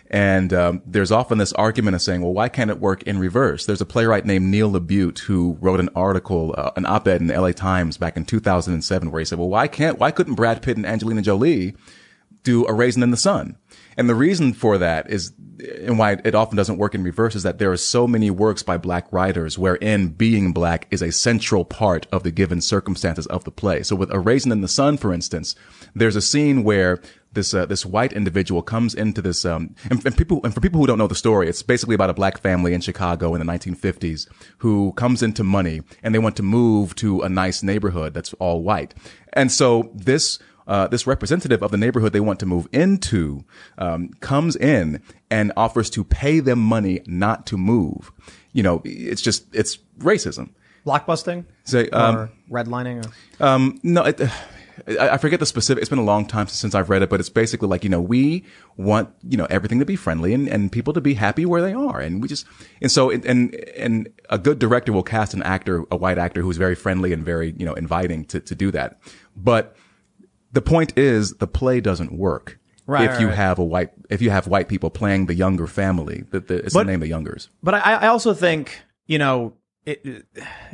And 0.10 0.53
um, 0.53 0.81
there's 0.86 1.11
often 1.11 1.38
this 1.38 1.53
argument 1.53 1.95
of 1.95 2.02
saying, 2.02 2.22
well, 2.22 2.34
why 2.34 2.49
can't 2.49 2.72
it 2.72 2.80
work 2.80 3.03
in 3.03 3.19
reverse? 3.19 3.65
There's 3.65 3.81
a 3.81 3.86
playwright 3.86 4.26
named 4.26 4.48
Neil 4.48 4.72
LaBute 4.72 5.19
who 5.19 5.57
wrote 5.61 5.80
an 5.80 5.90
article, 5.95 6.56
uh, 6.57 6.72
an 6.76 6.86
op-ed 6.86 7.22
in 7.22 7.27
the 7.27 7.40
LA 7.40 7.52
Times 7.52 7.98
back 7.98 8.18
in 8.18 8.26
2007 8.26 9.11
where 9.11 9.19
he 9.19 9.26
said, 9.26 9.38
well, 9.38 9.49
why 9.49 9.68
can't, 9.68 9.99
why 9.99 10.10
couldn't 10.10 10.36
Brad 10.36 10.64
Pitt 10.64 10.77
and 10.77 10.86
Angelina 10.86 11.22
Jolie 11.22 11.76
do 12.41 12.65
A 12.65 12.73
Raisin 12.73 13.03
in 13.03 13.11
the 13.11 13.18
Sun? 13.18 13.56
And 13.98 14.10
the 14.10 14.15
reason 14.15 14.53
for 14.53 14.77
that 14.80 15.11
is, 15.11 15.34
and 15.84 15.99
why 15.99 16.14
it 16.23 16.34
often 16.34 16.56
doesn't 16.56 16.77
work 16.77 16.95
in 16.95 17.03
reverse 17.03 17.36
is 17.36 17.44
that 17.44 17.60
there 17.60 17.72
are 17.72 17.77
so 17.77 18.07
many 18.07 18.31
works 18.31 18.64
by 18.64 18.77
black 18.77 19.11
writers 19.11 19.60
wherein 19.60 20.07
being 20.07 20.53
black 20.53 20.88
is 20.90 21.02
a 21.02 21.11
central 21.11 21.65
part 21.65 22.07
of 22.11 22.23
the 22.23 22.31
given 22.31 22.61
circumstances 22.61 23.27
of 23.27 23.44
the 23.44 23.52
play. 23.52 23.84
So 23.84 23.95
with 23.95 24.11
A 24.11 24.19
Raisin 24.19 24.52
in 24.53 24.61
the 24.61 24.68
Sun, 24.68 24.98
for 24.98 25.14
instance, 25.14 25.53
there's 25.94 26.15
a 26.15 26.22
scene 26.22 26.64
where 26.64 26.99
this 27.34 27.53
uh, 27.53 27.65
this 27.65 27.85
white 27.85 28.14
individual 28.14 28.61
comes 28.61 28.95
into 28.95 29.22
this 29.22 29.45
um 29.45 29.76
and, 29.89 30.06
and 30.06 30.18
people 30.18 30.41
and 30.43 30.53
for 30.53 30.61
people 30.61 30.80
who 30.80 30.88
don't 30.88 30.97
know 30.97 31.07
the 31.07 31.15
story 31.15 31.47
it's 31.47 31.61
basically 31.61 31.95
about 31.95 32.10
a 32.10 32.14
black 32.14 32.39
family 32.39 32.73
in 32.73 32.81
Chicago 32.81 33.35
in 33.35 33.45
the 33.45 33.51
1950s 33.51 34.27
who 34.60 34.91
comes 34.93 35.22
into 35.22 35.43
money 35.43 35.81
and 36.03 36.14
they 36.14 36.19
want 36.19 36.35
to 36.38 36.43
move 36.43 36.95
to 36.95 37.22
a 37.22 37.30
nice 37.30 37.61
neighborhood 37.64 38.14
that's 38.14 38.34
all 38.34 38.64
white 38.64 38.93
and 39.34 39.51
so 39.51 39.91
this 39.93 40.39
uh, 40.69 40.88
this 40.88 41.07
representative 41.07 41.64
of 41.64 41.72
the 41.72 41.77
neighborhood 41.77 42.14
they 42.14 42.19
want 42.19 42.39
to 42.39 42.45
move 42.45 42.68
into 42.72 43.43
um, 43.80 44.10
comes 44.19 44.56
in 44.56 45.01
and 45.31 45.51
offers 45.57 45.89
to 45.89 46.03
pay 46.03 46.39
them 46.39 46.60
money 46.60 47.01
not 47.07 47.47
to 47.47 47.57
move. 47.57 48.11
You 48.53 48.61
know, 48.61 48.81
it's 48.85 49.22
just 49.22 49.53
it's 49.53 49.77
racism. 49.97 50.51
Blockbusting 50.85 51.45
Say, 51.64 51.89
um, 51.89 52.15
or 52.15 52.31
redlining. 52.51 53.03
Or, 53.39 53.45
um, 53.45 53.80
no, 53.81 54.03
it, 54.03 54.22
I 54.88 55.10
I 55.10 55.18
forget 55.18 55.39
the 55.39 55.45
specific. 55.45 55.81
It's 55.81 55.89
been 55.89 55.99
a 55.99 56.03
long 56.03 56.26
time 56.26 56.47
since 56.47 56.76
I've 56.76 56.89
read 56.89 57.01
it, 57.01 57.10
but 57.10 57.19
it's 57.19 57.30
basically 57.30 57.68
like 57.68 57.84
you 57.84 57.89
know 57.89 58.01
we 58.01 58.43
want 58.77 59.10
you 59.27 59.38
know 59.38 59.47
everything 59.49 59.80
to 59.80 59.85
be 59.85 59.95
friendly 59.95 60.34
and, 60.34 60.47
and 60.47 60.72
people 60.72 60.93
to 60.93 61.01
be 61.01 61.14
happy 61.14 61.45
where 61.45 61.61
they 61.61 61.73
are, 61.73 61.99
and 61.99 62.22
we 62.22 62.27
just 62.27 62.45
and 62.81 62.91
so 62.91 63.10
and 63.10 63.26
and 63.26 64.10
a 64.30 64.38
good 64.38 64.60
director 64.60 64.91
will 64.91 65.03
cast 65.03 65.34
an 65.34 65.43
actor, 65.43 65.85
a 65.91 65.97
white 65.97 66.18
actor 66.18 66.41
who's 66.41 66.57
very 66.57 66.76
friendly 66.76 67.14
and 67.14 67.23
very 67.23 67.53
you 67.57 67.65
know 67.65 67.73
inviting 67.73 68.26
to 68.26 68.39
to 68.39 68.56
do 68.56 68.72
that. 68.72 68.99
But 69.35 69.76
the 70.51 70.61
point 70.61 70.97
is, 70.97 71.34
the 71.34 71.47
play 71.47 71.81
doesn't 71.81 72.11
work. 72.11 72.60
Right, 72.85 73.03
if 73.03 73.11
right, 73.11 73.22
you 73.22 73.27
right. 73.27 73.35
have 73.35 73.60
a 73.60 73.64
white, 73.64 73.91
if 74.10 74.19
you 74.19 74.31
have 74.31 74.47
white 74.47 74.68
people 74.68 74.89
playing 74.89 75.27
the 75.27 75.35
younger 75.35 75.68
family, 75.68 76.23
that 76.31 76.47
the, 76.47 76.56
it's 76.56 76.73
But- 76.73 76.88
the 76.88 76.91
name 76.91 77.03
of 77.03 77.07
youngers. 77.07 77.49
But 77.61 77.76
I, 77.76 77.93
I 77.93 78.07
also 78.07 78.34
think 78.34 78.81
you 79.06 79.19
know 79.19 79.53
it. 79.90 80.26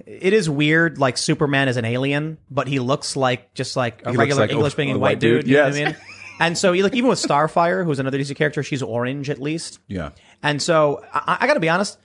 It 0.06 0.34
is 0.34 0.50
weird. 0.50 0.98
Like 0.98 1.18
Superman 1.18 1.68
is 1.68 1.78
an 1.78 1.86
alien, 1.86 2.38
but 2.50 2.68
he 2.68 2.80
looks 2.80 3.16
like 3.16 3.54
just 3.54 3.76
like 3.76 4.02
a 4.04 4.10
looks 4.10 4.18
regular 4.18 4.42
like 4.42 4.52
English 4.52 4.74
speaking 4.74 5.00
white 5.00 5.20
dude. 5.20 5.42
dude, 5.46 5.50
You 5.52 5.58
know 5.58 5.64
what 5.66 5.74
I 5.76 5.86
mean? 5.86 5.96
And 6.38 6.58
so, 6.58 6.74
like, 6.74 6.94
even 6.94 7.10
with 7.10 7.20
Starfire, 7.20 7.86
who's 7.86 7.98
another 7.98 8.18
DC 8.20 8.36
character, 8.36 8.62
she's 8.62 8.84
orange 8.84 9.30
at 9.30 9.42
least. 9.42 9.80
Yeah. 9.88 10.10
And 10.44 10.62
so, 10.62 11.02
I, 11.14 11.38
I 11.40 11.48
got 11.48 11.54
to 11.54 11.62
be 11.62 11.70
honest. 11.70 11.98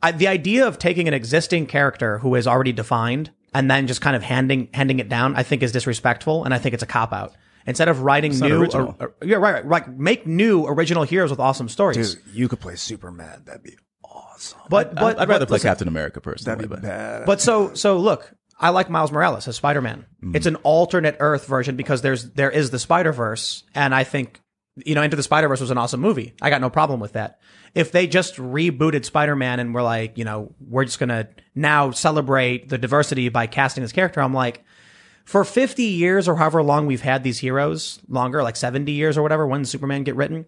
I, 0.00 0.12
the 0.12 0.28
idea 0.28 0.68
of 0.68 0.78
taking 0.78 1.08
an 1.08 1.14
existing 1.14 1.66
character 1.66 2.18
who 2.18 2.36
is 2.36 2.46
already 2.46 2.70
defined 2.72 3.32
and 3.52 3.68
then 3.68 3.88
just 3.88 4.00
kind 4.00 4.14
of 4.14 4.22
handing 4.22 4.68
handing 4.72 5.00
it 5.00 5.08
down, 5.08 5.34
I 5.34 5.42
think 5.42 5.64
is 5.64 5.72
disrespectful, 5.72 6.44
and 6.44 6.54
I 6.54 6.58
think 6.58 6.72
it's 6.74 6.84
a 6.84 6.86
cop 6.86 7.12
out. 7.12 7.34
Instead 7.66 7.88
of 7.88 8.02
writing 8.02 8.38
not 8.38 8.48
new, 8.48 8.64
or- 8.64 8.94
or- 9.00 9.14
yeah, 9.24 9.38
right, 9.38 9.54
right, 9.54 9.66
right, 9.66 9.98
make 9.98 10.24
new 10.24 10.64
original 10.64 11.02
heroes 11.02 11.30
with 11.30 11.40
awesome 11.40 11.68
stories. 11.68 12.14
Dude, 12.14 12.22
you 12.32 12.46
could 12.46 12.60
play 12.60 12.76
Superman. 12.76 13.42
That'd 13.44 13.64
be 13.64 13.76
awesome. 14.38 14.58
But 14.68 14.94
but 14.94 15.16
I'd, 15.16 15.22
I'd 15.22 15.28
rather 15.28 15.44
but 15.44 15.48
play 15.48 15.54
listen, 15.56 15.68
Captain 15.68 15.88
America 15.88 16.20
personally. 16.20 16.56
That'd 16.56 16.70
be 16.70 16.74
but- 16.76 16.82
bad. 16.82 17.26
But 17.26 17.40
so 17.40 17.74
so 17.74 17.98
look, 17.98 18.32
I 18.58 18.70
like 18.70 18.90
Miles 18.90 19.12
Morales 19.12 19.46
as 19.48 19.56
Spider 19.56 19.80
Man. 19.80 20.06
Mm-hmm. 20.22 20.36
It's 20.36 20.46
an 20.46 20.56
alternate 20.56 21.16
Earth 21.20 21.46
version 21.46 21.76
because 21.76 22.02
there's 22.02 22.30
there 22.30 22.50
is 22.50 22.70
the 22.70 22.78
Spider 22.78 23.12
Verse, 23.12 23.64
and 23.74 23.94
I 23.94 24.04
think 24.04 24.40
you 24.84 24.94
know 24.94 25.02
Into 25.02 25.16
the 25.16 25.22
Spider 25.22 25.48
Verse 25.48 25.60
was 25.60 25.70
an 25.70 25.78
awesome 25.78 26.00
movie. 26.00 26.34
I 26.42 26.50
got 26.50 26.60
no 26.60 26.70
problem 26.70 27.00
with 27.00 27.12
that. 27.12 27.38
If 27.74 27.92
they 27.92 28.06
just 28.06 28.36
rebooted 28.36 29.04
Spider 29.04 29.36
Man 29.36 29.60
and 29.60 29.74
were 29.74 29.82
like, 29.82 30.18
you 30.18 30.24
know, 30.24 30.54
we're 30.60 30.84
just 30.84 30.98
gonna 30.98 31.28
now 31.54 31.90
celebrate 31.90 32.68
the 32.68 32.78
diversity 32.78 33.28
by 33.28 33.46
casting 33.46 33.82
this 33.82 33.92
character, 33.92 34.20
I'm 34.20 34.34
like. 34.34 34.64
For 35.24 35.44
50 35.44 35.82
years 35.82 36.26
or 36.26 36.36
however 36.36 36.62
long 36.62 36.86
we've 36.86 37.02
had 37.02 37.22
these 37.22 37.38
heroes, 37.38 38.00
longer, 38.08 38.42
like 38.42 38.56
70 38.56 38.90
years 38.92 39.18
or 39.18 39.22
whatever, 39.22 39.46
when 39.46 39.66
Superman 39.66 40.02
get 40.02 40.16
written? 40.16 40.46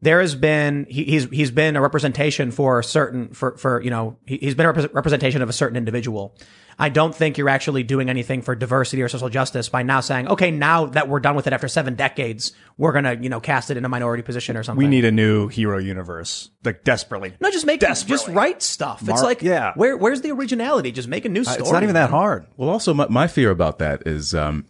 There 0.00 0.20
has 0.20 0.34
been 0.34 0.86
he, 0.88 1.04
he's 1.04 1.24
he's 1.30 1.50
been 1.50 1.76
a 1.76 1.80
representation 1.80 2.50
for 2.50 2.78
a 2.78 2.84
certain 2.84 3.30
for 3.30 3.56
for 3.56 3.80
you 3.82 3.90
know 3.90 4.16
he, 4.26 4.38
he's 4.38 4.54
been 4.54 4.66
a 4.66 4.72
repre- 4.72 4.94
representation 4.94 5.42
of 5.42 5.48
a 5.48 5.52
certain 5.52 5.76
individual. 5.76 6.36
I 6.80 6.90
don't 6.90 7.12
think 7.12 7.38
you're 7.38 7.48
actually 7.48 7.82
doing 7.82 8.08
anything 8.08 8.40
for 8.40 8.54
diversity 8.54 9.02
or 9.02 9.08
social 9.08 9.28
justice 9.28 9.68
by 9.68 9.82
now 9.82 9.98
saying, 9.98 10.28
okay, 10.28 10.52
now 10.52 10.86
that 10.86 11.08
we're 11.08 11.18
done 11.18 11.34
with 11.34 11.48
it 11.48 11.52
after 11.52 11.66
seven 11.66 11.96
decades, 11.96 12.52
we're 12.76 12.92
gonna 12.92 13.14
you 13.20 13.28
know 13.28 13.40
cast 13.40 13.72
it 13.72 13.76
in 13.76 13.84
a 13.84 13.88
minority 13.88 14.22
position 14.22 14.56
or 14.56 14.62
something. 14.62 14.84
we 14.84 14.88
need 14.88 15.04
a 15.04 15.10
new 15.10 15.48
hero 15.48 15.78
universe, 15.78 16.50
like 16.64 16.84
desperately. 16.84 17.34
no, 17.40 17.50
just 17.50 17.66
make 17.66 17.80
just 17.80 18.28
write 18.28 18.62
stuff. 18.62 19.02
it's 19.06 19.22
like 19.22 19.42
yeah. 19.42 19.72
where 19.74 19.96
where's 19.96 20.20
the 20.20 20.30
originality? 20.30 20.92
Just 20.92 21.08
make 21.08 21.24
a 21.24 21.28
new 21.28 21.42
story. 21.42 21.60
It's 21.60 21.72
not 21.72 21.82
even 21.82 21.94
that 21.94 22.10
hard. 22.10 22.46
Well, 22.56 22.68
also 22.68 22.94
my, 22.94 23.08
my 23.08 23.26
fear 23.26 23.50
about 23.50 23.80
that 23.80 24.06
is, 24.06 24.32
um, 24.32 24.64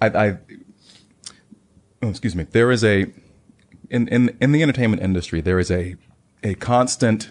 I, 0.00 0.06
I 0.08 0.38
oh, 2.02 2.08
excuse 2.08 2.34
me. 2.34 2.44
There 2.44 2.70
is 2.70 2.82
a 2.82 3.12
in 3.90 4.08
in 4.08 4.36
in 4.40 4.52
the 4.52 4.62
entertainment 4.62 5.02
industry 5.02 5.40
there 5.40 5.58
is 5.58 5.70
a 5.70 5.96
a 6.42 6.54
constant 6.54 7.30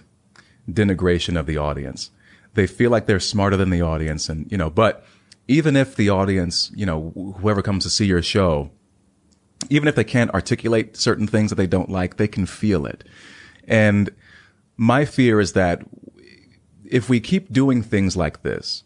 denigration 0.69 1.39
of 1.39 1.45
the 1.45 1.57
audience. 1.57 2.11
They 2.53 2.67
feel 2.67 2.89
like 2.89 3.05
they're 3.05 3.19
smarter 3.19 3.57
than 3.57 3.69
the 3.69 3.81
audience, 3.81 4.29
and 4.29 4.51
you 4.51 4.57
know, 4.57 4.69
but 4.69 5.05
even 5.47 5.75
if 5.75 5.95
the 5.95 6.09
audience, 6.09 6.71
you 6.75 6.85
know, 6.85 7.11
wh- 7.15 7.39
whoever 7.39 7.61
comes 7.61 7.83
to 7.83 7.89
see 7.89 8.05
your 8.05 8.21
show, 8.21 8.71
even 9.69 9.87
if 9.87 9.95
they 9.95 10.03
can't 10.03 10.33
articulate 10.33 10.97
certain 10.97 11.27
things 11.27 11.49
that 11.49 11.55
they 11.55 11.67
don't 11.67 11.89
like, 11.89 12.17
they 12.17 12.27
can 12.27 12.45
feel 12.45 12.85
it. 12.85 13.03
And 13.67 14.09
my 14.77 15.05
fear 15.05 15.39
is 15.39 15.53
that 15.53 15.81
if 16.85 17.09
we 17.09 17.19
keep 17.19 17.51
doing 17.51 17.81
things 17.81 18.15
like 18.15 18.43
this, 18.43 18.83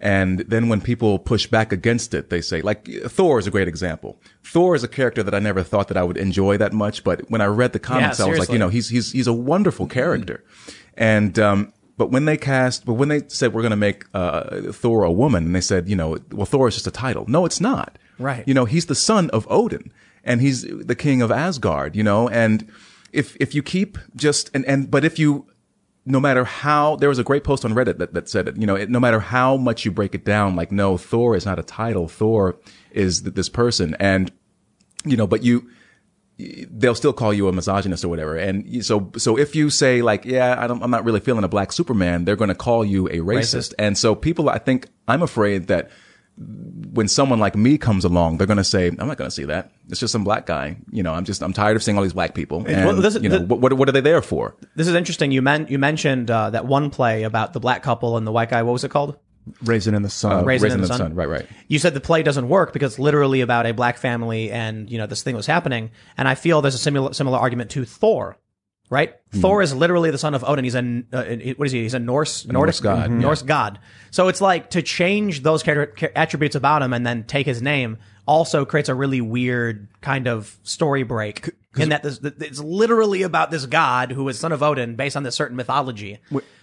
and 0.00 0.40
then 0.40 0.68
when 0.68 0.80
people 0.82 1.18
push 1.18 1.46
back 1.46 1.72
against 1.72 2.12
it, 2.12 2.28
they 2.28 2.42
say, 2.42 2.60
like, 2.60 2.86
Thor 3.06 3.38
is 3.38 3.46
a 3.46 3.50
great 3.50 3.66
example. 3.66 4.20
Thor 4.42 4.74
is 4.74 4.84
a 4.84 4.88
character 4.88 5.22
that 5.22 5.34
I 5.34 5.38
never 5.38 5.62
thought 5.62 5.88
that 5.88 5.96
I 5.96 6.02
would 6.02 6.18
enjoy 6.18 6.58
that 6.58 6.74
much, 6.74 7.02
but 7.02 7.30
when 7.30 7.40
I 7.40 7.46
read 7.46 7.72
the 7.72 7.78
comics, 7.78 8.20
I 8.20 8.28
was 8.28 8.38
like, 8.38 8.50
you 8.50 8.58
know, 8.58 8.68
he's, 8.68 8.90
he's, 8.90 9.12
he's 9.12 9.26
a 9.26 9.32
wonderful 9.32 9.86
character. 9.86 10.44
And, 10.94 11.38
um, 11.38 11.72
but 11.96 12.10
when 12.10 12.26
they 12.26 12.36
cast, 12.36 12.84
but 12.84 12.94
when 12.94 13.08
they 13.08 13.22
said 13.28 13.54
we're 13.54 13.62
going 13.62 13.70
to 13.70 13.76
make, 13.76 14.04
uh, 14.12 14.70
Thor 14.70 15.04
a 15.04 15.10
woman, 15.10 15.46
and 15.46 15.54
they 15.54 15.62
said, 15.62 15.88
you 15.88 15.96
know, 15.96 16.18
well, 16.30 16.46
Thor 16.46 16.68
is 16.68 16.74
just 16.74 16.86
a 16.86 16.90
title. 16.90 17.24
No, 17.26 17.46
it's 17.46 17.60
not. 17.60 17.98
Right. 18.18 18.46
You 18.46 18.52
know, 18.52 18.66
he's 18.66 18.86
the 18.86 18.94
son 18.94 19.30
of 19.30 19.46
Odin 19.50 19.90
and 20.24 20.42
he's 20.42 20.62
the 20.62 20.94
king 20.94 21.22
of 21.22 21.32
Asgard, 21.32 21.96
you 21.96 22.02
know, 22.02 22.28
and 22.28 22.70
if, 23.12 23.34
if 23.40 23.54
you 23.54 23.62
keep 23.62 23.96
just, 24.14 24.50
and, 24.52 24.64
and, 24.66 24.90
but 24.90 25.06
if 25.06 25.18
you, 25.18 25.46
no 26.06 26.20
matter 26.20 26.44
how 26.44 26.94
there 26.96 27.08
was 27.08 27.18
a 27.18 27.24
great 27.24 27.42
post 27.42 27.64
on 27.64 27.74
Reddit 27.74 27.98
that, 27.98 28.14
that 28.14 28.28
said 28.28 28.46
it, 28.46 28.56
you 28.56 28.66
know, 28.66 28.76
it, 28.76 28.88
no 28.88 29.00
matter 29.00 29.18
how 29.18 29.56
much 29.56 29.84
you 29.84 29.90
break 29.90 30.14
it 30.14 30.24
down, 30.24 30.54
like, 30.54 30.70
no, 30.70 30.96
Thor 30.96 31.34
is 31.34 31.44
not 31.44 31.58
a 31.58 31.64
title. 31.64 32.06
Thor 32.06 32.56
is 32.92 33.22
th- 33.22 33.34
this 33.34 33.48
person. 33.48 33.96
And, 33.98 34.30
you 35.04 35.16
know, 35.16 35.26
but 35.26 35.42
you, 35.42 35.68
they'll 36.38 36.94
still 36.94 37.12
call 37.12 37.34
you 37.34 37.48
a 37.48 37.52
misogynist 37.52 38.04
or 38.04 38.08
whatever. 38.08 38.36
And 38.36 38.84
so, 38.86 39.10
so 39.16 39.36
if 39.36 39.56
you 39.56 39.68
say 39.68 40.00
like, 40.00 40.24
yeah, 40.24 40.62
I 40.62 40.68
don't, 40.68 40.80
I'm 40.80 40.92
not 40.92 41.04
really 41.04 41.20
feeling 41.20 41.42
a 41.42 41.48
black 41.48 41.72
Superman, 41.72 42.24
they're 42.24 42.36
going 42.36 42.48
to 42.48 42.54
call 42.54 42.84
you 42.84 43.08
a 43.08 43.18
racist. 43.18 43.72
Racist. 43.72 43.74
And 43.78 43.98
so 43.98 44.14
people, 44.14 44.48
I 44.48 44.58
think, 44.58 44.86
I'm 45.08 45.22
afraid 45.22 45.66
that 45.66 45.90
when 46.38 47.08
someone 47.08 47.38
like 47.38 47.56
me 47.56 47.78
comes 47.78 48.04
along, 48.04 48.38
they're 48.38 48.46
going 48.46 48.56
to 48.58 48.64
say, 48.64 48.88
I'm 48.88 49.08
not 49.08 49.16
going 49.16 49.28
to 49.28 49.34
see 49.34 49.44
that. 49.44 49.72
It's 49.88 50.00
just 50.00 50.12
some 50.12 50.24
black 50.24 50.46
guy. 50.46 50.76
You 50.90 51.02
know, 51.02 51.14
I'm 51.14 51.24
just, 51.24 51.42
I'm 51.42 51.52
tired 51.52 51.76
of 51.76 51.82
seeing 51.82 51.96
all 51.96 52.02
these 52.02 52.12
black 52.12 52.34
people. 52.34 52.66
And, 52.66 52.86
well, 52.86 52.96
this 52.96 53.14
you 53.14 53.28
know, 53.28 53.38
the- 53.38 53.54
what, 53.54 53.72
what, 53.72 53.88
are 53.88 53.92
they 53.92 54.00
there 54.00 54.20
for? 54.22 54.54
This 54.74 54.86
is 54.86 54.94
interesting. 54.94 55.32
You 55.32 55.40
men- 55.42 55.66
you 55.68 55.78
mentioned 55.78 56.30
uh, 56.30 56.50
that 56.50 56.66
one 56.66 56.90
play 56.90 57.22
about 57.22 57.52
the 57.52 57.60
black 57.60 57.82
couple 57.82 58.16
and 58.16 58.26
the 58.26 58.32
white 58.32 58.50
guy. 58.50 58.62
What 58.62 58.72
was 58.72 58.84
it 58.84 58.90
called? 58.90 59.18
Raisin 59.62 59.94
in 59.94 60.02
the 60.02 60.10
sun. 60.10 60.44
Raisin 60.44 60.72
in 60.72 60.80
the 60.80 60.88
Sun. 60.88 61.14
Right, 61.14 61.28
right. 61.28 61.46
You 61.68 61.78
said 61.78 61.94
the 61.94 62.00
play 62.00 62.22
doesn't 62.22 62.48
work 62.48 62.72
because 62.72 62.94
it's 62.94 62.98
literally 62.98 63.40
about 63.40 63.66
a 63.66 63.72
black 63.72 63.96
family 63.96 64.50
and 64.50 64.90
you 64.90 64.98
know 64.98 65.06
this 65.06 65.22
thing 65.22 65.36
was 65.36 65.46
happening. 65.46 65.90
And 66.16 66.26
I 66.26 66.34
feel 66.34 66.62
there's 66.62 66.74
a 66.74 66.78
similar 66.78 67.12
similar 67.12 67.38
argument 67.38 67.70
to 67.72 67.84
Thor, 67.84 68.38
right? 68.90 69.14
Hmm. 69.32 69.40
Thor 69.40 69.62
is 69.62 69.74
literally 69.74 70.10
the 70.10 70.18
son 70.18 70.34
of 70.34 70.44
Odin. 70.44 70.64
He's 70.64 70.74
a 70.74 71.02
uh, 71.12 71.24
what 71.56 71.66
is 71.66 71.72
he? 71.72 71.82
He's 71.82 71.94
a 71.94 71.98
Norse 71.98 72.46
Nordic 72.46 72.74
Norse 72.74 72.80
god, 72.80 73.10
Mhm. 73.10 73.20
Norse 73.20 73.42
god. 73.42 73.78
So 74.10 74.28
it's 74.28 74.40
like 74.40 74.70
to 74.70 74.82
change 74.82 75.42
those 75.42 75.62
character 75.62 76.10
attributes 76.14 76.54
about 76.56 76.82
him 76.82 76.92
and 76.92 77.06
then 77.06 77.24
take 77.24 77.46
his 77.46 77.60
name 77.62 77.98
also 78.26 78.64
creates 78.64 78.88
a 78.88 78.94
really 78.94 79.20
weird 79.20 79.86
kind 80.00 80.26
of 80.26 80.56
story 80.62 81.02
break. 81.04 81.50
In 81.78 81.90
that 81.90 82.02
this, 82.02 82.18
it's 82.22 82.58
literally 82.58 83.22
about 83.22 83.50
this 83.50 83.66
god 83.66 84.10
who 84.10 84.26
is 84.30 84.38
son 84.38 84.50
of 84.50 84.62
Odin 84.62 84.96
based 84.96 85.16
on 85.16 85.22
this 85.24 85.34
certain 85.34 85.56
mythology. 85.56 86.18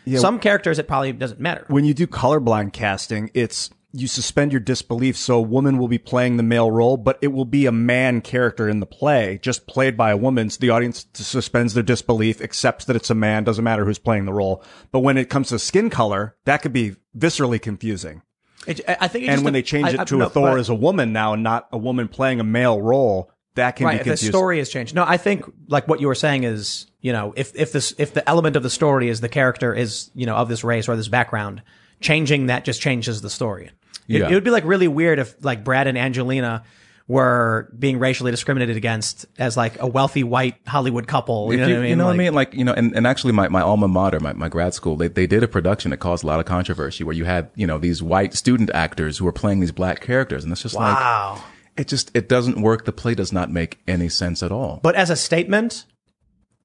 yeah. 0.06 0.18
Some 0.20 0.40
characters 0.40 0.80
it 0.80 0.88
probably 0.88 1.14
doesn't 1.14 1.40
matter. 1.40 1.66
when 1.68 1.86
you 1.86 1.94
do 1.94 2.08
colorblind 2.08 2.74
casting, 2.74 3.30
it's 3.36 3.70
you 3.96 4.08
suspend 4.08 4.52
your 4.52 4.60
disbelief. 4.60 5.16
So 5.16 5.38
a 5.38 5.42
woman 5.42 5.78
will 5.78 5.88
be 5.88 6.00
playing 6.00 6.38
the 6.38 6.44
male 6.44 6.72
role, 6.72 6.98
but 6.98 7.20
it 7.22 7.28
will 7.28 7.46
be 7.46 7.68
a 7.68 7.72
man 7.72 8.22
character 8.22 8.68
in 8.68 8.80
the 8.80 8.88
play, 8.88 9.40
just 9.42 9.68
played 9.68 9.96
by 9.96 10.10
a 10.10 10.18
woman. 10.18 10.50
So 10.50 10.58
the 10.60 10.72
audience 10.72 11.06
suspends 11.14 11.76
their 11.76 11.84
disbelief, 11.84 12.42
accepts 12.42 12.86
that 12.86 12.96
it's 12.96 13.12
a 13.12 13.16
man, 13.16 13.44
doesn't 13.44 13.64
matter 13.64 13.86
who's 13.86 14.00
playing 14.00 14.26
the 14.26 14.34
role. 14.34 14.64
But 14.92 15.02
when 15.02 15.16
it 15.18 15.30
comes 15.30 15.50
to 15.50 15.60
skin 15.60 15.92
color, 15.92 16.36
that 16.46 16.64
could 16.64 16.74
be 16.74 16.96
viscerally 17.16 17.62
confusing. 17.62 18.24
It, 18.66 18.82
I 18.88 19.08
think, 19.08 19.26
it 19.26 19.30
And 19.30 19.44
when 19.44 19.54
they 19.54 19.62
change 19.62 19.90
I- 19.90 19.92
it 19.92 20.00
I- 20.00 20.04
to 20.06 20.18
no, 20.18 20.26
a 20.26 20.30
Thor 20.30 20.52
but- 20.52 20.60
as 20.60 20.70
a 20.70 20.76
woman 20.76 21.14
now 21.14 21.34
and 21.34 21.44
not 21.44 21.68
a 21.72 21.78
woman 21.78 22.08
playing 22.08 22.40
a 22.40 22.44
male 22.44 22.82
role, 22.82 23.30
that 23.56 23.76
can 23.76 23.86
right, 23.86 24.04
be 24.04 24.10
if 24.10 24.20
the 24.20 24.26
story 24.26 24.58
has 24.58 24.70
changed. 24.70 24.96
No, 24.96 25.04
I 25.08 25.18
think 25.18 25.46
like 25.68 25.88
what 25.88 26.02
you 26.02 26.08
were 26.08 26.16
saying 26.16 26.44
is, 26.44 26.88
you 27.02 27.14
know, 27.14 27.34
if 27.38 27.56
if 27.56 27.72
this 27.72 27.94
if 28.00 28.12
the 28.16 28.28
element 28.28 28.56
of 28.56 28.64
the 28.64 28.70
story 28.72 29.10
is 29.10 29.22
the 29.22 29.30
character 29.30 29.76
is 29.76 30.10
you 30.16 30.26
know 30.26 30.36
of 30.36 30.50
this 30.50 30.64
race 30.64 30.90
or 30.90 30.96
this 30.96 31.08
background, 31.10 31.62
changing 32.04 32.46
that 32.48 32.66
just 32.66 32.82
changes 32.82 33.22
the 33.22 33.30
story. 33.30 33.72
It, 34.08 34.20
Yeah. 34.20 34.30
it 34.30 34.34
would 34.34 34.44
be 34.44 34.52
like 34.52 34.66
really 34.66 34.88
weird 34.88 35.18
if 35.20 35.44
like 35.44 35.64
Brad 35.64 35.88
and 35.88 35.98
Angelina 35.98 36.64
were 37.08 37.70
being 37.78 38.00
racially 38.00 38.32
discriminated 38.32 38.78
against 38.78 39.26
as 39.38 39.58
like 39.58 39.78
a 39.82 39.88
wealthy 39.88 40.24
white 40.24 40.56
Hollywood 40.66 41.06
couple. 41.08 41.48
You 41.54 41.60
If 41.60 41.60
know 41.60 41.66
what 41.74 41.78
I 41.78 41.82
mean? 41.82 41.90
You 41.90 41.96
know 41.98 42.06
what 42.06 42.10
I 42.10 42.12
Like- 42.12 42.18
mean? 42.20 42.34
Like, 42.34 42.54
you 42.54 42.64
know, 42.64 42.74
and, 42.74 42.96
and 42.96 43.06
actually 43.06 43.34
my, 43.34 43.50
my 43.50 43.62
alma 43.62 43.88
mater, 43.90 44.20
my, 44.22 44.32
my 44.34 44.48
grad 44.48 44.74
school, 44.74 44.96
they, 44.96 45.10
they 45.10 45.28
did 45.28 45.44
a 45.44 45.48
production 45.48 45.92
that 45.92 45.98
caused 45.98 46.24
a 46.24 46.28
lot 46.28 46.40
of 46.40 46.46
controversy 46.46 47.04
where 47.04 47.16
you 47.16 47.26
had, 47.26 47.50
you 47.56 47.68
know, 47.68 47.78
these 47.78 48.02
white 48.02 48.34
student 48.34 48.70
actors 48.74 49.18
who 49.18 49.26
were 49.26 49.34
playing 49.34 49.60
these 49.60 49.74
black 49.74 50.00
characters. 50.00 50.44
And 50.46 50.52
it's 50.54 50.62
just 50.62 50.76
like, 50.76 50.96
Wow. 50.96 51.44
it 51.76 51.90
just, 51.90 52.10
it 52.16 52.30
doesn't 52.30 52.62
work. 52.62 52.86
The 52.86 52.94
play 52.94 53.16
does 53.16 53.34
not 53.34 53.52
make 53.52 53.80
any 53.86 54.08
sense 54.08 54.42
at 54.42 54.52
all. 54.54 54.80
But 54.82 54.96
as 54.96 55.10
a 55.10 55.18
statement, 55.18 55.86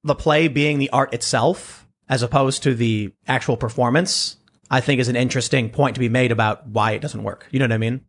the 0.05 0.15
play 0.15 0.47
being 0.47 0.79
the 0.79 0.89
art 0.91 1.13
itself, 1.13 1.85
as 2.07 2.23
opposed 2.23 2.63
to 2.63 2.73
the 2.73 3.11
actual 3.27 3.57
performance, 3.57 4.37
I 4.69 4.81
think 4.81 4.99
is 4.99 5.07
an 5.07 5.15
interesting 5.15 5.69
point 5.69 5.95
to 5.95 5.99
be 5.99 6.09
made 6.09 6.31
about 6.31 6.67
why 6.67 6.91
it 6.91 6.99
doesn't 6.99 7.23
work. 7.23 7.47
You 7.51 7.59
know 7.59 7.65
what 7.65 7.73
I 7.73 7.77
mean? 7.77 8.01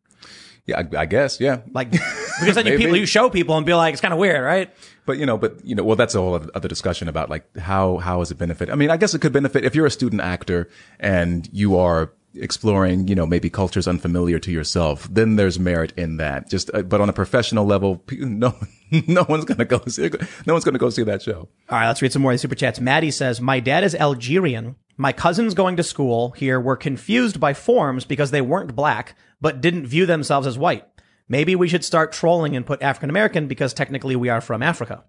yeah, 0.71 0.79
I, 0.79 1.03
I 1.03 1.07
guess. 1.07 1.41
Yeah. 1.41 1.61
Like, 1.73 1.91
because 1.91 2.55
then 2.55 2.67
you 2.67 2.79
people 2.79 2.97
you 2.97 3.07
show 3.07 3.29
people 3.31 3.57
and 3.57 3.67
be 3.67 3.75
like, 3.75 3.93
it's 3.93 4.01
kind 4.01 4.15
of 4.15 4.21
weird, 4.21 4.43
right? 4.43 4.73
But 5.07 5.19
you 5.19 5.27
know, 5.27 5.37
but 5.37 5.65
you 5.65 5.75
know, 5.75 5.83
well, 5.83 5.97
that's 5.97 6.15
a 6.15 6.21
whole 6.21 6.41
other 6.55 6.69
discussion 6.69 7.09
about 7.09 7.29
like 7.29 7.57
how 7.57 7.99
how 7.99 8.21
is 8.21 8.31
it 8.31 8.39
benefit? 8.39 8.71
I 8.71 8.75
mean, 8.75 8.91
I 8.91 8.97
guess 8.97 9.15
it 9.15 9.21
could 9.21 9.33
benefit 9.33 9.65
if 9.65 9.75
you're 9.75 9.87
a 9.87 9.91
student 9.91 10.23
actor 10.23 10.69
and 10.99 11.49
you 11.53 11.79
are 11.79 12.13
exploring, 12.35 13.09
you 13.09 13.15
know, 13.17 13.27
maybe 13.27 13.51
cultures 13.51 13.89
unfamiliar 13.89 14.39
to 14.39 14.53
yourself. 14.53 15.09
Then 15.11 15.35
there's 15.35 15.59
merit 15.59 15.93
in 15.97 16.19
that. 16.19 16.49
Just, 16.49 16.71
uh, 16.73 16.83
but 16.83 17.01
on 17.01 17.09
a 17.09 17.13
professional 17.13 17.65
level, 17.65 18.05
no, 18.13 18.55
no 19.09 19.27
one's 19.29 19.45
gonna 19.45 19.65
go 19.65 19.81
see, 19.89 20.11
no 20.47 20.55
one's 20.55 20.65
gonna 20.65 20.79
go 20.79 20.91
see 20.91 21.03
that 21.03 21.23
show. 21.23 21.49
All 21.69 21.79
right, 21.79 21.89
let's 21.89 22.01
read 22.01 22.13
some 22.13 22.23
more 22.23 22.31
of 22.31 22.37
the 22.37 22.39
super 22.39 22.55
chats. 22.55 22.79
Maddie 22.79 23.11
says, 23.11 23.41
My 23.41 23.59
dad 23.59 23.83
is 23.83 23.97
Algerian. 23.97 24.77
My 25.01 25.13
cousins 25.13 25.55
going 25.55 25.77
to 25.77 25.83
school 25.83 26.33
here 26.33 26.61
were 26.61 26.77
confused 26.77 27.41
by 27.41 27.55
forms 27.55 28.05
because 28.05 28.33
they 28.33 28.43
weren't 28.43 28.77
black, 28.77 29.17
but 29.41 29.63
didn't 29.63 29.87
view 29.87 30.05
themselves 30.05 30.47
as 30.47 30.59
white. 30.59 30.85
Maybe 31.27 31.57
we 31.57 31.69
should 31.69 31.87
start 31.87 32.13
trolling 32.13 32.55
and 32.55 32.67
put 32.67 32.83
African 32.83 33.09
American 33.09 33.49
because 33.49 33.73
technically 33.73 34.15
we 34.15 34.29
are 34.29 34.43
from 34.43 34.63
Africa. 34.63 35.05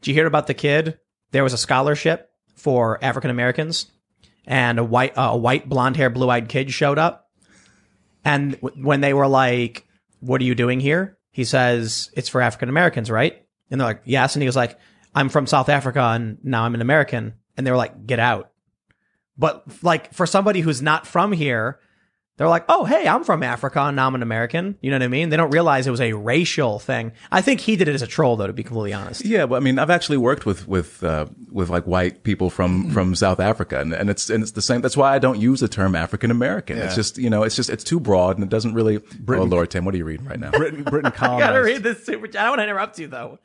Did 0.00 0.08
you 0.08 0.14
hear 0.14 0.26
about 0.26 0.46
the 0.46 0.54
kid? 0.54 0.98
There 1.32 1.44
was 1.44 1.52
a 1.52 1.58
scholarship 1.58 2.30
for 2.54 2.98
African 3.04 3.30
Americans, 3.30 3.92
and 4.46 4.78
a 4.78 4.84
white, 4.84 5.18
uh, 5.18 5.32
a 5.32 5.36
white 5.36 5.68
blonde 5.68 5.98
hair, 5.98 6.08
blue 6.08 6.30
eyed 6.30 6.48
kid 6.48 6.72
showed 6.72 6.96
up. 6.98 7.28
And 8.24 8.58
w- 8.62 8.82
when 8.82 9.02
they 9.02 9.12
were 9.12 9.28
like, 9.28 9.86
What 10.20 10.40
are 10.40 10.44
you 10.44 10.54
doing 10.54 10.80
here? 10.80 11.18
He 11.32 11.44
says, 11.44 12.10
It's 12.14 12.30
for 12.30 12.40
African 12.40 12.70
Americans, 12.70 13.10
right? 13.10 13.44
And 13.70 13.78
they're 13.78 13.88
like, 13.88 14.00
Yes. 14.06 14.36
And 14.36 14.42
he 14.42 14.48
was 14.48 14.56
like, 14.56 14.78
I'm 15.14 15.28
from 15.28 15.46
South 15.46 15.68
Africa 15.68 16.00
and 16.00 16.38
now 16.42 16.64
I'm 16.64 16.74
an 16.74 16.80
American. 16.80 17.34
And 17.58 17.66
they 17.66 17.70
were 17.70 17.76
like, 17.76 18.06
Get 18.06 18.20
out. 18.20 18.52
But 19.38 19.64
like 19.82 20.12
for 20.12 20.26
somebody 20.26 20.60
who's 20.60 20.82
not 20.82 21.06
from 21.06 21.32
here, 21.32 21.78
they're 22.38 22.48
like, 22.48 22.64
oh, 22.68 22.84
hey, 22.84 23.08
I'm 23.08 23.24
from 23.24 23.42
Africa 23.42 23.80
and 23.80 24.00
I'm 24.00 24.14
an 24.14 24.22
American. 24.22 24.78
You 24.80 24.90
know 24.90 24.96
what 24.96 25.02
I 25.02 25.08
mean? 25.08 25.28
They 25.28 25.36
don't 25.36 25.50
realize 25.50 25.88
it 25.88 25.90
was 25.90 26.00
a 26.00 26.12
racial 26.12 26.78
thing. 26.78 27.10
I 27.32 27.40
think 27.40 27.58
he 27.58 27.74
did 27.74 27.88
it 27.88 27.94
as 27.96 28.02
a 28.02 28.06
troll, 28.06 28.36
though, 28.36 28.46
to 28.46 28.52
be 28.52 28.62
completely 28.62 28.92
honest. 28.92 29.24
Yeah, 29.24 29.46
but 29.46 29.56
I 29.56 29.58
mean, 29.58 29.76
I've 29.80 29.90
actually 29.90 30.18
worked 30.18 30.46
with 30.46 30.68
with 30.68 31.02
uh, 31.02 31.26
with 31.50 31.68
like 31.68 31.84
white 31.88 32.22
people 32.22 32.48
from 32.48 32.90
from 32.90 33.16
South 33.16 33.40
Africa, 33.40 33.80
and, 33.80 33.92
and 33.92 34.08
it's 34.08 34.30
and 34.30 34.44
it's 34.44 34.52
the 34.52 34.62
same. 34.62 34.82
That's 34.82 34.96
why 34.96 35.14
I 35.14 35.18
don't 35.18 35.40
use 35.40 35.58
the 35.58 35.68
term 35.68 35.96
African 35.96 36.30
American. 36.30 36.78
It's 36.78 36.94
just 36.94 37.18
you 37.18 37.28
know, 37.28 37.42
it's 37.42 37.56
just 37.56 37.70
it's 37.70 37.82
too 37.82 37.98
broad, 37.98 38.36
and 38.36 38.44
it 38.44 38.50
doesn't 38.50 38.72
really. 38.72 39.00
oh 39.28 39.42
Lord, 39.42 39.70
Tim, 39.70 39.84
what 39.84 39.94
are 39.94 39.98
you 39.98 40.04
reading 40.04 40.26
right 40.26 40.38
now? 40.38 40.52
Britain, 40.52 40.84
Britain 40.84 41.12
I 41.20 41.40
gotta 41.40 41.60
read 41.60 41.82
this 41.82 42.06
super. 42.06 42.26
I 42.26 42.30
don't 42.30 42.50
want 42.50 42.60
to 42.60 42.64
interrupt 42.64 43.00
you, 43.00 43.08
though. 43.08 43.40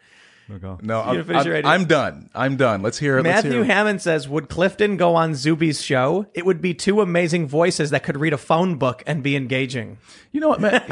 No, 0.49 1.01
I'm, 1.01 1.29
I'm. 1.29 1.65
I'm 1.65 1.85
done. 1.85 2.29
I'm 2.35 2.57
done. 2.57 2.81
Let's 2.81 2.99
hear 2.99 3.17
it. 3.17 3.23
Matthew 3.23 3.51
hear 3.51 3.61
it. 3.61 3.67
Hammond 3.67 4.01
says, 4.01 4.27
Would 4.27 4.49
Clifton 4.49 4.97
go 4.97 5.15
on 5.15 5.35
Zuby's 5.35 5.81
show? 5.81 6.25
It 6.33 6.45
would 6.45 6.61
be 6.61 6.73
two 6.73 7.01
amazing 7.01 7.47
voices 7.47 7.91
that 7.91 8.03
could 8.03 8.17
read 8.17 8.33
a 8.33 8.37
phone 8.37 8.75
book 8.75 9.03
and 9.07 9.23
be 9.23 9.35
engaging. 9.35 9.97
You 10.31 10.41
know 10.41 10.49
what, 10.49 10.61
man? 10.61 10.83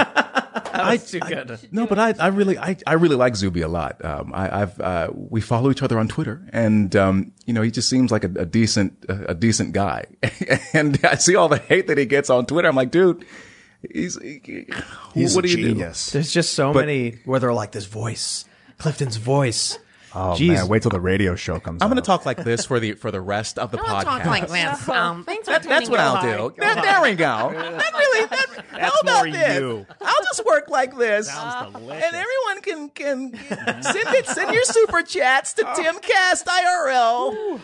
That's 0.74 1.12
too 1.12 1.20
good. 1.20 1.60
No, 1.72 1.86
but 1.86 2.00
I, 2.00 2.14
I 2.20 2.28
really, 2.28 2.58
I, 2.58 2.78
I 2.88 2.94
really 2.94 3.16
like 3.16 3.36
Zuby 3.36 3.62
a 3.62 3.68
lot. 3.68 4.04
Um, 4.04 4.32
I, 4.34 4.62
I've, 4.62 4.80
uh, 4.80 5.10
we 5.14 5.42
follow 5.42 5.70
each 5.70 5.82
other 5.84 6.00
on 6.00 6.08
Twitter, 6.08 6.42
and 6.54 6.96
um, 6.96 7.34
you 7.46 7.54
know, 7.54 7.62
he 7.62 7.72
just 7.72 7.90
seems 7.90 8.12
like 8.12 8.24
a, 8.24 8.32
a 8.36 8.46
decent, 8.46 9.06
a, 9.10 9.32
a 9.32 9.36
decent 9.36 9.74
guy. 9.74 10.06
and 10.74 11.00
I 11.04 11.16
see 11.16 11.36
all 11.36 11.50
the 11.50 11.58
hate 11.58 11.88
that 11.88 11.98
he 11.98 12.06
gets 12.06 12.30
on 12.30 12.46
Twitter. 12.46 12.68
I'm 12.70 12.76
like, 12.76 12.92
dude, 12.92 13.26
he's, 13.94 14.20
he, 14.22 14.68
He's 15.14 15.36
what 15.36 15.46
a 15.46 15.48
do 15.48 15.54
you 15.54 15.58
do? 15.58 15.70
genius. 15.74 16.12
There's 16.12 16.32
just 16.32 16.54
so 16.54 16.74
many 16.74 17.18
where 17.26 17.40
they're 17.40 17.54
like, 17.54 17.72
This 17.72 17.86
voice, 17.86 18.46
Clifton's 18.82 19.18
voice. 19.18 19.78
Oh 20.14 20.36
Jeez. 20.38 20.48
man, 20.56 20.68
wait 20.68 20.82
till 20.82 20.92
the 20.92 21.00
radio 21.00 21.36
show 21.36 21.60
comes. 21.60 21.82
I'm 21.82 21.88
going 21.88 21.96
to 22.02 22.06
talk 22.06 22.26
like 22.26 22.44
this 22.44 22.66
for 22.66 22.82
the 22.82 22.94
for 22.94 23.12
the 23.12 23.22
rest 23.22 23.58
of 23.58 23.72
the 23.72 23.78
Don't 23.78 23.86
podcast. 23.86 24.04
talk 24.04 24.26
like 24.26 24.48
this. 24.50 24.90
Um, 24.90 25.24
thanks 25.24 25.48
for 25.48 25.52
That, 25.54 25.64
that's 25.64 25.90
what. 25.90 26.00
I'll 26.02 26.22
do. 26.50 26.54
There, 26.58 26.76
there 26.76 27.02
we 27.02 27.12
go. 27.16 27.50
That 27.54 27.94
really. 27.94 28.26
That, 28.28 28.66
how 28.82 28.92
about 29.02 29.26
more 29.28 29.32
this? 29.32 29.60
you. 29.60 29.86
I'll 30.02 30.24
just 30.26 30.46
work 30.46 30.70
like 30.70 30.98
this, 30.98 31.30
and 31.34 31.76
everyone 31.78 32.62
can 32.62 32.90
can 32.90 33.34
send 33.84 34.10
it. 34.16 34.26
Send 34.28 34.54
your 34.54 34.66
super 34.66 35.02
chats 35.04 35.54
to 35.54 35.64
Timcast 35.64 36.44
IRL. 36.46 37.62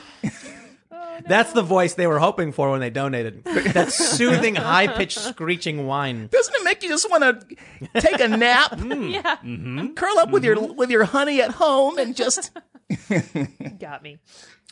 Oh, 1.07 1.21
That's 1.25 1.53
the 1.53 1.61
voice 1.61 1.93
they 1.93 2.07
were 2.07 2.19
hoping 2.19 2.51
for 2.51 2.71
when 2.71 2.79
they 2.79 2.89
donated. 2.89 3.43
That 3.43 3.91
soothing, 3.91 4.55
high 4.55 4.87
pitched, 4.87 5.19
screeching 5.19 5.87
whine. 5.87 6.27
Doesn't 6.27 6.55
it 6.55 6.63
make 6.63 6.83
you 6.83 6.89
just 6.89 7.09
want 7.09 7.23
to 7.23 8.01
take 8.01 8.19
a 8.19 8.27
nap, 8.27 8.71
mm. 8.77 9.13
Yeah, 9.13 9.37
mm-hmm. 9.37 9.93
curl 9.93 10.17
up 10.19 10.31
with 10.31 10.43
your 10.43 10.55
mm-hmm. 10.55 10.75
with 10.75 10.89
your 10.89 11.05
honey 11.05 11.41
at 11.41 11.51
home, 11.51 11.97
and 11.97 12.15
just 12.15 12.51
got 13.79 14.03
me. 14.03 14.19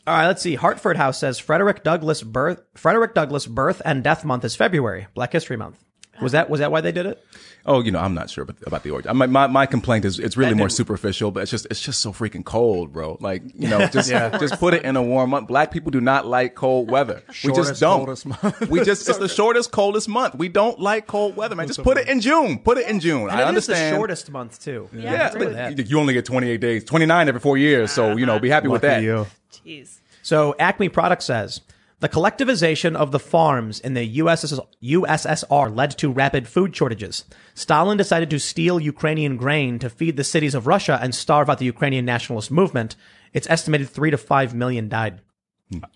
All 0.07 0.15
right, 0.15 0.27
let's 0.27 0.41
see. 0.41 0.55
Hartford 0.55 0.97
House 0.97 1.19
says 1.19 1.39
Frederick 1.39 1.83
Douglass 1.83 2.21
birth 2.21 2.61
Frederick 2.75 3.15
Douglass 3.15 3.47
birth 3.47 3.81
and 3.85 4.03
death 4.03 4.23
month 4.23 4.45
is 4.45 4.55
February, 4.55 5.07
Black 5.13 5.31
History 5.31 5.57
Month. 5.57 5.83
Was 6.21 6.33
that 6.33 6.49
was 6.49 6.59
that 6.59 6.71
why 6.71 6.81
they 6.81 6.91
did 6.91 7.05
it? 7.05 7.23
Oh, 7.67 7.81
you 7.81 7.91
know, 7.91 7.99
I'm 7.99 8.13
not 8.13 8.29
sure 8.29 8.43
about, 8.43 8.57
about 8.67 8.83
the 8.83 8.91
origin. 8.91 9.17
My, 9.17 9.25
my 9.25 9.47
my 9.47 9.65
complaint 9.65 10.05
is 10.05 10.19
it's 10.19 10.37
really 10.37 10.53
more 10.53 10.69
superficial, 10.69 11.31
but 11.31 11.41
it's 11.41 11.51
just 11.51 11.65
it's 11.71 11.81
just 11.81 11.99
so 11.99 12.11
freaking 12.13 12.45
cold, 12.45 12.93
bro. 12.93 13.17
Like 13.19 13.41
you 13.55 13.67
know, 13.67 13.87
just 13.91 14.09
just 14.09 14.59
put 14.59 14.73
it 14.75 14.83
in 14.83 14.95
a 14.95 15.01
warm 15.01 15.31
month. 15.31 15.47
Black 15.47 15.71
people 15.71 15.89
do 15.89 15.99
not 15.99 16.27
like 16.27 16.53
cold 16.53 16.91
weather. 16.91 17.23
we 17.43 17.53
just 17.53 17.79
don't. 17.79 17.97
coldest 18.05 18.25
month. 18.27 18.69
we 18.69 18.83
just 18.83 19.09
it's 19.09 19.17
the 19.17 19.27
shortest, 19.41 19.71
coldest 19.71 20.07
month. 20.07 20.35
We 20.35 20.47
don't 20.47 20.79
like 20.79 21.07
cold 21.07 21.35
weather, 21.35 21.55
man. 21.55 21.65
Just 21.67 21.81
put 21.83 21.97
it 21.97 22.07
in 22.07 22.21
June. 22.21 22.59
Put 22.59 22.77
it 22.77 22.87
in 22.87 22.99
June. 22.99 23.29
I 23.29 23.33
And 23.33 23.39
it 23.39 23.43
is 23.43 23.47
understand. 23.47 23.93
the 23.93 23.97
shortest 23.97 24.31
month 24.31 24.63
too. 24.63 24.87
Yeah, 24.93 25.11
Yeah, 25.13 25.29
agree 25.29 25.47
with 25.47 25.89
you 25.89 25.99
only 25.99 26.13
get 26.13 26.25
28 26.25 26.61
days, 26.61 26.83
29 26.83 27.27
every 27.27 27.41
four 27.41 27.57
years. 27.57 27.91
So 27.91 28.15
you 28.15 28.25
know, 28.25 28.39
be 28.39 28.49
happy 28.49 28.67
with 28.67 28.83
that. 28.83 29.01
you. 29.01 29.25
Jeez. 29.51 29.97
So 30.21 30.55
Acme 30.59 30.89
Products 30.89 31.25
says 31.25 31.61
the 32.05 32.09
collectivization 32.09 32.95
of 32.95 33.11
the 33.11 33.17
farms 33.17 33.79
in 33.79 33.95
the 33.95 34.17
USS, 34.19 34.63
USSR 34.83 35.75
led 35.75 35.89
to 35.97 36.11
rapid 36.11 36.47
food 36.47 36.75
shortages. 36.75 37.23
Stalin 37.55 37.97
decided 37.97 38.29
to 38.29 38.39
steal 38.39 38.79
Ukrainian 38.79 39.37
grain 39.37 39.79
to 39.79 39.89
feed 39.89 40.15
the 40.15 40.23
cities 40.23 40.53
of 40.53 40.67
Russia 40.67 40.99
and 41.01 41.15
starve 41.15 41.49
out 41.49 41.57
the 41.57 41.65
Ukrainian 41.65 42.05
nationalist 42.05 42.51
movement. 42.51 42.95
It's 43.33 43.49
estimated 43.49 43.89
three 43.89 44.11
to 44.11 44.19
five 44.19 44.53
million 44.53 44.87
died. 44.87 45.19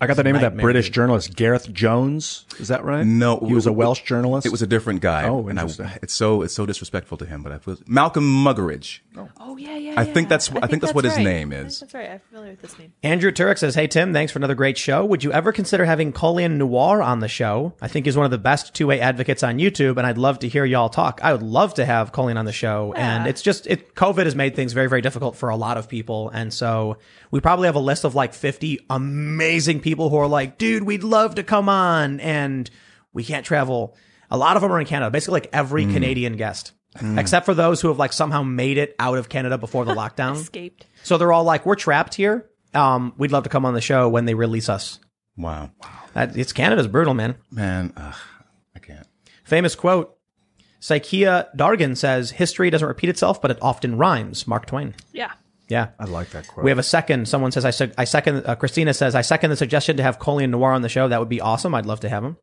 I 0.02 0.08
got 0.08 0.18
the 0.18 0.24
name 0.24 0.34
of 0.34 0.42
that 0.42 0.58
British 0.58 0.90
journalist, 0.90 1.36
Gareth 1.36 1.72
Jones. 1.72 2.46
Is 2.58 2.70
that 2.70 2.84
right? 2.84 3.06
No, 3.06 3.38
he 3.38 3.54
was 3.54 3.68
a 3.68 3.72
Welsh 3.72 4.02
journalist. 4.02 4.48
It 4.48 4.52
was 4.52 4.64
a 4.64 4.68
different 4.68 5.02
guy. 5.02 5.28
Oh, 5.28 5.48
and 5.48 5.60
I, 5.60 5.64
interesting. 5.64 6.00
it's 6.02 6.16
so 6.16 6.42
it's 6.42 6.56
so 6.56 6.66
disrespectful 6.66 7.18
to 7.18 7.26
him. 7.26 7.44
But 7.44 7.52
I 7.52 7.60
feel 7.60 7.78
Malcolm 7.86 8.24
Muggeridge. 8.24 9.02
Oh, 9.16 9.30
oh 9.40 9.58
yeah, 9.58 9.78
yeah. 9.78 9.94
I 9.96 10.06
yeah. 10.06 10.14
think 10.14 10.28
that's- 10.28 10.52
I 10.64 10.66
think 10.66 10.82
that's 10.82 10.94
what 10.94 11.04
his 11.06 11.16
right. 11.18 11.24
name 11.24 11.52
I 11.52 11.58
think 11.58 11.68
is. 11.68 11.80
that's 11.82 11.94
right. 11.94 12.10
I'm 12.10 12.20
familiar 12.20 12.52
with 12.52 12.62
this 12.62 12.80
name. 12.80 12.94
Andrew 13.04 13.32
Turek 13.32 13.60
says, 13.60 13.76
Hey 13.76 13.86
Tim, 13.86 14.12
thanks 14.12 14.32
for 14.32 14.40
another 14.40 14.56
great 14.56 14.78
show. 14.78 15.06
Would 15.06 15.24
you 15.24 15.32
ever 15.32 15.52
consider 15.52 15.86
having 15.86 16.14
Colion 16.14 16.58
Noir 16.58 17.04
on 17.04 17.20
the 17.20 17.28
show? 17.28 17.74
I 17.80 17.88
think 17.88 18.08
he's 18.08 18.18
one 18.18 18.26
of 18.26 18.32
the 18.32 18.40
best 18.40 18.74
2A 18.74 19.00
advocates 19.00 19.44
on 19.44 19.60
YouTube, 19.60 19.98
and 19.98 20.08
I'd 20.08 20.18
love 20.18 20.40
to 20.40 20.50
hear 20.50 20.66
y'all 20.66 20.90
talk. 20.90 21.20
I 21.22 21.32
would 21.32 21.44
love 21.44 21.76
to 21.76 21.86
have 21.86 22.12
Colion 22.12 22.38
on 22.38 22.46
the 22.46 22.52
show. 22.52 22.94
And 22.94 23.28
it's 23.28 23.44
just 23.44 23.68
it 23.68 23.94
COVID 23.94 24.26
has 24.26 24.36
made 24.36 24.56
things 24.56 24.74
very, 24.74 24.88
very 24.88 25.02
difficult 25.02 25.36
for 25.36 25.50
a 25.50 25.56
lot 25.56 25.78
of 25.78 25.88
people. 25.88 26.30
And 26.30 26.52
so 26.52 26.98
we 27.30 27.40
probably 27.40 27.68
have 27.68 27.76
a 27.76 27.80
list 27.80 28.04
of 28.04 28.16
like 28.16 28.34
50 28.34 28.80
amazing 28.90 29.59
people 29.82 30.10
who 30.10 30.18
are 30.18 30.28
like, 30.28 30.58
dude, 30.58 30.84
we'd 30.84 31.04
love 31.04 31.36
to 31.36 31.44
come 31.44 31.68
on, 31.70 32.20
and 32.20 32.70
we 33.14 33.24
can't 33.24 33.46
travel. 33.46 33.96
A 34.32 34.38
lot 34.38 34.56
of 34.56 34.62
them 34.62 34.72
are 34.72 34.80
in 34.80 34.86
Canada, 34.86 35.10
basically 35.12 35.42
like 35.42 35.50
every 35.54 35.86
Canadian 35.86 36.36
guest. 36.38 36.74
Except 37.18 37.46
for 37.46 37.54
those 37.54 37.82
who 37.82 37.88
have 37.90 38.00
like 38.00 38.14
somehow 38.14 38.42
made 38.44 38.78
it 38.78 38.96
out 39.00 39.18
of 39.18 39.30
Canada 39.30 39.58
before 39.58 39.86
the 39.86 39.94
lockdown. 39.96 40.34
Escaped. 40.36 40.86
So 41.04 41.18
they're 41.18 41.32
all 41.32 41.44
like, 41.44 41.66
we're 41.66 41.76
trapped 41.76 42.16
here. 42.16 42.50
Um, 42.74 43.14
we'd 43.18 43.32
love 43.32 43.44
to 43.44 43.50
come 43.50 43.66
on 43.66 43.74
the 43.74 43.82
show 43.82 44.10
when 44.10 44.26
they 44.26 44.34
release 44.34 44.70
us. 44.70 45.00
Wow, 45.38 45.72
That, 46.14 46.36
it's 46.36 46.52
Canada's 46.52 46.88
brutal, 46.88 47.14
man. 47.14 47.36
man, 47.52 47.94
ugh, 47.96 48.16
I 48.76 48.80
can't. 48.80 49.08
Famous 49.44 49.74
quote. 49.76 50.16
Psychia 50.82 51.48
Dargan 51.56 51.96
says, 51.98 52.32
history 52.32 52.70
doesn't 52.70 52.88
repeat 52.88 53.10
itself, 53.10 53.42
but 53.42 53.52
it 53.52 53.58
often 53.62 53.98
rhymes. 53.98 54.48
Mark 54.48 54.66
Twain. 54.66 54.96
Yeah. 55.14 55.32
Yeah. 55.70 55.90
I 56.00 56.06
like 56.06 56.32
that 56.32 56.48
quote. 56.48 56.64
We 56.64 56.72
have 56.72 56.80
a 56.80 56.84
second. 56.84 57.28
Someone 57.28 57.52
says, 57.52 57.64
I, 57.64 57.70
sec- 57.70 57.94
I 57.98 58.04
second, 58.04 58.46
uh, 58.46 58.56
Christina 58.56 58.94
says, 58.94 59.16
I 59.16 59.22
second 59.22 59.52
the 59.52 59.56
suggestion 59.56 59.98
to 59.98 60.04
have 60.04 60.20
Colion 60.20 60.50
Noir 60.50 60.72
on 60.74 60.82
the 60.82 60.90
show. 60.90 61.08
That 61.08 61.20
would 61.20 61.30
be 61.30 61.40
awesome. 61.42 61.74
I'd 61.76 61.86
love 61.86 62.00
to 62.02 62.10
have 62.10 62.24
him. 62.24 62.38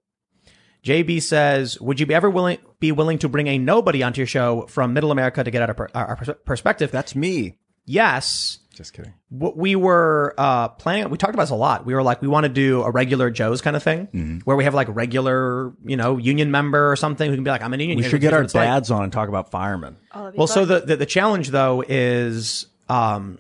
JB 0.85 1.21
says, 1.23 1.81
would 1.81 1.99
you 1.99 2.07
be 2.07 2.15
ever 2.15 2.31
willing, 2.31 2.59
be 2.79 2.93
willing 2.93 3.19
to 3.19 3.29
bring 3.29 3.49
a 3.49 3.59
nobody 3.59 4.03
onto 4.05 4.21
your 4.21 4.27
show 4.29 4.67
from 4.69 4.93
middle 4.95 5.11
America 5.11 5.43
to 5.43 5.51
get 5.51 5.61
out 5.63 5.71
of 5.71 5.77
per- 5.77 5.89
our, 5.95 6.07
our 6.07 6.17
pers- 6.17 6.37
perspective? 6.45 6.91
That's 6.93 7.15
me. 7.17 7.59
yes. 7.85 8.61
Just 8.77 8.93
kidding. 8.93 9.15
what 9.31 9.57
we 9.57 9.75
were 9.75 10.35
uh, 10.37 10.69
planning. 10.69 11.09
We 11.09 11.17
talked 11.17 11.33
about 11.33 11.45
this 11.45 11.51
a 11.51 11.55
lot. 11.55 11.87
We 11.87 11.95
were 11.95 12.03
like, 12.03 12.21
we 12.21 12.29
want 12.29 12.45
to 12.45 12.51
do 12.51 12.83
a 12.83 12.91
regular 12.91 13.31
Joe's 13.31 13.63
kind 13.63 13.75
of 13.75 13.83
thing, 13.83 14.43
where 14.45 14.55
we 14.55 14.65
have 14.65 14.75
like 14.75 14.89
regular, 14.95 15.73
you 15.83 15.97
know, 15.97 16.19
union 16.19 16.51
member 16.51 16.93
or 16.93 16.95
something 16.95 17.27
who 17.31 17.35
can 17.39 17.43
be 17.43 17.49
like, 17.51 17.63
I'm 17.63 17.73
a 17.73 17.79
union. 17.79 17.97
We 17.97 18.03
should 18.07 18.21
get 18.21 18.35
our 18.35 18.41
what 18.41 18.45
it's 18.45 18.55
like. 18.55 18.67
dads 18.67 18.91
on 18.91 19.03
and 19.03 19.11
talk 19.11 19.31
about 19.31 19.51
firemen. 19.51 19.97
Oh, 20.15 20.25
that'd 20.25 20.37
Well, 20.39 20.47
so 20.47 20.67
the, 20.67 20.81
the 20.81 20.97
the 20.97 21.07
challenge 21.07 21.49
though 21.49 21.83
is 21.89 22.67
um, 22.89 23.39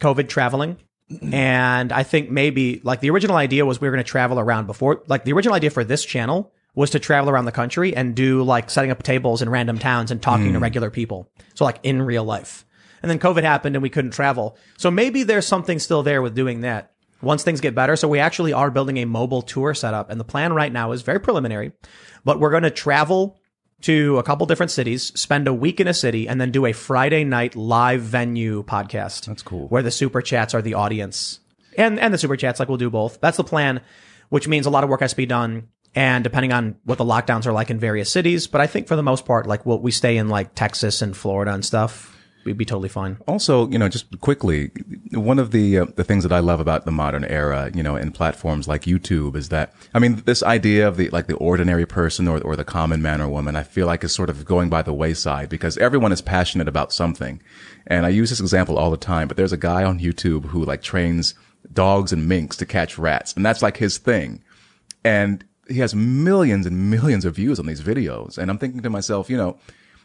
COVID 0.00 0.28
traveling. 0.28 0.76
And 1.30 1.92
I 1.92 2.04
think 2.04 2.30
maybe 2.30 2.80
like 2.84 3.00
the 3.00 3.10
original 3.10 3.36
idea 3.36 3.66
was 3.66 3.80
we 3.80 3.88
were 3.88 3.92
going 3.92 4.04
to 4.04 4.10
travel 4.10 4.40
around 4.40 4.66
before, 4.66 5.02
like 5.08 5.24
the 5.24 5.32
original 5.34 5.54
idea 5.54 5.68
for 5.68 5.84
this 5.84 6.04
channel 6.04 6.52
was 6.74 6.90
to 6.90 6.98
travel 6.98 7.28
around 7.28 7.44
the 7.44 7.52
country 7.52 7.94
and 7.94 8.14
do 8.14 8.42
like 8.42 8.70
setting 8.70 8.90
up 8.90 9.02
tables 9.02 9.42
in 9.42 9.50
random 9.50 9.78
towns 9.78 10.10
and 10.10 10.22
talking 10.22 10.54
to 10.54 10.58
regular 10.58 10.90
people. 10.90 11.30
So 11.54 11.66
like 11.66 11.78
in 11.82 12.00
real 12.00 12.24
life. 12.24 12.64
And 13.02 13.10
then 13.10 13.18
COVID 13.18 13.42
happened 13.42 13.76
and 13.76 13.82
we 13.82 13.90
couldn't 13.90 14.12
travel. 14.12 14.56
So 14.78 14.90
maybe 14.90 15.22
there's 15.22 15.46
something 15.46 15.78
still 15.78 16.02
there 16.02 16.22
with 16.22 16.34
doing 16.34 16.62
that 16.62 16.92
once 17.20 17.42
things 17.42 17.60
get 17.60 17.74
better. 17.74 17.94
So 17.96 18.08
we 18.08 18.18
actually 18.18 18.52
are 18.52 18.70
building 18.70 18.96
a 18.98 19.04
mobile 19.04 19.42
tour 19.42 19.74
setup. 19.74 20.10
And 20.10 20.18
the 20.18 20.24
plan 20.24 20.54
right 20.54 20.72
now 20.72 20.92
is 20.92 21.02
very 21.02 21.20
preliminary, 21.20 21.72
but 22.24 22.40
we're 22.40 22.50
going 22.50 22.62
to 22.62 22.70
travel 22.70 23.38
to 23.82 24.18
a 24.18 24.22
couple 24.22 24.46
different 24.46 24.70
cities, 24.70 25.12
spend 25.18 25.46
a 25.46 25.54
week 25.54 25.80
in 25.80 25.88
a 25.88 25.94
city, 25.94 26.28
and 26.28 26.40
then 26.40 26.50
do 26.50 26.66
a 26.66 26.72
Friday 26.72 27.24
night 27.24 27.54
live 27.54 28.00
venue 28.00 28.64
podcast. 28.64 29.26
That's 29.26 29.42
cool. 29.42 29.68
Where 29.68 29.82
the 29.82 29.90
super 29.90 30.22
chats 30.22 30.54
are 30.54 30.62
the 30.62 30.74
audience. 30.74 31.40
And 31.76 31.98
and 31.98 32.12
the 32.12 32.18
super 32.18 32.36
chats, 32.36 32.60
like 32.60 32.68
we'll 32.68 32.78
do 32.78 32.90
both. 32.90 33.20
That's 33.20 33.36
the 33.36 33.44
plan, 33.44 33.80
which 34.28 34.48
means 34.48 34.66
a 34.66 34.70
lot 34.70 34.84
of 34.84 34.90
work 34.90 35.00
has 35.00 35.12
to 35.12 35.16
be 35.16 35.26
done. 35.26 35.68
And 35.94 36.24
depending 36.24 36.52
on 36.52 36.76
what 36.84 36.96
the 36.96 37.04
lockdowns 37.04 37.46
are 37.46 37.52
like 37.52 37.70
in 37.70 37.78
various 37.78 38.10
cities, 38.10 38.46
but 38.46 38.62
I 38.62 38.66
think 38.66 38.88
for 38.88 38.96
the 38.96 39.02
most 39.02 39.26
part, 39.26 39.46
like 39.46 39.66
we'll, 39.66 39.78
we 39.78 39.90
stay 39.90 40.16
in 40.16 40.28
like 40.28 40.54
Texas 40.54 41.02
and 41.02 41.14
Florida 41.14 41.52
and 41.52 41.62
stuff, 41.64 42.16
we'd 42.44 42.58
be 42.58 42.64
totally 42.64 42.88
fine. 42.88 43.18
Also, 43.26 43.68
you 43.68 43.78
know, 43.78 43.88
just 43.88 44.20
quickly, 44.20 44.70
one 45.12 45.38
of 45.38 45.50
the 45.50 45.78
uh, 45.78 45.86
the 45.96 46.04
things 46.04 46.22
that 46.24 46.32
I 46.32 46.40
love 46.40 46.60
about 46.60 46.84
the 46.84 46.90
modern 46.90 47.24
era, 47.24 47.70
you 47.74 47.82
know, 47.82 47.96
in 47.96 48.12
platforms 48.12 48.68
like 48.68 48.82
YouTube 48.82 49.36
is 49.36 49.48
that 49.50 49.72
I 49.94 49.98
mean, 49.98 50.22
this 50.24 50.42
idea 50.42 50.86
of 50.88 50.96
the 50.96 51.08
like 51.10 51.26
the 51.26 51.36
ordinary 51.36 51.86
person 51.86 52.28
or 52.28 52.40
or 52.42 52.56
the 52.56 52.64
common 52.64 53.02
man 53.02 53.20
or 53.20 53.28
woman, 53.28 53.56
I 53.56 53.62
feel 53.62 53.86
like 53.86 54.04
is 54.04 54.12
sort 54.12 54.30
of 54.30 54.44
going 54.44 54.68
by 54.68 54.82
the 54.82 54.94
wayside 54.94 55.48
because 55.48 55.78
everyone 55.78 56.12
is 56.12 56.20
passionate 56.20 56.68
about 56.68 56.92
something. 56.92 57.42
And 57.86 58.06
I 58.06 58.10
use 58.10 58.30
this 58.30 58.40
example 58.40 58.78
all 58.78 58.90
the 58.90 58.96
time, 58.96 59.28
but 59.28 59.36
there's 59.36 59.52
a 59.52 59.56
guy 59.56 59.84
on 59.84 59.98
YouTube 59.98 60.46
who 60.46 60.64
like 60.64 60.82
trains 60.82 61.34
dogs 61.72 62.12
and 62.12 62.28
minks 62.28 62.56
to 62.56 62.66
catch 62.66 62.98
rats, 62.98 63.32
and 63.34 63.44
that's 63.44 63.62
like 63.62 63.76
his 63.76 63.98
thing. 63.98 64.42
And 65.04 65.44
he 65.68 65.78
has 65.78 65.94
millions 65.94 66.66
and 66.66 66.90
millions 66.90 67.24
of 67.24 67.36
views 67.36 67.58
on 67.58 67.66
these 67.66 67.80
videos. 67.80 68.38
And 68.38 68.50
I'm 68.50 68.58
thinking 68.58 68.82
to 68.82 68.90
myself, 68.90 69.30
you 69.30 69.36
know, 69.36 69.58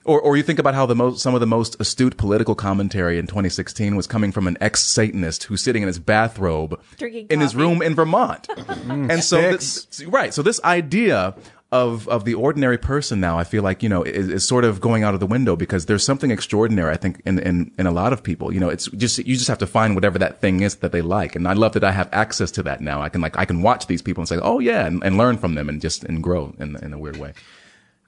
or, 0.08 0.22
or 0.22 0.38
you 0.38 0.44
think 0.44 0.58
about 0.58 0.74
how 0.74 0.86
the 0.86 0.96
most, 0.96 1.22
some 1.22 1.36
of 1.36 1.42
the 1.42 1.46
most 1.46 1.80
astute 1.80 2.18
political 2.18 2.56
commentary 2.56 3.20
in 3.20 3.28
2016 3.28 3.96
was 3.96 4.08
coming 4.08 4.32
from 4.32 4.48
an 4.48 4.58
ex-Satanist 4.62 5.44
who's 5.44 5.62
sitting 5.62 5.84
in 5.84 5.88
his 5.88 6.00
bathrobe 6.00 6.82
Drinking 6.98 7.28
in 7.30 7.42
his 7.42 7.56
room 7.56 7.82
in 7.82 7.94
Vermont. 7.94 8.48
Mm-hmm. 8.78 9.12
and 9.12 9.24
so, 9.24 9.42
this, 9.42 10.04
right. 10.06 10.34
So 10.34 10.42
this 10.42 10.62
idea 10.64 11.36
of, 11.72 12.08
of 12.08 12.26
the 12.26 12.34
ordinary 12.34 12.78
person 12.78 13.20
now, 13.20 13.38
I 13.38 13.44
feel 13.44 13.64
like, 13.64 13.82
you 13.82 13.90
know, 13.90 14.04
is, 14.04 14.30
is 14.30 14.48
sort 14.48 14.64
of 14.64 14.80
going 14.80 15.04
out 15.04 15.14
of 15.14 15.20
the 15.20 15.26
window 15.26 15.56
because 15.56 15.86
there's 15.86 16.04
something 16.04 16.32
extraordinary, 16.32 16.94
I 16.94 16.98
think, 16.98 17.22
in, 17.26 17.40
in, 17.40 17.72
in 17.78 17.88
a 17.88 17.92
lot 17.92 18.14
of 18.14 18.24
people. 18.24 18.54
You 18.54 18.60
know, 18.60 18.70
it's 18.70 18.88
just, 18.92 19.20
you 19.20 19.36
just 19.36 19.48
have 19.48 19.58
to 19.60 19.68
find 19.68 19.96
whatever 19.96 20.20
that 20.20 20.40
thing 20.40 20.62
is 20.62 20.76
that 20.78 20.92
they 20.92 21.02
like. 21.02 21.36
And 21.36 21.48
I 21.48 21.54
love 21.54 21.74
that 21.74 21.84
I 21.84 21.92
have 21.92 22.10
access 22.12 22.52
to 22.52 22.64
that 22.64 22.82
now. 22.82 23.02
I 23.02 23.10
can 23.10 23.22
like, 23.22 23.38
I 23.38 23.46
can 23.46 23.62
watch 23.62 23.88
these 23.88 24.02
people 24.02 24.22
and 24.22 24.30
say, 24.30 24.40
oh 24.42 24.60
yeah, 24.60 24.86
and, 24.86 25.04
and 25.04 25.18
learn 25.18 25.38
from 25.38 25.56
them 25.56 25.70
and 25.70 25.82
just, 25.82 26.04
and 26.04 26.22
grow 26.22 26.54
in, 26.60 26.76
in 26.78 26.94
a 26.94 27.00
weird 27.00 27.18
way. 27.18 27.34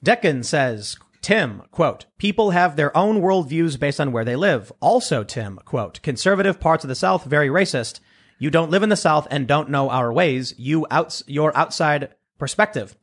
Deccan 0.03 0.43
says, 0.43 0.97
Tim, 1.21 1.63
quote, 1.71 2.05
people 2.17 2.51
have 2.51 2.75
their 2.75 2.95
own 2.95 3.21
worldviews 3.21 3.79
based 3.79 3.99
on 3.99 4.11
where 4.11 4.25
they 4.25 4.35
live. 4.35 4.71
Also, 4.79 5.23
Tim, 5.23 5.59
quote, 5.65 6.01
conservative 6.01 6.59
parts 6.59 6.83
of 6.83 6.87
the 6.87 6.95
South, 6.95 7.25
very 7.25 7.49
racist. 7.49 7.99
You 8.37 8.49
don't 8.49 8.71
live 8.71 8.83
in 8.83 8.89
the 8.89 8.95
South 8.95 9.27
and 9.29 9.47
don't 9.47 9.69
know 9.69 9.89
our 9.89 10.13
ways. 10.13 10.53
You 10.57 10.87
outs, 10.89 11.23
your 11.27 11.55
outside 11.57 12.15
perspective. 12.37 12.95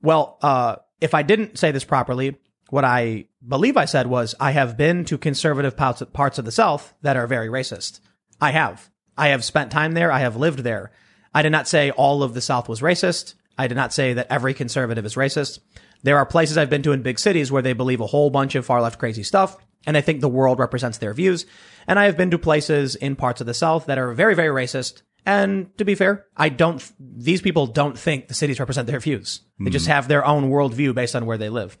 Well, 0.00 0.38
uh, 0.42 0.76
if 1.00 1.12
I 1.14 1.22
didn't 1.22 1.58
say 1.58 1.70
this 1.70 1.84
properly, 1.84 2.36
what 2.70 2.84
I 2.84 3.26
believe 3.46 3.76
I 3.76 3.84
said 3.84 4.06
was 4.06 4.34
I 4.40 4.52
have 4.52 4.76
been 4.76 5.04
to 5.06 5.18
conservative 5.18 5.76
parts 5.76 6.38
of 6.38 6.44
the 6.44 6.52
South 6.52 6.94
that 7.02 7.16
are 7.16 7.26
very 7.26 7.48
racist. 7.48 8.00
I 8.40 8.52
have. 8.52 8.90
I 9.16 9.28
have 9.28 9.44
spent 9.44 9.70
time 9.70 9.92
there. 9.92 10.12
I 10.12 10.20
have 10.20 10.36
lived 10.36 10.60
there. 10.60 10.90
I 11.34 11.42
did 11.42 11.52
not 11.52 11.68
say 11.68 11.90
all 11.90 12.22
of 12.22 12.34
the 12.34 12.40
South 12.40 12.68
was 12.68 12.80
racist. 12.80 13.34
I 13.58 13.66
did 13.66 13.74
not 13.74 13.92
say 13.92 14.14
that 14.14 14.28
every 14.30 14.54
conservative 14.54 15.04
is 15.04 15.16
racist. 15.16 15.58
There 16.02 16.16
are 16.16 16.26
places 16.26 16.56
I've 16.56 16.70
been 16.70 16.82
to 16.82 16.92
in 16.92 17.02
big 17.02 17.18
cities 17.18 17.50
where 17.50 17.62
they 17.62 17.72
believe 17.72 18.00
a 18.00 18.06
whole 18.06 18.30
bunch 18.30 18.54
of 18.54 18.64
far 18.66 18.80
left 18.80 18.98
crazy 18.98 19.22
stuff, 19.22 19.56
and 19.86 19.96
I 19.96 20.00
think 20.00 20.20
the 20.20 20.28
world 20.28 20.58
represents 20.58 20.98
their 20.98 21.14
views. 21.14 21.46
And 21.86 21.98
I 21.98 22.04
have 22.04 22.16
been 22.16 22.30
to 22.30 22.38
places 22.38 22.94
in 22.94 23.16
parts 23.16 23.40
of 23.40 23.46
the 23.46 23.54
South 23.54 23.86
that 23.86 23.98
are 23.98 24.12
very, 24.12 24.34
very 24.34 24.48
racist. 24.48 25.02
And 25.24 25.76
to 25.78 25.84
be 25.84 25.94
fair, 25.94 26.26
I 26.36 26.48
don't, 26.48 26.82
these 26.98 27.42
people 27.42 27.66
don't 27.66 27.98
think 27.98 28.28
the 28.28 28.34
cities 28.34 28.60
represent 28.60 28.86
their 28.86 29.00
views. 29.00 29.40
They 29.58 29.70
just 29.70 29.86
hmm. 29.86 29.92
have 29.92 30.08
their 30.08 30.24
own 30.24 30.50
worldview 30.50 30.94
based 30.94 31.16
on 31.16 31.26
where 31.26 31.38
they 31.38 31.48
live. 31.48 31.78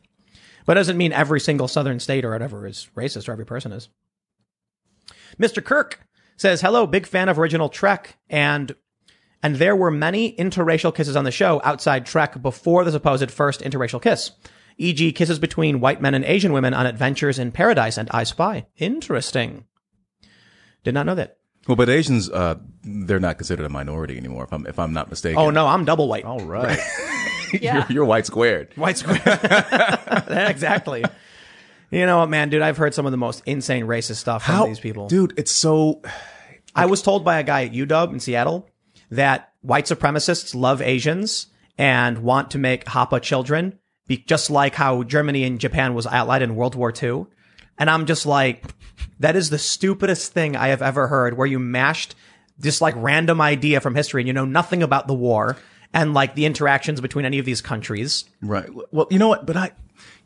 But 0.66 0.76
it 0.76 0.80
doesn't 0.80 0.98
mean 0.98 1.12
every 1.12 1.40
single 1.40 1.68
southern 1.68 2.00
state 2.00 2.24
or 2.24 2.30
whatever 2.32 2.66
is 2.66 2.88
racist 2.96 3.28
or 3.28 3.32
every 3.32 3.46
person 3.46 3.72
is. 3.72 3.88
Mr. 5.38 5.64
Kirk 5.64 6.00
says, 6.36 6.60
hello, 6.60 6.86
big 6.86 7.06
fan 7.06 7.28
of 7.28 7.38
original 7.38 7.68
Trek 7.68 8.18
and 8.28 8.74
and 9.42 9.56
there 9.56 9.76
were 9.76 9.90
many 9.90 10.34
interracial 10.36 10.94
kisses 10.94 11.16
on 11.16 11.24
the 11.24 11.30
show 11.30 11.60
outside 11.64 12.06
Trek 12.06 12.40
before 12.42 12.84
the 12.84 12.92
supposed 12.92 13.30
first 13.30 13.60
interracial 13.60 14.02
kiss. 14.02 14.32
E.g., 14.78 15.12
kisses 15.12 15.38
between 15.38 15.80
white 15.80 16.00
men 16.00 16.14
and 16.14 16.24
Asian 16.24 16.52
women 16.52 16.72
on 16.72 16.86
Adventures 16.86 17.38
in 17.38 17.50
Paradise 17.50 17.98
and 17.98 18.08
I 18.12 18.22
Spy. 18.24 18.66
Interesting. 18.76 19.64
Did 20.84 20.94
not 20.94 21.06
know 21.06 21.16
that. 21.16 21.38
Well, 21.66 21.76
but 21.76 21.88
Asians, 21.88 22.30
uh, 22.30 22.56
they're 22.82 23.20
not 23.20 23.38
considered 23.38 23.66
a 23.66 23.68
minority 23.68 24.16
anymore, 24.16 24.44
if 24.44 24.52
I'm, 24.52 24.66
if 24.66 24.78
I'm 24.78 24.92
not 24.92 25.10
mistaken. 25.10 25.38
Oh 25.38 25.50
no, 25.50 25.66
I'm 25.66 25.84
double 25.84 26.08
white. 26.08 26.24
All 26.24 26.40
right. 26.40 26.78
Yeah. 27.50 27.76
you're, 27.76 27.86
you're 27.88 28.04
white 28.04 28.26
squared. 28.26 28.74
White 28.76 28.98
squared. 28.98 29.22
exactly. 30.28 31.02
You 31.90 32.04
know 32.04 32.18
what, 32.18 32.28
man, 32.28 32.50
dude? 32.50 32.60
I've 32.60 32.76
heard 32.76 32.92
some 32.92 33.06
of 33.06 33.10
the 33.10 33.16
most 33.16 33.42
insane 33.46 33.86
racist 33.86 34.16
stuff 34.16 34.44
from 34.44 34.68
these 34.68 34.80
people. 34.80 35.08
Dude, 35.08 35.32
it's 35.38 35.50
so, 35.50 36.02
I 36.74 36.84
was 36.84 37.00
told 37.00 37.24
by 37.24 37.38
a 37.38 37.42
guy 37.42 37.64
at 37.64 37.72
UW 37.72 38.12
in 38.12 38.20
Seattle 38.20 38.68
that 39.10 39.52
white 39.60 39.86
supremacists 39.86 40.54
love 40.54 40.82
Asians 40.82 41.48
and 41.76 42.18
want 42.18 42.50
to 42.50 42.58
make 42.58 42.84
Hapa 42.86 43.22
children, 43.22 43.78
be 44.06 44.18
just 44.18 44.50
like 44.50 44.74
how 44.74 45.02
Germany 45.02 45.44
and 45.44 45.60
Japan 45.60 45.94
was 45.94 46.06
allied 46.06 46.42
in 46.42 46.56
World 46.56 46.74
War 46.74 46.92
II. 47.00 47.26
And 47.78 47.88
I'm 47.88 48.06
just 48.06 48.26
like, 48.26 48.64
that 49.20 49.36
is 49.36 49.50
the 49.50 49.58
stupidest 49.58 50.32
thing 50.32 50.56
I 50.56 50.68
have 50.68 50.82
ever 50.82 51.06
heard 51.06 51.36
where 51.36 51.46
you 51.46 51.58
mashed 51.58 52.14
this 52.58 52.80
like 52.80 52.94
random 52.96 53.40
idea 53.40 53.80
from 53.80 53.94
history 53.94 54.22
and 54.22 54.26
you 54.26 54.32
know 54.32 54.44
nothing 54.44 54.82
about 54.82 55.06
the 55.06 55.14
war 55.14 55.56
and 55.94 56.12
like 56.12 56.34
the 56.34 56.44
interactions 56.44 57.00
between 57.00 57.24
any 57.24 57.38
of 57.38 57.44
these 57.44 57.60
countries. 57.60 58.24
right. 58.42 58.68
Well, 58.90 59.06
you 59.10 59.18
know 59.18 59.28
what? 59.28 59.46
But 59.46 59.56
I, 59.56 59.70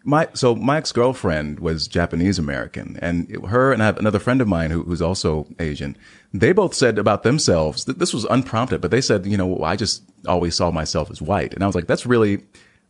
my 0.05 0.29
so 0.35 0.55
my 0.55 0.79
ex 0.79 0.93
girlfriend 0.93 1.61
was 1.61 1.87
Japanese 1.87 2.39
American, 2.39 2.99
and 3.01 3.45
her 3.47 3.73
and 3.73 3.83
I 3.83 3.87
have 3.87 3.99
another 3.99 4.19
friend 4.19 4.41
of 4.41 4.49
mine 4.49 4.71
who, 4.71 4.83
who's 4.83 5.03
also 5.03 5.47
Asian. 5.59 5.97
They 6.35 6.53
both 6.53 6.75
said 6.75 6.99
about 6.99 7.23
themselves 7.25 7.85
that 7.85 7.99
this 7.99 8.15
was 8.15 8.25
unprompted, 8.25 8.81
but 8.81 8.91
they 8.91 9.01
said, 9.03 9.27
you 9.27 9.37
know, 9.37 9.63
I 9.63 9.77
just 9.77 10.03
always 10.27 10.55
saw 10.55 10.71
myself 10.71 11.11
as 11.11 11.21
white, 11.21 11.53
and 11.55 11.63
I 11.63 11.67
was 11.67 11.75
like, 11.75 11.87
that's 11.87 12.07
really. 12.07 12.43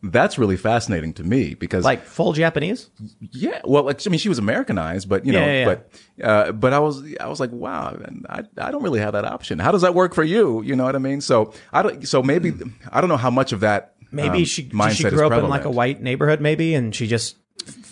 That's 0.05 0.36
really 0.36 0.56
fascinating 0.56 1.12
to 1.12 1.23
me 1.23 1.55
because, 1.55 1.85
Like 1.85 2.02
full 2.05 2.32
Japanese? 2.32 2.90
yeah, 3.31 3.60
well, 3.62 3.85
like, 3.85 4.05
I 4.05 4.10
mean, 4.10 4.19
she 4.19 4.28
was 4.28 4.39
Americanized, 4.39 5.09
but 5.09 5.24
you 5.24 5.32
know, 5.32 5.39
Yeah, 5.39 5.52
yeah, 5.60 5.64
but 5.64 5.90
uh, 6.24 6.51
but 6.51 6.73
I 6.73 6.81
was 6.81 7.05
I 7.20 7.28
was 7.28 7.39
like, 7.39 7.52
wow, 7.52 7.97
I 8.28 8.43
I 8.59 8.73
don't 8.73 8.82
really 8.82 8.98
have 8.98 9.12
that 9.12 9.24
option. 9.24 9.60
How 9.60 9.70
does 9.70 9.82
that 9.82 9.94
work 9.94 10.12
for 10.12 10.24
you? 10.24 10.60
You 10.62 10.74
know 10.74 10.82
what 10.82 10.97
I 10.97 10.98
mean? 10.98 11.20
So 11.20 11.55
I 11.73 11.82
don't. 11.82 12.09
So 12.09 12.20
maybe 12.20 12.52
I 12.90 13.01
don't 13.01 13.10
know 13.10 13.16
how 13.16 13.31
much 13.31 13.52
of 13.52 13.60
that. 13.60 13.94
Maybe 14.10 14.39
um, 14.39 14.44
she 14.44 14.69
she 14.90 15.05
grew 15.09 15.24
up 15.24 15.32
in 15.35 15.48
like 15.48 15.66
a 15.66 15.70
white 15.70 16.02
neighborhood, 16.02 16.40
maybe, 16.40 16.74
and 16.74 16.93
she 16.93 17.06
just 17.06 17.36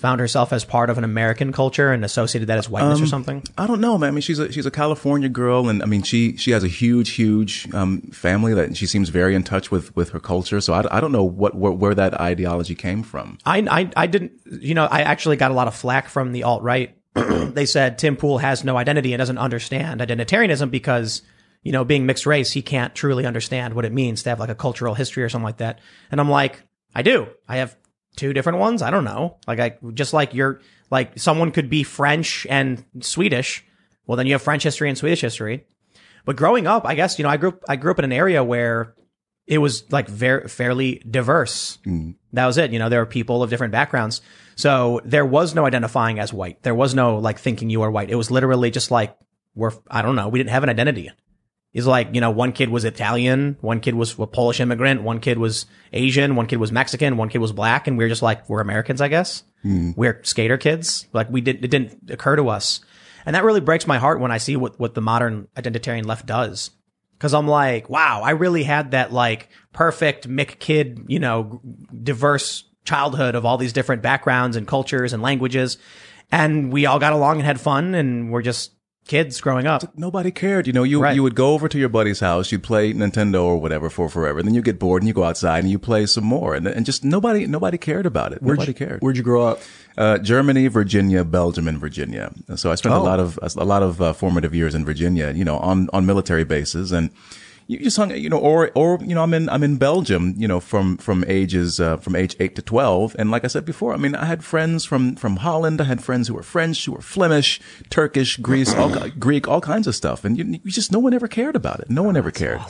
found 0.01 0.21
herself 0.21 0.53
as 0.53 0.65
part 0.65 0.91
of 0.91 0.99
an 0.99 1.05
American 1.05 1.53
culture 1.53 1.93
and 1.93 2.05
associated 2.05 2.49
that 2.49 2.59
as 2.59 2.69
whiteness 2.69 2.99
Um, 2.99 3.05
or 3.05 3.07
something. 3.07 3.43
I 3.59 3.67
don't 3.67 3.81
know, 3.81 3.99
man. 3.99 4.09
I 4.09 4.11
mean, 4.13 4.23
she's 4.23 4.39
a 4.39 4.51
she's 4.51 4.67
a 4.67 4.71
California 4.71 5.29
girl, 5.29 5.69
and 5.69 5.83
I 5.83 5.87
mean, 5.87 6.03
she 6.03 6.37
she 6.37 6.51
has 6.53 6.65
a 6.65 6.69
huge, 6.69 7.11
huge 7.11 7.69
um, 7.75 8.01
family 8.13 8.55
that 8.55 8.77
she 8.77 8.87
seems 8.87 9.11
very 9.11 9.35
in 9.35 9.43
touch 9.43 9.71
with 9.71 9.95
with 9.95 10.11
her 10.11 10.21
culture. 10.21 10.61
So 10.61 10.73
I, 10.73 10.97
I 10.97 11.01
don't 11.01 11.13
know 11.13 11.25
what 11.25 11.55
where, 11.55 11.73
where 11.73 11.95
that 11.95 12.21
ideology 12.21 12.75
came 12.75 13.03
from. 13.03 13.39
I, 13.45 13.59
I 13.71 13.91
I 13.97 14.07
didn't 14.07 14.33
you 14.47 14.75
know 14.75 14.87
I 14.87 15.03
actually 15.03 15.37
got 15.37 15.51
a 15.51 15.55
lot 15.55 15.69
of 15.69 15.75
flack 15.75 16.09
from 16.09 16.33
the 16.33 16.43
alt 16.45 16.63
right. 16.63 16.97
they 17.15 17.67
said 17.67 17.99
Tim 17.99 18.17
Pool 18.17 18.39
has 18.39 18.65
no 18.65 18.77
identity 18.77 19.13
and 19.13 19.19
doesn't 19.19 19.39
understand 19.39 20.01
identitarianism 20.01 20.71
because 20.71 21.23
you 21.63 21.73
know 21.73 21.85
being 21.85 22.07
mixed 22.07 22.25
race 22.25 22.53
he 22.53 22.63
can't 22.63 22.95
truly 22.95 23.27
understand 23.27 23.75
what 23.75 23.85
it 23.85 23.93
means 23.93 24.23
to 24.23 24.31
have 24.31 24.41
like 24.41 24.49
a 24.49 24.55
cultural 24.55 24.95
history 24.95 25.23
or 25.23 25.29
something 25.29 25.45
like 25.45 25.59
that. 25.59 25.79
And 26.11 26.21
I'm 26.21 26.31
like 26.31 26.63
I 26.95 27.03
do. 27.03 27.29
I 27.47 27.59
have 27.59 27.77
two 28.17 28.33
different 28.33 28.59
ones. 28.59 28.83
I 28.83 28.91
don't 28.91 29.05
know. 29.05 29.39
Like 29.47 29.61
I 29.61 29.77
just 29.95 30.13
like 30.13 30.35
you're 30.35 30.61
like 30.91 31.19
someone 31.19 31.53
could 31.53 31.71
be 31.71 31.83
French 31.83 32.47
and 32.49 32.85
Swedish. 33.01 33.65
Well, 34.07 34.17
then 34.17 34.27
you 34.27 34.33
have 34.33 34.43
French 34.43 34.63
history 34.63 34.89
and 34.89 34.99
Swedish 34.99 35.21
history. 35.21 35.67
But 36.25 36.37
growing 36.37 36.67
up, 36.67 36.85
I 36.85 36.95
guess 36.95 37.19
you 37.19 37.23
know 37.23 37.29
I 37.29 37.37
grew 37.37 37.51
up, 37.51 37.63
I 37.69 37.77
grew 37.77 37.91
up 37.93 37.99
in 37.99 38.05
an 38.05 38.13
area 38.13 38.43
where 38.45 38.95
it 39.47 39.59
was 39.59 39.91
like 39.91 40.09
very 40.09 40.49
fairly 40.49 41.03
diverse. 41.11 41.79
Mm-hmm. 41.87 42.13
That 42.35 42.47
was 42.47 42.59
it. 42.59 42.73
You 42.73 42.79
know, 42.79 42.89
there 42.89 43.01
were 43.01 43.07
people 43.07 43.43
of 43.43 43.51
different 43.51 43.73
backgrounds. 43.73 44.21
So 44.55 45.01
there 45.05 45.27
was 45.27 45.55
no 45.55 45.67
identifying 45.67 46.21
as 46.21 46.33
white. 46.33 46.63
There 46.63 46.75
was 46.75 46.95
no 46.95 47.19
like 47.19 47.39
thinking 47.39 47.71
you 47.71 47.83
are 47.83 47.91
white. 47.91 48.11
It 48.11 48.17
was 48.17 48.31
literally 48.31 48.71
just 48.71 48.91
like 48.91 49.17
we're 49.55 49.73
I 49.91 50.03
don't 50.03 50.17
know. 50.17 50.29
We 50.29 50.39
didn't 50.39 50.51
have 50.51 50.63
an 50.63 50.71
identity. 50.71 51.11
It's 51.73 51.87
like, 51.87 52.09
you 52.15 52.21
know, 52.21 52.31
one 52.31 52.53
kid 52.53 52.69
was 52.69 52.85
Italian, 52.85 53.57
one 53.61 53.79
kid 53.81 53.95
was 53.95 54.19
a 54.19 54.27
Polish 54.27 54.59
immigrant, 54.59 55.03
one 55.03 55.21
kid 55.21 55.39
was 55.39 55.67
Asian, 55.93 56.35
one 56.35 56.47
kid 56.47 56.57
was 56.57 56.73
Mexican, 56.73 57.17
one 57.17 57.29
kid 57.29 57.39
was 57.39 57.53
black, 57.53 57.87
and 57.87 57.97
we 57.97 58.05
are 58.05 58.09
just 58.09 58.23
like, 58.23 58.49
we're 58.49 58.61
Americans, 58.61 59.01
I 59.01 59.07
guess. 59.07 59.45
Hmm. 59.63 59.93
We're 59.95 60.21
skater 60.25 60.59
kids. 60.59 61.07
Like 61.13 61.31
we 61.31 61.41
did, 61.41 61.65
it 61.65 61.71
didn't 61.71 62.11
occur 62.11 62.35
to 62.37 62.49
us. 62.49 62.81
And 63.25 63.37
that 63.37 63.45
really 63.45 63.61
breaks 63.61 63.87
my 63.87 63.99
heart 63.99 64.19
when 64.19 64.33
I 64.33 64.39
see 64.39 64.57
what, 64.57 64.81
what 64.81 64.95
the 64.95 65.01
modern 65.01 65.47
identitarian 65.55 66.07
left 66.07 66.27
does. 66.27 66.71
Cause 67.21 67.35
I'm 67.35 67.47
like, 67.47 67.91
wow, 67.91 68.23
I 68.23 68.31
really 68.31 68.63
had 68.63 68.93
that 68.93 69.13
like 69.13 69.51
perfect 69.73 70.29
Mick 70.29 70.59
kid, 70.59 71.05
you 71.07 71.19
know, 71.19 71.61
diverse 72.03 72.65
childhood 72.85 73.35
of 73.35 73.45
all 73.45 73.59
these 73.59 73.75
different 73.75 74.03
backgrounds 74.03 74.57
and 74.57 74.67
cultures 74.67 75.13
and 75.13 75.23
languages. 75.23 75.77
And 76.33 76.73
we 76.73 76.87
all 76.87 76.99
got 76.99 77.13
along 77.13 77.37
and 77.37 77.45
had 77.45 77.61
fun 77.61 77.95
and 77.95 78.33
we're 78.33 78.43
just 78.43 78.73
kids 79.07 79.41
growing 79.41 79.67
up. 79.67 79.83
Nobody 79.99 80.31
cared. 80.31 80.67
You 80.67 80.73
know, 80.73 80.83
you 80.85 81.03
Right. 81.03 81.15
you 81.17 81.23
would 81.23 81.35
go 81.35 81.53
over 81.55 81.69
to 81.69 81.79
your 81.79 81.89
buddy's 81.89 82.21
house, 82.21 82.53
you'd 82.53 82.63
play 82.63 82.93
Nintendo 82.93 83.43
or 83.43 83.57
whatever 83.59 83.91
for 83.91 84.09
forever, 84.09 84.43
then 84.43 84.55
you 84.55 84.63
get 84.63 84.79
bored 84.79 85.03
and 85.03 85.09
you 85.09 85.15
go 85.15 85.25
outside 85.25 85.61
and 85.65 85.71
you 85.71 85.79
play 85.79 86.07
some 86.07 86.25
more, 86.25 86.55
and 86.55 86.67
and 86.67 86.87
just 86.87 87.05
nobody 87.05 87.47
nobody 87.47 87.79
cared 87.79 88.07
about 88.07 88.33
it. 88.33 88.41
Nobody 88.43 88.73
cared. 88.73 89.01
Where'd 89.01 89.17
you 89.17 89.23
grow 89.25 89.43
up? 89.47 89.61
Uh, 89.99 90.19
Germany, 90.19 90.69
Virginia, 90.69 91.25
Belgium, 91.25 91.67
and 91.67 91.79
Virginia. 91.79 92.31
So 92.55 92.71
I 92.71 92.77
spent 92.77 92.95
a 92.95 92.99
Oh. 92.99 93.03
lot 93.03 93.19
of 93.21 93.39
a 93.57 93.65
lot 93.65 93.83
of 93.83 94.01
uh, 94.01 94.13
formative 94.13 94.55
years 94.55 94.75
in 94.75 94.85
Virginia. 94.85 95.33
You 95.35 95.45
know, 95.45 95.59
on 95.59 95.89
on 95.93 96.07
military 96.07 96.45
bases, 96.45 96.93
and 96.93 97.11
you 97.71 97.85
just 97.85 97.97
hung. 97.97 98.11
You 98.11 98.29
know, 98.29 98.39
or 98.39 98.71
or 98.75 98.99
you 99.01 99.15
know, 99.15 99.23
I'm 99.23 99.33
in 99.33 99.49
I'm 99.49 99.63
in 99.63 99.77
Belgium. 99.77 100.35
You 100.37 100.49
know, 100.49 100.61
from 100.61 100.97
from 100.97 101.25
ages 101.29 101.79
uh, 101.79 101.97
from 101.99 102.17
age 102.17 102.35
eight 102.41 102.57
to 102.57 102.63
twelve, 102.63 103.15
and 103.19 103.31
like 103.31 103.45
I 103.45 103.49
said 103.49 103.65
before, 103.65 103.95
I 103.95 103.97
mean, 103.97 104.15
I 104.15 104.25
had 104.25 104.43
friends 104.45 104.85
from 104.85 105.17
from 105.17 105.37
Holland. 105.37 105.81
I 105.81 105.85
had 105.85 106.03
friends 106.03 106.29
who 106.29 106.35
were 106.35 106.43
French, 106.43 106.85
who 106.85 106.93
were 106.93 107.01
Flemish, 107.01 107.61
Turkish, 107.89 108.37
Greece, 108.39 108.75
all, 108.75 108.91
Greek, 109.11 109.47
all 109.47 109.61
kinds 109.61 109.87
of 109.87 109.95
stuff, 109.95 110.25
and 110.25 110.37
you, 110.37 110.45
you 110.65 110.71
just 110.71 110.91
no 110.91 110.99
one 110.99 111.15
ever 111.15 111.29
cared 111.29 111.57
about 111.57 111.81
it. 111.81 111.91
No 111.91 112.03
one 112.03 112.17
ever 112.17 112.31
cared. 112.31 112.61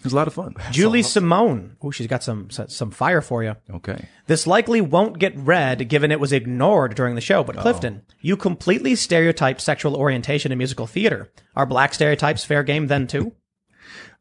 It 0.00 0.04
was 0.04 0.14
a 0.14 0.16
lot 0.16 0.28
of 0.28 0.34
fun. 0.34 0.54
Julie 0.70 1.02
Simone. 1.02 1.76
Oh, 1.82 1.90
she's 1.90 2.06
got 2.06 2.22
some 2.22 2.48
some 2.50 2.90
fire 2.90 3.20
for 3.20 3.44
you. 3.44 3.56
Okay. 3.70 4.08
This 4.28 4.46
likely 4.46 4.80
won't 4.80 5.18
get 5.18 5.36
read 5.36 5.88
given 5.90 6.10
it 6.10 6.20
was 6.20 6.32
ignored 6.32 6.94
during 6.94 7.16
the 7.16 7.20
show, 7.20 7.44
but 7.44 7.58
Clifton, 7.58 8.02
you 8.20 8.36
completely 8.36 8.94
stereotype 8.94 9.60
sexual 9.60 9.96
orientation 9.96 10.52
in 10.52 10.58
musical 10.58 10.86
theater. 10.86 11.30
Are 11.54 11.66
black 11.66 11.92
stereotypes 11.92 12.44
fair 12.44 12.62
game 12.62 12.86
then 12.86 13.06
too? 13.06 13.34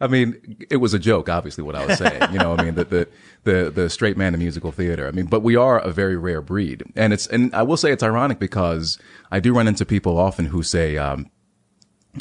I 0.01 0.07
mean, 0.07 0.65
it 0.69 0.77
was 0.77 0.93
a 0.93 0.99
joke, 0.99 1.27
obviously, 1.27 1.63
what 1.63 1.75
I 1.75 1.85
was 1.85 1.97
saying. 1.97 2.31
You 2.31 2.39
know, 2.39 2.55
I 2.55 2.63
mean, 2.63 2.75
the, 2.75 2.85
the, 2.85 3.07
the, 3.43 3.69
the 3.69 3.89
straight 3.89 4.15
man 4.15 4.33
in 4.33 4.39
musical 4.39 4.71
theater. 4.71 5.05
I 5.07 5.11
mean, 5.11 5.25
but 5.25 5.41
we 5.41 5.57
are 5.57 5.77
a 5.77 5.91
very 5.91 6.15
rare 6.15 6.41
breed. 6.41 6.83
And 6.95 7.11
it's, 7.11 7.27
and 7.27 7.53
I 7.53 7.63
will 7.63 7.75
say 7.75 7.91
it's 7.91 8.01
ironic 8.01 8.39
because 8.39 8.97
I 9.29 9.41
do 9.41 9.53
run 9.53 9.67
into 9.67 9.85
people 9.85 10.17
often 10.17 10.45
who 10.45 10.63
say, 10.63 10.97
um, 10.97 11.29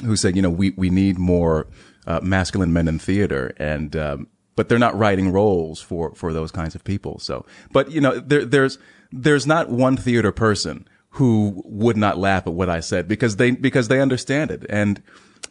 who 0.04 0.16
say, 0.16 0.32
you 0.32 0.42
know, 0.42 0.50
we, 0.50 0.70
we 0.70 0.90
need 0.90 1.18
more, 1.18 1.68
uh, 2.06 2.18
masculine 2.20 2.72
men 2.72 2.88
in 2.88 2.98
theater. 2.98 3.54
And, 3.58 3.94
um, 3.94 4.26
but 4.56 4.68
they're 4.68 4.78
not 4.78 4.98
writing 4.98 5.30
roles 5.30 5.80
for, 5.80 6.12
for 6.16 6.32
those 6.32 6.50
kinds 6.50 6.74
of 6.74 6.82
people. 6.82 7.20
So, 7.20 7.46
but, 7.70 7.92
you 7.92 8.00
know, 8.00 8.18
there, 8.18 8.44
there's, 8.44 8.78
there's 9.12 9.46
not 9.46 9.70
one 9.70 9.96
theater 9.96 10.32
person 10.32 10.88
who 11.10 11.62
would 11.64 11.96
not 11.96 12.18
laugh 12.18 12.44
at 12.48 12.54
what 12.54 12.68
I 12.68 12.80
said 12.80 13.06
because 13.06 13.36
they, 13.36 13.52
because 13.52 13.86
they 13.86 14.00
understand 14.00 14.50
it. 14.50 14.66
And 14.68 15.00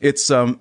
it's, 0.02 0.30
um, 0.30 0.60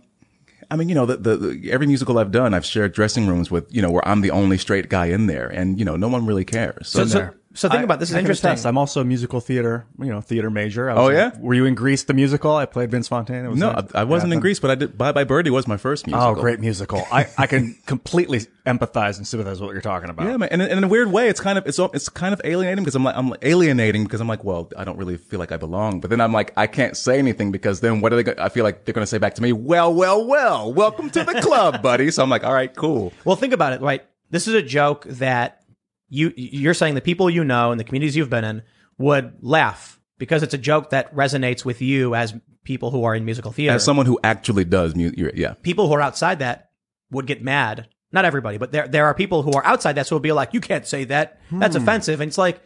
I 0.71 0.77
mean, 0.77 0.89
you 0.89 0.95
know, 0.95 1.07
the, 1.07 1.17
the, 1.17 1.37
the 1.37 1.73
every 1.73 1.87
musical 1.87 2.19
I've 2.19 2.33
done, 2.33 2.53
I've 2.55 2.65
shared 2.65 2.93
dressing 2.93 3.27
rooms 3.27 3.51
with, 3.51 3.73
you 3.75 3.81
know, 3.81 3.91
where 3.91 4.07
I'm 4.07 4.21
the 4.21 4.31
only 4.31 4.59
straight 4.59 4.89
guy 4.89 5.07
in 5.07 5.27
there, 5.27 5.49
and 5.49 5.79
you 5.79 5.85
know, 5.85 5.97
no 5.97 6.09
one 6.09 6.27
really 6.27 6.45
cares. 6.45 6.89
So, 6.89 7.05
So, 7.05 7.19
so, 7.19 7.35
so 7.57 7.69
think 7.69 7.83
about 7.83 7.99
this 7.99 8.11
is 8.11 8.17
interesting. 8.17 8.51
attest. 8.51 8.67
I'm 8.67 8.79
also 8.79 9.01
a 9.01 9.05
musical 9.05 9.41
theater, 9.41 9.87
you 9.99 10.07
know, 10.07 10.21
theater 10.21 10.51
major. 10.51 10.89
I 10.91 10.95
was 10.95 11.03
Oh, 11.03 11.09
in- 11.09 11.17
yeah? 11.17 11.31
Were 11.41 11.55
you 11.55 11.65
in 11.65 11.75
Grease 11.75 12.05
the 12.05 12.15
musical? 12.15 12.55
I 12.55 12.67
played 12.67 12.91
Vince 12.91 13.09
Fontaine. 13.09 13.45
It 13.45 13.49
was 13.49 13.59
no, 13.59 13.73
nice. 13.73 13.85
I, 13.95 14.03
I 14.03 14.05
wasn't 14.05 14.33
in 14.33 14.41
Grease, 14.41 14.61
but 14.61 14.71
I 14.71 14.75
did. 14.75 14.97
Bye 14.97 15.13
Bye 15.13 15.25
Birdie 15.25 15.51
was 15.51 15.67
my 15.67 15.77
first 15.77 16.07
musical. 16.07 16.29
Oh, 16.29 16.35
great 16.35 16.61
musical. 16.61 17.03
I, 17.11 17.27
I 17.37 17.47
can 17.47 17.77
completely 17.87 18.41
empathize 18.67 19.17
and 19.17 19.27
sympathize 19.27 19.61
with 19.61 19.69
what 19.69 19.73
you're 19.73 19.81
talking 19.83 20.11
about. 20.11 20.27
Yeah, 20.27 20.37
man. 20.37 20.49
And, 20.53 20.63
and 20.63 20.73
in 20.73 20.85
a 20.85 20.89
weird 20.89 21.11
way, 21.11 21.29
it's 21.29 21.41
kind 21.41 21.59
of 21.59 21.67
it's 21.67 21.79
it's 21.79 22.09
kind 22.09 22.33
of 22.33 22.41
alienating 22.45 22.85
because 22.85 22.95
I'm 22.95 23.05
like 23.05 23.17
I'm 23.17 23.33
alienating 23.43 24.05
because 24.05 24.21
I'm 24.21 24.29
like, 24.29 24.45
well, 24.45 24.71
I 24.77 24.85
don't 24.85 24.99
really 24.99 25.17
feel 25.17 25.39
like 25.39 25.53
I 25.53 25.57
belong. 25.57 26.01
But 26.01 26.11
then 26.11 26.21
I'm 26.21 26.33
like, 26.33 26.53
I 26.57 26.67
can't 26.67 26.97
say 26.97 27.19
anything 27.19 27.53
because 27.53 27.81
then 27.81 28.01
what 28.01 28.13
are 28.13 28.17
they? 28.17 28.23
Gonna, 28.23 28.43
I 28.43 28.49
feel 28.49 28.65
like 28.65 28.85
they're 28.85 28.93
going 28.95 29.03
to 29.03 29.07
say 29.07 29.19
back 29.19 29.35
to 29.37 29.43
me, 29.43 29.53
well, 29.53 29.93
well, 29.95 30.27
well, 30.27 30.73
welcome 30.73 31.11
to 31.11 31.25
the 31.25 31.41
club, 31.41 31.83
buddy. 31.83 32.11
So 32.11 32.23
I'm 32.23 32.31
like, 32.31 32.45
all 32.45 32.53
right, 32.55 32.75
cool. 32.75 33.13
Well, 33.25 33.37
think 33.37 33.53
about 33.53 33.73
it, 33.73 33.81
right? 33.81 34.03
This 34.31 34.47
is 34.49 34.55
a 34.55 34.63
joke 34.63 35.05
that 35.05 35.63
you 36.09 36.33
you're 36.37 36.75
saying 36.75 36.95
the 36.95 37.01
people 37.01 37.29
you 37.31 37.45
know 37.45 37.71
and 37.73 37.81
the 37.81 37.85
communities 37.85 38.17
you've 38.17 38.31
been 38.31 38.45
in 38.45 38.63
would 38.99 39.35
laugh 39.41 40.01
because 40.19 40.43
it's 40.43 40.55
a 40.55 40.59
joke 40.59 40.91
that 40.91 41.15
resonates 41.15 41.65
with 41.65 41.83
you 41.83 42.15
as 42.15 42.35
people 42.65 42.91
who 42.91 43.05
are 43.05 43.15
in 43.15 43.25
musical 43.25 43.53
theater. 43.53 43.75
As 43.77 43.85
someone 43.85 44.07
who 44.07 44.19
actually 44.25 44.65
does 44.65 44.95
music, 44.95 45.33
yeah. 45.37 45.55
people 45.63 45.87
who 45.89 45.95
are 45.95 46.01
outside 46.01 46.39
that 46.41 46.71
would 47.11 47.27
get 47.27 47.43
mad. 47.43 47.89
Not 48.13 48.25
everybody, 48.25 48.57
but 48.57 48.73
there 48.73 48.87
there 48.89 49.07
are 49.07 49.15
people 49.15 49.43
who 49.43 49.53
are 49.53 49.65
outside 49.67 49.95
that 49.95 50.07
so 50.07 50.17
will 50.17 50.21
be 50.21 50.33
like, 50.33 50.55
you 50.55 50.61
can't 50.61 50.87
say 50.87 51.05
that. 51.05 51.41
That's 51.51 51.77
Hmm. 51.77 51.83
offensive. 51.83 52.21
And 52.21 52.29
it's 52.29 52.39
like 52.39 52.61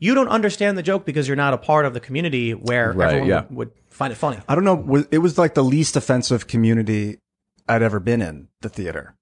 you 0.00 0.14
don't 0.14 0.28
understand 0.28 0.78
the 0.78 0.82
joke 0.82 1.04
because 1.04 1.28
you're 1.28 1.36
not 1.36 1.54
a 1.54 1.58
part 1.58 1.84
of 1.84 1.92
the 1.92 2.00
community 2.00 2.52
where 2.52 2.92
Right, 2.92 3.08
everyone 3.08 3.28
yeah. 3.28 3.40
would, 3.50 3.56
would 3.56 3.70
find 3.90 4.12
it 4.12 4.16
funny. 4.16 4.38
I 4.48 4.54
don't 4.54 4.64
know. 4.64 5.04
It 5.10 5.18
was 5.18 5.36
like 5.38 5.54
the 5.54 5.64
least 5.64 5.96
offensive 5.96 6.46
community 6.46 7.18
I'd 7.68 7.82
ever 7.82 8.00
been 8.00 8.22
in 8.22 8.48
the 8.62 8.68
theater. 8.68 9.14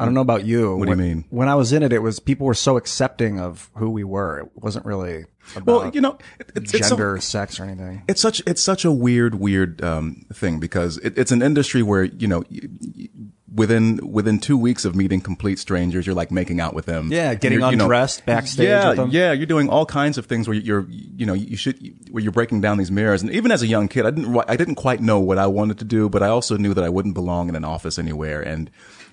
I 0.00 0.04
don't 0.04 0.14
know 0.14 0.20
about 0.20 0.44
you. 0.44 0.74
What 0.76 0.86
do 0.86 0.90
you 0.92 0.96
mean? 0.96 1.24
When 1.30 1.48
I 1.48 1.54
was 1.54 1.72
in 1.72 1.82
it, 1.82 1.92
it 1.92 2.00
was 2.00 2.18
people 2.20 2.46
were 2.46 2.54
so 2.54 2.76
accepting 2.76 3.38
of 3.38 3.70
who 3.74 3.90
we 3.90 4.02
were. 4.04 4.40
It 4.40 4.50
wasn't 4.54 4.86
really 4.86 5.26
about 5.56 5.66
Well, 5.66 5.90
you 5.94 6.00
know, 6.00 6.18
it, 6.38 6.50
it's, 6.56 6.74
it's 6.74 6.88
so- 6.88 6.96
gender, 6.96 7.14
or 7.14 7.20
sex, 7.20 7.60
or 7.60 7.64
anything. 7.64 8.02
it's 8.08 8.20
such 8.20 8.42
it's 8.46 8.62
such 8.62 8.84
a 8.84 8.92
weird 8.92 9.34
weird 9.36 9.82
um, 9.82 10.24
thing 10.32 10.58
because 10.60 10.98
it, 10.98 11.16
it's 11.18 11.32
an 11.32 11.42
industry 11.42 11.82
where 11.82 12.04
you 12.04 12.26
know 12.28 12.44
y- 12.50 12.60
y- 12.96 13.08
within 13.52 13.98
within 14.12 14.38
two 14.38 14.56
weeks 14.56 14.84
of 14.84 14.94
meeting 14.94 15.20
complete 15.20 15.58
strangers 15.58 16.06
you're 16.06 16.14
like 16.14 16.30
making 16.30 16.60
out 16.60 16.72
with 16.72 16.86
them 16.86 17.10
Yeah, 17.10 17.34
getting 17.34 17.58
You're, 17.58 17.70
you 17.72 17.76
know- 17.76 17.84
undressed 17.86 18.24
backstage 18.24 18.68
yeah 18.68 18.88
with 18.90 18.96
them. 18.98 19.10
yeah 19.10 19.32
you're 19.32 19.46
doing 19.46 19.68
all 19.68 19.84
kinds 19.84 20.18
of 20.18 20.26
things 20.26 20.46
where 20.46 20.56
you're 20.56 20.86
you 20.88 21.26
know 21.26 21.34
you 21.34 21.56
should 21.56 21.76
where 22.12 22.22
you're 22.22 22.30
breaking 22.30 22.60
down 22.60 22.78
these 22.78 22.92
mirrors 22.92 23.22
and 23.22 23.30
even 23.32 23.50
as 23.50 23.60
a 23.62 23.66
young 23.66 23.88
kid 23.88 24.06
I 24.06 24.10
didn't 24.12 24.36
I 24.46 24.56
didn't 24.56 24.76
quite 24.76 25.00
know 25.00 25.18
what 25.18 25.36
I 25.38 25.48
wanted 25.48 25.78
to 25.80 25.84
do 25.84 26.08
but 26.08 26.22
I 26.22 26.28
also 26.28 26.56
knew 26.56 26.74
that 26.74 26.84
I 26.84 26.88
wouldn't 26.88 27.14
belong 27.14 27.48
in 27.48 27.56
an 27.56 27.64
office 27.64 27.98
anywhere 27.98 28.40
and 28.40 28.70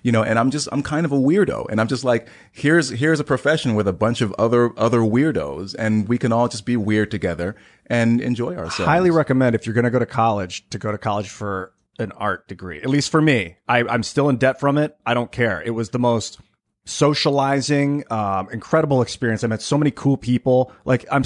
you 0.08 0.14
know 0.14 0.24
and 0.24 0.40
I'm 0.40 0.52
just 0.52 0.70
I'm 0.72 0.84
kind 0.84 1.06
of 1.06 1.12
a 1.12 1.18
weirdo 1.18 1.70
and 1.70 1.82
I'm 1.82 1.88
just 1.90 2.06
like 2.06 2.30
here's 2.54 2.88
here's 2.92 3.20
a 3.20 3.26
profession 3.26 3.76
with 3.76 3.90
a 3.90 3.94
bunch 3.94 4.22
of 4.22 4.34
other 4.40 4.72
other 4.80 5.00
weirdos 5.00 5.76
and 5.78 6.08
we 6.08 6.18
can 6.18 6.32
all 6.32 6.48
just 6.48 6.66
be 6.66 6.78
weird 6.78 7.12
together 7.12 7.58
and 7.88 8.22
enjoy 8.22 8.56
ourselves 8.56 8.88
Highly 8.88 9.12
recommend 9.12 9.54
if 9.54 9.66
you're 9.66 9.74
going 9.74 9.84
to 9.84 9.92
go 9.92 10.00
to 10.00 10.06
college 10.06 10.68
to 10.70 10.80
go 10.80 10.94
to 10.94 10.98
college 10.98 11.28
for 11.28 11.74
an 12.00 12.14
art 12.14 12.48
degree. 12.48 12.82
At 12.82 12.90
least 12.90 13.12
for 13.12 13.22
me, 13.22 13.58
I, 13.68 13.80
I'm 13.84 14.04
still 14.04 14.30
in 14.30 14.38
debt 14.38 14.62
from 14.62 14.78
it. 14.78 14.96
I 15.06 15.14
don't 15.14 15.32
care. 15.32 15.62
It 15.62 15.72
was 15.72 15.90
the 15.90 16.00
most 16.00 16.40
socializing, 16.86 18.04
um, 18.10 18.48
incredible 18.52 19.02
experience. 19.02 19.44
I 19.44 19.48
met 19.48 19.62
so 19.62 19.78
many 19.78 19.92
cool 19.92 20.16
people. 20.16 20.72
Like 20.86 21.06
I'm, 21.12 21.24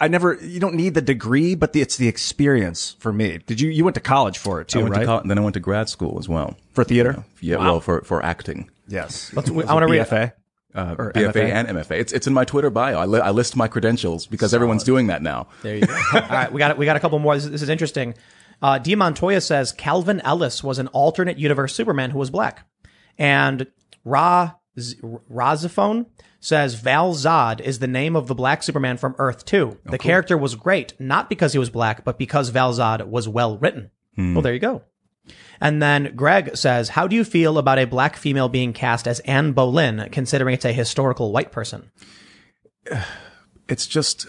I 0.00 0.08
never, 0.08 0.34
you 0.42 0.60
don't 0.60 0.74
need 0.74 0.94
the 0.94 1.00
degree, 1.02 1.54
but 1.54 1.72
the, 1.72 1.80
it's 1.80 1.96
the 1.96 2.08
experience 2.08 2.96
for 2.98 3.12
me. 3.12 3.38
Did 3.46 3.60
you, 3.60 3.70
you 3.70 3.84
went 3.84 3.94
to 3.94 4.00
college 4.00 4.38
for 4.38 4.60
it 4.60 4.68
too, 4.68 4.80
I 4.80 4.82
went 4.82 4.94
right? 4.94 5.00
to 5.00 5.06
college, 5.06 5.28
then 5.28 5.38
I 5.38 5.40
went 5.42 5.54
to 5.54 5.60
grad 5.60 5.88
school 5.88 6.18
as 6.18 6.28
well. 6.28 6.56
For 6.72 6.84
theater? 6.84 7.24
Yeah, 7.40 7.56
well, 7.56 7.80
for 7.80 8.02
for 8.02 8.24
acting. 8.24 8.70
Yes. 8.88 9.30
I 9.32 9.40
want 9.40 9.46
to 9.46 9.86
read. 9.86 10.06
BFA. 10.06 10.32
Uh, 10.72 10.94
Or 10.98 11.12
BFA 11.12 11.32
MFA? 11.32 11.50
and 11.52 11.68
MFA. 11.68 11.92
It's 11.98 12.12
it's 12.12 12.26
in 12.28 12.32
my 12.34 12.44
Twitter 12.44 12.70
bio. 12.70 12.98
I, 12.98 13.04
li- 13.06 13.20
I 13.20 13.30
list 13.30 13.56
my 13.56 13.66
credentials 13.66 14.26
because 14.26 14.54
everyone's 14.54 14.84
doing 14.84 15.08
that 15.08 15.20
now. 15.20 15.48
There 15.62 15.74
you 15.76 15.86
go. 15.86 15.94
All 16.14 16.20
right, 16.20 16.52
we 16.52 16.58
got 16.60 16.78
we 16.78 16.86
got 16.86 16.96
a 16.96 17.00
couple 17.00 17.18
more. 17.18 17.34
This, 17.34 17.44
is- 17.46 17.50
this 17.50 17.62
is 17.62 17.68
interesting. 17.68 18.14
Uh, 18.62 18.78
D. 18.78 18.94
Montoya 18.94 19.40
says 19.40 19.72
Calvin 19.72 20.20
Ellis 20.20 20.62
was 20.62 20.78
an 20.78 20.86
alternate 20.88 21.38
universe 21.38 21.74
Superman 21.74 22.10
who 22.10 22.18
was 22.20 22.30
black, 22.30 22.68
and 23.18 23.66
Ra 24.04 24.52
Z- 24.78 24.98
Razaphone 25.32 26.06
says 26.40 26.74
Val 26.74 27.12
Zod 27.14 27.60
is 27.60 27.78
the 27.78 27.86
name 27.86 28.16
of 28.16 28.26
the 28.26 28.34
black 28.34 28.62
Superman 28.62 28.96
from 28.96 29.14
Earth 29.18 29.44
Two. 29.44 29.78
The 29.84 29.98
character 29.98 30.36
was 30.36 30.54
great, 30.54 30.98
not 30.98 31.28
because 31.28 31.52
he 31.52 31.58
was 31.58 31.70
black, 31.70 32.04
but 32.04 32.18
because 32.18 32.48
Val 32.48 32.72
Zod 32.72 33.06
was 33.06 33.28
well 33.28 33.58
written. 33.58 33.90
Well, 34.16 34.42
there 34.42 34.52
you 34.52 34.60
go. 34.60 34.82
And 35.60 35.82
then 35.82 36.14
Greg 36.16 36.56
says, 36.56 36.90
"How 36.90 37.06
do 37.06 37.14
you 37.14 37.24
feel 37.24 37.58
about 37.58 37.78
a 37.78 37.84
black 37.84 38.16
female 38.16 38.48
being 38.48 38.72
cast 38.72 39.06
as 39.06 39.20
Anne 39.20 39.52
Boleyn, 39.52 40.08
considering 40.10 40.54
it's 40.54 40.64
a 40.64 40.72
historical 40.72 41.32
white 41.32 41.52
person?" 41.52 41.90
it's 43.68 43.86
just 43.86 44.26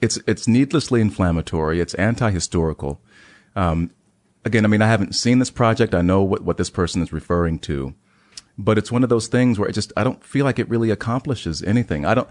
it's 0.00 0.18
it's 0.26 0.48
needlessly 0.48 1.00
inflammatory. 1.00 1.80
It's 1.80 1.94
anti-historical. 1.94 3.00
Um, 3.54 3.90
again, 4.44 4.64
I 4.64 4.68
mean, 4.68 4.82
I 4.82 4.88
haven't 4.88 5.14
seen 5.14 5.38
this 5.38 5.50
project. 5.50 5.94
I 5.94 6.02
know 6.02 6.22
what 6.22 6.42
what 6.42 6.56
this 6.56 6.70
person 6.70 7.02
is 7.02 7.12
referring 7.12 7.58
to, 7.60 7.94
but 8.58 8.78
it's 8.78 8.90
one 8.90 9.02
of 9.02 9.08
those 9.08 9.26
things 9.26 9.58
where 9.58 9.68
it 9.68 9.72
just 9.72 9.92
I 9.96 10.04
don't 10.04 10.22
feel 10.24 10.44
like 10.44 10.58
it 10.58 10.68
really 10.68 10.90
accomplishes 10.90 11.62
anything. 11.62 12.04
I 12.04 12.14
don't 12.14 12.28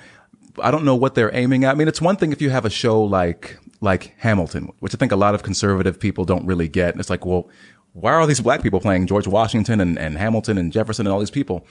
I 0.61 0.71
don't 0.71 0.85
know 0.85 0.95
what 0.95 1.15
they're 1.15 1.33
aiming 1.35 1.65
at. 1.65 1.71
I 1.71 1.75
mean, 1.75 1.87
it's 1.87 2.01
one 2.01 2.15
thing 2.15 2.31
if 2.31 2.41
you 2.41 2.49
have 2.49 2.65
a 2.65 2.69
show 2.69 3.01
like 3.03 3.57
like 3.81 4.15
Hamilton, 4.17 4.71
which 4.79 4.95
I 4.95 4.97
think 4.97 5.11
a 5.11 5.17
lot 5.17 5.35
of 5.35 5.43
conservative 5.43 5.99
people 5.99 6.25
don't 6.25 6.45
really 6.45 6.67
get. 6.67 6.91
And 6.91 6.99
it's 6.99 7.09
like, 7.09 7.25
well, 7.25 7.49
why 7.93 8.13
are 8.13 8.19
all 8.19 8.27
these 8.27 8.41
black 8.41 8.63
people 8.63 8.79
playing 8.79 9.07
George 9.07 9.27
Washington 9.27 9.79
and, 9.79 9.97
and 9.99 10.17
Hamilton 10.17 10.57
and 10.57 10.71
Jefferson 10.71 11.05
and 11.05 11.13
all 11.13 11.19
these 11.19 11.31
people? 11.31 11.65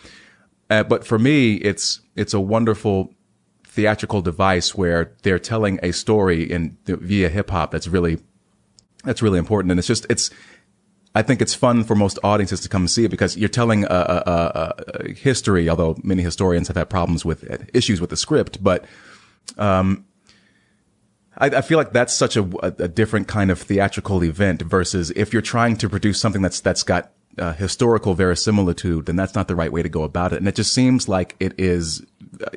Uh, 0.71 0.83
but 0.83 1.07
for 1.07 1.19
me, 1.19 1.55
it's 1.55 2.01
it's 2.15 2.35
a 2.35 2.41
wonderful 2.41 3.13
theatrical 3.67 4.23
device 4.23 4.75
where 4.75 5.13
they're 5.23 5.39
telling 5.39 5.81
a 5.83 5.93
story 5.93 6.45
in 6.45 6.77
via 6.87 7.29
hip 7.29 7.51
hop 7.51 7.71
that's 7.73 7.89
really 7.89 8.19
that's 9.03 9.21
really 9.21 9.39
important, 9.39 9.71
and 9.73 9.79
it's 9.79 9.89
just 9.89 10.07
it's. 10.09 10.31
I 11.15 11.23
think 11.23 11.41
it's 11.41 11.55
fun 11.55 11.85
for 11.85 11.95
most 11.95 12.19
audiences 12.25 12.61
to 12.61 12.69
come 12.69 12.89
see 12.89 13.05
it 13.05 13.09
because 13.09 13.37
you're 13.37 13.49
telling 13.49 13.85
a, 13.85 13.89
a, 13.89 14.75
a, 15.05 15.13
history. 15.13 15.69
Although 15.69 15.97
many 16.03 16.23
historians 16.23 16.69
have 16.69 16.77
had 16.77 16.91
problems 16.91 17.25
with 17.25 17.45
it, 17.45 17.71
issues 17.73 18.01
with 18.01 18.11
the 18.11 18.17
script, 18.17 18.63
but 18.63 18.85
um, 19.57 20.07
I, 21.39 21.47
I 21.47 21.61
feel 21.61 21.79
like 21.79 21.93
that's 21.93 22.15
such 22.15 22.37
a, 22.37 22.49
a, 22.63 22.89
different 22.89 23.29
kind 23.29 23.51
of 23.51 23.61
theatrical 23.61 24.25
event 24.25 24.63
versus 24.63 25.13
if 25.15 25.33
you're 25.33 25.43
trying 25.43 25.77
to 25.77 25.89
produce 25.89 26.21
something 26.21 26.43
that's 26.43 26.61
that's 26.61 26.83
got 26.83 27.13
uh, 27.39 27.53
historical 27.53 28.15
verisimilitude, 28.15 29.07
then 29.07 29.17
that's 29.17 29.35
not 29.35 29.49
the 29.49 29.57
right 29.57 29.73
way 29.73 29.83
to 29.83 29.89
go 29.89 30.03
about 30.03 30.33
it. 30.33 30.39
And 30.39 30.49
it 30.49 30.55
just 30.55 30.73
seems 30.73 31.09
like 31.09 31.37
it 31.41 31.55
is 31.59 32.05
uh, 32.45 32.51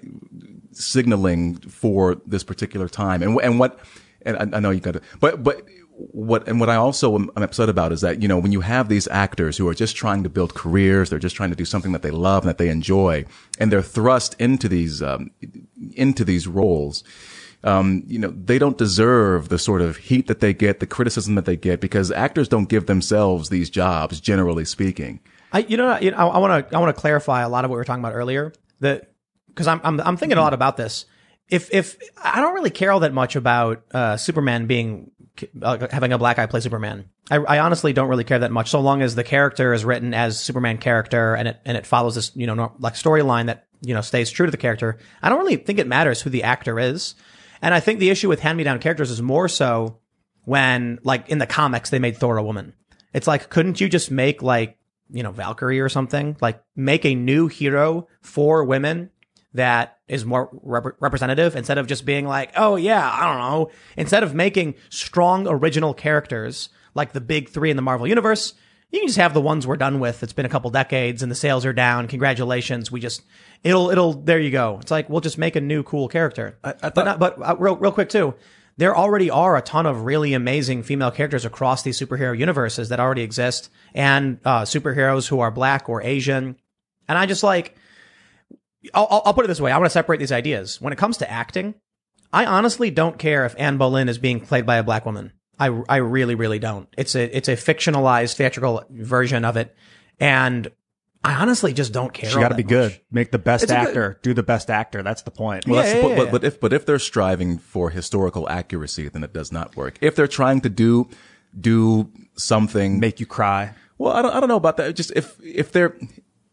signaling 0.72 1.58
for 1.58 2.22
this 2.26 2.44
particular 2.44 2.88
time. 2.88 3.22
And 3.22 3.40
and 3.42 3.60
what 3.60 3.80
and 4.24 4.38
I, 4.38 4.58
I 4.58 4.60
know 4.60 4.72
you 4.72 4.80
got 4.80 4.94
to, 4.94 5.02
but 5.20 5.44
but 5.44 5.64
what 6.00 6.48
and 6.48 6.60
what 6.60 6.70
I 6.70 6.76
also 6.76 7.16
am 7.16 7.30
upset 7.36 7.70
about 7.70 7.92
is 7.92 8.02
that 8.02 8.22
you 8.22 8.28
know 8.28 8.38
when 8.38 8.52
you 8.52 8.62
have 8.62 8.88
these 8.88 9.08
actors 9.08 9.58
who 9.58 9.68
are 9.68 9.74
just 9.74 9.96
trying 9.96 10.24
to 10.24 10.30
build 10.30 10.54
careers, 10.54 11.10
they're 11.10 11.20
just 11.20 11.36
trying 11.36 11.50
to 11.50 11.56
do 11.56 11.66
something 11.66 11.92
that 11.92 12.04
they 12.04 12.12
love 12.12 12.44
and 12.44 12.50
that 12.50 12.58
they 12.58 12.70
enjoy, 12.70 13.26
and 13.60 13.72
they're 13.72 13.82
thrust 13.82 14.36
into 14.40 14.70
these 14.70 15.02
um, 15.02 15.32
into 15.96 16.24
these 16.24 16.48
roles 16.48 17.04
um, 17.64 18.04
you 18.08 18.20
know, 18.20 18.30
they 18.30 18.60
don't 18.60 18.78
deserve 18.78 19.50
the 19.50 19.58
sort 19.58 19.82
of 19.82 19.98
heat 19.98 20.28
that 20.28 20.40
they 20.40 20.54
get, 20.54 20.80
the 20.80 20.88
criticism 20.88 21.36
that 21.36 21.46
they 21.46 21.58
get, 21.58 21.82
because 21.82 22.12
actors 22.12 22.48
don't 22.48 22.70
give 22.70 22.86
themselves 22.86 23.50
these 23.50 23.70
jobs, 23.70 24.20
generally 24.20 24.66
speaking. 24.66 25.20
I, 25.52 25.60
you 25.60 25.78
know, 25.78 25.98
you 26.00 26.12
know, 26.12 26.18
I 26.18 26.38
want 26.38 26.70
to, 26.70 26.76
I 26.76 26.80
want 26.80 26.96
to 26.96 27.00
clarify 27.00 27.42
a 27.42 27.50
lot 27.50 27.66
of 27.66 27.70
what 27.70 27.76
we 27.76 27.80
were 27.80 27.86
talking 27.86 28.04
about 28.04 28.14
earlier. 28.14 28.54
That 28.80 29.12
because 29.50 29.68
I'm, 29.68 29.82
I'm, 29.84 30.00
I'm 30.02 30.18
thinking 30.18 30.38
a 30.38 30.42
lot 30.42 30.54
about 30.54 30.78
this. 30.78 31.06
If, 31.50 31.74
if 31.74 31.98
I 32.22 32.42
don't 32.42 32.54
really 32.54 32.70
care 32.70 32.92
all 32.92 33.00
that 33.00 33.14
much 33.14 33.36
about 33.36 33.84
uh, 33.92 34.18
Superman 34.18 34.68
being 34.68 35.12
uh, 35.62 35.88
having 35.92 36.14
a 36.14 36.18
black 36.18 36.38
guy 36.38 36.46
play 36.46 36.60
Superman, 36.60 37.10
I, 37.30 37.38
I 37.38 37.60
honestly 37.60 37.94
don't 37.94 38.10
really 38.10 38.24
care 38.24 38.40
that 38.40 38.52
much. 38.52 38.70
So 38.70 38.80
long 38.80 39.02
as 39.02 39.16
the 39.16 39.24
character 39.24 39.74
is 39.74 39.86
written 39.86 40.14
as 40.14 40.40
Superman 40.40 40.78
character 40.78 41.36
and 41.36 41.48
it 41.48 41.60
and 41.66 41.78
it 41.78 41.86
follows 41.86 42.16
this, 42.16 42.32
you 42.36 42.48
know, 42.48 42.74
like 42.80 42.94
storyline 42.94 43.48
that 43.48 43.68
you 43.82 43.94
know 43.94 44.02
stays 44.02 44.32
true 44.32 44.48
to 44.48 44.52
the 44.52 44.58
character. 44.58 44.98
I 45.22 45.30
don't 45.30 45.40
really 45.40 45.58
think 45.58 45.80
it 45.80 45.88
matters 45.88 46.22
who 46.22 46.30
the 46.30 46.44
actor 46.44 46.80
is. 46.80 47.16
And 47.62 47.74
I 47.74 47.80
think 47.80 48.00
the 48.00 48.10
issue 48.10 48.30
with 48.30 48.40
hand 48.40 48.58
me 48.58 48.64
down 48.64 48.80
characters 48.80 49.10
is 49.10 49.22
more 49.22 49.48
so 49.48 50.00
when, 50.46 51.00
like, 51.04 51.30
in 51.30 51.40
the 51.40 51.48
comics, 51.48 51.90
they 51.90 52.00
made 52.00 52.18
Thor 52.18 52.38
a 52.38 52.44
woman. 52.44 52.74
It's 53.14 53.28
like, 53.28 53.50
couldn't 53.50 53.82
you 53.82 53.90
just 53.90 54.12
make, 54.12 54.42
like, 54.42 54.78
you 55.10 55.24
know, 55.24 55.32
Valkyrie 55.32 55.80
or 55.80 55.90
something? 55.90 56.38
Like, 56.40 56.64
make 56.76 57.06
a 57.06 57.16
new 57.16 57.48
hero 57.48 58.08
for 58.22 58.64
women 58.64 59.10
that 59.54 59.97
is 60.08 60.26
more 60.26 60.50
rep- 60.62 60.96
representative 61.00 61.56
instead 61.56 61.78
of 61.78 61.88
just 61.88 62.06
being 62.06 62.26
like, 62.26 62.52
oh, 62.56 62.76
yeah, 62.76 63.10
I 63.12 63.26
don't 63.26 63.40
know. 63.40 63.72
Instead 63.98 64.24
of 64.24 64.34
making 64.34 64.76
strong 64.90 65.48
original 65.48 65.94
characters 65.94 66.70
like 66.94 67.14
the 67.14 67.22
big 67.22 67.50
three 67.50 67.70
in 67.70 67.76
the 67.76 67.82
Marvel 67.82 68.08
Universe, 68.08 68.54
you 68.92 69.00
can 69.00 69.08
just 69.08 69.20
have 69.20 69.34
the 69.34 69.42
ones 69.42 69.68
we're 69.68 69.76
done 69.76 70.00
with. 70.00 70.24
It's 70.24 70.34
been 70.34 70.46
a 70.46 70.50
couple 70.50 70.72
decades 70.72 71.22
and 71.22 71.30
the 71.30 71.36
sales 71.36 71.66
are 71.66 71.74
down. 71.74 72.08
Congratulations. 72.08 72.90
We 72.90 73.02
just, 73.02 73.22
it'll, 73.64 73.90
it'll, 73.90 74.14
there 74.14 74.40
you 74.40 74.50
go. 74.50 74.78
It's 74.82 74.92
like, 74.92 75.10
we'll 75.10 75.22
just 75.22 75.38
make 75.38 75.58
a 75.58 75.62
new 75.62 75.84
cool 75.84 76.08
character. 76.08 76.58
but 76.62 76.96
not, 76.96 77.20
but 77.20 77.38
uh, 77.42 77.56
real, 77.60 77.76
real 77.76 77.92
quick 77.92 78.10
too. 78.10 78.34
There 78.78 78.96
already 78.96 79.30
are 79.30 79.58
a 79.58 79.62
ton 79.62 79.88
of 79.88 80.04
really 80.04 80.34
amazing 80.34 80.84
female 80.84 81.12
characters 81.12 81.44
across 81.44 81.82
these 81.82 82.00
superhero 82.00 82.38
universes 82.38 82.90
that 82.90 83.00
already 83.00 83.24
exist 83.24 83.70
and, 83.94 84.40
uh, 84.46 84.62
superheroes 84.62 85.28
who 85.28 85.40
are 85.40 85.52
black 85.52 85.90
or 85.90 86.02
Asian. 86.04 86.56
And 87.10 87.18
I 87.18 87.26
just 87.26 87.44
like, 87.44 87.76
I'll, 88.94 89.08
I'll- 89.10 89.22
I'll 89.26 89.34
put 89.34 89.46
it 89.46 89.48
this 89.48 89.62
way. 89.62 89.72
I 89.72 89.78
want 89.78 89.86
to 89.88 89.92
separate 89.92 90.20
these 90.20 90.32
ideas. 90.32 90.80
When 90.82 90.94
it 90.94 90.98
comes 90.98 91.18
to 91.18 91.30
acting, 91.30 91.76
I 92.34 92.46
honestly 92.46 92.92
don't 92.92 93.18
care 93.18 93.46
if 93.46 93.56
Anne 93.58 93.78
Boleyn 93.78 94.10
is 94.10 94.18
being 94.18 94.40
played 94.40 94.66
by 94.66 94.76
a 94.78 94.84
black 94.84 95.06
woman. 95.06 95.34
I, 95.60 95.68
I 95.90 95.98
really, 95.98 96.36
really 96.36 96.60
don't. 96.60 96.88
It's 96.98 97.16
a, 97.16 97.36
it's 97.36 97.48
a 97.48 97.54
fictionalized 97.56 98.36
theatrical 98.36 98.84
version 98.92 99.44
of 99.44 99.58
it. 99.58 99.76
And 100.20 100.70
I 101.24 101.34
honestly 101.34 101.74
just 101.74 101.92
don't 101.94 102.14
care. 102.14 102.30
She 102.30 102.40
got 102.40 102.50
to 102.50 102.56
be 102.56 102.64
much. 102.64 102.70
good. 102.70 103.02
Make 103.12 103.32
the 103.32 103.40
best 103.40 103.64
It's 103.64 103.72
a 103.72 103.76
good- 103.76 103.88
actor. 103.88 104.20
Do 104.22 104.34
the 104.36 104.44
best 104.44 104.70
actor. 104.70 105.02
That's 105.02 105.24
the 105.24 105.32
point. 105.32 105.66
Well, 105.68 105.82
that's 105.82 105.90
Yeah, 105.90 105.96
the 105.96 106.02
po- 106.02 106.10
yeah. 106.10 106.16
But, 106.18 106.32
but 106.32 106.44
if 106.44 106.60
but 106.60 106.74
if 106.74 106.86
they're 106.86 107.00
striving 107.00 107.58
for 107.58 107.90
historical 107.90 108.48
accuracy, 108.50 109.10
then 109.10 109.24
it 109.24 109.34
does 109.34 109.52
not 109.52 109.76
work. 109.76 109.98
If 110.00 110.16
they're 110.16 110.28
trying 110.28 110.62
to 110.62 110.70
do 110.70 111.10
do 111.60 112.12
something, 112.36 113.00
Make 113.00 113.20
you 113.20 113.26
cry. 113.26 113.74
well, 113.98 114.14
I 114.14 114.22
don't 114.22 114.36
I 114.36 114.40
don't 114.40 114.50
know 114.50 114.58
about 114.58 114.78
that. 114.78 114.96
Just 114.96 115.12
if 115.16 115.38
if 115.44 115.72
they're 115.72 115.98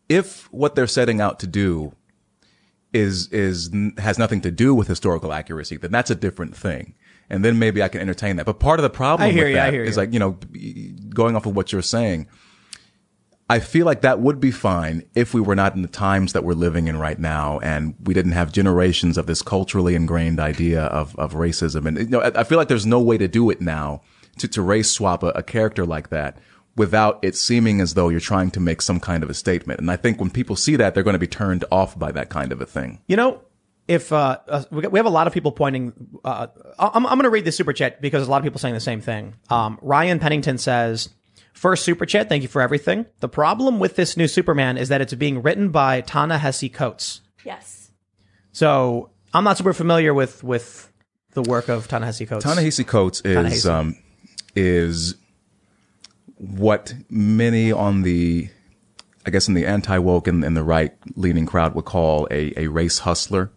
if 0.09 0.51
what 0.53 0.75
they're 0.75 0.87
setting 0.87 1.21
out 1.21 1.41
to 1.41 1.47
do 1.47 1.93
is 2.95 3.29
is 3.29 3.71
has 3.99 4.19
nothing 4.19 4.41
to 4.43 4.51
do 4.51 4.75
with 4.75 4.89
historical 4.89 5.33
accuracy, 5.33 5.77
then 5.77 5.91
that's 5.91 6.11
a 6.11 6.15
different 6.15 6.57
thing. 6.57 6.95
And 7.29 7.45
then 7.45 7.59
maybe 7.59 7.83
I 7.83 7.89
can 7.89 8.01
entertain 8.01 8.37
that. 8.37 8.47
But 8.47 8.61
part 8.61 8.79
of 8.79 8.83
the 8.83 8.91
problem 8.91 9.29
I 9.29 9.33
hear 9.33 9.47
with 9.47 9.57
you, 9.57 9.71
hear 9.73 9.85
is 9.85 9.97
you. 9.97 10.03
like 10.03 10.13
you 10.13 10.19
know, 10.19 10.39
going 11.11 11.37
off 11.37 11.47
of 11.47 11.57
what 11.57 11.73
you're 11.73 11.83
saying. 11.83 12.29
I 13.51 13.61
feel 13.61 13.85
like 13.85 14.01
that 14.01 14.21
would 14.21 14.41
be 14.41 14.51
fine 14.51 15.03
if 15.15 15.35
we 15.35 15.41
were 15.43 15.55
not 15.55 15.75
in 15.75 15.83
the 15.83 15.89
times 15.89 16.33
that 16.33 16.45
we're 16.45 16.55
living 16.55 16.89
in 16.89 16.97
right 16.97 17.19
now 17.19 17.59
and 17.59 17.95
we 18.03 18.15
didn't 18.15 18.33
have 18.33 18.53
generations 18.53 19.19
of 19.19 19.27
this 19.27 19.43
culturally 19.43 19.95
ingrained 19.95 20.41
idea 20.41 20.85
of, 20.85 21.15
of 21.17 21.35
racism. 21.35 21.85
And, 21.85 21.99
you 21.99 22.07
know, 22.07 22.23
I 22.23 22.41
I 22.41 22.45
feel 22.45 22.57
like 22.57 22.69
there's 22.69 22.87
no 22.87 23.01
way 23.03 23.19
to 23.19 23.29
do 23.29 23.51
it 23.51 23.61
now 23.61 24.01
to, 24.39 24.49
to 24.49 24.63
race 24.63 24.91
swap 24.91 25.23
a, 25.23 25.29
a 25.29 25.43
character 25.43 25.85
like 25.85 26.09
that 26.09 26.39
without 26.77 27.19
it 27.23 27.37
seeming 27.37 27.81
as 27.81 27.95
though 27.95 28.09
you're 28.09 28.21
trying 28.21 28.51
to 28.53 28.61
make 28.61 28.83
some 28.83 29.01
kind 29.01 29.23
of 29.23 29.31
a 29.31 29.35
statement. 29.35 29.81
And 29.81 29.91
I 29.91 29.97
think 29.97 30.21
when 30.21 30.31
people 30.31 30.57
see 30.57 30.77
that, 30.77 30.95
they're 30.95 31.03
going 31.05 31.15
to 31.15 31.19
be 31.21 31.27
turned 31.27 31.65
off 31.71 31.99
by 31.99 32.13
that 32.13 32.31
kind 32.31 32.53
of 32.53 32.61
a 32.61 32.67
thing. 32.67 33.01
You 33.07 33.17
know, 33.17 33.43
if 33.87 34.13
uh, 34.13 34.39
uh, 34.49 34.65
we 34.71 34.99
have 34.99 35.07
a 35.07 35.11
lot 35.11 35.27
of 35.27 35.33
people 35.33 35.53
pointing, 35.53 35.93
uh, 36.25 36.49
I'm, 36.79 37.07
I'm 37.07 37.15
going 37.15 37.25
to 37.25 37.31
read 37.31 37.45
the 37.45 37.53
super 37.53 37.73
chat 37.73 38.01
because 38.01 38.19
there's 38.21 38.29
a 38.29 38.31
lot 38.31 38.39
of 38.39 38.45
people 38.45 38.59
saying 38.59 38.75
the 38.75 38.81
same 38.81 39.01
thing. 39.01 39.35
Um, 39.51 39.79
Ryan 39.83 40.19
Pennington 40.19 40.59
says, 40.59 41.11
First 41.53 41.85
super 41.85 42.05
chat, 42.05 42.29
thank 42.29 42.43
you 42.43 42.49
for 42.49 42.61
everything. 42.61 43.07
The 43.21 43.29
problem 43.29 43.79
with 43.79 43.95
this 43.95 44.17
new 44.17 44.27
Superman 44.27 44.77
is 44.77 44.89
that 44.89 45.01
it's 45.01 45.15
being 45.15 45.41
written 45.41 45.69
by 45.69 46.01
Ta-Nehisi 46.01 46.73
Coates. 46.73 47.21
Yes. 47.45 47.91
So 48.51 49.11
I'm 49.33 49.45
not 49.45 49.57
super 49.57 49.73
familiar 49.73 50.13
with 50.13 50.43
with 50.43 50.91
the 51.33 51.43
work 51.43 51.69
of 51.69 51.87
Ta-Nehisi 51.87 52.29
Coates. 52.29 52.45
Ta-Nehisi 52.45 52.85
Coates 52.85 53.21
is 53.21 53.63
Ta-Nehisi. 53.63 53.71
um, 53.71 53.97
is 54.57 55.15
what 56.37 56.95
many 57.09 57.73
on 57.73 58.03
the, 58.03 58.49
I 59.27 59.31
guess, 59.31 59.49
in 59.49 59.55
the 59.55 59.67
anti 59.67 59.99
woke 59.99 60.27
and, 60.27 60.45
and 60.45 60.57
the 60.57 60.63
right 60.65 60.93
leaning 61.15 61.47
crowd 61.47 61.75
would 61.75 61.85
call 61.85 62.27
a, 62.31 62.53
a 62.57 62.67
race 62.69 62.99
hustler. 63.01 63.51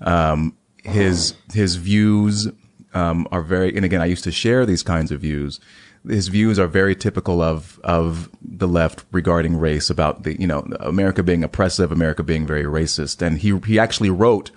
Um, 0.00 0.56
his 0.82 1.34
his 1.52 1.76
views 1.76 2.48
um, 2.94 3.28
are 3.30 3.42
very, 3.42 3.74
and 3.76 3.84
again, 3.84 4.00
I 4.00 4.06
used 4.06 4.24
to 4.24 4.32
share 4.32 4.66
these 4.66 4.82
kinds 4.82 5.12
of 5.12 5.20
views. 5.20 5.60
his 6.08 6.28
views 6.28 6.58
are 6.58 6.66
very 6.66 6.94
typical 6.94 7.42
of 7.42 7.78
of 7.84 8.30
the 8.42 8.68
left 8.68 9.04
regarding 9.12 9.56
race 9.56 9.90
about 9.90 10.22
the 10.22 10.40
you 10.40 10.46
know 10.46 10.60
America 10.80 11.22
being 11.22 11.44
oppressive, 11.44 11.92
America 11.92 12.22
being 12.22 12.46
very 12.46 12.64
racist, 12.64 13.22
and 13.22 13.38
he 13.38 13.58
he 13.66 13.78
actually 13.78 14.10
wrote 14.10 14.50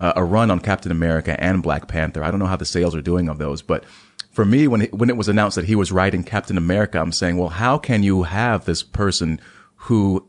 uh, 0.00 0.12
a 0.16 0.24
run 0.24 0.50
on 0.50 0.60
Captain 0.60 0.92
America 0.92 1.38
and 1.42 1.62
Black 1.62 1.88
Panther. 1.88 2.22
I 2.22 2.30
don't 2.30 2.40
know 2.40 2.46
how 2.46 2.56
the 2.56 2.64
sales 2.64 2.94
are 2.94 3.02
doing 3.02 3.28
of 3.28 3.38
those, 3.38 3.62
but 3.62 3.84
for 4.30 4.44
me, 4.44 4.68
when 4.68 4.82
it, 4.82 4.94
when 4.94 5.10
it 5.10 5.16
was 5.16 5.28
announced 5.28 5.56
that 5.56 5.64
he 5.64 5.74
was 5.74 5.92
writing 5.92 6.22
Captain 6.22 6.56
America, 6.56 7.00
I'm 7.00 7.12
saying, 7.12 7.36
well, 7.36 7.48
how 7.48 7.78
can 7.78 8.02
you 8.02 8.24
have 8.24 8.64
this 8.64 8.82
person 8.82 9.40
who 9.74 10.26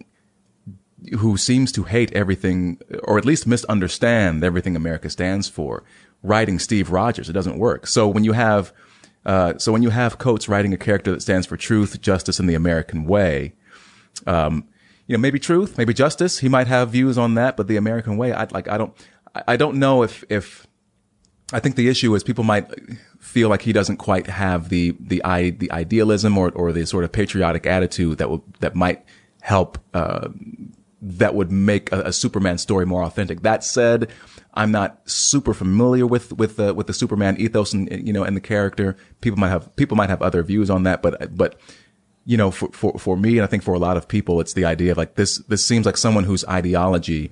who 1.19 1.36
seems 1.36 1.72
to 1.72 1.84
hate 1.84 2.11
everything, 2.14 2.80
or 3.03 3.18
at 3.18 3.26
least 3.26 3.48
misunderstand 3.48 4.44
everything 4.44 4.76
America 4.76 5.10
stands 5.10 5.49
for, 5.49 5.84
writing 6.22 6.60
Steve 6.60 6.91
Rogers? 6.91 7.30
It 7.30 7.34
doesn't 7.34 7.57
work. 7.57 7.88
So 7.88 8.07
when 8.07 8.23
you 8.23 8.34
have 8.34 8.73
uh, 9.26 9.57
so 9.57 9.72
when 9.72 9.84
you 9.84 9.91
have 9.91 10.18
Coates 10.18 10.49
writing 10.49 10.73
a 10.73 10.78
character 10.78 11.11
that 11.11 11.22
stands 11.22 11.45
for 11.45 11.57
truth, 11.57 12.02
justice, 12.02 12.40
and 12.40 12.49
the 12.49 12.56
American 12.56 13.06
way, 13.06 13.53
um, 14.26 14.68
you 15.07 15.15
know, 15.15 15.22
maybe 15.22 15.40
truth, 15.40 15.78
maybe 15.78 15.94
justice. 15.94 16.40
He 16.40 16.49
might 16.49 16.68
have 16.68 16.90
views 16.90 17.18
on 17.18 17.36
that, 17.36 17.57
but 17.57 17.68
the 17.68 17.78
American 17.78 18.18
way, 18.18 18.34
I 18.34 18.45
like, 18.45 18.68
I 18.68 18.78
don't, 18.78 18.94
I 19.48 19.57
don't 19.57 19.78
know 19.78 20.03
if, 20.03 20.23
if, 20.30 20.68
I 21.53 21.60
think 21.60 21.76
the 21.76 21.90
issue 21.90 22.14
is 22.15 22.23
people 22.23 22.44
might 22.44 22.68
feel 23.19 23.49
like 23.49 23.61
he 23.61 23.73
doesn't 23.73 23.98
quite 23.98 24.28
have 24.28 24.69
the, 24.69 24.95
the, 24.99 25.23
I, 25.23 25.52
the 25.52 25.72
idealism 25.72 26.38
or, 26.38 26.52
or 26.52 26.72
the 26.72 26.86
sort 26.86 27.03
of 27.03 27.11
patriotic 27.11 27.65
attitude 27.65 28.18
that 28.19 28.30
that 28.60 28.76
might 28.76 29.03
help, 29.41 29.78
uh, 29.94 30.30
that 31.02 31.34
would 31.36 31.52
make 31.52 31.91
a, 31.91 32.02
a 32.03 32.14
Superman 32.14 32.57
story 32.57 32.86
more 32.86 33.03
authentic. 33.03 33.41
That 33.41 33.64
said, 33.64 34.10
I'm 34.53 34.72
not 34.72 35.02
super 35.10 35.53
familiar 35.53 36.06
with 36.06 36.34
with 36.34 36.57
the 36.57 36.73
with 36.73 36.88
the 36.88 36.94
Superman 36.94 37.38
ethos 37.40 37.73
and 37.73 37.90
you 38.06 38.14
know 38.14 38.23
and 38.23 38.36
the 38.36 38.41
character. 38.41 38.98
People 39.22 39.40
might 39.40 39.49
have 39.49 39.76
people 39.76 39.98
might 39.98 40.10
have 40.10 40.22
other 40.22 40.44
views 40.44 40.69
on 40.69 40.84
that, 40.84 41.02
but 41.02 41.36
but 41.36 41.60
you 42.26 42.38
know 42.38 42.52
for 42.52 42.69
for 42.72 42.99
for 42.99 43.18
me 43.18 43.38
and 43.38 43.41
I 43.41 43.48
think 43.48 43.64
for 43.64 43.73
a 43.73 43.80
lot 43.80 43.98
of 43.98 44.07
people, 44.07 44.41
it's 44.41 44.53
the 44.53 44.65
idea 44.65 44.91
of 44.91 44.98
like 44.98 45.15
this 45.15 45.38
this 45.48 45.65
seems 45.65 45.86
like 45.86 45.98
someone 45.98 46.26
whose 46.26 46.45
ideology 46.45 47.32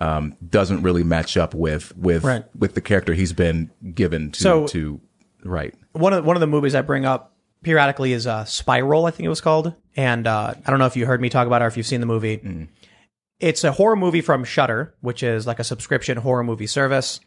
um, 0.00 0.36
doesn't 0.48 0.82
really 0.82 1.04
match 1.04 1.36
up 1.36 1.54
with 1.54 1.96
with 1.96 2.24
Right. 2.24 2.44
with 2.58 2.74
the 2.74 2.80
character 2.80 3.14
he's 3.14 3.32
been 3.32 3.70
given 3.94 4.30
to 4.32 4.40
So- 4.40 4.66
to 4.68 5.00
right. 5.44 5.74
one 5.92 6.12
of 6.12 6.24
one 6.24 6.36
of 6.36 6.40
the 6.40 6.46
movies 6.46 6.74
I 6.74 6.82
bring 6.82 7.04
up 7.04 7.32
periodically 7.62 8.12
is 8.12 8.26
uh, 8.26 8.44
Spiral, 8.44 9.06
I 9.06 9.10
think 9.10 9.24
it 9.26 9.30
was 9.30 9.40
called, 9.40 9.74
and 9.96 10.26
uh, 10.26 10.54
I 10.66 10.70
don't 10.70 10.78
know 10.78 10.86
if 10.86 10.96
you 10.96 11.06
heard 11.06 11.20
me 11.20 11.28
talk 11.30 11.46
about 11.46 11.62
it 11.62 11.64
or 11.64 11.68
if 11.68 11.76
you've 11.76 11.86
seen 11.86 12.00
the 12.00 12.06
movie. 12.06 12.68
It's 13.40 13.64
a 13.64 13.72
horror 13.72 13.96
movie 13.96 14.20
from 14.20 14.44
Shudder, 14.44 14.94
which 15.00 15.22
is 15.22 15.46
like 15.46 15.58
a 15.58 15.64
subscription 15.64 16.18
horror 16.18 16.44
movie 16.44 16.66
service. 16.68 17.20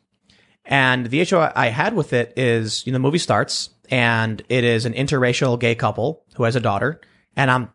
And 0.65 1.07
the 1.07 1.21
issue 1.21 1.37
I 1.37 1.51
I 1.55 1.67
had 1.67 1.93
with 1.95 2.13
it 2.13 2.33
is, 2.37 2.85
you 2.85 2.91
know, 2.91 2.97
the 2.97 3.01
movie 3.01 3.17
starts 3.17 3.69
and 3.89 4.41
it 4.49 4.63
is 4.63 4.85
an 4.85 4.93
interracial 4.93 5.57
gay 5.59 5.75
couple 5.75 6.23
who 6.35 6.43
has 6.43 6.55
a 6.55 6.59
daughter, 6.59 6.99
and 7.35 7.49
I'm 7.49 7.69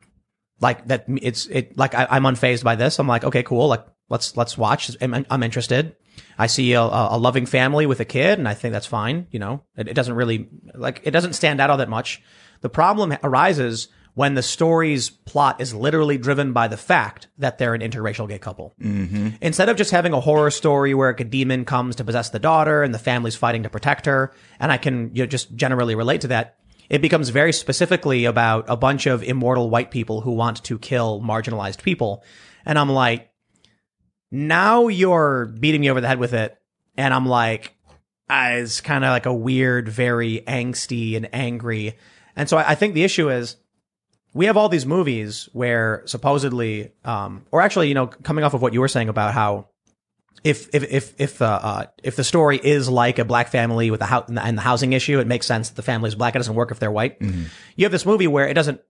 like 0.60 0.86
that. 0.88 1.04
It's 1.08 1.46
it 1.46 1.76
like 1.78 1.94
I, 1.94 2.06
I'm 2.10 2.24
unfazed 2.24 2.62
by 2.64 2.74
this. 2.76 2.98
I'm 2.98 3.08
like, 3.08 3.24
okay, 3.24 3.42
cool. 3.42 3.66
Like 3.68 3.84
let's 4.12 4.36
let's 4.36 4.56
watch. 4.56 4.94
I'm, 5.00 5.26
I'm 5.28 5.42
interested. 5.42 5.96
I 6.38 6.46
see 6.46 6.74
a, 6.74 6.82
a 6.82 7.18
loving 7.18 7.46
family 7.46 7.86
with 7.86 7.98
a 7.98 8.04
kid, 8.04 8.38
and 8.38 8.46
I 8.46 8.54
think 8.54 8.72
that's 8.72 8.86
fine. 8.86 9.26
You 9.30 9.40
know, 9.40 9.62
it, 9.76 9.88
it 9.88 9.94
doesn't 9.94 10.14
really 10.14 10.48
like 10.74 11.00
it 11.02 11.10
doesn't 11.10 11.32
stand 11.32 11.60
out 11.60 11.70
all 11.70 11.78
that 11.78 11.88
much. 11.88 12.22
The 12.60 12.68
problem 12.68 13.16
arises 13.24 13.88
when 14.14 14.34
the 14.34 14.42
story's 14.42 15.08
plot 15.08 15.60
is 15.60 15.74
literally 15.74 16.18
driven 16.18 16.52
by 16.52 16.68
the 16.68 16.76
fact 16.76 17.28
that 17.38 17.56
they're 17.56 17.72
an 17.72 17.80
interracial 17.80 18.28
gay 18.28 18.38
couple. 18.38 18.74
Mm-hmm. 18.78 19.30
Instead 19.40 19.70
of 19.70 19.78
just 19.78 19.90
having 19.90 20.12
a 20.12 20.20
horror 20.20 20.50
story 20.50 20.92
where 20.92 21.08
a 21.08 21.24
demon 21.24 21.64
comes 21.64 21.96
to 21.96 22.04
possess 22.04 22.28
the 22.28 22.38
daughter 22.38 22.82
and 22.82 22.94
the 22.94 22.98
family's 22.98 23.36
fighting 23.36 23.62
to 23.62 23.70
protect 23.70 24.04
her, 24.04 24.34
and 24.60 24.70
I 24.70 24.76
can 24.76 25.10
you 25.14 25.22
know, 25.22 25.26
just 25.26 25.56
generally 25.56 25.94
relate 25.94 26.20
to 26.20 26.28
that, 26.28 26.58
it 26.90 27.00
becomes 27.00 27.30
very 27.30 27.54
specifically 27.54 28.26
about 28.26 28.66
a 28.68 28.76
bunch 28.76 29.06
of 29.06 29.22
immortal 29.22 29.70
white 29.70 29.90
people 29.90 30.20
who 30.20 30.32
want 30.32 30.62
to 30.64 30.78
kill 30.78 31.22
marginalized 31.22 31.82
people. 31.82 32.22
And 32.66 32.78
I'm 32.78 32.90
like, 32.90 33.31
now 34.32 34.88
you're 34.88 35.46
beating 35.46 35.82
me 35.82 35.90
over 35.90 36.00
the 36.00 36.08
head 36.08 36.18
with 36.18 36.32
it. 36.32 36.58
And 36.96 37.14
I'm 37.14 37.26
like, 37.26 37.74
ah, 38.28 38.48
it's 38.52 38.80
kind 38.80 39.04
of 39.04 39.10
like 39.10 39.26
a 39.26 39.32
weird, 39.32 39.88
very 39.88 40.42
angsty 40.48 41.16
and 41.16 41.28
angry. 41.32 41.96
And 42.34 42.48
so 42.48 42.56
I, 42.56 42.70
I 42.70 42.74
think 42.74 42.94
the 42.94 43.04
issue 43.04 43.30
is 43.30 43.56
we 44.34 44.46
have 44.46 44.56
all 44.56 44.68
these 44.68 44.86
movies 44.86 45.48
where 45.52 46.02
supposedly, 46.06 46.92
um, 47.04 47.44
or 47.50 47.60
actually, 47.60 47.88
you 47.88 47.94
know, 47.94 48.06
coming 48.06 48.42
off 48.44 48.54
of 48.54 48.62
what 48.62 48.72
you 48.72 48.80
were 48.80 48.88
saying 48.88 49.10
about 49.10 49.34
how 49.34 49.68
if 50.42 50.74
if 50.74 50.82
if 50.90 51.14
if 51.20 51.38
the 51.38 51.46
uh, 51.46 51.86
if 52.02 52.16
the 52.16 52.24
story 52.24 52.58
is 52.62 52.88
like 52.88 53.18
a 53.18 53.24
black 53.24 53.48
family 53.48 53.90
with 53.90 54.00
a 54.00 54.06
house 54.06 54.28
and 54.28 54.58
the 54.58 54.62
housing 54.62 54.92
issue, 54.92 55.20
it 55.20 55.26
makes 55.26 55.46
sense 55.46 55.68
that 55.68 55.76
the 55.76 55.82
family 55.82 56.08
is 56.08 56.14
black. 56.14 56.34
It 56.34 56.38
doesn't 56.38 56.54
work 56.54 56.70
if 56.70 56.80
they're 56.80 56.90
white. 56.90 57.18
You 57.76 57.84
have 57.84 57.92
this 57.92 58.06
movie 58.06 58.26
where 58.26 58.48
it 58.48 58.54
doesn't 58.54 58.80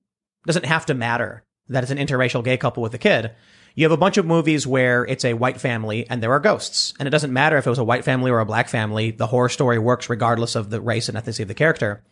doesn't 0.47 0.65
have 0.65 0.87
to 0.87 0.95
matter 0.95 1.45
that 1.69 1.83
it's 1.83 1.93
an 1.93 1.99
interracial 1.99 2.43
gay 2.43 2.57
couple 2.57 2.83
with 2.83 2.95
a 2.95 2.99
kid. 2.99 3.33
You 3.75 3.85
have 3.85 3.93
a 3.93 3.97
bunch 3.97 4.17
of 4.17 4.27
movies 4.27 4.67
where 4.67 5.05
it's 5.05 5.25
a 5.25 5.35
white 5.35 5.61
family 5.61 6.09
and 6.09 6.23
there 6.23 6.33
are 6.33 6.41
ghosts, 6.41 6.95
and 6.99 7.07
it 7.07 7.11
doesn't 7.11 7.33
matter 7.33 7.57
if 7.57 7.67
it 7.67 7.71
was 7.71 7.79
a 7.79 7.85
white 7.85 8.05
family 8.05 8.31
or 8.31 8.41
a 8.41 8.47
black 8.47 8.69
family. 8.69 9.11
The 9.11 9.27
horror 9.27 9.49
story 9.49 9.79
works 9.79 10.11
regardless 10.11 10.55
of 10.55 10.71
the 10.71 10.81
race 10.81 11.09
and 11.09 11.17
ethnicity 11.17 11.43
of 11.43 11.49
the 11.49 11.55
character. 11.55 12.03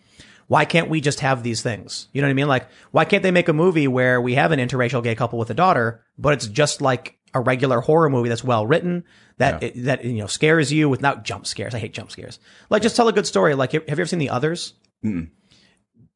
Why 0.46 0.64
can't 0.64 0.88
we 0.88 1.00
just 1.00 1.20
have 1.20 1.42
these 1.42 1.62
things? 1.62 2.08
You 2.12 2.22
know 2.22 2.26
what 2.26 2.32
I 2.32 2.34
mean? 2.34 2.48
Like, 2.48 2.68
why 2.90 3.04
can't 3.04 3.22
they 3.22 3.30
make 3.30 3.48
a 3.48 3.52
movie 3.52 3.86
where 3.86 4.20
we 4.20 4.34
have 4.34 4.50
an 4.50 4.58
interracial 4.58 5.02
gay 5.02 5.14
couple 5.14 5.38
with 5.38 5.50
a 5.50 5.54
daughter, 5.54 6.04
but 6.18 6.32
it's 6.32 6.48
just 6.48 6.80
like 6.80 7.18
a 7.32 7.40
regular 7.40 7.80
horror 7.80 8.10
movie 8.10 8.28
that's 8.28 8.42
well 8.42 8.66
written, 8.66 9.04
that 9.36 9.62
it, 9.62 9.84
that 9.84 10.04
you 10.04 10.18
know 10.18 10.26
scares 10.26 10.72
you 10.72 10.88
without 10.88 11.24
jump 11.24 11.46
scares. 11.46 11.72
I 11.72 11.78
hate 11.78 11.94
jump 11.94 12.10
scares. 12.10 12.40
Like, 12.68 12.82
just 12.82 12.96
tell 12.96 13.06
a 13.06 13.12
good 13.12 13.28
story. 13.28 13.54
Like, 13.54 13.72
have 13.72 13.84
you 13.86 13.92
ever 13.92 14.06
seen 14.06 14.18
The 14.18 14.30
Others? 14.30 14.74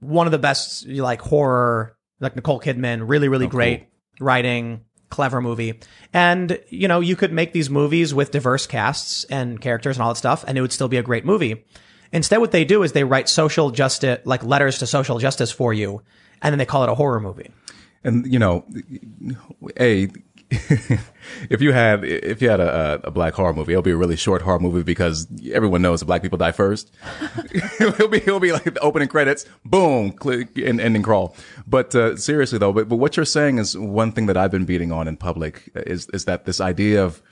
One 0.01 0.27
of 0.27 0.33
the 0.33 0.39
best 0.39 0.89
like 0.89 1.21
horror, 1.23 1.97
like 2.19 2.35
Nicole 2.35 2.61
Kidman, 2.61 3.09
really 3.09 3.29
really 3.29 3.47
oh, 3.47 3.51
great 3.51 3.87
writing, 4.19 4.85
clever 5.11 5.41
movie. 5.41 5.81
And 6.13 6.59
you 6.69 6.89
know, 6.89 7.01
you 7.01 7.17
could 7.17 7.33
make 7.33 7.53
these 7.53 7.71
movies 7.71 8.15
with 8.15 8.31
diverse 8.31 8.67
casts 8.67 9.25
and 9.25 9.61
characters 9.61 9.97
and 9.97 10.03
all 10.03 10.11
that 10.11 10.19
stuff, 10.19 10.45
and 10.47 10.59
it 10.59 10.61
would 10.61 10.73
still 10.73 10.89
be 10.89 10.97
a 10.97 11.03
great 11.03 11.25
movie. 11.25 11.65
Instead, 12.13 12.39
what 12.39 12.53
they 12.53 12.65
do 12.65 12.83
is 12.83 12.93
they 12.93 13.05
write 13.05 13.29
social 13.29 13.71
justice, 13.71 14.21
like 14.25 14.45
letters 14.45 14.79
to 14.79 14.87
social 14.87 15.19
justice 15.19 15.51
for 15.51 15.73
you, 15.73 16.03
and 16.43 16.53
then 16.53 16.59
they 16.59 16.67
call 16.67 16.85
it 16.85 16.89
a 16.89 16.95
horror 16.95 17.21
movie. 17.21 17.51
And 18.05 18.31
you 18.33 18.39
know, 18.39 18.65
a 19.79 20.09
if 21.51 21.61
you 21.61 21.73
had 21.73 22.05
if 22.05 22.43
you 22.43 22.51
had 22.51 22.61
a, 22.61 23.01
a 23.05 23.11
black 23.11 23.35
horror 23.35 23.53
movie, 23.53 23.73
it'll 23.73 23.83
be 23.83 23.91
a 23.91 23.97
really 23.97 24.17
short 24.17 24.43
horror 24.43 24.59
movie 24.59 24.83
because 24.83 25.27
everyone 25.53 25.83
knows 25.83 26.01
that 26.01 26.07
black 26.07 26.23
people 26.23 26.39
die 26.39 26.53
first. 26.53 26.91
it'll 27.81 28.09
be 28.09 28.19
it'll 28.19 28.41
be 28.41 28.53
like 28.53 28.65
the 28.65 28.81
opening 28.81 29.09
credits, 29.09 29.47
boom, 29.65 30.13
click, 30.13 30.57
and 30.57 30.81
ending 30.81 31.03
crawl. 31.03 31.37
But 31.67 31.95
uh, 31.95 32.17
seriously 32.17 32.59
though, 32.59 32.73
but, 32.73 32.89
but 32.89 32.97
what 32.97 33.17
you're 33.17 33.27
saying 33.27 33.59
is 33.59 33.77
one 33.77 34.13
thing 34.13 34.27
that 34.27 34.37
I've 34.37 34.51
been 34.51 34.65
beating 34.65 34.93
on 34.93 35.09
in 35.09 35.17
public 35.17 35.71
is 35.75 36.09
is 36.11 36.25
that 36.27 36.45
this 36.45 36.61
idea 36.61 37.05
of 37.05 37.23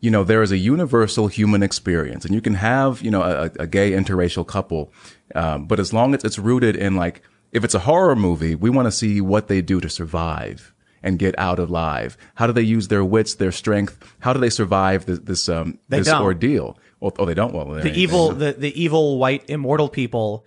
you 0.00 0.10
know, 0.10 0.22
there 0.22 0.42
is 0.42 0.52
a 0.52 0.56
universal 0.56 1.26
human 1.26 1.62
experience 1.62 2.24
and 2.24 2.32
you 2.32 2.40
can 2.40 2.54
have, 2.54 3.02
you 3.02 3.10
know, 3.10 3.22
a, 3.22 3.50
a 3.58 3.66
gay 3.66 3.90
interracial 3.90 4.46
couple. 4.46 4.92
Um, 5.34 5.66
but 5.66 5.80
as 5.80 5.92
long 5.92 6.14
as 6.14 6.22
it's 6.22 6.38
rooted 6.38 6.76
in 6.76 6.94
like, 6.94 7.22
if 7.50 7.64
it's 7.64 7.74
a 7.74 7.80
horror 7.80 8.14
movie, 8.14 8.54
we 8.54 8.70
want 8.70 8.86
to 8.86 8.92
see 8.92 9.20
what 9.20 9.48
they 9.48 9.60
do 9.60 9.80
to 9.80 9.88
survive 9.88 10.72
and 11.02 11.18
get 11.18 11.38
out 11.38 11.58
alive. 11.58 12.16
How 12.34 12.46
do 12.46 12.52
they 12.52 12.62
use 12.62 12.88
their 12.88 13.04
wits, 13.04 13.34
their 13.36 13.52
strength? 13.52 13.98
How 14.20 14.32
do 14.32 14.40
they 14.40 14.50
survive 14.50 15.06
this, 15.06 15.18
this, 15.20 15.48
um, 15.48 15.78
this 15.88 16.06
don't. 16.06 16.22
ordeal? 16.22 16.78
Oh, 17.00 17.12
oh, 17.18 17.24
they 17.24 17.34
don't. 17.34 17.54
Well, 17.54 17.66
the 17.66 17.92
evil 17.92 18.32
the, 18.32 18.52
the 18.52 18.80
evil 18.80 19.18
white 19.18 19.44
immortal 19.48 19.88
people 19.88 20.44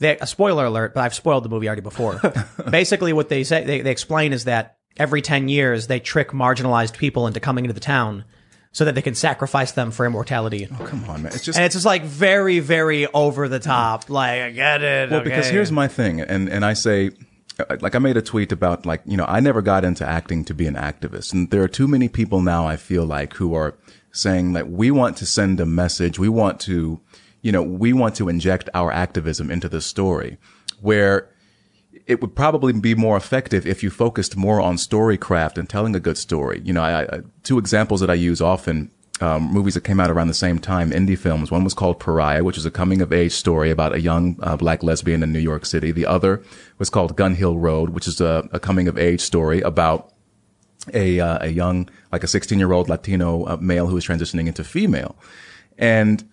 they 0.00 0.18
a 0.18 0.26
spoiler 0.26 0.66
alert 0.66 0.92
but 0.92 1.02
i've 1.02 1.14
spoiled 1.14 1.44
the 1.44 1.48
movie 1.48 1.68
already 1.68 1.80
before 1.80 2.20
basically 2.70 3.12
what 3.12 3.28
they 3.28 3.44
say 3.44 3.64
they, 3.64 3.80
they 3.80 3.92
explain 3.92 4.32
is 4.32 4.44
that 4.44 4.76
every 4.96 5.22
10 5.22 5.48
years 5.48 5.86
they 5.86 6.00
trick 6.00 6.30
marginalized 6.30 6.96
people 6.98 7.26
into 7.28 7.38
coming 7.40 7.64
into 7.64 7.72
the 7.72 7.80
town 7.80 8.24
so 8.72 8.84
that 8.84 8.96
they 8.96 9.02
can 9.02 9.14
sacrifice 9.14 9.70
them 9.72 9.92
for 9.92 10.04
immortality 10.04 10.68
Oh, 10.80 10.84
Come 10.84 11.08
on, 11.08 11.22
man. 11.22 11.32
It's 11.32 11.44
just 11.44 11.56
and 11.56 11.64
it's 11.64 11.76
just 11.76 11.86
like 11.86 12.02
very 12.02 12.58
very 12.58 13.06
over 13.14 13.48
the 13.48 13.60
top 13.60 14.10
like 14.10 14.40
i 14.42 14.50
get 14.50 14.82
it 14.82 15.10
Well, 15.12 15.22
because 15.22 15.48
here's 15.48 15.70
my 15.72 15.86
thing, 15.86 16.20
and 16.20 16.48
and 16.48 16.64
I 16.64 16.72
say, 16.72 17.10
Uh, 17.58 17.76
like 17.80 17.94
I 17.94 17.98
made 17.98 18.16
a 18.16 18.22
tweet 18.22 18.50
about 18.50 18.84
like 18.84 19.02
you 19.06 19.16
know 19.16 19.26
I 19.28 19.40
never 19.40 19.62
got 19.62 19.84
into 19.84 20.06
acting 20.06 20.44
to 20.46 20.54
be 20.54 20.66
an 20.66 20.74
activist, 20.74 21.32
and 21.32 21.50
there 21.50 21.62
are 21.62 21.68
too 21.68 21.86
many 21.86 22.08
people 22.08 22.42
now 22.42 22.66
I 22.66 22.76
feel 22.76 23.04
like 23.04 23.34
who 23.34 23.54
are 23.54 23.76
saying 24.12 24.52
that 24.52 24.70
we 24.70 24.90
want 24.90 25.16
to 25.18 25.26
send 25.26 25.60
a 25.60 25.66
message, 25.66 26.18
we 26.18 26.28
want 26.28 26.60
to, 26.60 27.00
you 27.42 27.50
know, 27.50 27.62
we 27.62 27.92
want 27.92 28.14
to 28.14 28.28
inject 28.28 28.70
our 28.72 28.92
activism 28.92 29.50
into 29.50 29.68
the 29.68 29.80
story, 29.80 30.38
where 30.80 31.28
it 32.06 32.20
would 32.20 32.34
probably 32.34 32.72
be 32.72 32.94
more 32.94 33.16
effective 33.16 33.66
if 33.66 33.82
you 33.82 33.90
focused 33.90 34.36
more 34.36 34.60
on 34.60 34.76
storycraft 34.76 35.58
and 35.58 35.68
telling 35.68 35.96
a 35.96 36.00
good 36.00 36.18
story. 36.18 36.60
You 36.64 36.72
know, 36.72 36.82
I, 36.82 37.02
I, 37.02 37.20
two 37.42 37.58
examples 37.58 38.00
that 38.00 38.10
I 38.10 38.14
use 38.14 38.40
often, 38.40 38.90
um, 39.24 39.42
movies 39.44 39.74
that 39.74 39.84
came 39.84 40.00
out 40.00 40.10
around 40.10 40.28
the 40.28 40.34
same 40.34 40.58
time, 40.58 40.90
indie 40.90 41.18
films. 41.18 41.50
One 41.50 41.64
was 41.64 41.74
called 41.74 41.98
Pariah, 41.98 42.44
which 42.44 42.58
is 42.58 42.66
a 42.66 42.70
coming 42.70 43.00
of 43.00 43.12
age 43.12 43.32
story 43.32 43.70
about 43.70 43.94
a 43.94 44.00
young 44.00 44.38
uh, 44.42 44.56
black 44.56 44.82
lesbian 44.82 45.22
in 45.22 45.32
New 45.32 45.38
York 45.38 45.64
City. 45.64 45.90
The 45.92 46.06
other 46.06 46.42
was 46.78 46.90
called 46.90 47.16
Gun 47.16 47.34
Hill 47.34 47.56
Road, 47.56 47.90
which 47.90 48.06
is 48.06 48.20
a, 48.20 48.48
a 48.52 48.60
coming 48.60 48.86
of 48.86 48.98
age 48.98 49.20
story 49.20 49.60
about 49.62 50.12
a 50.92 51.18
uh, 51.18 51.38
a 51.40 51.48
young 51.48 51.88
like 52.12 52.22
a 52.22 52.28
16 52.28 52.58
year 52.58 52.72
old 52.72 52.90
Latino 52.90 53.46
uh, 53.46 53.56
male 53.56 53.86
who 53.86 53.96
is 53.96 54.06
transitioning 54.06 54.46
into 54.46 54.62
female, 54.62 55.16
and 55.78 56.28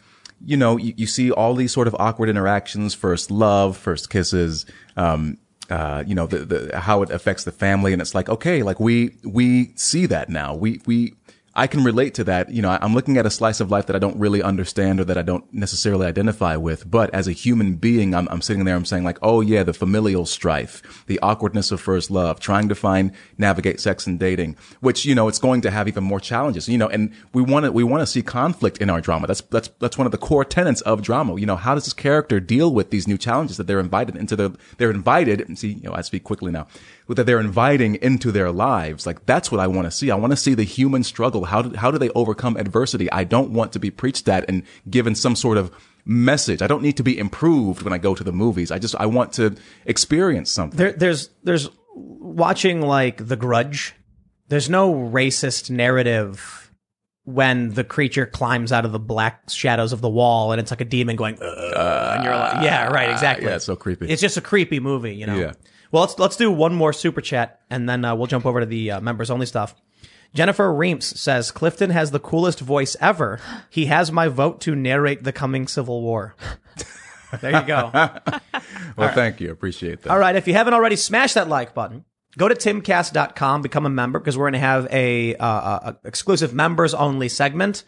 you 0.45 0.57
know, 0.57 0.77
you, 0.77 0.93
you 0.97 1.07
see 1.07 1.31
all 1.31 1.53
these 1.55 1.72
sort 1.72 1.88
of 1.88 1.95
awkward 1.99 2.30
interactions, 2.30 2.93
first 2.93 3.31
love, 3.31 3.77
first 3.77 4.09
kisses, 4.09 4.65
um, 4.97 5.38
uh, 5.69 6.03
you 6.05 6.15
know, 6.15 6.27
the, 6.27 6.39
the, 6.39 6.80
how 6.80 7.01
it 7.01 7.09
affects 7.11 7.43
the 7.43 7.51
family. 7.51 7.93
And 7.93 8.01
it's 8.01 8.15
like, 8.15 8.27
okay, 8.27 8.63
like 8.63 8.80
we, 8.80 9.15
we 9.23 9.72
see 9.76 10.05
that 10.07 10.30
now. 10.30 10.55
We, 10.55 10.81
we, 10.85 11.13
I 11.53 11.67
can 11.67 11.83
relate 11.83 12.13
to 12.15 12.23
that. 12.23 12.49
You 12.49 12.61
know, 12.61 12.77
I'm 12.81 12.93
looking 12.93 13.17
at 13.17 13.25
a 13.25 13.29
slice 13.29 13.59
of 13.59 13.69
life 13.69 13.87
that 13.87 13.95
I 13.95 13.99
don't 13.99 14.17
really 14.17 14.41
understand 14.41 14.99
or 14.99 15.03
that 15.05 15.17
I 15.17 15.21
don't 15.21 15.51
necessarily 15.53 16.07
identify 16.07 16.55
with. 16.55 16.89
But 16.89 17.13
as 17.13 17.27
a 17.27 17.33
human 17.33 17.75
being, 17.75 18.15
I'm, 18.15 18.27
I'm 18.29 18.41
sitting 18.41 18.63
there, 18.63 18.75
I'm 18.75 18.85
saying 18.85 19.03
like, 19.03 19.17
oh 19.21 19.41
yeah, 19.41 19.63
the 19.63 19.73
familial 19.73 20.25
strife, 20.25 21.03
the 21.07 21.19
awkwardness 21.19 21.71
of 21.71 21.81
first 21.81 22.09
love, 22.09 22.39
trying 22.39 22.69
to 22.69 22.75
find, 22.75 23.11
navigate 23.37 23.81
sex 23.81 24.07
and 24.07 24.17
dating, 24.17 24.55
which, 24.79 25.05
you 25.05 25.13
know, 25.13 25.27
it's 25.27 25.39
going 25.39 25.61
to 25.61 25.71
have 25.71 25.87
even 25.89 26.03
more 26.03 26.21
challenges, 26.21 26.69
you 26.69 26.77
know, 26.77 26.87
and 26.87 27.13
we 27.33 27.41
want 27.41 27.65
to, 27.65 27.71
we 27.71 27.83
want 27.83 28.01
to 28.01 28.07
see 28.07 28.21
conflict 28.21 28.77
in 28.77 28.89
our 28.89 29.01
drama. 29.01 29.27
That's, 29.27 29.41
that's, 29.41 29.69
that's 29.79 29.97
one 29.97 30.07
of 30.07 30.11
the 30.11 30.17
core 30.17 30.45
tenets 30.45 30.81
of 30.81 31.01
drama. 31.01 31.37
You 31.37 31.45
know, 31.45 31.57
how 31.57 31.75
does 31.75 31.83
this 31.83 31.93
character 31.93 32.39
deal 32.39 32.73
with 32.73 32.91
these 32.91 33.07
new 33.07 33.17
challenges 33.17 33.57
that 33.57 33.67
they're 33.67 33.79
invited 33.79 34.15
into 34.15 34.37
the, 34.37 34.57
they're 34.77 34.91
invited, 34.91 35.57
see, 35.57 35.73
you 35.73 35.89
know, 35.89 35.93
I 35.93 36.01
speak 36.01 36.23
quickly 36.23 36.51
now, 36.51 36.67
that 37.15 37.25
they're 37.25 37.39
inviting 37.39 37.95
into 37.95 38.31
their 38.31 38.51
lives. 38.51 39.05
Like 39.05 39.25
that's 39.25 39.51
what 39.51 39.59
I 39.59 39.67
want 39.67 39.85
to 39.88 39.91
see. 39.91 40.11
I 40.11 40.15
want 40.15 40.31
to 40.31 40.38
see 40.38 40.53
the 40.53 40.63
human 40.63 41.03
struggle. 41.03 41.45
How 41.45 41.61
do, 41.61 41.75
how 41.77 41.91
do 41.91 41.97
they 41.97 42.09
overcome 42.11 42.57
adversity? 42.57 43.11
I 43.11 43.23
don't 43.23 43.51
want 43.51 43.73
to 43.73 43.79
be 43.79 43.91
preached 43.91 44.27
at 44.27 44.47
and 44.49 44.63
given 44.89 45.15
some 45.15 45.35
sort 45.35 45.57
of 45.57 45.71
message. 46.05 46.61
I 46.61 46.67
don't 46.67 46.81
need 46.81 46.97
to 46.97 47.03
be 47.03 47.17
improved 47.17 47.83
when 47.83 47.93
I 47.93 47.97
go 47.97 48.15
to 48.15 48.23
the 48.23 48.31
movies. 48.31 48.71
I 48.71 48.79
just, 48.79 48.95
I 48.95 49.05
want 49.05 49.33
to 49.33 49.55
experience 49.85 50.51
something. 50.51 50.77
There, 50.77 50.93
there's 50.93 51.29
there's 51.43 51.69
watching 51.95 52.81
like 52.81 53.27
The 53.27 53.35
Grudge. 53.35 53.93
There's 54.47 54.69
no 54.69 54.93
racist 54.93 55.69
narrative 55.69 56.71
when 57.23 57.69
the 57.69 57.83
creature 57.83 58.25
climbs 58.25 58.71
out 58.71 58.83
of 58.83 58.91
the 58.91 58.99
black 58.99 59.49
shadows 59.49 59.93
of 59.93 60.01
the 60.01 60.09
wall 60.09 60.51
and 60.51 60.59
it's 60.59 60.71
like 60.71 60.81
a 60.81 60.85
demon 60.85 61.15
going, 61.15 61.35
"Ugh," 61.35 62.15
and 62.15 62.23
you're 62.23 62.35
like, 62.35 62.63
yeah, 62.63 62.88
right, 62.88 63.09
exactly. 63.09 63.47
yeah, 63.47 63.55
it's 63.55 63.65
so 63.65 63.75
creepy. 63.75 64.09
It's 64.09 64.21
just 64.21 64.38
a 64.38 64.41
creepy 64.41 64.79
movie, 64.79 65.15
you 65.15 65.27
know. 65.27 65.38
Yeah. 65.38 65.53
Well, 65.91 66.01
let's 66.01 66.18
let's 66.18 66.35
do 66.38 66.51
one 66.51 66.73
more 66.73 66.93
super 66.93 67.22
chat 67.22 67.61
and 67.69 67.88
then 67.88 68.05
uh, 68.05 68.15
we'll 68.15 68.27
jump 68.27 68.45
over 68.45 68.61
to 68.61 68.65
the 68.65 68.91
uh, 68.91 69.01
members 69.01 69.30
only 69.30 69.45
stuff. 69.45 69.76
Jennifer 70.34 70.73
Reams 70.73 71.19
says 71.19 71.51
Clifton 71.51 71.89
has 71.89 72.11
the 72.11 72.19
coolest 72.19 72.61
voice 72.61 72.95
ever. 73.01 73.39
He 73.69 73.88
has 73.88 74.11
my 74.11 74.30
vote 74.30 74.61
to 74.61 74.76
narrate 74.76 75.23
the 75.23 75.34
coming 75.34 75.68
Civil 75.68 76.01
War. 76.01 76.35
there 77.41 77.59
you 77.59 77.68
go. 77.68 77.91
well, 78.95 79.13
thank 79.13 79.41
you. 79.41 79.51
Appreciate 79.51 80.03
that. 80.03 80.11
All 80.11 80.19
right. 80.19 80.35
If 80.35 80.47
you 80.47 80.53
haven't 80.53 80.73
already, 80.73 80.95
smash 80.95 81.34
that 81.34 81.49
like 81.49 81.73
button. 81.73 82.05
Go 82.38 82.47
to 82.47 82.55
timcast.com, 82.55 83.61
become 83.61 83.85
a 83.85 83.89
member 83.89 84.18
because 84.18 84.38
we're 84.38 84.45
going 84.45 84.53
to 84.53 84.59
have 84.59 84.88
a, 84.89 85.35
uh, 85.35 85.91
a 85.91 85.97
exclusive 86.05 86.53
members 86.53 86.93
only 86.93 87.27
segment. 87.27 87.84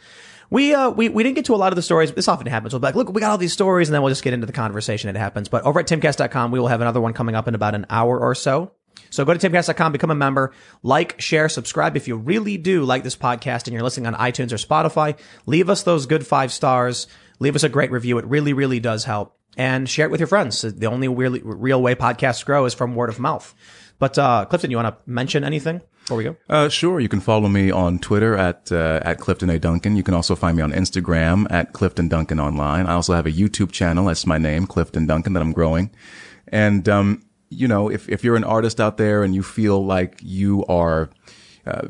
We, 0.54 0.72
uh, 0.72 0.92
we, 0.92 1.10
we 1.10 1.24
didn't 1.24 1.36
get 1.36 1.46
to 1.46 1.56
a 1.56 1.58
lot 1.58 1.72
of 1.72 1.76
the 1.76 1.82
stories. 1.82 2.12
This 2.12 2.28
often 2.28 2.46
happens. 2.46 2.74
We'll 2.74 2.80
be 2.80 2.86
like, 2.86 2.94
look, 2.94 3.12
we 3.12 3.20
got 3.20 3.32
all 3.32 3.40
these 3.40 3.54
stories 3.54 3.90
and 3.90 3.96
then 3.96 4.04
we'll 4.04 4.12
just 4.12 4.22
get 4.22 4.36
into 4.36 4.46
the 4.46 4.54
conversation. 4.54 5.10
It 5.10 5.16
happens. 5.16 5.50
But 5.50 5.64
over 5.64 5.80
at 5.80 5.88
timcast.com, 5.88 6.52
we 6.52 6.60
will 6.60 6.68
have 6.68 6.80
another 6.80 7.02
one 7.02 7.12
coming 7.14 7.34
up 7.34 7.48
in 7.48 7.56
about 7.56 7.74
an 7.74 7.88
hour 7.90 8.20
or 8.20 8.36
so. 8.36 8.72
So 9.10 9.26
go 9.26 9.34
to 9.34 9.50
timcast.com, 9.50 9.92
become 9.92 10.12
a 10.12 10.16
member, 10.16 10.54
like, 10.84 11.20
share, 11.20 11.50
subscribe. 11.50 11.98
If 11.98 12.08
you 12.08 12.18
really 12.18 12.58
do 12.58 12.86
like 12.86 13.02
this 13.02 13.16
podcast 13.16 13.64
and 13.64 13.74
you're 13.74 13.82
listening 13.82 14.06
on 14.06 14.14
iTunes 14.14 14.52
or 14.52 14.58
Spotify, 14.58 15.18
leave 15.48 15.72
us 15.72 15.82
those 15.82 16.06
good 16.06 16.26
five 16.28 16.52
stars. 16.52 17.08
Leave 17.40 17.56
us 17.56 17.64
a 17.64 17.70
great 17.70 17.90
review. 17.90 18.20
It 18.20 18.26
really, 18.26 18.54
really 18.54 18.80
does 18.80 19.06
help. 19.06 19.36
And 19.58 19.90
share 19.90 20.06
it 20.06 20.12
with 20.12 20.20
your 20.20 20.28
friends. 20.28 20.62
The 20.62 20.86
only 20.86 21.08
really, 21.08 21.42
real 21.44 21.82
way 21.82 21.96
podcasts 21.96 22.46
grow 22.46 22.66
is 22.66 22.76
from 22.76 22.94
word 22.94 23.10
of 23.10 23.20
mouth. 23.20 23.56
But, 23.99 24.18
uh, 24.18 24.45
Clifton, 24.45 24.72
you 24.72 24.78
want 24.78 24.95
to 24.95 25.02
mention 25.10 25.44
anything 25.44 25.82
before 26.03 26.18
we 26.18 26.24
go? 26.26 26.36
Uh, 26.49 26.70
sure. 26.70 26.99
You 26.99 27.10
can 27.10 27.22
follow 27.22 27.48
me 27.48 27.72
on 27.72 27.99
Twitter 27.99 28.36
at 28.36 28.72
uh, 28.72 28.99
at 29.03 29.20
Clifton 29.20 29.49
A 29.49 29.60
Duncan. 29.60 29.95
You 29.95 30.03
can 30.03 30.14
also 30.14 30.36
find 30.36 30.57
me 30.57 30.64
on 30.64 30.72
Instagram 30.72 31.48
at 31.49 31.74
Clifton 31.74 32.10
Duncan 32.10 32.40
Online. 32.40 32.86
I 32.88 32.94
also 32.94 33.14
have 33.14 33.26
a 33.26 33.32
YouTube 33.32 33.72
channel. 33.72 34.06
That's 34.06 34.28
my 34.28 34.38
name, 34.38 34.68
Clifton 34.68 35.07
Duncan, 35.07 35.34
that 35.34 35.41
I'm 35.41 35.53
growing. 35.53 35.91
And 36.49 36.88
um, 36.90 37.24
you 37.49 37.68
know, 37.68 37.90
if 37.90 38.10
if 38.10 38.24
you're 38.24 38.36
an 38.36 38.44
artist 38.44 38.82
out 38.82 38.98
there 38.98 39.24
and 39.24 39.34
you 39.34 39.44
feel 39.44 39.84
like 39.86 40.20
you 40.22 40.65
are 40.65 41.10
uh, 41.65 41.88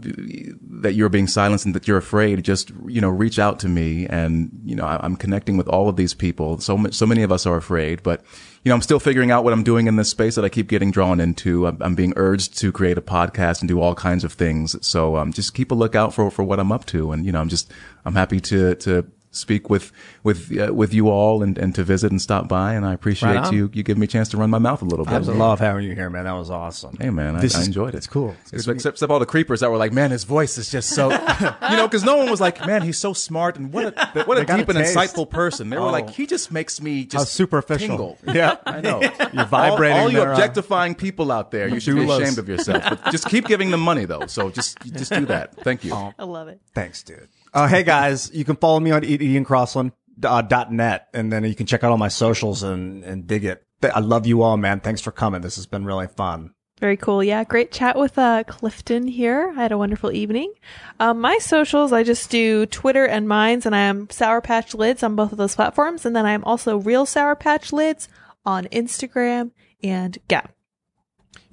that 0.82 0.94
you're 0.94 1.10
being 1.10 1.28
silenced 1.28 1.66
and 1.66 1.74
that 1.74 1.88
you're 1.88 1.98
afraid, 1.98 2.44
just 2.44 2.72
you 2.88 3.02
know, 3.02 3.10
reach 3.10 3.40
out 3.40 3.60
to 3.60 3.68
me. 3.68 4.06
And 4.06 4.52
you 4.64 4.76
know, 4.76 4.86
I, 4.86 5.04
am 5.04 5.16
connecting 5.16 5.58
with 5.58 5.68
all 5.68 5.90
of 5.90 5.96
these 5.96 6.14
people. 6.14 6.60
So 6.60 6.86
so 6.92 7.08
many 7.08 7.24
of 7.24 7.32
us 7.32 7.46
are 7.46 7.58
afraid, 7.58 8.04
but 8.04 8.22
you 8.64 8.70
know, 8.70 8.76
I'm 8.76 8.82
still 8.82 9.00
figuring 9.00 9.32
out 9.32 9.44
what 9.44 9.52
I'm 9.52 9.64
doing 9.64 9.88
in 9.88 9.96
this 9.96 10.10
space 10.10 10.36
that 10.36 10.46
I 10.46 10.50
keep 10.50 10.68
getting 10.68 10.92
drawn 10.92 11.20
into. 11.20 11.66
I'm, 11.68 11.82
I'm 11.82 11.96
being 11.96 12.14
urged 12.16 12.58
to 12.60 12.72
create 12.72 12.98
a 12.98 13.02
podcast 13.02 13.62
and 13.62 13.68
do 13.68 13.82
all 13.82 13.96
kinds 13.96 14.24
of 14.24 14.34
things. 14.34 14.76
So 14.86 15.18
um, 15.18 15.34
just 15.34 15.56
keep 15.56 15.72
a 15.72 15.76
lookout 15.76 16.14
for 16.14 16.30
for 16.30 16.44
what 16.44 16.60
I'm 16.60 16.72
up 16.72 16.86
to. 16.88 17.12
And 17.12 17.26
you 17.26 17.32
know, 17.32 17.42
I'm 17.42 17.50
just 17.50 17.72
I'm 18.06 18.16
happy 18.16 18.40
to 18.42 18.76
to 18.76 19.08
speak 19.34 19.70
with 19.70 19.92
with 20.24 20.58
uh, 20.58 20.74
with 20.74 20.94
you 20.94 21.10
all 21.10 21.44
and, 21.44 21.58
and 21.58 21.76
to 21.76 21.84
visit 21.84 22.12
and 22.12 22.22
stop 22.22 22.48
by. 22.48 22.74
And 22.74 22.86
I 22.86 22.94
appreciate 22.94 23.36
Right 23.36 23.52
you 23.54 23.70
you 23.74 23.84
give 23.84 23.98
me 23.98 24.06
a 24.06 24.08
chance 24.08 24.30
to 24.30 24.38
run 24.38 24.50
my 24.50 24.60
mouth 24.60 24.82
a 24.82 24.86
little 24.86 25.06
bit. 25.06 25.14
I 25.14 25.18
love 25.18 25.60
having 25.60 25.86
you 25.86 25.96
here, 25.96 26.10
man. 26.10 26.24
That 26.26 26.34
was 26.34 26.50
awesome. 26.50 26.96
Hey 27.00 27.10
man, 27.10 27.36
I, 27.36 27.42
This 27.42 27.56
I 27.56 27.62
is- 27.62 27.68
enjoyed 27.68 27.94
it. 27.94 27.98
It's 27.98 28.08
cool. 28.08 28.36
Except, 28.54 28.76
except, 28.76 28.94
except 28.96 29.12
all 29.12 29.20
the 29.20 29.26
creepers 29.26 29.60
that 29.62 29.70
were 29.72 29.78
like, 29.78 29.92
man, 29.92 30.12
his 30.12 30.24
voice 30.24 30.58
is 30.58 30.70
just 30.72 30.90
so, 30.92 31.10
you 31.70 31.76
know, 31.78 31.88
because 31.88 32.04
no 32.04 32.18
one 32.18 32.30
was 32.30 32.40
like, 32.40 32.66
man, 32.66 32.82
he's 32.84 32.98
so 32.98 33.14
smart 33.14 33.58
and 33.58 33.74
what 33.74 33.94
a 33.98 34.24
what 34.26 34.38
a 34.38 34.42
deep 34.46 34.68
a 34.68 34.72
and 34.72 34.80
taste. 34.80 34.96
insightful 34.96 35.30
person. 35.30 35.70
They 35.70 35.78
were 35.78 35.84
Oh. 35.88 35.92
like, 35.92 36.10
he 36.12 36.26
just 36.28 36.52
makes 36.52 36.80
me 36.82 37.04
just 37.06 37.16
How 37.22 37.24
superficial. 37.26 37.88
tingle. 37.88 38.18
Yeah. 38.34 38.58
I 38.66 38.82
know. 38.82 39.02
You're 39.34 39.46
vibrating 39.46 39.98
All, 39.98 40.04
all 40.06 40.10
you 40.12 40.18
there, 40.20 40.30
uh, 40.30 40.34
objectifying 40.34 40.96
people 40.96 41.32
out 41.32 41.52
there, 41.52 41.68
you 41.68 41.80
should 41.80 41.96
be 41.96 42.10
ashamed 42.10 42.38
of 42.38 42.48
yourself. 42.48 42.84
But 42.88 43.12
just 43.12 43.28
keep 43.30 43.46
giving 43.48 43.72
them 43.72 43.82
money 43.82 44.06
though. 44.06 44.26
So 44.28 44.50
just 44.50 44.80
just 44.82 45.12
do 45.12 45.26
that. 45.28 45.56
Thank 45.58 45.84
you. 45.84 45.94
I 45.94 46.24
love 46.24 46.48
it. 46.48 46.60
Thanks, 46.74 47.04
dude. 47.04 47.28
Uh, 47.54 47.68
hey 47.68 47.84
guys, 47.84 48.32
you 48.34 48.44
can 48.44 48.56
follow 48.56 48.80
me 48.80 48.90
on 48.90 49.04
iancrossland, 49.04 49.92
uh, 50.24 51.06
and 51.14 51.32
then 51.32 51.44
you 51.44 51.54
can 51.54 51.68
check 51.68 51.84
out 51.84 51.92
all 51.92 51.98
my 51.98 52.08
socials 52.08 52.64
and, 52.64 53.04
and 53.04 53.28
dig 53.28 53.46
it. 53.46 53.64
I 53.84 54.00
love 54.00 54.26
you 54.26 54.42
all, 54.42 54.58
man. 54.58 54.80
Thanks 54.80 55.02
for 55.02 55.12
coming. 55.12 55.42
This 55.42 55.58
has 55.58 55.68
been 55.68 55.86
really 55.86 56.08
fun. 56.08 56.56
Very 56.80 56.98
cool. 56.98 57.24
Yeah, 57.24 57.44
great 57.44 57.72
chat 57.72 57.96
with 57.96 58.18
uh, 58.18 58.44
Clifton 58.46 59.08
here. 59.08 59.54
I 59.56 59.62
had 59.62 59.72
a 59.72 59.78
wonderful 59.78 60.12
evening. 60.12 60.54
Um, 61.00 61.22
my 61.22 61.38
socials, 61.38 61.94
I 61.94 62.04
just 62.04 62.30
do 62.30 62.66
Twitter 62.66 63.06
and 63.06 63.28
Minds, 63.28 63.66
and 63.66 63.76
I 63.76 63.82
am 63.82 64.10
Sour 64.10 64.42
Patch 64.42 64.74
Lyds 64.74 65.04
on 65.04 65.16
both 65.16 65.32
of 65.32 65.38
those 65.38 65.56
platforms. 65.56 66.06
And 66.06 66.16
then 66.16 66.26
I 66.26 66.32
am 66.32 66.44
also 66.44 66.78
Real 66.78 67.06
Sour 67.06 67.36
Patch 67.36 67.72
Lyds 67.72 68.08
on 68.46 68.66
Instagram 68.66 69.52
and 69.84 70.18
Gab. 70.28 70.50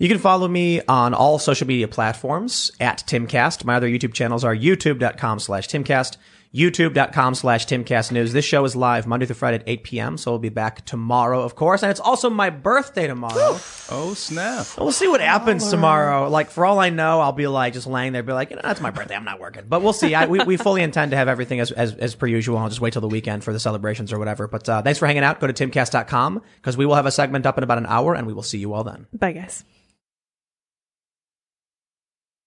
You 0.01 0.09
can 0.09 0.19
follow 0.19 0.49
me 0.49 0.81
on 0.89 1.13
all 1.13 1.39
social 1.39 1.67
media 1.67 1.87
platforms 1.87 2.73
at 2.81 3.05
Timcast. 3.07 3.67
My 3.67 3.75
other 3.75 3.87
YouTube 3.87 4.15
channels 4.15 4.45
are 4.45 4.57
youtube.com 4.57 5.41
slash 5.41 5.69
Timcast, 5.69 6.17
youtube.com 6.55 7.35
slash 7.35 7.67
Timcast 7.67 8.11
News. 8.11 8.33
This 8.33 8.47
show 8.47 8.65
is 8.65 8.75
live 8.75 9.07
Monday 9.07 9.27
through 9.27 9.35
Friday 9.35 9.57
at 9.57 9.65
8 9.67 9.85
p.m., 9.85 10.17
so 10.17 10.31
we'll 10.31 10.39
be 10.39 10.49
back 10.49 10.87
tomorrow, 10.87 11.43
of 11.43 11.55
course. 11.55 11.83
And 11.83 11.91
it's 11.91 12.01
also 12.01 12.31
my 12.31 12.49
birthday 12.49 13.07
tomorrow. 13.07 13.59
Oh 13.93 14.15
snap! 14.15 14.69
we'll 14.79 14.93
see 14.93 15.09
what 15.09 15.21
happens 15.21 15.69
tomorrow. 15.69 16.29
Like, 16.29 16.51
for 16.51 16.65
all 16.65 16.79
I 16.79 16.91
know, 16.91 17.21
I'll 17.21 17.33
be 17.33 17.49
like 17.49 17.73
just 17.73 17.89
laying 17.89 18.13
there, 18.13 18.23
be 18.23 18.33
like, 18.33 18.51
you 18.51 18.57
know, 18.57 18.63
that's 18.63 18.81
my 18.81 18.93
birthday. 18.93 19.17
I'm 19.17 19.25
not 19.25 19.41
working. 19.41 19.65
But 19.69 19.83
we'll 19.83 19.93
see. 19.93 20.15
I, 20.15 20.27
we, 20.27 20.39
we 20.45 20.57
fully 20.57 20.83
intend 20.83 21.11
to 21.11 21.17
have 21.17 21.27
everything 21.27 21.59
as, 21.59 21.73
as, 21.73 21.97
as 21.97 22.15
per 22.15 22.29
usual. 22.29 22.57
I'll 22.59 22.69
just 22.69 22.81
wait 22.81 22.93
till 22.93 23.03
the 23.03 23.09
weekend 23.09 23.43
for 23.43 23.53
the 23.53 23.59
celebrations 23.59 24.13
or 24.13 24.21
whatever. 24.21 24.47
But 24.47 24.69
uh, 24.69 24.81
thanks 24.83 25.01
for 25.01 25.07
hanging 25.07 25.25
out. 25.25 25.41
Go 25.41 25.49
to 25.49 25.53
timcast.com 25.53 26.41
because 26.59 26.77
we 26.77 26.87
will 26.87 26.95
have 26.95 27.07
a 27.07 27.11
segment 27.11 27.47
up 27.47 27.59
in 27.59 27.65
about 27.65 27.79
an 27.79 27.87
hour, 27.87 28.15
and 28.15 28.29
we 28.29 28.33
will 28.33 28.45
see 28.45 28.59
you 28.59 28.73
all 28.75 28.85
then. 28.85 29.09
Bye, 29.13 29.33
guys. 29.33 29.65